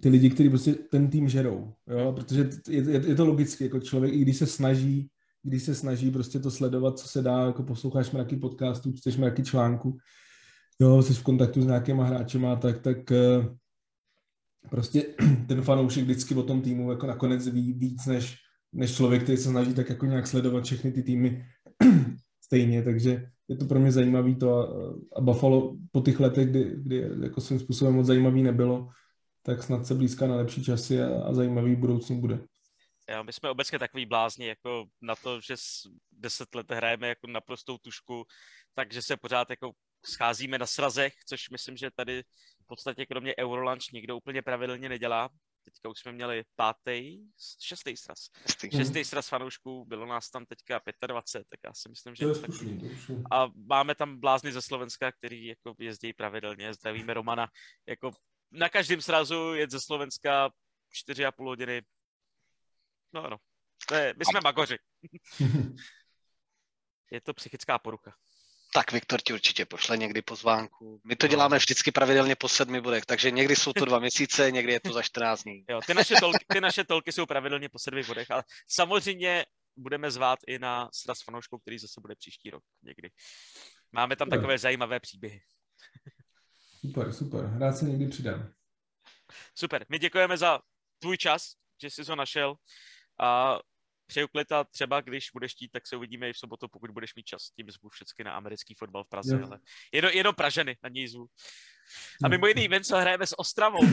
ty 0.00 0.08
lidi, 0.08 0.30
kteří 0.30 0.48
prostě 0.48 0.74
ten 0.74 1.08
tým 1.08 1.28
žerou, 1.28 1.72
jo, 1.86 2.12
protože 2.12 2.50
je, 2.68 2.90
je, 2.90 3.08
je 3.08 3.14
to 3.14 3.26
logicky, 3.26 3.64
jako 3.64 3.80
člověk, 3.80 4.14
i 4.14 4.18
když 4.18 4.36
se 4.36 4.46
snaží, 4.46 5.10
když 5.42 5.62
se 5.62 5.74
snaží 5.74 6.10
prostě 6.10 6.38
to 6.38 6.50
sledovat, 6.50 6.98
co 6.98 7.08
se 7.08 7.22
dá, 7.22 7.46
jako 7.46 7.62
posloucháš 7.62 8.10
nějaký 8.10 8.36
podcastů, 8.36 8.92
čteš 8.92 9.16
nějaký 9.16 9.42
článku, 9.42 9.96
jo, 10.80 11.02
jsi 11.02 11.14
v 11.14 11.22
kontaktu 11.22 11.62
s 11.62 11.66
nějakýma 11.66 12.04
hráčema, 12.04 12.56
tak, 12.56 12.78
tak 12.78 13.12
eh, 13.12 13.48
prostě 14.70 15.04
ten 15.48 15.62
fanoušek 15.62 16.04
vždycky 16.04 16.34
o 16.34 16.42
tom 16.42 16.62
týmu 16.62 16.90
jako 16.90 17.06
nakonec 17.06 17.48
ví 17.48 17.72
víc, 17.72 18.06
než, 18.06 18.36
než 18.72 18.96
člověk, 18.96 19.22
který 19.22 19.38
se 19.38 19.50
snaží 19.50 19.74
tak 19.74 19.88
jako 19.88 20.06
nějak 20.06 20.26
sledovat 20.26 20.64
všechny 20.64 20.92
ty 20.92 21.02
týmy 21.02 21.44
stejně, 22.44 22.82
takže 22.82 23.26
je 23.48 23.56
to 23.56 23.64
pro 23.64 23.80
mě 23.80 23.92
zajímavý 23.92 24.34
to 24.34 24.58
a, 24.58 24.94
a 25.16 25.20
Buffalo 25.20 25.76
po 25.92 26.00
těch 26.00 26.20
letech, 26.20 26.48
kdy, 26.50 26.76
kdy 26.76 27.08
jako 27.22 27.40
svým 27.40 27.58
způsobem 27.58 27.94
moc 27.94 28.06
zajímavý 28.06 28.42
nebylo, 28.42 28.88
tak 29.48 29.62
snad 29.62 29.86
se 29.86 29.94
blízká 29.94 30.26
na 30.26 30.36
lepší 30.36 30.64
časy 30.64 31.02
a, 31.02 31.24
a 31.24 31.34
zajímavý 31.34 31.76
budoucnu 31.76 32.20
bude. 32.20 32.38
Jo, 33.10 33.24
my 33.24 33.32
jsme 33.32 33.50
obecně 33.50 33.78
takový 33.78 34.06
blázni 34.06 34.46
jako 34.46 34.86
na 35.00 35.16
to, 35.16 35.40
že 35.40 35.54
deset 36.12 36.54
let 36.54 36.70
hrajeme 36.70 37.08
jako 37.08 37.26
naprostou 37.26 37.78
tušku, 37.78 38.24
takže 38.74 39.02
se 39.02 39.16
pořád 39.16 39.50
jako 39.50 39.72
scházíme 40.06 40.58
na 40.58 40.66
srazech, 40.66 41.12
což 41.26 41.50
myslím, 41.50 41.76
že 41.76 41.90
tady 41.96 42.22
v 42.62 42.66
podstatě 42.66 43.06
kromě 43.06 43.34
Eurolunch 43.38 43.92
nikdo 43.92 44.16
úplně 44.16 44.42
pravidelně 44.42 44.88
nedělá. 44.88 45.28
Teďka 45.64 45.88
už 45.88 45.98
jsme 45.98 46.12
měli 46.12 46.44
pátý, 46.56 47.18
šestý 47.60 47.96
sraz. 47.96 48.18
Šestý 48.76 49.04
sraz 49.04 49.28
fanoušků, 49.28 49.84
bylo 49.84 50.06
nás 50.06 50.30
tam 50.30 50.46
teďka 50.46 50.80
25, 51.06 51.46
tak 51.48 51.60
já 51.64 51.72
si 51.74 51.88
myslím, 51.88 52.14
že 52.14 52.24
to 52.24 52.30
je 52.30 52.40
takový. 52.40 52.98
A 53.30 53.48
máme 53.66 53.94
tam 53.94 54.20
blázny 54.20 54.52
ze 54.52 54.62
Slovenska, 54.62 55.12
který 55.12 55.46
jako 55.46 55.74
jezdí 55.78 56.12
pravidelně, 56.12 56.74
zdravíme 56.74 57.14
Romana. 57.14 57.48
Jako 57.86 58.10
na 58.50 58.68
každém 58.68 59.02
srazu 59.02 59.54
jet 59.54 59.70
ze 59.70 59.80
Slovenska 59.80 60.48
4,5 61.08 61.44
hodiny. 61.44 61.82
No 63.12 63.24
ano, 63.24 63.36
to 63.88 63.94
je, 63.94 64.14
my 64.18 64.24
jsme 64.24 64.40
magoři. 64.40 64.76
je 67.10 67.20
to 67.20 67.34
psychická 67.34 67.78
porucha. 67.78 68.14
Tak 68.74 68.92
Viktor 68.92 69.20
ti 69.20 69.32
určitě 69.32 69.66
pošle 69.66 69.96
někdy 69.96 70.22
pozvánku. 70.22 71.00
My 71.04 71.16
to 71.16 71.26
no. 71.26 71.30
děláme 71.30 71.58
vždycky 71.58 71.92
pravidelně 71.92 72.36
po 72.36 72.48
sedmi 72.48 72.80
bodech, 72.80 73.06
takže 73.06 73.30
někdy 73.30 73.56
jsou 73.56 73.72
to 73.72 73.84
dva 73.84 73.98
měsíce, 73.98 74.50
někdy 74.50 74.72
je 74.72 74.80
to 74.80 74.92
za 74.92 75.02
14 75.02 75.42
dní. 75.42 75.64
Jo, 75.68 75.80
ty, 75.86 75.94
naše 75.94 76.14
tolky, 76.20 76.44
ty 76.52 76.60
naše 76.60 76.84
tolky 76.84 77.12
jsou 77.12 77.26
pravidelně 77.26 77.68
po 77.68 77.78
sedmi 77.78 78.02
bodech, 78.02 78.30
ale 78.30 78.44
samozřejmě 78.68 79.46
budeme 79.76 80.10
zvát 80.10 80.38
i 80.46 80.58
na 80.58 80.88
sraz 80.92 81.22
fanouškou, 81.22 81.58
který 81.58 81.78
zase 81.78 82.00
bude 82.00 82.14
příští 82.14 82.50
rok 82.50 82.62
někdy. 82.82 83.10
Máme 83.92 84.16
tam 84.16 84.26
super. 84.26 84.38
takové 84.38 84.58
zajímavé 84.58 85.00
příběhy. 85.00 85.40
Super, 86.80 87.12
super. 87.12 87.58
Rád 87.58 87.72
se 87.72 87.84
někdy 87.84 88.08
přidám. 88.08 88.52
Super. 89.54 89.86
My 89.88 89.98
děkujeme 89.98 90.38
za 90.38 90.60
tvůj 90.98 91.16
čas, 91.16 91.52
že 91.82 91.90
jsi 91.90 92.02
ho 92.02 92.16
našel. 92.16 92.54
A 93.20 93.58
přeju 94.06 94.28
kleta 94.28 94.64
třeba, 94.64 95.00
když 95.00 95.30
budeš 95.32 95.52
chtít, 95.52 95.68
tak 95.68 95.86
se 95.86 95.96
uvidíme 95.96 96.28
i 96.28 96.32
v 96.32 96.38
sobotu, 96.38 96.68
pokud 96.68 96.90
budeš 96.90 97.14
mít 97.14 97.26
čas. 97.26 97.50
Tím 97.50 97.70
zvu 97.70 97.88
všechny 97.88 98.24
na 98.24 98.36
americký 98.36 98.74
fotbal 98.74 99.04
v 99.04 99.08
Praze, 99.08 99.36
jo. 99.36 99.46
ale 99.46 99.58
jenom, 99.92 100.10
jenom 100.14 100.34
Praženy 100.34 100.76
na 100.82 100.88
něj 100.88 101.08
zvu. 101.08 101.26
A 102.24 102.28
mimo 102.28 102.46
jiný 102.46 102.64
event, 102.64 102.86
co 102.86 102.96
hrajeme 102.96 103.26
s 103.26 103.38
Ostravou. 103.38 103.86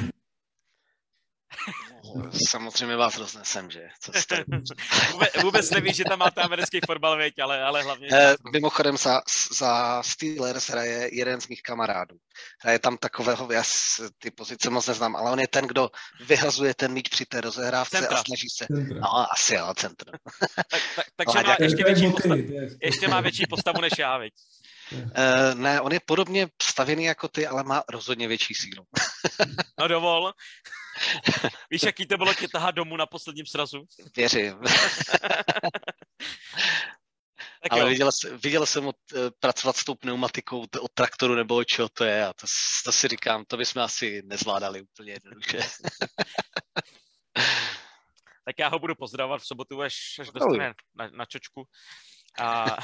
Samozřejmě 2.48 2.96
vás 2.96 3.18
roznesem, 3.18 3.72
že? 3.72 3.82
Co 4.02 4.12
jste... 4.14 4.44
vůbec, 5.12 5.30
vůbec 5.44 5.70
nevíš, 5.72 5.96
že 5.96 6.04
tam 6.04 6.20
máte 6.20 6.42
americký 6.42 6.80
fotbal, 6.86 7.18
věď, 7.18 7.40
ale, 7.40 7.64
ale 7.64 7.84
hlavně... 7.84 8.08
Eh, 8.12 8.36
mimochodem 8.54 8.98
za, 8.98 9.22
za 9.58 10.04
Steelers 10.04 10.70
hraje 10.70 11.10
jeden 11.16 11.42
z 11.42 11.48
mých 11.48 11.62
kamarádů. 11.62 12.16
Hraje 12.62 12.80
tam 12.80 12.98
takového, 12.98 13.52
já 13.52 13.64
ty 14.20 14.32
pozice 14.32 14.70
moc 14.70 14.88
neznám, 14.88 15.16
ale 15.16 15.32
on 15.32 15.40
je 15.40 15.48
ten, 15.48 15.68
kdo 15.68 15.90
vyhazuje 16.28 16.74
ten 16.74 16.94
míč 16.94 17.10
při 17.10 17.26
té 17.26 17.42
rozehrávce 17.42 17.98
Centra. 17.98 18.18
a 18.18 18.24
snaží 18.24 18.48
se... 18.58 18.66
Centra. 18.66 19.00
No, 19.00 19.32
asi 19.32 19.56
jo, 19.56 19.74
centr. 19.76 20.06
tak, 20.56 20.82
tak, 20.96 21.06
takže 21.16 21.48
má 21.48 21.56
ještě 21.60 21.84
větší, 21.84 22.12
postavu, 22.12 22.42
ještě 22.82 23.08
má 23.08 23.22
větší 23.22 23.44
postavu 23.50 23.82
než 23.82 23.94
já, 24.00 24.18
viď? 24.18 24.34
Uh, 24.92 25.54
ne, 25.54 25.82
on 25.82 25.94
je 25.94 26.00
podobně 26.06 26.48
stavěný 26.62 27.04
jako 27.04 27.28
ty, 27.28 27.48
ale 27.48 27.64
má 27.64 27.84
rozhodně 27.90 28.28
větší 28.28 28.54
sílu. 28.54 28.86
no 29.80 29.88
dovol. 29.88 30.34
Víš, 31.72 31.84
jaký 31.84 32.06
to 32.06 32.18
bylo 32.18 32.34
tě 32.34 32.48
tahat 32.48 32.76
domů 32.76 32.98
na 32.98 33.06
posledním 33.06 33.46
srazu? 33.46 33.86
Věřím. 34.16 34.60
Tak 37.70 37.80
Ale 37.80 37.90
viděl, 37.90 38.10
viděl 38.44 38.66
jsem 38.66 38.88
od, 38.88 38.96
uh, 39.14 39.20
pracovat 39.40 39.78
s 39.78 39.84
tou 39.84 39.96
pneumatikou 39.96 40.66
od 40.80 40.92
traktoru 40.94 41.36
nebo 41.36 41.56
od 41.56 41.64
čeho 41.64 41.90
to 41.90 42.04
je 42.04 42.26
a 42.26 42.34
to, 42.34 42.48
to 42.86 42.92
si 42.92 43.08
říkám, 43.08 43.44
to 43.48 43.58
bychom 43.58 43.82
asi 43.82 44.22
nezvládali 44.26 44.82
úplně 44.82 45.14
jednoduše. 45.14 45.60
tak 48.46 48.56
já 48.60 48.68
ho 48.68 48.80
budu 48.80 48.96
pozdravovat 48.96 49.42
v 49.42 49.48
sobotu, 49.48 49.82
až, 49.82 49.96
až 50.20 50.30
dostane 50.30 50.74
na, 50.96 51.10
na 51.10 51.26
čočku. 51.26 51.64
A 52.40 52.78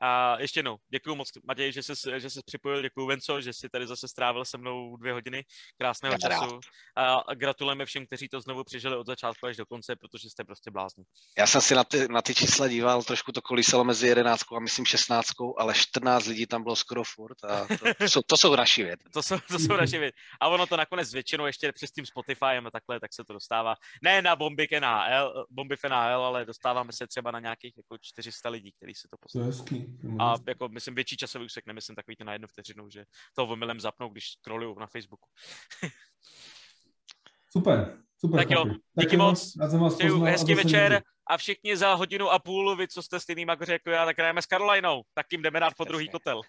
A 0.00 0.40
ještě 0.40 0.58
jednou, 0.58 0.76
děkuji 0.88 1.14
moc, 1.14 1.30
Matěj, 1.44 1.72
že 1.72 1.82
jsi, 1.82 1.92
že 2.16 2.30
jsi 2.30 2.40
připojil, 2.46 2.82
děkuji 2.82 3.06
Venco, 3.06 3.40
že 3.40 3.52
jsi 3.52 3.68
tady 3.68 3.86
zase 3.86 4.08
strávil 4.08 4.44
se 4.44 4.58
mnou 4.58 4.96
dvě 4.96 5.12
hodiny 5.12 5.44
krásného 5.78 6.12
Já 6.12 6.28
času. 6.28 6.60
A 6.96 7.34
gratulujeme 7.34 7.86
všem, 7.86 8.06
kteří 8.06 8.28
to 8.28 8.40
znovu 8.40 8.64
přežili 8.64 8.96
od 8.96 9.06
začátku 9.06 9.46
až 9.46 9.56
do 9.56 9.66
konce, 9.66 9.96
protože 9.96 10.30
jste 10.30 10.44
prostě 10.44 10.70
blázni. 10.70 11.04
Já 11.38 11.46
jsem 11.46 11.60
si 11.60 11.74
na 11.74 11.84
ty, 11.84 12.08
na 12.08 12.22
ty 12.22 12.34
čísla 12.34 12.68
díval, 12.68 13.02
trošku 13.02 13.32
to 13.32 13.42
kolísalo 13.42 13.84
mezi 13.84 14.06
11 14.06 14.42
a 14.56 14.60
myslím 14.60 14.86
16, 14.86 15.26
ale 15.58 15.74
14 15.74 16.26
lidí 16.26 16.46
tam 16.46 16.62
bylo 16.62 16.76
skoro 16.76 17.02
furt 17.04 17.44
a 17.44 17.66
to, 17.66 17.94
to, 17.98 18.04
jsou, 18.08 18.20
to 18.22 18.36
jsou 18.36 18.56
naši 18.56 18.82
věd. 18.82 19.00
to, 19.12 19.22
jsou, 19.22 19.38
to 19.48 19.58
jsou 19.58 19.76
naši 19.76 19.98
věd. 19.98 20.14
A 20.40 20.48
ono 20.48 20.66
to 20.66 20.76
nakonec 20.76 21.12
většinou 21.12 21.46
ještě 21.46 21.72
přes 21.72 21.90
tím 21.90 22.06
Spotifyem 22.06 22.66
a 22.66 22.70
takhle, 22.70 23.00
tak 23.00 23.14
se 23.14 23.24
to 23.24 23.32
dostává. 23.32 23.74
Ne 24.02 24.22
na 24.22 24.36
bomby 24.36 24.68
NHL, 24.80 25.46
bomby 25.50 25.76
NHL, 25.88 26.24
ale 26.24 26.44
dostáváme 26.44 26.92
se 26.92 27.06
třeba 27.06 27.30
na 27.30 27.40
nějakých 27.40 27.76
jako 27.76 27.98
400 28.00 28.48
lidí, 28.48 28.72
kteří 28.72 28.94
se 28.94 29.08
to 29.10 29.16
poslouchají. 29.20 29.89
A 30.18 30.34
jako 30.48 30.68
myslím 30.68 30.94
větší 30.94 31.16
časový 31.16 31.44
úsek, 31.44 31.66
nemyslím 31.66 31.96
takový 31.96 32.16
ten 32.16 32.26
na 32.26 32.32
jednu 32.32 32.48
vteřinu, 32.48 32.90
že 32.90 33.04
to 33.36 33.46
omylem 33.46 33.80
zapnou, 33.80 34.08
když 34.08 34.30
scrollují 34.30 34.76
na 34.80 34.86
Facebooku. 34.86 35.28
super, 37.52 37.98
super. 38.18 38.40
Tak 38.40 38.50
jo, 38.50 38.64
díky 39.00 39.16
moc. 39.16 39.52
Přeju 39.98 40.20
hezký 40.20 40.54
večer 40.54 41.02
a 41.26 41.36
všichni 41.36 41.76
za 41.76 41.94
hodinu 41.94 42.30
a 42.30 42.38
půl, 42.38 42.76
vy, 42.76 42.88
co 42.88 43.02
jste 43.02 43.20
stejný 43.20 43.44
magoři 43.44 43.72
jako 43.72 43.90
já, 43.90 44.04
tak 44.04 44.18
hrajeme 44.18 44.42
s 44.42 44.46
Karolajnou. 44.46 45.02
Tak 45.14 45.26
tím 45.28 45.42
jdeme 45.42 45.60
dát 45.60 45.74
po 45.76 45.84
druhý 45.84 46.08
kotel. 46.08 46.40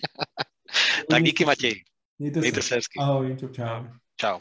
tak 1.10 1.22
díky 1.22 1.44
Matěj. 1.44 1.84
Mějte, 2.18 2.40
Mějte 2.40 2.62
se. 2.62 2.74
hezky. 2.74 2.98
Ahoj, 3.00 3.36
čau, 3.40 3.48
čau. 3.48 3.84
Čau. 4.16 4.40